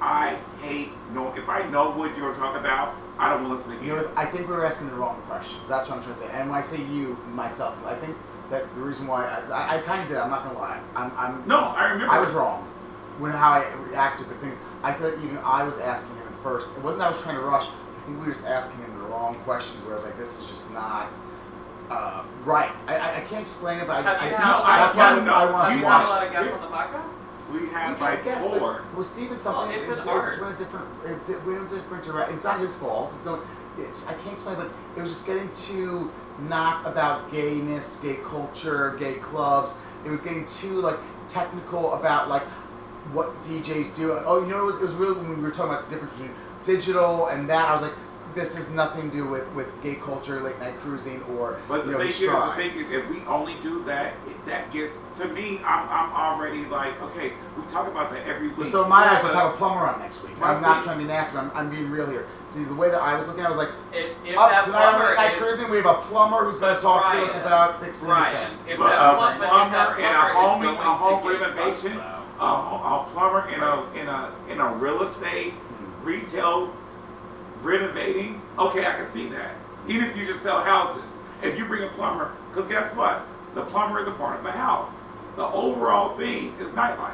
I 0.00 0.36
hate 0.62 0.90
no. 1.12 1.32
If 1.34 1.48
I 1.48 1.66
know 1.70 1.90
what 1.90 2.16
you're 2.16 2.34
talking 2.34 2.60
about, 2.60 2.94
I 3.18 3.30
don't 3.30 3.48
want 3.48 3.62
to 3.62 3.68
listen 3.68 3.80
to 3.80 3.86
You 3.86 3.96
know. 3.96 4.12
I 4.16 4.26
think 4.26 4.48
we 4.48 4.54
were 4.54 4.66
asking 4.66 4.90
the 4.90 4.96
wrong 4.96 5.20
questions. 5.22 5.68
That's 5.68 5.88
what 5.88 5.98
I'm 5.98 6.04
trying 6.04 6.16
to 6.16 6.20
say. 6.20 6.30
And 6.32 6.50
when 6.50 6.58
I 6.58 6.62
say 6.62 6.82
you, 6.84 7.18
myself, 7.28 7.74
I 7.86 7.94
think 7.94 8.16
that 8.50 8.72
the 8.74 8.80
reason 8.80 9.06
why 9.06 9.26
I, 9.26 9.40
I, 9.50 9.76
I 9.76 9.80
kind 9.82 10.02
of 10.02 10.08
did. 10.08 10.18
I'm 10.18 10.30
not 10.30 10.44
gonna 10.44 10.58
lie. 10.58 10.80
I'm, 10.94 11.12
I'm 11.16 11.48
No, 11.48 11.58
I 11.60 11.84
remember. 11.90 12.12
I 12.12 12.20
was 12.20 12.30
wrong 12.30 12.62
when 13.18 13.32
how 13.32 13.52
I 13.52 13.72
reacted 13.88 14.28
to 14.28 14.34
things. 14.34 14.58
I 14.82 14.92
feel 14.92 15.08
like 15.10 15.18
even 15.24 15.38
I 15.38 15.62
was 15.64 15.78
asking 15.78 16.16
him 16.16 16.28
at 16.28 16.42
first. 16.42 16.68
It 16.76 16.82
wasn't 16.82 17.00
that 17.00 17.06
I 17.06 17.10
was 17.12 17.22
trying 17.22 17.36
to 17.36 17.42
rush. 17.42 17.66
I 17.68 18.00
think 18.06 18.20
we 18.20 18.26
were 18.26 18.32
just 18.32 18.46
asking 18.46 18.80
him 18.84 18.98
the 18.98 19.04
wrong 19.06 19.34
questions. 19.36 19.82
Where 19.84 19.94
I 19.94 19.96
was 19.96 20.04
like, 20.04 20.18
this 20.18 20.38
is 20.38 20.48
just 20.48 20.72
not 20.72 21.16
uh, 21.90 22.22
right. 22.44 22.70
I, 22.86 22.96
I, 22.96 23.16
I 23.16 23.20
can't 23.22 23.40
explain 23.40 23.80
it, 23.80 23.86
but 23.86 23.96
I, 23.96 24.02
Have 24.02 24.20
I, 24.20 24.28
you 24.28 24.36
I, 24.36 24.38
had 24.38 24.46
a 24.46 24.60
lot 24.60 24.66
that's 24.66 24.92
of 24.92 24.98
why 24.98 25.34
I. 25.34 25.44
I 25.46 25.50
want 25.50 25.68
Do 25.68 25.74
to 25.74 25.80
you 25.80 25.86
have 25.86 26.06
a 26.06 26.10
lot 26.10 26.26
of 26.26 26.32
guests 26.32 26.52
on 26.52 26.60
the 26.60 26.76
podcast? 26.76 27.15
We 27.52 27.68
had 27.68 27.98
like 28.00 28.24
guests, 28.24 28.48
but 28.48 28.58
four. 28.58 28.82
Was 28.96 29.08
Steven 29.08 29.36
something. 29.36 29.68
Well, 29.68 29.90
it's 29.90 30.00
it 30.00 30.08
an 30.08 30.18
art. 30.18 30.28
Just 30.28 30.42
went 30.42 30.54
a 30.54 30.58
different. 30.58 30.86
It 31.04 31.46
went 31.46 31.72
a 31.72 31.74
different 31.74 32.04
direction. 32.04 32.34
It's 32.34 32.44
not 32.44 32.60
his 32.60 32.76
fault. 32.76 33.12
It's, 33.14 33.24
not, 33.24 33.40
it's 33.78 34.06
I 34.06 34.14
can't 34.14 34.32
explain, 34.32 34.56
but 34.56 34.72
it 34.96 35.00
was 35.00 35.10
just 35.10 35.26
getting 35.26 35.52
too 35.54 36.10
not 36.40 36.84
about 36.86 37.30
gayness, 37.30 37.98
gay 38.00 38.16
culture, 38.24 38.96
gay 38.98 39.14
clubs. 39.14 39.72
It 40.04 40.10
was 40.10 40.22
getting 40.22 40.46
too 40.46 40.80
like 40.80 40.98
technical 41.28 41.94
about 41.94 42.28
like 42.28 42.42
what 43.12 43.40
DJs 43.42 43.96
do. 43.96 44.12
Oh, 44.24 44.42
you 44.42 44.48
know, 44.48 44.60
it 44.60 44.64
was, 44.64 44.76
it 44.76 44.82
was 44.82 44.94
really 44.94 45.18
when 45.18 45.36
we 45.36 45.42
were 45.42 45.50
talking 45.50 45.72
about 45.72 45.88
the 45.88 45.94
difference 45.94 46.12
between 46.14 46.34
digital 46.64 47.28
and 47.28 47.48
that. 47.48 47.68
I 47.68 47.72
was 47.74 47.82
like, 47.82 47.94
this 48.36 48.54
has 48.54 48.70
nothing 48.70 49.10
to 49.10 49.16
do 49.16 49.26
with, 49.26 49.50
with 49.54 49.66
gay 49.82 49.94
culture, 49.94 50.40
late 50.42 50.58
night 50.60 50.78
cruising, 50.80 51.22
or 51.22 51.56
But 51.66 51.86
you 51.86 51.92
the 51.92 51.92
know, 51.92 51.98
thing 51.98 52.08
is, 52.10 52.20
the 52.20 52.26
strides. 52.26 52.56
thing 52.56 52.70
is, 52.80 52.92
if 52.92 53.08
we 53.08 53.22
only 53.22 53.54
do 53.62 53.82
that, 53.84 54.12
that 54.44 54.70
gets 54.70 54.92
to 55.16 55.26
me. 55.28 55.58
I'm, 55.64 55.88
I'm 55.88 56.12
already 56.12 56.66
like, 56.66 57.00
okay, 57.02 57.32
we 57.56 57.64
talk 57.72 57.88
about 57.88 58.12
that 58.12 58.26
every 58.26 58.48
week. 58.48 58.68
So 58.68 58.84
in 58.84 58.90
my 58.90 59.04
eyes, 59.10 59.22
But- 59.22 59.28
let's 59.28 59.36
have 59.40 59.54
a 59.54 59.56
plumber 59.56 59.86
on 59.88 59.98
next 60.00 60.22
week. 60.22 60.34
I'm 60.42 60.60
not 60.60 60.76
thing- 60.76 60.84
trying 60.84 60.98
to 60.98 61.04
be 61.04 61.08
nasty. 61.08 61.38
I'm, 61.38 61.50
I'm 61.54 61.70
being 61.70 61.90
real 61.90 62.06
here. 62.08 62.26
See, 62.48 62.62
the 62.64 62.74
way 62.74 62.90
that 62.90 63.00
I 63.00 63.16
was 63.18 63.26
looking, 63.26 63.40
at 63.42 63.50
it, 63.50 63.54
I 63.54 63.56
was 63.56 63.58
like, 63.58 63.70
If, 63.94 64.12
if 64.26 64.38
up 64.38 64.50
that 64.50 64.64
tonight 64.66 64.84
on 64.84 64.90
plumber 64.94 65.08
late 65.08 65.16
night 65.16 65.36
cruising, 65.38 65.70
we 65.70 65.76
have 65.78 65.86
a 65.86 65.94
plumber 66.02 66.44
who's 66.44 66.60
going 66.60 66.76
to 66.76 66.80
talk 66.82 67.10
to 67.12 67.22
us 67.22 67.34
about 67.40 67.80
fixing 67.82 68.06
the 68.08 68.14
Ryan, 68.14 68.52
if 68.68 68.78
But 68.78 68.90
that 68.90 69.14
a 69.14 69.16
plum- 69.16 69.38
but 69.38 69.44
if 69.44 69.50
plumber 69.50 69.72
that 69.72 69.98
and 69.98 70.16
a 70.16 70.34
home, 70.36 70.62
going 70.62 70.76
a 70.76 70.78
to 70.78 70.84
home 70.84 71.26
renovation, 71.26 71.96
a, 72.38 72.44
a 72.44 73.08
plumber 73.14 73.48
in 73.48 73.62
a 73.62 73.82
in 73.98 74.06
a 74.08 74.30
in 74.52 74.60
a 74.60 74.68
real 74.76 75.02
estate 75.02 75.54
Hmm. 75.54 76.04
retail 76.06 76.70
renovating. 77.66 78.40
Okay, 78.58 78.86
I 78.86 78.92
can 78.94 79.06
see 79.06 79.28
that. 79.30 79.52
Even 79.88 80.08
if 80.08 80.16
you 80.16 80.24
just 80.24 80.42
sell 80.42 80.62
houses, 80.62 81.10
if 81.42 81.58
you 81.58 81.66
bring 81.66 81.82
a 81.82 81.88
plumber, 81.88 82.32
because 82.50 82.68
guess 82.70 82.94
what, 82.94 83.26
the 83.54 83.62
plumber 83.62 83.98
is 84.00 84.06
a 84.06 84.12
part 84.12 84.38
of 84.38 84.44
the 84.44 84.52
house. 84.52 84.90
The 85.36 85.44
overall 85.44 86.16
theme 86.16 86.54
is 86.60 86.68
nightlife. 86.70 87.12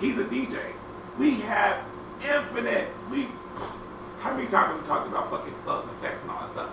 He's 0.00 0.18
a 0.18 0.24
DJ. 0.24 0.58
We 1.18 1.36
have 1.42 1.78
infinite. 2.22 2.88
We 3.10 3.28
how 4.20 4.34
many 4.34 4.48
times 4.48 4.72
have 4.72 4.80
we 4.80 4.86
talked 4.86 5.06
about 5.06 5.30
fucking 5.30 5.54
clubs 5.64 5.86
and 5.88 5.96
sex 5.98 6.20
and 6.22 6.30
all 6.30 6.40
that 6.40 6.48
stuff? 6.48 6.70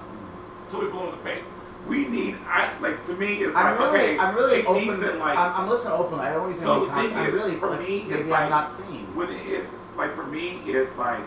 Till 0.70 0.82
we 0.82 0.88
blow 0.88 1.06
in 1.10 1.12
the 1.12 1.24
face. 1.24 1.44
We 1.88 2.08
need. 2.08 2.38
I 2.48 2.72
like 2.80 3.06
to 3.08 3.14
me. 3.14 3.36
It's 3.36 3.56
I'm 3.56 3.78
like 3.78 3.80
really, 3.80 4.00
okay. 4.12 4.18
I'm 4.20 4.36
really 4.36 4.66
open. 4.66 5.00
to, 5.02 5.14
like 5.18 5.38
I'm, 5.38 5.54
I'm 5.64 5.70
listening 5.70 5.94
openly. 5.94 6.26
I 6.26 6.34
don't 6.34 6.50
even 6.50 6.62
So 6.62 6.86
the 6.86 6.94
thing 6.94 7.14
I'm 7.14 7.28
is, 7.28 7.34
really 7.36 7.56
for 7.58 7.70
like, 7.70 7.82
me, 7.88 7.98
it's 8.10 8.26
like- 8.28 8.44
I'm 8.44 8.50
not 8.50 8.70
seeing. 8.70 9.14
what 9.16 9.30
it 9.30 9.46
is 9.46 9.72
like 9.98 10.16
for 10.16 10.26
me 10.26 10.60
is 10.66 10.94
like 10.96 11.20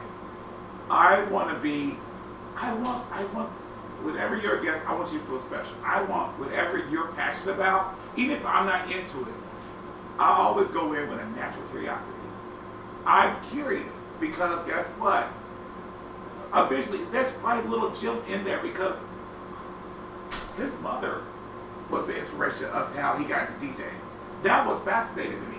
I 0.91 1.23
want 1.25 1.51
to 1.51 1.59
be 1.61 1.97
I 2.57 2.73
want 2.75 3.05
I 3.13 3.25
want 3.27 3.49
whatever 4.03 4.37
you're 4.39 4.59
a 4.59 4.63
guest 4.65 4.83
I 4.87 4.95
want 4.95 5.13
you 5.13 5.19
to 5.19 5.25
feel 5.25 5.41
special. 5.41 5.77
I 5.85 6.03
want 6.03 6.39
whatever 6.39 6.79
you're 6.91 7.09
passionate 7.09 7.55
about 7.55 7.95
even 8.17 8.37
if 8.37 8.47
I'm 8.47 8.67
not 8.67 8.91
into 8.91 9.21
it 9.23 9.35
I 10.19 10.29
always 10.31 10.69
go 10.69 10.93
in 10.95 11.09
with 11.11 11.21
a 11.21 11.27
natural 11.31 11.65
curiosity. 11.69 12.13
I'm 13.05 13.37
curious 13.51 14.05
because 14.21 14.65
guess 14.67 14.89
what? 14.93 15.27
Eventually 16.55 17.01
there's 17.13 17.33
probably 17.33 17.69
little 17.71 17.91
gems 17.95 18.23
in 18.29 18.45
there 18.45 18.59
because 18.61 18.97
his 20.57 20.79
mother 20.81 21.23
was 21.91 22.07
the 22.07 22.17
inspiration 22.17 22.67
of 22.67 22.95
how 22.97 23.17
he 23.17 23.25
got 23.25 23.49
into 23.49 23.61
DJ 23.61 23.85
that 24.43 24.67
was 24.67 24.81
fascinating 24.83 25.33
to 25.41 25.49
me. 25.49 25.57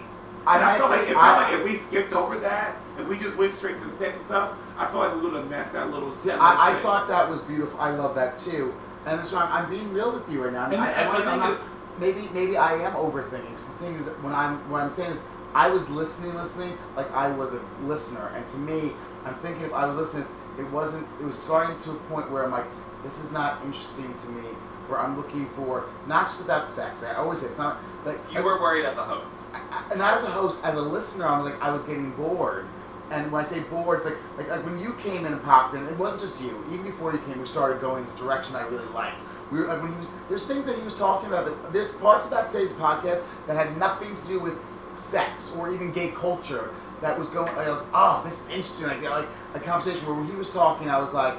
And 0.47 0.63
I, 0.63 0.75
I 0.75 0.77
felt 0.77 0.91
like, 0.91 1.07
I- 1.09 1.37
like 1.43 1.53
if 1.53 1.63
we 1.65 1.77
skipped 1.77 2.13
over 2.13 2.39
that, 2.39 2.75
if 2.99 3.07
we 3.07 3.17
just 3.17 3.35
went 3.37 3.53
straight 3.53 3.77
to 3.79 3.83
the 3.83 3.91
sex 3.97 4.15
and 4.17 4.25
stuff, 4.25 4.57
I 4.77 4.85
feel 4.91 4.99
like 4.99 5.21
would 5.21 5.33
have 5.33 5.49
messed 5.49 5.73
that 5.73 5.89
little 5.91 6.11
set. 6.13 6.39
I, 6.41 6.77
I 6.77 6.81
thought 6.81 7.07
that 7.07 7.29
was 7.29 7.41
beautiful. 7.41 7.79
I 7.79 7.91
love 7.91 8.15
that 8.15 8.37
too. 8.37 8.73
And 9.05 9.25
so 9.25 9.37
I'm, 9.39 9.51
I'm 9.63 9.69
being 9.69 9.91
real 9.93 10.11
with 10.11 10.29
you 10.29 10.43
right 10.43 10.53
now. 10.53 10.63
I'm, 10.65 10.73
And- 10.73 10.81
I, 10.81 10.91
and 10.91 11.09
I, 11.09 11.31
I'm 11.31 11.39
not, 11.39 11.59
maybe 11.99 12.29
maybe 12.33 12.57
I 12.57 12.73
am 12.75 12.93
overthinking. 12.93 13.51
'cause 13.51 13.67
the 13.67 13.73
thing 13.75 13.95
is, 13.95 14.07
when 14.21 14.33
I'm 14.33 14.69
what 14.69 14.81
I'm 14.83 14.89
saying 14.89 15.11
is, 15.11 15.23
I 15.55 15.69
was 15.69 15.89
listening, 15.89 16.35
listening, 16.35 16.77
like 16.95 17.11
I 17.11 17.29
was 17.31 17.53
a 17.53 17.61
listener, 17.83 18.31
and 18.35 18.47
to 18.49 18.57
me, 18.57 18.91
I'm 19.25 19.33
thinking 19.35 19.63
if 19.63 19.73
I 19.73 19.85
was 19.85 19.97
listening, 19.97 20.27
it 20.59 20.69
wasn't. 20.71 21.07
It 21.21 21.25
was 21.25 21.37
starting 21.37 21.77
to 21.79 21.91
a 21.91 21.95
point 22.11 22.29
where 22.29 22.43
I'm 22.45 22.51
like, 22.51 22.65
this 23.03 23.23
is 23.23 23.31
not 23.31 23.63
interesting 23.63 24.13
to 24.13 24.29
me. 24.29 24.49
Where 24.87 24.99
I'm 24.99 25.17
looking 25.17 25.47
for 25.49 25.83
not 26.07 26.27
just 26.29 26.45
about 26.45 26.65
sex. 26.65 27.03
I 27.03 27.15
always 27.15 27.41
say 27.41 27.47
it's 27.47 27.57
not 27.57 27.77
like 28.05 28.19
You 28.31 28.41
were 28.41 28.59
worried 28.61 28.85
as 28.85 28.95
a 28.97 29.03
host. 29.03 29.35
I- 29.53 29.83
and 29.91 30.01
as 30.01 30.23
a 30.23 30.27
host, 30.29 30.59
as 30.63 30.75
a 30.75 30.81
listener, 30.81 31.27
I 31.27 31.39
was 31.41 31.51
like, 31.51 31.61
I 31.61 31.71
was 31.71 31.83
getting 31.83 32.11
bored. 32.11 32.65
And 33.09 33.31
when 33.31 33.41
I 33.41 33.47
say 33.47 33.61
bored, 33.61 33.99
it's 33.99 34.05
like, 34.05 34.17
like, 34.37 34.49
like 34.49 34.65
when 34.65 34.79
you 34.79 34.93
came 34.95 35.25
in 35.25 35.31
and 35.31 35.41
popped 35.43 35.73
in, 35.73 35.85
it 35.87 35.97
wasn't 35.97 36.21
just 36.21 36.41
you. 36.41 36.63
Even 36.71 36.83
before 36.83 37.13
you 37.13 37.19
came, 37.19 37.39
we 37.39 37.47
started 37.47 37.79
going 37.79 38.03
this 38.03 38.15
direction 38.15 38.55
I 38.55 38.67
really 38.67 38.87
liked. 38.87 39.21
We 39.51 39.59
were 39.59 39.67
like 39.67 39.81
when 39.81 39.93
he 39.93 39.99
was, 39.99 40.07
there's 40.27 40.45
things 40.45 40.65
that 40.65 40.75
he 40.75 40.81
was 40.81 40.93
talking 40.93 41.29
about. 41.29 41.45
That, 41.45 41.71
there's 41.71 41.93
parts 41.95 42.27
about 42.27 42.51
today's 42.51 42.73
podcast 42.73 43.23
that 43.47 43.55
had 43.55 43.77
nothing 43.77 44.13
to 44.13 44.27
do 44.27 44.39
with 44.39 44.59
sex 44.95 45.55
or 45.55 45.73
even 45.73 45.93
gay 45.93 46.09
culture. 46.09 46.73
That 47.01 47.17
was 47.17 47.29
going. 47.29 47.49
I 47.57 47.69
was, 47.69 47.85
oh, 47.93 48.21
this 48.25 48.45
is 48.45 48.49
interesting. 48.49 48.87
Like, 48.87 49.03
like 49.03 49.27
a 49.53 49.59
conversation 49.59 50.05
where 50.05 50.15
when 50.15 50.27
he 50.27 50.35
was 50.35 50.49
talking, 50.51 50.89
I 50.89 50.99
was 50.99 51.13
like, 51.13 51.35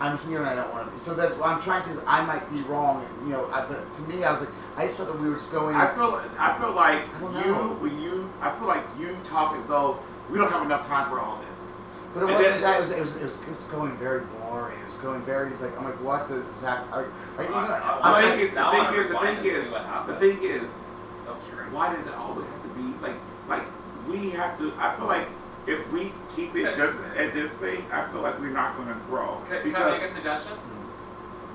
I'm 0.00 0.18
here 0.18 0.38
and 0.38 0.46
I 0.48 0.54
don't 0.54 0.72
want 0.72 0.88
to 0.88 0.92
be. 0.92 0.98
So 0.98 1.14
that 1.14 1.38
what 1.38 1.48
I'm 1.48 1.62
trying 1.62 1.82
to 1.82 1.88
say 1.88 1.94
is 1.94 2.00
I 2.06 2.26
might 2.26 2.52
be 2.52 2.60
wrong. 2.62 3.06
And, 3.06 3.28
you 3.28 3.32
know, 3.32 3.46
I, 3.50 3.64
but 3.64 3.94
to 3.94 4.02
me, 4.02 4.24
I 4.24 4.32
was 4.32 4.40
like, 4.40 4.50
I 4.76 4.84
just 4.84 4.96
felt 4.96 5.08
that 5.08 5.20
we 5.20 5.28
were 5.28 5.36
just 5.36 5.52
going. 5.52 5.76
I 5.76 5.94
feel 5.94 6.20
I 6.38 6.58
feel 6.58 6.72
like 6.72 7.08
I 7.22 7.46
you 7.46 7.98
you 8.00 8.32
I 8.40 8.58
feel 8.58 8.66
like 8.66 8.84
you 8.98 9.16
talk 9.22 9.56
as 9.56 9.64
though 9.66 10.00
we 10.30 10.38
don't 10.38 10.50
have 10.50 10.62
enough 10.62 10.86
time 10.86 11.10
for 11.10 11.20
all 11.20 11.38
this. 11.38 11.48
But 12.14 12.20
it 12.20 12.26
And 12.26 12.34
wasn't 12.34 12.52
then- 12.54 12.60
that. 12.62 12.76
It 12.76 12.80
was, 12.80 12.90
it 12.92 13.00
was. 13.00 13.16
It 13.16 13.22
was. 13.24 13.42
It 13.42 13.48
was 13.56 13.66
going 13.66 13.96
very 13.98 14.20
boring. 14.40 14.78
It 14.78 14.84
was 14.86 14.96
going 14.98 15.22
very. 15.24 15.50
It's 15.50 15.62
like 15.62 15.76
I'm 15.78 15.84
like, 15.84 16.00
what 16.02 16.28
does 16.28 16.46
this 16.46 16.62
have? 16.62 16.88
Like, 16.90 17.06
like 17.36 17.48
even. 17.50 17.58
I- 17.58 17.62
I- 17.62 18.00
The 18.00 18.06
I'm 18.06 18.22
thing 18.22 18.30
like, 18.30 18.94
is, 18.98 19.08
the 19.08 19.18
thing 19.18 19.44
is, 19.44 19.68
the 19.68 19.78
thing 19.80 19.90
is, 19.98 20.06
the 20.06 20.16
thing 20.16 20.38
is, 20.62 20.70
So 21.24 21.36
curious. 21.48 21.72
why 21.72 21.94
does 21.94 22.06
it 22.06 22.14
always 22.14 22.46
have 22.46 22.62
to 22.62 22.68
be 22.70 22.94
like 23.02 23.16
like 23.48 23.62
we 24.08 24.30
have 24.30 24.56
to? 24.58 24.72
I 24.78 24.94
feel 24.96 25.06
like 25.06 25.26
if 25.66 25.92
we 25.92 26.12
keep 26.36 26.54
it 26.54 26.76
just 26.76 26.96
at 27.16 27.32
this 27.34 27.50
thing, 27.52 27.84
I 27.90 28.06
feel 28.12 28.20
like 28.20 28.38
we're 28.38 28.48
not 28.50 28.76
going 28.76 28.88
to 28.88 28.94
grow 29.08 29.40
Can, 29.48 29.48
can 29.48 29.56
I 29.60 29.62
because 29.62 30.00
make 30.00 30.10
a 30.10 30.14
suggestion? 30.14 30.52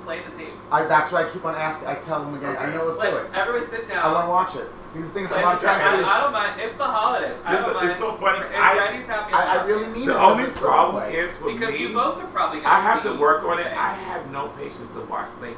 Play 0.04 0.22
the 0.30 0.36
tape. 0.36 0.54
I, 0.72 0.84
that's 0.86 1.12
why 1.12 1.26
I 1.26 1.30
keep 1.30 1.46
on 1.46 1.54
asking. 1.56 1.88
I 1.90 1.96
tell 1.96 2.24
them 2.26 2.34
again. 2.36 2.58
I 2.58 2.74
know. 2.74 2.86
Let's 2.86 2.98
like, 2.98 3.12
do 3.12 3.18
it. 3.18 3.30
everybody 3.36 3.68
sit 3.70 3.88
down. 3.88 4.04
I 4.04 4.12
want 4.12 4.26
to 4.26 4.30
watch 4.32 4.56
it. 4.56 4.72
These 4.96 5.10
things 5.12 5.30
Play 5.30 5.44
I'm 5.44 5.56
the 5.58 5.62
trying 5.62 5.80
to 5.80 5.86
tape. 5.86 5.94
say. 5.96 6.02
is- 6.02 6.08
I, 6.08 6.18
I 6.18 6.22
don't 6.22 6.32
mind. 6.34 6.62
It's 6.62 6.76
the 6.76 6.84
holidays. 6.84 7.38
I 7.46 7.54
It's- 7.54 7.66
don't 7.66 7.74
mind. 7.76 7.90
it's 7.90 8.00
so 8.00 8.16
funny. 8.18 8.40
If 8.40 8.56
I- 8.60 8.76
Freddie's 8.78 9.06
happy, 9.08 9.34
I, 9.34 9.58
I'm 9.60 9.68
really 9.68 9.86
happy. 9.86 10.00
mean 10.00 10.08
the 10.08 10.14
this. 10.14 10.22
only 10.22 10.46
problem 10.52 10.96
way. 11.04 11.16
is 11.16 11.38
for 11.38 11.52
because 11.54 11.74
me. 11.74 11.80
you 11.80 11.94
both 11.94 12.18
are 12.24 12.28
probably 12.28 12.60
gonna 12.62 12.74
I 12.76 12.80
have 12.82 13.04
see 13.04 13.10
to 13.10 13.16
work 13.20 13.44
on 13.44 13.60
it. 13.60 13.68
I 13.68 13.94
have 13.94 14.32
no 14.32 14.48
patience 14.58 14.90
to 14.96 15.02
watch 15.06 15.30
like 15.42 15.56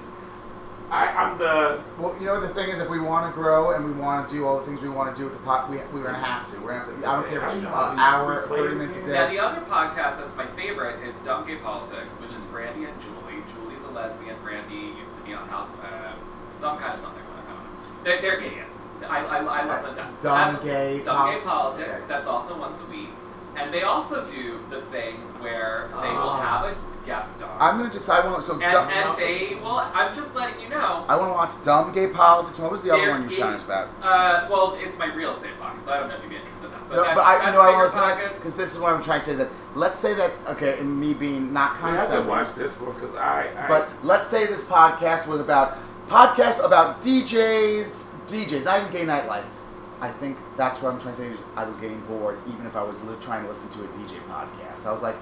I, 0.91 1.07
I'm 1.07 1.37
the. 1.37 1.79
Well, 1.97 2.13
you 2.19 2.25
know 2.25 2.41
the 2.41 2.49
thing 2.49 2.67
is, 2.67 2.81
if 2.81 2.89
we 2.89 2.99
want 2.99 3.25
to 3.25 3.31
grow 3.31 3.71
and 3.71 3.85
we 3.85 3.93
want 3.93 4.27
to 4.27 4.35
do 4.35 4.45
all 4.45 4.59
the 4.59 4.65
things 4.65 4.81
we 4.81 4.89
want 4.89 5.15
to 5.15 5.21
do 5.21 5.23
with 5.29 5.37
the 5.39 5.43
pot, 5.45 5.69
we 5.69 5.77
we're 5.93 6.03
gonna 6.03 6.17
have 6.19 6.45
to. 6.47 6.59
We're 6.59 6.73
gonna 6.75 6.83
have 6.83 6.99
to. 7.01 7.07
I 7.07 7.15
don't 7.15 7.29
care 7.29 7.39
if 7.47 7.53
it's 7.55 7.63
an 7.63 7.67
hour, 7.71 8.45
thirty 8.49 8.75
minutes 8.75 8.97
a 8.97 9.07
Now, 9.07 9.27
day. 9.27 9.35
the 9.37 9.39
other 9.41 9.61
podcast 9.71 10.19
that's 10.19 10.35
my 10.35 10.45
favorite 10.47 10.99
is 11.07 11.15
Dumb 11.23 11.47
Gay 11.47 11.55
Politics, 11.55 12.15
which 12.19 12.31
is 12.35 12.43
Brandy 12.51 12.83
and 12.83 12.93
Julie. 12.99 13.39
Julie's 13.55 13.85
a 13.85 13.91
lesbian. 13.91 14.35
Brandy 14.43 14.91
used 14.99 15.15
to 15.15 15.21
be 15.23 15.33
on 15.33 15.47
House, 15.47 15.77
uh, 15.79 16.11
some 16.49 16.77
kind 16.77 16.93
of 16.95 16.99
something. 16.99 17.23
I 17.23 17.37
don't 17.37 17.63
know. 17.63 17.69
They're, 18.03 18.21
they're 18.21 18.41
idiots. 18.41 18.70
I, 19.09 19.19
I, 19.25 19.37
I 19.37 19.65
love 19.65 19.95
them. 19.95 20.15
Dumb 20.21 20.37
That's- 20.55 20.63
Gay 20.63 21.01
Dumb 21.03 21.27
Gay 21.33 21.39
Politics, 21.41 21.45
Politics. 21.45 21.89
okay. 21.97 22.03
That's 22.07 22.27
also 22.27 22.57
once 22.59 22.79
a 22.81 22.85
week. 22.85 23.09
And 23.57 23.73
they 23.73 23.83
also 23.83 24.25
do 24.27 24.59
the 24.69 24.81
thing 24.83 25.15
where 25.39 25.89
they 26.01 26.07
will 26.09 26.29
Oh. 26.29 26.37
have 26.41 26.65
a 26.71 26.75
guest 27.05 27.37
star. 27.37 27.49
I'm 27.59 27.77
gonna 27.77 27.89
because 27.89 28.07
I 28.09 28.25
want 28.25 28.43
so 28.43 28.53
and, 28.53 28.71
dumb, 28.71 28.87
and 28.89 29.17
they 29.17 29.55
will. 29.55 29.77
I'm 29.77 30.13
just 30.15 30.33
letting 30.35 30.61
you 30.61 30.69
know. 30.69 31.03
I 31.09 31.15
want 31.17 31.29
to 31.31 31.33
watch 31.33 31.51
dumb 31.63 31.91
gay 31.91 32.07
politics. 32.07 32.59
What 32.59 32.71
was 32.71 32.81
the 32.83 32.91
other 32.93 33.09
one 33.09 33.23
you 33.23 33.29
were 33.31 33.35
telling 33.35 33.55
us 33.55 33.63
about? 33.63 33.89
Uh, 34.01 34.47
well, 34.49 34.75
it's 34.77 34.97
my 34.97 35.13
real 35.13 35.31
estate 35.35 35.51
podcast, 35.59 35.83
so 35.85 35.91
I 35.91 35.97
don't 35.99 36.09
know 36.09 36.15
if 36.15 36.21
you'd 36.21 36.29
be 36.29 36.35
interested 36.37 36.65
in 36.67 36.71
that. 36.71 36.89
But 36.89 36.95
No, 36.95 37.03
that's, 37.03 37.15
but 37.15 37.25
I, 37.25 37.33
that's 37.39 37.45
you 37.47 37.51
know, 37.53 37.61
I 37.61 37.65
bigger 37.67 37.77
want 37.79 37.91
to 37.91 38.27
say 38.29 38.35
because 38.37 38.55
this 38.55 38.71
is 38.73 38.79
what 38.79 38.93
I'm 38.93 39.03
trying 39.03 39.19
to 39.19 39.25
say 39.25 39.31
is 39.33 39.37
that 39.39 39.49
let's 39.75 39.99
say 39.99 40.13
that 40.13 40.31
okay, 40.47 40.77
and 40.79 40.97
me 40.99 41.13
being 41.13 41.51
not 41.51 41.71
I 41.81 41.95
have 41.95 42.09
to 42.11 42.21
watch 42.21 42.53
this 42.53 42.79
one 42.79 42.93
because 42.93 43.15
I. 43.15 43.49
I 43.57 43.67
but 43.67 43.89
let's 44.03 44.29
say 44.29 44.45
this 44.45 44.65
podcast 44.65 45.27
was 45.27 45.41
about 45.41 45.77
podcast 46.07 46.63
about 46.63 47.01
DJs, 47.01 48.10
DJs, 48.27 48.63
not 48.65 48.79
even 48.81 48.91
gay 48.91 49.05
nightlife. 49.05 49.45
I 49.99 50.09
think 50.11 50.37
that's 50.57 50.81
what 50.81 50.93
I'm 50.93 50.99
trying 50.99 51.15
to 51.15 51.21
say. 51.21 51.31
I 51.55 51.63
was 51.63 51.75
getting 51.77 52.01
bored, 52.01 52.39
even 52.47 52.65
if 52.65 52.75
I 52.75 52.81
was 52.83 52.95
li- 53.03 53.15
trying 53.21 53.43
to 53.43 53.49
listen 53.49 53.69
to 53.71 53.83
a 53.83 53.87
DJ 53.93 54.17
podcast. 54.29 54.85
I 54.87 54.91
was 54.91 55.03
like, 55.03 55.15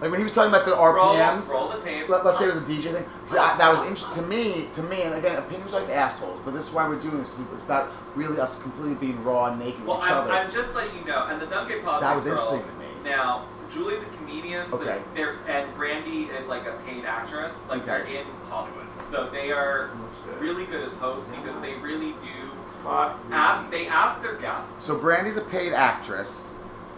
like 0.00 0.10
when 0.10 0.20
he 0.20 0.24
was 0.24 0.34
talking 0.34 0.50
about 0.52 0.66
the 0.66 0.72
RPMs. 0.72 1.48
Roll, 1.50 1.68
roll 1.70 1.76
the 1.78 1.82
tape. 1.82 2.08
Let, 2.08 2.24
us 2.24 2.38
say 2.38 2.44
it 2.44 2.54
was 2.54 2.58
a 2.58 2.60
DJ 2.60 2.92
thing. 2.92 3.06
I, 3.30 3.56
that 3.58 3.72
was 3.72 3.80
interesting 3.88 4.22
to 4.22 4.28
me. 4.28 4.68
To 4.74 4.82
me, 4.84 5.02
and 5.02 5.14
again, 5.14 5.36
opinions 5.38 5.72
are 5.74 5.80
like 5.80 5.90
assholes. 5.90 6.38
But 6.44 6.52
this 6.54 6.68
is 6.68 6.74
why 6.74 6.86
we're 6.88 7.00
doing 7.00 7.18
this. 7.18 7.30
'cause 7.30 7.40
it's 7.52 7.62
about 7.64 7.90
really 8.14 8.38
us 8.38 8.60
completely 8.60 8.94
being 8.94 9.22
raw 9.24 9.46
and 9.46 9.58
naked 9.58 9.84
Well, 9.86 9.96
with 9.96 10.06
each 10.06 10.12
I'm, 10.12 10.18
other. 10.18 10.32
I'm 10.32 10.50
just 10.50 10.74
letting 10.74 10.98
you 10.98 11.04
know, 11.04 11.26
and 11.26 11.40
the 11.40 11.46
Gay 11.46 11.80
Politics 11.80 12.00
That 12.00 12.14
was 12.14 12.24
girls, 12.24 12.52
interesting 12.52 12.88
to 12.90 12.94
me. 13.04 13.10
Now, 13.10 13.44
Julie's 13.70 14.02
a 14.02 14.06
comedian, 14.16 14.70
so 14.70 14.78
Okay. 14.80 14.98
they're, 15.14 15.36
and 15.46 15.72
Brandy 15.74 16.24
is 16.24 16.48
like 16.48 16.66
a 16.66 16.72
paid 16.86 17.04
actress. 17.04 17.58
Like 17.68 17.84
they're 17.84 18.04
in 18.04 18.24
Hollywood, 18.48 18.86
so 19.10 19.28
they 19.30 19.52
are 19.52 19.90
Oh, 19.94 20.38
really 20.40 20.64
good 20.64 20.82
as 20.86 20.96
hosts 20.96 21.28
because 21.28 21.60
they 21.60 21.74
really 21.76 22.12
do 22.12 22.50
Fuck 22.82 23.28
me. 23.28 23.34
ask. 23.36 23.70
They 23.70 23.86
ask 23.86 24.22
their 24.22 24.36
guests. 24.36 24.84
so 24.84 24.98
Brandy's 24.98 25.36
a 25.36 25.42
paid 25.42 25.72
actress, 25.72 26.52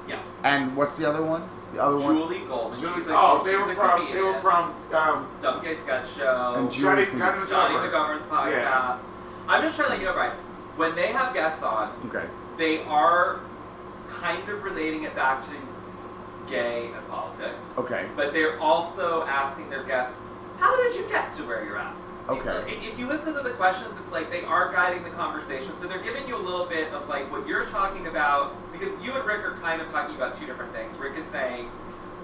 Yes. 0.07 0.25
and 0.45 0.77
what's 0.77 0.97
the 0.97 1.09
other 1.09 1.23
one? 1.23 1.49
The 1.73 1.81
other 1.83 1.97
one. 1.99 2.17
Julie 2.17 2.41
Goldman. 2.41 2.81
Julie- 2.81 2.95
she's 2.95 3.09
a, 3.09 3.15
oh, 3.17 3.39
she's 3.45 3.53
they 3.53 3.57
a 3.57 3.61
were 3.65 3.75
from. 3.75 3.91
comedian. 3.91 4.17
They 4.17 4.23
were 4.23 4.41
from. 4.41 4.75
Um, 4.93 5.29
Dumb 5.41 5.63
Gay 5.63 5.77
Sketch 5.79 6.13
Show. 6.17 6.55
And 6.57 6.71
Johnny, 6.71 7.05
Julie's 7.05 7.21
Johnny 7.21 7.47
Johnny 7.49 7.75
McGovern. 7.77 7.93
McGovern's 8.19 8.27
podcast. 8.27 8.51
Yeah. 8.51 8.99
I'm 9.49 9.63
just 9.63 9.77
trying 9.77 9.87
to 9.89 9.93
let 9.95 10.01
you 10.01 10.07
know, 10.07 10.13
Brian. 10.15 10.33
When 10.77 10.95
they 10.97 11.09
have 11.13 11.33
guests 11.33 11.63
on, 11.63 11.93
Okay. 12.07 12.27
they 12.57 12.83
are 12.85 13.39
kind 14.09 14.49
of 14.49 14.65
relating 14.65 15.05
it 15.05 15.15
back 15.15 15.45
to 15.47 15.53
gay 16.51 16.91
and 16.95 17.09
politics, 17.09 17.75
Okay. 17.79 18.07
but 18.17 18.33
they're 18.33 18.59
also 18.61 19.25
asking 19.27 19.71
their 19.71 19.85
guests, 19.85 20.15
"How 20.59 20.77
did 20.77 20.97
you 20.97 21.05
get 21.09 21.31
to 21.37 21.43
where 21.45 21.65
you're 21.65 21.79
at?" 21.79 21.95
Okay. 22.29 22.73
If, 22.73 22.93
if 22.93 22.99
you 22.99 23.07
listen 23.07 23.35
to 23.35 23.41
the 23.41 23.51
questions, 23.51 23.97
it's 24.03 24.13
like 24.13 24.31
they 24.31 24.43
are 24.45 24.71
guiding 24.73 25.03
the 25.03 25.11
conversation, 25.11 25.77
so 25.79 25.87
they're 25.87 25.99
giving 26.03 26.29
you 26.29 26.37
a 26.37 26.45
little 26.45 26.67
bit 26.67 26.93
of 26.93 27.09
like 27.09 27.31
what 27.33 27.47
you're 27.47 27.65
talking 27.67 28.07
about 28.07 28.55
because 28.73 28.93
you 29.03 29.13
and 29.15 29.25
Rick 29.25 29.45
are 29.45 29.57
kind 29.63 29.81
of 29.81 29.91
talking 29.91 30.15
about 30.17 30.39
two 30.39 30.47
different 30.47 30.73
things. 30.73 30.97
Rick 30.97 31.17
is 31.17 31.27
saying. 31.29 31.71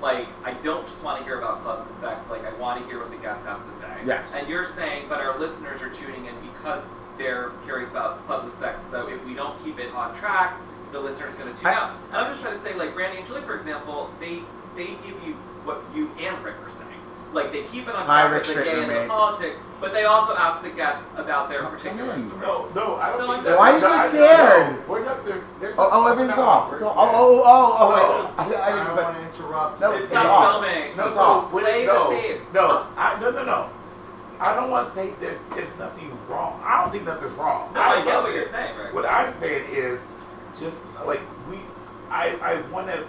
Like, 0.02 0.28
I 0.44 0.52
don't 0.52 0.86
just 0.86 1.02
want 1.02 1.20
to 1.20 1.24
hear 1.24 1.38
about 1.38 1.62
clubs 1.62 1.86
and 1.86 1.96
sex, 1.96 2.28
like, 2.28 2.44
I 2.44 2.52
want 2.58 2.82
to 2.82 2.86
hear 2.86 2.98
what 2.98 3.10
the 3.10 3.16
guest 3.16 3.46
has 3.46 3.64
to 3.64 3.72
say. 3.72 3.90
Yes. 4.04 4.34
And 4.36 4.46
you're 4.46 4.66
saying, 4.66 5.06
but 5.08 5.20
our 5.22 5.38
listeners 5.38 5.80
are 5.80 5.88
tuning 5.88 6.26
in 6.26 6.34
because 6.52 6.84
they're 7.16 7.48
curious 7.64 7.90
about 7.92 8.22
clubs 8.26 8.44
and 8.44 8.52
sex. 8.52 8.82
So 8.82 9.08
if 9.08 9.24
we 9.24 9.32
don't 9.32 9.58
keep 9.64 9.78
it 9.78 9.90
on 9.94 10.14
track, 10.14 10.60
the 10.92 11.00
listener 11.00 11.28
is 11.28 11.34
going 11.34 11.52
to 11.52 11.58
tune 11.58 11.66
I- 11.70 11.74
out. 11.74 11.90
And 12.08 12.16
I'm 12.16 12.30
just 12.30 12.42
trying 12.42 12.56
to 12.58 12.62
say, 12.62 12.74
like 12.74 12.94
Brandy 12.94 13.18
and 13.18 13.26
Julie, 13.26 13.42
for 13.42 13.56
example, 13.56 14.10
they 14.20 14.40
they 14.76 14.86
give 15.06 15.16
you 15.26 15.34
what 15.64 15.82
you 15.94 16.10
and 16.20 16.42
Rick 16.44 16.56
are 16.64 16.70
saying. 16.70 16.90
Like 17.32 17.50
they 17.52 17.62
keep 17.64 17.88
it 17.88 17.94
on 17.94 18.06
Hi, 18.06 18.28
track 18.28 18.32
Rick 18.32 18.46
with 18.46 18.56
the 18.56 18.62
gay 18.62 18.70
Strickland, 18.70 18.92
and 18.92 19.10
the 19.10 19.14
politics, 19.14 19.56
but 19.80 19.92
they 19.92 20.04
also 20.04 20.34
ask 20.36 20.62
the 20.62 20.70
guests 20.70 21.04
about 21.16 21.48
their 21.48 21.60
Come 21.60 21.72
particular 21.72 22.16
story. 22.18 22.40
No, 22.40 22.68
no, 22.74 22.96
I 22.96 23.10
don't 23.10 23.18
So 23.20 23.26
think 23.26 23.34
I'm- 23.36 23.44
that- 23.44 23.58
Why 23.58 23.70
are 23.70 23.74
you 23.74 23.80
so 23.80 23.90
I- 23.92 23.96
I- 23.96 24.08
scared? 24.08 24.72
no, 24.72 24.82
We're 24.88 25.04
not 25.04 25.24
there. 25.26 25.40
There's 25.60 25.74
Oh, 25.76 25.88
oh, 25.92 26.06
everything's 26.12 26.38
off. 26.38 26.72
It's 26.72 26.82
all. 26.82 26.94
Oh, 26.96 27.10
oh, 27.12 27.42
oh, 27.44 27.76
oh, 27.80 27.88
wait. 27.94 28.30
I, 28.38 28.42
I, 28.42 28.44
I 28.68 28.72
didn't. 28.72 28.86
don't 28.86 28.96
want 29.04 29.16
to 29.18 29.22
interrupt. 29.42 29.80
No, 29.80 29.92
It's 29.92 30.04
it's 30.04 30.12
not 30.14 30.62
filming. 30.62 30.96
No, 30.96 31.06
It's 31.08 31.16
no, 31.16 31.22
off. 31.22 31.52
wait, 31.52 31.62
Play 31.64 31.86
the 31.86 31.92
no, 31.92 32.10
tape. 32.10 32.40
no, 32.54 32.86
I, 32.96 33.20
no, 33.20 33.30
no, 33.30 33.44
no. 33.44 33.68
I 34.38 34.54
don't 34.54 34.70
want 34.70 34.88
to 34.88 34.94
say 34.94 35.12
there's, 35.18 35.40
there's 35.54 35.76
nothing 35.78 36.16
wrong. 36.28 36.60
I 36.64 36.82
don't 36.82 36.92
think 36.92 37.04
nothing's 37.06 37.32
wrong. 37.32 37.72
No, 37.74 37.80
I, 37.80 37.96
get 38.04 38.14
love 38.14 38.22
what 38.24 38.32
it. 38.32 38.36
you're 38.36 38.44
saying, 38.44 38.76
Rick. 38.78 38.94
What 38.94 39.04
I'm 39.06 39.32
saying 39.40 39.64
is, 39.70 39.98
just 40.58 40.78
like 41.04 41.20
we, 41.48 41.58
I, 42.10 42.36
I 42.42 42.60
want 42.70 42.86
to 42.88 43.06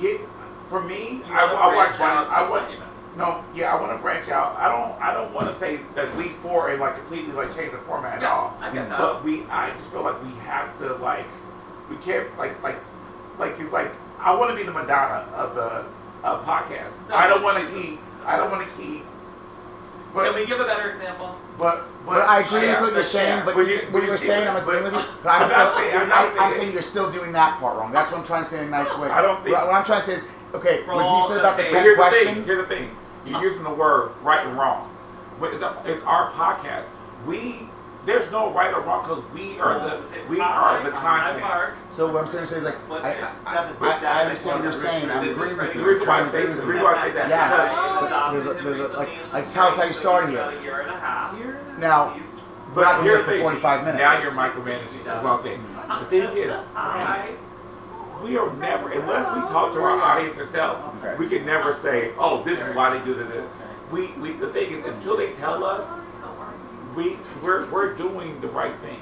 get. 0.00 0.20
For 0.68 0.80
me, 0.82 1.20
You 1.26 1.34
I, 1.34 1.44
wanna 1.44 1.54
I 1.58 1.74
watch. 1.76 1.96
branch 1.98 2.00
out, 2.00 2.28
I 2.28 2.40
want. 2.48 2.50
what 2.50 2.72
you 2.72 2.78
meant. 2.78 2.90
No, 3.14 3.44
yeah, 3.54 3.74
I 3.76 3.78
want 3.78 3.92
to 3.94 3.98
branch 4.00 4.30
out. 4.30 4.56
I 4.56 4.68
don't. 4.72 4.98
I 5.02 5.12
don't 5.12 5.34
want 5.34 5.48
to 5.48 5.54
say 5.54 5.80
that 5.94 6.16
leap 6.16 6.32
four 6.40 6.70
and 6.70 6.80
like 6.80 6.94
completely 6.96 7.32
like 7.34 7.54
change 7.54 7.72
the 7.72 7.78
format 7.78 8.14
at 8.16 8.22
Yes, 8.22 8.30
all. 8.30 8.56
I 8.58 8.72
get 8.72 8.88
that. 8.88 8.98
But 8.98 9.22
we, 9.22 9.42
I 9.50 9.68
just 9.72 9.88
feel 9.90 10.02
like 10.02 10.22
we 10.24 10.30
have 10.48 10.78
to 10.78 10.94
like, 10.94 11.26
we 11.90 11.96
can't 11.96 12.26
like 12.38 12.62
like, 12.62 12.78
like 13.38 13.52
it's 13.60 13.70
like 13.70 13.90
I 14.18 14.34
want 14.34 14.50
to 14.50 14.56
be 14.56 14.62
the 14.62 14.72
Madonna 14.72 15.28
of 15.34 15.54
the 15.54 15.84
uh, 16.26 16.42
podcast. 16.42 16.94
I 17.12 17.28
don't 17.28 17.42
want 17.42 17.58
to 17.58 17.74
keep. 17.74 18.00
I 18.24 18.38
don't 18.38 18.50
want 18.50 18.66
to 18.66 18.74
keep. 18.76 19.00
Can 19.02 20.14
But 20.14 20.34
we 20.34 20.46
give 20.46 20.58
a 20.60 20.64
better 20.64 20.88
example? 20.90 21.36
But 21.58 21.88
but, 22.04 22.14
But 22.14 22.28
I 22.28 22.40
agree 22.40 22.60
share. 22.60 22.70
with 22.72 22.80
what 22.80 22.94
you're 22.94 23.02
saying. 23.02 23.42
But 23.44 23.54
But 23.54 23.66
you, 23.68 23.78
what 23.90 24.02
you're 24.04 24.18
saying, 24.18 24.48
I'm 24.48 24.56
agreeing 24.56 24.84
with 24.84 24.92
you. 24.94 25.00
but- 25.22 25.30
I'm 25.30 25.42
I'm 25.42 25.46
still, 25.48 25.74
saying- 25.76 25.96
I'm 25.96 26.12
I, 26.12 26.36
I'm 26.40 26.52
saying- 26.52 26.72
you're 26.72 26.82
still 26.82 27.10
doing 27.10 27.32
that 27.32 27.58
part 27.60 27.78
wrong. 27.78 27.92
That's 27.92 28.10
what 28.10 28.18
I'm 28.20 28.26
trying 28.26 28.44
to 28.44 28.48
say 28.48 28.62
in 28.62 28.68
a 28.68 28.70
nice 28.70 28.96
way. 28.98 29.08
I 29.10 29.22
don't 29.22 29.42
think- 29.44 29.54
What, 29.56 29.66
what 29.66 29.74
I'm 29.76 29.84
trying 29.84 30.00
to 30.00 30.06
say 30.06 30.14
is, 30.14 30.26
okay, 30.54 30.82
when 30.86 31.04
he 31.04 31.28
said 31.28 31.38
about 31.38 31.56
the 31.56 31.64
ten 31.64 31.72
here's 31.84 31.96
the 31.96 32.02
thing. 32.04 32.10
questions. 32.24 32.46
Here's 32.46 32.58
the 32.58 32.74
thing. 32.74 32.96
You're 33.26 33.42
using 33.42 33.62
the 33.62 33.70
word 33.74 34.12
right 34.22 34.44
and 34.46 34.56
wrong. 34.58 34.88
But 35.38 35.52
it's, 35.54 35.62
a, 35.62 35.76
it's 35.86 36.02
our 36.04 36.30
podcast. 36.32 36.86
We 37.26 37.68
there's 38.04 38.30
no 38.32 38.52
right 38.52 38.72
or 38.74 38.80
wrong 38.80 39.02
because 39.02 39.22
we 39.32 39.58
are 39.60 39.78
Roll 39.78 39.88
the 39.88 40.02
we 40.28 40.38
Hi, 40.40 40.50
are 40.78 40.82
the 40.90 40.94
I'm 40.96 41.30
content. 41.38 41.74
So 41.90 42.12
what 42.12 42.24
I'm 42.24 42.28
saying 42.28 42.44
is 42.44 42.62
like, 42.64 42.74
What's 42.88 43.04
I, 43.04 43.16
your- 43.16 43.28
I, 43.46 43.74
I, 43.80 43.98
I, 44.06 44.18
I 44.18 44.22
understand 44.24 44.56
what 44.56 44.64
you're 44.64 44.72
saying. 44.72 45.10
I'm 45.10 45.28
agreeing 45.28 45.56
with 45.56 45.74
you. 45.74 45.80
The 45.82 45.86
reason 45.86 46.08
why 46.08 46.20
I 46.20 46.22
say 46.22 46.28
agreeing 46.42 46.50
the 46.56 46.56
with 46.56 46.66
reason 46.68 46.76
you. 46.80 46.84
why 46.84 46.94
I 46.94 47.06
say 47.06 47.12
that 47.14 47.28
Yes. 47.28 48.32
there's 48.32 48.46
a- 48.46 48.62
there's 48.62 48.80
a- 48.90 48.96
like- 48.98 49.32
like, 49.32 49.50
tell 49.50 49.66
us 49.68 49.76
how 49.76 49.84
you 49.84 49.92
started 49.92 50.30
here. 50.30 50.40
About 50.40 50.54
a 50.54 50.62
year 50.62 50.80
and 50.80 50.90
a 50.90 50.98
half. 50.98 51.38
Now, 51.78 52.10
He's- 52.10 52.34
not 52.34 52.74
But 52.74 52.82
gonna 52.84 53.02
here's 53.04 53.24
for 53.26 53.38
45 53.38 53.84
minutes. 53.84 54.02
Now 54.02 54.20
you're 54.22 54.30
micromanaging. 54.32 55.04
That's 55.04 55.22
what 55.22 55.36
I'm 55.38 55.42
saying. 55.42 55.64
The 56.00 56.04
thing 56.06 56.36
is, 56.38 56.56
Hi. 56.74 57.28
we 58.22 58.36
are 58.38 58.50
never 58.54 58.88
unless 58.90 59.34
we 59.34 59.40
talk 59.52 59.72
to 59.74 59.82
our 59.82 60.00
audience 60.00 60.38
ourselves. 60.38 60.82
Okay. 61.04 61.14
We 61.18 61.28
can 61.28 61.44
never 61.44 61.72
say, 61.74 62.12
"Oh, 62.18 62.42
this 62.42 62.58
is 62.60 62.74
why 62.74 62.96
they 62.96 63.04
do 63.04 63.12
this." 63.14 63.44
We, 63.90 64.06
we 64.12 64.32
the 64.32 64.48
thing 64.48 64.70
is, 64.72 64.86
until 64.86 65.18
they 65.18 65.32
tell 65.34 65.62
us, 65.64 65.84
we 66.94 67.18
we're 67.42 67.66
we're 67.70 67.94
doing 67.94 68.40
the 68.40 68.48
right 68.48 68.76
thing. 68.80 69.00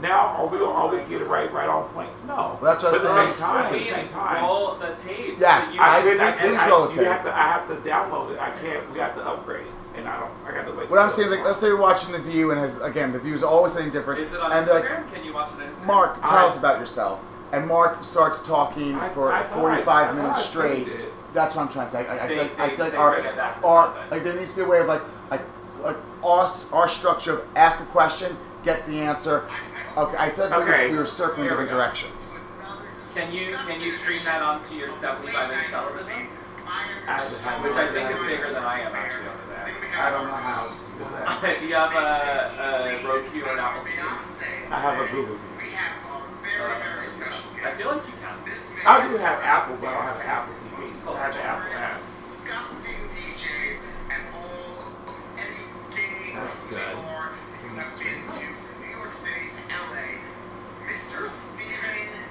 Now, 0.00 0.28
are 0.28 0.46
we 0.46 0.58
gonna 0.58 0.70
always 0.70 1.02
get 1.08 1.20
it 1.22 1.26
right, 1.26 1.52
right 1.52 1.68
on 1.68 1.88
point? 1.90 2.10
No. 2.26 2.36
Well, 2.36 2.58
that's 2.62 2.84
what 2.84 2.92
but 2.92 3.04
I'm 3.10 3.18
at 3.18 3.26
the 3.30 3.32
same 3.34 3.40
time, 3.40 3.64
at 3.66 3.72
the 3.72 3.84
same 3.84 4.08
time, 4.08 4.42
roll 4.44 4.74
the 4.76 4.94
tape. 4.94 5.36
Yes, 5.40 5.74
So 5.76 5.82
I- 5.82 6.02
couldn't- 6.02 6.38
please 6.38 6.56
I- 6.56 6.68
roll 6.70 6.86
the 6.86 6.92
tape. 6.94 7.06
have 7.08 7.24
to, 7.24 7.34
I 7.36 7.42
have 7.42 7.68
to 7.68 7.74
download 7.76 8.30
it. 8.32 8.38
I 8.40 8.50
can't. 8.50 8.92
We 8.92 9.00
have 9.00 9.16
to 9.16 9.26
upgrade 9.26 9.66
it, 9.66 9.72
and 9.98 10.08
I 10.08 10.16
don't. 10.20 10.30
I 10.46 10.52
got 10.52 10.66
to 10.66 10.72
wait. 10.78 10.88
What 10.88 11.00
I'm 11.00 11.10
saying 11.10 11.30
is 11.32 11.36
like, 11.36 11.44
let's 11.44 11.60
say 11.60 11.66
you're 11.66 11.76
watching 11.76 12.12
The 12.12 12.20
View 12.20 12.52
and 12.52 12.60
has 12.60 12.80
again 12.80 13.10
the 13.12 13.18
View 13.18 13.34
is 13.34 13.42
always 13.42 13.72
something 13.72 13.90
different. 13.90 14.20
Is 14.20 14.32
it 14.32 14.40
on 14.40 14.52
and 14.52 14.64
Instagram? 14.68 14.98
like, 15.02 15.14
Can 15.14 15.24
you 15.24 15.32
watch 15.34 15.48
it 15.58 15.62
on 15.64 15.68
Instagram? 15.74 15.86
Mark, 15.86 16.22
tell 16.24 16.38
I- 16.38 16.46
us 16.46 16.56
about 16.56 16.78
yourself. 16.78 17.18
And 17.50 17.66
Mark 17.66 18.04
starts 18.04 18.40
talking 18.46 18.94
I- 19.00 19.08
for 19.08 19.32
I 19.32 19.42
45 19.42 19.88
I 20.10 20.12
minutes 20.12 20.38
I 20.40 20.42
straight. 20.42 20.88
That's 21.32 21.56
what 21.56 21.62
I'm 21.62 21.68
trying 21.72 21.86
to 21.86 21.90
say. 21.92 22.06
I, 22.06 22.24
I 22.24 22.28
feel 22.28 22.38
like, 22.42 22.60
I 22.60 22.68
feel 22.70 22.84
like 22.84 22.94
our, 22.98 23.12
bring 23.14 23.24
it 23.24 23.36
back 23.36 23.60
to 23.60 23.66
our 23.66 23.94
like 24.12 24.22
there 24.22 24.34
needs 24.34 24.52
to 24.52 24.58
be 24.58 24.62
a 24.62 24.68
way 24.68 24.78
of 24.78 24.86
like 24.86 25.02
like 25.30 25.40
like 25.82 25.96
us 26.24 26.72
our 26.72 26.88
structure 26.88 27.38
of 27.40 27.46
ask 27.56 27.80
a 27.80 27.86
question, 27.86 28.36
get 28.64 28.86
the 28.86 29.00
answer. 29.00 29.44
Okay, 29.96 30.16
I 30.18 30.30
feel 30.30 30.48
like 30.48 30.60
Okay. 30.68 30.90
we 30.90 30.98
were 30.98 31.06
circling 31.06 31.48
Here 31.48 31.56
we 31.56 31.64
different 31.64 31.70
go. 31.70 31.76
directions. 31.76 32.40
Can 33.14 33.32
you 33.32 33.56
can 33.66 33.80
you 33.80 33.90
stream 33.92 34.20
that 34.24 34.42
onto 34.42 34.74
your 34.74 34.92
75 34.92 35.50
inch 35.50 35.66
television? 35.68 36.28
I 36.68 36.82
have 37.06 37.24
to 37.24 37.42
have 37.48 37.64
Which. 37.64 37.72
I 37.74 37.88
think 37.90 38.10
is 38.10 38.20
bigger 38.26 38.52
than 38.54 38.62
I 38.62 38.80
am 38.80 38.94
actually 38.94 39.26
over 39.28 39.46
there. 39.48 39.66
I 39.98 40.10
don't 40.10 40.26
know 40.28 40.36
how 40.36 40.68
to 40.68 40.74
do 40.98 41.04
that. 41.10 41.58
do 41.60 41.66
you 41.66 41.74
have 41.74 41.94
a, 41.96 43.00
a 43.02 43.08
Roku 43.08 43.40
or 43.42 43.52
an 43.52 43.58
Apple 43.58 43.82
TV? 43.88 43.98
I 44.70 44.78
have 44.78 45.00
a 45.00 45.10
Google 45.10 45.34
TV. 45.34 45.48
I 47.64 47.74
feel 47.74 47.90
like 47.96 48.06
you 48.06 48.12
can. 48.20 48.28
I 48.86 49.08
do 49.08 49.16
have 49.16 49.38
Apple, 49.42 49.76
but 49.80 49.88
I 49.88 49.94
don't 49.94 50.04
have 50.04 50.20
an 50.20 50.26
Apple 50.28 50.54
TV. 50.54 51.08
I 51.08 51.18
have 51.18 51.34
the 51.34 51.42
Apple 51.42 51.72
app. 51.78 51.96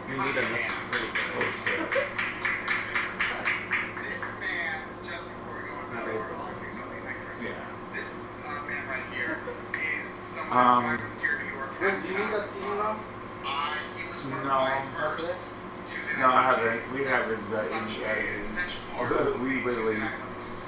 Need 0.07 0.35
Oh 1.35 1.51
shit. 1.65 1.91
This 4.09 4.39
man, 4.39 4.81
just 5.03 5.27
before 5.27 5.55
we 5.61 5.67
go 5.67 5.73
on 5.75 5.93
Not 5.93 6.05
to 6.05 6.09
raised 6.09 6.23
our 6.23 6.29
the 6.29 6.35
other 6.41 6.55
things 6.55 6.75
about 6.79 6.89
late 6.89 7.03
night 7.03 7.19
Chris, 7.27 7.41
Yeah. 7.43 7.59
this 7.93 8.09
Um, 10.51 10.97
Wait, 11.81 12.01
do 12.01 12.07
you 12.07 12.17
need 12.17 12.31
that 12.33 12.47
CD? 12.47 12.65
Uh, 12.65 12.95
No. 14.43 14.57
No, 16.17 16.27
I 16.27 16.41
haven't. 16.41 16.93
We 16.93 17.03
haven't 17.03 17.51
done 17.51 17.85
we 19.43 19.61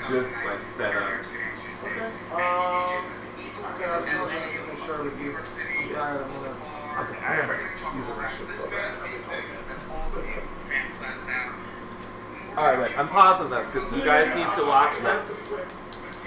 just, 0.10 0.36
like, 0.46 0.62
set 0.78 0.96
up. 0.96 1.04
New 1.04 1.40
York. 1.40 1.60
Okay. 1.84 2.12
And 2.36 3.29
DJs 3.78 4.02
in 4.02 4.10
Eagle, 4.10 4.10
okay, 4.10 4.12
I'll 4.18 4.26
LA, 4.26 4.32
make 4.74 4.86
sure 4.86 5.04
with 5.04 5.20
you. 5.20 5.26
New 5.26 5.32
York 5.32 5.46
City. 5.46 5.74
I'm 5.84 5.90
sorry, 5.92 6.18
I'm 6.18 6.32
gonna. 6.32 6.50
Okay, 6.50 7.18
I 7.20 7.30
We're 7.30 7.42
haven't 7.42 7.58
gonna 7.58 7.78
talk 7.78 7.96
used 7.96 8.08
about 8.10 8.16
the 8.16 8.22
rest 8.22 8.42
of 8.42 8.48
this 8.48 8.66
fantasy 8.70 9.18
things 9.30 9.58
that 9.64 9.78
all 9.94 10.10
of 10.20 10.26
you 10.26 10.42
fantasize 10.70 11.24
about. 11.24 11.54
All 12.58 12.64
right, 12.66 12.80
wait. 12.80 13.00
I'm 13.00 13.08
pausing 13.08 13.50
this 13.50 13.66
because 13.68 13.92
you 13.94 14.04
guys 14.04 14.28
need 14.36 14.50
to 14.62 14.68
watch 14.68 14.98
this. 15.00 15.54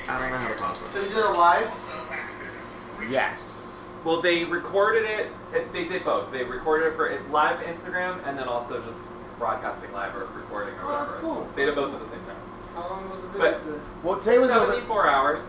I 0.09 0.19
don't 0.19 0.31
know 0.33 0.37
how 0.39 0.49
to 0.49 0.55
pause 0.59 0.79
So 0.79 0.99
this. 1.01 1.11
you 1.11 1.17
did 1.17 1.25
a 1.25 1.31
live? 1.31 1.69
Also, 1.71 2.05
back 2.09 2.31
to 2.31 2.39
business. 2.43 2.83
Yes. 3.11 3.85
Well, 4.05 4.21
they 4.21 4.45
recorded 4.45 5.05
it, 5.05 5.31
it. 5.53 5.73
They 5.73 5.85
did 5.85 6.05
both. 6.05 6.33
They 6.33 6.43
recorded 6.45 6.87
it 6.89 6.97
for 6.97 7.07
it, 7.09 7.31
live 7.31 7.61
Instagram 7.61 8.19
and 8.27 8.37
then 8.39 8.49
also 8.49 8.81
just 8.83 9.07
broadcasting 9.39 9.93
live 9.93 10.15
or 10.17 10.27
recording 10.35 10.75
or 10.75 10.83
Oh, 10.83 10.87
whatever. 10.87 11.07
that's 11.11 11.21
cool. 11.21 11.49
They 11.55 11.65
did 11.67 11.75
both 11.75 11.95
at 11.95 12.01
the 12.01 12.07
same 12.09 12.21
time. 12.21 12.37
How 12.75 12.89
long 12.89 13.11
was 13.11 13.21
the 13.21 13.39
But- 13.39 13.61
video? 13.61 13.81
well, 14.03 14.19
today 14.19 14.39
was 14.39 14.51
a 14.51 14.55
little 14.55 14.69
74 14.75 15.07
hours, 15.09 15.41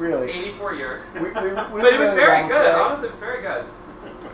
Really. 0.00 0.30
84 0.32 0.74
years. 0.74 1.02
We, 1.14 1.20
we, 1.20 1.26
we 1.28 1.32
But 1.34 1.92
it 1.92 2.00
was 2.00 2.12
very 2.14 2.48
good. 2.48 2.58
today. 2.58 2.72
Honestly, 2.72 3.08
it 3.08 3.10
was 3.10 3.20
very 3.20 3.42
good. 3.42 3.66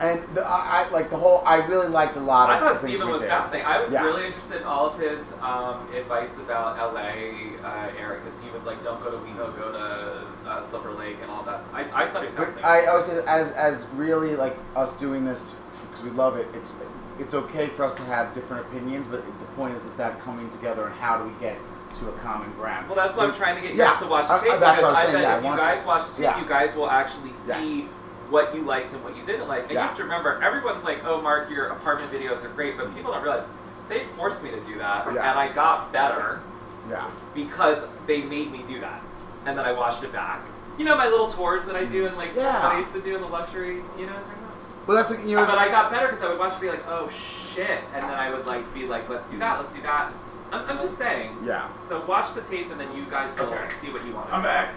And 0.01 0.23
the, 0.35 0.43
I, 0.47 0.85
I 0.87 0.89
like 0.91 1.11
the 1.11 1.17
whole. 1.17 1.43
I 1.45 1.57
really 1.67 1.89
liked 1.89 2.17
a 2.17 2.21
lot 2.21 2.51
of 2.51 2.57
I 2.57 2.61
thought 2.61 2.75
the 2.75 2.87
things 2.87 2.93
Steven 2.99 3.07
we 3.09 3.13
was 3.15 3.23
did. 3.23 3.31
fascinating. 3.31 3.67
I 3.67 3.81
was 3.83 3.93
Yeah. 3.93 4.05
really 4.05 4.27
interested 4.27 4.61
in 4.61 4.65
all 4.65 4.91
of 4.91 4.99
his 4.99 5.33
um, 5.41 5.89
advice 5.95 6.39
about 6.39 6.77
LA, 6.77 7.57
uh, 7.67 7.91
Eric, 7.99 8.25
because 8.25 8.41
he 8.43 8.51
was 8.51 8.65
like, 8.67 8.83
don't 8.85 9.03
go 9.03 9.11
to 9.11 9.17
WeHo, 9.19 9.57
go 9.57 9.73
to 9.73 10.49
uh, 10.51 10.63
Silver 10.63 10.93
Lake 10.93 11.17
and 11.23 11.31
all 11.31 11.43
that. 11.45 11.63
I, 11.73 12.05
I 12.05 12.11
thought 12.11 12.23
he 12.23 12.27
was 12.27 12.37
fascinating. 12.37 12.65
I 12.65 12.87
always 12.87 13.07
say, 13.07 13.25
as 13.27 13.51
as 13.53 13.87
really 13.95 14.37
like 14.37 14.57
us 14.77 14.99
doing 14.99 15.25
this 15.25 15.61
because 15.89 16.05
we 16.05 16.11
love 16.11 16.37
it. 16.37 16.47
It's 16.55 16.77
it's 17.19 17.35
okay 17.35 17.69
for 17.69 17.85
us 17.85 17.95
to 17.95 18.03
have 18.03 18.33
different 18.35 18.67
opinions, 18.67 19.07
but 19.11 19.25
the 19.25 19.47
point 19.57 19.75
is 19.77 19.85
that 19.97 20.21
coming 20.21 20.49
together 20.51 20.85
and 20.87 20.95
how 20.97 21.19
do 21.19 21.29
we 21.29 21.35
get 21.41 21.57
to 21.99 22.09
a 22.09 22.13
common 22.19 22.53
ground? 22.55 22.87
well, 22.89 22.97
that's 22.97 23.17
why 23.17 23.25
I'm 23.25 23.35
trying 23.35 23.57
to 23.57 23.61
get 23.63 23.73
you 23.73 23.79
Yeah, 23.79 23.93
guys 23.93 24.03
to 24.03 24.07
watch 24.09 24.27
the 24.29 24.33
uh, 24.35 24.41
tape 24.43 24.53
uh, 24.53 24.57
that's 24.59 24.81
because 24.81 24.83
what 24.83 24.89
I 24.89 24.91
was 24.91 24.99
I 24.99 25.03
saying, 25.03 25.13
bet 25.15 25.23
yeah, 25.23 25.29
I 25.35 25.37
if 25.37 25.43
you 25.43 25.49
want 25.49 25.61
to. 25.61 25.67
guys 25.67 25.87
watch 25.87 26.03
the 26.09 26.13
tape, 26.15 26.23
Yeah. 26.23 26.41
you 26.43 26.49
guys 26.49 26.75
will 26.75 26.91
actually 26.91 27.33
see 27.33 27.53
Yes. 27.79 27.99
what 28.31 28.55
you 28.55 28.63
liked 28.63 28.93
and 28.93 29.03
what 29.05 29.17
you 29.17 29.23
didn't 29.25 29.49
like. 29.49 29.63
And 29.63 29.71
Yeah. 29.73 29.83
you 29.83 29.87
have 29.89 29.97
to 29.97 30.03
remember, 30.03 30.41
everyone's 30.43 30.85
like, 30.85 31.05
"Oh, 31.05 31.21
Mark, 31.21 31.49
your 31.51 31.69
apartment 31.69 32.13
videos 32.13 32.45
are 32.45 32.49
great," 32.49 32.77
but 32.77 32.95
people 32.95 33.13
don't 33.13 33.23
realize 33.23 33.45
they 33.89 34.05
forced 34.05 34.43
me 34.43 34.51
to 34.51 34.61
do 34.61 34.79
that, 34.79 35.07
and 35.09 35.19
I 35.19 35.49
got 35.53 35.93
better. 35.93 36.41
Yeah. 36.89 37.05
because 37.35 37.85
they 38.07 38.23
made 38.23 38.53
me 38.53 38.63
do 38.67 38.79
that. 38.81 39.03
And 39.45 39.59
then 39.59 39.65
I 39.67 39.73
watched 39.73 40.05
it 40.05 40.13
back. 40.13 40.41
You 40.79 40.85
know 40.85 40.97
my 40.97 41.09
little 41.09 41.27
tours 41.29 41.65
that 41.65 41.75
I 41.75 41.85
do 41.85 42.07
and 42.07 42.17
like 42.17 42.35
Yeah. 42.37 42.63
what 42.63 42.77
I 42.77 42.79
used 42.79 42.93
to 42.93 43.01
do 43.03 43.17
in 43.17 43.21
the 43.23 43.27
luxury, 43.27 43.83
you 43.99 44.07
know 44.07 44.13
what 44.13 44.19
I'm 44.19 44.23
talking 44.23 44.43
about? 44.45 44.55
Well, 44.87 44.97
that's 44.97 45.11
like, 45.11 45.27
you 45.27 45.35
know. 45.35 45.45
But 45.47 45.59
I 45.59 45.67
got 45.69 45.91
better 45.91 46.07
because 46.07 46.23
I 46.23 46.29
would 46.29 46.39
watch 46.39 46.51
it 46.53 46.55
and 46.55 46.61
be 46.63 46.69
like, 46.71 46.87
oh 46.89 47.09
shit. 47.09 47.81
And 47.93 48.05
then 48.05 48.15
I 48.15 48.31
would 48.31 48.47
like 48.47 48.73
be 48.73 48.87
like, 48.87 49.09
let's 49.09 49.29
do 49.29 49.39
that, 49.39 49.59
let's 49.61 49.75
do 49.75 49.83
that. 49.83 50.13
I'm, 50.53 50.69
I'm 50.71 50.79
just 50.79 50.97
saying. 50.99 51.37
yeah. 51.45 51.69
So 51.89 52.05
watch 52.07 52.35
the 52.35 52.41
tape 52.43 52.71
and 52.71 52.81
then 52.81 52.95
you 52.97 53.05
guys 53.11 53.37
will 53.39 53.47
Okay. 53.47 53.69
see 53.71 53.93
what 53.93 54.05
you 54.07 54.13
want. 54.15 54.33
I'm 54.33 54.43
back. 54.43 54.75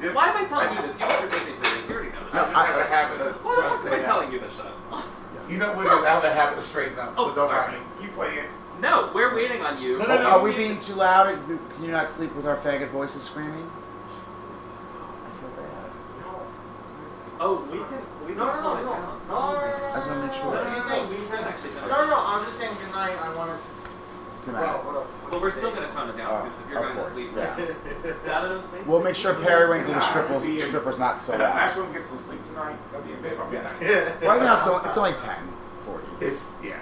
Just- 0.00 0.14
Why 0.16 0.28
am 0.28 0.36
I 0.36 0.44
telling 0.44 0.68
I 0.68 0.74
you 0.74 0.82
this? 0.88 0.94
You 1.00 1.06
guys 1.06 1.22
are 1.22 1.28
busy 1.28 1.52
for 1.52 1.60
this. 1.60 1.88
You 1.88 1.94
already 1.94 2.10
know 2.10 2.18
I 2.32 2.32
that. 2.32 2.52
just 2.52 2.54
have 2.54 2.78
a 2.80 2.84
habit 2.94 3.20
of 3.26 3.44
Why 3.44 3.56
the 3.56 3.62
fuck 3.76 3.86
am 3.86 3.92
I 3.92 4.02
telling 4.02 4.32
you 4.32 4.38
this 4.40 4.56
shit? 4.56 4.64
You 5.48 5.58
know 5.58 5.72
what 5.74 5.86
it 5.86 5.90
is? 5.92 6.04
I 6.04 6.08
have 6.10 6.24
a 6.24 6.32
habit 6.32 6.58
of 6.58 6.64
straightening 6.64 6.98
up. 6.98 7.14
Oh, 7.16 7.28
so 7.30 7.34
don't 7.34 7.48
sorry. 7.50 7.72
mind 7.72 7.82
me. 8.00 8.06
Keep 8.06 8.14
playing. 8.14 8.44
No, 8.80 9.10
we're 9.14 9.34
waiting 9.34 9.62
on 9.62 9.80
you. 9.80 9.98
No, 9.98 10.06
no, 10.06 10.22
no. 10.22 10.30
Are 10.30 10.40
we 10.42 10.52
being 10.54 10.78
too 10.78 10.94
loud? 10.94 11.26
Can 11.46 11.84
you 11.84 11.90
not 11.90 12.08
sleep 12.10 12.34
with 12.34 12.46
our 12.46 12.56
faggot 12.56 12.90
voices 12.90 13.22
screaming? 13.22 13.70
I 15.26 15.30
feel 15.40 15.50
bad. 15.50 15.90
No. 16.20 16.42
Oh, 17.40 17.68
we 17.70 17.78
can. 17.78 18.02
We 18.26 18.34
No, 18.34 18.50
can 18.50 18.62
no, 18.62 18.62
tone 18.62 18.74
no, 18.74 18.80
it 18.80 18.84
no, 18.84 18.92
down. 18.92 19.20
no, 19.28 19.34
no, 19.34 19.52
no, 19.52 19.92
I 19.92 19.96
just 19.96 20.08
wanna 20.08 20.26
make 20.26 20.32
sure. 20.34 20.44
no, 20.44 20.50
No, 20.54 20.62
no, 20.62 20.70
no, 20.70 20.78
no, 20.78 20.88
no, 20.88 21.02
no, 21.02 21.08
we 21.10 21.16
can 21.26 21.44
actually 21.44 21.70
tone 21.70 21.84
it 21.84 21.88
no, 21.90 21.96
down. 21.96 22.08
no, 22.10 22.16
I'm 22.26 22.44
just 22.44 22.58
saying 22.58 22.74
good 22.80 22.92
night. 22.94 23.16
I 23.22 23.34
wanted 23.36 23.58
to. 23.58 23.81
Good 24.44 24.54
Well, 24.54 24.82
night. 24.82 24.84
what 25.30 25.40
we're 25.40 25.50
still 25.52 25.70
gonna 25.72 25.88
tone 25.88 26.08
it 26.08 26.16
down 26.16 26.42
because 26.44 26.58
if 26.60 26.68
you're 26.68 26.78
of 26.78 26.84
going 26.84 26.96
to 26.96 27.02
course, 27.02 27.14
sleep, 27.14 27.30
yeah. 27.36 27.56
Dad 28.26 28.44
and 28.50 28.64
sleep. 28.64 28.86
We'll 28.86 29.02
make 29.02 29.14
sure 29.14 29.34
Periwinkle 29.34 29.94
the 29.94 30.00
strippers, 30.00 30.42
stripper's 30.66 30.98
not 30.98 31.20
so 31.20 31.34
And 31.34 31.42
I'm 31.42 31.50
loud. 31.50 31.58
actually 31.60 31.82
gonna 31.86 31.98
get 31.98 32.08
some 32.08 32.18
sleep 32.18 32.44
tonight. 32.48 32.76
'cause 32.90 32.94
I'll 33.00 33.02
be 33.06 33.12
in 33.12 33.22
bed 33.22 33.38
by 33.38 33.48
midnight. 33.50 34.22
Right 34.22 34.42
now, 34.42 34.58
it's 34.58 34.66
only, 34.66 34.88
it's 34.88 34.96
only 34.98 35.12
10 35.12 35.36
40. 35.86 36.06
It's 36.20 36.40
yeah. 36.62 36.74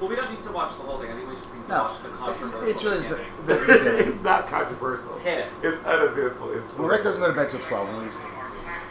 Well, 0.00 0.08
we 0.08 0.16
don't 0.16 0.30
need 0.30 0.42
to 0.42 0.52
watch 0.52 0.76
the 0.76 0.82
whole 0.82 0.98
thing. 0.98 1.10
I 1.10 1.14
think 1.14 1.28
we 1.28 1.34
just 1.36 1.52
need 1.54 1.64
to 1.66 1.70
No, 1.72 1.82
watch 1.84 2.02
the 2.02 2.08
controversial. 2.10 2.68
it's 2.68 2.84
really 2.84 2.98
the, 3.00 3.54
beginning. 3.56 3.84
the 3.84 3.98
it's 4.08 4.22
not 4.22 4.48
controversial. 4.48 5.18
Hit 5.18 5.38
it. 5.38 5.48
It's 5.62 5.84
uneventful. 5.84 6.52
It's 6.52 6.78
Well, 6.78 6.88
Rick 6.88 7.02
doesn't 7.04 7.20
go 7.22 7.28
to 7.28 7.34
bed 7.34 7.50
till 7.50 7.60
12 7.60 7.88
at 7.90 8.02
least. 8.02 8.26